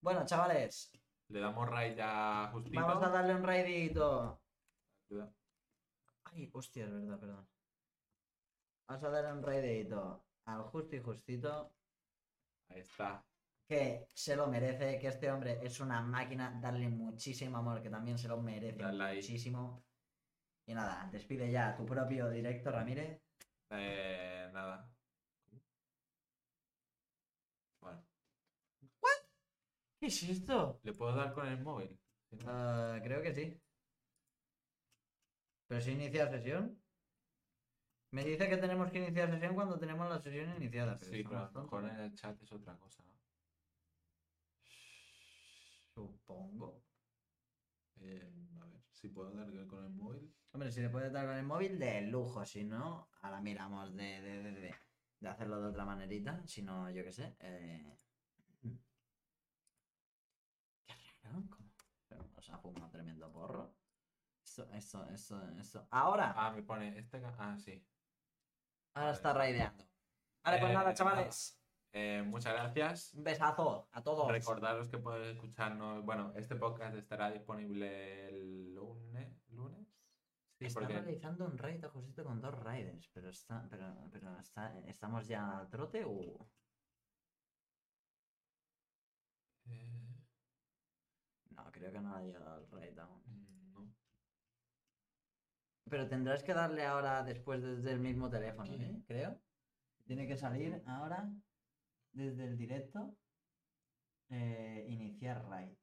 Bueno, 0.00 0.24
chavales, 0.26 0.90
Le 1.28 1.40
damos 1.40 1.68
ray 1.68 1.94
ya 1.94 2.48
justito. 2.52 2.80
vamos 2.80 3.02
a 3.02 3.08
darle 3.08 3.34
un 3.34 3.42
raidito. 3.42 4.40
Cuidado. 5.08 5.34
Ay, 6.24 6.50
hostia, 6.52 6.84
es 6.84 6.92
verdad, 6.92 7.18
perdón. 7.18 7.48
Vamos 8.88 9.04
a 9.04 9.10
darle 9.10 9.32
un 9.32 9.42
raidito 9.42 10.24
al 10.46 10.62
justo 10.64 10.96
y 10.96 11.00
justito. 11.00 11.72
Ahí 12.68 12.80
está. 12.80 13.24
que 13.68 14.08
se 14.14 14.36
lo 14.36 14.46
merece, 14.48 14.98
que 14.98 15.08
este 15.08 15.30
hombre 15.30 15.58
es 15.62 15.80
una 15.80 16.00
máquina, 16.02 16.58
darle 16.60 16.88
muchísimo 16.88 17.56
amor, 17.58 17.80
que 17.82 17.88
también 17.90 18.18
se 18.18 18.28
lo 18.28 18.36
merece 18.40 18.82
Dale 18.82 19.04
ahí. 19.04 19.16
muchísimo. 19.16 19.84
Y 20.66 20.74
nada, 20.74 21.08
despide 21.10 21.50
ya 21.50 21.74
tu 21.76 21.84
propio 21.86 22.28
directo, 22.28 22.70
Ramírez. 22.70 23.20
Eh, 23.70 24.50
nada. 24.52 24.88
Bueno, 27.80 28.02
¿Qué 30.02 30.08
es 30.08 30.20
esto? 30.24 30.80
¿le 30.82 30.92
puedo 30.94 31.14
dar 31.14 31.32
con 31.32 31.46
el 31.46 31.62
móvil? 31.62 31.96
Ah, 32.44 32.98
creo 33.04 33.22
que 33.22 33.32
sí. 33.32 33.56
¿Pero 35.68 35.80
si 35.80 35.92
inicia 35.92 36.28
sesión? 36.28 36.76
Me 38.10 38.24
dice 38.24 38.48
que 38.48 38.56
tenemos 38.56 38.90
que 38.90 38.98
iniciar 38.98 39.30
sesión 39.30 39.54
cuando 39.54 39.78
tenemos 39.78 40.08
la 40.10 40.18
sesión 40.18 40.50
iniciada. 40.56 40.98
Pero 40.98 41.12
sí, 41.12 41.22
pero 41.22 41.38
a 41.38 41.44
estamos 41.46 41.70
lo 41.72 41.78
mejor 41.82 41.90
en 41.90 42.00
el 42.04 42.14
chat 42.16 42.42
es 42.42 42.50
otra 42.50 42.76
cosa, 42.78 43.04
¿no? 43.04 43.12
Supongo. 45.94 46.82
Eh, 48.00 48.28
a 48.60 48.66
ver, 48.66 48.80
si 48.90 49.08
puedo 49.08 49.30
dar 49.30 49.66
con 49.68 49.84
el 49.84 49.90
móvil. 49.90 50.34
Hombre, 50.50 50.72
si 50.72 50.80
le 50.80 50.88
puedes 50.90 51.12
dar 51.12 51.26
con 51.26 51.36
el 51.36 51.44
móvil, 51.44 51.78
de 51.78 52.00
lujo. 52.02 52.44
Si 52.44 52.64
no, 52.64 53.08
ahora 53.22 53.40
miramos 53.40 53.94
de, 53.94 54.20
de, 54.20 54.42
de, 54.42 54.52
de- 54.52 54.74
de 55.20 55.28
hacerlo 55.28 55.60
de 55.62 55.68
otra 55.68 55.84
manerita. 55.84 56.42
Si 56.44 56.60
no, 56.62 56.90
yo 56.90 57.04
qué 57.04 57.12
sé. 57.12 57.36
eh, 57.38 57.96
Qué 61.21 61.21
raro. 61.21 61.21
¿Cómo? 61.32 61.72
Pero 62.08 62.24
nos 62.34 62.50
ha 62.50 62.58
fumado 62.58 62.90
tremendo 62.90 63.30
porro. 63.32 63.74
Esto, 64.44 64.68
esto, 64.72 65.06
esto, 65.08 65.48
esto. 65.58 65.86
Ahora, 65.90 66.34
Ah, 66.36 66.50
me 66.52 66.62
pone 66.62 66.98
este. 66.98 67.22
Ah, 67.38 67.56
sí. 67.58 67.84
ahora 68.94 69.12
está 69.12 69.32
raideando. 69.32 69.84
Vale, 70.44 70.58
pues 70.58 70.70
Eh, 70.70 70.74
nada, 70.74 70.94
chavales. 70.94 71.58
Eh, 71.94 72.22
muchas 72.26 72.52
gracias. 72.54 73.14
Un 73.14 73.24
besazo 73.24 73.88
a 73.92 74.02
todos. 74.02 74.30
Recordaros 74.30 74.88
que 74.88 74.98
podéis 74.98 75.34
escucharnos. 75.36 76.04
Bueno, 76.04 76.32
este 76.36 76.56
podcast 76.56 76.96
estará 76.96 77.30
disponible 77.30 78.28
el 78.28 78.74
lunes. 78.74 79.42
¿Lunes? 79.50 79.86
Sí, 80.58 80.66
Está 80.66 80.80
porque. 80.80 80.94
realizando 80.94 81.44
un 81.46 81.56
raid 81.58 81.84
a 81.84 81.88
Josito 81.90 82.24
con 82.24 82.40
dos 82.40 82.54
raiders, 82.54 83.08
pero 83.12 83.28
está, 83.30 83.66
pero, 83.70 84.08
pero 84.10 84.38
está, 84.38 84.76
estamos 84.86 85.26
ya 85.26 85.58
al 85.58 85.68
trote 85.68 86.04
o 86.06 86.48
eh, 89.66 90.01
creo 91.82 91.92
que 91.92 92.00
no 92.00 92.14
ha 92.14 92.22
llegado 92.22 92.48
al 92.54 92.70
raid 92.70 92.96
aún. 92.98 93.20
mm, 93.26 93.72
no. 93.72 93.92
Pero 95.90 96.08
tendrás 96.08 96.44
que 96.44 96.54
darle 96.54 96.84
ahora 96.86 97.24
después 97.24 97.60
desde 97.60 97.90
el 97.92 97.98
mismo 97.98 98.30
teléfono, 98.30 98.70
¿Qué? 98.76 98.84
¿eh? 98.84 99.02
Creo. 99.06 99.40
Tiene 100.06 100.26
que 100.28 100.36
salir 100.36 100.80
ahora 100.86 101.28
desde 102.12 102.44
el 102.44 102.56
directo. 102.56 103.16
eh, 104.30 104.86
iniciar 104.88 105.44
raid. 105.48 105.76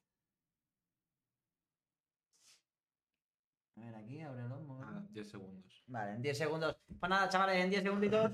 A 3.75 3.81
ver, 3.81 3.95
aquí, 3.95 4.21
ábrelo. 4.21 4.79
Ah, 4.83 5.05
10 5.11 5.29
segundos. 5.29 5.83
Vale, 5.87 6.11
en 6.13 6.21
10 6.21 6.37
segundos. 6.37 6.75
Pues 6.99 7.09
nada, 7.09 7.29
chavales, 7.29 7.63
en 7.63 7.69
10 7.69 7.83
segunditos. 7.83 8.31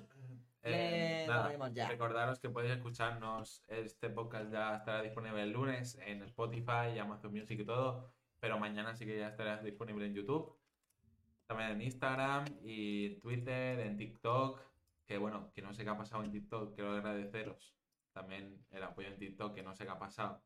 Eh, 0.68 1.26
nada, 1.28 1.70
ya. 1.70 1.88
recordaros 1.88 2.40
que 2.40 2.50
podéis 2.50 2.74
escucharnos. 2.74 3.64
Este 3.68 4.10
podcast 4.10 4.52
ya 4.52 4.76
estará 4.76 5.02
disponible 5.04 5.44
el 5.44 5.52
lunes 5.52 5.98
en 6.06 6.24
Spotify, 6.24 6.98
Amazon 7.00 7.32
Music 7.32 7.60
y 7.60 7.66
todo. 7.66 8.12
Pero 8.40 8.60
mañana 8.60 8.96
sí 8.96 9.06
que 9.06 9.18
ya 9.18 9.28
estará 9.30 9.62
disponible 9.62 10.06
en 10.08 10.14
YouTube. 10.16 10.58
También 11.46 11.70
en 11.72 11.82
Instagram 11.82 12.46
y 12.64 13.16
Twitter, 13.20 13.80
en 13.80 13.98
TikTok. 13.98 14.60
Que 15.06 15.20
bueno, 15.20 15.52
que 15.54 15.62
no 15.62 15.72
sé 15.74 15.84
qué 15.84 15.92
ha 15.92 15.98
pasado 15.98 16.24
en 16.24 16.32
TikTok. 16.32 16.74
Quiero 16.74 16.92
agradeceros 16.94 17.76
también 18.12 18.66
el 18.72 18.82
apoyo 18.82 19.10
en 19.10 19.18
TikTok, 19.18 19.54
que 19.54 19.62
no 19.62 19.76
sé 19.76 19.86
qué 19.86 19.92
ha 19.92 20.00
pasado. 20.00 20.42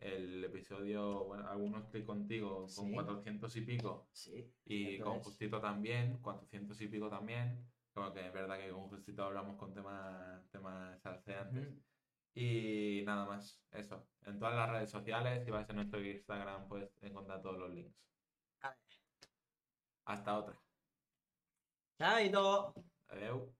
El 0.00 0.44
episodio, 0.44 1.24
bueno, 1.24 1.46
algunos 1.48 1.86
clic 1.88 2.06
contigo 2.06 2.60
con 2.74 2.86
Sí. 2.86 2.92
400 2.94 3.56
y 3.56 3.60
pico. 3.62 4.08
Sí. 4.12 4.50
Y 4.64 4.98
con. 5.00 5.18
Justito 5.20 5.60
también, 5.60 6.18
400 6.22 6.80
y 6.80 6.86
pico 6.88 7.10
también. 7.10 7.67
Como 7.98 8.12
que 8.12 8.24
es 8.24 8.32
verdad 8.32 8.58
que 8.58 8.70
con 8.70 8.88
Justito 8.90 9.24
hablamos 9.24 9.56
con 9.56 9.74
temas, 9.74 10.48
temas 10.52 11.02
salseantes. 11.02 11.74
Y 12.32 13.02
nada 13.04 13.26
más, 13.26 13.60
eso. 13.72 14.06
En 14.24 14.38
todas 14.38 14.54
las 14.54 14.70
redes 14.70 14.90
sociales, 14.90 15.44
si 15.44 15.50
vas 15.50 15.68
a 15.68 15.72
nuestro 15.72 16.00
Instagram, 16.00 16.68
puedes 16.68 16.90
encontrar 17.02 17.42
todos 17.42 17.58
los 17.58 17.70
links. 17.70 17.96
Hasta 20.04 20.38
otra. 20.38 20.56
Chaito. 21.98 22.72
Adiós. 23.08 23.57